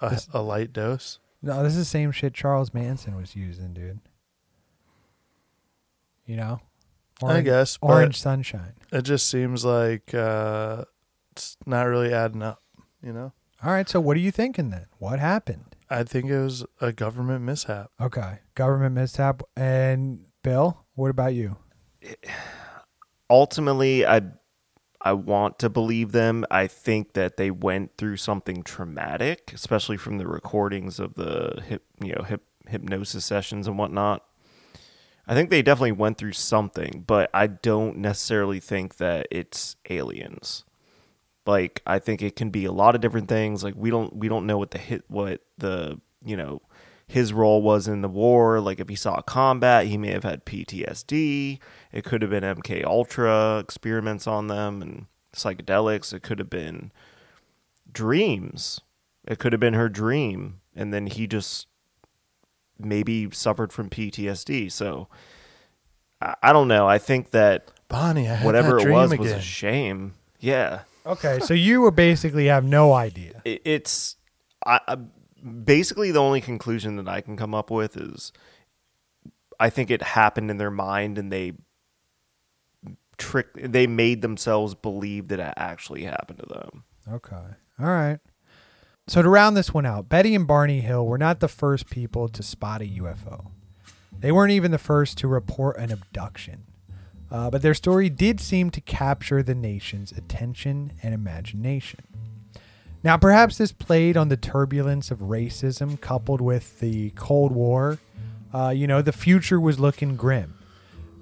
A, 0.00 0.10
this- 0.10 0.28
a 0.32 0.42
light 0.42 0.72
dose. 0.72 1.18
No, 1.42 1.62
this 1.62 1.72
is 1.72 1.78
the 1.78 1.84
same 1.84 2.10
shit 2.10 2.32
Charles 2.32 2.72
Manson 2.72 3.16
was 3.16 3.36
using, 3.36 3.74
dude. 3.74 4.00
You 6.26 6.36
know, 6.36 6.60
I 7.22 7.42
guess, 7.42 7.78
orange 7.82 8.18
sunshine. 8.18 8.72
It 8.92 9.02
just 9.02 9.28
seems 9.28 9.62
like 9.64 10.14
uh, 10.14 10.84
it's 11.32 11.58
not 11.66 11.82
really 11.82 12.14
adding 12.14 12.42
up. 12.42 12.62
You 13.02 13.12
know. 13.12 13.32
All 13.64 13.72
right, 13.72 13.88
so 13.88 13.98
what 13.98 14.18
are 14.18 14.20
you 14.20 14.30
thinking 14.30 14.68
then? 14.68 14.88
What 14.98 15.20
happened? 15.20 15.74
I 15.88 16.02
think 16.02 16.26
it 16.26 16.38
was 16.38 16.66
a 16.82 16.92
government 16.92 17.44
mishap. 17.44 17.90
Okay, 17.98 18.40
government 18.54 18.94
mishap. 18.94 19.42
And 19.56 20.26
Bill, 20.42 20.84
what 20.96 21.08
about 21.08 21.32
you? 21.32 21.56
Ultimately, 23.30 24.04
I 24.04 24.20
I 25.00 25.14
want 25.14 25.58
to 25.60 25.70
believe 25.70 26.12
them. 26.12 26.44
I 26.50 26.66
think 26.66 27.14
that 27.14 27.38
they 27.38 27.50
went 27.50 27.96
through 27.96 28.18
something 28.18 28.64
traumatic, 28.64 29.52
especially 29.54 29.96
from 29.96 30.18
the 30.18 30.26
recordings 30.26 31.00
of 31.00 31.14
the 31.14 31.62
hip, 31.66 31.84
you 32.02 32.14
know, 32.14 32.22
hip, 32.22 32.42
hypnosis 32.68 33.24
sessions 33.24 33.66
and 33.66 33.78
whatnot. 33.78 34.24
I 35.26 35.32
think 35.32 35.48
they 35.48 35.62
definitely 35.62 35.92
went 35.92 36.18
through 36.18 36.32
something, 36.32 37.02
but 37.06 37.30
I 37.32 37.46
don't 37.46 37.96
necessarily 37.96 38.60
think 38.60 38.96
that 38.96 39.26
it's 39.30 39.76
aliens. 39.88 40.64
Like 41.46 41.82
I 41.86 41.98
think 41.98 42.22
it 42.22 42.36
can 42.36 42.50
be 42.50 42.64
a 42.64 42.72
lot 42.72 42.94
of 42.94 43.00
different 43.00 43.28
things. 43.28 43.62
Like 43.62 43.74
we 43.76 43.90
don't 43.90 44.14
we 44.16 44.28
don't 44.28 44.46
know 44.46 44.58
what 44.58 44.70
the 44.70 44.78
hit 44.78 45.04
what 45.08 45.42
the 45.58 46.00
you 46.24 46.36
know 46.36 46.62
his 47.06 47.32
role 47.32 47.62
was 47.62 47.86
in 47.86 48.02
the 48.02 48.08
war. 48.08 48.60
Like 48.60 48.80
if 48.80 48.88
he 48.88 48.96
saw 48.96 49.20
combat, 49.20 49.86
he 49.86 49.98
may 49.98 50.10
have 50.10 50.24
had 50.24 50.44
PTSD. 50.44 51.58
It 51.92 52.04
could 52.04 52.22
have 52.22 52.30
been 52.30 52.44
MK 52.44 52.84
Ultra 52.84 53.58
experiments 53.58 54.26
on 54.26 54.46
them 54.46 54.80
and 54.80 55.06
psychedelics. 55.34 56.12
It 56.14 56.22
could 56.22 56.38
have 56.38 56.50
been 56.50 56.92
dreams. 57.92 58.80
It 59.26 59.38
could 59.38 59.52
have 59.52 59.60
been 59.60 59.74
her 59.74 59.88
dream, 59.88 60.60
and 60.74 60.92
then 60.92 61.06
he 61.06 61.26
just 61.26 61.66
maybe 62.78 63.30
suffered 63.30 63.72
from 63.72 63.88
PTSD. 63.88 64.70
So 64.70 65.08
I, 66.20 66.34
I 66.42 66.52
don't 66.52 66.68
know. 66.68 66.86
I 66.88 66.98
think 66.98 67.30
that 67.30 67.70
Bonnie, 67.88 68.28
I 68.28 68.44
whatever 68.44 68.78
it 68.78 68.90
was 68.90 69.16
was 69.16 69.32
a 69.32 69.40
shame. 69.40 70.14
Yeah. 70.40 70.80
Okay, 71.06 71.38
so 71.40 71.54
you 71.54 71.80
were 71.80 71.90
basically 71.90 72.46
have 72.46 72.64
no 72.64 72.92
idea. 72.92 73.42
It, 73.44 73.62
it's 73.64 74.16
I, 74.64 74.80
I 74.88 74.96
basically 75.44 76.10
the 76.10 76.20
only 76.20 76.40
conclusion 76.40 76.96
that 76.96 77.08
I 77.08 77.20
can 77.20 77.36
come 77.36 77.54
up 77.54 77.70
with 77.70 77.96
is 77.96 78.32
I 79.60 79.70
think 79.70 79.90
it 79.90 80.02
happened 80.02 80.50
in 80.50 80.56
their 80.56 80.70
mind 80.70 81.18
and 81.18 81.30
they 81.30 81.52
trick 83.18 83.48
they 83.54 83.86
made 83.86 84.22
themselves 84.22 84.74
believe 84.74 85.28
that 85.28 85.40
it 85.40 85.54
actually 85.56 86.04
happened 86.04 86.40
to 86.40 86.46
them. 86.46 86.84
Okay, 87.12 87.36
all 87.78 87.86
right. 87.86 88.18
So 89.06 89.20
to 89.20 89.28
round 89.28 89.54
this 89.56 89.74
one 89.74 89.84
out, 89.84 90.08
Betty 90.08 90.34
and 90.34 90.46
Barney 90.46 90.80
Hill 90.80 91.06
were 91.06 91.18
not 91.18 91.40
the 91.40 91.48
first 91.48 91.90
people 91.90 92.28
to 92.28 92.42
spot 92.42 92.80
a 92.80 92.86
UFO. 92.86 93.50
They 94.18 94.32
weren't 94.32 94.52
even 94.52 94.70
the 94.70 94.78
first 94.78 95.18
to 95.18 95.28
report 95.28 95.76
an 95.76 95.92
abduction. 95.92 96.64
Uh, 97.30 97.50
but 97.50 97.62
their 97.62 97.74
story 97.74 98.08
did 98.08 98.40
seem 98.40 98.70
to 98.70 98.80
capture 98.80 99.42
the 99.42 99.54
nation's 99.54 100.12
attention 100.12 100.92
and 101.02 101.14
imagination. 101.14 102.00
Now, 103.02 103.18
perhaps 103.18 103.58
this 103.58 103.72
played 103.72 104.16
on 104.16 104.28
the 104.28 104.36
turbulence 104.36 105.10
of 105.10 105.18
racism 105.18 106.00
coupled 106.00 106.40
with 106.40 106.80
the 106.80 107.10
Cold 107.10 107.52
War. 107.52 107.98
Uh, 108.52 108.70
you 108.70 108.86
know, 108.86 109.02
the 109.02 109.12
future 109.12 109.60
was 109.60 109.78
looking 109.78 110.16
grim. 110.16 110.54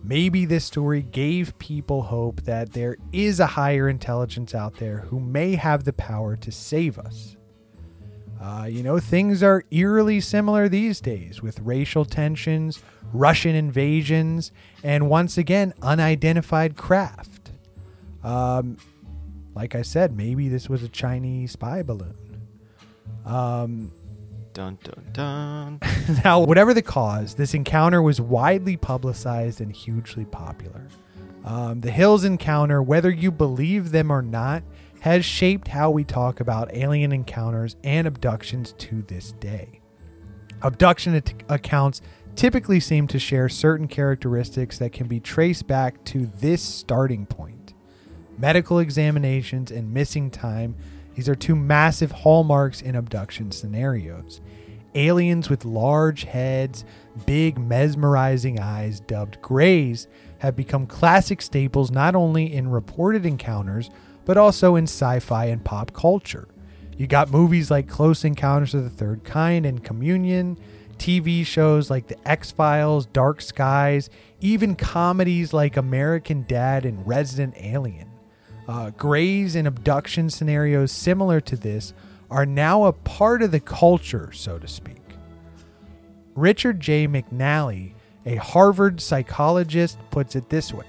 Maybe 0.05 0.45
this 0.45 0.65
story 0.65 1.03
gave 1.03 1.59
people 1.59 2.03
hope 2.03 2.43
that 2.43 2.73
there 2.73 2.97
is 3.13 3.41
a 3.41 3.47
higher 3.47 3.89
intelligence 3.89 4.55
out 4.55 4.77
there 4.77 4.99
who 4.99 5.21
may 5.21 5.55
have 5.55 5.85
the 5.85 5.93
power 5.93 6.37
to 6.37 6.53
save 6.53 6.99
us. 6.99 7.37
Uh, 8.43 8.65
you 8.65 8.83
know, 8.83 8.99
things 8.99 9.41
are 9.43 9.63
eerily 9.71 10.21
similar 10.21 10.69
these 10.69 11.01
days 11.01 11.41
with 11.41 11.61
racial 11.61 12.05
tensions, 12.05 12.83
Russian 13.13 13.55
invasions, 13.55 14.51
and 14.83 15.09
once 15.09 15.39
again, 15.39 15.73
unidentified 15.81 16.77
craft. 16.77 17.53
Um, 18.25 18.79
like 19.55 19.77
I 19.77 19.83
said, 19.83 20.17
maybe 20.17 20.49
this 20.49 20.69
was 20.69 20.83
a 20.83 20.89
Chinese 20.89 21.53
spy 21.53 21.83
balloon. 21.83 22.17
Um, 23.25 23.93
Dun 24.55 24.77
dun 24.83 25.07
dun. 25.13 25.81
now, 26.25 26.41
whatever 26.41 26.75
the 26.75 26.83
cause, 26.83 27.37
this 27.37 27.55
encounter 27.55 28.03
was 28.03 28.21
widely 28.21 28.77
publicized 28.77 29.63
and 29.63 29.75
hugely 29.75 30.27
popular. 30.27 30.89
Um, 31.45 31.81
the 31.81 31.91
Hills 31.91 32.25
encounter, 32.25 32.83
whether 32.83 33.11
you 33.11 33.31
believe 33.31 33.93
them 33.93 34.11
or 34.11 34.21
not, 34.21 34.63
has 35.03 35.25
shaped 35.25 35.67
how 35.67 35.91
we 35.91 36.05
talk 36.05 36.39
about 36.39 36.73
alien 36.73 37.11
encounters 37.11 37.75
and 37.83 38.07
abductions 38.07 38.73
to 38.79 39.03
this 39.03 39.33
day. 39.33 39.81
Abduction 40.63 41.17
at- 41.17 41.43
accounts 41.49 42.01
typically 42.37 42.79
seem 42.79 43.09
to 43.09 43.19
share 43.19 43.49
certain 43.49 43.89
characteristics 43.89 44.79
that 44.79 44.93
can 44.93 45.09
be 45.09 45.19
traced 45.19 45.67
back 45.67 46.05
to 46.05 46.27
this 46.27 46.63
starting 46.63 47.27
point. 47.27 47.75
Medical 48.39 48.79
examinations 48.79 49.73
and 49.73 49.93
missing 49.93 50.31
time, 50.31 50.77
these 51.17 51.29
are 51.29 51.35
two 51.35 51.57
massive 51.57 52.13
hallmarks 52.13 52.81
in 52.81 52.95
abduction 52.95 53.51
scenarios. 53.51 54.41
Aliens 54.95 55.51
with 55.51 55.65
large 55.65 56.23
heads, 56.23 56.85
big 57.27 57.59
mesmerizing 57.59 58.61
eyes, 58.61 59.01
dubbed 59.01 59.43
grays, 59.43 60.07
have 60.39 60.55
become 60.55 60.87
classic 60.87 61.43
staples 61.43 61.91
not 61.91 62.15
only 62.15 62.53
in 62.53 62.69
reported 62.69 63.27
encounters, 63.27 63.91
but 64.25 64.37
also 64.37 64.77
in 64.77 64.85
sci 64.85 65.19
fi 65.21 65.47
and 65.47 65.65
pop 65.65 65.93
culture. 65.93 66.49
You 66.97 67.07
got 67.07 67.31
movies 67.31 67.71
like 67.71 67.89
Close 67.89 68.25
Encounters 68.25 68.75
of 68.75 68.85
the 68.85 68.91
Third 68.91 69.25
Kind 69.25 69.67
and 69.67 69.83
Communion, 69.83 70.59
TV 70.99 71.45
shows 71.45 71.91
like 71.91 72.07
The 72.07 72.29
X 72.29 72.51
Files, 72.51 73.07
Dark 73.07 73.41
Skies, 73.41 74.09
even 74.41 74.77
comedies 74.77 75.53
like 75.53 75.77
American 75.77 76.45
Dad 76.47 76.85
and 76.85 77.07
Resident 77.07 77.55
Alien. 77.59 78.11
Uh, 78.69 78.91
grays 78.91 79.57
and 79.57 79.67
abduction 79.67 80.31
scenarios 80.31 80.93
similar 80.93 81.41
to 81.41 81.57
this 81.57 81.93
are 82.31 82.47
now 82.47 82.85
a 82.85 82.93
part 82.93 83.43
of 83.43 83.51
the 83.51 83.61
culture, 83.61 84.31
so 84.33 84.59
to 84.59 84.69
speak. 84.69 84.97
Richard 86.35 86.81
J. 86.81 87.07
McNally, 87.07 87.93
a 88.25 88.37
Harvard 88.37 89.01
psychologist, 89.01 89.99
puts 90.11 90.37
it 90.37 90.49
this 90.49 90.73
way 90.73 90.87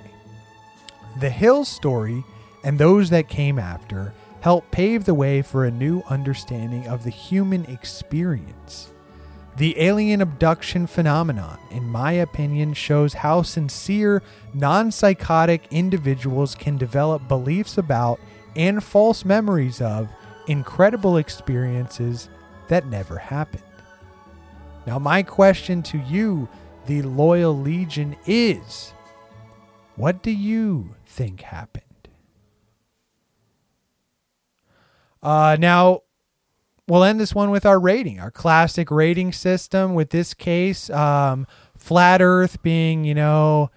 The 1.20 1.30
Hill 1.30 1.66
story 1.66 2.24
and 2.64 2.78
those 2.78 3.10
that 3.10 3.28
came 3.28 3.60
after 3.60 4.14
helped 4.42 4.72
pave 4.72 5.06
the 5.06 5.14
way 5.14 5.42
for 5.42 5.66
a 5.66 5.72
new 5.72 6.02
understanding 6.10 6.88
of 6.88 7.04
the 7.04 7.10
human 7.10 7.66
experience. 7.66 8.92
The 9.56 9.80
alien 9.80 10.22
abduction 10.22 10.88
phenomenon, 10.88 11.60
in 11.70 11.88
my 11.88 12.14
opinion, 12.14 12.74
shows 12.74 13.14
how 13.14 13.44
sincere, 13.44 14.24
non 14.54 14.92
psychotic 14.92 15.68
individuals 15.70 16.56
can 16.56 16.78
develop 16.78 17.28
beliefs 17.28 17.78
about 17.78 18.20
and 18.56 18.84
false 18.84 19.24
memories 19.24 19.80
of 19.80 20.10
incredible 20.48 21.18
experiences 21.18 22.30
that 22.68 22.88
never 22.88 23.18
happened. 23.18 23.64
Now, 24.88 25.00
my 25.00 25.24
question 25.24 25.84
to 25.84 26.00
you, 26.00 26.50
the 26.88 27.04
loyal 27.04 27.58
legion, 27.58 28.16
is 28.26 28.94
what 29.96 30.24
do 30.24 30.32
you 30.32 30.96
think 31.06 31.42
happened? 31.42 31.83
Uh, 35.24 35.56
now, 35.60 36.02
we'll 36.88 37.04
end 37.04 37.20
this 37.20 37.34
one 37.34 37.50
with 37.50 37.66
our 37.66 37.80
rating, 37.80 38.20
our 38.20 38.30
classic 38.30 38.92
rating 38.92 39.32
system. 39.32 39.96
With 39.96 40.10
this 40.10 40.34
case, 40.34 40.90
um, 40.90 41.48
flat 41.78 42.22
Earth 42.22 42.62
being, 42.62 43.06
you 43.06 43.16
know, 43.16 43.72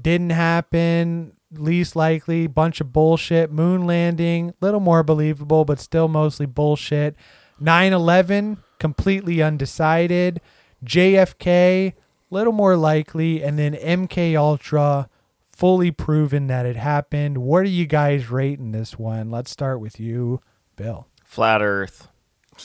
didn't 0.00 0.30
happen, 0.30 1.32
least 1.50 1.96
likely, 1.96 2.46
bunch 2.46 2.80
of 2.80 2.92
bullshit. 2.92 3.50
Moon 3.50 3.86
landing, 3.86 4.52
little 4.60 4.80
more 4.80 5.02
believable, 5.02 5.64
but 5.64 5.80
still 5.80 6.08
mostly 6.08 6.46
bullshit. 6.46 7.16
9 7.58 7.92
11, 7.92 8.58
completely 8.78 9.42
undecided. 9.42 10.40
JFK, 10.84 11.94
little 12.30 12.52
more 12.52 12.76
likely. 12.76 13.42
And 13.42 13.58
then 13.58 13.74
MK 13.74 14.36
Ultra, 14.36 15.08
fully 15.46 15.90
proven 15.90 16.48
that 16.48 16.66
it 16.66 16.76
happened. 16.76 17.38
What 17.38 17.60
are 17.60 17.64
you 17.64 17.86
guys 17.86 18.30
rating 18.30 18.72
this 18.72 18.98
one? 18.98 19.30
Let's 19.30 19.50
start 19.50 19.80
with 19.80 19.98
you, 19.98 20.42
Bill. 20.76 21.06
Flat 21.24 21.62
Earth. 21.62 22.08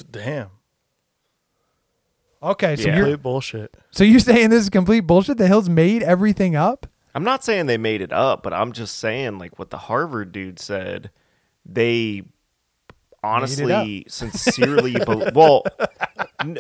Damn. 0.10 0.50
Okay, 2.44 2.76
so 2.76 2.84
Yeah. 2.88 2.96
you're 2.96 3.06
Complete 3.06 3.22
bullshit. 3.24 3.78
so 3.92 4.04
you're 4.04 4.20
saying 4.20 4.50
this 4.50 4.64
is 4.64 4.70
complete 4.70 5.02
bullshit? 5.02 5.38
The 5.38 5.48
Hills 5.48 5.70
made 5.70 6.02
everything 6.02 6.56
up? 6.56 6.88
I'm 7.14 7.24
not 7.24 7.44
saying 7.44 7.66
they 7.68 7.78
made 7.78 8.02
it 8.02 8.12
up, 8.14 8.42
but 8.42 8.54
I'm 8.54 8.72
just 8.72 8.98
saying 8.98 9.38
like 9.38 9.60
what 9.60 9.70
the 9.70 9.78
Harvard 9.78 10.32
dude 10.32 10.60
said. 10.60 11.12
They 11.66 12.24
honestly, 13.22 14.06
sincerely, 14.10 14.94
be- 14.94 15.30
well, 15.36 15.64
n- 16.40 16.58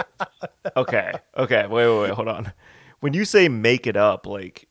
okay, 0.78 1.14
okay, 1.36 1.66
wait, 1.68 1.88
wait, 1.88 2.00
wait, 2.02 2.12
hold 2.12 2.28
on. 2.28 2.54
When 3.00 3.14
you 3.14 3.26
say 3.26 3.50
make 3.50 3.88
it 3.88 3.98
up, 3.98 4.28
like 4.28 4.68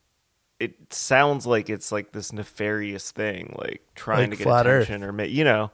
it 0.61 0.93
sounds 0.93 1.47
like 1.47 1.69
it's 1.71 1.91
like 1.91 2.13
this 2.13 2.33
nefarious 2.33 3.11
thing, 3.11 3.57
like 3.59 3.83
trying 3.97 4.31
Like 4.31 4.31
to 4.33 4.37
get 4.37 4.45
flat 4.45 4.67
Earth. 4.69 4.85
attention 4.85 5.09
or 5.09 5.13
make 5.13 5.33
you 5.33 5.43
know. 5.45 5.73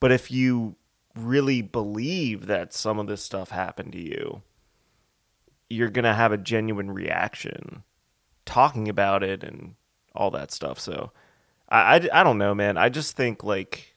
But 0.00 0.12
if 0.12 0.30
you 0.30 0.76
really 1.14 1.62
believe 1.62 2.46
that 2.46 2.72
some 2.72 2.98
of 2.98 3.06
this 3.06 3.22
stuff 3.22 3.50
happened 3.50 3.92
to 3.92 4.00
you, 4.00 4.42
you're 5.68 5.90
gonna 5.90 6.14
have 6.14 6.32
a 6.32 6.38
genuine 6.38 6.90
reaction 6.90 7.84
talking 8.44 8.88
about 8.88 9.22
it 9.22 9.44
and 9.44 9.74
all 10.14 10.30
that 10.32 10.50
stuff. 10.50 10.80
So 10.80 11.12
I, 11.68 11.96
I, 11.96 12.20
I 12.20 12.24
don't 12.24 12.38
know, 12.38 12.54
man. 12.54 12.76
I 12.76 12.88
just 12.88 13.16
think 13.16 13.44
like 13.44 13.94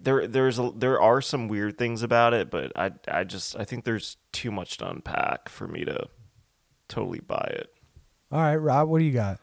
there 0.00 0.26
there's 0.26 0.58
a, 0.58 0.70
there 0.74 1.00
are 1.00 1.20
some 1.20 1.48
weird 1.48 1.78
things 1.78 2.02
about 2.02 2.34
it, 2.34 2.50
but 2.50 2.72
I 2.76 2.92
I 3.08 3.24
just 3.24 3.56
I 3.56 3.64
think 3.64 3.84
there's 3.84 4.16
too 4.32 4.50
much 4.50 4.78
to 4.78 4.88
unpack 4.88 5.48
for 5.48 5.66
me 5.66 5.84
to 5.84 6.08
totally 6.88 7.20
buy 7.20 7.52
it. 7.56 7.72
All 8.30 8.40
right, 8.40 8.56
Rob, 8.56 8.88
what 8.88 8.98
do 8.98 9.04
you 9.04 9.12
got? 9.12 9.40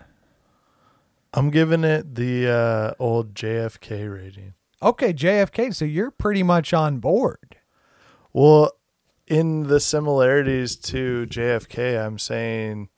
I'm 1.33 1.49
giving 1.49 1.83
it 1.83 2.15
the 2.15 2.49
uh, 2.49 2.93
old 2.99 3.33
JFK 3.33 4.13
rating. 4.13 4.53
Okay, 4.81 5.13
JFK, 5.13 5.73
so 5.73 5.85
you're 5.85 6.11
pretty 6.11 6.43
much 6.43 6.73
on 6.73 6.99
board. 6.99 7.57
Well, 8.33 8.71
in 9.27 9.63
the 9.63 9.79
similarities 9.79 10.75
to 10.75 11.25
JFK, 11.27 12.03
I'm 12.05 12.19
saying 12.19 12.89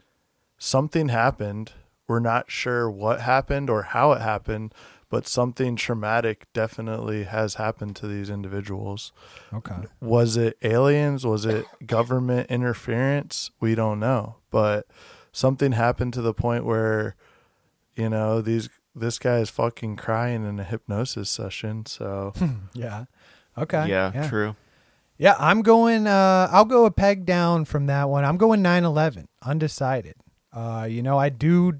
something 0.57 1.09
happened. 1.09 1.73
We're 2.07 2.19
not 2.19 2.51
sure 2.51 2.89
what 2.89 3.22
happened 3.22 3.69
or 3.69 3.83
how 3.83 4.11
it 4.14 4.22
happened, 4.22 4.73
but 5.09 5.27
something 5.27 5.75
traumatic 5.75 6.47
definitely 6.53 7.23
has 7.23 7.55
happened 7.55 7.95
to 7.97 8.07
these 8.07 8.30
individuals. 8.30 9.11
Okay. 9.53 9.75
Was 10.01 10.35
it 10.38 10.57
aliens? 10.61 11.25
Was 11.25 11.45
it 11.45 11.65
government 11.85 12.49
interference? 12.49 13.51
We 13.59 13.75
don't 13.75 13.99
know. 13.99 14.38
But 14.49 14.88
something 15.31 15.73
happened 15.73 16.14
to 16.15 16.22
the 16.22 16.33
point 16.33 16.65
where, 16.65 17.15
you 17.95 18.09
know, 18.09 18.41
these 18.41 18.69
this 18.95 19.19
guy 19.19 19.40
is 19.40 19.49
fucking 19.49 19.98
crying 19.98 20.45
in 20.48 20.59
a 20.59 20.64
hypnosis 20.64 21.30
session. 21.30 21.85
So 21.85 22.33
Yeah. 22.74 23.06
Okay. 23.57 23.88
Yeah, 23.90 24.27
true. 24.30 24.56
Yeah, 25.17 25.35
I'm 25.40 25.61
going 25.61 26.07
uh 26.07 26.49
I'll 26.51 26.65
go 26.65 26.85
a 26.85 26.91
peg 26.91 27.25
down 27.25 27.65
from 27.65 27.88
that 27.88 28.09
one. 28.09 28.25
I'm 28.25 28.38
going 28.38 28.61
9/11, 28.61 29.27
undecided. 29.43 30.15
Uh 30.53 30.88
you 30.90 31.01
know, 31.01 31.17
I 31.17 31.30
do 31.30 31.80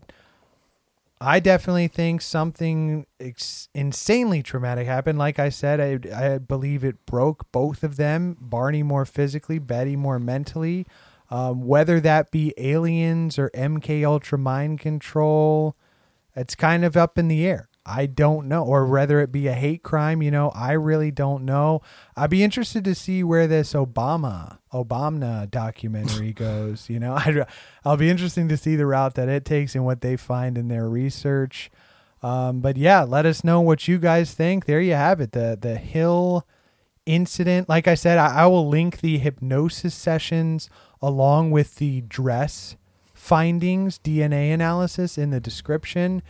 I 1.22 1.40
definitely 1.40 1.88
think 1.88 2.22
something 2.22 3.06
ex- 3.19 3.69
insanely 3.74 4.44
traumatic 4.44 4.85
happened. 4.85 5.18
Like 5.18 5.40
I 5.40 5.50
said, 5.50 5.80
I, 5.80 6.34
I 6.34 6.38
believe 6.40 6.84
it 6.84 7.06
broke 7.06 7.50
both 7.52 7.84
of 7.84 7.95
them. 7.95 8.35
Barney 8.40 8.84
more 8.84 9.06
physically, 9.06 9.58
Betty 9.58 9.95
more 9.95 10.19
mentally. 10.19 10.85
Um, 11.32 11.66
whether 11.66 12.00
that 12.02 12.32
be 12.32 12.53
aliens 12.58 13.40
or 13.40 13.50
MK 13.52 14.06
Ultra 14.06 14.38
mind 14.38 14.80
control, 14.80 15.76
it's 16.36 16.56
kind 16.56 16.84
of 16.84 16.98
up 16.98 17.18
in 17.18 17.28
the 17.28 17.46
air. 17.46 17.70
I 17.88 18.08
don't 18.08 18.48
know, 18.48 18.64
or 18.64 18.88
whether 18.88 19.20
it 19.20 19.32
be 19.32 19.48
a 19.48 19.54
hate 19.54 19.84
crime. 19.84 20.24
You 20.24 20.32
know, 20.32 20.50
I 20.56 20.72
really 20.72 21.12
don't 21.12 21.46
know. 21.46 21.82
I'd 22.18 22.32
be 22.32 22.44
interested 22.44 22.84
to 22.86 22.96
see 22.96 23.24
where 23.24 23.46
this 23.46 23.74
Obama 23.74 24.58
Obama 24.74 25.50
documentary 25.50 26.34
goes. 26.46 26.90
You 26.90 27.00
know, 27.00 27.14
I'd, 27.14 27.46
I'll 27.84 27.98
be 27.98 28.10
interesting 28.10 28.48
to 28.50 28.58
see 28.58 28.76
the 28.76 28.88
route 28.88 29.14
that 29.16 29.30
it 29.30 29.46
takes 29.46 29.76
and 29.76 29.86
what 29.86 30.02
they 30.02 30.18
find 30.18 30.58
in 30.58 30.68
their 30.68 30.90
research. 30.90 31.70
Um, 32.24 32.60
but 32.60 32.76
yeah, 32.76 33.04
let 33.04 33.28
us 33.28 33.44
know 33.44 33.62
what 33.62 33.88
you 33.88 34.00
guys 34.00 34.34
think. 34.34 34.66
There 34.66 34.82
you 34.82 34.96
have 34.96 35.22
it. 35.22 35.34
The 35.34 35.56
the 35.60 35.78
Hill 35.78 36.48
incident. 37.06 37.70
Like 37.70 37.88
I 37.88 37.94
said, 37.94 38.18
I, 38.18 38.44
I 38.44 38.46
will 38.48 38.68
link 38.68 39.02
the 39.02 39.20
hypnosis 39.20 39.94
sessions 39.94 40.72
along 41.04 41.52
with 41.52 41.76
the 41.76 42.02
dress 42.02 42.78
findings, 43.26 43.98
DNA 43.98 44.54
analysis 44.54 45.18
in 45.18 45.32
the 45.32 45.40
description. 45.40 46.22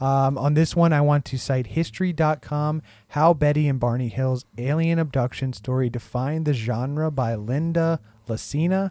Um, 0.00 0.36
on 0.36 0.54
this 0.54 0.74
one, 0.74 0.92
I 0.92 1.00
want 1.00 1.24
to 1.26 1.38
cite 1.38 1.68
history.com, 1.68 2.82
How 3.08 3.34
Betty 3.34 3.68
and 3.68 3.78
Barney 3.78 4.08
Hill's 4.08 4.44
Alien 4.58 4.98
Abduction 4.98 5.52
Story 5.52 5.88
Defined 5.88 6.46
the 6.46 6.52
Genre 6.52 7.08
by 7.12 7.36
Linda 7.36 8.00
Lacina. 8.26 8.90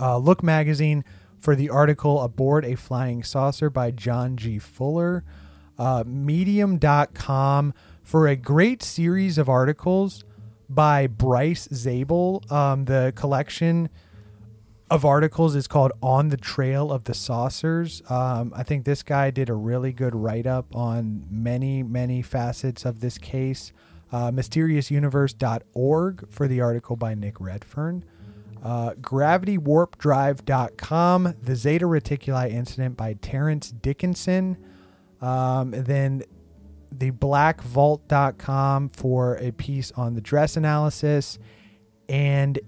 Uh, 0.00 0.16
Look 0.16 0.42
Magazine 0.42 1.04
for 1.38 1.54
the 1.54 1.68
article 1.68 2.22
Aboard 2.22 2.64
a 2.64 2.76
Flying 2.76 3.22
Saucer 3.22 3.68
by 3.68 3.90
John 3.90 4.38
G. 4.38 4.58
Fuller. 4.58 5.22
Uh, 5.78 6.02
Medium.com 6.06 7.74
for 8.02 8.26
a 8.26 8.36
great 8.36 8.82
series 8.82 9.36
of 9.36 9.50
articles 9.50 10.24
by 10.70 11.06
Bryce 11.06 11.68
Zabel. 11.74 12.42
Um, 12.48 12.86
the 12.86 13.12
collection 13.14 13.90
of 14.88 15.04
articles 15.04 15.56
is 15.56 15.66
called 15.66 15.90
On 16.02 16.28
the 16.28 16.36
Trail 16.36 16.92
of 16.92 17.04
the 17.04 17.14
Saucers. 17.14 18.02
Um, 18.08 18.52
I 18.54 18.62
think 18.62 18.84
this 18.84 19.02
guy 19.02 19.30
did 19.30 19.48
a 19.48 19.54
really 19.54 19.92
good 19.92 20.14
write 20.14 20.46
up 20.46 20.76
on 20.76 21.26
many, 21.28 21.82
many 21.82 22.22
facets 22.22 22.84
of 22.84 23.00
this 23.00 23.18
case. 23.18 23.72
Uh, 24.12 24.30
MysteriousUniverse.org 24.30 26.30
for 26.30 26.46
the 26.46 26.60
article 26.60 26.94
by 26.94 27.14
Nick 27.14 27.40
Redfern. 27.40 28.04
Uh, 28.62 28.92
GravityWarpDrive.com, 28.94 31.34
The 31.42 31.56
Zeta 31.56 31.86
Reticuli 31.86 32.52
Incident 32.52 32.96
by 32.96 33.14
Terence 33.14 33.70
Dickinson. 33.70 34.56
Um, 35.20 35.72
then 35.72 36.22
the 36.92 37.10
blackvault.com 37.10 38.90
for 38.90 39.34
a 39.36 39.50
piece 39.52 39.90
on 39.92 40.14
the 40.14 40.20
dress 40.20 40.56
analysis 40.56 41.38
and 42.08 42.58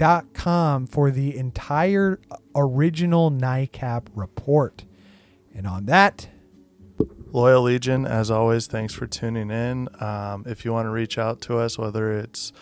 yumpu.com 0.00 0.86
for 0.86 1.10
the 1.10 1.36
entire 1.36 2.20
original 2.54 3.30
NICAP 3.30 4.06
report. 4.14 4.84
And 5.54 5.66
on 5.66 5.86
that, 5.86 6.28
Loyal 7.32 7.62
Legion, 7.62 8.06
as 8.06 8.30
always, 8.30 8.66
thanks 8.66 8.94
for 8.94 9.06
tuning 9.06 9.50
in. 9.50 9.88
Um, 10.02 10.44
if 10.46 10.64
you 10.64 10.72
want 10.72 10.86
to 10.86 10.90
reach 10.90 11.18
out 11.18 11.40
to 11.42 11.58
us, 11.58 11.78
whether 11.78 12.12
it's 12.18 12.52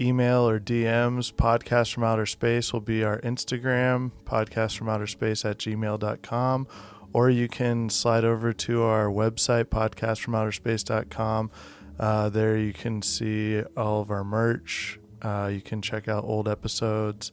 email 0.00 0.48
or 0.48 0.58
DMs, 0.60 1.32
podcast 1.32 1.92
from 1.92 2.04
outer 2.04 2.26
space 2.26 2.72
will 2.72 2.80
be 2.80 3.04
our 3.04 3.20
Instagram, 3.20 4.12
podcast 4.24 4.78
from 4.78 4.88
outer 4.88 5.06
space 5.06 5.44
at 5.44 5.58
gmail.com, 5.58 6.66
or 7.12 7.28
you 7.28 7.48
can 7.48 7.90
slide 7.90 8.24
over 8.24 8.52
to 8.52 8.82
our 8.82 9.06
website, 9.06 9.64
podcastfromouterspace.com. 9.64 11.50
Uh, 11.98 12.28
there 12.28 12.56
you 12.56 12.72
can 12.72 13.02
see 13.02 13.60
all 13.76 14.00
of 14.00 14.10
our 14.10 14.24
merch. 14.24 15.00
Uh, 15.22 15.50
you 15.52 15.60
can 15.60 15.82
check 15.82 16.08
out 16.08 16.24
old 16.24 16.48
episodes 16.48 17.32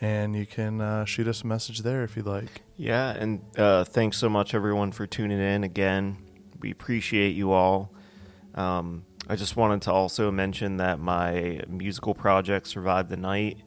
and 0.00 0.34
you 0.36 0.46
can 0.46 0.80
uh, 0.80 1.04
shoot 1.04 1.26
us 1.28 1.42
a 1.42 1.46
message 1.46 1.80
there 1.80 2.02
if 2.04 2.16
you'd 2.16 2.26
like. 2.26 2.62
Yeah, 2.76 3.10
and 3.10 3.40
uh, 3.56 3.84
thanks 3.84 4.16
so 4.16 4.28
much, 4.28 4.54
everyone, 4.54 4.92
for 4.92 5.06
tuning 5.06 5.40
in 5.40 5.64
again. 5.64 6.18
We 6.60 6.70
appreciate 6.70 7.36
you 7.36 7.52
all. 7.52 7.92
Um, 8.54 9.04
I 9.28 9.36
just 9.36 9.56
wanted 9.56 9.82
to 9.82 9.92
also 9.92 10.30
mention 10.30 10.78
that 10.78 10.98
my 10.98 11.60
musical 11.68 12.14
project, 12.14 12.66
Survive 12.66 13.08
the 13.08 13.16
Night, 13.16 13.58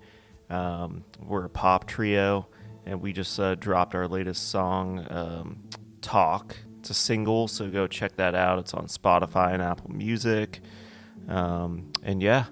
um, 0.50 1.04
we're 1.20 1.46
a 1.46 1.50
pop 1.50 1.88
trio, 1.88 2.48
and 2.86 3.02
we 3.02 3.14
just 3.14 3.40
uh, 3.40 3.56
dropped 3.56 3.96
our 3.96 4.08
latest 4.08 4.50
song, 4.50 5.06
um, 5.10 5.64
Talk. 6.02 6.56
It's 6.80 6.90
a 6.90 6.94
single, 6.94 7.48
so 7.48 7.70
go 7.70 7.88
check 7.88 8.16
that 8.18 8.36
out. 8.36 8.60
It's 8.60 8.74
on 8.74 8.88
Spotify 8.88 9.54
and 9.54 9.62
Apple 9.62 9.92
Music. 9.92 10.62
Um, 11.28 11.92
and 12.04 12.22
yeah, 12.22 12.46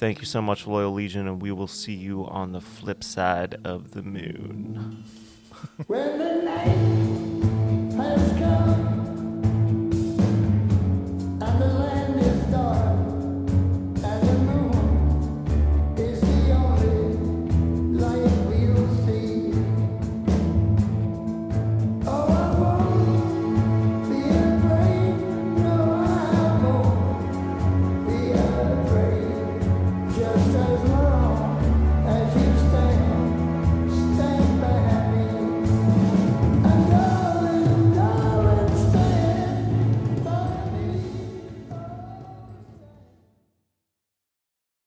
Thank 0.00 0.20
you 0.20 0.24
so 0.24 0.40
much, 0.40 0.66
Loyal 0.66 0.92
Legion, 0.92 1.28
and 1.28 1.42
we 1.42 1.52
will 1.52 1.66
see 1.66 1.92
you 1.92 2.26
on 2.26 2.52
the 2.52 2.60
flip 2.62 3.04
side 3.04 3.56
of 3.64 3.90
the 3.90 4.02
moon. 4.02 5.04
when 5.88 6.18
the 6.18 6.40
night 6.40 6.68
has 8.02 8.32
come, 8.38 9.92
and 11.42 11.60
the 11.60 11.89